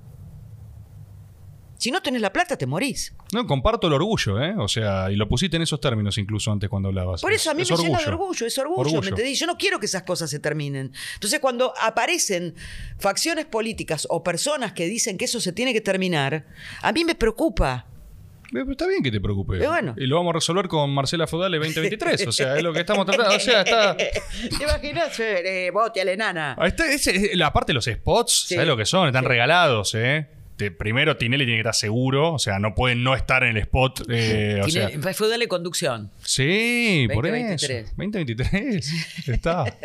Si 1.78 1.90
no 1.90 2.00
tenés 2.00 2.22
la 2.22 2.32
plata, 2.32 2.56
te 2.56 2.66
morís. 2.66 3.14
No, 3.32 3.46
comparto 3.46 3.86
el 3.86 3.92
orgullo, 3.92 4.42
¿eh? 4.42 4.54
O 4.58 4.66
sea, 4.68 5.10
y 5.10 5.16
lo 5.16 5.28
pusiste 5.28 5.56
en 5.56 5.62
esos 5.62 5.80
términos 5.80 6.16
incluso 6.18 6.50
antes 6.50 6.70
cuando 6.70 6.88
hablabas. 6.88 7.20
Por 7.20 7.32
eso 7.32 7.50
a 7.50 7.54
mí 7.54 7.62
Es 7.62 7.70
me 7.70 7.76
llena 7.76 7.98
de 7.98 8.06
orgullo, 8.08 8.46
es 8.46 8.56
orgullo, 8.58 8.80
Orgullo. 8.80 9.02
¿me 9.02 9.08
entendés? 9.08 9.38
Yo 9.38 9.46
no 9.46 9.58
quiero 9.58 9.78
que 9.78 9.86
esas 9.86 10.02
cosas 10.04 10.30
se 10.30 10.38
terminen. 10.38 10.92
Entonces, 11.14 11.38
cuando 11.40 11.74
aparecen 11.80 12.54
facciones 12.98 13.44
políticas 13.44 14.06
o 14.10 14.22
personas 14.22 14.72
que 14.72 14.86
dicen 14.86 15.18
que 15.18 15.26
eso 15.26 15.40
se 15.40 15.52
tiene 15.52 15.72
que 15.72 15.80
terminar, 15.80 16.46
a 16.82 16.92
mí 16.92 17.04
me 17.04 17.14
preocupa. 17.14 17.86
Eh, 18.54 18.64
Está 18.70 18.86
bien 18.86 19.02
que 19.02 19.10
te 19.10 19.20
preocupes. 19.20 19.60
Eh, 19.62 19.66
bueno. 19.66 19.94
Y 19.98 20.06
lo 20.06 20.16
vamos 20.16 20.30
a 20.30 20.34
resolver 20.34 20.68
con 20.68 20.88
Marcela 20.94 21.26
Feudale 21.26 21.58
2023. 21.58 22.26
O 22.28 22.32
sea, 22.32 22.56
es 22.56 22.62
lo 22.62 22.72
que 22.72 22.80
estamos 22.80 23.04
tratando. 23.04 23.34
O 23.36 23.40
sea, 23.40 23.62
está. 23.62 23.96
¿Te 23.96 24.10
imaginas? 24.62 25.18
Eh, 25.20 25.70
bote 25.74 26.00
a 26.00 26.04
la 26.04 26.12
enana. 26.12 26.56
Ese- 26.88 27.32
la 27.34 27.52
parte 27.52 27.70
de 27.72 27.74
los 27.74 27.84
spots, 27.84 28.44
Sí. 28.48 28.54
¿sabes 28.54 28.68
lo 28.68 28.76
que 28.76 28.86
son? 28.86 29.08
Están 29.08 29.24
regalados, 29.24 29.94
¿eh? 29.96 30.28
Te- 30.56 30.70
primero, 30.70 31.16
Tinelli 31.16 31.44
tiene 31.44 31.56
que 31.58 31.68
estar 31.68 31.74
seguro, 31.74 32.32
o 32.34 32.38
sea, 32.38 32.58
no 32.58 32.74
pueden 32.74 33.02
no 33.04 33.14
estar 33.14 33.42
en 33.44 33.50
el 33.50 33.58
spot. 33.58 34.02
eh, 34.08 34.60
o 34.64 34.68
sea, 34.68 34.88
fue 35.14 35.28
de 35.28 35.48
conducción. 35.48 36.10
sí, 36.22 37.06
por 37.12 37.24
2023. 37.24 37.84
eso. 37.84 37.94
2023. 37.96 39.28
Está. 39.28 39.64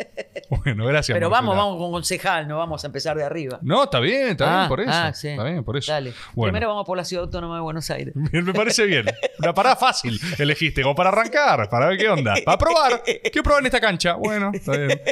Bueno, 0.64 0.84
gracias. 0.84 1.16
Pero 1.16 1.30
vamos, 1.30 1.56
vamos 1.56 1.78
con 1.78 1.92
concejal, 1.92 2.46
no 2.46 2.58
vamos 2.58 2.84
a 2.84 2.86
empezar 2.86 3.16
de 3.16 3.24
arriba. 3.24 3.58
No, 3.62 3.84
está 3.84 4.00
bien, 4.00 4.28
está 4.28 4.52
Ah, 4.54 4.58
bien 4.58 4.68
por 4.68 4.80
eso. 4.80 4.90
ah, 4.92 5.12
sí. 5.14 5.28
Está 5.28 5.44
bien 5.44 5.64
por 5.64 5.78
eso. 5.78 5.90
Dale. 5.90 6.12
Bueno, 6.34 6.52
Primero 6.52 6.68
vamos 6.68 6.84
por 6.84 6.98
la 6.98 7.04
ciudad 7.06 7.24
autónoma 7.24 7.54
de 7.54 7.62
Buenos 7.62 7.88
Aires. 7.90 8.14
me 8.32 8.52
parece 8.52 8.84
bien. 8.84 9.06
Una 9.38 9.54
parada 9.54 9.76
fácil 9.76 10.20
elegiste, 10.38 10.82
como 10.82 10.94
para 10.94 11.08
arrancar, 11.08 11.70
para 11.70 11.86
ver 11.86 11.96
qué 11.96 12.06
onda. 12.10 12.34
Para 12.44 12.58
probar. 12.58 13.02
Quiero 13.02 13.42
probar 13.42 13.60
en 13.62 13.66
esta 13.66 13.80
cancha. 13.80 14.12
Bueno, 14.14 14.50
está 14.52 14.76
bien. 14.76 15.00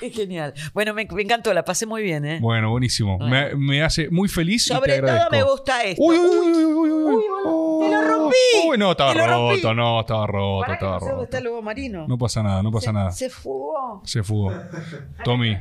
Es 0.00 0.14
genial. 0.14 0.54
Bueno, 0.72 0.94
me, 0.94 1.04
me 1.10 1.22
encantó, 1.22 1.52
la 1.52 1.64
pasé 1.64 1.86
muy 1.86 2.00
bien, 2.00 2.24
¿eh? 2.24 2.38
Bueno, 2.40 2.70
buenísimo. 2.70 3.18
Me, 3.18 3.54
me 3.56 3.82
hace 3.82 4.08
muy 4.10 4.28
feliz. 4.28 4.65
Sobre 4.74 5.00
todo 5.00 5.30
me 5.30 5.42
gusta 5.42 5.82
esto. 5.84 6.02
Uy, 6.02 6.16
uy, 6.18 6.28
uy, 6.28 6.64
uy, 6.64 6.90
uy, 6.90 6.90
uy, 6.90 7.24
uy. 7.44 7.86
te 7.88 7.94
lo 7.94 8.02
rompí. 8.08 8.36
Uy, 8.68 8.78
no, 8.78 8.90
estaba 8.92 9.14
roto, 9.14 9.74
no, 9.74 10.00
estaba 10.00 10.26
roto, 10.26 10.72
estaba 10.72 10.98
roto. 10.98 11.22
está 11.24 11.38
el 11.38 11.44
lobo 11.44 11.62
marino. 11.62 12.06
No 12.08 12.18
pasa 12.18 12.42
nada, 12.42 12.62
no 12.62 12.70
pasa 12.70 12.92
nada. 12.92 13.10
Se 13.12 13.30
fugó. 13.30 14.02
Se 14.04 14.22
fugó. 14.22 14.52
Tommy, 15.24 15.54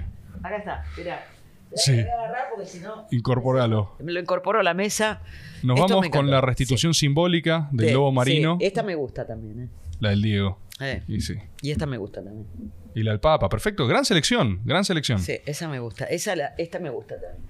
Acá 0.44 0.58
está, 0.58 0.84
mirá. 0.98 1.26
Sí. 1.74 1.92
Voy 1.94 2.02
a 2.04 2.14
agarrar 2.14 2.44
porque 2.54 2.66
si 2.68 2.80
no. 2.80 3.06
incorporalo. 3.12 3.96
Me 4.00 4.12
lo 4.14 4.20
incorporó 4.20 4.60
a 4.60 4.64
la 4.64 4.74
mesa. 4.74 5.22
Nos 5.64 5.78
Esto 5.80 5.88
vamos 5.90 6.02
me 6.06 6.10
con 6.12 6.30
la 6.30 6.40
restitución 6.40 6.94
simbólica 6.94 7.68
del 7.72 7.88
Sí, 7.88 7.94
lobo 7.94 8.10
sí, 8.12 8.16
marino, 8.16 8.58
esta 8.62 8.84
me 8.84 8.96
gusta 8.96 9.26
también, 9.28 9.64
¿eh? 9.64 9.70
la 10.00 10.10
del 10.12 10.22
Diego. 10.22 10.60
Eh, 10.80 11.04
Y 11.08 11.22
sí. 11.22 11.36
Y 11.62 11.72
esta 11.72 11.86
me 11.86 11.98
gusta 11.98 12.24
también. 12.24 12.46
Y 12.94 13.04
la 13.04 13.12
del 13.12 13.20
Papa, 13.20 13.50
perfecto. 13.50 13.88
Gran 13.88 14.06
selección, 14.06 14.62
gran 14.64 14.86
selección. 14.86 15.20
Sí, 15.20 15.38
esa 15.46 15.68
me 15.68 15.80
gusta. 15.80 16.06
Esa 16.06 16.36
la- 16.36 16.54
esta 16.58 16.80
me 16.80 16.90
gusta 16.90 17.16
también. 17.20 17.44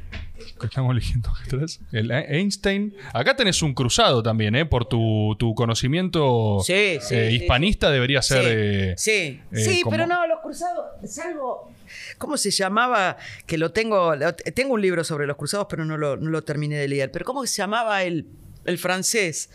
Que 0.59 0.65
estamos 0.67 0.91
eligiendo 0.91 1.29
atrás. 1.45 1.79
El 1.91 2.11
Einstein. 2.11 2.95
Acá 3.13 3.35
tenés 3.35 3.61
un 3.61 3.73
cruzado 3.73 4.21
también, 4.23 4.55
¿eh? 4.55 4.65
Por 4.65 4.85
tu, 4.85 5.35
tu 5.39 5.53
conocimiento 5.55 6.59
Sí, 6.65 6.97
sí, 7.01 7.15
eh, 7.15 7.29
sí, 7.29 7.35
hispanista 7.35 7.89
debería 7.91 8.21
ser. 8.21 8.43
sí, 8.43 8.49
eh, 8.51 8.93
sí, 8.97 9.41
eh, 9.51 9.57
sí, 9.57 9.81
como- 9.81 9.91
pero 9.91 10.07
no, 10.07 10.25
los 10.27 10.39
cruzados, 10.41 10.85
salvo. 11.09 11.71
¿Cómo 12.17 12.37
se 12.37 12.51
llamaba? 12.51 13.17
Que 13.45 13.57
lo 13.57 13.71
tengo. 13.71 14.15
lo- 14.15 14.33
tengo 14.35 14.73
un 14.73 14.81
libro 14.81 15.03
sobre 15.03 15.27
los 15.27 15.37
cruzados, 15.37 15.67
pero 15.69 15.85
no 15.85 15.97
lo, 15.97 16.17
no 16.17 16.29
lo 16.29 16.43
terminé 16.43 16.77
de 16.77 16.87
leer. 16.87 17.11
Pero 17.11 17.25
¿cómo 17.25 17.45
se 17.45 17.57
llamaba 17.57 18.03
el, 18.03 18.25
el 18.65 18.77
francés? 18.77 19.49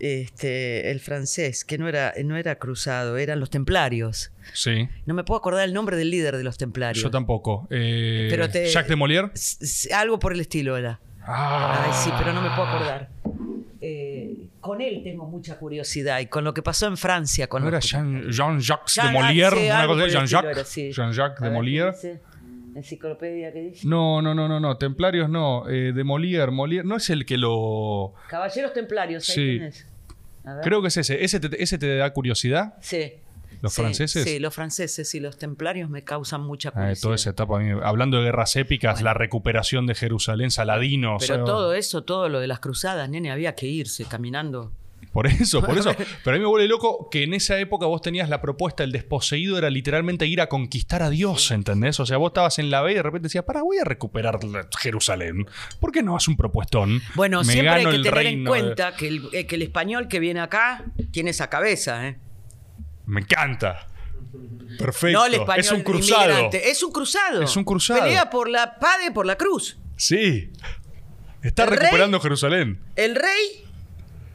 Este, 0.00 0.90
el 0.90 1.00
francés, 1.00 1.64
que 1.64 1.78
no 1.78 1.88
era, 1.88 2.12
no 2.24 2.36
era 2.36 2.56
cruzado, 2.56 3.16
eran 3.18 3.40
los 3.40 3.50
templarios. 3.50 4.30
Sí. 4.52 4.88
No 5.06 5.14
me 5.14 5.24
puedo 5.24 5.38
acordar 5.38 5.64
el 5.64 5.74
nombre 5.74 5.96
del 5.96 6.10
líder 6.10 6.36
de 6.36 6.44
los 6.44 6.58
templarios. 6.58 7.02
Yo 7.02 7.10
tampoco. 7.10 7.66
Eh, 7.70 8.28
Pero 8.30 8.48
te- 8.48 8.66
Jacques 8.68 8.88
de 8.90 8.96
Molière. 8.96 9.30
Algo 9.94 10.18
por 10.18 10.32
el 10.32 10.40
estilo 10.40 10.76
era. 10.76 11.00
Ah. 11.30 11.84
Ay, 11.86 11.92
sí, 12.02 12.10
pero 12.18 12.32
no 12.32 12.40
me 12.40 12.48
puedo 12.50 12.66
acordar. 12.68 13.08
Eh, 13.80 14.48
con 14.60 14.80
él 14.80 15.02
tengo 15.04 15.26
mucha 15.26 15.56
curiosidad 15.56 16.18
y 16.20 16.26
con 16.26 16.42
lo 16.42 16.52
que 16.52 16.62
pasó 16.62 16.86
en 16.88 16.96
Francia. 16.96 17.46
Con 17.46 17.62
¿No 17.62 17.68
era 17.68 17.78
Jean- 17.80 18.28
Jean-Jacques 18.30 18.94
de 18.96 19.02
Jean- 19.02 19.14
Molière? 19.14 19.54
de 19.54 19.66
estilo 19.68 20.06
Jean-Jacques. 20.08 20.66
sí. 20.68 20.92
Jean-Jacques 20.92 21.40
A 21.40 21.44
de 21.44 21.50
ver, 21.50 21.58
¿qué 21.60 21.68
Molière. 21.70 22.20
Enciclopedia, 22.78 23.52
¿qué 23.52 23.60
dice? 23.60 23.86
No, 23.86 24.20
no, 24.22 24.34
no, 24.34 24.48
no, 24.48 24.58
no. 24.60 24.76
Templarios 24.78 25.28
no. 25.28 25.68
Eh, 25.68 25.92
de 25.92 26.04
Molière. 26.04 26.50
Molière. 26.50 26.84
No 26.84 26.96
es 26.96 27.10
el 27.10 27.26
que 27.26 27.36
lo. 27.38 28.14
Caballeros 28.28 28.72
templarios, 28.72 29.28
ahí 29.28 29.34
Sí. 29.34 29.58
tenés. 29.58 29.86
A 30.44 30.54
ver. 30.54 30.64
Creo 30.64 30.80
que 30.82 30.88
es 30.88 30.96
ese. 30.96 31.22
¿Ese 31.24 31.40
te, 31.40 31.62
ese 31.62 31.78
te 31.78 31.96
da 31.96 32.12
curiosidad? 32.12 32.74
Sí. 32.80 33.12
¿Los 33.60 33.72
Sí, 33.74 33.82
franceses? 33.82 34.22
Sí, 34.24 34.38
los 34.38 34.54
franceses 34.54 35.12
y 35.16 35.20
los 35.20 35.36
templarios 35.36 35.90
me 35.90 36.04
causan 36.04 36.42
mucha 36.42 36.68
Ah, 36.68 36.72
curiosidad. 36.72 37.02
toda 37.02 37.14
esa 37.16 37.30
etapa, 37.30 37.58
hablando 37.82 38.18
de 38.18 38.24
guerras 38.24 38.54
épicas, 38.54 39.02
la 39.02 39.14
recuperación 39.14 39.86
de 39.86 39.96
Jerusalén, 39.96 40.50
Saladino. 40.52 41.16
o 41.16 41.18
Pero 41.18 41.34
sea, 41.34 41.44
todo 41.44 41.74
eso, 41.74 42.04
todo 42.04 42.28
lo 42.28 42.38
de 42.38 42.46
las 42.46 42.60
cruzadas, 42.60 43.08
nene, 43.10 43.32
había 43.32 43.56
que 43.56 43.66
irse 43.66 44.04
caminando. 44.04 44.70
Por 45.12 45.26
eso, 45.26 45.62
por 45.62 45.76
eso. 45.78 45.92
Pero 46.24 46.34
a 46.36 46.38
mí 46.38 46.40
me 46.44 46.48
vuelve 46.48 46.68
loco 46.68 47.08
que 47.10 47.22
en 47.24 47.34
esa 47.34 47.58
época 47.58 47.86
vos 47.86 48.02
tenías 48.02 48.28
la 48.28 48.40
propuesta, 48.40 48.84
el 48.84 48.92
desposeído 48.92 49.56
era 49.58 49.70
literalmente 49.70 50.26
ir 50.26 50.40
a 50.40 50.48
conquistar 50.48 51.02
a 51.02 51.10
Dios, 51.10 51.50
¿entendés? 51.50 51.98
O 52.00 52.06
sea, 52.06 52.18
vos 52.18 52.28
estabas 52.30 52.58
en 52.58 52.70
la 52.70 52.82
B 52.82 52.92
y 52.92 52.94
de 52.96 53.02
repente 53.02 53.26
decías, 53.26 53.44
para, 53.44 53.62
voy 53.62 53.78
a 53.78 53.84
recuperar 53.84 54.38
Jerusalén. 54.78 55.46
¿Por 55.80 55.92
qué 55.92 56.02
no 56.02 56.14
haces 56.16 56.28
un 56.28 56.36
propuestón? 56.36 57.00
Bueno, 57.14 57.42
Me 57.42 57.52
siempre 57.52 57.74
hay 57.74 57.84
que 57.86 57.98
tener 58.02 58.26
en 58.26 58.44
de- 58.44 58.48
cuenta 58.48 58.94
que 58.94 59.08
el, 59.08 59.28
eh, 59.32 59.46
que 59.46 59.56
el 59.56 59.62
español 59.62 60.08
que 60.08 60.20
viene 60.20 60.40
acá 60.40 60.84
tiene 61.10 61.30
esa 61.30 61.48
cabeza, 61.48 62.06
¿eh? 62.08 62.18
Me 63.06 63.20
encanta. 63.22 63.86
Perfecto. 64.78 65.18
No 65.18 65.24
el 65.26 65.34
español 65.34 65.60
es 65.60 65.72
un 65.72 65.82
cruzado. 65.82 66.24
inmigrante. 66.30 66.70
Es 66.70 66.82
un 66.82 66.92
cruzado. 66.92 67.42
Es 67.42 67.56
un 67.56 67.64
cruzado. 67.64 68.00
Pelea 68.02 68.28
por 68.30 68.48
la 68.50 68.78
pade, 68.78 69.10
por 69.10 69.24
la 69.26 69.36
cruz. 69.36 69.78
Sí. 69.96 70.50
Está 71.42 71.64
El 71.64 71.70
rey- 71.70 71.78
recuperando 71.78 72.20
Jerusalén. 72.20 72.80
El 72.96 73.14
rey 73.14 73.64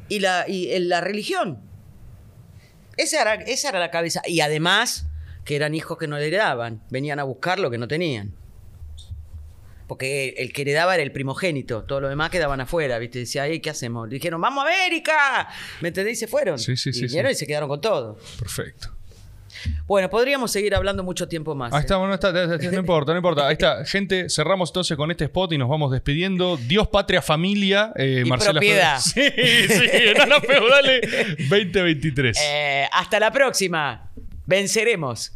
y 0.10 0.20
la, 0.20 0.46
y 0.48 0.78
la 0.80 1.02
religión. 1.02 1.60
Esa 2.98 3.22
era, 3.22 3.34
esa 3.36 3.70
era 3.70 3.80
la 3.80 3.90
cabeza. 3.92 4.22
Y 4.26 4.42
además, 4.42 5.08
que 5.46 5.56
eran 5.56 5.74
hijos 5.76 5.98
que 5.98 6.08
no 6.08 6.18
le 6.18 6.28
heredaban. 6.28 6.82
Venían 6.90 7.20
a 7.20 7.24
buscar 7.24 7.60
lo 7.60 7.70
que 7.72 7.78
no 7.78 7.88
tenían. 7.88 8.34
Porque 9.88 10.30
el 10.38 10.54
que 10.54 10.62
heredaba 10.62 10.94
era 10.96 11.04
el 11.04 11.12
primogénito. 11.12 11.84
Todo 11.84 12.02
lo 12.02 12.10
demás 12.10 12.30
quedaban 12.30 12.62
afuera, 12.62 12.98
¿viste? 13.00 13.20
Decía, 13.20 13.48
"Ey, 13.48 13.60
¿qué 13.60 13.70
hacemos? 13.70 14.10
Dijeron, 14.10 14.40
¡vamos 14.40 14.64
a 14.64 14.68
América! 14.68 15.50
¿Me 15.82 15.90
entendés? 15.90 16.14
Y 16.14 16.20
se 16.22 16.28
fueron. 16.28 16.58
Sí, 16.58 16.78
sí, 16.78 16.90
Y 16.90 16.94
sí, 16.94 17.02
vinieron 17.08 17.32
y 17.32 17.36
se 17.36 17.46
quedaron 17.46 17.68
con 17.68 17.82
todo. 17.82 18.18
Perfecto. 18.40 18.96
Bueno, 19.86 20.10
podríamos 20.10 20.52
seguir 20.52 20.76
hablando 20.76 21.04
mucho 21.04 21.28
tiempo 21.28 21.56
más. 21.56 21.74
Ahí 21.74 21.80
¿eh? 21.80 21.82
está, 21.82 21.98
bueno, 21.98 22.14
está, 22.14 22.32
no 22.32 22.80
importa, 22.80 23.12
no 23.12 23.18
importa. 23.18 23.48
Ahí 23.48 23.54
está. 23.54 23.84
Gente, 23.86 24.30
cerramos 24.30 24.70
entonces 24.70 24.96
con 24.96 25.12
este 25.12 25.26
spot 25.26 25.52
y 25.54 25.58
nos 25.58 25.70
vamos 25.70 25.92
despidiendo. 25.92 26.58
Dios, 26.58 26.88
patria, 26.88 27.22
familia. 27.22 27.92
eh, 27.96 28.24
Y 28.26 28.30
Marcela 28.30 28.54
propiedad. 28.60 29.00
Sí, 29.00 29.22
sí, 29.68 29.86
Enana 29.92 30.40
Feudale 30.40 31.02
2023. 31.50 32.38
Eh, 32.42 32.88
hasta 32.92 33.20
la 33.20 33.32
próxima. 33.32 34.10
Venceremos. 34.46 35.34